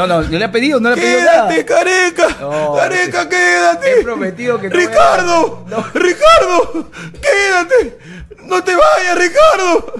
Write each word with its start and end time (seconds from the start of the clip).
No, 0.00 0.06
no, 0.06 0.22
no 0.22 0.38
le 0.38 0.44
ha 0.46 0.50
pedido, 0.50 0.80
no 0.80 0.88
le 0.88 0.94
ha 0.94 0.96
pedido 0.96 1.20
nada. 1.20 1.48
Quédate, 1.48 1.64
careca. 1.66 2.28
No, 2.40 2.74
careca, 2.74 3.28
quédate. 3.28 4.00
He 4.00 4.02
prometido 4.02 4.58
que 4.58 4.70
no 4.70 4.76
Ricardo, 4.76 5.66
Ricardo, 5.92 6.90
quédate. 7.20 7.98
No 8.44 8.64
te 8.64 8.74
vayas, 8.74 9.18
Ricardo. 9.18 9.99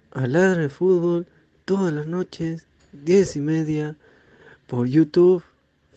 a 0.13 0.27
Ladra 0.27 0.63
de 0.63 0.69
Fútbol 0.69 1.27
todas 1.65 1.93
las 1.93 2.07
noches, 2.07 2.65
10 2.91 3.35
y 3.37 3.39
media, 3.39 3.95
por 4.67 4.87
YouTube, 4.87 5.43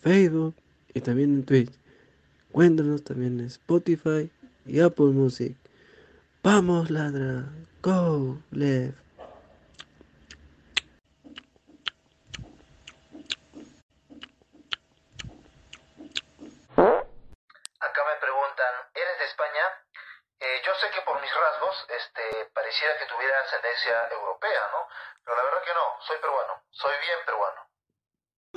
Facebook 0.00 0.54
y 0.92 1.00
también 1.00 1.34
en 1.34 1.44
Twitch. 1.44 1.72
Cuéntanos 2.52 3.02
también 3.02 3.40
en 3.40 3.46
Spotify 3.46 4.30
y 4.66 4.80
Apple 4.80 5.06
Music. 5.06 5.56
Vamos, 6.42 6.90
Ladra. 6.90 7.48
Go, 7.82 8.38
left. 8.52 8.96
Acá 17.80 18.00
me 18.08 18.16
preguntan, 18.20 18.72
¿eres 18.94 19.18
de 19.18 19.24
España? 19.26 19.64
Eh, 20.40 20.60
yo 20.74 20.80
sé 20.80 20.90
que 20.90 21.02
por 21.06 21.20
mis 21.22 21.30
rasgos, 21.30 21.76
este, 21.86 22.50
pareciera 22.52 22.98
que 22.98 23.06
tuviera 23.06 23.34
ascendencia 23.46 23.94
europea, 24.10 24.62
¿no? 24.74 24.80
Pero 25.22 25.36
la 25.38 25.44
verdad 25.46 25.62
que 25.62 25.70
no, 25.70 25.86
soy 26.02 26.16
peruano, 26.18 26.52
soy 26.70 26.94
bien 26.98 27.20
peruano. 27.22 27.60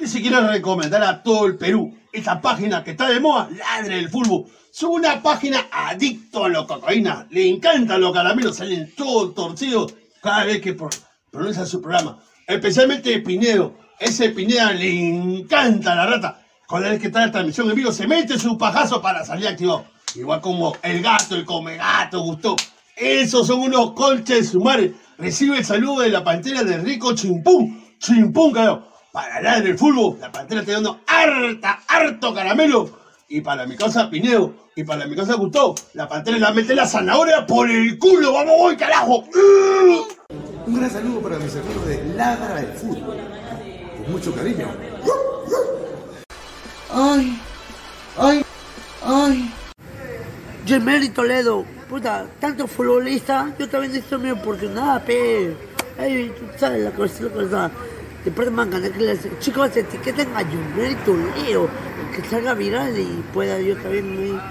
Si 0.02 0.22
quiero 0.22 0.42
recomendar 0.50 1.04
a 1.04 1.22
todo 1.22 1.46
el 1.46 1.58
Perú 1.58 1.94
esta 2.12 2.42
página 2.42 2.84
que 2.84 2.92
está 2.92 3.08
de 3.10 3.20
moda, 3.20 3.50
Ladre 3.52 4.00
el 4.00 4.10
Fútbol. 4.10 4.50
Es 4.72 4.84
una 4.84 5.22
página 5.22 5.68
adicto 5.72 6.46
a 6.46 6.50
la 6.50 6.66
cocaína. 6.66 7.26
Le 7.30 7.48
encantan 7.50 8.02
los 8.02 8.14
caramelos, 8.14 8.58
salen 8.58 8.94
todos 8.96 9.34
torcidos 9.34 9.94
cada 10.22 10.46
vez 10.46 10.62
que 10.62 10.74
pro- 10.74 10.90
pronuncia 11.32 11.66
su 11.66 11.82
programa. 11.82 12.20
Especialmente 12.46 13.20
Pinedo. 13.20 13.74
Ese 14.00 14.30
Pineda 14.30 14.72
le 14.72 14.90
encanta 14.90 15.96
la 15.96 16.06
rata. 16.06 16.46
Cada 16.68 16.90
vez 16.90 17.00
que 17.02 17.08
está 17.08 17.26
la 17.26 17.32
transmisión 17.32 17.70
en 17.70 17.76
vivo, 17.76 17.92
se 17.92 18.06
mete 18.08 18.38
su 18.38 18.58
pajazo 18.58 19.02
para 19.02 19.24
salir 19.26 19.48
activado. 19.48 19.86
Igual 20.16 20.42
como 20.42 20.76
el 20.82 21.02
gato, 21.02 21.36
el 21.36 21.46
come 21.46 21.78
gato, 21.78 22.22
gustó. 22.22 22.56
Esos 22.96 23.48
son 23.48 23.60
unos 23.62 23.94
colches 23.94 24.50
sumares. 24.50 24.92
Recibe 25.18 25.58
el 25.58 25.66
saludo 25.66 26.02
de 26.02 26.10
la 26.10 26.24
pantera 26.24 26.64
de 26.64 26.78
Rico 26.78 27.14
Chimpún. 27.14 27.96
Chimpún, 28.00 28.52
carajo. 28.54 28.88
Para 29.12 29.38
hablar 29.38 29.64
del 29.64 29.78
fútbol, 29.78 30.18
la 30.20 30.32
pantera 30.32 30.62
está 30.62 30.74
dando 30.74 31.00
harta, 31.08 31.80
harto 31.88 32.34
caramelo. 32.34 32.90
Y 33.30 33.42
para 33.42 33.66
mi 33.66 33.76
casa 33.76 34.10
Pineo, 34.10 34.54
y 34.76 34.84
para 34.84 35.06
mi 35.08 35.16
casa 35.16 35.34
Gustavo, 35.34 35.76
la 35.94 36.08
pantera 36.08 36.38
la 36.38 36.52
mete 36.52 36.76
la 36.76 36.88
zanahoria 36.88 37.46
por 37.46 37.70
el 37.70 37.98
culo. 37.98 38.32
¡Vamos, 38.34 38.54
voy, 38.58 38.78
carajo! 38.78 39.26
Un 40.66 40.76
gran 40.76 40.90
saludo 40.90 41.20
para 41.22 41.40
mis 41.40 41.56
amigos 41.56 41.86
de 41.88 42.04
Ladra 42.16 42.56
del 42.56 42.74
Fútbol. 42.74 43.18
Con 43.98 44.12
mucho 44.12 44.34
cariño. 44.34 44.68
Ay, 46.92 47.40
ay, 48.18 48.46
ay. 49.04 49.52
Gemelli 50.68 51.08
Toledo, 51.08 51.64
puta, 51.90 52.26
tanto 52.42 52.68
futbolista, 52.68 53.54
yo 53.58 53.70
también 53.70 53.94
necesito 53.94 54.20
mi 54.20 54.32
oportunidad, 54.32 55.02
pe. 55.06 55.56
Ay, 55.98 56.30
tú 56.38 56.44
sabes 56.58 56.84
la 56.84 56.92
cosa, 56.92 57.24
la 57.24 57.30
cosa. 57.30 57.72
Después 58.26 58.52
me 58.52 58.66
ganar 58.66 58.92
que 58.92 59.00
les 59.00 59.40
chicos 59.40 59.78
etiqueten 59.78 60.28
a 60.36 60.40
Gemelli 60.40 60.96
Toledo, 61.06 61.70
que 62.14 62.22
salga 62.30 62.54
viral 62.54 63.00
y 63.00 63.24
pueda 63.34 63.58
yo 63.62 63.78
también. 63.78 64.42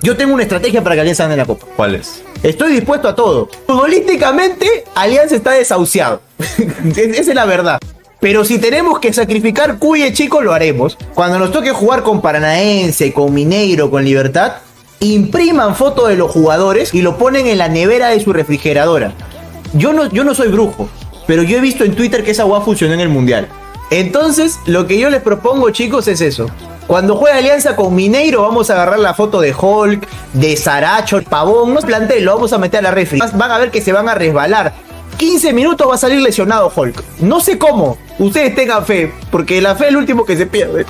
Yo 0.00 0.16
tengo 0.16 0.32
una 0.32 0.44
estrategia 0.44 0.82
para 0.82 0.94
que 0.94 1.02
Alianza 1.02 1.24
gane 1.24 1.36
la 1.36 1.44
Copa. 1.44 1.66
¿Cuál 1.76 1.96
es? 1.96 2.22
Estoy 2.42 2.72
dispuesto 2.72 3.08
a 3.08 3.14
todo. 3.14 3.50
Futbolísticamente, 3.66 4.84
Alianza 4.94 5.36
está 5.36 5.50
desahuciado. 5.50 6.22
Esa 6.96 7.20
es 7.20 7.34
la 7.34 7.44
verdad. 7.44 7.78
Pero 8.20 8.44
si 8.44 8.58
tenemos 8.58 8.98
que 8.98 9.12
sacrificar 9.12 9.78
Cuye, 9.78 10.12
chicos, 10.12 10.42
lo 10.42 10.52
haremos. 10.52 10.98
Cuando 11.14 11.38
nos 11.38 11.52
toque 11.52 11.70
jugar 11.70 12.02
con 12.02 12.20
Paranaense, 12.20 13.12
con 13.12 13.32
Mineiro, 13.32 13.90
con 13.90 14.04
Libertad, 14.04 14.54
impriman 15.00 15.76
fotos 15.76 16.08
de 16.08 16.16
los 16.16 16.30
jugadores 16.30 16.92
y 16.94 17.02
lo 17.02 17.16
ponen 17.16 17.46
en 17.46 17.58
la 17.58 17.68
nevera 17.68 18.08
de 18.08 18.20
su 18.20 18.32
refrigeradora. 18.32 19.12
Yo 19.72 19.92
no, 19.92 20.10
yo 20.10 20.24
no 20.24 20.34
soy 20.34 20.48
brujo, 20.48 20.88
pero 21.26 21.42
yo 21.42 21.58
he 21.58 21.60
visto 21.60 21.84
en 21.84 21.94
Twitter 21.94 22.24
que 22.24 22.32
esa 22.32 22.44
guay 22.44 22.62
funcionó 22.64 22.94
en 22.94 23.00
el 23.00 23.08
Mundial. 23.08 23.48
Entonces, 23.90 24.58
lo 24.66 24.86
que 24.86 24.98
yo 24.98 25.10
les 25.10 25.22
propongo, 25.22 25.70
chicos, 25.70 26.08
es 26.08 26.20
eso. 26.20 26.46
Cuando 26.88 27.16
juegue 27.16 27.38
Alianza 27.38 27.76
con 27.76 27.94
Mineiro, 27.94 28.42
vamos 28.42 28.70
a 28.70 28.72
agarrar 28.72 28.98
la 28.98 29.14
foto 29.14 29.40
de 29.40 29.54
Hulk, 29.54 30.08
de 30.32 30.56
Saracho, 30.56 31.22
Pavón, 31.22 31.74
no 31.74 31.80
plantel, 31.80 32.24
lo 32.24 32.34
vamos 32.34 32.52
a 32.52 32.58
meter 32.58 32.80
a 32.80 32.82
la 32.82 32.90
refri. 32.90 33.20
Van 33.34 33.50
a 33.50 33.58
ver 33.58 33.70
que 33.70 33.82
se 33.82 33.92
van 33.92 34.08
a 34.08 34.14
resbalar. 34.14 34.72
15 35.18 35.52
minutos 35.52 35.88
va 35.88 35.96
a 35.96 35.98
salir 35.98 36.20
lesionado 36.20 36.72
Hulk. 36.74 37.02
No 37.20 37.40
sé 37.40 37.58
cómo. 37.58 37.98
Ustedes 38.18 38.54
tengan 38.54 38.84
fe, 38.84 39.12
porque 39.30 39.60
la 39.60 39.74
fe 39.74 39.84
es 39.84 39.90
el 39.90 39.96
último 39.96 40.24
que 40.24 40.36
se 40.36 40.46
pierde, 40.46 40.86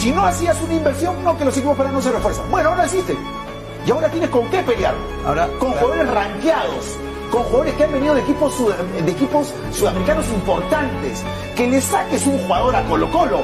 chicos. 0.00 0.14
Después. 0.24 0.34
hacías 0.34 0.62
una 0.62 0.74
inversión, 0.74 1.24
no 1.24 1.36
que 1.38 1.44
los 1.44 1.56
equipos 1.56 1.76
peruanos 1.76 2.04
se 2.04 2.12
refuerzan. 2.12 2.50
Bueno, 2.50 2.70
ahora 2.70 2.84
existe. 2.84 3.16
Y 3.86 3.90
ahora 3.90 4.08
tienes 4.10 4.30
con 4.30 4.46
qué 4.50 4.62
pelear. 4.62 4.94
Ahora, 5.26 5.48
con 5.58 5.72
jugadores 5.72 6.10
rankeados, 6.10 6.96
con 7.30 7.42
jugadores 7.44 7.74
que 7.74 7.84
han 7.84 7.92
venido 7.92 8.14
de 8.14 8.20
equipos, 8.22 8.54
sud- 8.54 8.72
de 9.04 9.10
equipos 9.10 9.52
sudamericanos 9.72 10.26
importantes. 10.28 11.22
Que 11.56 11.66
le 11.68 11.80
saques 11.80 12.26
un 12.26 12.38
jugador 12.38 12.76
a 12.76 12.84
Colo 12.84 13.10
Colo 13.10 13.40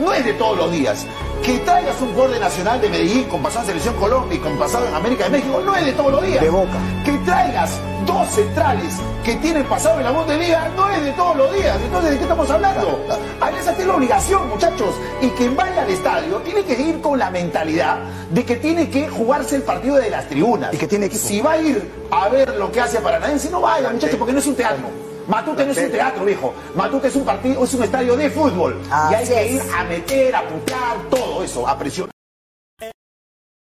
no 0.00 0.12
es 0.12 0.24
de 0.24 0.32
todos 0.34 0.56
los 0.58 0.72
días. 0.72 1.06
Que 1.44 1.58
traigas 1.58 2.00
un 2.00 2.08
jugador 2.14 2.32
de 2.32 2.40
Nacional 2.40 2.80
de 2.80 2.88
Medellín 2.88 3.24
con 3.24 3.42
pasado 3.42 3.64
en 3.64 3.66
Selección 3.66 3.94
Colombia 3.96 4.34
y 4.34 4.40
con 4.40 4.58
pasado 4.58 4.88
en 4.88 4.94
América 4.94 5.24
de 5.24 5.30
México 5.30 5.60
no 5.62 5.76
es 5.76 5.84
de 5.84 5.92
todos 5.92 6.12
los 6.12 6.22
días. 6.22 6.40
De 6.40 6.48
Boca. 6.48 6.78
Que 7.04 7.12
traigas 7.18 7.78
dos 8.06 8.28
centrales 8.30 8.94
que 9.22 9.34
tienen 9.36 9.64
pasado 9.64 9.98
en 9.98 10.04
la 10.04 10.10
Bundesliga 10.10 10.70
no 10.74 10.88
es 10.88 11.04
de 11.04 11.12
todos 11.12 11.36
los 11.36 11.54
días. 11.54 11.78
Entonces, 11.84 12.12
¿de 12.12 12.16
qué 12.16 12.22
estamos 12.22 12.48
hablando? 12.48 12.98
Alianza 13.42 13.74
tiene 13.74 13.88
la 13.88 13.96
obligación, 13.96 14.48
muchachos. 14.48 14.94
Y 15.20 15.28
quien 15.28 15.54
vaya 15.54 15.82
al 15.82 15.90
estadio 15.90 16.38
tiene 16.38 16.64
que 16.64 16.80
ir 16.80 17.02
con 17.02 17.18
la 17.18 17.30
mentalidad 17.30 17.98
de 18.30 18.42
que 18.42 18.56
tiene 18.56 18.88
que 18.88 19.06
jugarse 19.08 19.56
el 19.56 19.62
partido 19.64 19.96
de 19.96 20.08
las 20.08 20.26
tribunas. 20.26 20.72
Y 20.72 20.78
que 20.78 20.88
tiene 20.88 21.10
que 21.10 21.18
Si 21.18 21.42
va 21.42 21.52
a 21.52 21.58
ir 21.58 21.92
a 22.10 22.30
ver 22.30 22.56
lo 22.56 22.72
que 22.72 22.80
hace 22.80 23.00
Paranaense, 23.00 23.50
no 23.50 23.60
vaya, 23.60 23.90
muchachos, 23.90 24.16
porque 24.16 24.32
no 24.32 24.38
es 24.38 24.46
un 24.46 24.56
teatro. 24.56 25.03
Matute 25.26 25.64
no 25.64 25.72
es 25.72 25.78
un 25.78 25.90
teatro, 25.90 26.24
viejo. 26.24 26.54
Matute 26.74 27.08
es 27.08 27.16
un 27.16 27.24
partido, 27.24 27.64
es 27.64 27.74
un 27.74 27.84
estadio 27.84 28.16
de 28.16 28.30
fútbol. 28.30 28.80
y 29.10 29.14
hay 29.14 29.26
que 29.26 29.42
es. 29.46 29.52
ir 29.54 29.72
a 29.74 29.84
meter, 29.84 30.36
a 30.36 30.48
putear, 30.48 30.96
todo 31.10 31.42
eso, 31.42 31.66
a 31.66 31.78
presionar. 31.78 32.10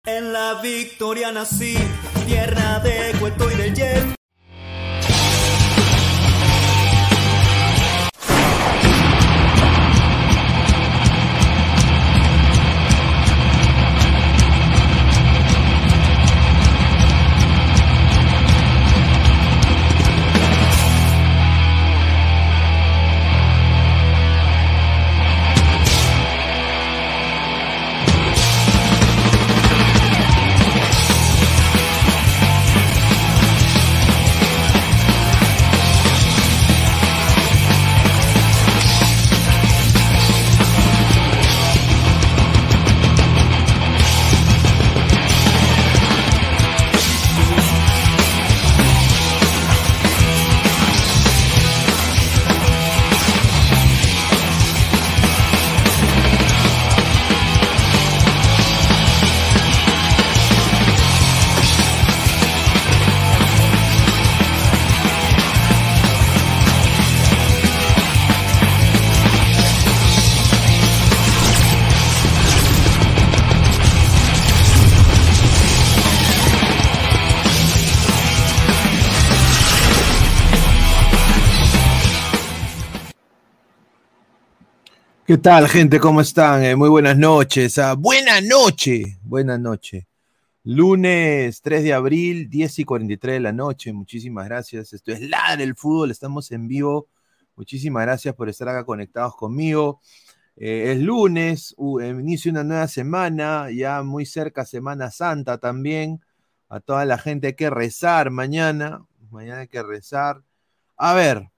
En 0.08 0.34
la 0.34 0.62
victoria 0.62 1.32
nací, 1.32 1.76
tierra 2.28 2.80
de 2.80 3.18
cuento 3.20 3.50
y 3.52 3.56
de 3.56 3.74
hiel. 3.74 4.15
¿Qué 85.28 85.40
tal, 85.40 85.68
gente? 85.68 86.00
¿Cómo 86.00 86.22
están? 86.22 86.64
Eh, 86.64 86.76
muy 86.76 86.88
buenas 86.88 87.18
noches. 87.18 87.80
Ah, 87.80 87.96
buena 87.96 88.42
noche. 88.42 89.18
Buenas 89.24 89.60
noches. 89.60 90.06
Lunes 90.64 91.64
3 91.64 91.84
de 91.84 91.94
abril, 91.94 92.48
10 92.48 92.78
y 92.78 92.84
43 92.86 93.34
de 93.34 93.40
la 93.40 93.52
noche. 93.52 93.92
Muchísimas 93.92 94.46
gracias. 94.46 94.94
Esto 94.94 95.12
es 95.12 95.22
Ladre 95.28 95.64
el 95.64 95.76
Fútbol. 95.76 96.12
Estamos 96.12 96.52
en 96.52 96.68
vivo. 96.68 97.08
Muchísimas 97.56 98.04
gracias 98.04 98.36
por 98.36 98.50
estar 98.50 98.70
acá 98.70 98.86
conectados 98.86 99.36
conmigo. 99.36 100.00
Eh, 100.58 100.92
es 100.92 101.02
lunes, 101.02 101.74
uh, 101.78 102.02
inicio 102.02 102.52
una 102.52 102.64
nueva 102.64 102.88
semana, 102.88 103.72
ya 103.72 104.04
muy 104.04 104.28
cerca 104.28 104.64
Semana 104.64 105.10
Santa 105.10 105.58
también. 105.58 106.22
A 106.70 106.80
toda 106.80 107.04
la 107.04 107.18
gente 107.18 107.48
hay 107.48 107.56
que 107.56 107.72
rezar 107.72 108.30
mañana. 108.30 109.04
Mañana 109.32 109.62
hay 109.62 109.70
que 109.70 109.82
rezar. 109.82 110.44
A 110.98 111.16
ver, 111.16 111.50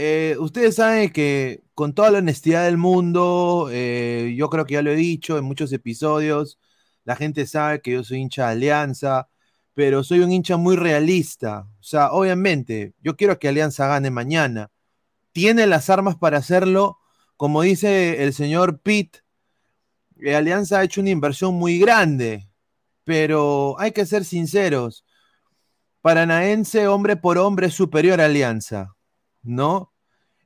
eh, 0.00 0.36
ustedes 0.38 0.76
saben 0.76 1.10
que 1.10 1.64
con 1.74 1.92
toda 1.92 2.12
la 2.12 2.18
honestidad 2.18 2.64
del 2.66 2.76
mundo, 2.76 3.68
eh, 3.72 4.32
yo 4.36 4.48
creo 4.48 4.64
que 4.64 4.74
ya 4.74 4.82
lo 4.82 4.92
he 4.92 4.96
dicho 4.96 5.36
en 5.36 5.44
muchos 5.44 5.72
episodios, 5.72 6.60
la 7.04 7.16
gente 7.16 7.48
sabe 7.48 7.82
que 7.82 7.90
yo 7.92 8.04
soy 8.04 8.18
hincha 8.18 8.46
de 8.46 8.52
Alianza, 8.52 9.28
pero 9.74 10.04
soy 10.04 10.20
un 10.20 10.30
hincha 10.30 10.56
muy 10.56 10.76
realista. 10.76 11.66
O 11.80 11.82
sea, 11.82 12.12
obviamente, 12.12 12.94
yo 13.02 13.16
quiero 13.16 13.40
que 13.40 13.48
Alianza 13.48 13.88
gane 13.88 14.10
mañana. 14.10 14.70
Tiene 15.32 15.66
las 15.66 15.90
armas 15.90 16.14
para 16.16 16.38
hacerlo, 16.38 16.98
como 17.36 17.62
dice 17.62 18.22
el 18.22 18.34
señor 18.34 18.80
Pitt, 18.82 19.18
eh, 20.20 20.36
Alianza 20.36 20.78
ha 20.78 20.84
hecho 20.84 21.00
una 21.00 21.10
inversión 21.10 21.54
muy 21.54 21.78
grande, 21.80 22.48
pero 23.02 23.74
hay 23.80 23.90
que 23.90 24.06
ser 24.06 24.24
sinceros. 24.24 25.04
Paranaense, 26.02 26.86
hombre 26.86 27.16
por 27.16 27.38
hombre, 27.38 27.70
superior 27.70 28.20
a 28.20 28.26
Alianza, 28.26 28.94
¿no? 29.42 29.92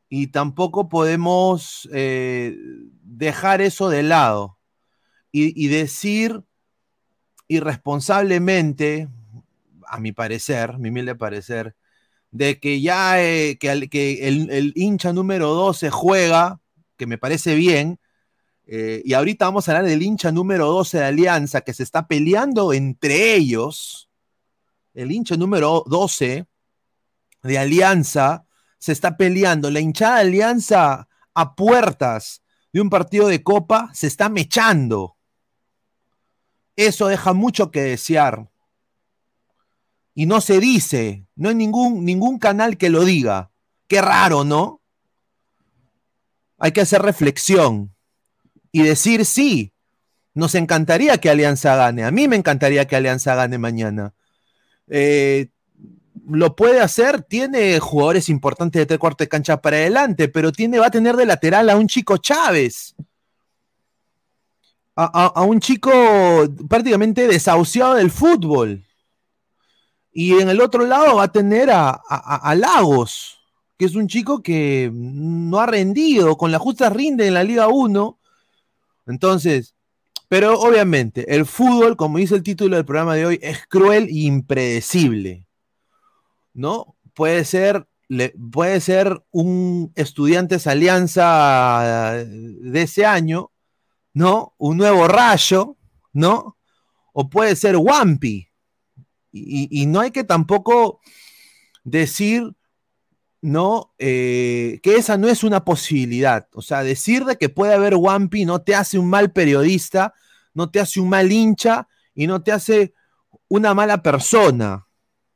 Y 0.09 0.29
tampoco 0.29 0.89
podemos 0.89 1.89
eh, 1.93 2.57
dejar 3.03 3.61
eso 3.61 3.89
de 3.89 4.03
lado 4.03 4.59
y, 5.31 5.69
decir 5.69 6.43
irresponsablemente, 7.49 9.09
a 9.87 9.99
mi 9.99 10.13
parecer, 10.13 10.79
mi 10.79 10.91
humilde 10.91 11.15
parecer, 11.15 11.75
de 12.31 12.61
que 12.61 12.83
ya 12.83 13.23
eh, 13.23 13.57
que, 13.59 13.89
que 13.89 14.29
el, 14.29 14.51
el 14.51 14.73
hincha 14.77 15.15
número 15.15 15.55
12 15.55 15.91
juega, 15.91 16.61
que 16.99 17.07
me 17.07 17.17
parece 17.17 17.55
bien, 17.55 17.99
eh, 18.67 19.03
y 19.05 19.13
ahorita 19.15 19.47
vamos 19.47 19.69
a 19.69 19.73
hablar 19.73 19.91
del 19.91 20.03
hincha 20.03 20.31
número 20.31 20.67
12 20.69 20.99
de 20.99 21.05
Alianza, 21.05 21.63
que 21.63 21.75
se 21.75 21.83
está 21.83 22.07
peleando 22.07 22.73
entre 22.73 23.35
ellos, 23.35 24.09
el 24.95 25.11
hincha 25.11 25.37
número 25.37 25.85
12 25.87 26.47
de 27.43 27.59
Alianza 27.59 28.47
se 28.83 28.91
está 28.91 29.17
peleando, 29.17 29.71
la 29.71 29.79
hinchada 29.79 30.17
Alianza 30.17 31.07
a 31.35 31.55
puertas 31.55 32.43
de 32.73 32.81
un 32.81 32.91
partido 32.91 33.29
de 33.29 33.41
copa 33.45 33.89
se 33.95 34.09
está 34.09 34.29
mechando. 34.29 35.17
Eso 36.75 37.07
deja 37.07 37.33
mucho 37.33 37.71
que 37.71 37.81
desear. 37.81 38.51
Y 40.15 40.27
no 40.27 40.41
se 40.41 40.59
dice, 40.59 41.29
no 41.37 41.51
hay 41.51 41.55
ningún, 41.55 42.05
ningún 42.05 42.41
canal 42.41 42.77
que 42.77 42.91
lo 42.91 43.05
diga. 43.05 43.53
Qué 43.87 44.03
raro, 44.03 44.43
¿no? 44.43 44.81
Hay 46.59 46.73
que 46.73 46.81
hacer 46.81 47.03
reflexión 47.03 47.95
y 48.73 48.83
decir 48.83 49.25
sí. 49.25 49.73
Nos 50.35 50.57
encantaría 50.57 51.19
que 51.19 51.31
Alianza 51.31 51.77
gane. 51.77 52.03
A 52.03 52.11
mí 52.11 52.27
me 52.27 52.35
encantaría 52.35 52.89
que 52.89 52.97
Alianza 52.97 53.37
gane 53.37 53.59
mañana. 53.59 54.13
Eh, 54.89 55.51
lo 56.29 56.55
puede 56.57 56.81
hacer, 56.81 57.23
tiene 57.23 57.79
jugadores 57.81 58.29
importantes 58.29 58.81
de 58.81 58.87
tres 58.87 58.99
cuartos 58.99 59.25
de 59.25 59.29
cancha 59.29 59.61
para 59.61 59.77
adelante, 59.79 60.29
pero 60.29 60.53
tiene, 60.53 60.79
va 60.79 60.87
a 60.87 60.91
tener 60.91 61.17
de 61.17 61.27
lateral 61.27 61.69
a 61.71 61.77
un 61.77 61.89
chico 61.89 62.17
Chávez. 62.19 62.95
A, 64.95 65.27
a- 65.27 65.43
un 65.43 65.59
chico 65.59 65.91
prácticamente 66.69 67.27
desahuciado 67.27 67.95
del 67.95 68.11
fútbol. 68.11 68.85
Y 70.13 70.35
en 70.39 70.49
el 70.51 70.61
otro 70.61 70.85
lado 70.85 71.17
va 71.17 71.25
a 71.25 71.33
tener 71.33 71.71
a- 71.71 71.91
a 71.91 72.55
Lagos, 72.55 73.39
que 73.79 73.87
es 73.87 73.95
un 73.95 74.07
chico 74.07 74.43
que 74.43 74.91
no 74.93 75.59
ha 75.59 75.67
rendido, 75.67 76.37
con 76.37 76.53
la 76.53 76.59
justa 76.59 76.91
rinde 76.91 77.27
en 77.27 77.35
la 77.35 77.43
Liga 77.43 77.69
1. 77.69 78.19
Entonces, 79.07 79.75
pero 80.29 80.61
obviamente, 80.61 81.35
el 81.35 81.47
fútbol, 81.47 81.97
como 81.97 82.19
dice 82.19 82.35
el 82.35 82.43
título 82.43 82.77
del 82.77 82.85
programa 82.85 83.15
de 83.15 83.27
hoy, 83.27 83.39
es 83.43 83.67
cruel 83.67 84.05
e 84.05 84.21
impredecible. 84.21 85.47
¿No? 86.55 86.97
Puede 87.15 87.45
ser, 87.45 87.87
puede 88.53 88.81
ser 88.81 89.23
un 89.31 89.93
Estudiantes 89.95 90.67
Alianza 90.67 92.25
de 92.25 92.83
ese 92.83 93.07
año, 93.07 93.51
¿no? 94.15 94.55
Un 94.59 94.79
nuevo 94.79 95.09
rayo, 95.09 95.77
¿no? 96.13 96.57
O 97.13 97.29
puede 97.29 97.57
ser 97.57 97.77
Wampi. 97.77 98.49
Y, 99.33 99.83
y 99.83 99.87
no 99.87 100.01
hay 100.01 100.11
que 100.11 100.25
tampoco 100.25 101.01
decir 101.85 102.55
¿no? 103.43 103.93
Eh, 103.99 104.79
que 104.85 104.97
esa 104.97 105.19
no 105.19 105.29
es 105.29 105.43
una 105.43 105.65
posibilidad. 105.65 106.49
O 106.55 106.63
sea, 106.63 106.85
decir 106.85 107.25
de 107.25 107.37
que 107.37 107.49
puede 107.49 107.75
haber 107.75 107.97
Wampi 107.97 108.45
no 108.45 108.63
te 108.63 108.75
hace 108.75 108.99
un 108.99 109.11
mal 109.11 109.33
periodista, 109.33 110.15
no 110.55 110.71
te 110.71 110.81
hace 110.81 111.01
un 111.01 111.09
mal 111.09 111.31
hincha 111.31 111.89
y 112.15 112.29
no 112.29 112.43
te 112.43 112.53
hace 112.53 112.95
una 113.49 113.75
mala 113.75 114.03
persona. 114.03 114.87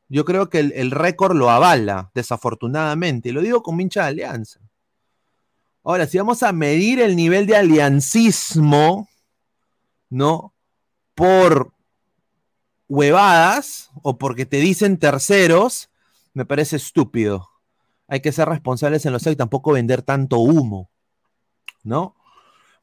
Yo 0.08 0.24
creo 0.24 0.48
que 0.48 0.60
el, 0.60 0.90
récord 0.90 1.36
lo 1.36 1.50
avala, 1.50 2.10
desafortunadamente. 2.14 3.28
Y 3.28 3.32
lo 3.32 3.40
digo 3.42 3.62
como 3.62 3.80
hincha 3.80 4.02
de 4.02 4.08
Alianza. 4.08 4.60
Ahora, 5.84 6.06
si 6.06 6.18
vamos 6.18 6.42
a 6.42 6.52
medir 6.52 7.00
el 7.00 7.14
nivel 7.14 7.46
de 7.46 7.56
aliancismo, 7.56 9.08
¿no? 10.10 10.52
Por 11.14 11.72
huevadas 12.88 13.90
o 14.02 14.18
porque 14.18 14.46
te 14.46 14.56
dicen 14.58 14.98
terceros, 14.98 15.90
me 16.34 16.44
parece 16.44 16.76
estúpido. 16.76 17.48
Hay 18.08 18.20
que 18.20 18.32
ser 18.32 18.48
responsables 18.48 19.06
en 19.06 19.12
los 19.12 19.26
y 19.26 19.36
tampoco 19.36 19.72
vender 19.72 20.02
tanto 20.02 20.38
humo, 20.38 20.90
¿no? 21.84 22.15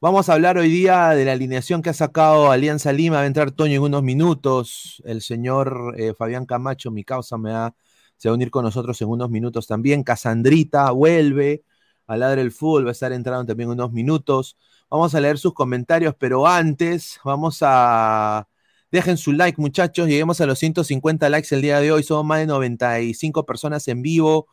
Vamos 0.00 0.28
a 0.28 0.34
hablar 0.34 0.58
hoy 0.58 0.68
día 0.68 1.10
de 1.10 1.24
la 1.24 1.32
alineación 1.32 1.80
que 1.80 1.90
ha 1.90 1.94
sacado 1.94 2.50
Alianza 2.50 2.92
Lima. 2.92 3.16
Va 3.16 3.22
a 3.22 3.26
entrar 3.26 3.52
Toño 3.52 3.76
en 3.76 3.82
unos 3.82 4.02
minutos. 4.02 5.02
El 5.04 5.22
señor 5.22 5.94
eh, 5.98 6.12
Fabián 6.14 6.46
Camacho, 6.46 6.90
mi 6.90 7.04
causa, 7.04 7.38
me 7.38 7.52
va, 7.52 7.74
se 8.16 8.28
va 8.28 8.32
a 8.32 8.34
unir 8.34 8.50
con 8.50 8.64
nosotros 8.64 9.00
en 9.00 9.08
unos 9.08 9.30
minutos 9.30 9.66
también. 9.66 10.02
Casandrita 10.02 10.90
vuelve 10.90 11.64
a 12.06 12.16
ladrar 12.16 12.38
el 12.40 12.52
fútbol, 12.52 12.86
va 12.86 12.90
a 12.90 12.92
estar 12.92 13.12
entrando 13.12 13.46
también 13.46 13.68
en 13.70 13.74
unos 13.74 13.92
minutos. 13.92 14.58
Vamos 14.90 15.14
a 15.14 15.20
leer 15.20 15.38
sus 15.38 15.54
comentarios, 15.54 16.14
pero 16.18 16.46
antes 16.46 17.18
vamos 17.24 17.58
a 17.62 18.46
Dejen 18.94 19.16
su 19.16 19.32
like, 19.32 19.60
muchachos. 19.60 20.06
Lleguemos 20.06 20.40
a 20.40 20.46
los 20.46 20.58
150 20.58 21.28
likes 21.28 21.52
el 21.52 21.62
día 21.62 21.80
de 21.80 21.90
hoy. 21.90 22.04
Somos 22.04 22.24
más 22.24 22.38
de 22.38 22.46
95 22.46 23.44
personas 23.44 23.88
en 23.88 24.02
vivo. 24.02 24.46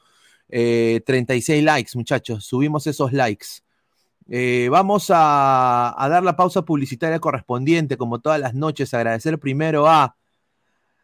36 0.49 1.49
eh, 1.49 1.61
likes, 1.61 1.91
muchachos. 1.93 2.43
Subimos 2.45 2.87
esos 2.87 3.13
likes. 3.13 3.61
Eh, 4.29 4.67
vamos 4.69 5.07
a, 5.09 5.95
dar 6.09 6.23
la 6.23 6.35
pausa 6.35 6.63
publicitaria 6.63 7.19
correspondiente, 7.19 7.97
como 7.97 8.19
todas 8.19 8.39
las 8.39 8.53
noches. 8.53 8.93
Agradecer 8.93 9.39
primero 9.39 9.87
a 9.87 10.15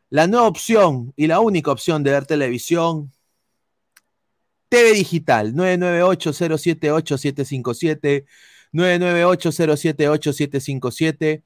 la 0.10 0.28
nueva 0.28 0.48
opción 0.48 1.14
y 1.16 1.28
la 1.28 1.40
única 1.40 1.72
opción 1.72 2.04
de 2.04 2.12
ver 2.12 2.26
televisión. 2.26 3.12
TV 4.70 4.94
Digital, 4.94 5.54
998-078-757, 5.54 8.26
998-078-757 8.74 11.44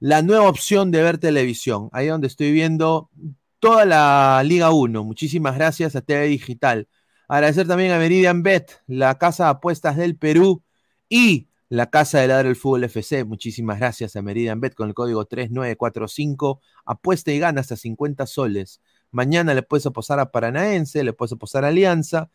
la 0.00 0.22
nueva 0.22 0.48
opción 0.48 0.90
de 0.90 1.02
ver 1.02 1.18
televisión. 1.18 1.88
Ahí 1.92 2.08
donde 2.08 2.26
estoy 2.26 2.52
viendo 2.52 3.10
toda 3.58 3.84
la 3.84 4.42
Liga 4.44 4.70
1. 4.70 5.04
Muchísimas 5.04 5.56
gracias 5.56 5.96
a 5.96 6.02
TV 6.02 6.26
Digital. 6.26 6.88
Agradecer 7.28 7.66
también 7.66 7.92
a 7.92 7.98
Meridian 7.98 8.42
Bet, 8.42 8.80
la 8.86 9.18
casa 9.18 9.44
de 9.44 9.50
apuestas 9.50 9.96
del 9.96 10.16
Perú 10.16 10.62
y 11.08 11.48
la 11.68 11.90
casa 11.90 12.20
de 12.20 12.28
ladra 12.28 12.48
el 12.48 12.56
fútbol 12.56 12.84
FC. 12.84 13.24
Muchísimas 13.24 13.78
gracias 13.78 14.16
a 14.16 14.22
Meridian 14.22 14.60
Bet 14.60 14.74
con 14.74 14.88
el 14.88 14.94
código 14.94 15.26
3945. 15.26 16.60
Apuesta 16.86 17.30
y 17.30 17.38
gana 17.38 17.60
hasta 17.60 17.76
50 17.76 18.26
soles. 18.26 18.80
Mañana 19.10 19.54
le 19.54 19.62
puedes 19.62 19.86
apostar 19.86 20.20
a 20.20 20.30
Paranaense, 20.30 21.02
le 21.04 21.12
puedes 21.12 21.32
apostar 21.32 21.64
a 21.64 21.68
Alianza. 21.68 22.30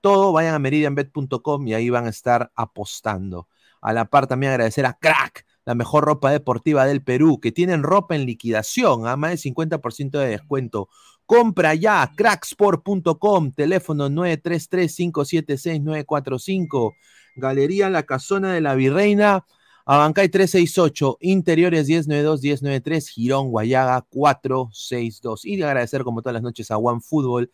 Todo 0.00 0.32
vayan 0.32 0.54
a 0.54 0.58
meridianbet.com 0.58 1.68
y 1.68 1.74
ahí 1.74 1.90
van 1.90 2.06
a 2.06 2.10
estar 2.10 2.50
apostando. 2.56 3.48
A 3.80 3.92
la 3.92 4.06
par 4.06 4.26
también 4.26 4.50
agradecer 4.52 4.86
a 4.86 4.94
Crack, 4.94 5.46
la 5.64 5.74
mejor 5.74 6.04
ropa 6.04 6.30
deportiva 6.32 6.86
del 6.86 7.02
Perú, 7.02 7.40
que 7.40 7.52
tienen 7.52 7.82
ropa 7.84 8.16
en 8.16 8.26
liquidación 8.26 9.06
a 9.06 9.16
más 9.16 9.30
del 9.30 9.38
50% 9.54 10.18
de 10.18 10.28
descuento. 10.28 10.88
Compra 11.26 11.74
ya, 11.74 12.12
cracksport.com, 12.16 13.52
teléfono 13.52 14.08
933-576-945, 14.10 16.94
Galería 17.36 17.90
La 17.90 18.04
Casona 18.04 18.52
de 18.52 18.60
la 18.60 18.74
Virreina, 18.74 19.44
Abancay 19.84 20.28
368, 20.28 21.18
Interiores 21.20 21.88
1092-1093, 21.88 23.08
Girón 23.08 23.50
Guayaga 23.50 24.02
462. 24.10 25.44
Y 25.44 25.62
agradecer 25.62 26.04
como 26.04 26.22
todas 26.22 26.34
las 26.34 26.42
noches 26.42 26.70
a 26.70 26.78
OneFootball. 26.78 27.50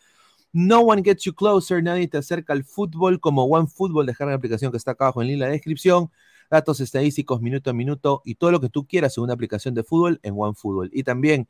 No 0.52 0.80
one 0.80 1.02
gets 1.02 1.24
you 1.24 1.34
closer, 1.34 1.82
nadie 1.82 2.08
te 2.08 2.18
acerca 2.18 2.52
al 2.52 2.64
fútbol 2.64 3.20
como 3.20 3.44
OneFootball. 3.44 4.06
Dejar 4.06 4.28
la 4.28 4.34
aplicación 4.34 4.70
que 4.70 4.76
está 4.78 4.92
acá 4.92 5.06
abajo 5.06 5.22
en 5.22 5.38
la 5.38 5.48
descripción 5.48 6.10
datos 6.50 6.80
estadísticos 6.80 7.40
minuto 7.40 7.70
a 7.70 7.72
minuto 7.72 8.22
y 8.24 8.36
todo 8.36 8.52
lo 8.52 8.60
que 8.60 8.68
tú 8.68 8.86
quieras 8.86 9.16
en 9.16 9.24
una 9.24 9.34
aplicación 9.34 9.74
de 9.74 9.84
fútbol 9.84 10.20
en 10.22 10.34
OneFootball. 10.36 10.90
Y 10.92 11.02
también, 11.02 11.48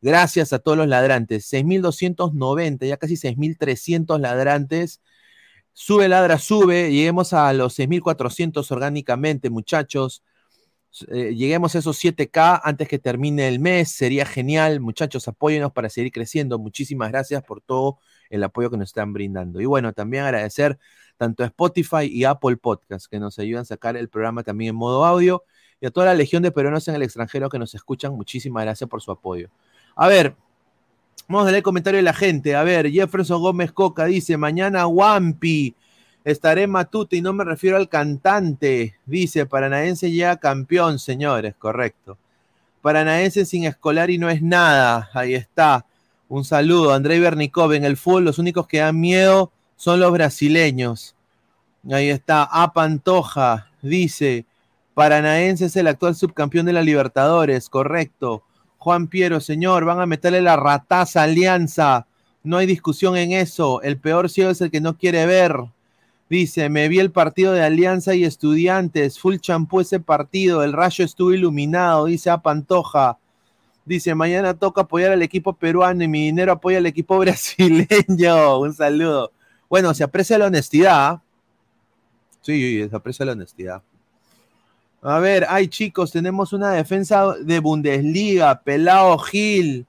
gracias 0.00 0.52
a 0.52 0.58
todos 0.58 0.78
los 0.78 0.88
ladrantes, 0.88 1.52
6.290, 1.52 2.86
ya 2.86 2.96
casi 2.96 3.14
6.300 3.14 4.18
ladrantes. 4.20 5.00
Sube, 5.82 6.08
ladra, 6.08 6.38
sube, 6.38 6.92
lleguemos 6.92 7.32
a 7.32 7.50
los 7.54 7.78
6.400 7.78 8.70
orgánicamente, 8.70 9.48
muchachos. 9.48 10.22
Eh, 11.08 11.34
lleguemos 11.34 11.74
a 11.74 11.78
esos 11.78 11.96
7K 11.96 12.60
antes 12.62 12.86
que 12.86 12.98
termine 12.98 13.48
el 13.48 13.60
mes, 13.60 13.90
sería 13.90 14.26
genial. 14.26 14.80
Muchachos, 14.80 15.26
apóyenos 15.26 15.72
para 15.72 15.88
seguir 15.88 16.12
creciendo. 16.12 16.58
Muchísimas 16.58 17.10
gracias 17.10 17.42
por 17.42 17.62
todo 17.62 17.98
el 18.28 18.44
apoyo 18.44 18.70
que 18.70 18.76
nos 18.76 18.90
están 18.90 19.14
brindando. 19.14 19.58
Y 19.58 19.64
bueno, 19.64 19.94
también 19.94 20.24
agradecer 20.24 20.78
tanto 21.16 21.44
a 21.44 21.46
Spotify 21.46 22.04
y 22.04 22.24
Apple 22.24 22.58
Podcast, 22.58 23.06
que 23.10 23.18
nos 23.18 23.38
ayudan 23.38 23.62
a 23.62 23.64
sacar 23.64 23.96
el 23.96 24.10
programa 24.10 24.42
también 24.42 24.70
en 24.70 24.76
modo 24.76 25.06
audio, 25.06 25.44
y 25.80 25.86
a 25.86 25.90
toda 25.90 26.04
la 26.04 26.14
legión 26.14 26.42
de 26.42 26.52
peruanos 26.52 26.86
en 26.88 26.94
el 26.94 27.02
extranjero 27.02 27.48
que 27.48 27.58
nos 27.58 27.74
escuchan, 27.74 28.12
muchísimas 28.12 28.64
gracias 28.64 28.90
por 28.90 29.00
su 29.00 29.12
apoyo. 29.12 29.48
A 29.96 30.08
ver, 30.08 30.36
vamos 31.30 31.46
a 31.46 31.50
leer 31.52 31.58
el 31.58 31.62
comentario 31.62 31.98
de 31.98 32.02
la 32.02 32.12
gente. 32.12 32.56
A 32.56 32.64
ver, 32.64 32.90
Jefferson 32.90 33.40
Gómez 33.40 33.70
Coca 33.70 34.06
dice, 34.06 34.36
mañana 34.36 34.88
Wampi, 34.88 35.76
estaré 36.24 36.66
Matute 36.66 37.16
y 37.16 37.22
no 37.22 37.32
me 37.32 37.44
refiero 37.44 37.76
al 37.76 37.88
cantante. 37.88 38.96
Dice, 39.06 39.46
Paranaense 39.46 40.12
ya 40.12 40.36
campeón, 40.36 40.98
señores, 40.98 41.54
correcto. 41.56 42.18
Paranaense 42.82 43.44
sin 43.44 43.64
escolar 43.64 44.10
y 44.10 44.18
no 44.18 44.28
es 44.28 44.42
nada. 44.42 45.08
Ahí 45.14 45.34
está. 45.34 45.86
Un 46.28 46.44
saludo. 46.44 46.92
André 46.92 47.20
Bernicov, 47.20 47.74
en 47.74 47.84
el 47.84 47.96
fútbol 47.96 48.24
los 48.24 48.40
únicos 48.40 48.66
que 48.66 48.78
dan 48.78 48.98
miedo 48.98 49.52
son 49.76 50.00
los 50.00 50.10
brasileños. 50.10 51.14
Ahí 51.92 52.10
está, 52.10 52.42
A 52.42 52.72
Pantoja, 52.72 53.70
dice, 53.82 54.46
Paranaense 54.94 55.66
es 55.66 55.76
el 55.76 55.86
actual 55.86 56.16
subcampeón 56.16 56.66
de 56.66 56.72
la 56.72 56.82
Libertadores, 56.82 57.68
correcto. 57.70 58.42
Juan 58.80 59.08
Piero, 59.08 59.40
señor, 59.40 59.84
van 59.84 60.00
a 60.00 60.06
meterle 60.06 60.40
la 60.40 60.56
rataza 60.56 61.22
alianza. 61.22 62.06
No 62.42 62.56
hay 62.56 62.66
discusión 62.66 63.14
en 63.18 63.32
eso. 63.32 63.82
El 63.82 63.98
peor 63.98 64.30
ciego 64.30 64.50
es 64.50 64.62
el 64.62 64.70
que 64.70 64.80
no 64.80 64.96
quiere 64.96 65.26
ver. 65.26 65.54
Dice, 66.30 66.70
me 66.70 66.88
vi 66.88 66.98
el 66.98 67.10
partido 67.10 67.52
de 67.52 67.62
Alianza 67.62 68.14
y 68.14 68.24
Estudiantes, 68.24 69.18
full 69.18 69.36
champú 69.36 69.80
ese 69.80 70.00
partido, 70.00 70.64
el 70.64 70.72
rayo 70.72 71.04
estuvo 71.04 71.34
iluminado, 71.34 72.06
dice 72.06 72.30
A 72.30 72.38
Pantoja. 72.38 73.18
Dice, 73.84 74.14
mañana 74.14 74.54
toca 74.54 74.82
apoyar 74.82 75.12
al 75.12 75.22
equipo 75.22 75.52
peruano 75.52 76.02
y 76.02 76.08
mi 76.08 76.24
dinero 76.24 76.52
apoya 76.52 76.78
al 76.78 76.86
equipo 76.86 77.18
brasileño. 77.18 78.60
Un 78.60 78.72
saludo. 78.72 79.30
Bueno, 79.68 79.92
se 79.92 80.04
aprecia 80.04 80.38
la 80.38 80.46
honestidad. 80.46 81.20
Sí, 82.40 82.88
se 82.88 82.96
aprecia 82.96 83.26
la 83.26 83.32
honestidad. 83.32 83.82
A 85.02 85.18
ver, 85.18 85.46
ay 85.48 85.68
chicos, 85.68 86.12
tenemos 86.12 86.52
una 86.52 86.72
defensa 86.72 87.34
de 87.36 87.58
Bundesliga, 87.58 88.60
Pelao 88.60 89.16
Gil. 89.18 89.86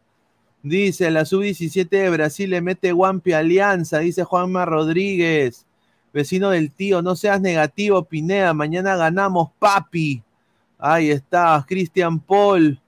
Dice, 0.63 1.12
la 1.12 1.26
sub-17 1.26 1.89
de 1.89 2.10
Brasil 2.10 2.50
le 2.50 2.62
mete 2.62 2.93
Guampi 2.93 3.34
Alianza, 3.34 4.00
dice 4.00 4.24
Juanma 4.24 4.63
Rodríguez. 4.63 5.65
Vecino 6.13 6.50
del 6.50 6.71
tío, 6.71 7.02
no 7.02 7.15
seas 7.15 7.41
negativo, 7.41 8.04
Pineda, 8.04 8.54
mañana 8.54 8.95
ganamos, 8.95 9.50
papi. 9.60 10.24
Ahí 10.78 11.12
está, 11.12 11.63
Cristian 11.67 12.19
Paul. 12.19 12.80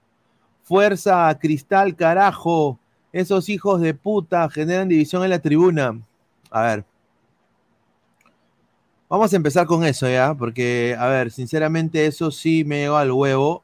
Fuerza 0.62 1.36
Cristal, 1.38 1.94
carajo. 1.94 2.78
Esos 3.12 3.50
hijos 3.50 3.82
de 3.82 3.92
puta 3.92 4.48
generan 4.48 4.88
división 4.88 5.24
en 5.24 5.30
la 5.30 5.38
tribuna. 5.38 6.00
A 6.50 6.62
ver. 6.62 6.84
Vamos 9.08 9.32
a 9.32 9.36
empezar 9.36 9.66
con 9.66 9.84
eso, 9.84 10.08
¿ya? 10.08 10.34
Porque, 10.34 10.96
a 10.98 11.06
ver, 11.06 11.30
sinceramente 11.30 12.06
eso 12.06 12.30
sí 12.30 12.64
me 12.64 12.80
llegó 12.80 12.96
al 12.96 13.12
huevo. 13.12 13.62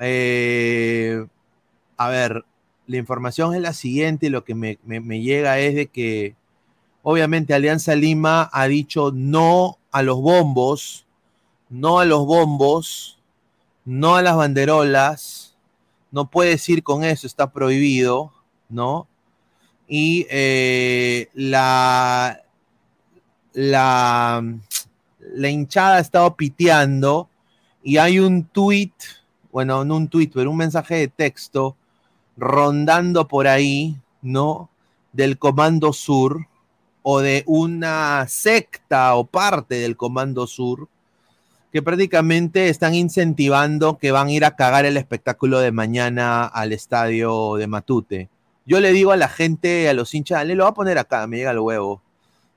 Eh, 0.00 1.24
a 1.96 2.08
ver, 2.08 2.44
la 2.86 2.96
información 2.96 3.54
es 3.54 3.60
la 3.60 3.72
siguiente 3.72 4.30
lo 4.30 4.44
que 4.44 4.54
me, 4.54 4.78
me, 4.84 5.20
llega 5.22 5.58
es 5.60 5.74
de 5.74 5.86
que 5.86 6.34
obviamente 7.02 7.54
Alianza 7.54 7.94
Lima 7.94 8.50
ha 8.52 8.66
dicho 8.66 9.12
no 9.14 9.78
a 9.92 10.02
los 10.02 10.20
bombos, 10.20 11.06
no 11.70 12.00
a 12.00 12.04
los 12.04 12.26
bombos, 12.26 13.18
no 13.84 14.16
a 14.16 14.22
las 14.22 14.36
banderolas, 14.36 15.56
no 16.10 16.28
puedes 16.30 16.68
ir 16.68 16.82
con 16.82 17.04
eso, 17.04 17.26
está 17.26 17.52
prohibido, 17.52 18.32
¿no? 18.68 19.06
y 19.88 20.26
eh, 20.30 21.28
la, 21.34 22.43
la, 23.54 24.44
la 25.34 25.48
hinchada 25.48 25.96
ha 25.96 26.00
estado 26.00 26.36
piteando 26.36 27.28
y 27.82 27.96
hay 27.96 28.18
un 28.18 28.44
tweet, 28.44 28.92
bueno, 29.50 29.84
no 29.84 29.96
un 29.96 30.08
tweet, 30.08 30.30
pero 30.34 30.50
un 30.50 30.56
mensaje 30.58 30.96
de 30.96 31.08
texto 31.08 31.76
rondando 32.36 33.26
por 33.26 33.48
ahí, 33.48 33.96
¿no? 34.20 34.68
Del 35.12 35.38
Comando 35.38 35.92
Sur, 35.92 36.46
o 37.06 37.20
de 37.20 37.44
una 37.46 38.26
secta 38.28 39.14
o 39.14 39.24
parte 39.24 39.74
del 39.76 39.96
Comando 39.96 40.46
Sur 40.46 40.88
que 41.70 41.82
prácticamente 41.82 42.68
están 42.68 42.94
incentivando 42.94 43.98
que 43.98 44.10
van 44.10 44.28
a 44.28 44.32
ir 44.32 44.44
a 44.44 44.56
cagar 44.56 44.86
el 44.86 44.96
espectáculo 44.96 45.58
de 45.58 45.70
mañana 45.70 46.46
al 46.46 46.72
estadio 46.72 47.56
de 47.56 47.66
Matute. 47.66 48.30
Yo 48.64 48.80
le 48.80 48.92
digo 48.92 49.12
a 49.12 49.16
la 49.16 49.28
gente, 49.28 49.88
a 49.88 49.92
los 49.92 50.14
hinchas, 50.14 50.46
le 50.46 50.54
lo 50.54 50.64
voy 50.64 50.70
a 50.70 50.74
poner 50.74 50.98
acá, 50.98 51.26
me 51.26 51.36
llega 51.36 51.50
el 51.50 51.58
huevo, 51.58 52.00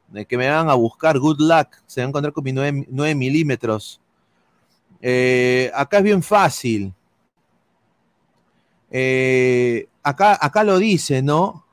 de 0.08 0.26
que 0.26 0.38
me 0.38 0.50
van 0.50 0.70
a 0.70 0.74
buscar, 0.74 1.20
good 1.20 1.40
luck, 1.40 1.70
se 1.86 2.02
van 2.02 2.08
a 2.08 2.10
encontrar 2.10 2.34
con 2.34 2.44
mi 2.44 2.54
9, 2.54 3.16
milímetros. 3.16 4.02
Eh, 5.02 5.72
acá 5.74 5.98
es 5.98 6.04
bien 6.04 6.24
fácil. 6.24 6.94
Eh, 8.90 9.88
acá, 10.02 10.38
acá 10.40 10.64
lo 10.64 10.78
dice, 10.80 11.22
¿no? 11.22 11.66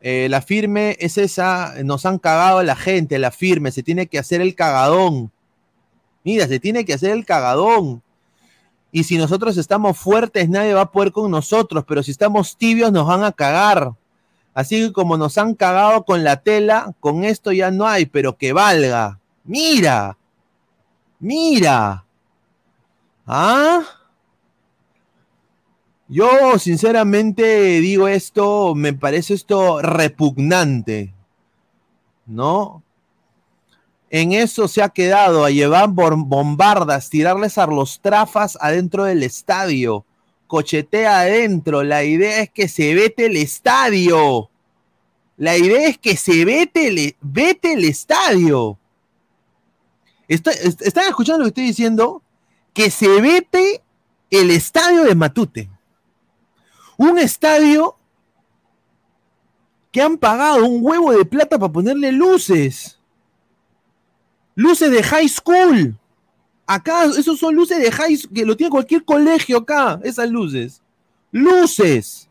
Eh, 0.00 0.26
la 0.28 0.42
firme 0.42 0.96
es 0.98 1.16
esa, 1.16 1.74
nos 1.84 2.04
han 2.06 2.18
cagado 2.18 2.62
la 2.62 2.74
gente, 2.74 3.18
la 3.18 3.30
firme, 3.30 3.70
se 3.70 3.84
tiene 3.84 4.08
que 4.08 4.18
hacer 4.18 4.40
el 4.40 4.54
cagadón. 4.54 5.30
Mira, 6.24 6.46
se 6.48 6.60
tiene 6.60 6.84
que 6.84 6.94
hacer 6.94 7.10
el 7.10 7.24
cagadón. 7.24 8.02
Y 8.90 9.04
si 9.04 9.16
nosotros 9.16 9.56
estamos 9.56 9.96
fuertes, 9.96 10.48
nadie 10.48 10.74
va 10.74 10.82
a 10.82 10.92
poder 10.92 11.12
con 11.12 11.30
nosotros, 11.30 11.84
pero 11.86 12.02
si 12.02 12.10
estamos 12.10 12.56
tibios, 12.56 12.92
nos 12.92 13.06
van 13.06 13.24
a 13.24 13.32
cagar. 13.32 13.94
Así 14.54 14.86
que 14.86 14.92
como 14.92 15.16
nos 15.16 15.38
han 15.38 15.54
cagado 15.54 16.04
con 16.04 16.24
la 16.24 16.42
tela, 16.42 16.94
con 17.00 17.24
esto 17.24 17.52
ya 17.52 17.70
no 17.70 17.86
hay, 17.86 18.06
pero 18.06 18.36
que 18.36 18.52
valga. 18.52 19.18
Mira, 19.44 20.18
mira. 21.18 22.04
¿Ah? 23.26 23.82
Yo 26.08 26.58
sinceramente 26.58 27.80
digo 27.80 28.06
esto, 28.06 28.74
me 28.74 28.92
parece 28.92 29.32
esto 29.32 29.80
repugnante, 29.80 31.14
¿no? 32.26 32.82
En 34.10 34.32
eso 34.32 34.68
se 34.68 34.82
ha 34.82 34.90
quedado 34.90 35.42
a 35.42 35.50
llevar 35.50 35.88
bombardas, 35.88 37.08
tirarles 37.08 37.56
a 37.56 37.66
los 37.66 38.02
trafas 38.02 38.58
adentro 38.60 39.04
del 39.04 39.22
estadio, 39.22 40.04
cochetea 40.52 41.20
adentro. 41.20 41.82
La 41.82 42.04
idea 42.04 42.42
es 42.42 42.50
que 42.50 42.68
se 42.68 42.94
vete 42.94 43.24
el 43.24 43.38
estadio. 43.38 44.50
La 45.38 45.56
idea 45.56 45.88
es 45.88 45.96
que 45.96 46.14
se 46.14 46.44
vete 46.44 46.88
el, 46.88 47.16
el 47.62 47.84
estadio. 47.84 48.78
¿Están 50.28 51.08
escuchando 51.08 51.38
lo 51.38 51.44
que 51.44 51.48
estoy 51.48 51.64
diciendo? 51.64 52.22
Que 52.74 52.90
se 52.90 53.08
vete 53.22 53.82
el 54.30 54.50
estadio 54.50 55.04
de 55.04 55.14
Matute. 55.14 55.70
Un 56.98 57.18
estadio 57.18 57.96
que 59.90 60.02
han 60.02 60.18
pagado 60.18 60.66
un 60.66 60.84
huevo 60.84 61.12
de 61.12 61.24
plata 61.24 61.58
para 61.58 61.72
ponerle 61.72 62.12
luces. 62.12 62.98
Luces 64.54 64.90
de 64.90 65.02
high 65.02 65.28
school. 65.30 65.98
Acá, 66.66 67.04
esos 67.04 67.38
son 67.38 67.54
luces 67.54 67.78
de 67.78 67.90
high 67.90 68.16
que 68.32 68.46
lo 68.46 68.56
tiene 68.56 68.70
cualquier 68.70 69.04
colegio 69.04 69.58
acá, 69.58 70.00
esas 70.04 70.30
luces. 70.30 70.80
Luces. 71.30 72.28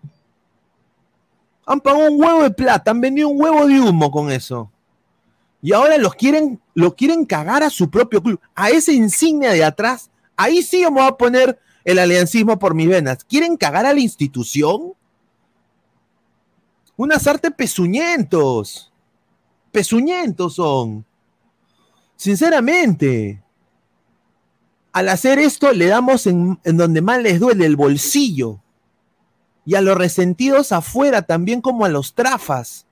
Han 1.66 1.80
pagado 1.80 2.12
un 2.12 2.22
huevo 2.22 2.44
de 2.44 2.52
plata, 2.52 2.92
han 2.92 3.02
vendido 3.02 3.30
un 3.30 3.42
huevo 3.42 3.68
de 3.68 3.80
humo 3.80 4.10
con 4.10 4.32
eso. 4.32 4.72
Y 5.62 5.74
ahora 5.74 5.98
los 5.98 6.16
quieren, 6.16 6.60
lo 6.74 6.96
quieren 6.96 7.26
cagar 7.26 7.62
a 7.62 7.70
su 7.70 7.90
propio 7.90 8.22
club. 8.22 8.40
A 8.56 8.72
esa 8.72 8.92
insignia 8.92 9.52
de 9.52 9.64
atrás, 9.64 10.10
ahí 10.36 10.64
sí 10.64 10.84
vamos 10.84 11.04
a 11.04 11.16
poner 11.16 11.60
el 11.84 12.00
aliancismo 12.00 12.58
por 12.58 12.74
mis 12.74 12.88
venas. 12.88 13.24
¿Quieren 13.24 13.58
cagar 13.58 13.86
a 13.86 13.94
la 13.94 14.00
institución? 14.00 14.94
Unas 16.96 17.28
artes 17.28 17.52
pezuñentos. 17.56 18.92
Pezuñentos 19.72 20.56
son. 20.56 21.06
Sinceramente, 22.16 23.42
al 24.94 25.10
hacer 25.10 25.40
esto 25.40 25.72
le 25.72 25.88
damos 25.88 26.28
en, 26.28 26.60
donde 26.64 27.02
más 27.02 27.22
les 27.22 27.40
duele 27.40 27.66
el 27.66 27.76
bolsillo. 27.76 28.62
Y 29.66 29.76
a 29.76 29.82
los 29.82 29.98
resentidos 29.98 30.72
afuera 30.72 31.22
también 31.22 31.62
como 31.62 31.86
a 31.86 31.90
los 31.90 32.14
trafas. 32.14 32.86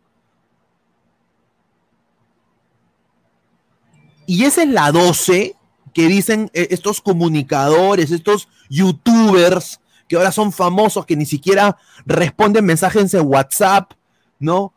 Y 4.25 4.45
esa 4.45 4.61
es 4.61 4.69
la 4.69 4.91
12 4.91 5.55
que 5.93 6.07
dicen 6.07 6.51
eh, 6.53 6.67
estos 6.69 7.01
comunicadores, 7.01 8.11
estos 8.11 8.47
youtubers 8.69 9.81
que 10.07 10.15
ahora 10.15 10.31
son 10.31 10.51
famosos, 10.51 11.05
que 11.05 11.15
ni 11.15 11.25
siquiera 11.25 11.77
responden 12.05 12.65
mensajes 12.65 13.13
en 13.13 13.27
WhatsApp, 13.27 13.93
¿no? 14.39 14.73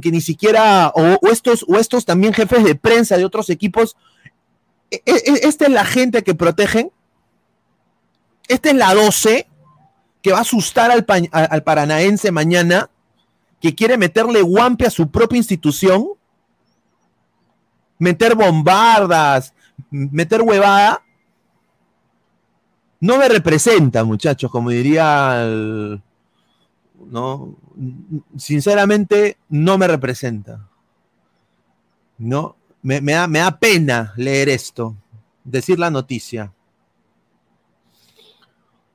que 0.00 0.10
ni 0.10 0.20
siquiera, 0.20 0.90
o, 0.94 1.28
estos, 1.28 1.64
o 1.68 1.76
estos 1.76 2.04
también 2.04 2.32
jefes 2.32 2.64
de 2.64 2.74
prensa 2.74 3.16
de 3.16 3.24
otros 3.24 3.50
equipos, 3.50 3.96
esta 4.90 5.66
es 5.66 5.70
la 5.70 5.84
gente 5.84 6.22
que 6.22 6.34
protegen, 6.34 6.90
esta 8.48 8.70
es 8.70 8.76
la 8.76 8.94
12 8.94 9.48
que 10.22 10.32
va 10.32 10.38
a 10.38 10.42
asustar 10.42 10.90
al, 10.90 11.06
al 11.32 11.62
paranaense 11.62 12.32
mañana, 12.32 12.90
que 13.60 13.74
quiere 13.74 13.96
meterle 13.96 14.42
guampe 14.42 14.86
a 14.86 14.90
su 14.90 15.10
propia 15.10 15.38
institución, 15.38 16.08
meter 17.98 18.34
bombardas, 18.34 19.54
meter 19.90 20.42
huevada, 20.42 21.02
no 23.00 23.18
me 23.18 23.28
representa, 23.28 24.04
muchachos, 24.04 24.50
como 24.50 24.70
diría 24.70 25.46
¿no? 27.10 27.56
Sinceramente, 28.36 29.38
no 29.48 29.78
me 29.78 29.86
representa. 29.86 30.68
¿No? 32.18 32.56
Me, 32.86 33.00
da, 33.00 33.26
me 33.26 33.40
da 33.40 33.50
pena 33.50 34.14
leer 34.16 34.48
esto, 34.48 34.94
decir 35.42 35.76
la 35.76 35.90
noticia. 35.90 36.52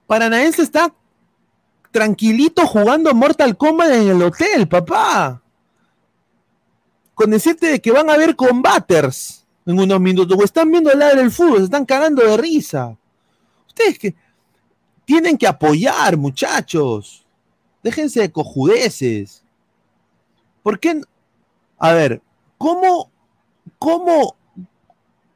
Paranaense 0.07 0.61
está 0.61 0.93
tranquilito 1.91 2.65
jugando 2.65 3.13
Mortal 3.13 3.57
Kombat 3.57 3.91
en 3.91 4.07
el 4.07 4.21
hotel, 4.21 4.65
papá. 4.69 5.41
Con 7.13 7.31
decirte 7.31 7.67
de 7.67 7.81
que 7.81 7.91
van 7.91 8.09
a 8.09 8.13
haber 8.13 8.37
combaters 8.37 9.45
en 9.65 9.77
unos 9.77 9.99
minutos, 9.99 10.39
o 10.39 10.43
están 10.45 10.71
viendo 10.71 10.89
el 10.89 10.99
lado 10.99 11.17
del 11.17 11.29
fútbol, 11.29 11.57
se 11.57 11.65
están 11.65 11.85
cagando 11.85 12.23
de 12.23 12.37
risa. 12.37 12.97
Ustedes 13.67 13.99
que 13.99 14.15
tienen 15.03 15.37
que 15.37 15.47
apoyar, 15.47 16.15
muchachos. 16.15 17.25
Déjense 17.83 18.21
de 18.21 18.31
cojudeces. 18.31 19.43
¿Por 20.63 20.79
qué? 20.79 21.01
A 21.77 21.91
ver, 21.91 22.21
¿cómo, 22.57 23.10
cómo 23.81 24.35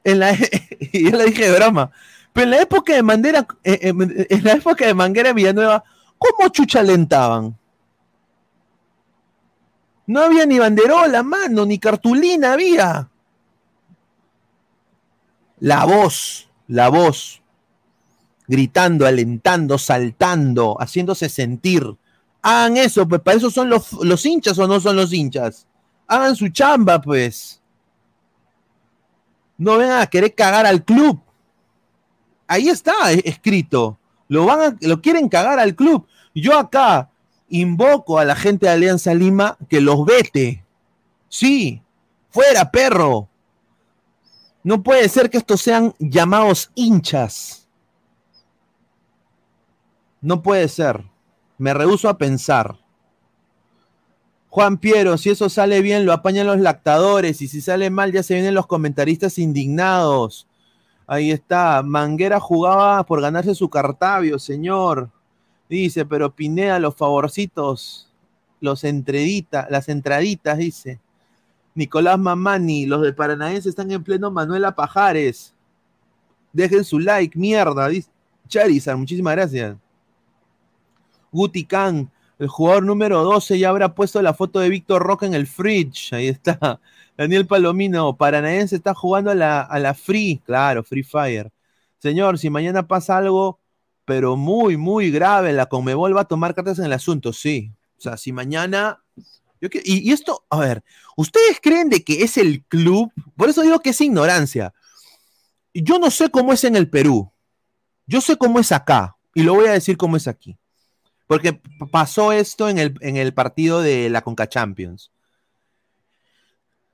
en 0.04 0.20
la, 0.20 0.34
y 0.80 1.10
yo 1.10 1.18
le 1.18 1.26
dije 1.26 1.50
de 1.50 1.58
broma, 1.58 1.90
pero 2.32 2.44
en 2.44 2.52
la 2.52 2.62
época 2.62 2.94
de 2.94 3.02
Mandera, 3.02 3.48
eh, 3.64 3.80
eh, 3.82 4.28
en 4.30 4.44
la 4.44 4.52
época 4.52 4.86
de 4.86 4.94
Manguera 4.94 5.34
Villanueva, 5.34 5.84
¿cómo 6.20 6.50
chucha 6.50 6.82
alentaban? 6.82 7.58
No 10.06 10.22
había 10.22 10.46
ni 10.46 10.60
banderola, 10.60 11.24
mano, 11.24 11.66
ni 11.66 11.80
cartulina 11.80 12.54
había. 12.54 13.10
La 15.60 15.86
voz, 15.86 16.48
la 16.68 16.90
voz, 16.90 17.42
gritando, 18.48 19.08
alentando, 19.08 19.80
saltando, 19.80 20.78
haciéndose 20.80 21.30
sentir. 21.30 21.84
Hagan 22.44 22.78
eso, 22.78 23.08
pues 23.08 23.22
para 23.22 23.38
eso 23.38 23.50
son 23.50 23.72
los, 23.72 23.92
los 23.94 24.24
hinchas 24.24 24.60
o 24.60 24.68
no 24.68 24.80
son 24.80 24.98
los 24.98 25.12
hinchas. 25.12 25.66
Hagan 26.06 26.36
su 26.36 26.50
chamba, 26.50 27.02
pues. 27.02 27.60
No 29.58 29.78
vengan 29.78 30.02
a 30.02 30.08
querer 30.08 30.34
cagar 30.34 30.65
al 30.65 30.84
club. 30.84 31.20
Ahí 32.48 32.70
está 32.70 33.12
escrito. 33.12 33.98
Lo, 34.28 34.46
van 34.46 34.62
a, 34.62 34.78
lo 34.82 35.02
quieren 35.02 35.30
cagar 35.30 35.60
al 35.60 35.76
club. 35.76 36.06
Yo 36.34 36.58
acá 36.58 37.10
invoco 37.50 38.20
a 38.20 38.26
la 38.26 38.36
gente 38.36 38.65
de 38.65 38.74
Alianza 38.74 39.13
Lima 39.13 39.58
que 39.70 39.82
los 39.82 40.06
vete. 40.06 40.63
Sí, 41.30 41.82
fuera, 42.30 42.72
perro. 42.72 43.30
No 44.63 44.82
puede 44.82 45.08
ser 45.10 45.30
que 45.30 45.38
estos 45.38 45.62
sean 45.62 45.94
llamados 46.00 46.72
hinchas. 46.76 47.68
No 50.22 50.41
puede 50.41 50.68
ser. 50.68 51.06
Me 51.58 51.74
rehuso 51.74 52.10
a 52.10 52.18
pensar. 52.18 52.78
Juan 54.56 54.78
Piero, 54.78 55.18
si 55.18 55.32
eso 55.32 55.50
sale 55.50 55.82
bien, 55.82 56.06
lo 56.06 56.13
apañan 56.13 56.48
los 56.48 56.62
lactadores. 56.62 57.41
Y 57.41 57.50
si 57.50 57.60
sale 57.60 57.89
mal, 57.89 58.13
ya 58.13 58.24
se 58.24 58.36
vienen 58.36 58.54
los 58.54 58.68
comentaristas 58.68 59.38
indignados. 59.38 60.48
Ahí 61.06 61.30
está. 61.30 61.84
Manguera 61.84 62.39
jugaba 62.39 63.06
por 63.06 63.20
ganarse 63.20 63.54
su 63.54 63.70
cartavio, 63.70 64.39
señor. 64.39 65.10
Dice, 65.68 66.06
pero 66.06 66.34
Pineda, 66.34 66.80
los 66.80 66.96
favorcitos, 66.96 68.10
los 68.62 68.86
entreditas, 68.86 69.68
las 69.70 69.89
entraditas, 69.89 70.58
dice. 70.58 71.02
Nicolás 71.74 72.18
Mamani, 72.18 72.86
los 72.86 73.02
de 73.02 73.12
Paranaense 73.12 73.68
están 73.68 73.91
en 73.91 74.06
pleno 74.06 74.32
Manuela 74.32 74.74
Pajares. 74.74 75.54
Dejen 76.54 76.86
su 76.86 77.00
like, 77.00 77.38
mierda, 77.38 77.89
dice 77.89 78.10
Charizard, 78.48 78.98
muchísimas 78.98 79.36
gracias. 79.36 79.76
Guti 81.30 81.65
Khan, 81.65 82.10
El 82.38 82.48
jugador 82.48 82.84
número 82.84 83.24
12 83.24 83.58
ya 83.58 83.69
habrá 83.69 83.95
puesto 83.95 84.21
la 84.21 84.34
foto 84.34 84.60
de 84.60 84.69
Víctor 84.69 85.02
Roca 85.02 85.26
en 85.26 85.34
el 85.34 85.48
fridge. 85.48 86.13
Ahí 86.13 86.28
está. 86.28 86.82
Daniel 87.17 87.48
Palomino, 87.48 88.17
Paranaense 88.17 88.76
está 88.76 88.93
jugando 88.93 89.32
a 89.32 89.36
la, 89.36 89.62
a 89.62 89.80
la 89.80 89.93
Free. 89.93 90.41
Claro, 90.45 90.84
Free 90.84 91.04
Fire. 91.04 91.52
Señor, 92.00 92.38
si 92.38 92.50
mañana 92.50 92.88
pasa 92.88 93.17
algo, 93.17 93.60
pero 94.04 94.36
muy, 94.36 94.76
muy 94.76 95.12
grave, 95.12 95.54
la 95.54 95.67
Conmebol 95.67 96.15
va 96.15 96.21
a 96.21 96.28
tomar 96.28 96.54
cartas 96.54 96.80
en 96.80 96.86
el 96.86 96.93
asunto, 96.93 97.32
sí. 97.32 97.71
O 97.98 98.02
sea, 98.02 98.17
si 98.17 98.34
mañana. 98.34 99.02
yo 99.62 99.69
y, 99.84 100.10
y 100.10 100.12
esto, 100.12 100.45
a 100.50 100.60
ver, 100.60 100.84
¿ustedes 101.15 101.60
creen 101.62 101.89
de 101.89 102.04
que 102.04 102.24
es 102.24 102.38
el 102.38 102.63
club? 102.65 103.12
Por 103.38 103.50
eso 103.50 103.62
digo 103.62 103.80
que 103.80 103.91
es 103.91 104.02
ignorancia. 104.02 104.74
Yo 105.74 106.00
no 106.00 106.12
sé 106.12 106.30
cómo 106.30 106.54
es 106.54 106.63
en 106.65 106.76
el 106.76 106.89
Perú. 106.89 107.32
Yo 108.06 108.21
sé 108.21 108.38
cómo 108.38 108.60
es 108.60 108.71
acá. 108.71 109.15
Y 109.34 109.43
lo 109.43 109.56
voy 109.56 109.67
a 109.67 109.71
decir 109.71 109.98
cómo 109.98 110.17
es 110.17 110.28
aquí. 110.28 110.58
Porque 111.28 111.62
pasó 111.92 112.32
esto 112.32 112.70
en 112.70 112.78
el, 112.78 112.96
en 113.02 113.18
el 113.18 113.34
partido 113.34 113.82
de 113.82 114.10
la 114.10 114.22
Conca 114.22 114.48
Champions. 114.48 115.12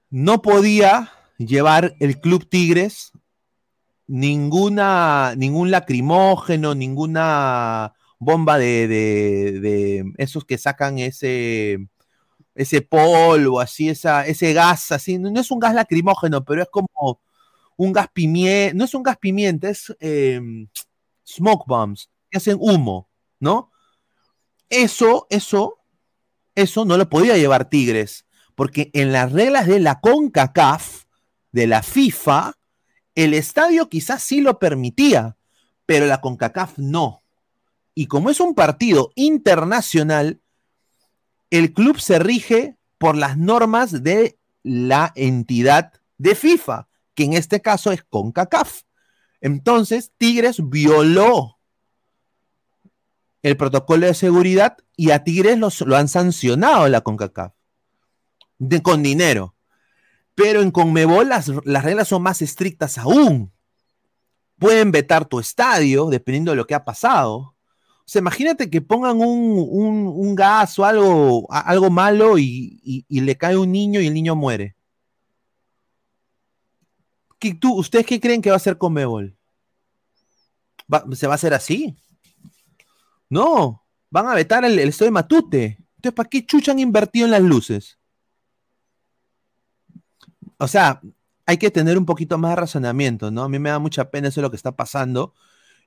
No 0.09 0.41
podía 0.41 1.11
llevar 1.37 1.95
el 1.99 2.19
Club 2.19 2.47
Tigres 2.49 3.11
ninguna, 4.07 5.35
ningún 5.37 5.71
lacrimógeno, 5.71 6.75
ninguna 6.75 7.93
bomba 8.19 8.57
de, 8.57 8.87
de- 8.87 10.13
esos 10.17 10.45
que 10.45 10.57
sacan 10.57 10.99
ese, 10.99 11.79
ese 12.55 12.81
polvo, 12.81 13.61
así, 13.61 13.89
esa, 13.89 14.25
ese 14.27 14.53
gas, 14.53 14.91
así. 14.93 15.17
No, 15.19 15.29
es 15.39 15.51
un 15.51 15.59
gas 15.59 15.75
lacrimógeno, 15.75 16.45
pero 16.45 16.63
es 16.63 16.69
como 16.71 17.21
un 17.77 17.93
gas 17.93 18.07
pimienta, 18.13 18.75
no 18.77 18.85
es 18.85 18.93
un 18.95 19.03
gas 19.03 19.17
pimienta, 19.19 19.69
es 19.69 19.95
eh, 19.99 20.41
smoke 21.25 21.65
bombs, 21.67 22.09
que 22.29 22.37
hacen 22.37 22.57
humo, 22.59 23.09
¿no? 23.39 23.70
Eso, 24.71 25.27
eso, 25.29 25.79
eso 26.55 26.85
no 26.85 26.97
lo 26.97 27.09
podía 27.09 27.37
llevar 27.37 27.69
Tigres, 27.69 28.25
porque 28.55 28.89
en 28.93 29.11
las 29.11 29.33
reglas 29.33 29.67
de 29.67 29.81
la 29.81 29.99
CONCACAF, 29.99 31.03
de 31.51 31.67
la 31.67 31.83
FIFA, 31.83 32.53
el 33.13 33.33
estadio 33.33 33.89
quizás 33.89 34.23
sí 34.23 34.39
lo 34.39 34.59
permitía, 34.59 35.35
pero 35.85 36.05
la 36.05 36.21
CONCACAF 36.21 36.77
no. 36.77 37.21
Y 37.93 38.07
como 38.07 38.29
es 38.29 38.39
un 38.39 38.55
partido 38.55 39.11
internacional, 39.15 40.39
el 41.49 41.73
club 41.73 41.99
se 41.99 42.19
rige 42.19 42.77
por 42.97 43.17
las 43.17 43.37
normas 43.37 44.03
de 44.03 44.39
la 44.63 45.11
entidad 45.15 45.91
de 46.17 46.33
FIFA, 46.33 46.87
que 47.13 47.25
en 47.25 47.33
este 47.33 47.61
caso 47.61 47.91
es 47.91 48.03
CONCACAF. 48.03 48.83
Entonces, 49.41 50.13
Tigres 50.17 50.61
violó 50.69 51.57
el 53.43 53.57
protocolo 53.57 54.05
de 54.07 54.13
seguridad 54.13 54.77
y 54.95 55.11
a 55.11 55.23
Tigres 55.23 55.57
lo 55.57 55.95
han 55.95 56.07
sancionado 56.07 56.87
la 56.87 57.01
CONCACAF 57.01 57.53
con 58.83 59.03
dinero. 59.03 59.55
Pero 60.35 60.61
en 60.61 60.71
Conmebol 60.71 61.29
las, 61.29 61.51
las 61.65 61.83
reglas 61.83 62.07
son 62.07 62.21
más 62.21 62.41
estrictas 62.41 62.97
aún. 62.97 63.51
Pueden 64.57 64.91
vetar 64.91 65.25
tu 65.25 65.39
estadio 65.39 66.09
dependiendo 66.09 66.51
de 66.51 66.57
lo 66.57 66.67
que 66.67 66.75
ha 66.75 66.85
pasado. 66.85 67.37
O 67.37 67.55
sea, 68.05 68.19
imagínate 68.19 68.69
que 68.69 68.81
pongan 68.81 69.19
un, 69.19 70.35
gas 70.35 70.77
o 70.79 70.85
algo, 70.85 71.47
malo 71.89 72.37
y, 72.37 73.05
le 73.09 73.37
cae 73.37 73.57
un 73.57 73.71
niño 73.71 74.01
y 74.01 74.07
el 74.07 74.13
niño 74.13 74.35
muere. 74.35 74.75
¿Qué- 77.39 77.55
tú, 77.55 77.73
¿Ustedes 77.73 78.05
qué 78.05 78.19
creen 78.19 78.41
que 78.41 78.49
va 78.49 78.55
a 78.55 78.57
hacer 78.57 78.77
Conmebol? 78.77 79.35
¿Se 81.13 81.25
va 81.27 81.33
a 81.33 81.35
hacer 81.35 81.53
así? 81.53 81.97
No, 83.31 83.85
van 84.09 84.27
a 84.27 84.35
vetar 84.35 84.65
el, 84.65 84.77
el 84.77 85.11
Matute. 85.11 85.77
Entonces, 85.95 86.13
¿para 86.13 86.27
qué 86.27 86.45
chucha 86.45 86.73
han 86.73 86.79
invertido 86.79 87.25
en 87.25 87.31
las 87.31 87.41
luces? 87.41 87.97
O 90.57 90.67
sea, 90.67 91.01
hay 91.45 91.57
que 91.57 91.71
tener 91.71 91.97
un 91.97 92.05
poquito 92.05 92.37
más 92.37 92.51
de 92.51 92.55
razonamiento, 92.57 93.31
¿no? 93.31 93.43
A 93.43 93.49
mí 93.49 93.57
me 93.57 93.69
da 93.69 93.79
mucha 93.79 94.11
pena 94.11 94.27
eso 94.27 94.41
lo 94.41 94.49
que 94.49 94.57
está 94.57 94.75
pasando. 94.75 95.33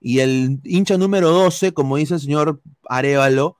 Y 0.01 0.21
el 0.21 0.59
hincha 0.65 0.97
número 0.97 1.31
12, 1.33 1.75
como 1.75 1.99
dice 1.99 2.15
el 2.15 2.21
señor 2.21 2.63
Arevalo, 2.89 3.59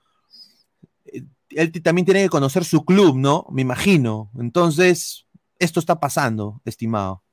eh, 1.05 1.23
él 1.51 1.71
también 1.83 2.05
tiene 2.05 2.23
que 2.23 2.29
conocer 2.29 2.65
su 2.65 2.85
club, 2.85 3.17
¿no? 3.17 3.45
Me 3.51 3.61
imagino. 3.61 4.31
Entonces, 4.39 5.27
esto 5.59 5.79
está 5.79 5.99
pasando, 5.99 6.59
estimado. 6.65 7.23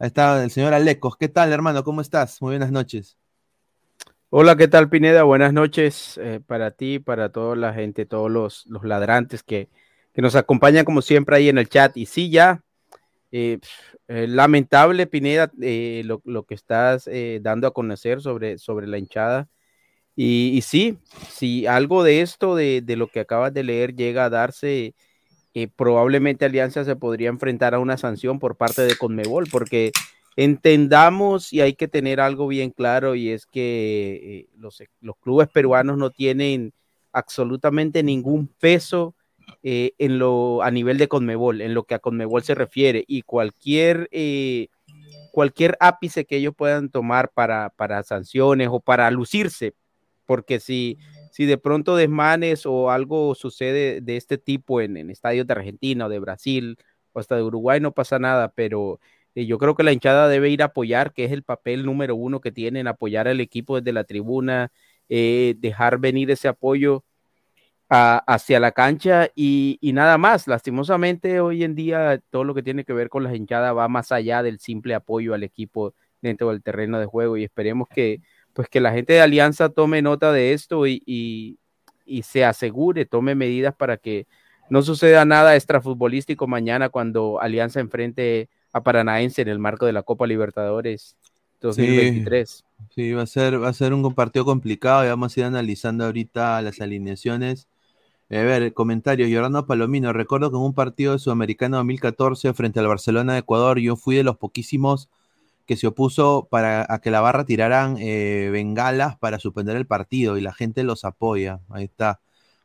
Ahí 0.00 0.08
está 0.08 0.42
el 0.42 0.50
señor 0.50 0.74
Alecos. 0.74 1.16
¿Qué 1.16 1.28
tal, 1.28 1.52
hermano? 1.52 1.84
¿Cómo 1.84 2.00
estás? 2.00 2.42
Muy 2.42 2.50
buenas 2.54 2.72
noches. 2.72 3.16
Hola, 4.36 4.56
¿qué 4.56 4.66
tal, 4.66 4.88
Pineda? 4.88 5.22
Buenas 5.22 5.52
noches 5.52 6.18
eh, 6.20 6.40
para 6.44 6.72
ti, 6.72 6.98
para 6.98 7.28
toda 7.28 7.54
la 7.54 7.72
gente, 7.72 8.04
todos 8.04 8.28
los, 8.28 8.66
ladrantes 8.82 9.44
que, 9.44 9.68
que 10.12 10.22
nos 10.22 10.34
acompañan 10.34 10.84
como 10.84 11.02
siempre 11.02 11.36
ahí 11.36 11.48
en 11.48 11.56
el 11.56 11.68
chat. 11.68 11.96
Y 11.96 12.06
sí, 12.06 12.30
ya, 12.30 12.60
eh, 13.30 13.60
eh, 14.08 14.26
lamentable, 14.26 15.06
Pineda, 15.06 15.52
lo, 15.56 16.20
lo 16.24 16.42
que 16.46 16.54
estás 16.54 17.08
dando 17.42 17.68
a 17.68 17.72
conocer 17.72 18.22
sobre, 18.22 18.58
sobre 18.58 18.88
la 18.88 18.98
hinchada. 18.98 19.48
Y, 20.16 20.50
y 20.56 20.62
sí, 20.62 20.98
si 21.30 21.68
algo 21.68 22.02
de 22.02 22.20
esto, 22.20 22.56
de, 22.56 22.82
de 22.82 22.96
lo 22.96 23.06
que 23.06 23.20
acabas 23.20 23.54
de 23.54 23.62
leer, 23.62 23.94
llega 23.94 24.24
a 24.24 24.30
darse, 24.30 24.96
probablemente 25.76 26.44
Alianza 26.44 26.84
se 26.84 26.96
podría 26.96 27.28
enfrentar 27.28 27.72
a 27.72 27.78
una 27.78 27.96
sanción 27.98 28.40
por 28.40 28.56
parte 28.56 28.82
de 28.82 28.96
Conmebol, 28.96 29.46
porque 29.48 29.92
entendamos 30.36 31.52
y 31.52 31.60
hay 31.60 31.74
que 31.74 31.88
tener 31.88 32.20
algo 32.20 32.46
bien 32.46 32.70
claro 32.70 33.14
y 33.14 33.30
es 33.30 33.46
que 33.46 34.20
eh, 34.22 34.48
los, 34.56 34.82
los 35.00 35.16
clubes 35.18 35.48
peruanos 35.48 35.96
no 35.96 36.10
tienen 36.10 36.72
absolutamente 37.12 38.02
ningún 38.02 38.48
peso 38.48 39.14
eh, 39.62 39.92
en 39.98 40.18
lo 40.18 40.62
a 40.62 40.70
nivel 40.70 40.98
de 40.98 41.08
Conmebol, 41.08 41.60
en 41.60 41.74
lo 41.74 41.84
que 41.84 41.94
a 41.94 41.98
Conmebol 41.98 42.42
se 42.42 42.54
refiere 42.54 43.04
y 43.06 43.22
cualquier 43.22 44.08
eh, 44.10 44.68
cualquier 45.32 45.76
ápice 45.80 46.24
que 46.24 46.36
ellos 46.36 46.54
puedan 46.56 46.90
tomar 46.90 47.30
para, 47.32 47.70
para 47.70 48.02
sanciones 48.02 48.68
o 48.70 48.80
para 48.80 49.10
lucirse, 49.10 49.74
porque 50.26 50.60
si, 50.60 50.98
si 51.32 51.44
de 51.44 51.58
pronto 51.58 51.96
desmanes 51.96 52.66
o 52.66 52.90
algo 52.90 53.34
sucede 53.34 54.00
de 54.00 54.16
este 54.16 54.38
tipo 54.38 54.80
en, 54.80 54.96
en 54.96 55.10
estadios 55.10 55.46
de 55.46 55.54
Argentina 55.54 56.06
o 56.06 56.08
de 56.08 56.20
Brasil 56.20 56.78
o 57.12 57.20
hasta 57.20 57.36
de 57.36 57.42
Uruguay 57.42 57.80
no 57.80 57.92
pasa 57.92 58.18
nada, 58.18 58.52
pero 58.54 59.00
yo 59.34 59.58
creo 59.58 59.74
que 59.74 59.82
la 59.82 59.92
hinchada 59.92 60.28
debe 60.28 60.50
ir 60.50 60.62
a 60.62 60.66
apoyar, 60.66 61.12
que 61.12 61.24
es 61.24 61.32
el 61.32 61.42
papel 61.42 61.84
número 61.84 62.14
uno 62.16 62.40
que 62.40 62.52
tienen, 62.52 62.86
apoyar 62.86 63.28
al 63.28 63.40
equipo 63.40 63.76
desde 63.80 63.92
la 63.92 64.04
tribuna, 64.04 64.70
eh, 65.08 65.54
dejar 65.58 65.98
venir 65.98 66.30
ese 66.30 66.48
apoyo 66.48 67.04
a- 67.88 68.18
hacia 68.26 68.60
la 68.60 68.72
cancha 68.72 69.28
y, 69.34 69.78
y 69.80 69.92
nada 69.92 70.18
más. 70.18 70.46
Lastimosamente, 70.48 71.40
hoy 71.40 71.64
en 71.64 71.74
día 71.74 72.20
todo 72.30 72.44
lo 72.44 72.54
que 72.54 72.62
tiene 72.62 72.84
que 72.84 72.92
ver 72.92 73.08
con 73.08 73.22
las 73.24 73.34
hinchadas 73.34 73.76
va 73.76 73.88
más 73.88 74.12
allá 74.12 74.42
del 74.42 74.58
simple 74.60 74.94
apoyo 74.94 75.34
al 75.34 75.42
equipo 75.42 75.94
dentro 76.22 76.50
del 76.50 76.62
terreno 76.62 76.98
de 76.98 77.06
juego 77.06 77.36
y 77.36 77.44
esperemos 77.44 77.88
que, 77.88 78.20
pues, 78.54 78.68
que 78.68 78.80
la 78.80 78.92
gente 78.92 79.12
de 79.14 79.20
Alianza 79.20 79.68
tome 79.68 80.00
nota 80.02 80.32
de 80.32 80.52
esto 80.54 80.86
y, 80.86 81.02
y- 81.06 81.58
y 82.06 82.22
se 82.22 82.44
asegure, 82.44 83.06
tome 83.06 83.34
medidas 83.34 83.74
para 83.74 83.96
que 83.96 84.26
no 84.70 84.82
suceda 84.82 85.24
nada 85.24 85.56
extrafutbolístico 85.56 86.46
mañana 86.46 86.88
cuando 86.88 87.40
Alianza 87.40 87.80
enfrente 87.80 88.48
a 88.74 88.82
Paranaense 88.82 89.40
en 89.40 89.48
el 89.48 89.58
marco 89.58 89.86
de 89.86 89.92
la 89.92 90.02
Copa 90.02 90.26
Libertadores 90.26 91.16
2023. 91.60 92.64
Sí, 92.94 93.12
va 93.12 93.22
a 93.22 93.26
ser, 93.26 93.62
va 93.62 93.68
a 93.68 93.72
ser 93.72 93.94
un 93.94 94.14
partido 94.14 94.44
complicado 94.44 95.04
y 95.04 95.08
vamos 95.08 95.34
a 95.34 95.40
ir 95.40 95.46
analizando 95.46 96.04
ahorita 96.04 96.60
las 96.60 96.80
alineaciones. 96.80 97.68
A 98.30 98.34
ver, 98.34 98.74
comentario, 98.74 99.26
Giordano 99.28 99.64
Palomino, 99.64 100.12
recuerdo 100.12 100.50
que 100.50 100.56
en 100.56 100.62
un 100.62 100.74
partido 100.74 101.12
de 101.12 101.20
Sudamericano 101.20 101.76
2014 101.76 102.52
frente 102.52 102.80
al 102.80 102.88
Barcelona 102.88 103.34
de 103.34 103.38
Ecuador, 103.38 103.78
yo 103.78 103.94
fui 103.94 104.16
de 104.16 104.24
los 104.24 104.38
poquísimos 104.38 105.08
que 105.66 105.76
se 105.76 105.86
opuso 105.86 106.48
para 106.50 106.84
a 106.88 106.98
que 107.00 107.12
la 107.12 107.20
barra 107.20 107.44
tiraran 107.44 107.96
eh, 107.98 108.50
bengalas 108.52 109.16
para 109.16 109.38
suspender 109.38 109.76
el 109.76 109.86
partido 109.86 110.36
y 110.36 110.40
la 110.40 110.52
gente 110.52 110.82
los 110.82 111.04
apoya. 111.04 111.60
Ahí 111.70 111.84
está. 111.84 112.20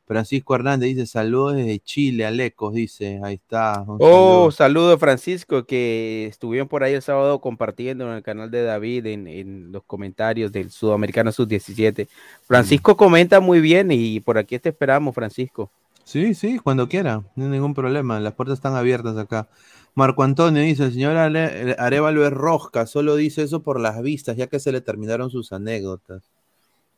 Francisco 0.10 0.56
Hernández 0.56 0.90
dice 0.90 1.06
saludos 1.06 1.58
desde 1.58 1.78
Chile, 1.82 2.26
Alecos, 2.26 2.74
dice, 2.74 3.20
ahí 3.24 3.36
está. 3.36 3.84
un 3.88 4.00
Oh, 4.02 4.50
saludo 4.50 4.98
Francisco, 4.98 5.66
que 5.66 6.26
estuvieron 6.26 6.68
por 6.68 6.84
ahí 6.84 6.96
el 6.96 7.04
sábado 7.04 7.40
compartiendo 7.40 8.10
en 8.10 8.16
el 8.16 8.24
canal 8.24 8.50
de 8.50 8.64
David 8.64 9.06
en, 9.06 9.28
en 9.28 9.72
los 9.72 9.84
comentarios 9.84 10.52
del 10.52 10.72
Sudamericano 10.72 11.32
Sub-17. 11.32 12.08
Francisco 12.48 12.98
comenta 12.98 13.40
muy 13.40 13.62
bien 13.62 13.92
y 13.92 14.20
por 14.20 14.40
aquí 14.40 14.58
te 14.58 14.70
esperamos, 14.70 15.14
Francisco. 15.14 15.70
Sí, 16.06 16.34
sí, 16.34 16.58
cuando 16.58 16.90
quiera, 16.90 17.22
no 17.36 17.44
hay 17.46 17.52
ningún 17.52 17.76
problema, 17.76 18.20
las 18.20 18.34
puertas 18.34 18.58
están 18.58 18.74
abiertas 18.74 19.16
acá. 19.16 19.48
Marco 19.94 20.24
Antonio 20.24 20.64
dice, 20.64 20.86
el 20.86 20.94
señor 20.94 21.18
Ale- 21.18 21.76
Arevalo 21.78 22.26
es 22.26 22.34
rosca, 22.34 22.88
solo 22.88 23.16
dice 23.16 23.44
eso 23.44 23.62
por 23.62 23.80
las 23.80 24.02
vistas, 24.02 24.36
ya 24.38 24.48
que 24.48 24.60
se 24.60 24.72
le 24.72 24.82
terminaron 24.82 25.30
sus 25.30 25.54
anécdotas. 25.54 26.24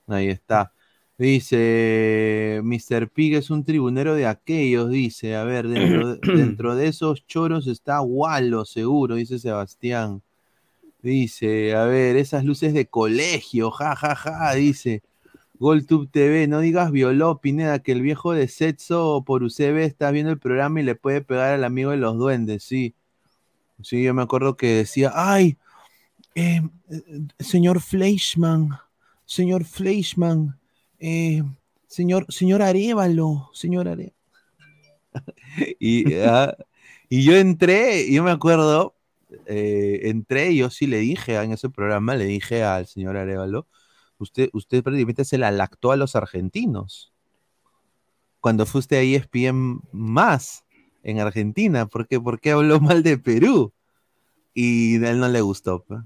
Ahí 0.07 0.29
está. 0.29 0.71
Dice, 1.21 2.61
Mr. 2.63 3.07
Pig 3.07 3.35
es 3.35 3.51
un 3.51 3.63
tribunero 3.63 4.15
de 4.15 4.25
aquellos, 4.25 4.89
dice, 4.89 5.35
a 5.35 5.43
ver, 5.43 5.67
dentro 5.67 6.15
de, 6.15 6.19
dentro 6.35 6.75
de 6.75 6.87
esos 6.87 7.27
choros 7.27 7.67
está 7.67 8.01
Walo, 8.01 8.65
seguro, 8.65 9.13
dice 9.13 9.37
Sebastián. 9.37 10.23
Dice, 11.03 11.75
a 11.75 11.85
ver, 11.85 12.15
esas 12.15 12.43
luces 12.43 12.73
de 12.73 12.87
colegio, 12.87 13.69
ja, 13.69 13.95
ja, 13.95 14.15
ja, 14.15 14.55
dice. 14.55 15.03
GolTube 15.59 16.09
TV, 16.09 16.47
no 16.47 16.59
digas 16.59 16.91
violó, 16.91 17.39
Pineda, 17.39 17.83
que 17.83 17.91
el 17.91 18.01
viejo 18.01 18.33
de 18.33 18.47
Setso 18.47 19.23
por 19.23 19.43
UCB 19.43 19.77
está 19.83 20.09
viendo 20.09 20.31
el 20.31 20.39
programa 20.39 20.81
y 20.81 20.83
le 20.83 20.95
puede 20.95 21.21
pegar 21.21 21.53
al 21.53 21.63
amigo 21.65 21.91
de 21.91 21.97
los 21.97 22.17
duendes, 22.17 22.63
sí. 22.63 22.95
Sí, 23.83 24.01
yo 24.01 24.15
me 24.15 24.23
acuerdo 24.23 24.57
que 24.57 24.77
decía, 24.77 25.11
ay, 25.13 25.55
eh, 26.33 26.63
eh, 26.89 27.03
señor 27.37 27.79
Fleischmann, 27.79 28.71
señor 29.25 29.65
Fleischmann, 29.65 30.57
eh, 31.01 31.43
señor, 31.87 32.25
señor 32.29 32.61
Arevalo, 32.61 33.49
señor 33.53 33.87
Arevalo. 33.87 34.15
y, 35.79 36.13
ah, 36.15 36.55
y 37.09 37.23
yo 37.23 37.35
entré, 37.35 38.11
yo 38.11 38.23
me 38.23 38.31
acuerdo, 38.31 38.95
eh, 39.47 40.01
entré 40.03 40.51
y 40.51 40.57
yo 40.57 40.69
sí 40.69 40.87
le 40.87 40.99
dije 40.99 41.35
en 41.35 41.51
ese 41.51 41.69
programa, 41.69 42.15
le 42.15 42.25
dije 42.25 42.63
al 42.63 42.87
señor 42.87 43.17
Arevalo, 43.17 43.67
usted, 44.19 44.49
usted 44.53 44.83
prácticamente 44.83 45.25
se 45.25 45.37
la 45.37 45.51
lactó 45.51 45.91
a 45.91 45.97
los 45.97 46.15
argentinos. 46.15 47.11
Cuando 48.39 48.65
fuiste 48.65 48.97
a 48.97 49.01
ESPN 49.01 49.81
más 49.91 50.65
en 51.03 51.19
Argentina, 51.19 51.87
¿por 51.87 52.07
qué, 52.07 52.19
¿Por 52.19 52.39
qué 52.39 52.51
habló 52.51 52.79
mal 52.79 53.03
de 53.03 53.17
Perú? 53.17 53.73
Y 54.53 55.03
a 55.03 55.11
él 55.11 55.19
no 55.19 55.27
le 55.29 55.41
gustó. 55.41 55.83
pues. 55.83 56.01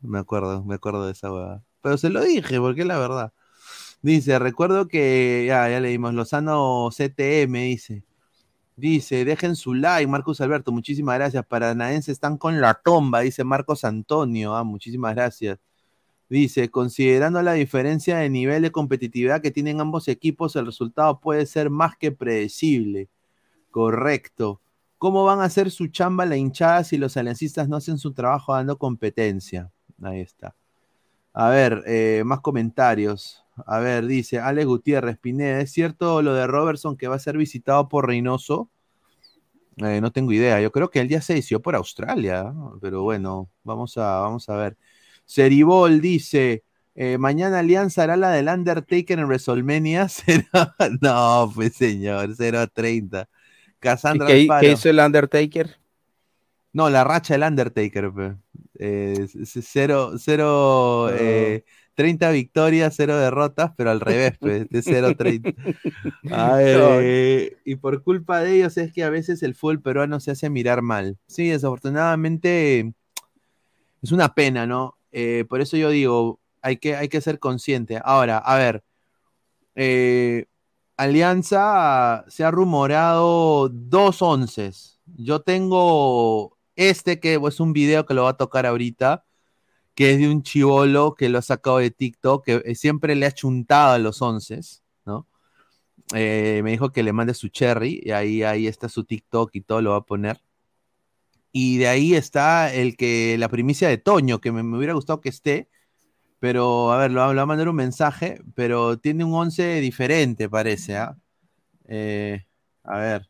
Me 0.00 0.18
acuerdo, 0.18 0.64
me 0.64 0.76
acuerdo 0.76 1.06
de 1.06 1.12
esa 1.12 1.32
hueá. 1.32 1.62
Pero 1.82 1.98
se 1.98 2.10
lo 2.10 2.22
dije, 2.22 2.58
porque 2.60 2.82
es 2.82 2.86
la 2.86 2.98
verdad. 2.98 3.32
Dice, 4.02 4.38
recuerdo 4.38 4.88
que, 4.88 5.44
ya, 5.48 5.68
ya 5.68 5.80
leímos, 5.80 6.14
Lozano 6.14 6.88
CTM, 6.90 7.52
dice. 7.64 8.04
Dice, 8.76 9.24
dejen 9.24 9.56
su 9.56 9.74
like, 9.74 10.06
Marcos 10.06 10.40
Alberto, 10.40 10.70
muchísimas 10.70 11.16
gracias. 11.16 11.44
Paranaenses 11.44 12.12
están 12.12 12.38
con 12.38 12.60
la 12.60 12.74
tomba, 12.74 13.20
dice 13.20 13.42
Marcos 13.42 13.84
Antonio. 13.84 14.54
Ah, 14.54 14.62
muchísimas 14.62 15.16
gracias. 15.16 15.58
Dice, 16.28 16.70
considerando 16.70 17.42
la 17.42 17.54
diferencia 17.54 18.18
de 18.18 18.30
nivel 18.30 18.62
de 18.62 18.70
competitividad 18.70 19.40
que 19.42 19.50
tienen 19.50 19.80
ambos 19.80 20.06
equipos, 20.08 20.54
el 20.56 20.66
resultado 20.66 21.18
puede 21.20 21.46
ser 21.46 21.70
más 21.70 21.96
que 21.96 22.12
predecible. 22.12 23.08
Correcto. 23.72 24.60
¿Cómo 24.98 25.24
van 25.24 25.40
a 25.40 25.44
hacer 25.44 25.70
su 25.70 25.88
chamba 25.88 26.26
la 26.26 26.36
hinchada 26.36 26.84
si 26.84 26.98
los 26.98 27.16
aliancistas 27.16 27.68
no 27.68 27.76
hacen 27.76 27.98
su 27.98 28.12
trabajo 28.12 28.54
dando 28.54 28.78
competencia? 28.78 29.72
Ahí 30.02 30.20
está. 30.20 30.54
A 31.32 31.48
ver, 31.48 31.82
eh, 31.86 32.22
más 32.24 32.40
comentarios. 32.40 33.44
A 33.66 33.78
ver, 33.80 34.06
dice 34.06 34.38
Alex 34.38 34.66
Gutiérrez, 34.66 35.18
Pineda, 35.18 35.60
¿es 35.60 35.72
cierto 35.72 36.22
lo 36.22 36.34
de 36.34 36.46
Robertson 36.46 36.96
que 36.96 37.08
va 37.08 37.16
a 37.16 37.18
ser 37.18 37.36
visitado 37.36 37.88
por 37.88 38.06
Reynoso? 38.06 38.70
Eh, 39.76 40.00
no 40.00 40.10
tengo 40.10 40.32
idea. 40.32 40.60
Yo 40.60 40.72
creo 40.72 40.90
que 40.90 41.00
él 41.00 41.08
ya 41.08 41.20
se 41.20 41.34
decidió 41.34 41.60
por 41.62 41.76
Australia, 41.76 42.52
pero 42.80 43.02
bueno, 43.02 43.48
vamos 43.62 43.96
a, 43.96 44.20
vamos 44.20 44.48
a 44.48 44.56
ver. 44.56 44.76
Seribol 45.24 46.00
dice, 46.00 46.64
eh, 46.94 47.16
mañana 47.18 47.60
Alianza 47.60 48.02
hará 48.02 48.16
la 48.16 48.30
del 48.30 48.48
Undertaker 48.48 49.18
en 49.18 49.26
WrestleMania. 49.26 50.08
Será- 50.08 50.74
No, 51.00 51.52
pues 51.54 51.74
señor, 51.74 52.34
0.30. 52.34 53.28
Cassandra 53.78 54.26
¿Qué, 54.26 54.40
Alfaro. 54.42 54.60
qué 54.60 54.72
hizo 54.72 54.88
el 54.90 54.98
Undertaker? 54.98 55.76
No, 56.72 56.90
la 56.90 57.04
racha 57.04 57.34
del 57.34 57.44
Undertaker, 57.44 58.12
pe. 58.12 58.36
Eh, 58.80 59.26
cero, 59.62 60.12
cero, 60.18 61.08
eh, 61.12 61.64
30 61.98 62.30
victorias, 62.30 62.94
cero 62.96 63.16
derrotas, 63.16 63.72
pero 63.76 63.90
al 63.90 63.98
revés, 63.98 64.38
pe, 64.38 64.66
de 64.66 64.82
0-30. 64.84 65.52
Ay, 66.30 66.64
eh, 66.68 67.56
y 67.64 67.74
por 67.74 68.04
culpa 68.04 68.38
de 68.38 68.54
ellos 68.54 68.76
es 68.76 68.92
que 68.92 69.02
a 69.02 69.10
veces 69.10 69.42
el 69.42 69.56
fútbol 69.56 69.82
peruano 69.82 70.20
se 70.20 70.30
hace 70.30 70.48
mirar 70.48 70.80
mal. 70.80 71.18
Sí, 71.26 71.48
desafortunadamente 71.48 72.92
es 74.00 74.12
una 74.12 74.32
pena, 74.32 74.64
¿no? 74.64 74.96
Eh, 75.10 75.44
por 75.48 75.60
eso 75.60 75.76
yo 75.76 75.90
digo, 75.90 76.38
hay 76.62 76.76
que, 76.76 76.94
hay 76.94 77.08
que 77.08 77.20
ser 77.20 77.40
consciente. 77.40 78.00
Ahora, 78.04 78.38
a 78.38 78.56
ver, 78.56 78.84
eh, 79.74 80.46
Alianza 80.96 82.24
se 82.28 82.44
ha 82.44 82.52
rumorado 82.52 83.70
dos 83.70 84.22
onces. 84.22 85.00
Yo 85.16 85.40
tengo 85.40 86.56
este 86.76 87.18
que 87.18 87.40
es 87.44 87.58
un 87.58 87.72
video 87.72 88.06
que 88.06 88.14
lo 88.14 88.22
va 88.22 88.30
a 88.30 88.36
tocar 88.36 88.66
ahorita, 88.66 89.24
que 89.98 90.12
es 90.12 90.18
de 90.18 90.28
un 90.30 90.44
chivolo 90.44 91.16
que 91.16 91.28
lo 91.28 91.38
ha 91.38 91.42
sacado 91.42 91.78
de 91.78 91.90
TikTok, 91.90 92.44
que 92.44 92.62
eh, 92.64 92.76
siempre 92.76 93.16
le 93.16 93.26
ha 93.26 93.32
chuntado 93.32 93.94
a 93.94 93.98
los 93.98 94.22
onces, 94.22 94.84
¿no? 95.04 95.26
Eh, 96.14 96.60
me 96.62 96.70
dijo 96.70 96.92
que 96.92 97.02
le 97.02 97.12
mande 97.12 97.34
su 97.34 97.48
cherry, 97.48 98.00
y 98.04 98.12
ahí, 98.12 98.44
ahí 98.44 98.68
está 98.68 98.88
su 98.88 99.02
TikTok 99.02 99.50
y 99.54 99.60
todo 99.60 99.82
lo 99.82 99.90
va 99.90 99.96
a 99.96 100.06
poner. 100.06 100.40
Y 101.50 101.78
de 101.78 101.88
ahí 101.88 102.14
está 102.14 102.72
el 102.72 102.96
que, 102.96 103.34
la 103.38 103.48
primicia 103.48 103.88
de 103.88 103.98
Toño, 103.98 104.40
que 104.40 104.52
me, 104.52 104.60
hubiera 104.76 104.92
gustado 104.92 105.20
que 105.20 105.30
esté, 105.30 105.68
pero 106.38 106.92
a 106.92 106.98
ver, 106.98 107.10
lo, 107.10 107.18
va- 107.18 107.42
a 107.42 107.46
mandar 107.46 107.68
un 107.68 107.74
mensaje, 107.74 108.40
pero 108.54 109.00
tiene 109.00 109.24
un 109.24 109.34
11 109.34 109.80
diferente, 109.80 110.48
parece, 110.48 110.96
¿ah? 110.96 111.16
Eh, 111.88 112.46
a 112.84 112.98
ver. 112.98 113.28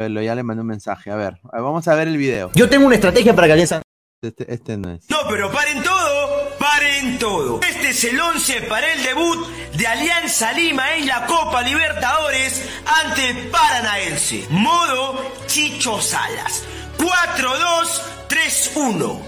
Lo- 0.00 0.20
ya 0.20 0.34
le 0.34 0.42
mandé 0.42 0.62
un 0.62 0.66
mensaje, 0.66 1.12
a 1.12 1.14
ver, 1.14 1.34
a 1.44 1.52
ver, 1.58 1.62
vamos 1.62 1.86
a 1.86 1.94
ver 1.94 2.08
el 2.08 2.16
video. 2.16 2.50
Yo 2.56 2.68
tengo 2.68 2.86
una 2.86 2.96
estrategia 2.96 3.36
para 3.36 3.46
que 3.46 3.52
Alianza. 3.52 3.82
Este, 4.20 4.52
este 4.52 4.76
no 4.76 4.94
es. 4.94 5.08
No, 5.08 5.18
pero 5.28 5.52
paren 5.52 5.80
todo, 5.80 6.56
paren 6.58 7.20
todo. 7.20 7.60
Este 7.62 7.90
es 7.90 8.02
el 8.02 8.20
11 8.20 8.62
para 8.62 8.92
el 8.92 9.00
debut 9.04 9.46
de 9.74 9.86
Alianza 9.86 10.52
Lima 10.54 10.96
en 10.96 11.06
la 11.06 11.24
Copa 11.26 11.62
Libertadores 11.62 12.68
ante 13.04 13.32
Paranaense. 13.48 14.44
Modo 14.50 15.32
Chicho 15.46 16.02
Salas. 16.02 16.64
4-2-3-1. 16.98 19.20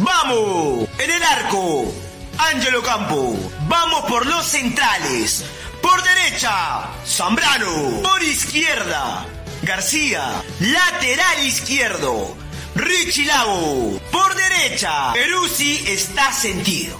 ¡Vamos! 0.00 0.88
En 0.98 1.10
el 1.10 1.22
arco, 1.22 1.92
Ángelo 2.38 2.82
Campo. 2.82 3.36
Vamos 3.68 4.06
por 4.06 4.24
los 4.24 4.46
centrales. 4.46 5.44
Por 5.82 6.02
derecha, 6.02 6.88
Zambrano. 7.04 8.00
Por 8.02 8.22
izquierda, 8.22 9.26
García. 9.62 10.42
Lateral 10.60 11.44
izquierdo, 11.44 12.34
Richie 12.78 13.26
Lago. 13.26 14.00
Por 14.12 14.34
derecha, 14.36 15.12
Peruzzi 15.12 15.82
está 15.88 16.32
sentido. 16.32 16.96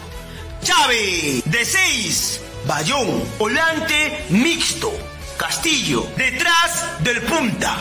Chávez, 0.60 1.44
de 1.44 1.64
6. 1.64 2.40
Bayón, 2.66 3.22
volante 3.38 4.24
mixto. 4.30 4.92
Castillo, 5.36 6.04
detrás 6.16 7.02
del 7.04 7.22
punta. 7.22 7.76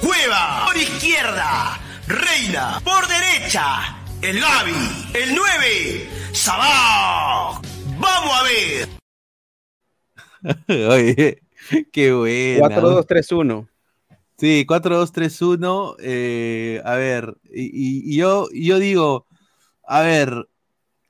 Cueva, 0.00 0.66
por 0.66 0.76
izquierda. 0.76 1.80
Reina, 2.06 2.80
por 2.84 3.08
derecha. 3.08 3.96
El 4.22 4.40
Gaby, 4.40 5.10
el 5.14 5.34
9. 5.34 6.10
Sabá. 6.32 7.60
Vamos 7.98 8.32
a 8.32 8.42
ver. 8.44 8.88
Oye, 10.88 11.42
qué 11.92 12.12
buena. 12.12 12.76
4-2-3-1. 12.76 13.69
Sí, 14.40 14.64
4-2-3-1. 14.66 15.96
eh, 16.00 16.80
a 16.86 16.94
ver, 16.94 17.36
y, 17.52 18.16
yo, 18.16 18.48
yo 18.54 18.78
digo, 18.78 19.26
a 19.84 20.00
ver, 20.00 20.48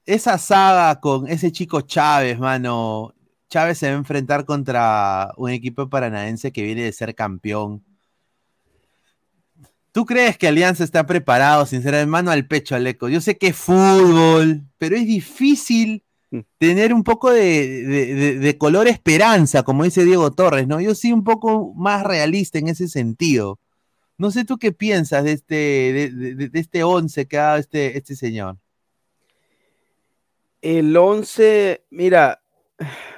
esa 0.04 0.36
saga 0.38 1.00
con 1.00 1.28
ese 1.28 1.52
chico 1.52 1.82
Chávez, 1.82 2.40
mano. 2.40 3.14
Chávez 3.48 3.78
se 3.78 3.88
va 3.88 3.94
a 3.94 3.98
enfrentar 3.98 4.44
contra 4.44 5.32
un 5.36 5.50
equipo 5.50 5.88
paranaense 5.88 6.52
que 6.52 6.62
viene 6.62 6.82
de 6.82 6.92
ser 6.92 7.14
campeón. 7.14 7.84
¿Tú 9.92 10.04
crees 10.06 10.36
que 10.36 10.48
Alianza 10.48 10.82
está 10.82 11.06
preparado, 11.06 11.66
sinceramente, 11.66 12.10
mano 12.10 12.30
al 12.32 12.48
pecho, 12.48 12.74
Aleco? 12.74 13.08
Yo 13.08 13.20
sé 13.20 13.38
que 13.38 13.48
es 13.48 13.56
fútbol, 13.56 14.62
pero 14.78 14.96
es 14.96 15.06
difícil 15.06 16.04
tener 16.58 16.94
un 16.94 17.02
poco 17.04 17.30
de, 17.32 17.82
de- 17.84 18.14
de- 18.14 18.38
de 18.38 18.58
color 18.58 18.86
esperanza, 18.88 19.62
como 19.64 19.84
dice 19.84 20.04
Diego 20.04 20.30
Torres, 20.32 20.66
¿no? 20.68 20.80
Yo 20.80 20.94
sí 20.94 21.12
un 21.12 21.24
poco 21.24 21.74
más 21.74 22.04
realista 22.04 22.58
en 22.58 22.68
ese 22.68 22.88
sentido. 22.88 23.58
No 24.18 24.30
sé 24.30 24.44
tú 24.44 24.58
qué 24.58 24.72
piensas 24.72 25.24
de 25.24 25.32
este, 25.32 25.54
de, 25.56 26.50
este 26.54 26.84
once 26.84 27.26
que 27.26 27.38
ha 27.38 27.42
dado 27.44 27.58
este, 27.58 27.96
este 27.98 28.16
señor. 28.16 28.58
El 30.62 30.96
11, 30.96 31.84
mira, 31.90 32.42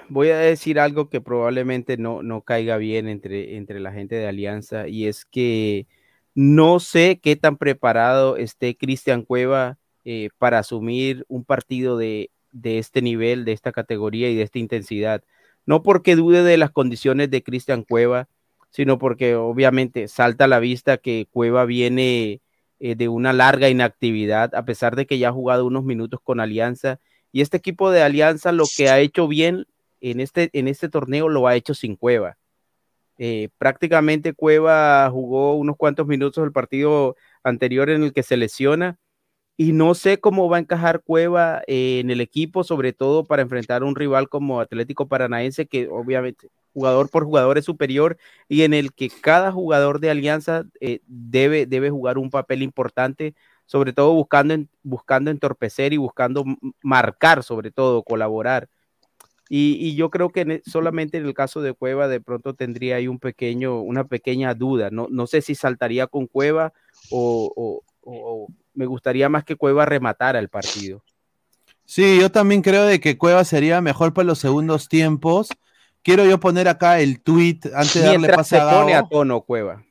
voy 0.08 0.28
a 0.30 0.38
decir 0.38 0.78
algo 0.78 1.08
que 1.08 1.20
probablemente 1.20 1.96
no, 1.96 2.22
no 2.22 2.42
caiga 2.42 2.76
bien 2.76 3.08
entre, 3.08 3.56
entre 3.56 3.80
la 3.80 3.92
gente 3.92 4.14
de 4.16 4.28
Alianza 4.28 4.88
y 4.88 5.06
es 5.06 5.24
que 5.24 5.86
no 6.34 6.80
sé 6.80 7.20
qué 7.22 7.36
tan 7.36 7.56
preparado 7.56 8.36
esté 8.36 8.76
Cristian 8.76 9.22
Cueva 9.22 9.78
eh, 10.04 10.28
para 10.38 10.60
asumir 10.60 11.24
un 11.28 11.44
partido 11.44 11.96
de, 11.98 12.30
de 12.52 12.78
este 12.78 13.02
nivel, 13.02 13.44
de 13.44 13.52
esta 13.52 13.72
categoría 13.72 14.30
y 14.30 14.36
de 14.36 14.42
esta 14.42 14.58
intensidad. 14.58 15.24
No 15.66 15.82
porque 15.82 16.16
dude 16.16 16.42
de 16.42 16.56
las 16.56 16.70
condiciones 16.70 17.30
de 17.30 17.42
Cristian 17.42 17.82
Cueva, 17.82 18.28
sino 18.70 18.98
porque 18.98 19.34
obviamente 19.34 20.08
salta 20.08 20.44
a 20.44 20.48
la 20.48 20.60
vista 20.60 20.98
que 20.98 21.26
Cueva 21.30 21.64
viene 21.64 22.40
eh, 22.80 22.94
de 22.94 23.08
una 23.08 23.32
larga 23.32 23.68
inactividad, 23.68 24.54
a 24.54 24.64
pesar 24.64 24.96
de 24.96 25.06
que 25.06 25.18
ya 25.18 25.28
ha 25.28 25.32
jugado 25.32 25.66
unos 25.66 25.84
minutos 25.84 26.20
con 26.22 26.40
Alianza. 26.40 27.00
Y 27.32 27.40
este 27.40 27.58
equipo 27.58 27.90
de 27.90 28.02
Alianza 28.02 28.52
lo 28.52 28.64
que 28.76 28.88
ha 28.88 28.98
hecho 28.98 29.28
bien 29.28 29.66
en 30.00 30.20
este, 30.20 30.50
en 30.52 30.68
este 30.68 30.88
torneo 30.88 31.28
lo 31.28 31.46
ha 31.46 31.54
hecho 31.54 31.74
sin 31.74 31.96
Cueva. 31.96 32.38
Eh, 33.18 33.50
prácticamente 33.58 34.32
Cueva 34.32 35.08
jugó 35.10 35.54
unos 35.54 35.76
cuantos 35.76 36.06
minutos 36.06 36.42
el 36.44 36.52
partido 36.52 37.14
anterior 37.44 37.88
en 37.90 38.02
el 38.02 38.12
que 38.12 38.22
se 38.22 38.36
lesiona 38.36 38.98
y 39.56 39.72
no 39.72 39.94
sé 39.94 40.18
cómo 40.18 40.48
va 40.48 40.56
a 40.56 40.60
encajar 40.60 41.02
Cueva 41.02 41.62
en 41.66 42.10
el 42.10 42.20
equipo, 42.20 42.64
sobre 42.64 42.92
todo 42.92 43.24
para 43.24 43.42
enfrentar 43.42 43.82
a 43.82 43.84
un 43.84 43.96
rival 43.96 44.28
como 44.28 44.60
Atlético 44.60 45.08
Paranaense, 45.08 45.66
que 45.66 45.88
obviamente 45.88 46.48
jugador 46.72 47.10
por 47.10 47.24
jugador 47.24 47.58
es 47.58 47.66
superior 47.66 48.16
y 48.48 48.62
en 48.62 48.72
el 48.72 48.94
que 48.94 49.10
cada 49.10 49.52
jugador 49.52 50.00
de 50.00 50.10
Alianza 50.10 50.64
eh, 50.80 51.00
debe, 51.06 51.66
debe 51.66 51.90
jugar 51.90 52.16
un 52.16 52.30
papel 52.30 52.62
importante, 52.62 53.34
sobre 53.66 53.92
todo 53.92 54.14
buscando, 54.14 54.56
buscando 54.82 55.30
entorpecer 55.30 55.92
y 55.92 55.98
buscando 55.98 56.44
marcar, 56.82 57.42
sobre 57.42 57.70
todo 57.70 58.02
colaborar. 58.02 58.68
Y, 59.50 59.94
yo 59.96 60.08
creo 60.08 60.30
que 60.30 60.40
e- 60.40 60.62
solamente 60.64 61.18
en 61.18 61.26
el 61.26 61.34
caso 61.34 61.60
de 61.60 61.74
Cueva 61.74 62.08
de 62.08 62.22
pronto 62.22 62.54
tendría 62.54 62.96
ahí 62.96 63.06
un 63.06 63.18
pequeño, 63.18 63.82
una 63.82 64.04
pequeña 64.04 64.54
duda. 64.54 64.88
No, 64.90 65.08
no 65.10 65.26
sé 65.26 65.42
si 65.42 65.54
saltaría 65.54 66.06
con 66.06 66.26
Cueva 66.26 66.72
o 67.10 68.48
me 68.74 68.86
gustaría 68.86 69.28
más 69.28 69.44
que 69.44 69.56
Cueva 69.56 69.84
rematara 69.86 70.38
el 70.38 70.48
partido. 70.48 71.02
Sí, 71.84 72.18
yo 72.20 72.30
también 72.30 72.62
creo 72.62 72.84
de 72.84 73.00
que 73.00 73.18
Cueva 73.18 73.44
sería 73.44 73.80
mejor 73.80 74.14
para 74.14 74.26
los 74.26 74.38
segundos 74.38 74.88
tiempos. 74.88 75.48
Quiero 76.02 76.24
yo 76.24 76.40
poner 76.40 76.68
acá 76.68 77.00
el 77.00 77.20
tweet 77.20 77.60
antes 77.74 77.94
de 77.94 78.00
darle 78.00 78.18
Mientras 78.18 78.36
pase 78.38 78.56
se 78.56 78.60
a 78.60 78.64
Gabo. 78.64 78.80
pone 78.80 78.94
a 78.94 79.08
tono 79.08 79.40
Cueva. 79.42 79.84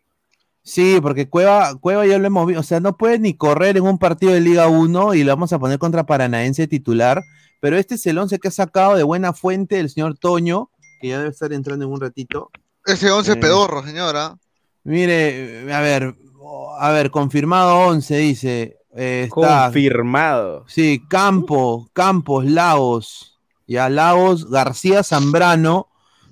Sí, 0.64 1.00
porque 1.02 1.28
Cueva, 1.30 1.76
Cueva 1.80 2.06
ya 2.06 2.18
lo 2.20 2.28
hemos 2.28 2.46
visto, 2.46 2.60
o 2.60 2.64
sea, 2.64 2.80
no 2.80 2.96
puede 2.96 3.18
ni 3.20 3.34
correr 3.36 3.78
en 3.78 3.84
un 3.84 3.98
partido 3.98 4.32
de 4.34 4.42
Liga 4.42 4.68
1 4.68 5.16
y 5.16 5.24
lo 5.24 5.32
vamos 5.32 5.52
a 5.54 5.60
poner 5.60 5.80
contra 5.80 6.06
Paranaense 6.06 6.68
titular, 6.68 7.22
pero 7.60 7.78
este 7.78 7.96
es 7.96 8.06
el 8.06 8.18
11 8.18 8.38
que 8.40 8.48
ha 8.50 8.52
sacado 8.52 8.96
de 8.96 9.04
buena 9.04 9.34
fuente 9.34 9.80
el 9.80 9.90
señor 9.90 10.18
Toño, 10.18 10.70
que 11.00 11.10
ya 11.10 11.18
debe 11.18 11.30
estar 11.32 11.52
entrando 11.52 11.86
en 11.86 11.92
un 11.92 12.00
ratito. 12.00 12.52
Ese 12.86 13.10
11 13.10 13.32
Eh, 13.34 13.36
pedorro, 13.38 13.84
señora. 13.84 14.38
Mire, 14.84 15.72
a 15.74 15.80
ver, 15.82 16.16
a 16.80 16.92
ver, 16.92 17.12
confirmado 17.12 17.76
11, 17.88 18.18
dice. 18.18 18.78
eh, 18.94 19.24
está- 19.30 19.66
Confirmado. 19.66 20.66
Sí, 20.68 21.02
Campo, 21.10 21.90
Campos, 21.94 22.44
Lagos, 22.46 23.40
ya 23.66 23.88
Lagos, 23.90 24.50
García 24.50 25.02
Zambrano, 25.02 25.88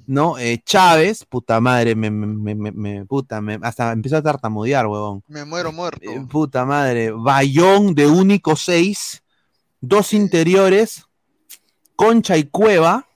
¿no? 0.08 0.38
Eh, 0.38 0.60
Chávez, 0.66 1.24
puta 1.24 1.62
madre, 1.62 1.96
me, 1.96 2.10
me- 2.12 2.28
me- 2.28 2.56
me- 2.56 2.72
me- 2.74 3.06
puta, 3.06 3.40
me- 3.40 3.60
hasta 3.62 3.92
empezó 3.94 4.18
a 4.18 4.22
tartamudear, 4.22 4.88
huevón. 4.88 5.24
Me 5.30 5.46
muero 5.46 5.72
muerto. 5.72 6.02
Eh, 6.12 6.26
puta 6.30 6.66
madre, 6.66 7.12
Bayón 7.12 7.96
de 7.96 8.08
único 8.08 8.56
6, 8.58 9.24
dos 9.80 10.12
interiores, 10.12 11.06
Concha 11.96 12.36
y 12.36 12.44
Cueva, 12.46 13.08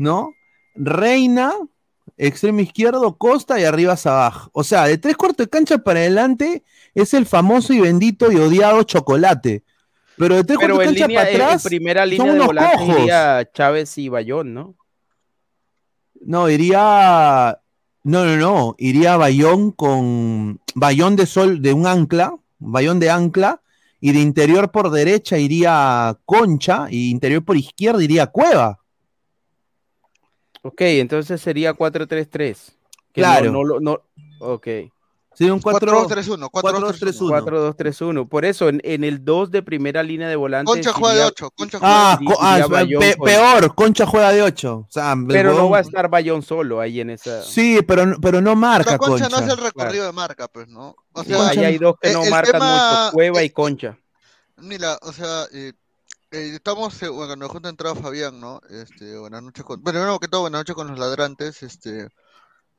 ¿no? 0.00 0.30
Reina, 0.74 1.52
extremo 2.18 2.60
izquierdo, 2.60 3.16
Costa 3.16 3.58
y 3.58 3.64
arriba 3.64 3.96
Sabaj. 3.96 4.48
O 4.52 4.64
sea, 4.64 4.84
de 4.84 4.98
tres 4.98 5.16
cuartos 5.16 5.46
de 5.46 5.50
cancha 5.50 5.78
para 5.78 6.00
adelante 6.00 6.62
es 6.94 7.14
el 7.14 7.24
famoso 7.26 7.72
y 7.72 7.80
bendito 7.80 8.30
y 8.32 8.36
odiado 8.36 8.82
chocolate. 8.82 9.64
Pero 10.16 10.34
de 10.36 10.44
tres 10.44 10.58
Pero 10.60 10.74
cuartos 10.74 10.94
de 10.94 11.00
cancha 11.00 11.06
línea, 11.06 11.20
para 11.20 11.30
en- 11.30 11.36
en 11.36 11.42
atrás 11.42 11.62
primera 11.62 12.02
son 12.02 12.10
línea 12.10 12.24
de 12.26 12.32
unos 12.32 12.46
volante 12.48 12.76
cojos. 12.76 12.98
iría 12.98 13.50
Chávez 13.54 13.98
y 13.98 14.08
Bayón, 14.08 14.52
¿no? 14.54 14.74
No, 16.20 16.48
iría. 16.50 17.60
No, 18.04 18.24
no, 18.24 18.36
no. 18.36 18.74
Iría 18.78 19.16
Bayón 19.16 19.70
con. 19.72 20.60
Bayón 20.74 21.16
de 21.16 21.26
sol, 21.26 21.62
de 21.62 21.72
un 21.72 21.86
ancla. 21.86 22.36
Bayón 22.58 22.98
de 23.00 23.10
ancla. 23.10 23.62
Y 24.00 24.12
de 24.12 24.20
interior 24.20 24.70
por 24.70 24.90
derecha 24.90 25.38
iría 25.38 26.18
Concha. 26.24 26.86
Y 26.90 27.10
interior 27.10 27.44
por 27.44 27.56
izquierda 27.56 28.02
iría 28.02 28.26
Cueva. 28.26 28.80
Ok, 30.68 30.80
entonces 30.82 31.40
sería 31.40 31.72
4-3-3. 31.74 32.72
que 33.12 33.20
Claro. 33.22 33.46
No, 33.46 33.58
no, 33.58 33.64
lo- 33.64 33.80
no, 33.80 34.00
ok. 34.40 34.66
Sí, 35.34 35.48
un 35.48 35.60
4-2-3-1. 35.60 36.50
4-2-3-1. 36.50 37.28
4-2-3-1. 37.30 38.28
Por 38.28 38.44
eso, 38.44 38.68
en, 38.68 38.80
en 38.82 39.04
el 39.04 39.24
2 39.24 39.52
de 39.52 39.62
primera 39.62 40.02
línea 40.02 40.28
de 40.28 40.34
volantes. 40.34 40.74
Concha 40.74 40.92
juega 40.92 41.14
de 41.14 41.20
iría- 41.20 41.28
8. 41.28 41.50
Concha 41.52 41.78
juega 41.78 42.12
Ah, 42.12 42.18
de 42.18 42.26
co- 42.26 42.38
ah, 42.40 42.86
pe- 42.98 43.16
peor. 43.24 43.74
Concha 43.76 44.04
juega 44.06 44.32
de 44.32 44.42
8. 44.42 44.76
O 44.78 44.86
sea, 44.90 45.14
Pero 45.28 45.54
no 45.54 45.70
va 45.70 45.78
a 45.78 45.80
estar 45.80 46.08
Bayón 46.10 46.42
solo 46.42 46.80
ahí 46.80 47.00
en 47.00 47.10
esa. 47.10 47.42
Sí, 47.42 47.78
pero, 47.86 48.04
no- 48.04 48.16
pero 48.20 48.40
no 48.40 48.56
marca 48.56 48.90
sea, 48.90 48.98
Concha, 48.98 49.24
Concha. 49.24 49.28
no 49.28 49.36
hace 49.44 49.52
el 49.60 49.64
recorrido 49.64 50.06
de 50.06 50.12
marca, 50.12 50.48
pues, 50.48 50.66
¿no? 50.68 50.96
O 51.12 51.22
sea, 51.22 51.48
ahí 51.50 51.58
hay 51.64 51.78
dos 51.78 51.94
que 52.00 52.08
el- 52.08 52.14
no 52.14 52.24
el 52.24 52.30
marcan 52.30 52.52
tema- 52.54 53.00
mucho, 53.04 53.12
Cueva 53.14 53.42
y 53.44 53.50
Concha. 53.50 53.96
Mira, 54.56 54.98
o 55.02 55.12
sea, 55.12 55.44
eh, 55.52 55.72
eh, 56.30 56.52
estamos, 56.54 57.02
eh, 57.02 57.08
bueno, 57.08 57.36
nos 57.36 57.50
junta 57.50 57.68
entrada 57.68 57.94
Fabián, 57.94 58.40
¿no? 58.40 58.60
Este, 58.70 59.16
buenas 59.18 59.42
noches 59.42 59.64
con, 59.64 59.82
bueno, 59.82 60.18
que 60.18 60.28
todo, 60.28 60.42
buenas 60.42 60.60
noches 60.60 60.74
con 60.74 60.88
los 60.88 60.98
ladrantes, 60.98 61.62
este, 61.62 62.08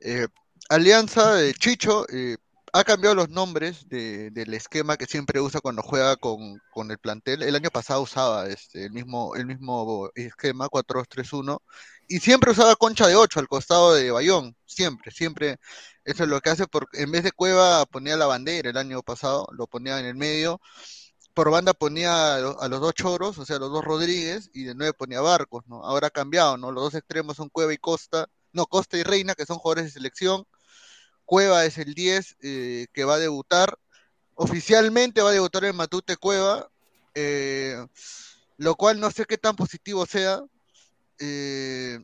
eh, 0.02 0.28
Alianza 0.70 1.36
de 1.36 1.54
Chicho, 1.56 2.06
eh, 2.12 2.38
ha 2.74 2.84
cambiado 2.86 3.16
los 3.16 3.30
nombres 3.30 3.88
de- 3.90 4.32
del 4.32 4.54
esquema 4.54 4.98
que 4.98 5.06
siempre 5.08 5.42
usa 5.42 5.62
cuando 5.62 5.84
juega 5.84 6.18
con, 6.18 6.60
con 6.72 6.92
el 6.92 7.00
plantel. 7.00 7.44
El 7.44 7.56
año 7.56 7.70
pasado 7.72 8.02
usaba 8.04 8.48
este, 8.50 8.86
el 8.86 8.92
mismo, 8.94 9.36
el 9.36 9.46
mismo 9.48 10.10
esquema, 10.16 10.70
4-2-3-1, 10.70 11.62
y 12.08 12.20
siempre 12.20 12.52
usaba 12.52 12.76
concha 12.78 13.08
de 13.08 13.16
8 13.16 13.40
al 13.42 13.48
costado 13.50 13.94
de 13.96 14.12
Bayón, 14.12 14.56
siempre, 14.66 15.12
siempre. 15.12 15.58
Eso 16.06 16.24
es 16.24 16.30
lo 16.30 16.42
que 16.42 16.52
hace, 16.52 16.68
porque 16.68 17.04
en 17.04 17.12
vez 17.12 17.24
de 17.24 17.32
Cueva 17.34 17.86
ponía 17.88 18.18
la 18.18 18.28
bandera 18.28 18.70
el 18.72 18.78
año 18.78 19.02
pasado, 19.04 19.48
lo 19.54 19.68
ponía 19.68 20.00
en 20.00 20.06
el 20.08 20.16
medio. 20.16 20.62
Por 21.40 21.52
banda 21.52 21.74
ponía 21.74 22.36
a 22.36 22.40
lo- 22.40 22.62
a 22.62 22.68
los 22.68 22.82
dos 22.82 22.94
choros, 22.94 23.38
o 23.38 23.46
sea, 23.46 23.60
los 23.60 23.72
dos 23.72 23.82
Rodríguez, 23.86 24.50
y 24.54 24.66
de 24.66 24.76
nueve 24.76 24.92
ponía 24.92 25.22
Barcos, 25.22 25.64
¿no? 25.68 25.86
Ahora 25.86 26.08
ha 26.08 26.10
cambiado, 26.10 26.58
¿no? 26.58 26.70
Los 26.74 26.84
dos 26.84 26.96
extremos 26.96 27.38
son 27.38 27.48
Cueva 27.48 27.74
y 27.74 27.78
Costa, 27.78 28.28
no, 28.52 28.66
Costa 28.66 28.98
y 28.98 29.04
Reina, 29.04 29.36
que 29.36 29.46
son 29.46 29.58
jugadores 29.58 29.86
de 29.86 29.92
selección. 29.92 30.44
Cueva 31.24 31.64
es 31.64 31.78
el 31.78 31.94
10 31.94 32.36
eh, 32.42 32.88
que 32.92 33.06
va 33.06 33.16
a 33.16 33.20
debutar. 33.20 33.80
Oficialmente 34.36 35.22
va 35.22 35.30
a 35.30 35.32
debutar 35.32 35.64
en 35.64 35.78
Matute 35.78 36.18
Cueva, 36.18 36.70
eh, 37.16 37.86
lo 38.58 38.76
cual 38.76 39.00
no 39.00 39.10
sé 39.10 39.24
qué 39.24 39.38
tan 39.38 39.56
positivo 39.56 40.06
sea, 40.06 40.42
eh, 41.20 42.02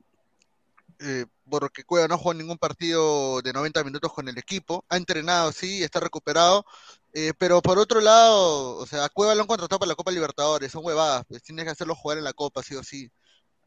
porque 1.50 1.84
Cueva 1.84 2.08
no 2.08 2.18
jugó 2.18 2.34
ningún 2.34 2.58
partido 2.58 3.42
de 3.42 3.52
90 3.52 3.84
minutos 3.84 4.14
con 4.14 4.30
el 4.30 4.38
equipo. 4.38 4.86
Ha 4.88 4.96
entrenado, 4.96 5.52
sí, 5.52 5.84
está 5.84 6.00
recuperado, 6.00 6.66
eh, 7.16 7.34
pero 7.38 7.62
por 7.62 7.80
otro 7.80 8.02
lado, 8.02 8.78
o 8.78 8.86
sea, 8.86 9.10
Cueva 9.10 9.36
lo 9.36 9.42
han 9.42 9.48
contratado 9.48 9.80
para 9.80 9.90
la 9.90 9.96
Copa 9.96 10.12
Libertadores, 10.12 10.72
son 10.72 10.86
huevadas, 10.86 11.24
pues 11.28 11.44
tienes 11.44 11.66
que 11.66 11.72
hacerlo 11.72 11.96
jugar 11.96 12.18
en 12.18 12.26
la 12.26 12.34
Copa, 12.34 12.62
sí 12.64 12.76
o 12.76 12.84
sí. 12.84 13.12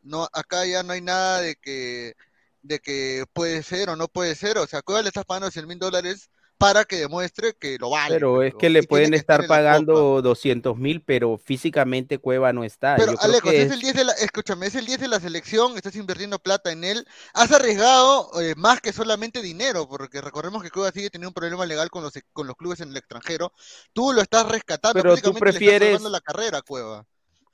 No, 0.03 0.29
acá 0.33 0.67
ya 0.67 0.83
no 0.83 0.93
hay 0.95 1.01
nada 1.03 1.41
de 1.41 1.57
que 1.57 2.15
de 2.63 2.81
que 2.81 3.25
puede 3.33 3.63
ser 3.63 3.91
o 3.91 3.97
no 3.97 4.09
puede 4.09 4.35
ser. 4.37 4.59
O 4.59 4.67
sea, 4.67 4.81
a 4.81 4.83
Cueva 4.83 5.03
le 5.03 5.09
estás 5.09 5.25
pagando 5.27 5.51
100 5.51 5.67
mil 5.69 5.79
dólares 5.79 6.31
para 6.59 6.85
que 6.85 6.97
demuestre 6.97 7.55
que 7.55 7.79
lo 7.79 7.91
vale. 7.91 8.17
Pero 8.17 8.43
es 8.43 8.53
que 8.55 8.69
le 8.69 8.83
pueden 8.83 9.15
estar 9.15 9.47
pagando 9.47 10.21
200 10.21 10.77
mil, 10.77 11.01
pero 11.03 11.39
físicamente 11.39 12.19
Cueva 12.19 12.53
no 12.53 12.65
está. 12.65 12.97
Pero 12.97 13.13
Yo 13.13 13.19
creo 13.19 13.41
que 13.41 13.63
es 13.63 13.71
el 13.71 13.81
10 13.81 13.95
de 13.95 14.05
la, 14.05 14.13
escúchame, 14.15 14.67
es 14.67 14.75
el 14.75 14.85
10 14.85 15.01
de 15.01 15.09
la 15.09 15.21
selección, 15.21 15.77
estás 15.77 15.95
invirtiendo 15.95 16.41
plata 16.41 16.73
en 16.73 16.83
él, 16.83 17.07
has 17.33 17.53
arriesgado 17.53 18.31
eh, 18.43 18.55
más 18.57 18.81
que 18.81 18.93
solamente 18.93 19.41
dinero, 19.41 19.89
porque 19.89 20.21
recordemos 20.21 20.63
que 20.63 20.71
Cueva 20.71 20.91
sigue 20.91 21.11
teniendo 21.11 21.31
un 21.31 21.35
problema 21.35 21.65
legal 21.65 21.91
con 21.91 22.03
los, 22.03 22.13
con 22.33 22.49
los 22.49 22.57
clubes 22.57 22.81
en 22.81 22.91
el 22.91 22.97
extranjero, 22.97 23.53
tú 23.93 24.13
lo 24.13 24.21
estás 24.21 24.49
rescatando, 24.49 25.01
Pero 25.01 25.17
tú 25.17 25.33
prácticamente 25.35 25.61
le 25.61 25.87
estás 25.87 26.01
prefieres- 26.01 26.11
la 26.11 26.21
carrera 26.21 26.63
Cueva. 26.63 27.07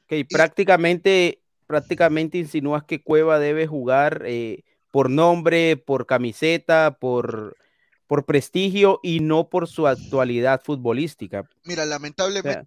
Ok, 0.06 0.26
prácticamente, 0.30 1.42
prácticamente 1.66 2.38
insinúas 2.38 2.84
que 2.84 3.02
Cueva 3.02 3.38
debe 3.38 3.66
jugar 3.66 4.22
eh, 4.24 4.62
por 4.90 5.10
nombre, 5.10 5.76
por 5.76 6.06
camiseta, 6.06 6.96
por, 6.98 7.56
por 8.06 8.24
prestigio 8.24 9.00
y 9.02 9.20
no 9.20 9.48
por 9.48 9.68
su 9.68 9.86
actualidad 9.86 10.60
futbolística. 10.62 11.48
Mira, 11.64 11.84
O 11.84 11.86
lamentablemente, 11.86 12.48
sea, 12.50 12.66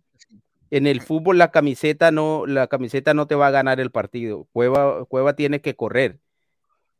en 0.71 0.87
el 0.87 1.01
fútbol 1.01 1.37
la 1.37 1.51
camiseta 1.51 2.11
no, 2.11 2.45
la 2.45 2.67
camiseta 2.67 3.13
no 3.13 3.27
te 3.27 3.35
va 3.35 3.47
a 3.47 3.51
ganar 3.51 3.79
el 3.79 3.91
partido. 3.91 4.47
Cueva, 4.51 5.05
Cueva 5.05 5.35
tiene 5.35 5.61
que 5.61 5.75
correr. 5.75 6.19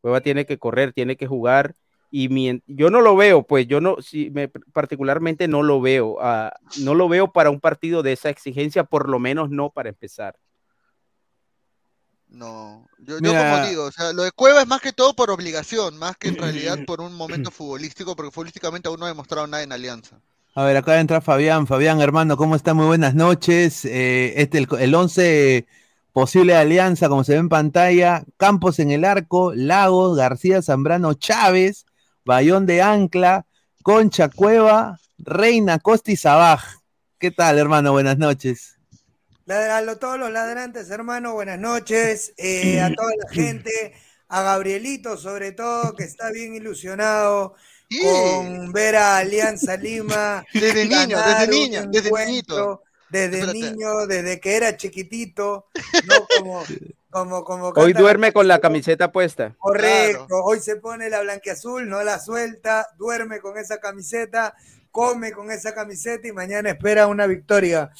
Cueva 0.02 0.22
tiene 0.22 0.46
que 0.46 0.58
correr, 0.58 0.94
tiene 0.94 1.18
que 1.18 1.28
jugar. 1.28 1.76
Y 2.10 2.30
mien- 2.30 2.64
yo 2.68 2.90
no 2.90 3.02
lo 3.02 3.18
veo, 3.18 3.44
pues 3.44 3.68
yo 3.68 3.82
no, 3.82 3.98
si 4.02 4.30
me, 4.30 4.48
particularmente 4.48 5.50
no 5.50 5.62
lo 5.64 5.82
veo. 5.82 6.18
ah, 6.22 6.54
no 6.82 6.96
lo 6.96 7.10
veo 7.10 7.34
para 7.34 7.50
un 7.50 7.60
partido 7.60 8.02
de 8.04 8.14
esa 8.14 8.30
exigencia, 8.30 8.86
por 8.86 9.10
lo 9.10 9.20
menos 9.20 9.50
no 9.50 9.72
para 9.72 9.90
empezar. 9.90 10.36
No, 12.38 12.88
yo, 13.00 13.20
yo 13.20 13.34
como 13.34 13.66
digo, 13.68 13.84
o 13.86 13.92
sea, 13.92 14.14
lo 14.14 14.22
de 14.24 14.32
Cueva 14.32 14.62
es 14.62 14.68
más 14.68 14.80
que 14.80 14.94
todo 14.94 15.16
por 15.16 15.32
obligación, 15.32 15.98
más 15.98 16.18
que 16.18 16.28
en 16.28 16.38
realidad 16.38 16.78
por 16.86 17.02
un 17.02 17.14
momento 17.14 17.50
futbolístico, 17.50 18.16
porque 18.16 18.32
futbolísticamente 18.32 18.88
aún 18.88 19.00
no 19.00 19.06
ha 19.06 19.10
demostrado 19.10 19.48
nada 19.48 19.64
en 19.64 19.72
Alianza. 19.72 20.20
A 20.54 20.64
ver, 20.64 20.78
acá 20.78 21.00
entra 21.00 21.20
Fabián. 21.22 21.68
Fabián, 21.68 22.00
hermano, 22.00 22.38
¿cómo 22.38 22.56
está? 22.56 22.74
Muy 22.74 22.86
buenas 22.86 23.16
noches. 23.16 23.86
Eh, 23.86 24.34
este, 24.38 24.60
el, 24.60 24.68
el 24.80 24.96
11 24.96 25.68
posible 26.14 26.54
de 26.54 26.60
alianza, 26.60 27.10
como 27.10 27.24
se 27.24 27.34
ve 27.34 27.40
en 27.40 27.50
pantalla. 27.50 28.24
Campos 28.38 28.80
en 28.80 28.92
el 28.92 29.06
arco, 29.06 29.54
Lagos, 29.54 30.18
García, 30.18 30.62
Zambrano, 30.62 31.14
Chávez, 31.14 31.86
Bayón 32.26 32.66
de 32.66 32.82
Ancla, 32.82 33.46
Concha 33.84 34.30
Cueva, 34.30 35.00
Reina, 35.18 35.80
Costa 35.80 36.12
y 36.12 36.16
Sabaj. 36.16 36.64
¿Qué 37.20 37.32
tal, 37.32 37.58
hermano? 37.60 37.92
Buenas 37.92 38.18
noches. 38.18 38.77
Ladra- 39.48 39.78
A 39.78 39.96
todos 39.96 40.20
los 40.20 40.30
ladrantes, 40.32 40.90
hermano, 40.90 41.34
buenas 41.34 41.58
noches. 41.58 42.34
eh, 42.38 42.82
a 42.82 42.94
toda 42.94 43.12
la 43.18 43.30
gente, 43.32 43.94
a 44.28 44.42
Gabrielito 44.44 45.16
sobre 45.18 45.54
todo, 45.54 45.96
que 45.96 46.04
está 46.04 46.30
bien 46.32 46.54
ilusionado 46.56 47.56
con 48.04 48.74
ver 48.74 48.98
a 48.98 49.18
Alianza 49.18 49.78
Lima. 49.78 50.46
Desde 50.54 50.86
niño, 50.86 51.18
desde 51.18 51.48
niño, 51.48 51.86
desde 51.88 52.12
niñito. 52.12 52.84
desde 53.10 53.40
Espérate. 53.40 53.54
niño, 53.58 54.06
desde 54.06 54.40
que 54.42 54.58
era 54.58 54.76
chiquitito, 54.76 55.68
no 56.06 56.28
como, 56.36 56.64
como, 57.10 57.44
como 57.46 57.68
Hoy 57.70 57.94
duerme 57.94 58.34
con 58.34 58.50
la 58.50 58.60
camiseta 58.60 59.14
puesta. 59.14 59.56
Correcto, 59.60 60.44
hoy 60.44 60.60
se 60.60 60.76
pone 60.76 61.10
la 61.10 61.22
blanqueazul, 61.22 61.88
no 61.88 62.04
la 62.04 62.20
suelta, 62.20 62.86
duerme 62.98 63.40
con 63.40 63.58
esa 63.58 63.80
camiseta, 63.80 64.54
come 64.92 65.32
con 65.32 65.50
esa 65.52 65.74
camiseta 65.74 66.28
y 66.28 66.34
mañana 66.34 66.72
espera 66.72 67.08
una 67.08 67.26
victoria. 67.28 67.92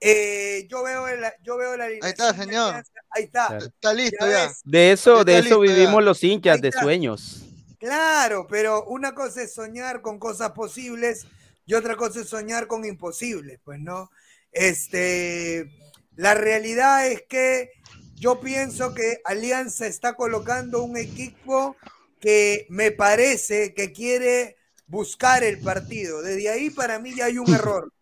Eh, 0.00 0.66
yo 0.68 0.82
veo 0.82 1.08
el, 1.08 1.24
yo 1.42 1.56
veo 1.56 1.76
la 1.76 1.84
Ahí 1.84 1.98
está, 2.02 2.34
señor. 2.34 2.82
Ahí 3.10 3.24
está. 3.24 3.56
Está 3.58 3.94
listo 3.94 4.26
ya. 4.28 4.52
De 4.64 4.92
eso, 4.92 5.20
Está 5.20 5.32
de 5.32 5.38
eso 5.38 5.64
ya. 5.64 5.72
vivimos 5.72 6.04
los 6.04 6.22
hinchas, 6.22 6.60
de 6.60 6.72
sueños. 6.72 7.44
Claro, 7.78 8.46
pero 8.48 8.84
una 8.86 9.14
cosa 9.14 9.42
es 9.42 9.54
soñar 9.54 10.00
con 10.00 10.18
cosas 10.18 10.52
posibles 10.52 11.26
y 11.66 11.74
otra 11.74 11.96
cosa 11.96 12.20
es 12.20 12.28
soñar 12.28 12.66
con 12.66 12.84
imposibles, 12.84 13.60
pues 13.64 13.78
no. 13.80 14.10
Este, 14.52 15.70
la 16.16 16.34
realidad 16.34 17.06
es 17.06 17.22
que 17.28 17.70
yo 18.14 18.40
pienso 18.40 18.94
que 18.94 19.20
Alianza 19.24 19.86
está 19.86 20.14
colocando 20.14 20.82
un 20.82 20.96
equipo 20.96 21.76
que 22.20 22.66
me 22.70 22.90
parece 22.90 23.74
que 23.74 23.92
quiere 23.92 24.56
buscar 24.86 25.44
el 25.44 25.60
partido. 25.60 26.22
Desde 26.22 26.48
ahí 26.48 26.70
para 26.70 26.98
mí 26.98 27.14
ya 27.14 27.26
hay 27.26 27.38
un 27.38 27.46
error. 27.54 27.92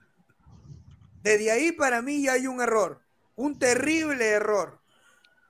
Desde 1.23 1.51
ahí 1.51 1.73
para 1.73 2.03
mí 2.03 2.23
ya 2.23 2.33
hay 2.33 2.47
un 2.47 2.61
error, 2.61 3.01
un 3.37 3.59
terrible 3.59 4.29
error. 4.29 4.81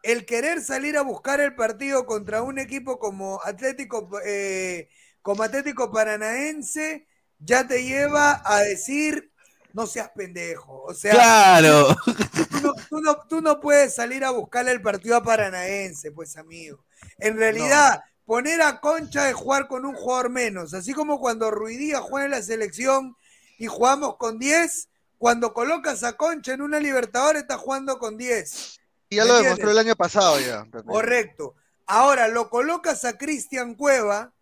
El 0.02 0.26
querer 0.26 0.60
salir 0.62 0.96
a 0.96 1.02
buscar 1.02 1.40
el 1.40 1.54
partido 1.54 2.06
contra 2.06 2.42
un 2.42 2.58
equipo 2.58 2.98
como 2.98 3.40
Atlético, 3.44 4.10
eh, 4.24 4.88
como 5.22 5.42
Atlético 5.44 5.90
Paranaense 5.92 7.06
ya 7.38 7.66
te 7.66 7.84
lleva 7.84 8.42
a 8.44 8.60
decir 8.60 9.30
no 9.72 9.86
seas 9.86 10.10
pendejo. 10.14 10.82
O 10.82 10.92
sea, 10.92 11.12
Claro. 11.14 11.96
tú 12.04 12.60
no, 12.62 12.72
tú 12.90 13.00
no- 13.00 13.18
tú 13.28 13.40
no 13.40 13.60
puedes 13.60 13.94
salir 13.94 14.22
a 14.24 14.30
buscarle 14.30 14.72
el 14.72 14.82
partido 14.82 15.16
a 15.16 15.22
Paranaense, 15.22 16.12
pues 16.12 16.36
amigo. 16.36 16.84
En 17.18 17.38
realidad, 17.38 18.02
poner 18.26 18.60
a 18.60 18.80
Concha 18.80 19.30
es 19.30 19.34
jugar 19.34 19.68
con 19.68 19.86
un 19.86 19.94
jugador 19.94 20.28
menos. 20.30 20.74
Así 20.74 20.92
como 20.92 21.18
cuando 21.18 21.50
Ruidía 21.50 22.00
juega 22.00 22.26
en 22.26 22.32
la 22.32 22.42
selección 22.42 23.16
y 23.58 23.66
jugamos 23.66 24.16
con 24.18 24.38
10, 24.38 24.88
cuando 25.22 25.54
colocas 25.54 26.02
a 26.02 26.14
Concha 26.16 26.52
en 26.52 26.62
una 26.62 26.80
Libertadores 26.80 27.42
estás 27.42 27.58
jugando 27.58 27.96
con 27.96 28.16
10. 28.18 28.80
Y 29.08 29.14
ya 29.16 29.22
¿Me 29.22 29.28
lo 29.28 29.34
entiendes? 29.36 29.44
demostró 29.58 29.70
el 29.70 29.78
año 29.86 29.94
pasado 29.94 30.40
ya. 30.40 30.56
también. 30.64 30.82
Correcto. 30.84 31.54
Ahora 31.86 32.26
lo 32.26 32.50
colocas 32.50 33.04
a 33.04 33.16
Cristian 33.16 33.76
Cueva. 33.76 34.32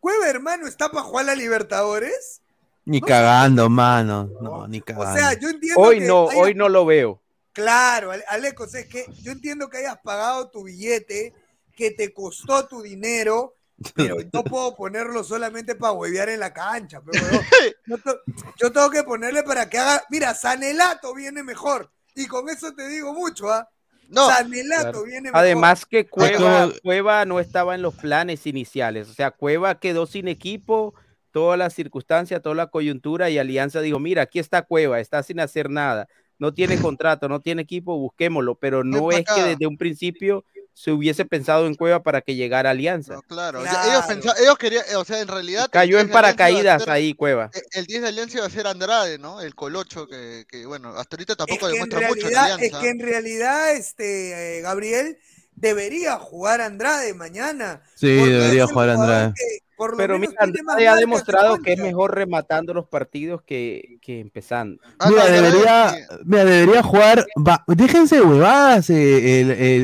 Cueva, 0.00 0.26
hermano, 0.28 0.66
está 0.66 0.88
para 0.88 1.04
jugar 1.04 1.26
la 1.26 1.36
Libertadores. 1.36 2.42
Ni 2.86 3.00
cagando, 3.00 3.70
mano. 3.70 4.28
No, 4.40 4.66
ni 4.66 4.80
O 4.80 4.84
cagando. 4.84 5.14
sea, 5.16 5.32
yo 5.38 5.48
entiendo 5.48 5.80
Hoy 5.80 6.00
que 6.00 6.06
no, 6.08 6.28
haya- 6.28 6.40
hoy 6.40 6.54
no 6.56 6.68
lo 6.68 6.84
veo. 6.84 7.22
Claro, 7.52 8.10
Ale- 8.10 8.24
Alecos, 8.26 8.74
es 8.74 8.86
que 8.88 9.06
yo 9.22 9.30
entiendo 9.30 9.68
que 9.70 9.76
hayas 9.78 9.98
pagado 10.02 10.50
tu 10.50 10.64
billete, 10.64 11.34
que 11.76 11.92
te 11.92 12.12
costó 12.12 12.66
tu 12.66 12.82
dinero, 12.82 13.54
pero 13.94 14.16
no 14.32 14.44
puedo 14.44 14.74
ponerlo 14.74 15.22
solamente 15.24 15.74
para 15.74 15.92
huevear 15.92 16.28
en 16.28 16.40
la 16.40 16.52
cancha. 16.52 17.00
Pero, 17.04 17.24
weón, 17.26 17.44
yo, 17.86 17.98
to- 17.98 18.20
yo 18.60 18.72
tengo 18.72 18.90
que 18.90 19.02
ponerle 19.02 19.42
para 19.42 19.68
que 19.68 19.78
haga. 19.78 20.02
Mira, 20.10 20.34
Sanelato 20.34 21.14
viene 21.14 21.42
mejor. 21.42 21.90
Y 22.14 22.26
con 22.26 22.48
eso 22.48 22.72
te 22.74 22.88
digo 22.88 23.12
mucho, 23.12 23.50
¿ah? 23.50 23.68
Sanelato 24.12 24.82
Claro. 24.82 25.02
viene 25.04 25.22
mejor. 25.22 25.38
Además 25.38 25.84
que 25.84 26.06
Cueva, 26.08 26.70
Cueva 26.82 27.24
no 27.24 27.40
estaba 27.40 27.74
en 27.74 27.82
los 27.82 27.94
planes 27.94 28.46
iniciales. 28.46 29.08
O 29.08 29.12
sea, 29.14 29.30
Cueva 29.32 29.78
quedó 29.80 30.06
sin 30.06 30.28
equipo, 30.28 30.94
todas 31.32 31.58
las 31.58 31.74
circunstancias, 31.74 32.40
toda 32.40 32.54
la 32.54 32.68
coyuntura 32.68 33.28
y 33.30 33.38
Alianza 33.38 33.80
dijo, 33.80 33.98
mira, 33.98 34.22
aquí 34.22 34.38
está 34.38 34.62
Cueva, 34.62 35.00
está 35.00 35.22
sin 35.22 35.40
hacer 35.40 35.68
nada. 35.68 36.08
No 36.38 36.54
tiene 36.54 36.78
contrato, 36.80 37.28
no 37.28 37.40
tiene 37.40 37.62
equipo, 37.62 37.98
busquémoslo. 37.98 38.54
Pero 38.54 38.84
no 38.84 39.10
es 39.10 39.24
que 39.26 39.42
desde 39.42 39.66
un 39.66 39.76
principio 39.76 40.44
se 40.78 40.92
hubiese 40.92 41.24
pensado 41.24 41.66
en 41.66 41.74
Cueva 41.74 42.02
para 42.02 42.20
que 42.20 42.34
llegara 42.34 42.68
a 42.68 42.72
Alianza. 42.72 43.18
Claro, 43.28 43.60
ellos 43.62 44.04
pensaban, 44.06 44.36
ellos 44.42 44.58
querían, 44.58 44.84
o 44.96 45.04
sea, 45.06 45.20
en 45.20 45.28
realidad. 45.28 45.68
Cayó 45.72 45.96
10 45.96 46.04
en 46.08 46.12
paracaídas 46.12 46.82
ser- 46.82 46.90
ahí, 46.92 47.14
Cueva. 47.14 47.50
eh, 47.54 47.62
El 47.72 47.86
10 47.86 48.02
de 48.02 48.08
Alianza 48.08 48.36
iba 48.36 48.46
a 48.46 48.50
ser 48.50 48.66
Andrade, 48.66 49.16
¿no? 49.18 49.40
El 49.40 49.54
colocho 49.54 50.06
que, 50.06 50.44
que, 50.46 50.66
bueno, 50.66 50.90
hasta 50.90 51.16
ahorita 51.16 51.32
Es 51.32 51.36
tampoco 51.38 51.66
que, 51.66 51.72
demuestra 51.72 52.00
mucho 52.08 52.26
en 52.28 52.34
realidad, 52.34 52.46
es 52.48 52.52
Alianza. 52.52 52.80
que 52.80 52.88
en 52.90 53.00
realidad, 53.00 53.72
este, 53.74 54.58
eh, 54.58 54.60
Gabriel 54.60 55.18
debería 55.54 56.18
jugar 56.18 56.60
Andrade 56.60 57.14
mañana. 57.14 57.82
Sí, 57.94 58.08
debería 58.08 58.64
es 58.64 58.70
jugar 58.70 58.90
Andrade. 58.90 59.32
que 59.34 59.58
por 59.76 59.90
lo 59.92 59.96
Pero 59.96 60.18
menos 60.18 60.30
mira, 60.30 60.42
Andrade 60.42 60.88
ha 60.88 60.96
demostrado 60.96 61.58
que 61.58 61.74
es 61.74 61.78
mejor 61.78 62.14
rematando 62.14 62.72
los 62.74 62.86
partidos 62.86 63.42
que, 63.42 63.98
que 64.00 64.20
empezando. 64.20 64.80
Ah, 64.98 65.08
Mira, 65.10 65.26
debería, 65.26 65.94
mira, 66.24 66.44
debería 66.44 66.82
jugar. 66.82 67.26
va- 67.36 67.62
déjense 67.66 68.20
huevadas. 68.20 68.88
eh, 68.90 69.40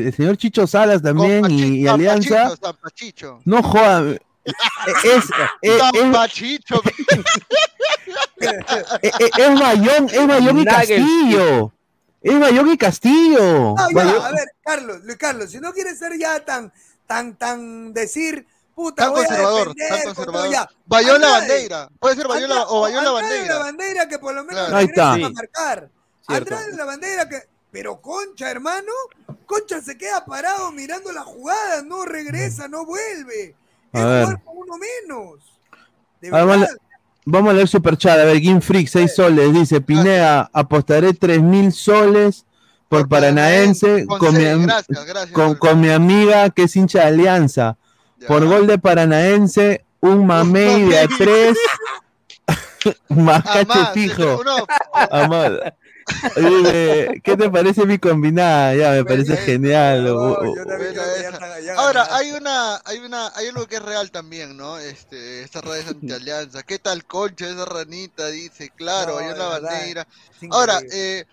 el, 0.07 0.13
señor 0.13 0.37
Chicho 0.37 0.65
Salas 0.67 1.01
también 1.01 1.49
y, 1.49 1.81
y 1.81 1.87
Alianza. 1.87 2.43
Pachicho, 2.49 2.65
San 2.65 2.75
Pachicho. 2.77 3.39
No 3.45 3.61
jodan. 3.63 4.19
Es, 4.45 4.53
es, 5.61 5.77
San 5.79 5.95
es, 5.95 6.11
Pachicho. 6.11 6.81
es, 9.01 9.13
es 9.37 9.59
Bayón, 9.59 10.09
es 10.11 10.27
Bayón 10.27 10.59
y. 10.59 10.65
Castillo. 10.65 11.71
Es 12.21 12.39
Bayón 12.39 12.71
y 12.71 12.77
Castillo. 12.77 13.75
No, 13.75 13.89
ya, 13.89 13.95
Bayón- 13.95 14.21
a 14.25 14.31
ver, 14.31 14.47
Carlos, 14.63 14.97
Luis 15.03 15.17
Carlos, 15.17 15.49
si 15.51 15.59
no 15.59 15.73
quieres 15.73 15.99
ser 15.99 16.17
ya 16.17 16.39
tan, 16.43 16.71
tan, 17.05 17.35
tan 17.37 17.93
decir, 17.93 18.45
puta, 18.75 19.03
Tan 19.03 19.11
voy 19.13 19.23
a 19.23 19.27
conservador, 19.27 19.73
defender 19.75 20.03
tan 20.03 20.13
conservador. 20.15 20.51
ya. 20.51 20.69
Bayón 20.85 21.21
la 21.21 21.27
Andrade, 21.37 21.53
bandera. 21.53 21.89
Puede 21.99 22.15
ser 22.15 22.27
Bayón 22.27 22.49
la, 22.49 22.55
Andrade- 22.55 22.67
o 22.69 22.81
Bayón 22.81 23.03
la 23.03 23.09
Andrade 23.09 23.29
bandera. 23.35 23.53
la 23.55 23.59
bandera 23.63 24.07
que 24.09 24.19
por 24.19 24.33
lo 24.35 24.43
menos 24.43 24.59
Claro. 24.63 24.77
Ahí 24.77 24.85
está. 24.85 25.13
a 25.13 25.17
marcar. 25.17 25.89
Cierto. 26.25 26.55
Andrade 26.55 26.77
la 26.77 26.85
bandera 26.85 27.29
que. 27.29 27.37
Pero 27.71 27.99
Concha, 28.01 28.51
hermano, 28.51 28.91
Concha 29.47 29.81
se 29.81 29.97
queda 29.97 30.23
parado 30.25 30.71
mirando 30.71 31.11
la 31.11 31.23
jugada, 31.23 31.81
no 31.81 32.05
regresa, 32.05 32.67
no 32.67 32.85
vuelve. 32.85 33.55
A 33.93 33.99
Es 33.99 34.05
ver. 34.05 34.23
jugar 34.25 34.43
con 34.43 34.57
uno 34.57 34.73
menos. 34.77 35.39
De 36.21 36.27
A 36.29 36.31
ver, 36.31 36.45
vamos, 36.45 36.55
a 36.55 37.49
leer- 37.49 37.55
leer 37.55 37.67
Superchat. 37.67 38.19
A 38.19 38.25
ver, 38.25 38.39
Game 38.41 38.61
Freak, 38.61 38.87
6 38.87 39.15
soles. 39.15 39.51
Dice: 39.53 39.81
Pineda, 39.81 40.49
apostaré 40.53 41.13
3 41.13 41.41
mil 41.41 41.71
soles 41.73 42.45
por 42.89 43.09
Paranaense 43.09 44.05
Con 44.05 44.19
con 44.19 44.33
mi, 44.35 44.41
C, 44.43 44.51
am- 44.51 44.63
gracias, 44.67 45.05
gracias. 45.05 45.31
con, 45.31 45.55
con 45.55 45.81
mi 45.81 45.89
amiga 45.89 46.51
que 46.51 46.63
es 46.63 46.75
hincha 46.75 46.99
de 46.99 47.05
Alianza. 47.05 47.75
Por 48.27 48.45
gol 48.45 48.67
de 48.67 48.77
Paranaense, 48.77 49.85
un 49.99 50.25
mamey 50.25 50.83
de 50.83 50.99
a 50.99 51.07
3. 51.07 51.57
Más 53.09 53.43
cache 53.43 53.71
Amá, 53.71 53.91
fijo. 53.93 54.43
Amar. 55.11 55.75
¿Qué 57.23 57.37
te 57.37 57.49
parece 57.49 57.85
mi 57.85 57.97
combinada? 57.97 58.75
Ya, 58.75 58.91
me 58.91 59.05
parece 59.05 59.37
genial. 59.37 60.07
Ahora, 61.77 62.07
hay 62.11 62.31
una, 62.31 62.81
hay 62.83 62.99
una, 62.99 63.31
hay 63.35 63.47
algo 63.47 63.67
que 63.67 63.75
es 63.75 63.81
real 63.81 64.11
también, 64.11 64.57
¿no? 64.57 64.77
Este, 64.77 65.43
esta 65.43 65.61
radio 65.61 65.83
anti 65.89 66.11
alianza. 66.11 66.63
¿Qué 66.63 66.79
tal 66.79 67.05
concha 67.05 67.47
esa 67.49 67.65
ranita? 67.65 68.27
Dice, 68.27 68.69
claro, 68.75 69.13
No, 69.13 69.19
hay 69.19 69.25
una 69.27 69.49
verdad, 69.49 69.61
bandera. 69.61 70.07
Ahora, 70.51 70.79
eh, 70.91 71.25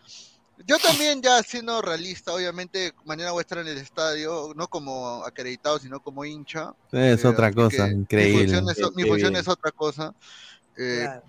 yo 0.71 0.79
también 0.79 1.21
ya 1.21 1.43
siendo 1.43 1.83
realista, 1.83 2.33
obviamente 2.33 2.95
mañana 3.05 3.33
voy 3.33 3.41
a 3.41 3.43
estar 3.43 3.59
en 3.59 3.67
el 3.67 3.79
estadio, 3.79 4.53
no 4.55 4.69
como 4.69 5.25
acreditado, 5.25 5.81
sino 5.81 5.99
como 6.01 6.25
hincha. 6.25 6.73
Es 6.93 7.25
Eh, 7.25 7.29
otra 7.29 7.53
cosa, 7.53 7.89
increíble. 7.89 8.45
Mi 8.45 8.49
función 8.53 8.71
es, 8.71 8.95
mi 8.95 9.03
Qué 9.03 9.09
función 9.09 9.33
bien. 9.33 9.41
es 9.43 9.49
otra 9.49 9.73
cosa. 9.73 10.15
Eh, 10.77 11.03
Claro. 11.05 11.23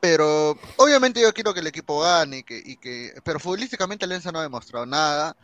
pero 0.00 0.58
obviamente 0.76 1.20
yo 1.20 1.32
quiero 1.32 1.54
que 1.54 1.60
el 1.60 1.68
equipo 1.68 2.00
gane 2.00 2.38
y 2.38 2.42
que, 2.42 2.60
y 2.62 2.76
que 2.76 3.14
pero 3.24 3.38
futbolísticamente 3.38 4.04
Alianza 4.04 4.32
no 4.32 4.40
ha 4.40 4.42
demostrado 4.42 4.84
nada. 4.86 5.36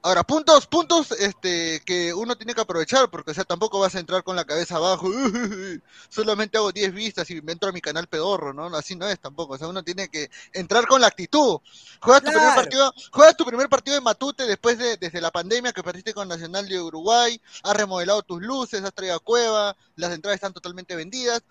Ahora, 0.00 0.22
puntos, 0.22 0.68
puntos 0.68 1.10
este, 1.10 1.82
que 1.84 2.14
uno 2.14 2.36
tiene 2.36 2.54
que 2.54 2.60
aprovechar, 2.60 3.10
porque 3.10 3.32
o 3.32 3.34
sea, 3.34 3.42
tampoco 3.42 3.80
vas 3.80 3.96
a 3.96 3.98
entrar 3.98 4.22
con 4.22 4.36
la 4.36 4.44
cabeza 4.44 4.76
abajo, 4.76 5.10
solamente 6.08 6.56
hago 6.56 6.70
10 6.70 6.94
vistas 6.94 7.28
y 7.30 7.42
me 7.42 7.50
entro 7.50 7.68
a 7.68 7.72
mi 7.72 7.80
canal 7.80 8.06
pedorro, 8.06 8.52
¿no? 8.52 8.66
Así 8.76 8.94
no 8.94 9.08
es 9.08 9.18
tampoco, 9.18 9.54
o 9.54 9.58
sea, 9.58 9.66
uno 9.66 9.82
tiene 9.82 10.08
que 10.08 10.30
entrar 10.52 10.86
con 10.86 11.00
la 11.00 11.08
actitud. 11.08 11.58
Juegas 12.00 12.22
tu 12.22 12.30
primer 12.30 12.54
partido, 12.54 12.94
juegas 13.10 13.36
tu 13.36 13.44
primer 13.44 13.68
partido 13.68 13.96
de 13.96 14.00
Matute 14.00 14.46
después 14.46 14.78
de, 14.78 14.96
desde 14.98 15.20
la 15.20 15.32
pandemia 15.32 15.72
que 15.72 15.82
perdiste 15.82 16.14
con 16.14 16.28
Nacional 16.28 16.68
de 16.68 16.80
Uruguay, 16.80 17.40
has 17.64 17.76
remodelado 17.76 18.22
tus 18.22 18.40
luces, 18.40 18.84
has 18.84 18.94
traído 18.94 19.16
a 19.16 19.20
Cueva, 19.20 19.76
las 19.96 20.12
entradas 20.12 20.36
están 20.36 20.52
totalmente 20.52 20.94
vendidas, 20.94 21.42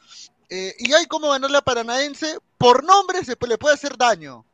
eh, 0.50 0.74
y 0.80 0.94
hay 0.94 1.06
cómo 1.08 1.32
ganar 1.32 1.52
la 1.52 1.62
Paranaense, 1.62 2.40
por 2.58 2.86
nombre 2.86 3.26
se 3.26 3.36
le 3.46 3.58
puede 3.58 3.76
hacer 3.76 3.98
daño. 3.98 4.46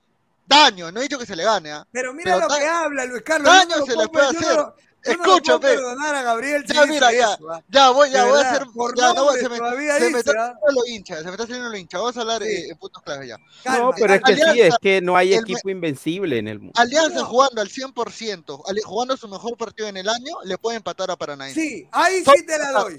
Daño, 0.46 0.92
no 0.92 1.00
he 1.00 1.04
dicho 1.04 1.18
que 1.18 1.26
se 1.26 1.36
le 1.36 1.44
gane, 1.44 1.72
¿ah? 1.72 1.88
Pero 1.92 2.14
mira 2.14 2.36
Pero 2.36 2.48
lo 2.48 2.56
que 2.56 2.66
habla 2.66 3.06
Luis 3.06 3.22
Carlos. 3.24 3.48
daño 3.48 3.86
se 3.86 3.96
le 3.96 4.08
puede 4.10 4.26
yo 4.28 4.34
no 4.34 4.40
hacer. 4.40 4.56
lo- 4.58 4.76
No 5.06 5.12
Escúchame. 5.12 5.60
perdonar 5.60 6.16
a 6.16 6.22
Gabriel 6.24 6.64
si 6.66 6.74
Ya, 6.74 6.86
mira, 6.86 7.12
ya. 7.12 7.34
eso, 7.34 7.52
¿ah? 7.52 7.62
Ya, 7.68 7.90
voy, 7.90 8.10
ya 8.10 8.24
voy 8.26 8.40
a 8.42 8.52
hacer. 8.52 8.68
por 8.74 8.98
Ya, 8.98 9.14
no, 9.14 9.32
se 9.34 9.50
me, 9.50 9.58
todavía 9.58 9.98
se 9.98 10.10
me 10.10 10.20
está 10.20 10.32
¿ah? 10.32 10.36
saliendo 10.62 10.72
lo 10.82 10.86
hincha, 10.88 11.18
se 11.18 11.24
me 11.26 11.32
está 11.32 11.44
saliendo 11.44 11.70
lo 11.70 11.78
hincha. 11.78 11.98
Vamos 11.98 12.16
a 12.18 12.22
hablar 12.22 12.44
eh, 12.44 12.70
en 12.70 12.78
puntos 12.78 13.04
claves 13.04 13.28
ya. 13.28 13.38
No, 13.78 13.92
pero 13.98 14.14
es 14.14 14.22
que 14.22 14.36
sí, 14.36 14.62
es 14.62 14.76
que 14.82 15.02
no 15.02 15.18
hay 15.18 15.34
el 15.34 15.42
equipo 15.42 15.70
invencible 15.70 16.38
en 16.38 16.48
el 16.48 16.60
mundo. 16.60 16.74
Alianza 16.80 17.24
jugando 17.26 17.62
al 17.62 17.70
100%, 17.70 18.64
ali- 18.66 18.82
jugando 18.86 19.18
su 19.18 19.28
mejor 19.28 19.58
partido 19.58 19.90
en 19.90 19.98
el 19.98 20.08
año, 20.08 20.36
le 20.46 20.58
puede 20.58 20.78
empatar 20.78 21.12
a 21.12 21.18
Paranaense. 21.18 21.60
Sí, 21.60 21.88
ahí 21.92 22.24
sí 22.24 22.46
te 22.46 22.58
la 22.58 22.72
doy. 22.72 22.98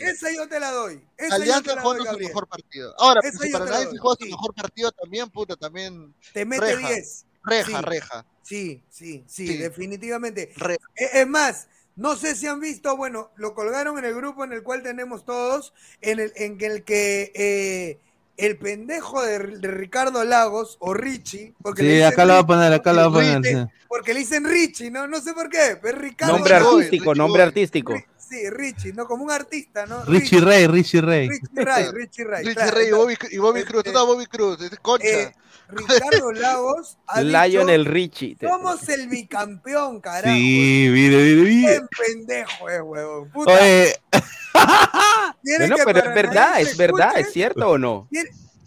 Esa 0.00 0.32
yo 0.32 0.48
te 0.48 0.60
la 0.60 0.70
doy. 0.70 1.00
Esa 1.16 1.34
Alianza 1.34 1.74
la 1.74 1.82
jugando 1.82 2.04
doy, 2.04 2.06
su 2.06 2.12
Gabriel. 2.12 2.28
mejor 2.28 2.46
partido. 2.48 2.94
Ahora, 2.98 3.20
si 3.22 3.50
Paranaense 3.50 3.98
juega 3.98 4.16
su 4.20 4.26
mejor 4.26 4.54
partido 4.54 4.92
también, 4.92 5.30
puta, 5.30 5.56
también. 5.56 6.14
Te 6.32 6.44
mete 6.44 6.76
reja, 6.76 6.88
10. 6.88 7.24
Reja, 7.46 7.78
Sí. 7.78 7.84
reja. 7.84 8.26
Sí, 8.42 8.82
sí, 8.90 9.24
sí, 9.26 9.46
Sí. 9.46 9.56
definitivamente. 9.56 10.52
E- 10.94 11.20
Es 11.20 11.26
más, 11.26 11.68
no 11.96 12.14
sé 12.16 12.34
si 12.36 12.46
han 12.46 12.60
visto, 12.60 12.96
bueno, 12.96 13.30
lo 13.36 13.54
colgaron 13.54 13.98
en 13.98 14.04
el 14.04 14.14
grupo 14.14 14.44
en 14.44 14.52
el 14.52 14.62
cual 14.62 14.82
tenemos 14.82 15.24
todos, 15.24 15.72
en 16.00 16.20
el, 16.20 16.32
en 16.36 16.58
el 16.60 16.84
que 16.84 17.32
eh, 17.34 17.98
el 18.36 18.58
pendejo 18.58 19.22
de, 19.22 19.38
de 19.38 19.68
Ricardo 19.68 20.22
Lagos, 20.24 20.76
o 20.80 20.94
Richie, 20.94 21.54
porque 21.62 21.82
le 21.82 21.88
Sí, 21.88 21.94
dicen 21.96 22.12
acá 22.12 22.24
lo 22.24 22.34
va 22.34 22.38
a 22.40 22.46
poner, 22.46 22.72
acá 22.72 22.92
lo 22.92 23.00
va 23.00 23.06
a 23.06 23.10
poner. 23.10 23.68
Porque 23.88 24.12
le 24.14 24.20
dicen 24.20 24.44
Richie, 24.44 24.90
¿no? 24.90 25.06
No 25.06 25.20
sé 25.20 25.32
por 25.32 25.48
qué, 25.48 25.78
pero 25.80 25.96
es 25.96 26.02
Ricardo 26.02 26.34
Nombre 26.34 26.54
Lagos. 26.54 26.74
artístico, 26.74 27.14
nombre 27.14 27.42
artístico. 27.42 27.94
Sí, 28.28 28.50
Richie, 28.50 28.92
¿no? 28.92 29.06
Como 29.06 29.24
un 29.24 29.30
artista, 29.30 29.86
¿no? 29.86 30.04
Richie 30.04 30.40
Rey, 30.40 30.66
Richie 30.66 31.00
Rey. 31.00 31.28
Richie 31.28 31.64
Ray, 31.64 31.84
Richie 31.92 32.24
Ray. 32.24 32.42
Richie 32.44 32.54
claro. 32.56 32.76
Rey 32.76 32.88
y 32.88 32.90
Bobby, 32.92 33.16
y 33.30 33.38
Bobby 33.38 33.62
Cruz. 33.64 33.84
Tú 33.84 33.90
estás 33.90 34.04
Bobby 34.06 34.26
Cruz, 34.26 34.60
es 34.62 34.78
concha. 34.80 35.06
Eh, 35.06 35.34
Ricardo 35.68 36.32
Lagos 36.32 36.98
ha 37.06 37.20
Lionel 37.22 37.82
dicho, 37.84 37.92
Richie. 37.92 38.36
somos 38.40 38.88
el 38.88 39.08
bicampeón, 39.08 40.00
carajo. 40.00 40.34
Sí, 40.34 40.88
mire, 40.92 41.16
mire, 41.22 41.42
mire. 41.42 41.80
Qué 41.80 41.86
pendejo 42.04 42.68
es, 42.68 42.80
huevón. 42.82 43.30
Puta. 43.30 43.52
Oye, 43.52 43.94
Bueno, 45.58 45.76
pero 45.84 45.98
es 46.00 46.14
verdad, 46.14 46.60
es 46.60 46.76
verdad, 46.76 47.08
escuche, 47.10 47.20
es 47.28 47.32
cierto 47.32 47.68
o 47.70 47.78
no. 47.78 48.08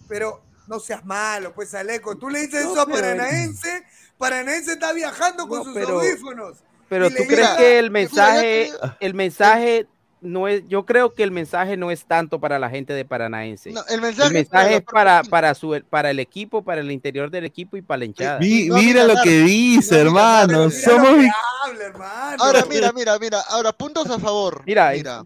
Pero 0.08 0.42
no 0.68 0.80
seas 0.80 1.04
malo, 1.06 1.54
pues, 1.54 1.74
Aleco. 1.74 2.18
Tú 2.18 2.30
le 2.30 2.42
dices 2.48 2.64
No, 2.66 2.72
eso 2.74 2.82
a 2.82 2.86
Paranaense. 2.88 3.84
Paranaense 4.18 4.74
está 4.74 4.94
viajando 4.94 5.48
con 5.48 5.60
No, 5.60 5.64
sus 5.66 5.74
pero- 5.74 6.00
audífonos. 6.00 6.64
Pero 6.90 7.10
tú 7.10 7.24
crees 7.28 7.48
diga- 7.48 7.58
que 7.58 7.80
el 7.80 7.92
Mira, 7.92 8.02
mensaje, 8.02 8.72
el 9.00 9.14
mensaje 9.14 9.88
no 10.22 10.48
es, 10.50 10.68
yo 10.68 10.86
creo 10.86 11.14
que 11.14 11.24
el 11.24 11.32
mensaje 11.32 11.78
no 11.78 11.92
es 11.92 12.04
tanto 12.06 12.40
para 12.42 12.60
la 12.60 12.70
gente 12.70 12.92
de 12.94 13.06
Paranaense. 13.06 13.72
No, 13.72 13.82
el 13.90 14.02
mensaje, 14.02 14.28
el 14.28 14.34
mensaje 14.34 14.76
es 14.78 14.82
para, 14.82 15.24
para 15.24 15.54
su, 15.56 15.82
para 15.90 16.10
el 16.12 16.20
equipo, 16.20 16.62
para 16.62 16.82
el 16.82 16.92
interior 16.92 17.30
del 17.32 17.46
equipo 17.46 17.78
y 17.78 17.82
para 17.82 18.00
la 18.00 18.06
hinchada. 18.06 18.40
mi- 18.40 18.70
mira 18.70 19.06
lo 19.06 19.16
que 19.24 19.40
dice, 19.42 20.02
hermano. 20.02 20.70
Somos. 20.72 21.18
vi- 21.20 21.30
Habla, 21.66 21.84
hermano. 21.86 22.44
Ahora, 22.44 22.66
mira, 22.70 22.92
mira, 22.92 23.18
mira. 23.20 23.40
Ahora, 23.50 23.72
puntos 23.72 24.10
a 24.10 24.20
favor. 24.20 24.64
Mira, 24.66 24.92
mira. 24.94 25.26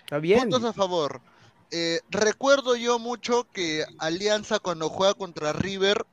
Está 0.00 0.18
bien. 0.18 0.40
Puntos 0.40 0.64
a 0.64 0.72
favor. 0.72 1.20
Eh, 1.70 1.98
recuerdo 2.10 2.76
yo 2.76 2.98
mucho 3.00 3.48
que 3.52 3.84
Alianza 3.98 4.58
cuando 4.60 4.90
juega 4.90 5.14
contra 5.14 5.52
River, 5.52 6.04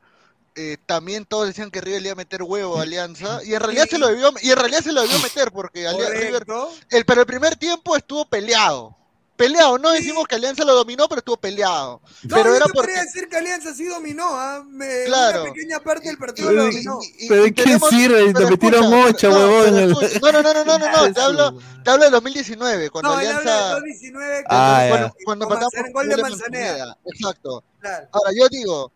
eh, 0.56 0.78
también 0.86 1.26
todos 1.26 1.48
decían 1.48 1.72
que 1.72 1.82
River 1.82 2.02
le 2.02 2.08
iba 2.10 2.14
a 2.14 2.16
meter 2.16 2.44
huevo 2.44 2.80
a 2.80 2.84
Alianza. 2.84 3.44
Y 3.44 3.54
en 3.54 3.60
realidad 3.62 3.88
se 3.90 3.98
lo 3.98 4.08
debió, 4.08 4.32
y 4.42 4.52
en 4.52 4.58
realidad 4.58 4.82
se 4.82 4.92
lo 4.92 5.02
debió 5.02 5.20
meter 5.20 5.52
porque 5.52 5.88
River. 5.92 6.46
El, 6.90 7.06
pero 7.06 7.22
el 7.22 7.28
primer 7.28 7.56
tiempo 7.56 7.96
estuvo 7.96 8.26
peleado. 8.26 8.96
Peleado, 9.38 9.80
no 9.80 9.92
decimos 9.92 10.28
que 10.28 10.36
Alianza 10.36 10.64
lo 10.64 10.76
dominó, 10.76 11.08
pero 11.10 11.18
estuvo 11.18 11.36
peleado. 11.38 12.00
No, 12.24 12.36
pero 12.36 12.50
yo 12.52 12.56
era 12.58 12.66
porque. 12.66 12.78
podría 12.78 13.02
decir 13.02 13.28
que 13.28 13.38
Alianza 13.38 13.74
sí 13.74 13.86
dominó, 13.86 14.26
¿ah? 14.38 14.64
Me- 14.68 15.06
Claro. 15.06 15.42
Una 15.46 15.52
pequeña 15.54 15.80
parte 15.80 16.10
del 16.10 16.18
partido 16.20 16.52
lo 16.52 16.66
Uy, 16.66 16.72
dominó. 16.72 17.00
¿Pero 17.28 17.44
de 17.46 17.54
qué 17.54 17.64
tenemos- 17.64 17.90
sirve? 17.90 18.26
Te 18.28 18.34
pero 18.34 18.50
metieron 18.50 18.94
ocho, 18.94 19.30
no, 19.30 19.36
huevón. 19.38 19.64
pero 19.64 19.68
en 19.68 19.84
el- 19.84 19.92
No, 20.22 20.32
no, 20.32 20.42
no, 20.44 20.54
no, 20.54 20.64
no, 20.66 20.78
no, 20.78 20.92
no, 21.08 21.14
te 21.14 21.22
hablo, 21.22 21.60
te 21.84 21.90
hablo 21.90 22.04
del 22.04 22.12
2019, 22.12 22.90
cuando 22.92 23.16
No, 23.16 23.20
él 23.20 23.28
habla 23.32 23.40
Alianza. 23.40 23.66
de 23.68 23.72
2019 23.74 24.44
Ah, 24.48 24.86
cuando, 24.90 25.08
ya. 25.08 25.14
cuando 25.26 25.46
empatamos 25.46 25.74
Manzanera, 25.74 25.94
gol 25.94 26.08
de 26.10 26.14
con 26.16 26.30
Manzanera. 26.30 26.98
Exacto. 27.06 27.64
Claro. 27.80 28.08
Ahora, 28.12 28.32
yo 28.38 28.48
digo, 28.50 28.92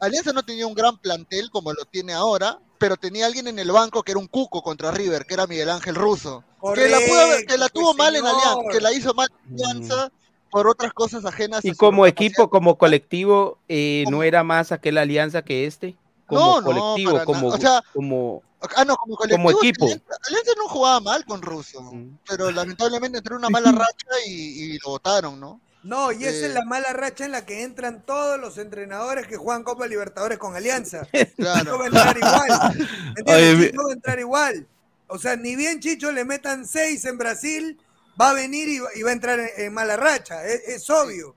Alianza 0.00 0.32
no 0.32 0.42
tenía 0.42 0.66
un 0.66 0.74
gran 0.74 0.96
plantel 0.98 1.50
como 1.50 1.72
lo 1.72 1.84
tiene 1.84 2.12
ahora, 2.12 2.58
pero 2.78 2.96
tenía 2.96 3.26
alguien 3.26 3.48
en 3.48 3.58
el 3.58 3.72
banco 3.72 4.02
que 4.02 4.12
era 4.12 4.20
un 4.20 4.28
cuco 4.28 4.62
contra 4.62 4.90
River, 4.90 5.24
que 5.26 5.34
era 5.34 5.46
Miguel 5.46 5.70
Ángel 5.70 5.94
Russo. 5.94 6.44
que 6.74 6.88
la, 6.88 6.98
pudo 6.98 7.20
haber- 7.20 7.46
que 7.46 7.58
la 7.58 7.68
tuvo 7.68 7.94
mal 7.94 8.14
en. 8.16 8.24
Alianza, 8.26 8.56
que 8.70 8.80
la 8.80 8.92
hizo 8.92 9.14
mal 9.14 9.28
en 9.48 9.54
Alianza 9.54 10.12
por 10.50 10.66
otras 10.68 10.92
cosas 10.92 11.24
ajenas. 11.24 11.64
Y 11.64 11.72
como 11.74 12.06
equipo, 12.06 12.48
como 12.50 12.78
colectivo, 12.78 13.58
eh, 13.68 14.04
no 14.10 14.22
era 14.22 14.44
más 14.44 14.72
aquella 14.72 15.02
alianza 15.02 15.42
que 15.42 15.66
este. 15.66 15.96
Como 16.26 16.40
No, 16.40 16.60
no, 16.60 16.64
colectivo, 16.66 17.12
para 17.12 17.24
como, 17.24 17.40
nada. 17.42 17.54
O 17.56 17.60
sea, 17.60 17.82
como, 17.92 18.42
Ah, 18.76 18.84
no, 18.84 18.96
como 18.96 19.14
colectivo. 19.16 19.48
como 19.50 19.58
equipo. 19.62 19.84
Alianza, 19.86 20.14
Alianza 20.28 20.52
no 20.56 20.68
jugaba 20.68 21.00
mal 21.00 21.24
con 21.24 21.42
Russo, 21.42 21.92
pero 22.28 22.50
lamentablemente 22.50 23.18
entró 23.18 23.34
en 23.36 23.38
una 23.40 23.50
mala 23.50 23.70
racha 23.72 24.06
y, 24.26 24.32
y 24.74 24.78
lo 24.78 24.90
votaron, 24.90 25.38
¿no? 25.40 25.60
No, 25.82 26.10
y 26.12 26.24
esa 26.24 26.46
Eh, 26.46 26.48
es 26.48 26.54
la 26.54 26.64
mala 26.64 26.92
racha 26.92 27.24
en 27.24 27.32
la 27.32 27.46
que 27.46 27.62
entran 27.62 28.04
todos 28.04 28.38
los 28.38 28.58
entrenadores 28.58 29.26
que 29.26 29.36
juegan 29.36 29.62
Copa 29.62 29.86
Libertadores 29.86 30.38
con 30.38 30.56
Alianza. 30.56 31.06
Claro. 31.36 31.72
No 31.72 31.78
va 31.78 31.84
a 31.84 31.86
entrar 31.86 32.16
igual. 32.16 32.88
¿Entiendes? 33.16 33.34
Oye, 33.36 33.54
mi- 33.56 33.64
Chicho 33.66 33.82
va 33.86 33.90
a 33.90 33.94
entrar 33.94 34.18
igual. 34.18 34.66
O 35.06 35.18
sea, 35.18 35.36
ni 35.36 35.56
bien 35.56 35.80
Chicho 35.80 36.12
le 36.12 36.24
metan 36.24 36.66
seis 36.66 37.04
en 37.04 37.16
Brasil, 37.16 37.78
va 38.20 38.30
a 38.30 38.32
venir 38.34 38.68
y, 38.68 38.78
va- 38.80 39.10
a 39.10 39.12
entrar 39.12 39.38
en, 39.40 39.48
en 39.56 39.72
mala 39.72 39.96
racha. 39.96 40.44
Es, 40.44 40.62
es 40.68 40.90
obvio. 40.90 41.34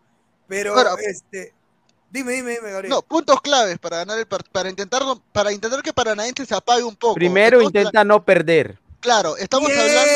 Pero, 0.48 0.76
Ahora- 0.78 0.96
este. 1.08 1.54
Dime, 2.10 2.34
dime, 2.34 2.56
dime, 2.56 2.72
Gabriel. 2.72 2.90
No, 2.90 3.02
puntos 3.04 3.40
claves 3.40 3.80
para 3.80 3.98
ganar 4.00 4.20
el 4.20 4.26
partido, 4.26 4.52
para 4.52 4.70
intentar, 4.70 5.02
para 5.32 5.54
intentar 5.54 5.82
que 5.82 5.94
Paranaense 5.94 6.46
se 6.46 6.54
apague 6.54 6.84
un 6.84 6.96
poco. 6.98 7.14
primero 7.16 7.62
intenta 7.62 8.04
no 8.04 8.26
perder. 8.26 8.78
Claro, 9.02 9.36
estamos 9.36 9.68
Bien, 9.70 9.82
hablando. 9.82 10.12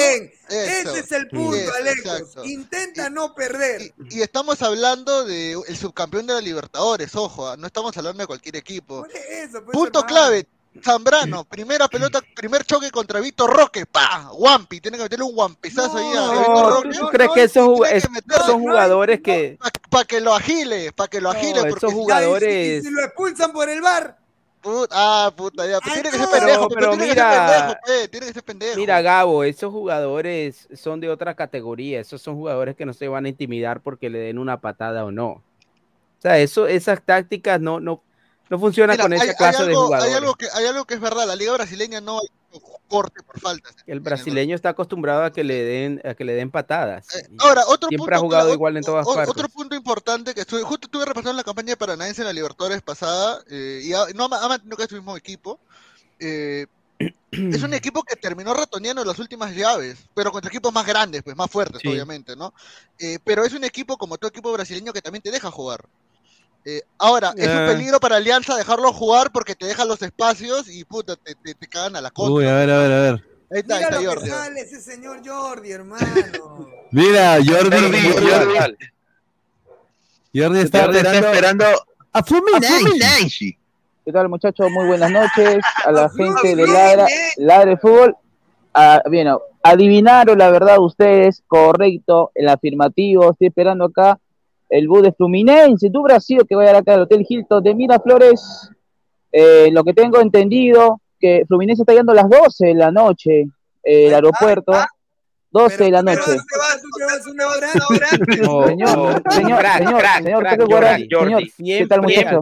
Eso, 0.47 0.91
Ese 0.91 0.99
es 0.99 1.11
el 1.11 1.27
punto, 1.27 1.55
eso, 1.55 1.75
exacto. 1.88 2.45
Intenta 2.45 3.09
no 3.09 3.33
perder. 3.33 3.91
Y 4.09 4.21
estamos 4.21 4.61
hablando 4.61 5.25
de 5.25 5.53
el 5.67 5.75
subcampeón 5.77 6.27
de 6.27 6.33
la 6.36 6.41
Libertadores, 6.41 7.15
ojo, 7.15 7.49
ah, 7.49 7.57
no 7.57 7.65
estamos 7.67 7.97
hablando 7.97 8.21
de 8.21 8.27
cualquier 8.27 8.55
equipo. 8.57 9.01
Por 9.01 9.11
eso, 9.11 9.63
pues, 9.65 9.73
Punto 9.73 9.99
hermano. 9.99 10.07
clave, 10.07 10.47
Zambrano, 10.83 11.45
primera 11.45 11.88
pelota, 11.88 12.21
primer 12.36 12.63
choque 12.65 12.91
contra 12.91 13.19
Víctor 13.21 13.49
Roque, 13.55 13.86
pa, 13.86 14.29
Wampi, 14.33 14.81
tiene 14.81 14.97
que 14.97 15.03
meterle 15.03 15.23
un 15.25 15.31
Wampizazo 15.33 15.97
ahí 15.97 16.15
a 16.15 16.31
Víctor 16.39 16.69
Roque. 16.73 16.89
¿tú, 16.89 16.99
tú 16.99 17.07
crees 17.07 17.31
que 17.33 17.43
esos, 17.43 17.67
ju- 17.67 17.81
tiene 17.83 17.97
es- 17.97 18.03
que 18.03 18.09
meterle- 18.11 18.45
son 18.45 18.59
jugadores 18.61 19.21
que 19.21 19.57
Para 19.89 20.05
que 20.05 20.19
lo 20.21 20.36
agile, 20.36 20.91
para 20.91 21.07
que 21.07 21.21
lo 21.21 21.29
agile. 21.31 21.53
No, 21.55 21.61
porque 21.69 21.77
esos 21.86 21.93
jugadores- 21.93 22.83
Y 22.83 22.88
si 22.88 22.91
lo 22.93 23.03
expulsan 23.03 23.51
por 23.53 23.69
el 23.69 23.81
bar. 23.81 24.17
Put- 24.66 24.89
ah, 24.91 25.32
puta, 25.38 25.68
ya, 25.68 25.78
pero 25.80 25.93
tiene 25.93 26.09
que 26.09 26.18
ser 26.18 26.28
pendejo, 26.30 26.68
pero 26.70 26.80
pero 26.80 26.89
tiene 26.93 27.05
que 27.05 27.09
mira- 27.11 27.30
ser 27.32 27.47
pendejo, 27.78 27.80
pe, 27.86 28.07
tiene 28.07 28.26
que 28.28 28.34
ser 28.34 28.43
pendejo. 28.43 28.76
Mira, 28.78 29.01
Gabo, 29.03 29.43
esos 29.43 29.72
jugadores 29.72 30.68
son 30.76 30.99
de 30.99 31.09
otra 31.11 31.36
categoría. 31.36 31.99
Esos 31.99 32.20
son 32.22 32.36
jugadores 32.36 32.76
que 32.76 32.86
no 32.86 32.93
se 32.93 33.07
van 33.07 33.26
a 33.26 33.30
intimidar 33.30 33.80
porque 33.82 34.09
le 34.09 34.18
den 34.18 34.39
una 34.39 34.59
patada 34.61 35.05
o 35.05 35.11
no. 35.11 35.28
O 35.30 35.41
sea, 36.20 36.39
eso, 36.39 36.66
esas 36.66 36.99
tácticas 37.03 37.61
no, 37.61 37.80
no, 37.80 38.01
no 38.49 38.59
funcionan 38.59 38.95
Mira, 38.95 39.03
con 39.03 39.13
esa 39.13 39.24
hay 39.26 39.36
clase 39.36 39.63
de 39.66 39.70
algo- 39.70 39.86
jugadores. 39.86 40.11
Hay 40.11 40.18
algo, 40.20 40.34
que, 40.36 40.47
hay 40.51 40.66
algo 40.66 40.86
que 40.86 40.93
es 40.95 40.99
verdad, 40.99 41.28
la 41.28 41.36
liga 41.36 41.53
brasileña 41.53 42.01
no 42.01 42.20
hay 42.20 42.28
corte 42.87 43.21
por 43.23 43.39
faltas. 43.39 43.75
El 43.87 43.99
brasileño 43.99 44.55
está 44.55 44.69
acostumbrado 44.69 45.23
a 45.23 45.31
que 45.31 45.43
le 45.43 45.63
den, 45.63 46.01
a 46.05 46.13
que 46.13 46.23
le 46.23 46.33
den 46.33 46.51
patadas. 46.51 47.07
Y 47.31 47.35
Ahora, 47.39 47.63
otro 47.67 47.89
Siempre 47.89 47.97
punto, 47.97 48.15
ha 48.15 48.19
jugado 48.19 48.43
claro, 48.45 48.53
igual 48.55 48.77
en 48.77 48.83
todas 48.83 49.07
o- 49.07 49.13
partes. 49.15 49.29
Otro 49.31 49.49
punto 49.49 49.75
importante 49.75 50.33
que 50.33 50.41
estuve, 50.41 50.61
justo 50.63 50.87
estuve 50.87 51.05
repasando 51.05 51.37
la 51.37 51.43
campaña 51.43 51.69
de 51.69 51.77
Paranaense 51.77 52.21
en 52.21 52.27
la 52.27 52.33
Libertadores 52.33 52.81
pasada, 52.81 53.41
eh, 53.49 53.81
y 53.83 53.93
ha- 53.93 54.07
no 54.15 54.25
ha, 54.25 54.47
mantenido 54.47 54.77
que 54.77 54.83
es 54.83 54.89
su 54.89 54.95
mismo 54.95 55.15
equipo. 55.17 55.59
eh, 56.19 56.65
es 56.97 57.61
un 57.63 57.73
equipo 57.73 58.03
que 58.03 58.15
terminó 58.15 58.53
ratoneando 58.53 59.03
las 59.03 59.19
últimas 59.19 59.53
llaves, 59.53 59.97
pero 60.13 60.31
contra 60.31 60.49
equipos 60.49 60.71
más 60.71 60.85
grandes, 60.85 61.23
pues 61.23 61.35
más 61.35 61.51
fuertes, 61.51 61.81
Sí. 61.81 61.89
obviamente, 61.89 62.35
¿no? 62.37 62.53
Eh, 62.97 63.19
pero 63.25 63.43
es 63.43 63.51
un 63.53 63.65
equipo 63.65 63.97
como 63.97 64.17
todo 64.17 64.29
equipo 64.29 64.51
brasileño 64.53 64.93
que 64.93 65.01
también 65.01 65.21
te 65.21 65.29
deja 65.31 65.51
jugar. 65.51 65.85
Eh, 66.66 66.82
ahora, 66.97 67.32
es 67.38 67.45
un 67.47 67.51
Ah. 67.53 67.68
peligro 67.68 67.99
para 67.99 68.16
Alianza 68.16 68.55
dejarlo 68.55 68.91
jugar 68.91 69.32
porque 69.32 69.53
te 69.55 69.68
deja 69.68 69.86
los 69.86 70.01
espacios 70.01 70.68
y 70.68 70.84
puta, 70.84 71.16
te, 71.16 71.36
te, 71.36 71.53
te 71.53 71.68
cagan 71.68 71.95
a 71.95 72.01
la 72.01 72.09
contra. 72.09 72.34
Uy, 72.34 72.45
a 72.47 72.55
ver, 72.55 72.70
a 72.72 72.78
ver, 72.80 72.91
a 72.91 73.01
ver. 73.01 73.13
Ahí 73.51 73.59
está, 73.59 73.76
ahí 73.76 73.84
Mira 73.84 73.89
está 73.89 74.01
lo 74.01 74.09
Jordi. 74.09 74.24
que 74.26 74.30
sale 74.36 74.59
ese 74.61 74.82
señor 74.82 75.22
Jordi, 75.24 75.72
hermano. 75.72 76.05
Mira, 76.91 77.36
Jordi. 77.36 77.51
Jordi, 77.78 78.01
Jordi, 78.01 78.32
Jordi. 78.32 78.76
Jordi 80.34 80.59
está 80.59 80.84
Jordi 80.86 80.97
está 80.97 81.13
esperando. 81.20 81.66
a 82.13 82.24
Fluminense. 82.24 83.57
¿Qué 84.03 84.11
tal 84.11 84.30
muchachos? 84.30 84.70
Muy 84.72 84.88
buenas 84.88 85.11
noches 85.11 85.63
a 85.86 85.91
la 85.91 86.09
gente 86.18 86.55
de 86.55 86.68
Ladra, 86.68 87.07
Ladre 87.38 87.78
Fútbol. 87.78 88.16
Ah, 88.74 89.01
bien, 89.09 89.28
adivinaron 89.63 90.38
la 90.38 90.49
verdad 90.51 90.80
ustedes, 90.80 91.41
correcto, 91.47 92.32
el 92.36 92.49
afirmativo, 92.49 93.32
estoy 93.32 93.47
esperando 93.47 93.86
acá 93.86 94.20
el 94.70 94.88
bus 94.88 95.03
de 95.03 95.13
Fluminense, 95.13 95.89
tu 95.89 96.03
Brasil 96.03 96.41
que 96.47 96.55
vaya 96.55 96.78
acá 96.78 96.95
al 96.95 97.01
Hotel 97.01 97.26
Hilton 97.28 97.63
de 97.63 97.76
Miraflores. 97.76 98.70
Eh, 99.32 99.70
lo 99.72 99.84
que 99.84 99.93
tengo 99.93 100.20
entendido, 100.22 101.01
que 101.20 101.43
Fluminense 101.47 101.84
está 101.84 101.91
llegando 101.91 102.13
a 102.13 102.16
las 102.16 102.30
12 102.30 102.68
de 102.68 102.74
la 102.74 102.91
noche, 102.91 103.41
eh, 103.84 104.07
el 104.07 104.13
aeropuerto, 104.13 104.74
12 105.51 105.84
de 105.84 105.91
la 105.91 106.01
noche. 106.01 106.20
Vas, 106.20 106.82
tú 106.82 106.88
vas 107.05 107.28
una 107.28 107.47
hora. 107.47 107.68
No, 108.41 108.68
Señor, 108.68 108.97
no, 108.97 109.32
señor, 109.32 109.59
crack, 109.59 109.78
señor, 109.78 109.99
crack, 109.99 110.24
señor, 110.24 110.41
crack, 110.41 110.59
tengo 110.59 110.72
Jordi, 110.72 111.07
Jordi, 111.11 111.49
señor, 111.49 111.78
¿qué 111.80 111.88
tal, 111.88 112.07
siempre 112.07 112.36
al 112.36 112.41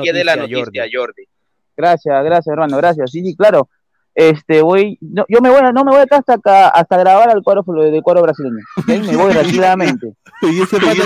pie 0.00 0.12
de 0.12 0.24
la 0.24 0.36
noticia, 0.36 0.84
Jordi. 0.92 1.24
Gracias, 1.76 2.24
gracias, 2.24 2.52
hermano, 2.52 2.76
gracias. 2.76 3.10
Sí, 3.10 3.22
sí, 3.22 3.34
claro. 3.34 3.68
Este, 4.14 4.62
voy, 4.62 4.96
no, 5.00 5.24
yo 5.28 5.40
me 5.40 5.50
voy, 5.50 5.58
a- 5.60 5.72
no 5.72 5.84
me 5.84 5.90
voy 5.92 6.00
acá 6.00 6.18
hasta 6.18 6.34
acá, 6.34 6.68
hasta 6.68 6.96
grabar 6.98 7.28
al 7.30 7.42
cuadro 7.42 7.62
del 7.66 8.02
cuadro 8.02 8.22
brasileño. 8.22 8.56
Me 8.86 9.16
voy 9.16 9.32
tranquilamente. 9.32 10.14
Y 10.42 10.62
ese 10.62 10.78
pata 10.78 11.02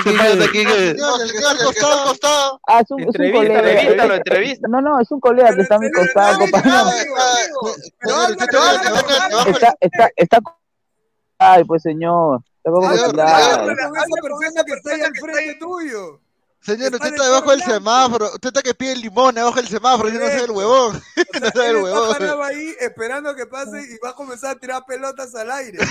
costado, 1.65 2.05
costado. 2.05 2.61
Ah, 2.69 2.81
es 2.81 2.91
un, 2.91 3.05
colega. 3.05 3.59
entrevístalo, 3.61 4.15
eh, 4.15 4.17
entrevístalo. 4.17 4.73
No, 4.73 4.81
no, 4.83 5.01
es 5.01 5.11
un 5.11 5.21
colega 5.21 5.55
que 5.55 5.63
está 5.63 5.77
a 5.77 5.79
mi 5.79 5.91
costado, 5.93 6.39
va- 6.53 6.63
Está, 9.47 9.75
está, 9.81 10.11
está. 10.17 10.39
Ay, 11.39 11.65
pues 11.65 11.83
señor. 11.83 12.41
Está 12.57 12.71
como 12.71 12.89
que 12.89 12.95
está 12.97 14.91
ahí 14.95 15.01
al 15.03 15.13
frente 15.17 15.55
tuyo. 15.61 16.21
Señor, 16.61 16.93
usted 16.93 17.09
está 17.13 17.25
debajo 17.25 17.51
del 17.53 17.63
semáforo. 17.63 18.27
Usted 18.35 18.49
está 18.49 18.63
que 18.63 18.75
pide 18.75 18.93
el 18.93 19.01
limón 19.01 19.35
debajo 19.35 19.57
del 19.57 19.69
semáforo. 19.69 20.09
Yo 20.11 20.19
no 20.19 20.27
soy 20.27 20.41
el 20.45 20.51
huevón. 20.51 21.03
No 21.41 21.51
soy 21.55 21.67
el 21.67 21.77
está 21.77 21.83
huevón. 21.83 22.13
parado 22.19 22.43
ahí 22.43 22.75
esperando 22.81 23.35
que 23.35 23.47
pase 23.47 23.81
y 23.81 23.99
va 24.05 24.11
a 24.11 24.15
comenzar 24.15 24.57
a 24.57 24.59
tirar 24.59 24.85
pelotas 24.87 25.35
al 25.35 25.51
aire. 25.51 25.79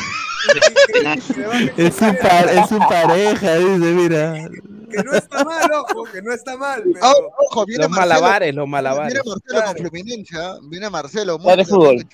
Es 1.78 1.96
su, 1.96 2.16
par- 2.22 2.50
es 2.50 2.70
su 2.70 2.78
pareja, 2.78 3.56
dice, 3.56 3.78
mira. 3.78 4.50
Que 4.92 5.04
no 5.04 5.14
está 5.14 5.44
mal, 5.44 5.70
ojo, 5.72 6.04
que 6.06 6.22
no 6.22 6.32
está 6.34 6.56
mal. 6.58 6.84
Pero... 6.84 7.00
Ah, 7.06 7.14
Ojo, 7.50 7.66
viene 7.66 7.84
Los 7.84 7.92
Marcelo. 7.92 8.16
malabares, 8.16 8.56
los 8.56 8.68
malabares. 8.68 9.14
Viene 9.14 9.30
Marcelo 9.30 9.66
con 9.66 9.78
Fluminense. 9.78 10.36
Viene 10.70 10.90
Marcelo. 10.90 11.40
Fútbol. 11.40 12.08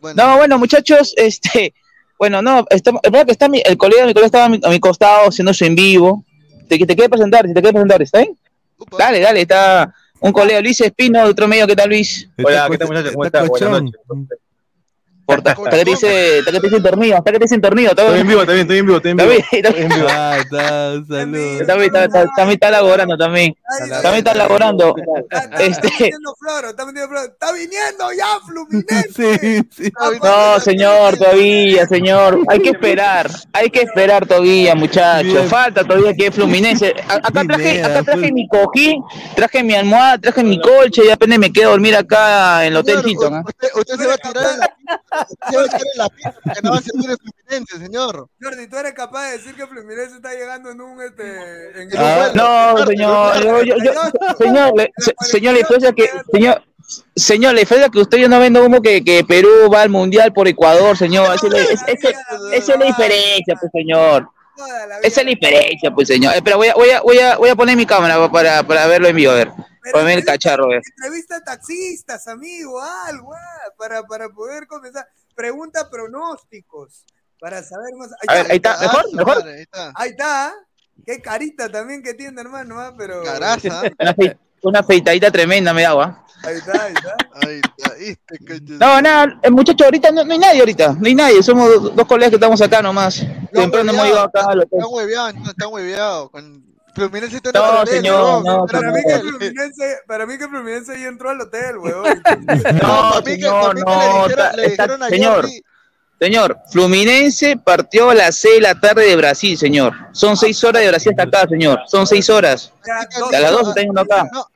Bueno. 0.00 0.22
No, 0.24 0.36
bueno, 0.36 0.58
muchachos, 0.58 1.14
este, 1.16 1.74
bueno, 2.18 2.42
no, 2.42 2.64
estamos, 2.70 3.00
es 3.02 3.10
verdad 3.10 3.26
que 3.26 3.32
está 3.32 3.48
mi, 3.48 3.62
el 3.64 3.76
colega, 3.78 4.04
mi 4.06 4.12
colega 4.12 4.26
estaba 4.26 4.44
a 4.44 4.48
mi, 4.50 4.60
a 4.62 4.68
mi 4.68 4.78
costado 4.78 5.28
haciendo 5.30 5.52
su 5.54 5.64
en 5.64 5.74
vivo. 5.74 6.22
Te, 6.68 6.78
te 6.78 6.94
quiere 6.94 7.08
presentar, 7.08 7.46
si 7.46 7.54
te 7.54 7.60
quiere 7.60 7.72
presentar, 7.72 8.02
¿está 8.02 8.18
bien? 8.20 8.36
Dale, 8.98 9.20
dale, 9.20 9.40
está 9.42 9.94
un 10.20 10.32
colega 10.32 10.60
Luis 10.60 10.80
Espino 10.80 11.22
de 11.22 11.30
otro 11.30 11.48
medio, 11.48 11.66
¿qué 11.66 11.76
tal 11.76 11.88
Luis? 11.88 12.28
Hola, 12.42 12.68
¿qué 12.70 12.78
tal 12.78 12.88
muchachos? 12.88 13.12
¿Cómo 13.12 13.24
Está 13.24 13.44
están? 13.44 13.48
Buenas 13.48 13.82
noches. 13.82 14.38
Está, 15.28 15.50
está 15.52 15.70
que 15.70 15.70
te 15.70 15.84
dice, 15.84 16.38
está 16.38 16.52
que 16.52 16.60
te 16.60 16.66
dice 16.68 16.80
tornillo, 16.80 17.16
está 17.16 17.32
que 17.32 17.38
te 17.38 17.44
dice 17.44 17.58
tornillo, 17.58 17.90
está 17.90 18.02
Estoy 18.02 18.20
en 18.20 18.28
vivo, 18.28 18.40
también, 18.40 18.60
estoy 18.60 18.78
en 18.78 18.86
vivo, 18.86 18.96
estoy 18.96 19.10
en 19.10 19.16
vivo. 19.16 19.30
Está 19.32 19.70
bien, 19.72 19.86
está 19.86 19.96
bien. 19.96 20.06
Ah, 20.08 20.38
está, 20.38 20.92
un 20.92 21.08
saludo. 21.08 21.66
También 21.66 21.86
está, 21.86 22.04
está, 22.04 22.26
también 22.36 22.54
está 22.54 22.70
laborando 22.70 23.16
también. 23.16 23.56
También 24.02 24.14
está 24.16 24.34
laborando. 24.34 24.94
Está 25.30 25.62
Este, 25.64 25.88
metiendo 25.90 26.34
floro, 26.38 26.68
está 26.70 26.86
metiendo 26.86 27.08
floro. 27.08 27.26
¡Está 27.26 27.52
viniendo 27.52 28.12
ya, 28.12 28.38
Fluminense! 28.46 29.06
Sí, 29.16 29.84
sí. 29.84 29.92
no, 30.22 30.60
señor, 30.60 31.16
todavía, 31.16 31.86
señor. 31.86 32.40
Hay 32.48 32.60
que 32.60 32.70
esperar, 32.70 33.30
hay 33.52 33.70
que 33.70 33.82
esperar 33.82 34.26
todavía, 34.26 34.74
muchachos. 34.74 35.48
Falta 35.48 35.82
todavía 35.84 36.14
que 36.14 36.30
Fluminense. 36.30 36.94
Acá 37.08 37.44
traje, 37.46 37.82
acá 37.82 38.02
traje 38.02 38.32
mi 38.32 38.46
cojín, 38.48 39.02
traje 39.34 39.62
mi 39.62 39.74
almohada, 39.74 40.18
traje 40.18 40.42
mi 40.44 40.60
colcha 40.60 41.02
y 41.04 41.10
apenas 41.10 41.38
me 41.38 41.52
quedo 41.52 41.68
a 41.68 41.70
dormir 41.72 41.96
acá 41.96 42.64
en 42.64 42.72
el 42.72 42.76
Hotel 42.76 42.96
Señor, 42.96 43.10
Hilton. 43.10 43.34
¿ah? 43.34 43.42
Usted, 43.46 43.68
usted 43.74 43.96
se 43.96 44.06
va 44.06 44.14
a 44.14 44.18
tirar 44.18 44.75
en 45.02 45.18
la 45.18 45.18
pista. 45.24 45.40
Usted 45.40 45.50
se 45.50 45.56
va 45.56 45.62
a 45.62 45.68
tirar 45.68 45.82
en 45.92 45.98
la 45.98 46.08
pista 46.08 46.34
porque 46.44 46.60
no 46.62 46.70
va 46.70 46.76
a 46.78 46.82
servir 46.82 47.10
el 47.10 47.16
Fluminense, 47.18 47.78
señor. 47.78 48.28
Jordi, 48.42 48.66
tú 48.68 48.76
eres 48.76 48.92
capaz 48.94 49.24
de 49.26 49.32
decir 49.38 49.54
que 49.54 49.66
Fluminense 49.66 50.16
está 50.16 50.32
llegando 50.32 50.70
en 50.70 50.80
un 50.80 51.00
este 51.02 51.82
en 51.82 51.88
Ah, 51.98 52.30
no, 52.34 52.86
señor, 52.86 53.42
yo, 53.44 53.62
yo, 53.62 53.76
yo- 53.78 53.92
señor, 54.38 54.72
le, 54.76 54.92
se- 54.98 55.14
señor, 55.20 55.52
la 55.54 55.58
diferencia 55.58 55.92
que, 55.92 56.10
señor, 56.32 56.62
señor, 57.14 57.54
la 57.54 57.60
diferencia 57.60 57.90
que 57.90 57.98
usted 58.00 58.18
yo 58.18 58.28
no 58.28 58.38
vendo 58.40 58.64
humo 58.64 58.80
que, 58.82 59.02
que 59.04 59.24
Perú 59.24 59.48
va 59.72 59.82
al 59.82 59.90
mundial 59.90 60.32
por 60.32 60.48
Ecuador, 60.48 60.96
señor, 60.96 61.34
esa 61.34 61.46
es, 61.46 61.52
la- 61.52 61.58
es- 61.60 61.82
es- 61.86 62.14
esa 62.52 62.72
es 62.74 62.78
la 62.78 62.86
diferencia, 62.86 63.54
pues, 63.60 63.70
señor. 63.72 64.28
Esa 65.02 65.20
es 65.20 65.26
la 65.26 65.30
diferencia, 65.30 65.90
pues, 65.90 66.08
señor. 66.08 66.34
Eh, 66.34 66.40
pero 66.42 66.56
voy 66.56 66.68
a, 66.68 66.74
voy 66.74 66.88
a, 66.90 67.00
voy 67.02 67.18
a, 67.18 67.36
voy 67.36 67.50
a 67.50 67.56
poner 67.56 67.76
mi 67.76 67.84
cámara 67.84 68.30
para, 68.30 68.62
para 68.62 68.86
verlo 68.86 69.06
en 69.08 69.16
vivo, 69.16 69.32
a 69.32 69.34
ver. 69.34 69.50
Ver 69.92 70.18
el 70.18 70.24
cacharro, 70.24 70.72
entrevista 70.72 71.36
a 71.36 71.44
taxistas, 71.44 72.26
amigo, 72.28 72.80
algo, 72.80 73.32
ah, 73.34 73.72
para, 73.78 74.02
para 74.02 74.28
poder 74.28 74.66
comenzar. 74.66 75.06
Pregunta 75.34 75.88
pronósticos, 75.90 77.04
para 77.38 77.62
saber 77.62 77.94
más. 77.94 78.10
A 78.26 78.34
ver, 78.34 78.50
ahí 78.50 78.56
está, 78.56 78.78
¿mejor? 78.80 79.12
¿Mejor? 79.14 79.46
Ahí 79.46 79.60
está. 79.62 79.92
Ahí 79.94 80.10
está. 80.10 80.54
Qué 81.04 81.20
carita 81.20 81.68
también 81.68 82.02
que 82.02 82.14
tiene, 82.14 82.40
hermano, 82.40 82.80
ah, 82.80 82.94
pero. 82.96 83.22
Caraza. 83.22 83.82
Una, 84.00 84.14
fe- 84.14 84.38
una 84.62 84.80
afeitadita 84.80 85.30
tremenda 85.30 85.72
me 85.74 85.82
daba. 85.82 86.04
¿ah? 86.04 86.26
Ahí 86.42 86.56
está, 86.56 86.84
ahí 86.84 86.94
está. 86.94 87.16
Ahí 87.46 87.60
está. 88.08 88.34
Este 88.54 88.72
No, 88.74 89.00
nada, 89.02 89.38
el 89.42 89.52
muchacho 89.52 89.84
ahorita 89.84 90.10
no, 90.10 90.24
no 90.24 90.32
hay 90.32 90.38
nadie 90.38 90.60
ahorita, 90.60 90.94
no 90.94 91.06
hay 91.06 91.14
nadie, 91.14 91.42
somos 91.42 91.68
dos, 91.68 91.94
dos 91.96 92.06
colegas 92.06 92.30
que 92.30 92.36
estamos 92.36 92.60
acá 92.60 92.82
nomás. 92.82 93.24
Temprano 93.52 93.92
hemos 93.92 94.04
llegado 94.06 94.24
acá. 94.24 94.40
Están 94.40 94.86
hueveados, 94.90 95.34
están 95.48 95.72
hueveados. 95.72 96.30
Con 96.30 96.65
Fluminense 96.96 97.36
está 97.36 97.50
en 97.50 97.54
No, 97.54 97.70
el 97.72 97.76
hotel, 97.82 97.94
señor, 97.96 98.44
no, 98.44 98.66
Para 98.66 98.90
mí, 98.90 99.00
que 99.06 99.18
Fluminense, 99.18 99.96
para 100.06 100.26
mí 100.26 100.38
que 100.38 100.48
Fluminense 100.48 100.98
ya 101.00 101.06
entró 101.08 101.30
al 101.30 101.40
hotel, 101.42 101.78
weón. 101.78 102.04
No, 102.82 103.10
para 103.10 103.20
mí 103.20 103.24
que- 103.36 103.42
señor, 103.42 103.62
para 103.62 103.74
mí 103.74 103.82
que 103.84 103.90
le 103.90 104.06
dijeron- 104.06 104.30
está- 104.30 104.52
le 104.56 104.66
está- 104.66 104.82
dijeron 104.84 105.02
a 105.02 105.08
señor, 105.08 105.44
Jordi- 105.44 105.62
señor, 106.20 106.58
Fluminense 106.70 107.56
partió 107.56 108.10
a 108.10 108.14
las 108.14 108.36
6 108.36 108.54
de 108.56 108.60
la 108.60 108.80
tarde 108.80 109.06
de 109.06 109.16
Brasil, 109.16 109.58
señor. 109.58 109.94
Son 110.12 110.36
6 110.36 110.64
horas 110.64 110.82
de 110.82 110.88
Brasil 110.88 111.12
hasta 111.12 111.22
acá, 111.24 111.48
señor. 111.48 111.80
Son 111.88 112.06
6 112.06 112.30
horas. 112.30 112.72
A 113.32 113.40
las 113.40 113.52
2 113.52 113.68
está 113.68 113.80
yendo 113.80 114.00
acá. 114.00 114.28
No, 114.32 114.46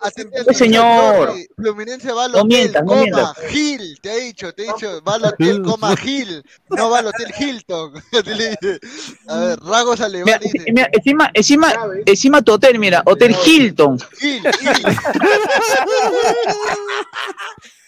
Sí, 0.49 0.55
señor. 0.55 1.35
Fluminense 1.57 2.13
va 2.13 2.25
al 2.25 2.33
No 2.33 2.39
hotel, 2.39 2.49
mientas, 2.49 2.83
no 2.83 2.89
coma, 2.89 3.03
mientas. 3.03 3.37
Gil, 3.49 3.99
te 4.01 4.11
ha 4.11 4.17
dicho, 4.17 4.55
te 4.55 4.69
ha 4.69 4.73
dicho, 4.73 5.03
va 5.03 5.15
al 5.15 5.25
hotel, 5.25 5.63
coma, 5.63 5.97
Gil, 5.97 6.45
no 6.69 6.91
va 6.91 6.99
al 7.01 7.07
hotel 7.09 7.33
Hilton. 7.39 7.93
A 9.29 9.39
ver, 9.39 9.61
Ragos 9.61 10.01
Alemán 10.01 10.41
mira, 10.73 10.89
encima, 10.93 11.31
encima, 11.35 11.73
encima 12.07 12.43
tu 12.43 12.53
hotel, 12.53 12.79
mira, 12.79 13.03
Hotel 13.05 13.37
Hilton. 13.45 13.99
Gil, 14.19 14.43
Gil. 14.43 14.73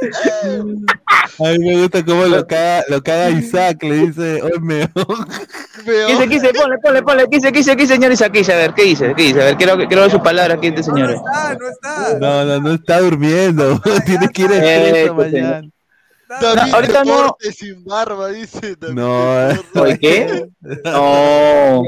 Ay, 1.40 1.58
me 1.58 1.80
gusta 1.80 2.04
cómo 2.04 2.26
lo 2.26 2.46
caga, 2.46 2.84
lo 2.88 3.02
caga 3.02 3.30
Isaac, 3.30 3.82
le 3.82 4.06
dice, 4.06 4.42
hoy 4.42 4.60
me 4.60 4.88
¿Qué 5.84 6.06
dice, 6.08 6.28
qué 6.28 6.34
dice? 6.34 6.52
Ponle, 6.52 6.78
ponle, 6.78 7.02
ponle. 7.02 7.24
¿Qué 7.30 7.36
dice, 7.36 7.52
qué 7.52 7.58
dice, 7.58 7.76
qué 7.76 7.82
dice, 7.82 7.94
señor 7.94 8.12
Isaac? 8.12 8.36
A 8.36 8.56
ver, 8.56 8.74
¿qué 8.74 8.84
dice? 8.84 9.14
¿Qué 9.16 9.22
dice? 9.22 9.40
A 9.40 9.44
ver, 9.46 9.56
quiero, 9.56 9.76
quiero 9.76 10.02
ver 10.02 10.10
sus 10.10 10.20
palabras 10.20 10.58
aquí, 10.58 10.68
este 10.68 10.82
señor. 10.82 11.14
Ah, 11.32 11.56
no 11.58 11.68
está. 11.68 12.18
No, 12.18 12.44
no, 12.44 12.60
no 12.60 12.74
está 12.74 13.00
durmiendo. 13.00 13.80
Tiene 14.06 14.28
que 14.28 14.42
ir 14.42 14.52
a 14.52 14.56
Eh, 14.56 15.12
pues, 15.14 15.32
mañana. 15.32 15.68
David 16.28 16.74
ahorita 16.74 17.04
no. 17.04 17.36
Sin 17.40 17.84
barba, 17.84 18.28
dice. 18.28 18.76
David 18.76 18.94
No, 18.94 19.50
eh. 19.50 19.60
¿Oye, 19.74 19.98
qué? 19.98 20.48
No. 20.84 21.82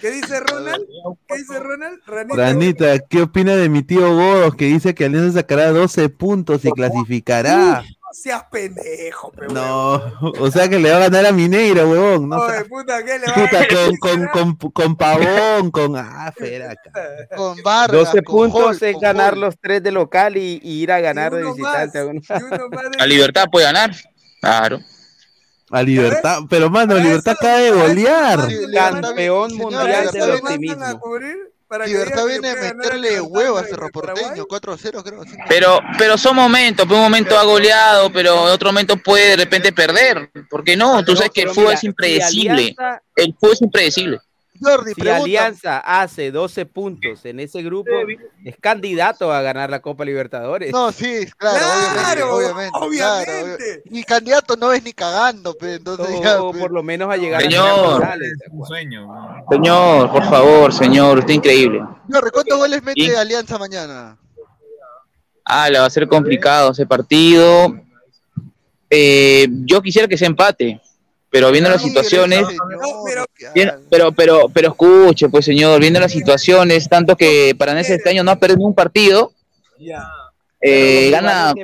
¿Qué 0.00 0.10
dice 0.10 0.40
Ronald? 0.46 0.84
¿Qué 1.28 1.36
dice 1.38 1.58
Ronald? 1.58 2.00
Ranita. 2.06 2.36
Ranita, 2.36 2.98
¿qué 3.08 3.22
opina 3.22 3.56
de 3.56 3.68
mi 3.68 3.82
tío 3.82 4.14
Godos 4.14 4.54
que 4.54 4.66
dice 4.66 4.94
que 4.94 5.04
Alianza 5.06 5.40
sacará 5.40 5.70
12 5.70 6.08
puntos 6.10 6.64
y 6.64 6.70
clasificará? 6.72 7.82
No 7.82 8.14
seas 8.14 8.44
pendejo, 8.50 9.30
pe, 9.32 9.48
No, 9.52 9.96
o 10.40 10.50
sea 10.50 10.66
que 10.68 10.78
le 10.78 10.90
va 10.90 10.96
a 10.96 11.00
ganar 11.00 11.26
a 11.26 11.32
Mineiro, 11.32 11.90
huevón. 11.90 12.28
No 12.30 12.36
Oye, 12.38 12.64
puta, 12.64 13.04
¿qué 13.04 13.18
le 13.18 13.26
va 13.26 13.34
puta, 13.34 13.60
a 13.60 13.68
con, 13.68 14.26
con, 14.28 14.56
con, 14.56 14.70
con 14.72 14.96
Pavón, 14.96 15.70
con. 15.70 15.94
Ah, 15.94 16.32
espera 16.34 16.70
acá. 16.70 16.90
Con 17.36 17.62
Vargas, 17.62 18.12
12 18.12 18.22
con 18.22 18.50
puntos 18.50 18.80
Hall, 18.80 18.88
es 18.88 18.98
ganar 18.98 19.34
Hall. 19.34 19.40
los 19.40 19.58
tres 19.60 19.82
de 19.82 19.92
local 19.92 20.38
y, 20.38 20.58
y 20.62 20.80
ir 20.82 20.90
a 20.90 21.00
ganar 21.00 21.34
de 21.34 21.44
visitante. 21.44 22.02
más, 22.04 22.42
La 22.98 23.06
libertad 23.06 23.44
puede 23.52 23.66
ganar. 23.66 23.90
Claro. 24.40 24.80
A 25.70 25.82
Libertad, 25.82 26.40
pero 26.48 26.70
mano, 26.70 26.96
Libertad 26.96 27.36
acaba 27.38 27.58
de 27.58 27.70
golear. 27.70 28.40
Campeón 28.72 29.54
mundial 29.56 30.08
viene- 30.12 30.32
optimismo. 30.34 30.84
a 30.84 30.98
cubrir 30.98 31.36
para 31.66 31.86
Libertad 31.86 32.24
viene 32.26 32.48
a 32.48 32.54
meterle 32.74 33.20
huevo 33.20 33.58
a 33.58 33.64
Cerro 33.64 33.86
de. 33.86 33.92
Porteño, 33.92 34.46
4-0 34.46 35.02
creo. 35.04 35.24
sí. 35.24 35.36
Pero, 35.48 35.80
pero 35.98 36.16
son 36.16 36.36
momentos, 36.36 36.86
pues 36.86 36.96
un 36.96 37.04
momento 37.04 37.38
ha 37.38 37.44
goleado, 37.44 38.10
pero 38.10 38.46
en 38.48 38.52
otro 38.54 38.70
momento 38.70 38.96
puede 38.96 39.30
de 39.30 39.36
repente 39.36 39.72
perder. 39.72 40.30
¿Por 40.48 40.64
qué 40.64 40.76
no? 40.76 41.04
Tú 41.04 41.14
sabes 41.14 41.30
que 41.32 41.42
el 41.42 41.50
fútbol 41.50 41.74
es 41.74 41.84
impredecible. 41.84 42.74
El 43.14 43.34
fútbol 43.34 43.52
es 43.52 43.60
impredecible. 43.62 44.18
Jordi, 44.60 44.94
Si 44.94 45.00
pregunta. 45.00 45.22
Alianza 45.24 45.78
hace 45.78 46.30
12 46.30 46.66
puntos 46.66 47.24
en 47.24 47.40
ese 47.40 47.62
grupo, 47.62 47.90
es 48.44 48.56
candidato 48.60 49.32
a 49.32 49.40
ganar 49.42 49.70
la 49.70 49.80
Copa 49.80 50.04
Libertadores. 50.04 50.72
No, 50.72 50.90
sí, 50.92 51.26
claro, 51.36 51.58
Claro, 51.94 52.36
obviamente, 52.36 52.70
obviamente. 52.78 52.96
claro, 52.98 53.32
obviamente. 53.32 53.64
obvio- 53.64 53.82
Ni 53.90 54.04
candidato 54.04 54.56
no 54.56 54.72
es 54.72 54.82
ni 54.82 54.92
cagando, 54.92 55.54
pe, 55.56 55.74
entonces 55.74 56.06
o, 56.18 56.22
ya, 56.22 56.38
por 56.60 56.70
lo 56.72 56.82
menos 56.82 57.10
a 57.12 57.16
llegar 57.16 57.42
Señor. 57.42 58.04
a. 58.04 58.16
Un 58.50 58.66
sueño. 58.66 59.08
Señor, 59.50 60.10
por 60.12 60.24
favor, 60.24 60.72
señor, 60.72 61.18
usted 61.18 61.34
increíble. 61.34 61.80
Jordi, 62.12 62.30
¿cuántos 62.32 62.58
goles 62.58 62.82
mete 62.82 63.00
¿Y? 63.00 63.10
Alianza 63.10 63.58
mañana? 63.58 64.16
Ah, 65.44 65.70
le 65.70 65.78
va 65.78 65.86
a 65.86 65.90
ser 65.90 66.06
complicado 66.08 66.72
ese 66.72 66.84
partido. 66.86 67.74
Eh, 68.90 69.46
yo 69.66 69.82
quisiera 69.82 70.08
que 70.08 70.16
se 70.16 70.26
empate, 70.26 70.80
pero 71.38 71.52
viendo 71.52 71.70
las 71.70 71.80
situaciones, 71.80 72.44
pero 73.88 74.10
pero, 74.10 74.48
pero, 74.48 74.68
escuche, 74.70 75.28
pues 75.28 75.44
señor, 75.44 75.80
viendo 75.80 76.00
las 76.00 76.10
situaciones, 76.10 76.88
tanto 76.88 77.14
que 77.16 77.54
Paranense 77.56 77.94
este 77.94 78.10
año 78.10 78.24
no 78.24 78.32
ha 78.32 78.36
perdido 78.40 78.66
un 78.66 78.74
partido, 78.74 79.32
eh, 80.60 81.10
gana, 81.12 81.54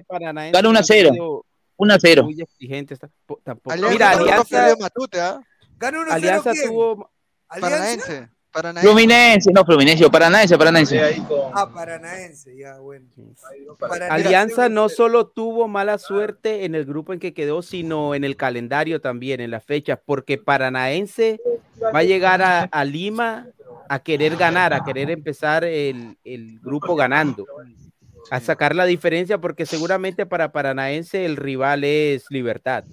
gana 0.52 0.68
1 0.68 0.78
a 0.78 0.82
0, 0.84 1.44
1 1.76 1.92
a 1.94 1.98
0. 2.00 2.22
Muy 2.22 2.40
exigente. 2.40 2.94
está- 2.94 3.08
po- 3.26 3.40
tampoco. 3.42 3.72
Alianza 3.72 3.92
Mira, 3.92 4.10
Alianza, 4.10 4.76
Matute, 4.78 5.20
¿ah? 5.20 5.40
gana 5.76 5.98
1-0 5.98 6.12
Alianza 6.12 6.52
tuvo 6.66 7.10
¿Alianza? 7.48 8.30
Paranaense. 8.54 8.88
Fluminense, 8.88 9.52
no 9.52 9.64
Fluminense, 9.64 10.08
Paranaense, 10.08 10.56
Paranaense. 10.56 11.22
Ah, 11.52 11.68
Paranaense, 11.74 12.56
ya, 12.56 12.78
bueno. 12.78 13.06
Alianza 14.08 14.68
no 14.68 14.88
solo 14.88 15.26
tuvo 15.26 15.66
mala 15.66 15.98
suerte 15.98 16.64
en 16.64 16.76
el 16.76 16.84
grupo 16.84 17.12
en 17.12 17.18
que 17.18 17.34
quedó, 17.34 17.62
sino 17.62 18.14
en 18.14 18.22
el 18.22 18.36
calendario 18.36 19.00
también, 19.00 19.40
en 19.40 19.50
las 19.50 19.64
fechas, 19.64 19.98
porque 20.06 20.38
Paranaense 20.38 21.40
va 21.82 21.98
a 21.98 22.04
llegar 22.04 22.42
a, 22.42 22.60
a 22.60 22.84
Lima 22.84 23.48
a 23.88 23.98
querer 23.98 24.36
ganar, 24.36 24.72
a 24.72 24.84
querer 24.84 25.10
empezar 25.10 25.64
el, 25.64 26.16
el 26.24 26.60
grupo 26.60 26.94
ganando, 26.94 27.44
a 28.30 28.38
sacar 28.38 28.76
la 28.76 28.84
diferencia, 28.84 29.38
porque 29.38 29.66
seguramente 29.66 30.26
para 30.26 30.52
Paranaense 30.52 31.24
el 31.24 31.36
rival 31.36 31.82
es 31.82 32.26
Libertad. 32.30 32.84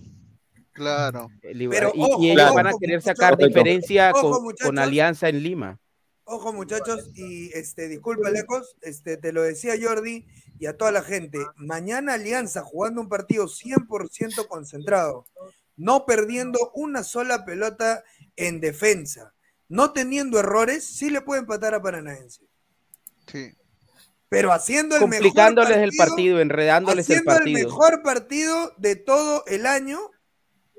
Claro. 0.82 1.30
Pero 1.42 1.92
y, 1.94 2.02
ojo, 2.02 2.24
y 2.24 2.32
ellos 2.32 2.46
ojo, 2.46 2.56
van 2.56 2.68
a 2.68 2.74
querer 2.80 2.98
muchachos. 2.98 3.04
sacar 3.04 3.34
Correcto. 3.34 3.48
diferencia 3.48 4.12
Ojo, 4.16 4.54
con. 4.64 4.80
Alianza 4.80 5.30
en 5.30 5.44
Lima. 5.44 5.80
Ojo, 6.24 6.54
muchachos, 6.54 7.10
y 7.14 7.52
este, 7.54 7.88
disculpa, 7.88 8.30
Lejos, 8.30 8.78
este, 8.82 9.18
te 9.18 9.34
lo 9.34 9.44
decía 9.44 9.74
Jordi 9.80 10.26
y 10.60 10.66
a 10.66 10.78
toda 10.78 10.92
la 10.92 11.04
gente. 11.04 11.38
Mañana 11.58 12.14
Alianza 12.14 12.62
jugando 12.64 13.02
un 13.02 13.10
partido 13.10 13.48
100% 13.48 14.48
concentrado, 14.48 15.28
no 15.76 16.06
perdiendo 16.06 16.72
una 16.74 17.04
sola 17.04 17.44
pelota 17.44 18.04
en 18.38 18.62
defensa, 18.62 19.34
no 19.68 19.92
teniendo 19.92 20.40
errores, 20.40 20.86
sí 20.86 21.10
le 21.10 21.22
puede 21.22 21.42
empatar 21.42 21.76
a 21.76 21.82
Paranaense. 21.82 22.46
Sí. 23.28 23.52
Pero 24.30 24.54
haciendo 24.54 24.96
el 24.96 25.02
mejor 25.02 25.18
Complicándoles 25.18 25.78
el 25.78 25.92
partido, 25.98 26.40
enredándoles 26.40 27.10
el 27.10 27.18
haciendo 27.18 27.32
el 27.34 27.38
partido. 27.40 27.68
mejor 27.68 28.04
partido 28.04 28.74
de 28.78 28.96
todo 28.96 29.44
el 29.48 29.66
año 29.66 30.00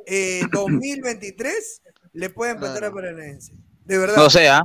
eh, 0.06 0.42
2023, 0.52 1.82
le 2.14 2.30
puede 2.30 2.52
empatar 2.52 2.84
a 2.84 2.92
Paranaense. 2.92 3.52
De 3.84 3.98
verdad. 3.98 4.16
No 4.16 4.30
sea, 4.30 4.64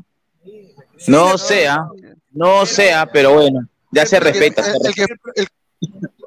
no 1.08 1.38
sea, 1.38 1.88
no 2.32 2.66
sea, 2.66 3.06
pero 3.12 3.34
bueno, 3.34 3.68
ya 3.92 4.06
se 4.06 4.20
respeta. 4.20 4.64
El- 4.72 5.08
el 5.36 5.48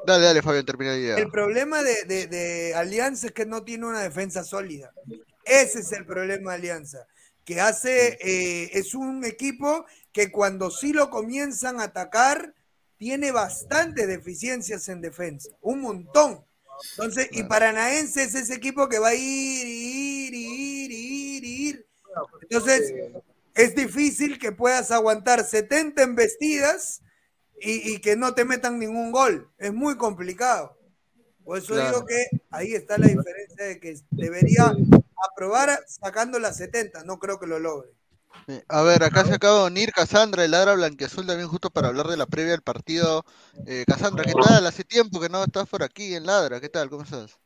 Dale, 0.07 0.25
dale, 0.25 0.43
Fabián, 0.43 0.65
termina 0.65 0.97
ya. 0.97 1.17
El 1.17 1.31
problema 1.31 1.83
de, 1.83 2.05
de- 2.05 2.27
de 2.27 2.75
Alianza 2.75 3.27
es 3.29 3.33
que 3.33 3.45
no 3.47 3.65
tiene 3.65 3.87
una 3.87 4.01
defensa 4.01 4.45
sólida. 4.45 4.93
Ese 5.45 5.81
es 5.81 5.93
el 5.93 6.07
problema 6.07 6.53
de 6.53 6.57
Alianza. 6.57 7.07
Que 7.45 7.61
hace, 7.61 8.17
eh, 8.21 8.71
es 8.73 8.95
un 8.95 9.25
equipo 9.25 9.85
que 10.13 10.31
cuando 10.33 10.71
sí 10.71 10.93
lo 10.93 11.11
comienzan 11.11 11.81
a 11.81 11.85
atacar, 11.85 12.55
tiene 12.97 13.31
bastantes 13.33 14.07
deficiencias 14.09 14.89
en 14.89 15.01
defensa. 15.01 15.51
Un 15.61 15.81
montón. 15.81 16.45
Entonces, 16.93 17.29
y 17.33 17.43
Paranaense 17.45 18.23
es 18.23 18.35
ese 18.35 18.55
equipo 18.55 18.89
que 18.89 18.99
va 18.99 19.09
a 19.09 19.15
ir, 19.15 19.67
ir, 19.67 20.35
ir, 20.35 20.91
ir, 20.93 21.45
ir. 21.45 21.87
Entonces, 22.43 22.93
es 23.55 23.75
difícil 23.75 24.39
que 24.39 24.53
puedas 24.53 24.91
aguantar 24.91 25.45
70 25.45 26.03
embestidas 26.03 27.03
y, 27.61 27.95
y 27.95 28.01
que 28.01 28.17
no 28.17 28.35
te 28.35 28.45
metan 28.45 28.79
ningún 28.79 29.13
gol. 29.13 29.51
Es 29.59 29.73
muy 29.73 29.97
complicado. 29.97 30.77
Por 31.45 31.59
eso 31.59 31.75
Claro. 31.75 31.91
digo 31.91 32.07
que 32.07 32.27
ahí 32.51 32.75
está 32.75 32.97
la 32.99 33.09
diferencia 33.09 33.65
de 33.65 33.81
que 33.81 33.99
debería 34.11 34.73
aprobar 35.33 35.85
sacando 35.87 36.39
las 36.39 36.57
70. 36.57 37.05
No 37.05 37.19
creo 37.19 37.39
que 37.39 37.47
lo 37.47 37.59
logre. 37.59 37.91
A 38.69 38.83
ver, 38.83 39.03
acá 39.05 39.25
se 39.25 39.35
acaba 39.35 39.61
de 39.61 39.67
unir 39.67 39.93
Cassandra, 39.93 40.45
el 40.45 40.51
Ladra 40.51 40.75
Blanqueazul, 40.75 41.27
también 41.27 41.49
justo 41.49 41.71
para 41.71 41.89
hablar 41.89 42.09
de 42.09 42.17
la 42.17 42.27
previa 42.27 42.53
del 42.53 42.63
partido. 42.63 43.25
Eh, 43.67 43.85
Cassandra, 43.87 44.25
¿qué 44.25 44.33
tal? 44.33 44.67
Hace 44.67 44.85
tiempo 44.85 45.21
que 45.21 45.29
no 45.29 45.45
estás 45.45 45.69
por 45.69 45.83
aquí 45.83 46.15
en 46.15 46.27
Ladra. 46.27 46.61
¿Qué 46.61 46.69
tal? 46.69 46.91
¿Cómo 46.91 47.03
estás? 47.03 47.39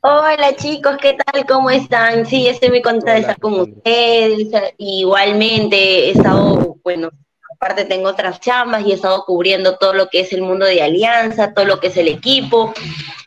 Hola 0.00 0.54
chicos, 0.56 0.96
¿qué 1.02 1.14
tal? 1.14 1.46
¿Cómo 1.46 1.68
están? 1.68 2.26
Sí, 2.26 2.46
estoy 2.46 2.68
muy 2.68 2.80
contenta 2.80 3.14
de 3.14 3.20
estar 3.20 3.40
con 3.40 3.60
ustedes. 3.60 4.48
Igualmente 4.78 5.76
he 5.76 6.10
estado, 6.12 6.76
bueno, 6.84 7.10
aparte 7.56 7.86
tengo 7.86 8.08
otras 8.08 8.38
chambas 8.40 8.86
y 8.86 8.92
he 8.92 8.94
estado 8.94 9.24
cubriendo 9.24 9.76
todo 9.76 9.94
lo 9.94 10.08
que 10.08 10.20
es 10.20 10.32
el 10.32 10.42
mundo 10.42 10.66
de 10.66 10.82
Alianza, 10.82 11.54
todo 11.54 11.64
lo 11.64 11.80
que 11.80 11.86
es 11.86 11.96
el 11.96 12.08
equipo, 12.08 12.74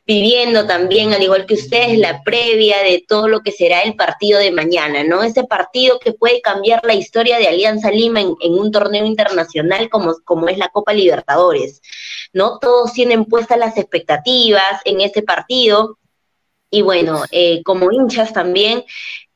viviendo 0.05 0.67
también, 0.67 1.13
al 1.13 1.23
igual 1.23 1.47
que 1.47 1.55
ustedes, 1.55 1.97
la 1.97 2.21
previa 2.23 2.77
de 2.83 3.03
todo 3.07 3.27
lo 3.27 3.41
que 3.41 3.51
será 3.51 3.81
el 3.81 3.95
partido 3.95 4.39
de 4.39 4.51
mañana, 4.51 5.03
¿no? 5.03 5.23
Ese 5.23 5.45
partido 5.45 5.99
que 5.99 6.13
puede 6.13 6.41
cambiar 6.41 6.81
la 6.83 6.93
historia 6.93 7.39
de 7.39 7.47
Alianza 7.47 7.89
Lima 7.89 8.21
en, 8.21 8.35
un 8.41 8.71
torneo 8.71 9.05
internacional 9.05 9.89
como, 9.89 10.15
como 10.23 10.47
es 10.47 10.59
la 10.59 10.69
Copa 10.69 10.93
Libertadores, 10.93 11.81
¿no? 12.31 12.59
Todos 12.59 12.93
tienen 12.93 13.25
puestas 13.25 13.57
las 13.57 13.77
expectativas 13.77 14.81
en 14.85 15.01
este 15.01 15.23
partido 15.23 15.97
y 16.71 16.83
bueno, 16.83 17.23
eh, 17.31 17.63
como 17.63 17.91
hinchas 17.91 18.31
también, 18.31 18.83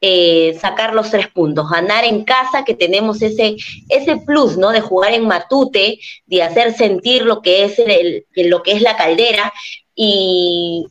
eh, 0.06 0.58
sacar 0.60 0.94
los 0.94 1.10
tres 1.12 1.30
puntos, 1.30 1.70
ganar 1.70 2.04
en 2.04 2.26
casa, 2.26 2.66
que 2.66 2.74
tenemos 2.74 3.22
ese, 3.22 3.56
ese 3.88 4.18
plus, 4.18 4.58
¿no? 4.58 4.72
De 4.72 4.82
jugar 4.82 5.14
en 5.14 5.26
Matute, 5.26 5.98
de 6.26 6.44
hacer 6.44 6.74
sentir 6.74 7.24
lo 7.24 7.42
que 7.42 7.64
es 7.64 7.80
el, 7.80 8.26
el- 8.36 8.50
lo 8.50 8.62
que 8.64 8.74
es 8.74 8.82
la 8.82 8.98
caldera. 8.98 9.54
Y 9.96 10.88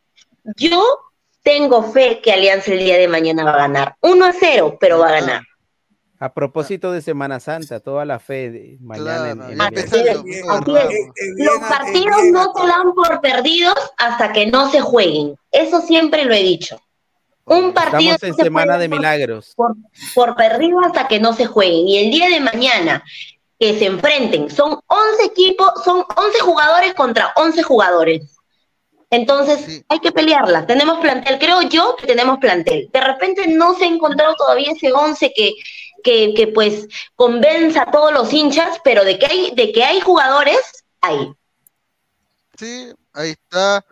yo 0.56 0.82
tengo 1.42 1.82
fe 1.82 2.20
que 2.22 2.32
Alianza 2.32 2.72
el 2.72 2.78
día 2.78 2.96
de 2.96 3.06
mañana 3.08 3.44
va 3.44 3.52
a 3.52 3.58
ganar. 3.58 3.96
1 4.00 4.24
a 4.24 4.32
0, 4.32 4.78
pero 4.80 4.98
va 4.98 5.08
a 5.08 5.20
ganar. 5.20 5.42
A 6.18 6.32
propósito 6.32 6.90
de 6.92 7.02
Semana 7.02 7.38
Santa, 7.40 7.80
toda 7.80 8.04
la 8.06 8.18
fe 8.18 8.48
de 8.50 8.78
mañana 8.80 9.30
en- 9.32 9.42
en- 9.52 9.58
Así 9.60 9.98
es, 9.98 10.42
así 10.48 10.72
es. 10.76 11.36
Los 11.36 11.58
partidos 11.68 12.22
no 12.32 12.52
se 12.54 12.66
dan 12.66 12.94
por 12.94 13.20
perdidos 13.20 13.74
hasta 13.98 14.32
que 14.32 14.46
no 14.46 14.70
se 14.70 14.80
jueguen. 14.80 15.34
Eso 15.50 15.80
siempre 15.82 16.24
lo 16.24 16.32
he 16.32 16.42
dicho. 16.42 16.80
Un 17.44 17.72
partido 17.74 18.14
Estamos 18.14 18.22
en 18.22 18.30
no 18.30 18.36
se 18.36 18.42
semana 18.44 18.78
de 18.78 18.88
por- 18.88 18.98
milagros. 18.98 19.52
por, 19.56 19.74
por 20.14 20.36
perdido 20.36 20.80
hasta 20.80 21.08
que 21.08 21.18
no 21.20 21.32
se 21.32 21.46
jueguen. 21.46 21.88
Y 21.88 21.98
el 21.98 22.10
día 22.10 22.28
de 22.28 22.40
mañana 22.40 23.02
que 23.58 23.78
se 23.78 23.86
enfrenten, 23.86 24.50
son 24.50 24.80
11 24.86 25.24
equipos, 25.24 25.68
son 25.84 26.04
11 26.16 26.40
jugadores 26.40 26.94
contra 26.94 27.32
11 27.36 27.62
jugadores. 27.62 28.36
Entonces 29.10 29.84
hay 29.88 29.98
que 30.00 30.10
pelearla. 30.12 30.66
Tenemos 30.66 30.98
plantel, 31.00 31.38
creo 31.38 31.62
yo 31.62 31.96
que 31.96 32.06
tenemos 32.06 32.38
plantel. 32.38 32.88
De 32.92 33.00
repente 33.00 33.46
no 33.48 33.74
se 33.74 33.84
ha 33.84 33.88
encontrado 33.88 34.34
todavía 34.36 34.72
ese 34.72 34.92
11 34.92 35.32
que, 35.36 35.52
que, 36.02 36.32
que 36.34 36.46
pues 36.48 36.88
convenza 37.14 37.82
a 37.82 37.90
todos 37.90 38.12
los 38.12 38.32
hinchas, 38.32 38.78
pero 38.82 39.04
de 39.04 39.18
que 39.18 39.26
hay, 39.26 39.50
de 39.54 39.70
que 39.72 39.84
hay 39.84 40.00
jugadores, 40.00 40.84
hay. 41.00 41.32
Sí, 42.56 42.92
ahí 43.12 43.30
está. 43.30 43.84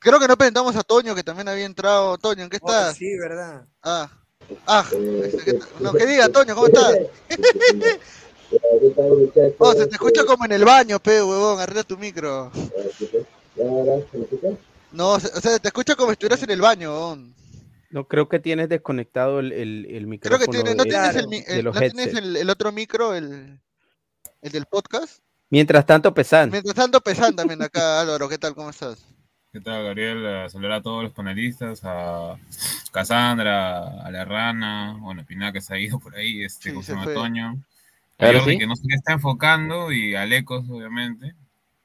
Creo 0.00 0.20
que 0.20 0.28
no 0.28 0.36
presentamos 0.36 0.76
a 0.76 0.82
Toño, 0.82 1.14
que 1.14 1.22
también 1.24 1.48
había 1.48 1.64
entrado. 1.66 2.16
Toño, 2.18 2.44
¿en 2.44 2.50
qué 2.50 2.58
Oh, 2.60 2.68
estás? 2.68 2.96
sí, 2.96 3.16
verdad. 3.18 3.66
Ah, 3.82 4.08
ah, 4.66 4.84
este, 5.24 5.44
¿qué 5.44 5.52
tal? 5.54 5.68
no, 5.80 5.92
que 5.92 6.06
diga, 6.06 6.28
Toño, 6.28 6.54
¿cómo 6.54 6.66
estás? 6.68 6.96
Oh, 9.58 9.74
se 9.74 9.86
te 9.86 9.94
escucha 9.96 10.24
como 10.24 10.46
en 10.46 10.52
el 10.52 10.64
baño, 10.64 10.98
pe, 11.00 11.22
huevón, 11.22 11.60
arregla 11.60 11.82
tu 11.82 11.98
micro. 11.98 12.50
No, 14.92 15.10
o 15.12 15.20
sea, 15.20 15.58
te 15.58 15.68
escucha 15.68 15.94
como 15.96 16.08
si 16.08 16.12
estuvieras 16.14 16.42
en 16.42 16.50
el 16.50 16.60
baño, 16.62 16.90
huevón. 16.92 17.34
No, 17.90 18.08
creo 18.08 18.26
que 18.28 18.38
tienes 18.38 18.70
desconectado 18.70 19.40
el, 19.40 19.52
el, 19.52 19.84
el 19.86 19.96
Creo 19.96 20.08
micrófono. 20.08 20.38
que 20.38 20.46
tiene, 20.48 20.74
no 20.74 20.84
de- 20.84 20.90
tienes, 20.90 21.16
el, 21.16 21.58
el- 21.58 21.64
no 21.64 21.72
tienes 21.72 22.14
el, 22.14 22.36
el 22.36 22.48
otro 22.50 22.72
micro, 22.72 23.14
el, 23.14 23.60
el 24.40 24.52
del 24.52 24.64
podcast. 24.64 25.18
Mientras 25.50 25.84
tanto, 25.84 26.14
pesan. 26.14 26.50
Mientras 26.50 26.74
tanto, 26.74 27.00
pesan 27.02 27.36
también 27.36 27.60
acá, 27.62 28.00
Álvaro, 28.00 28.28
¿qué 28.30 28.38
tal? 28.38 28.54
¿Cómo 28.54 28.70
estás? 28.70 28.98
¿Qué 29.58 29.64
tal, 29.64 29.82
Gabriel? 29.82 30.48
Saludar 30.48 30.70
a 30.70 30.82
todos 30.82 31.02
los 31.02 31.12
panelistas, 31.12 31.80
a 31.82 32.36
Cassandra, 32.92 34.04
a 34.04 34.08
la 34.08 34.24
rana, 34.24 34.96
bueno, 35.00 35.24
Piná 35.26 35.50
que 35.52 35.60
se 35.60 35.74
ha 35.74 35.78
ido 35.80 35.98
por 35.98 36.14
ahí, 36.14 36.44
este, 36.44 36.70
¿cómo 36.70 36.80
se 36.80 36.86
se 36.86 36.92
llama 36.92 37.04
fue. 37.06 37.14
Toño? 37.14 37.48
A 37.48 37.56
Claro, 38.18 38.38
Jordi, 38.38 38.52
sí. 38.52 38.58
que 38.60 38.66
no 38.68 38.76
sé 38.76 38.82
qué 38.88 38.94
está 38.94 39.14
enfocando, 39.14 39.90
y 39.90 40.14
a 40.14 40.26
Lecos, 40.26 40.64
obviamente. 40.70 41.34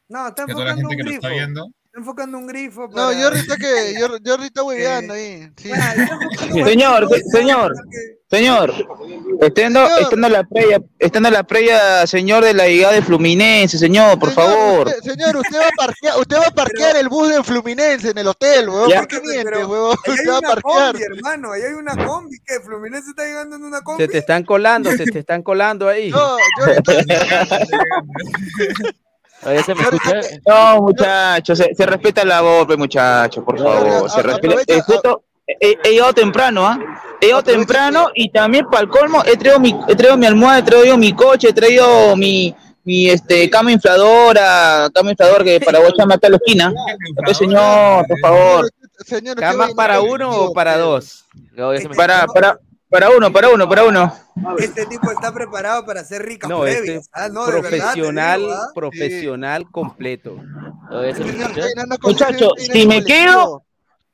No, 0.07 0.27
está 0.27 0.45
Que 0.45 0.51
toda 0.51 0.65
la 0.65 0.71
enfocando 0.73 0.89
gente 0.89 0.93
un 0.93 0.97
que 0.97 1.03
lo 1.03 1.09
grifo. 1.09 1.27
está 1.27 1.29
viendo. 1.29 1.67
Enfocando 1.95 2.39
un 2.39 2.47
grifo. 2.47 2.87
No, 2.87 2.95
para- 2.95 3.21
Jordi 3.21 3.39
está 3.39 3.55
que, 3.55 3.95
Jordi, 3.99 4.27
Jordi 4.29 4.45
está 4.47 4.63
hueveando 4.63 5.13
ahí. 5.13 5.47
Sí. 5.57 5.69
Señor, 6.63 7.07
se- 7.07 7.23
señor, 7.29 7.71
señor, 8.31 8.73
estando, 9.41 9.85
estando 9.99 10.27
la 10.29 10.43
previa, 10.43 10.81
estando 10.97 11.29
la 11.29 11.43
previa, 11.43 12.07
señor 12.07 12.43
de 12.45 12.55
la 12.55 12.67
llegada 12.67 12.95
de 12.95 13.03
Fluminense, 13.03 13.77
señor, 13.77 14.17
por 14.17 14.31
favor. 14.31 14.87
Usted- 14.87 15.11
señor, 15.11 15.37
usted 15.37 15.59
va 15.59 15.67
a 15.67 15.71
parquear, 15.77 16.19
usted 16.19 16.37
va 16.37 16.47
a 16.47 16.51
parquear 16.51 16.95
el 16.97 17.09
bus 17.09 17.29
de 17.29 17.43
Fluminense 17.43 18.09
en 18.09 18.17
el 18.17 18.27
hotel, 18.27 18.69
huevón. 18.69 18.89
Ya. 18.89 18.99
¿Por 19.01 19.07
qué 19.09 19.21
miente, 19.21 19.43
Pero 19.43 19.57
hay 19.59 19.65
Usted 20.13 20.29
va 20.29 20.35
a 20.35 20.39
una 20.39 20.49
parquear. 20.49 20.91
combi, 20.93 21.03
hermano. 21.03 21.51
Ahí 21.51 21.61
hay 21.61 21.73
una 21.73 21.95
combi. 22.05 22.37
que 22.43 22.59
Fluminense 22.61 23.11
está 23.11 23.23
llegando 23.23 23.55
en 23.55 23.63
una 23.65 23.81
combi. 23.81 24.01
Se 24.03 24.07
te 24.09 24.17
están 24.17 24.43
colando, 24.43 24.89
se 24.91 25.05
te 25.05 25.19
están 25.19 25.43
colando 25.43 25.87
ahí. 25.87 26.09
No, 26.09 26.33
Oye, 26.35 26.77
¿se 29.43 29.75
me 29.75 29.83
escucha? 29.83 30.21
No, 30.47 30.81
muchachos, 30.81 31.57
se, 31.57 31.75
se 31.75 31.85
respeta 31.85 32.25
la 32.25 32.41
voz, 32.41 32.77
muchachos, 32.77 33.43
por 33.43 33.59
favor. 33.59 34.09
Se 34.09 34.21
respeta. 34.21 34.61
Eh, 34.67 34.81
justo, 34.81 35.23
he, 35.47 35.77
he 35.83 35.91
llegado 35.91 36.13
temprano, 36.13 36.65
¿ah? 36.65 36.79
He 37.19 37.27
llegado 37.27 37.43
temprano 37.43 38.07
y 38.13 38.29
también 38.29 38.65
para 38.69 38.83
el 38.83 38.89
colmo 38.89 39.23
he 39.25 39.37
traído 39.37 39.59
mi, 39.59 39.75
he 39.87 39.95
traído 39.95 40.17
mi 40.17 40.25
almohada, 40.25 40.59
he 40.59 40.63
traído 40.63 40.97
mi 40.97 41.13
coche, 41.13 41.49
he 41.49 41.53
traído 41.53 42.15
mi, 42.15 42.55
mi 42.83 43.09
este, 43.09 43.49
cama 43.49 43.71
infladora, 43.71 44.89
cama 44.93 45.11
infladora 45.11 45.43
que 45.43 45.59
para 45.61 45.79
echarme 45.87 46.15
acá 46.15 46.27
a 46.27 46.31
la 46.31 46.37
esquina. 46.37 46.73
Señor, 47.33 48.05
por 48.07 48.19
favor. 48.19 48.69
Señor, 49.05 49.37
¿Cama 49.37 49.69
para 49.75 50.01
uno 50.01 50.29
o 50.31 50.53
para 50.53 50.77
dos? 50.77 51.25
Para, 51.95 52.25
para, 52.27 52.59
Para 52.93 53.09
uno, 53.09 53.33
para 53.33 53.49
uno, 53.49 53.67
para 53.67 53.85
uno. 53.85 54.13
Este 54.59 54.85
tipo 54.85 55.09
está 55.09 55.33
preparado 55.33 55.83
para 55.83 56.01
hacer 56.01 56.21
ricas 56.21 56.47
No, 56.47 56.67
este. 56.67 57.01
Ah, 57.11 57.27
no, 57.27 57.47
de 57.47 57.53
verdad, 57.53 57.69
profesional, 57.71 58.51
¿ah? 58.51 58.67
profesional 58.75 59.71
completo. 59.71 60.37
Muchachos, 62.03 62.53
si 62.59 62.85
me 62.85 63.03
quedo, 63.03 63.65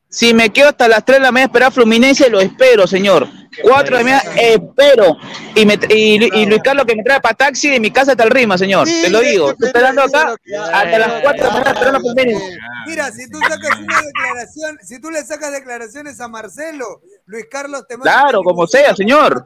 si 0.09 0.33
me 0.33 0.49
quedo 0.51 0.69
hasta 0.69 0.87
las 0.87 1.05
3 1.05 1.19
de 1.19 1.23
la 1.23 1.31
mañana 1.31 1.45
a 1.45 1.49
esperar 1.49 1.67
a 1.67 1.71
Fluminense, 1.71 2.29
lo 2.29 2.39
espero, 2.39 2.87
señor. 2.87 3.27
4 3.61 3.97
de 3.97 4.03
la 4.03 4.09
mañana, 4.09 4.39
espero. 4.39 5.17
Y, 5.55 5.65
me, 5.65 5.79
y, 5.89 6.41
y 6.41 6.45
Luis 6.47 6.61
Carlos 6.63 6.85
que 6.85 6.95
me 6.95 7.03
trae 7.03 7.21
para 7.21 7.35
taxi 7.35 7.69
de 7.69 7.79
mi 7.79 7.91
casa 7.91 8.11
hasta 8.11 8.23
el 8.23 8.31
Rima, 8.31 8.57
señor. 8.57 8.87
Te 8.87 9.09
lo 9.09 9.21
digo. 9.21 9.51
Estoy 9.51 9.67
esperando 9.67 10.01
acá 10.01 10.35
hasta 10.73 10.99
las 10.99 11.21
4 11.21 11.31
de 11.31 11.37
la 11.37 11.49
mañana 11.49 11.71
esperando 11.71 11.97
a 11.97 12.01
Fluminense. 12.01 12.57
Mira, 12.87 13.11
si 13.11 13.29
tú 13.29 13.39
sacas 13.39 13.79
una 13.79 14.01
declaración, 14.01 14.79
si 14.81 14.99
tú 14.99 15.11
le 15.11 15.23
sacas 15.23 15.51
declaraciones 15.51 16.19
a 16.19 16.27
Marcelo, 16.27 17.01
Luis 17.25 17.45
Carlos 17.49 17.85
te 17.87 17.97
manda 17.97 18.11
Claro, 18.11 18.41
como 18.41 18.65
sea, 18.65 18.95
señor. 18.95 19.45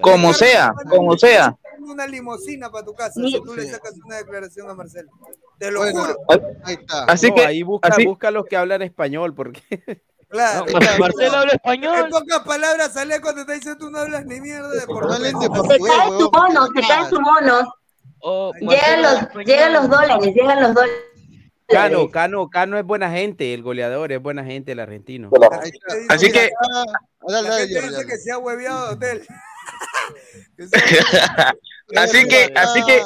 Como 0.00 0.32
sea, 0.32 0.72
como 0.88 1.16
sea. 1.18 1.56
una 1.80 2.06
limusina 2.06 2.70
para 2.70 2.84
tu 2.84 2.94
casa 2.94 3.20
si 3.20 3.40
tú 3.42 3.54
le 3.54 3.68
sacas 3.70 3.92
una 4.04 4.16
declaración 4.16 4.70
a 4.70 4.74
Marcelo. 4.74 5.10
Te 5.58 5.70
lo 5.70 5.82
juro. 5.90 6.16
Ahí 6.64 6.74
está. 6.74 7.04
Así 7.04 7.30
que- 7.32 7.44
ahí 7.46 7.62
busca, 7.62 7.88
así- 7.88 8.06
busca 8.06 8.30
los 8.30 8.46
que 8.46 8.56
hablan 8.56 8.82
español, 8.82 9.34
porque 9.34 9.62
Claro. 10.28 10.64
No, 10.66 10.80
Marcelo 10.98 11.36
habla 11.36 11.52
español. 11.52 11.94
En 12.06 12.10
pocas 12.10 12.40
palabras, 12.40 12.92
sale 12.92 13.20
cuando 13.20 13.44
te 13.46 13.54
dice 13.54 13.76
tú 13.76 13.88
no 13.90 13.98
hablas 13.98 14.24
ni 14.26 14.40
mierda 14.40 14.68
de 14.70 14.80
portugués. 14.86 15.30
Se 15.30 15.78
cae 15.78 16.08
su 16.18 16.30
bono, 16.30 16.66
se 16.74 16.80
cae 16.88 17.08
su 17.08 17.20
bono. 17.20 18.52
Llegan 18.60 19.02
los, 19.02 19.46
llegan 19.46 19.72
los 19.74 19.88
dólares, 19.90 20.34
llegan 20.34 20.62
los 20.62 20.74
dólares. 20.74 20.96
Cano, 21.66 22.10
Cano, 22.10 22.48
Cano 22.50 22.78
es 22.78 22.84
buena 22.84 23.10
gente, 23.10 23.54
el 23.54 23.62
goleador 23.62 24.12
es 24.12 24.20
buena 24.22 24.44
gente, 24.44 24.72
el 24.72 24.80
argentino. 24.80 25.30
Así 26.08 26.30
que- 26.32 26.50
La 27.26 27.42
gente 27.42 27.80
dice 27.82 28.06
que 28.06 28.16
se 28.18 28.32
ha 28.32 28.38
hueveado 28.38 28.86
de 28.88 28.92
hotel. 28.94 29.26
Así 31.96 32.24
que, 32.26 32.50
así 32.56 32.82
que, 32.84 33.02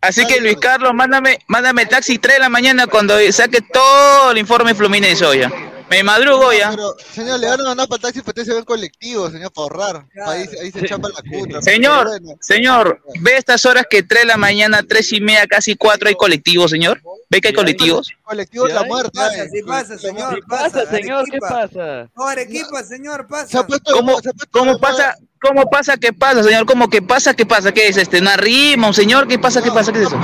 así 0.00 0.26
que 0.26 0.40
Luis 0.40 0.56
Carlos, 0.60 0.92
mándame, 0.92 1.38
mándame 1.46 1.86
taxi 1.86 2.18
3 2.18 2.36
de 2.36 2.40
la 2.40 2.48
mañana 2.48 2.86
cuando 2.86 3.14
saque 3.30 3.60
todo 3.60 4.32
el 4.32 4.38
informe 4.38 4.74
Fluminense 4.74 5.24
hoy. 5.24 5.42
Me 5.88 6.02
madrugo 6.02 6.52
ya. 6.54 6.70
Pero, 6.70 6.96
señor, 7.12 7.38
le 7.38 7.48
van 7.48 7.60
a 7.60 7.64
mandar 7.64 7.86
para 7.86 8.00
taxi, 8.00 8.20
pero 8.20 8.30
usted 8.30 8.44
se 8.44 8.52
ve 8.52 8.60
en 8.60 8.64
colectivo, 8.64 9.30
señor, 9.30 9.52
para 9.52 9.62
ahorrar. 9.62 10.06
Ahí, 10.26 10.48
ahí 10.62 10.70
se 10.70 10.86
chapa 10.86 11.08
la 11.10 11.22
cutra. 11.30 11.60
Señor, 11.60 12.08
bueno. 12.08 12.34
señor, 12.40 13.02
ve 13.20 13.36
estas 13.36 13.66
horas 13.66 13.84
que 13.90 14.02
3 14.02 14.22
de 14.22 14.26
la 14.26 14.38
mañana, 14.38 14.82
3 14.82 15.12
y 15.12 15.20
media, 15.20 15.46
casi 15.46 15.76
4 15.76 16.08
hay 16.08 16.14
colectivos, 16.14 16.70
señor. 16.70 17.02
¿Ve 17.28 17.42
que 17.42 17.48
hay 17.48 17.54
colectivos? 17.54 18.08
Colectivo 18.22 18.66
de 18.66 18.74
la 18.74 18.84
muerte. 18.84 19.20
Sí 19.50 19.62
pasa, 19.66 19.98
señor. 19.98 20.34
¿Qué 20.34 20.40
pasa, 20.48 20.86
señor? 20.90 21.24
¿Qué 21.30 21.38
pasa? 21.38 22.10
No, 22.16 22.26
Arequipa, 22.26 22.82
señor, 22.82 23.26
pasa. 23.26 23.66
¿Cómo, 23.92 24.18
cómo 24.50 24.78
pasa? 24.78 25.16
¿Cómo 25.42 25.68
pasa? 25.68 25.96
¿Qué 25.96 26.12
pasa, 26.12 26.44
señor? 26.44 26.66
¿Cómo 26.66 26.88
que 26.88 27.02
pasa? 27.02 27.34
¿Qué 27.34 27.44
pasa? 27.44 27.72
¿Qué 27.72 27.88
es 27.88 27.96
este? 27.96 28.20
¿Una 28.20 28.36
rima? 28.36 28.86
¿Un 28.86 28.94
señor? 28.94 29.26
¿Qué 29.26 29.40
pasa? 29.40 29.60
¿Qué 29.60 29.72
pasa? 29.72 29.92
¿Qué 29.92 30.02
es 30.02 30.06
eso? 30.06 30.20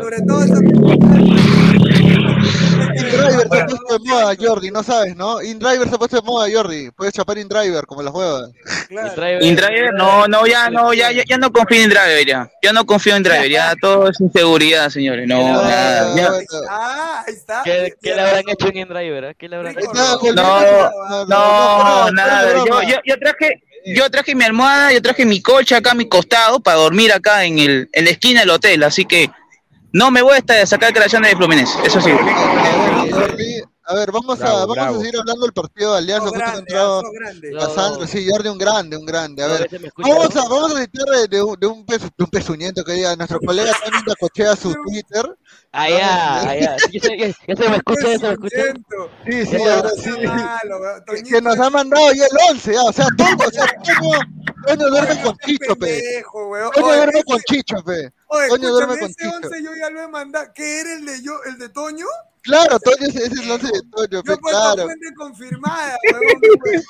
Sobre 0.00 0.16
todo 0.26 0.44
InDriver 3.10 3.48
se 3.48 3.60
ha 3.60 3.66
puesto 3.66 3.98
de 3.98 4.08
moda, 4.08 4.34
Jordi, 4.38 4.70
no 4.70 4.82
sabes, 4.82 5.16
¿no? 5.16 5.42
InDriver 5.42 5.88
se 5.88 5.94
ha 5.94 5.98
puesto 5.98 6.16
de 6.16 6.22
moda, 6.22 6.48
Jordi. 6.52 6.90
Puedes 6.90 7.14
chapar 7.14 7.38
InDriver, 7.38 7.86
como 7.86 8.02
las 8.02 8.12
huevas. 8.14 8.50
InDriver, 9.40 9.94
no, 9.94 10.26
no, 10.28 10.46
ya, 10.46 10.70
no, 10.70 10.92
ya, 10.92 11.10
ya, 11.12 11.22
ya 11.26 11.38
no 11.38 11.52
confío 11.52 11.78
en 11.78 11.84
InDriver, 11.84 12.26
ya. 12.26 12.50
Ya 12.62 12.72
no 12.72 12.84
confío 12.86 13.12
en 13.14 13.18
InDriver, 13.18 13.50
ya 13.50 13.74
todo 13.80 14.08
es 14.08 14.20
inseguridad, 14.20 14.88
señores. 14.90 15.26
No, 15.28 15.62
nada, 15.62 16.16
ya. 16.16 16.30
Ah, 16.68 17.24
ahí 17.26 17.34
está. 17.34 17.62
¿Qué, 17.64 17.94
qué 18.02 18.14
le 18.14 18.20
habrán 18.20 18.44
hecho 18.48 18.68
en 18.68 18.76
InDriver? 18.76 19.24
eh? 19.24 19.34
¿Qué 19.38 19.48
le 19.48 19.56
habrán 19.56 19.78
hecho? 19.78 19.90
No, 19.92 21.24
no, 21.26 22.10
nada. 22.12 22.64
Yo, 22.66 22.82
yo, 22.82 22.96
yo 23.04 23.18
traje, 23.18 23.62
yo 23.86 24.10
traje 24.10 24.34
mi 24.34 24.44
almohada, 24.44 24.92
yo 24.92 25.02
traje 25.02 25.24
mi 25.24 25.40
coche 25.40 25.74
acá 25.74 25.92
a 25.92 25.94
mi 25.94 26.08
costado 26.08 26.60
para 26.60 26.78
dormir 26.78 27.12
acá 27.12 27.44
en, 27.44 27.58
el, 27.58 27.88
en 27.92 28.04
la 28.04 28.10
esquina 28.10 28.40
del 28.40 28.50
hotel, 28.50 28.82
así 28.82 29.04
que 29.04 29.30
no 29.92 30.10
me 30.10 30.22
voy 30.22 30.38
a 30.38 30.66
sacar 30.66 30.88
declaraciones 30.90 31.30
de 31.30 31.36
Fluminense, 31.36 31.76
eso 31.84 32.00
sí. 32.00 32.10
Jordi, 33.44 33.62
a 33.84 33.94
ver, 33.94 34.12
vamos, 34.12 34.38
Bravo, 34.38 34.56
a, 34.56 34.60
vamos 34.60 34.76
bravo. 34.76 34.96
a 34.96 34.98
seguir 35.00 35.18
hablando 35.18 35.42
del 35.42 35.52
partido 35.52 35.92
de 35.92 35.98
Alianza. 35.98 36.28
justo 36.28 36.44
ha 36.44 36.54
entrado 36.58 37.02
Casandro, 37.58 38.06
sí, 38.06 38.28
Jordi, 38.30 38.48
un 38.48 38.58
grande, 38.58 38.96
un 38.96 39.04
grande. 39.06 39.42
A 39.42 39.48
No, 39.48 39.52
ver, 39.54 39.66
ese 39.66 39.78
vamos 39.96 40.34
¿no? 40.34 40.40
a, 40.42 40.48
vamos 40.48 40.74
a 40.76 40.80
citar 40.82 41.04
de, 41.06 41.28
de 41.28 41.42
un, 41.42 41.58
de, 41.58 41.66
un 41.66 41.84
pezu- 41.86 42.12
de 42.16 42.24
un 42.24 42.30
pezuñento 42.30 42.84
que 42.84 42.92
diga, 42.92 43.16
nuestro 43.16 43.40
colega 43.40 43.72
Tony 43.84 43.98
Dacochea 44.06 44.54
su 44.56 44.72
Twitter. 44.74 45.24
Ya, 45.72 46.40
ah, 46.42 46.54
ya. 46.56 46.76
Sí, 46.78 46.98
Ya 46.98 47.00
se, 47.00 47.18
ya- 47.18 47.26
ya 47.48 47.56
se 47.56 47.68
me 47.68 47.76
escucha, 47.76 48.08
ya 48.08 48.18
se 48.18 48.26
me 48.26 48.32
escucha. 48.32 48.56
Sí, 49.26 49.46
sí, 49.46 49.58
Ya. 49.64 49.74
ahora 49.76 49.90
sí. 49.96 50.10
Que- 51.06 51.22
que 51.30 51.40
nos 51.42 51.58
ha 51.58 51.70
mandado 51.70 52.12
ya 52.12 52.24
el 52.26 52.38
11, 52.50 52.72
ya, 52.74 52.82
o 52.82 52.92
sea, 52.92 53.06
todo, 53.16 53.48
o 53.48 53.50
sea, 53.50 53.66
Toño, 53.66 54.18
Toño 54.66 54.90
duerme 54.90 55.22
con 55.22 55.36
Chicho, 55.38 55.74
pe. 55.76 56.22
Oye, 56.32 56.96
duerme 56.96 57.18
ese- 57.18 57.24
con 57.24 57.40
Chicho, 57.40 57.76
pe. 57.84 58.12
Toño 58.48 58.68
duerme 58.70 58.98
con 58.98 59.10
ese 59.10 59.14
Chicho. 59.14 59.36
11 59.36 59.62
yo 59.64 59.70
ya 59.80 59.90
lo 59.90 60.02
he 60.02 60.08
mandado. 60.08 60.46
¿Qué 60.54 60.80
era 60.80 60.92
el 60.94 61.06
de 61.06 61.22
yo, 61.22 61.32
el 61.46 61.58
de 61.58 61.68
Toño? 61.70 62.06
Claro, 62.42 62.78
Toño, 62.80 63.06
ese, 63.06 63.18
ese 63.18 63.34
es 63.34 63.40
el 63.40 63.50
11 63.50 63.66
de 63.66 63.82
Toño, 63.90 64.08
Yo 64.10 64.22
puesto 64.22 64.48
claro. 64.48 64.84
fuente 64.84 65.06
confirmada, 65.14 65.96
weón. 66.12 66.84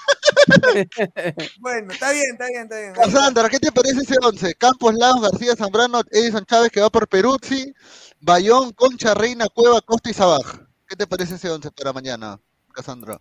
bueno, 1.61 1.93
está 1.93 2.13
bien, 2.13 2.33
está 2.33 2.47
bien, 2.47 2.63
está 2.63 2.79
bien. 2.79 2.93
Casandra, 2.93 3.49
¿qué 3.49 3.59
te 3.59 3.73
parece 3.73 4.03
ese 4.03 4.17
11? 4.23 4.55
Campos, 4.55 4.95
Lagos, 4.95 5.23
García, 5.23 5.57
Zambrano, 5.57 6.03
Edison 6.11 6.45
Chávez 6.45 6.71
que 6.71 6.81
va 6.81 6.91
por 6.91 7.09
Peruzzi, 7.09 7.75
Bayón, 8.21 8.73
Concha, 8.73 9.15
Reina, 9.15 9.49
Cueva, 9.49 9.81
Costa 9.81 10.11
y 10.11 10.15
Sabaj. 10.15 10.61
¿Qué 10.87 10.95
te 10.95 11.07
parece 11.07 11.35
ese 11.35 11.51
11 11.51 11.71
para 11.73 11.93
mañana, 11.93 12.39
Casandra? 12.73 13.21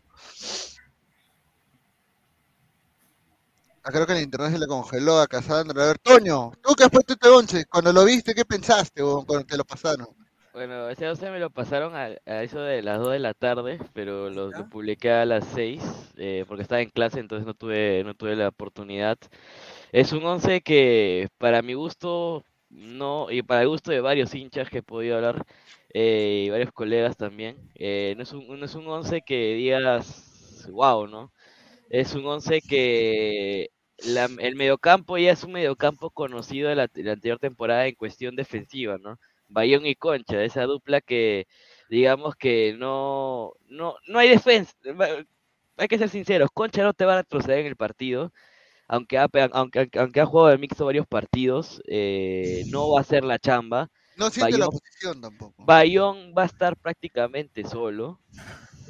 Ah, 3.84 3.92
creo 3.92 4.06
que 4.06 4.14
el 4.14 4.22
internet 4.22 4.52
se 4.52 4.60
le 4.60 4.68
congeló 4.68 5.20
a 5.20 5.28
Casandra. 5.28 5.84
A 5.84 5.88
ver, 5.88 6.00
Toño, 6.00 6.52
tú 6.62 6.76
que 6.76 6.84
has 6.84 6.90
puesto 6.92 7.14
este 7.14 7.28
11, 7.28 7.66
cuando 7.66 7.92
lo 7.92 8.06
viste, 8.06 8.36
¿qué 8.36 8.46
pensaste 8.46 9.02
o 9.02 9.26
cuando 9.26 9.46
te 9.48 9.58
lo 9.58 9.66
pasaron? 9.66 10.08
Bueno, 10.52 10.90
ese 10.90 11.08
11 11.08 11.30
me 11.30 11.40
lo 11.40 11.52
pasaron 11.52 11.96
a, 11.96 12.06
a 12.26 12.44
eso 12.44 12.60
de 12.62 12.82
las 12.82 12.98
2 13.00 13.12
de 13.12 13.20
la 13.20 13.36
tarde, 13.36 13.80
pero 13.94 14.32
lo, 14.32 14.52
lo 14.52 14.66
publiqué 14.66 15.12
a 15.12 15.24
las 15.26 15.46
6 15.46 15.84
eh, 16.18 16.44
porque 16.48 16.64
estaba 16.64 16.82
en 16.82 16.90
clase, 16.90 17.20
entonces 17.20 17.46
no 17.46 17.54
tuve, 17.54 18.04
no 18.04 18.16
tuve 18.16 18.36
la 18.36 18.48
oportunidad. 18.48 19.18
Es 19.92 20.12
un 20.14 20.26
11 20.26 20.62
que 20.62 21.30
para 21.38 21.62
mi 21.62 21.74
gusto, 21.76 22.44
no, 22.70 23.32
y 23.32 23.44
para 23.44 23.62
el 23.64 23.70
gusto 23.70 23.92
de 23.92 24.02
varios 24.02 24.34
hinchas 24.36 24.70
que 24.70 24.80
he 24.80 24.84
podido 24.84 25.18
hablar, 25.18 25.46
eh, 25.94 26.46
y 26.48 26.50
varios 26.50 26.72
colegas 26.74 27.18
también, 27.18 27.58
eh, 27.76 28.14
no 28.18 28.24
es 28.24 28.34
un, 28.34 28.60
no 28.60 28.66
es 28.66 28.76
un 28.76 28.88
11 28.88 29.22
que 29.24 29.54
digas, 29.56 30.68
wow, 30.72 31.08
¿no? 31.08 31.32
Es 31.90 32.16
un 32.16 32.26
11 32.28 32.62
que 32.64 33.70
la- 34.00 34.26
el 34.40 34.56
mediocampo 34.56 35.18
ya 35.18 35.32
es 35.34 35.44
un 35.44 35.54
mediocampo 35.54 36.12
conocido 36.12 36.70
de 36.70 36.76
la, 36.76 36.88
de 36.88 37.04
la 37.04 37.14
anterior 37.14 37.40
temporada 37.40 37.88
en 37.88 37.96
cuestión 37.96 38.36
defensiva, 38.36 38.98
¿no? 39.00 39.18
Bayón 39.50 39.86
y 39.86 39.96
Concha, 39.96 40.44
esa 40.44 40.64
dupla 40.64 41.02
que 41.02 41.48
digamos 41.90 42.36
que 42.36 42.76
no, 42.78 43.54
no, 43.68 43.96
no 44.08 44.20
hay 44.20 44.30
defensa. 44.30 44.74
Hay 45.78 45.88
que 45.88 45.98
ser 45.98 46.10
sinceros, 46.10 46.50
Concha 46.54 46.84
no 46.84 46.94
te 46.94 47.06
va 47.06 47.14
a 47.14 47.22
retroceder 47.22 47.60
en 47.60 47.66
el 47.68 47.76
partido, 47.76 48.32
aunque 48.88 49.18
ha, 49.18 49.28
aunque, 49.54 49.90
aunque- 49.98 50.20
ha 50.22 50.26
jugado 50.26 50.50
de 50.50 50.58
mixto 50.58 50.86
varios 50.86 51.08
partidos, 51.08 51.82
eh, 51.88 52.64
no 52.68 52.90
va 52.92 53.00
a 53.00 53.02
hacer 53.02 53.24
la 53.24 53.40
chamba. 53.40 53.90
No 54.18 54.30
siente 54.30 54.58
la 54.58 54.66
posición 54.68 55.22
tampoco. 55.22 55.64
Bayón 55.66 56.34
va 56.38 56.44
a 56.44 56.48
estar 56.48 56.76
prácticamente 56.76 57.64
solo. 57.64 58.20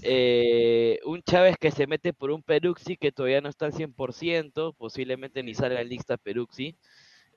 Eh, 0.01 0.99
un 1.05 1.21
Chávez 1.21 1.57
que 1.59 1.71
se 1.71 1.85
mete 1.85 2.13
por 2.13 2.31
un 2.31 2.41
Peruxi 2.41 2.95
que 2.97 3.11
todavía 3.11 3.41
no 3.41 3.49
está 3.49 3.65
al 3.65 3.73
100%, 3.73 4.73
posiblemente 4.73 5.43
ni 5.43 5.53
salga 5.53 5.81
en 5.81 5.89
lista 5.89 6.17
Peruxi. 6.17 6.75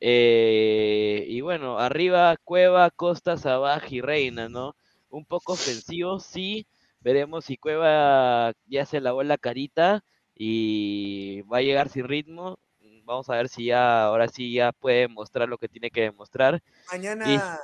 Eh, 0.05 1.27
y 1.29 1.43
bueno, 1.43 1.79
arriba 1.79 2.37
Cueva, 2.43 2.91
Costa, 2.91 3.37
Sabaj 3.37 3.85
y 3.93 4.01
Reina, 4.01 4.49
¿no? 4.49 4.75
Un 5.11 5.25
poco 5.25 5.53
ofensivo, 5.53 6.19
sí. 6.19 6.67
Veremos 7.01 7.45
si 7.45 7.57
Cueva 7.57 8.53
ya 8.67 8.85
se 8.85 9.01
lavó 9.01 9.23
la 9.23 9.39
carita 9.39 10.03
y 10.35 11.43
va 11.43 11.59
a 11.59 11.63
llegar 11.63 11.89
sin 11.89 12.09
ritmo. 12.09 12.59
Vamos 13.05 13.31
a 13.31 13.37
ver 13.37 13.49
si 13.49 13.67
ya, 13.67 14.03
ahora 14.03 14.27
sí 14.27 14.53
ya 14.53 14.73
puede 14.73 15.07
mostrar 15.07 15.49
lo 15.49 15.57
que 15.57 15.69
tiene 15.69 15.93
que 15.93 16.03
demostrar. 16.03 16.61
Mañana. 16.91 17.61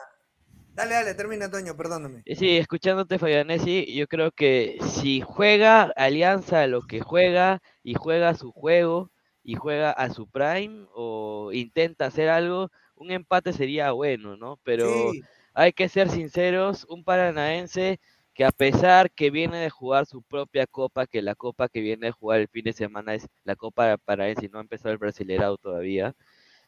Dale, 0.77 0.95
dale, 0.95 1.15
termina, 1.15 1.51
Toño, 1.51 1.77
perdóname. 1.77 2.23
Sí, 2.25 2.57
escuchándote, 2.57 3.19
Fabianesi, 3.19 3.93
yo 3.97 4.07
creo 4.07 4.31
que 4.31 4.79
si 4.81 5.23
juega 5.23 5.93
Alianza 5.97 6.63
a 6.63 6.67
lo 6.69 6.83
que 6.83 7.01
juega 7.01 7.61
y 7.83 7.95
juega 7.95 8.35
su 8.35 8.53
juego 8.53 9.11
y 9.49 9.57
juega 9.57 9.93
a 9.93 10.11
su 10.11 10.29
prime 10.29 10.87
o 10.95 11.51
intenta 11.53 12.07
hacer 12.07 12.29
algo, 12.29 12.71
un 12.97 13.11
empate 13.13 13.53
sería 13.55 13.93
bueno, 13.93 14.37
¿no? 14.37 14.59
Pero 14.65 15.17
Sí. 15.17 15.23
hay 15.55 15.73
que 15.73 15.89
ser 15.89 16.11
sinceros, 16.11 16.85
un 16.91 17.05
paranaense 17.05 18.01
que 18.35 18.45
a 18.45 18.53
pesar 18.53 19.11
que 19.13 19.31
viene 19.31 19.59
de 19.59 19.71
jugar 19.71 20.07
su 20.07 20.23
propia 20.23 20.67
copa, 20.67 21.07
que 21.07 21.23
la 21.23 21.35
copa 21.37 21.69
que 21.69 21.81
viene 21.81 22.07
de 22.09 22.13
jugar 22.13 22.41
el 22.41 22.49
fin 22.49 22.65
de 22.65 22.73
semana 22.75 23.15
es 23.15 23.29
la 23.45 23.57
copa 23.57 23.97
paranaense 23.99 24.47
y 24.47 24.49
no 24.51 24.59
ha 24.59 24.63
empezado 24.63 24.93
el 24.93 24.99
brasilerado 24.99 25.57
todavía, 25.59 26.15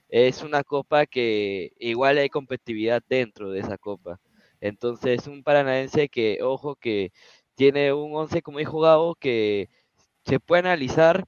es 0.09 0.43
una 0.43 0.65
copa 0.65 1.07
que 1.07 1.73
igual 1.79 2.19
hay 2.19 2.29
competitividad 2.31 3.03
dentro 3.09 3.51
de 3.51 3.61
esa 3.61 3.79
copa. 3.79 4.21
Entonces, 4.61 5.27
un 5.27 5.43
paranaense 5.43 6.09
que, 6.09 6.41
ojo, 6.43 6.77
que 6.77 7.13
tiene 7.55 7.93
un 7.93 8.15
11, 8.15 8.43
como 8.43 8.59
dijo 8.59 8.81
Gabo, 8.81 9.15
que 9.17 9.69
se 10.25 10.41
puede 10.41 10.61
analizar 10.61 11.27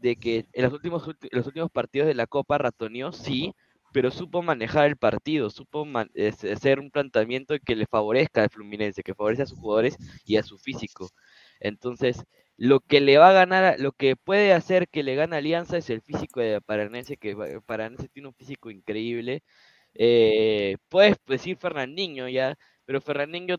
de 0.00 0.16
que 0.16 0.46
en 0.52 0.64
los 0.64 0.72
últimos, 0.72 1.06
ulti- 1.06 1.28
los 1.32 1.46
últimos 1.46 1.70
partidos 1.70 2.08
de 2.08 2.14
la 2.14 2.26
Copa 2.26 2.58
ratoneó, 2.58 3.12
sí, 3.12 3.54
pero 3.92 4.10
supo 4.10 4.42
manejar 4.42 4.86
el 4.86 4.96
partido, 4.96 5.50
supo 5.50 5.84
man- 5.84 6.10
es- 6.14 6.44
hacer 6.44 6.78
un 6.80 6.90
planteamiento 6.90 7.54
que 7.64 7.76
le 7.76 7.86
favorezca 7.86 8.42
al 8.42 8.50
Fluminense, 8.50 9.02
que 9.02 9.14
favorece 9.14 9.42
a 9.42 9.46
sus 9.46 9.58
jugadores 9.58 9.98
y 10.24 10.36
a 10.36 10.42
su 10.42 10.58
físico. 10.58 11.10
Entonces, 11.60 12.24
lo 12.56 12.80
que 12.80 13.00
le 13.00 13.18
va 13.18 13.30
a 13.30 13.32
ganar, 13.32 13.80
lo 13.80 13.92
que 13.92 14.16
puede 14.16 14.52
hacer 14.52 14.88
que 14.88 15.02
le 15.02 15.14
gane 15.14 15.36
Alianza 15.36 15.76
es 15.78 15.90
el 15.90 16.02
físico 16.02 16.40
de 16.40 16.60
Paranense, 16.60 17.16
que 17.16 17.36
Paranense 17.66 18.08
tiene 18.08 18.28
un 18.28 18.34
físico 18.34 18.70
increíble. 18.70 19.42
Eh, 19.94 20.76
puedes 20.88 21.16
decir 21.26 21.56
Fernandinho 21.56 22.28
ya, 22.28 22.56
pero 22.84 23.00
Fernandinho 23.00 23.56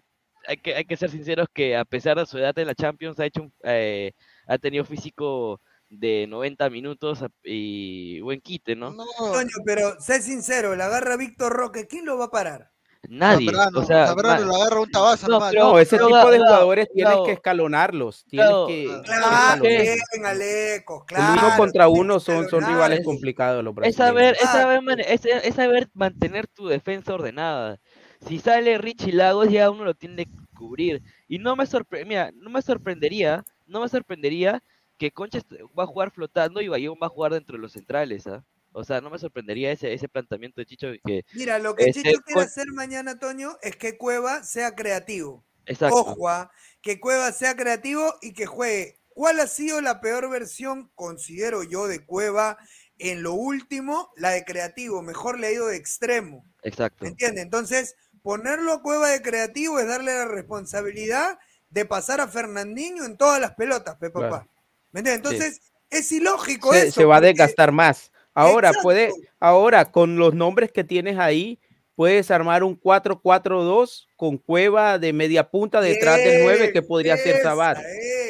hay 0.48 0.58
que, 0.58 0.76
hay 0.76 0.86
que 0.86 0.98
ser 0.98 1.10
sinceros 1.10 1.48
que 1.54 1.76
a 1.76 1.86
pesar 1.86 2.18
de 2.18 2.26
su 2.26 2.38
edad 2.38 2.58
en 2.58 2.68
la 2.68 2.76
Champions 2.76 3.20
ha 3.20 3.26
hecho 3.26 3.52
eh, 3.64 4.14
ha 4.48 4.58
tenido 4.58 4.86
físico 4.86 5.62
de 5.92 6.26
90 6.28 6.70
minutos 6.70 7.24
y 7.44 8.22
buen 8.22 8.40
quite, 8.42 8.76
¿no? 8.76 8.96
Toño, 9.18 9.50
pero 9.66 10.00
sé 10.00 10.22
sincero, 10.22 10.76
la 10.76 10.86
agarra 10.86 11.18
Víctor 11.18 11.52
Roque, 11.52 11.86
¿quién 11.86 12.06
lo 12.06 12.18
va 12.18 12.26
a 12.26 12.32
parar? 12.32 12.72
Nadie. 13.10 13.48
Zambrano, 13.48 13.80
o 13.80 13.84
sea, 13.84 14.08
Zambrano 14.08 14.40
ma- 14.42 14.46
lo 14.48 14.56
agarra 14.62 14.80
un 14.82 14.92
tabazo 14.92 15.28
No, 15.28 15.40
pero- 15.50 15.64
No, 15.72 15.80
ese 15.80 15.98
pero 15.98 16.08
tipo 16.08 16.32
de 16.32 16.38
jugadores 16.38 16.88
tienes 16.94 17.14
da- 17.18 17.24
que 17.26 17.32
escalonarlos, 17.34 18.24
tienes 18.26 18.48
Claro, 18.48 18.68
que 18.68 19.02
Claro, 19.04 19.62
bien, 19.64 20.26
Alecos, 20.26 21.04
El 21.10 21.18
uno 21.18 21.34
claro. 21.34 21.58
contra 21.58 21.88
uno 21.90 22.20
son, 22.20 22.48
son 22.48 22.64
rivales 22.66 23.04
complicados 23.04 23.64
los 23.64 23.76
Es 23.82 23.96
saber, 23.96 24.36
es, 24.42 24.50
saber, 24.50 25.02
es, 25.02 25.26
es 25.26 25.56
saber 25.56 25.90
mantener 25.94 26.48
tu 26.48 26.68
defensa 26.68 27.14
ordenada. 27.14 27.80
Si 28.28 28.40
sale 28.40 28.78
Richie 28.78 29.12
Lagos, 29.14 29.50
ya 29.50 29.70
uno 29.72 29.84
lo 29.84 29.96
tiene 29.96 30.26
que 30.26 30.32
cubrir. 30.56 31.02
Y 31.28 31.40
no 31.40 31.56
me 31.56 31.66
sorpre 31.66 32.06
mira, 32.06 32.30
no 32.36 32.50
me 32.52 32.62
sorprendería, 32.62 33.44
no 33.66 33.82
me 33.82 33.90
sorprendería 33.90 34.62
que 35.02 35.12
Concha 35.12 35.40
va 35.78 35.86
a 35.86 35.88
jugar 35.88 36.12
flotando 36.12 36.62
y 36.62 36.68
Bayón 36.68 36.96
va 37.02 37.08
a 37.08 37.10
jugar 37.10 37.34
dentro 37.34 37.56
de 37.56 37.62
los 37.64 37.72
centrales, 37.72 38.28
¿ah? 38.28 38.46
O 38.72 38.84
sea, 38.84 39.02
no 39.02 39.10
me 39.10 39.18
sorprendería 39.18 39.72
ese, 39.72 39.92
ese 39.94 40.08
planteamiento 40.08 40.62
de 40.62 40.68
Chicho 40.68 40.90
que 41.04 41.26
Mira, 41.34 41.58
lo 41.58 41.76
que 41.76 41.86
este, 41.86 42.04
Chicho 42.04 42.22
quiere 42.22 42.36
con- 42.36 42.44
hacer 42.44 42.68
mañana, 42.68 43.18
Toño, 43.18 43.58
es 43.64 43.76
que 43.78 43.98
Cueva 43.98 44.44
sea 44.44 44.76
creativo. 44.76 45.44
Exacto. 45.66 45.96
Ojo, 45.96 46.30
ah, 46.30 46.52
que 46.84 47.00
Cueva 47.00 47.32
sea 47.32 47.56
creativo 47.56 48.14
y 48.22 48.34
que 48.34 48.46
juegue. 48.46 49.00
¿Cuál 49.10 49.40
ha 49.40 49.48
sido 49.48 49.82
la 49.82 50.02
peor 50.02 50.30
versión, 50.30 50.92
considero 50.94 51.64
yo, 51.64 51.88
de 51.88 52.06
Cueva 52.06 52.60
en 53.00 53.24
lo 53.24 53.34
último? 53.34 54.12
La 54.18 54.30
de 54.30 54.46
creativo. 54.46 55.02
Mejor 55.02 55.40
le 55.40 55.48
ha 55.48 55.52
ido 55.52 55.66
de 55.66 55.78
extremo. 55.78 56.46
Exacto. 56.62 57.06
¿Me 57.06 57.10
entiendes? 57.10 57.44
Entonces, 57.44 57.96
ponerlo 58.22 58.72
a 58.72 58.82
Cueva 58.84 59.10
de 59.10 59.24
creativo 59.24 59.80
es 59.80 59.88
darle 59.88 60.14
la 60.14 60.26
responsabilidad 60.26 61.40
de 61.72 61.86
pasar 61.86 62.22
a 62.22 62.28
Fernandinho 62.28 63.04
en 63.04 63.18
todas 63.18 63.42
las 63.42 63.56
pelotas, 63.56 63.96
pe 63.96 64.12
papá. 64.12 64.28
Claro. 64.28 64.51
¿Me 64.92 65.00
entiendes? 65.00 65.32
Entonces, 65.32 65.62
es 65.90 66.12
ilógico 66.12 66.72
se, 66.74 66.88
eso. 66.88 67.02
se 67.02 67.06
va 67.06 67.18
a 67.18 67.22
desgastar 67.22 67.72
más. 67.72 68.12
Ahora 68.34 68.70
Exacto. 68.70 68.84
puede, 68.84 69.12
ahora 69.40 69.92
con 69.92 70.16
los 70.18 70.34
nombres 70.34 70.72
que 70.72 70.84
tienes 70.84 71.18
ahí, 71.18 71.60
puedes 71.96 72.32
armar 72.32 72.64
un 72.64 72.80
4-4-2 72.80 74.08
con 74.16 74.38
cueva 74.38 74.98
de 74.98 75.14
media 75.14 75.50
punta 75.50 75.82
detrás 75.82 76.18
del 76.18 76.44
9 76.44 76.72
que 76.72 76.82
podría 76.82 77.18
ser 77.18 77.42
Sabat. 77.42 77.78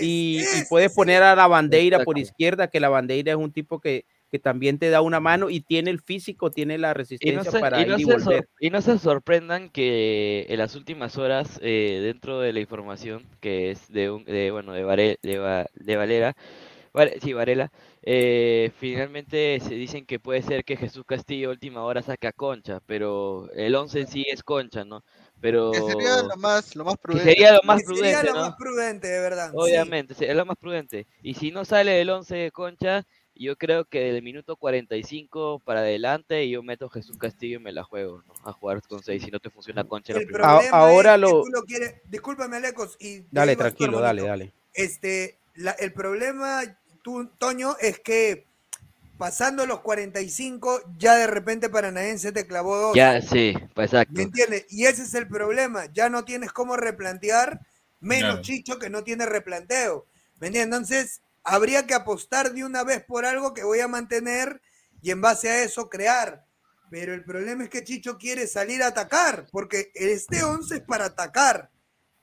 Y, 0.01 0.41
y 0.41 0.65
puedes 0.67 0.91
poner 0.91 1.21
a 1.21 1.35
la 1.35 1.47
bandera 1.47 2.03
por 2.03 2.17
izquierda, 2.17 2.67
que 2.67 2.79
la 2.79 2.89
bandera 2.89 3.31
es 3.31 3.37
un 3.37 3.53
tipo 3.53 3.79
que, 3.79 4.05
que 4.31 4.39
también 4.39 4.79
te 4.79 4.89
da 4.89 5.01
una 5.01 5.19
mano 5.19 5.49
y 5.49 5.61
tiene 5.61 5.91
el 5.91 5.99
físico, 6.01 6.51
tiene 6.51 6.77
la 6.77 6.93
Y 7.19 7.31
no, 7.33 7.43
resistencia 7.43 7.51
se, 7.51 7.59
para 7.59 7.81
y 7.81 7.85
no 7.85 7.95
ir 7.95 7.99
y 7.99 8.03
se 8.05 8.11
volver. 8.13 8.23
sor- 8.23 8.49
y 8.59 8.69
no 8.69 8.81
se 8.81 8.97
sorprendan 8.97 9.69
que 9.69 10.45
en 10.49 10.57
las 10.57 10.75
últimas 10.75 11.17
horas, 11.17 11.59
eh, 11.61 11.99
dentro 12.01 12.39
de 12.39 12.53
la 12.53 12.59
información 12.61 13.23
que 13.41 13.71
es 13.71 13.87
de, 13.91 14.09
un, 14.09 14.23
de 14.23 14.49
bueno, 14.51 14.71
de, 14.73 14.83
Vare- 14.83 15.19
de, 15.21 15.37
Va- 15.37 15.67
de 15.75 15.95
Valera, 15.97 16.35
Vale- 16.93 17.19
sí, 17.21 17.33
Varela, 17.33 17.71
eh, 18.01 18.71
finalmente 18.79 19.59
se 19.61 19.75
dicen 19.75 20.05
que 20.05 20.19
puede 20.19 20.41
ser 20.41 20.65
que 20.65 20.77
Jesús 20.77 21.03
Castillo 21.05 21.49
última 21.51 21.83
hora 21.83 22.01
saque 22.01 22.27
a 22.27 22.33
Concha, 22.33 22.81
pero 22.85 23.49
el 23.53 23.75
11 23.75 24.01
en 24.01 24.07
sí 24.07 24.25
es 24.29 24.43
Concha, 24.43 24.83
¿no? 24.85 25.03
Pero 25.39 25.71
Que 25.73 25.81
sería 25.81 26.17
lo 26.23 26.37
más, 26.37 26.75
lo 26.75 26.83
más 26.85 26.95
que 26.95 27.01
prudente. 27.01 27.29
sería 27.29 27.51
lo 27.53 27.59
más 27.63 27.81
Que 27.81 27.85
sería 27.95 28.17
prudente, 28.19 28.27
lo 28.27 28.33
¿no? 28.35 28.41
más 28.41 28.55
prudente, 28.57 29.07
de 29.07 29.19
verdad. 29.21 29.51
Obviamente, 29.53 30.13
sí, 30.13 30.25
es 30.25 30.35
lo 30.35 30.45
más 30.45 30.57
prudente. 30.57 31.07
Y 31.21 31.33
si 31.33 31.51
no 31.51 31.65
sale 31.65 32.01
el 32.01 32.09
11 32.09 32.35
de 32.35 32.51
Concha, 32.51 33.03
yo 33.35 33.55
creo 33.57 33.85
que 33.85 33.99
del 34.11 34.21
minuto 34.23 34.55
45 34.55 35.59
para 35.65 35.79
adelante 35.81 36.47
yo 36.49 36.61
meto 36.63 36.85
a 36.85 36.89
Jesús 36.91 37.17
Castillo 37.17 37.57
y 37.57 37.61
me 37.63 37.71
la 37.71 37.83
juego, 37.83 38.23
¿no? 38.27 38.33
A 38.49 38.53
jugar 38.53 38.81
con 38.87 39.01
6 39.03 39.23
si 39.23 39.31
no 39.31 39.39
te 39.39 39.49
funciona 39.49 39.83
Concha 39.83 40.13
El 40.13 40.25
primera. 40.25 40.47
problema 40.57 40.77
ahora 40.77 41.11
es 41.11 41.15
que 41.15 41.21
lo- 41.21 41.43
tú 41.43 41.49
lo 41.51 41.63
quieres. 41.63 41.95
Discúlpame, 42.09 42.57
Alecos. 42.57 42.97
Y 42.99 43.25
Dale, 43.31 43.55
tranquilo, 43.55 43.99
dale, 43.99 44.23
dale. 44.23 44.51
Este, 44.73 45.37
la- 45.55 45.71
el 45.71 45.93
problema, 45.93 46.61
tú, 47.03 47.27
Toño, 47.37 47.75
es 47.79 47.99
que 47.99 48.45
pasando 49.17 49.65
los 49.65 49.79
45, 49.81 50.81
ya 50.97 51.15
de 51.15 51.27
repente 51.27 51.69
Paranaense 51.69 52.31
te 52.31 52.47
clavó 52.47 52.77
dos. 52.77 52.95
Ya, 52.95 53.21
sí, 53.21 53.53
pues 53.75 53.89
exacto. 53.93 54.13
¿Me 54.15 54.23
entiendes? 54.23 54.65
Y 54.69 54.85
ese 54.85 55.03
es 55.03 55.13
el 55.13 55.27
problema. 55.27 55.85
Ya 55.93 56.09
no 56.09 56.25
tienes 56.25 56.51
cómo 56.51 56.75
replantear, 56.75 57.61
menos 57.99 58.31
Claro. 58.31 58.41
Chicho 58.41 58.79
que 58.79 58.89
no 58.89 59.03
tiene 59.03 59.25
replanteo. 59.27 60.05
¿Me 60.39 60.47
entiendes? 60.47 60.63
Entonces, 60.75 61.21
habría 61.43 61.85
que 61.87 61.93
apostar 61.93 62.53
de 62.53 62.63
una 62.63 62.83
vez 62.83 63.03
por 63.03 63.25
algo 63.25 63.53
que 63.53 63.63
voy 63.63 63.79
a 63.79 63.87
mantener 63.87 64.61
y 65.01 65.11
en 65.11 65.21
base 65.21 65.49
a 65.49 65.63
eso 65.63 65.89
crear. 65.89 66.45
Pero 66.89 67.13
el 67.13 67.23
problema 67.23 67.63
es 67.63 67.69
que 67.69 67.83
Chicho 67.83 68.17
quiere 68.17 68.47
salir 68.47 68.83
a 68.83 68.87
atacar, 68.87 69.47
porque 69.51 69.91
este 69.95 70.43
11 70.43 70.75
es 70.75 70.81
para 70.81 71.05
atacar. 71.05 71.71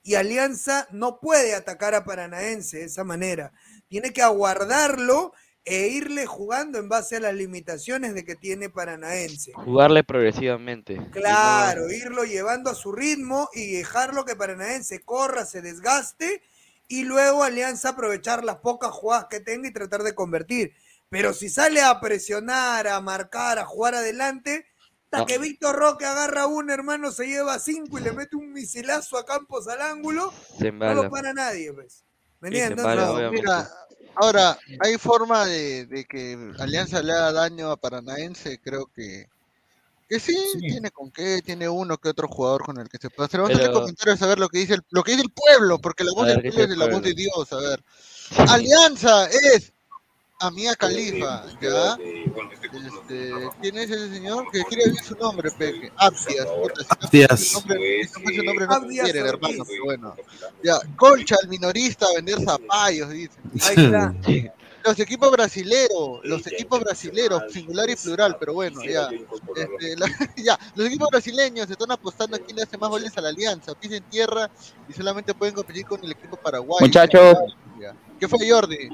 Y 0.03 0.15
Alianza 0.15 0.87
no 0.91 1.21
puede 1.21 1.55
atacar 1.55 1.95
a 1.95 2.05
Paranaense 2.05 2.79
de 2.79 2.85
esa 2.85 3.03
manera. 3.03 3.53
Tiene 3.89 4.13
que 4.13 4.23
aguardarlo 4.23 5.33
e 5.65 5.89
irle 5.89 6.27
jugando 6.27 6.79
en 6.79 6.89
base 6.89 7.17
a 7.17 7.21
las 7.21 7.35
limitaciones 7.35 8.15
de 8.15 8.25
que 8.25 8.37
tiene 8.37 8.71
Paranaense. 8.71 9.53
Jugarle 9.53 10.05
progresivamente. 10.05 10.99
Claro, 11.13 11.91
irlo 11.91 12.25
llevando 12.25 12.71
a 12.71 12.75
su 12.75 12.93
ritmo 12.93 13.49
y 13.55 13.73
dejarlo 13.73 14.25
que 14.25 14.37
Paranaense 14.37 15.01
corra, 15.01 15.45
se 15.45 15.61
desgaste 15.61 16.43
y 16.89 17.05
luego 17.05 17.45
Alianza 17.45 17.91
aprovechar 17.91 18.45
las 18.45 18.57
pocas 18.57 18.91
jugadas 18.91 19.27
que 19.31 19.41
tenga 19.41 19.69
y 19.69 19.73
tratar 19.73 20.03
de 20.03 20.15
convertir. 20.15 20.75
Pero 21.11 21.33
si 21.33 21.49
sale 21.49 21.81
a 21.83 22.01
presionar, 22.01 22.89
a 22.89 23.01
marcar, 23.01 23.59
a 23.59 23.65
jugar 23.65 23.95
adelante, 23.95 24.67
hasta 25.05 25.19
No. 25.19 25.27
que 25.27 25.39
Víctor 25.39 25.77
Roque 25.77 26.05
agarra 26.05 26.47
un 26.47 26.69
hermano, 26.71 27.13
se 27.13 27.27
lleva 27.27 27.59
cinco 27.59 27.99
y 27.99 28.03
le 28.03 28.13
mete 28.13 28.37
un 28.37 28.53
misilazo 28.53 29.17
a 29.17 29.25
Campos 29.25 29.69
al 29.69 29.81
ángulo, 29.81 30.33
Se 30.59 30.71
no 30.71 30.95
lo 30.95 31.11
para 31.11 31.33
nadie, 31.33 31.73
pues. 31.73 32.05
Obviamente. 32.41 32.83
Mira, 33.31 33.69
ahora, 34.15 34.59
¿hay 34.81 34.97
forma 34.99 35.47
de, 35.47 35.87
de 35.87 36.05
que 36.05 36.53
Alianza 36.59 37.03
le 37.03 37.13
haga 37.13 37.33
daño 37.33 37.71
a 37.71 37.77
Paranaense? 37.77 38.61
Creo 38.61 38.87
que, 38.87 39.29
que 40.09 40.19
sí, 40.21 40.37
tiene 40.61 40.91
con 40.91 41.11
qué, 41.11 41.43
tiene 41.45 41.69
uno 41.69 41.99
que 41.99 42.09
otro 42.09 42.29
jugador 42.29 42.65
con 42.65 42.79
el 42.81 42.89
que 42.89 42.99
se 42.99 43.11
puede 43.11 43.27
hacer. 43.27 43.41
Vamos 43.41 43.55
a 43.55 43.59
hacer 43.59 43.69
Pero- 43.71 43.81
comentarios 43.81 44.23
a 44.23 44.27
ver 44.27 44.39
lo 44.39 44.49
que 44.49 44.59
dice 44.59 44.75
el, 44.75 44.83
lo 44.91 45.03
que 45.05 45.13
dice 45.13 45.25
el 45.25 45.31
pueblo, 45.33 45.79
porque 45.79 46.05
la 46.05 46.11
A 46.13 46.15
voz 46.15 46.27
ver, 46.27 46.35
del 46.37 46.43
¿qué 46.45 46.49
pueblo 46.51 46.63
dice 46.63 46.63
es 46.63 46.69
de 46.69 46.73
el 46.75 46.79
la 46.91 46.95
voz 46.97 47.03
de? 47.05 47.15
Dios, 47.15 47.53
a 47.53 47.57
ver. 47.57 47.85
Alianza 48.51 49.27
es 49.27 49.73
Amía 50.41 50.75
Califa, 50.77 51.45
¿ya? 51.61 51.97
Este, 51.97 53.33
¿Quién 53.61 53.77
es 53.79 53.91
ese 53.91 54.09
señor? 54.15 54.45
Que 54.53 54.63
quiere 54.65 54.85
decir 54.91 55.03
su 55.03 55.17
nombre, 55.17 55.51
Peque. 55.59 55.91
Abdias. 55.97 56.47
Abdias. 57.01 57.41
su 57.45 57.59
nombre- 57.59 58.09
no 58.69 58.75
Ortiz. 58.77 59.15
hermano, 59.15 59.65
pero 59.67 59.85
bueno. 59.85 60.17
Ya, 60.63 60.79
Concha, 60.97 61.37
el 61.43 61.49
minorista, 61.49 62.07
a 62.07 62.15
vender 62.15 62.41
zapallos, 62.45 63.11
dicen. 63.11 63.43
Ahí 63.63 63.85
está. 63.85 64.15
Los 64.89 64.99
equipos 65.01 65.31
brasileros, 65.31 66.21
los 66.25 66.47
equipos 66.47 66.81
brasileros, 66.81 67.43
singular 67.53 67.91
y 67.91 67.97
plural, 67.97 68.37
pero 68.41 68.55
bueno, 68.55 68.83
ya. 68.85 69.09
Este, 69.55 69.97
la- 69.97 70.07
ya, 70.37 70.59
los 70.75 70.87
equipos 70.87 71.09
brasileños 71.11 71.71
están 71.71 71.91
apostando 71.91 72.37
a 72.37 72.41
quién 72.41 72.57
le 72.57 72.63
hace 72.63 72.79
más 72.79 72.89
goles 72.89 73.17
a 73.17 73.21
la 73.21 73.29
alianza. 73.29 73.75
Pisa 73.75 73.97
en 73.97 74.05
tierra 74.05 74.51
y 74.89 74.93
solamente 74.93 75.35
pueden 75.35 75.55
competir 75.55 75.85
con 75.85 76.03
el 76.03 76.13
equipo 76.13 76.37
paraguayo. 76.37 76.87
Muchachos. 76.87 77.37
¿Qué 78.19 78.27
fue 78.27 78.39
Jordi? 78.51 78.89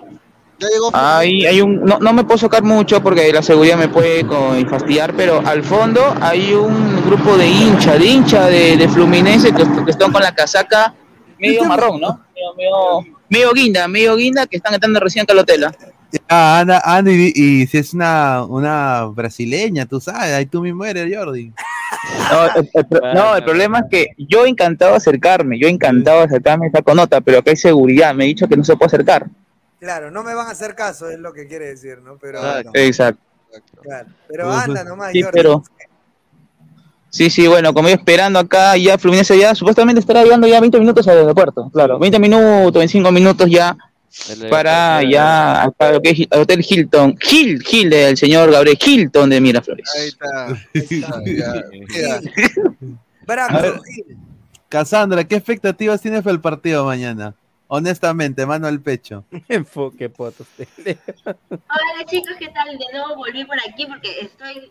Ya 0.59 0.69
llegó. 0.69 0.91
Ahí 0.93 1.47
hay 1.47 1.61
un, 1.61 1.85
no, 1.85 1.99
no 1.99 2.13
me 2.13 2.25
puedo 2.25 2.39
sacar 2.39 2.63
mucho 2.63 3.03
porque 3.03 3.33
la 3.33 3.43
seguridad 3.43 3.77
me 3.77 3.89
puede 3.89 4.25
fastidiar, 4.67 5.15
pero 5.17 5.41
al 5.47 5.63
fondo 5.65 6.01
hay 6.21 6.55
un 6.55 7.05
grupo 7.07 7.37
de 7.37 7.49
hincha, 7.49 7.99
de 7.99 8.07
hincha 8.07 8.47
de, 8.47 8.77
de 8.77 8.89
Fluminense 8.89 9.53
que, 9.53 9.65
que 9.85 9.91
están 9.91 10.13
con 10.13 10.23
la 10.23 10.35
casaca 10.35 10.95
medio 11.39 11.65
marrón, 11.65 12.01
¿no? 12.01 12.25
Medio, 12.35 12.55
medio, 12.57 13.17
medio 13.35 13.53
guinda, 13.53 13.89
medio 13.89 14.17
guinda 14.17 14.47
que 14.47 14.57
están 14.57 14.75
entrando 14.75 15.01
recién 15.01 15.27
Calotela. 15.27 15.75
Ah, 16.29 16.61
anda, 16.61 16.81
anda 16.85 17.11
y, 17.11 17.33
y 17.35 17.67
si 17.67 17.79
es 17.79 17.93
una, 17.93 18.45
una 18.45 19.05
brasileña, 19.07 19.85
tú 19.87 20.01
sabes, 20.01 20.33
ahí 20.33 20.47
tú 20.47 20.61
mismo 20.63 20.85
eres, 20.85 21.13
Jordi. 21.13 21.53
No, 22.31 22.45
el, 22.55 22.71
el 22.73 22.87
pro- 22.87 23.15
no, 23.15 23.37
el 23.37 23.45
problema 23.45 23.81
es 23.81 23.85
que 23.91 24.07
yo 24.17 24.47
encantado 24.47 24.93
de 24.93 24.99
acercarme, 24.99 25.59
yo 25.59 25.67
encantado 25.67 26.19
de 26.21 26.27
acercarme 26.27 26.71
a 26.73 26.83
con 26.83 26.97
nota, 26.97 27.21
pero 27.21 27.39
acá 27.39 27.51
hay 27.51 27.57
seguridad, 27.57 28.15
me 28.15 28.25
he 28.25 28.29
dicho 28.29 28.47
que 28.47 28.57
no 28.57 28.63
se 28.63 28.77
puede 28.77 28.87
acercar. 28.87 29.27
Claro, 29.81 30.11
no 30.13 30.23
me 30.23 30.35
van 30.35 30.47
a 30.47 30.51
hacer 30.51 30.77
caso, 30.77 31.11
es 31.11 31.19
lo 31.19 31.33
que 31.33 31.49
quiere 31.49 31.67
decir, 31.67 31.99
¿no? 32.01 32.17
Pero, 32.19 32.41
Exacto. 32.75 33.21
claro. 33.83 34.09
Pero 34.29 34.53
anda 34.53 34.85
nomás, 34.85 35.11
Sí, 35.13 35.21
Jordi. 35.21 35.37
pero 35.37 35.65
Sí, 37.15 37.31
sí, 37.31 37.47
bueno, 37.47 37.73
como 37.73 37.89
yo 37.89 37.95
esperando 37.95 38.41
acá, 38.41 38.77
ya 38.77 38.99
Fluminense 38.99 39.39
ya 39.39 39.55
supuestamente 39.55 40.01
estará 40.01 40.25
llegando 40.25 40.49
ya 40.49 40.59
20 40.59 40.81
minutos 40.81 41.07
al 41.07 41.19
aeropuerto, 41.19 41.71
claro, 41.73 41.97
20 42.01 42.19
minutos, 42.19 42.73
25 42.73 43.13
minutos 43.13 43.49
ya 43.49 43.77
El- 44.31 44.49
para 44.49 45.01
el- 45.01 45.11
ya 45.11 45.73
para 45.79 45.93
lo 45.93 46.03
que 46.03 46.11
es 46.11 46.19
el 46.29 46.41
Hotel 46.41 46.67
Hilton, 46.69 47.17
Hill, 47.31 47.63
Hill 47.71 47.91
del 47.91 48.17
señor 48.17 48.51
Gabriel 48.51 48.77
Hilton 48.85 49.31
de 49.31 49.41
Miraflores. 49.41 49.89
Ahí 49.97 50.09
está. 50.09 50.47
Ahí 50.75 50.83
está, 50.91 51.23
ya. 51.87 52.21
Ver, 53.63 53.75
Cassandra, 54.69 55.23
¿qué 55.23 55.37
expectativas 55.37 56.01
tienes 56.01 56.23
para 56.23 56.35
el 56.35 56.41
partido 56.41 56.85
mañana? 56.85 57.33
Honestamente, 57.69 58.45
mano 58.45 58.67
al 58.67 58.81
pecho. 58.81 59.25
Enfoque, 59.49 60.09
potos. 60.09 60.49
Hola 60.85 62.05
chicos, 62.07 62.35
¿qué 62.41 62.49
tal? 62.49 62.77
De 62.77 62.85
nuevo 62.93 63.15
volví 63.17 63.45
por 63.45 63.57
aquí 63.69 63.87
porque 63.87 64.19
estoy 64.21 64.71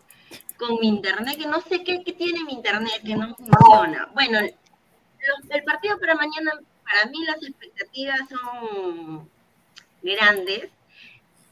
con 0.58 0.80
mi 0.80 0.88
internet, 0.88 1.38
que 1.38 1.48
no 1.48 1.62
sé 1.62 1.84
qué, 1.84 2.00
tiene 2.00 2.44
mi 2.44 2.54
internet, 2.54 3.02
que 3.06 3.16
no 3.16 3.36
funciona. 3.36 4.10
Bueno, 4.14 4.40
el 4.40 5.64
partido 5.64 6.00
para 6.00 6.16
mañana, 6.16 6.52
para 6.84 7.10
mí 7.10 7.24
las 7.26 7.42
expectativas 7.42 8.20
son 8.30 9.30
grandes. 10.02 10.70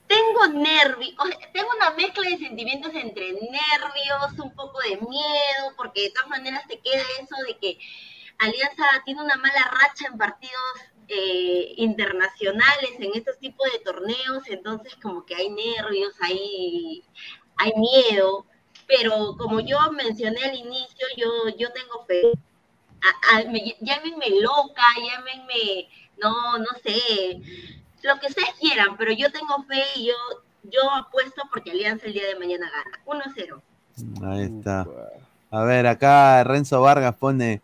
Tengo 0.08 0.48
nervios, 0.48 1.16
tengo 1.53 1.70
una 1.78 1.91
mezcla 1.91 2.30
de 2.30 2.38
sentimientos 2.38 2.94
entre 2.94 3.32
nervios, 3.32 4.40
un 4.40 4.53
poco 4.53 4.80
de 4.82 4.98
miedo, 4.98 5.74
porque 5.78 6.03
de 6.03 6.10
todas 6.12 6.30
maneras 6.30 6.68
te 6.68 6.80
queda 6.80 7.02
eso 7.20 7.36
de 7.48 7.58
que 7.58 7.78
Alianza 8.40 8.84
tiene 9.06 9.22
una 9.22 9.38
mala 9.38 9.72
racha 9.72 10.08
en 10.12 10.18
partidos 10.18 10.82
eh, 11.08 11.74
internacionales, 11.78 12.91
en 12.99 13.12
estos 13.16 13.38
tipos 13.40 13.72
de 13.72 13.80
torneos, 13.80 14.44
entonces 14.48 14.95
como 15.02 15.26
que 15.26 15.36
hay 15.36 15.49
nervios, 15.49 16.14
hay, 16.22 17.03
hay 17.58 17.72
miedo, 17.76 18.45
pero 18.91 19.35
como 19.38 19.61
yo 19.61 19.77
mencioné 19.93 20.43
al 20.43 20.55
inicio, 20.55 21.07
yo, 21.15 21.30
yo 21.57 21.72
tengo 21.72 22.03
fe. 22.05 22.34
A- 23.01 23.38
a- 23.38 23.49
me- 23.49 23.76
llámenme 23.80 24.30
loca, 24.41 24.84
llámenme, 24.97 25.88
no, 26.22 26.57
no 26.57 26.68
sé, 26.84 27.41
lo 28.03 28.19
que 28.19 28.27
ustedes 28.27 28.53
quieran, 28.59 28.97
pero 28.97 29.13
yo 29.13 29.31
tengo 29.31 29.63
fe 29.63 29.81
y 29.95 30.07
yo, 30.07 30.13
yo 30.63 30.91
apuesto 30.91 31.41
porque 31.51 31.72
Alianza 31.72 32.07
el 32.07 32.13
día 32.13 32.27
de 32.27 32.38
mañana 32.38 32.69
gana. 32.69 32.99
1-0. 33.05 33.61
Ahí 34.30 34.43
está. 34.43 34.85
A 35.51 35.63
ver, 35.63 35.88
acá 35.88 36.43
Renzo 36.43 36.81
Vargas 36.81 37.15
pone 37.15 37.61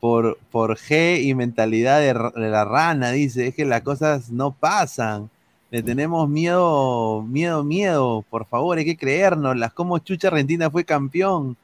por, 0.00 0.38
por 0.50 0.78
G 0.78 1.22
y 1.22 1.34
mentalidad 1.34 2.00
de 2.00 2.48
la 2.48 2.64
rana, 2.64 3.10
dice, 3.10 3.48
es 3.48 3.54
que 3.54 3.64
las 3.66 3.82
cosas 3.82 4.30
no 4.30 4.52
pasan. 4.52 5.30
Le 5.70 5.82
tenemos 5.82 6.28
miedo, 6.28 7.22
miedo, 7.22 7.62
miedo. 7.62 8.24
Por 8.28 8.44
favor, 8.46 8.78
hay 8.78 8.84
que 8.84 8.96
creérnoslas. 8.96 9.72
Como 9.72 9.98
Chucha 9.98 10.28
Argentina 10.28 10.68
fue 10.70 10.84
campeón. 10.84 11.56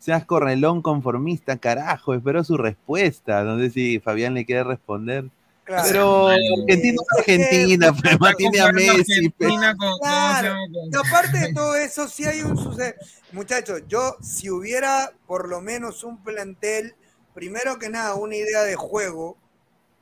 Seas 0.00 0.24
correlón 0.24 0.82
conformista, 0.82 1.56
carajo. 1.56 2.12
Espero 2.14 2.42
su 2.42 2.56
respuesta. 2.56 3.44
No 3.44 3.58
sé 3.58 3.70
si 3.70 4.00
Fabián 4.00 4.34
le 4.34 4.44
quiere 4.44 4.64
responder. 4.64 5.26
Claro. 5.62 5.88
Pero 5.88 6.28
Argentina 6.28 7.00
es 7.00 7.18
Argentina, 7.18 7.92
pues, 7.92 8.18
mantiene 8.18 8.60
a 8.60 8.72
Messi. 8.72 9.28
pues. 9.28 9.52
Claro. 10.00 10.56
Y 10.90 10.96
aparte 10.96 11.38
de 11.38 11.54
todo 11.54 11.76
eso, 11.76 12.08
sí 12.08 12.24
hay 12.24 12.42
un 12.42 12.58
suceso. 12.58 12.96
Muchachos, 13.30 13.82
yo 13.86 14.16
si 14.20 14.50
hubiera 14.50 15.12
por 15.28 15.48
lo 15.48 15.60
menos 15.60 16.02
un 16.02 16.18
plantel, 16.18 16.96
primero 17.32 17.78
que 17.78 17.88
nada, 17.88 18.16
una 18.16 18.34
idea 18.34 18.64
de 18.64 18.74
juego 18.74 19.36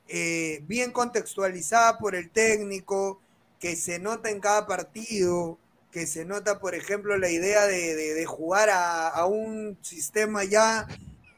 eh, 0.09 0.65
bien 0.67 0.93
contextualizada 0.93 1.99
por 1.99 2.15
el 2.15 2.31
técnico, 2.31 3.21
que 3.61 3.77
se 3.77 4.01
nota 4.01 4.31
en 4.31 4.41
cada 4.41 4.67
partido, 4.67 5.59
que 5.93 6.07
se 6.07 6.25
nota, 6.25 6.61
por 6.61 6.75
ejemplo, 6.75 7.19
la 7.19 7.31
idea 7.31 7.67
de, 7.67 7.95
de- 7.95 8.27
jugar 8.27 8.71
a, 8.71 9.09
a 9.09 9.27
un 9.27 9.79
sistema 9.83 10.45
ya 10.45 10.87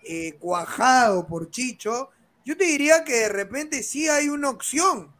eh, 0.04 0.34
cuajado 0.38 1.26
por 1.26 1.50
Chicho, 1.50 2.10
yo 2.44 2.56
te 2.56 2.64
diría 2.64 3.04
que 3.04 3.14
de 3.14 3.28
repente 3.28 3.82
sí 3.82 4.08
hay 4.08 4.28
una 4.28 4.50
opción, 4.50 5.12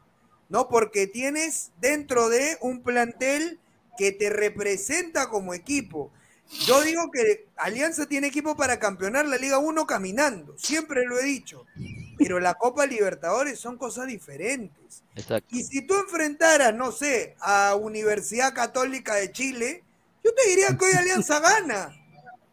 ¿no? 0.49 0.69
Porque 0.69 1.07
tienes 1.07 1.71
dentro 1.81 2.29
de 2.29 2.59
un 2.61 2.83
plantel 2.83 3.61
que 3.97 4.13
te 4.13 4.31
representa 4.31 5.29
como 5.29 5.55
equipo. 5.55 6.13
Yo 6.67 6.81
digo 6.83 7.11
que 7.11 7.49
Alianza 7.57 8.07
tiene 8.07 8.29
equipo 8.29 8.57
para 8.57 8.79
campeonar 8.79 9.27
la 9.27 9.37
Liga 9.37 9.59
1 9.59 9.87
caminando, 9.87 10.57
siempre 10.59 11.05
lo 11.05 11.19
he 11.19 11.25
dicho, 11.25 11.67
pero 12.19 12.39
la 12.41 12.55
Copa 12.55 12.87
Libertadores 12.87 13.59
son 13.59 13.77
cosas 13.79 14.07
diferentes. 14.07 15.03
Exacto. 15.17 15.49
Y 15.51 15.65
si 15.65 15.83
tú 15.83 15.95
enfrentaras, 15.97 16.75
no 16.75 16.93
sé, 16.93 17.35
a 17.41 17.75
Universidad 17.75 18.55
Católica 18.55 19.15
de 19.17 19.33
Chile, 19.33 19.83
yo 20.23 20.33
te 20.35 20.49
diría 20.49 20.77
que 20.79 20.85
hoy 20.85 20.93
Alianza 20.93 21.41
gana. 21.41 21.97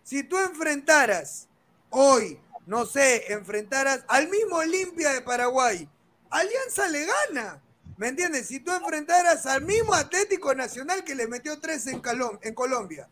Si 0.04 0.24
tú 0.24 0.38
enfrentaras 0.40 1.48
hoy, 1.92 2.40
no 2.66 2.86
sé, 2.86 3.32
enfrentaras 3.34 4.04
al 4.08 4.28
mismo 4.30 4.56
Olimpia 4.58 5.12
de 5.14 5.22
Paraguay, 5.22 5.88
Alianza 6.32 6.88
le 6.88 7.06
gana. 7.06 7.62
¿Me 7.98 8.08
entiendes? 8.08 8.48
Si 8.48 8.60
tú 8.62 8.72
enfrentaras 8.72 9.46
al 9.46 9.62
mismo 9.64 9.94
Atlético 9.94 10.56
Nacional 10.56 11.04
que 11.04 11.16
le 11.16 11.28
metió 11.28 11.60
tres 11.60 11.86
en, 11.88 12.02
Calom- 12.02 12.40
en 12.42 12.54
Colombia, 12.56 13.08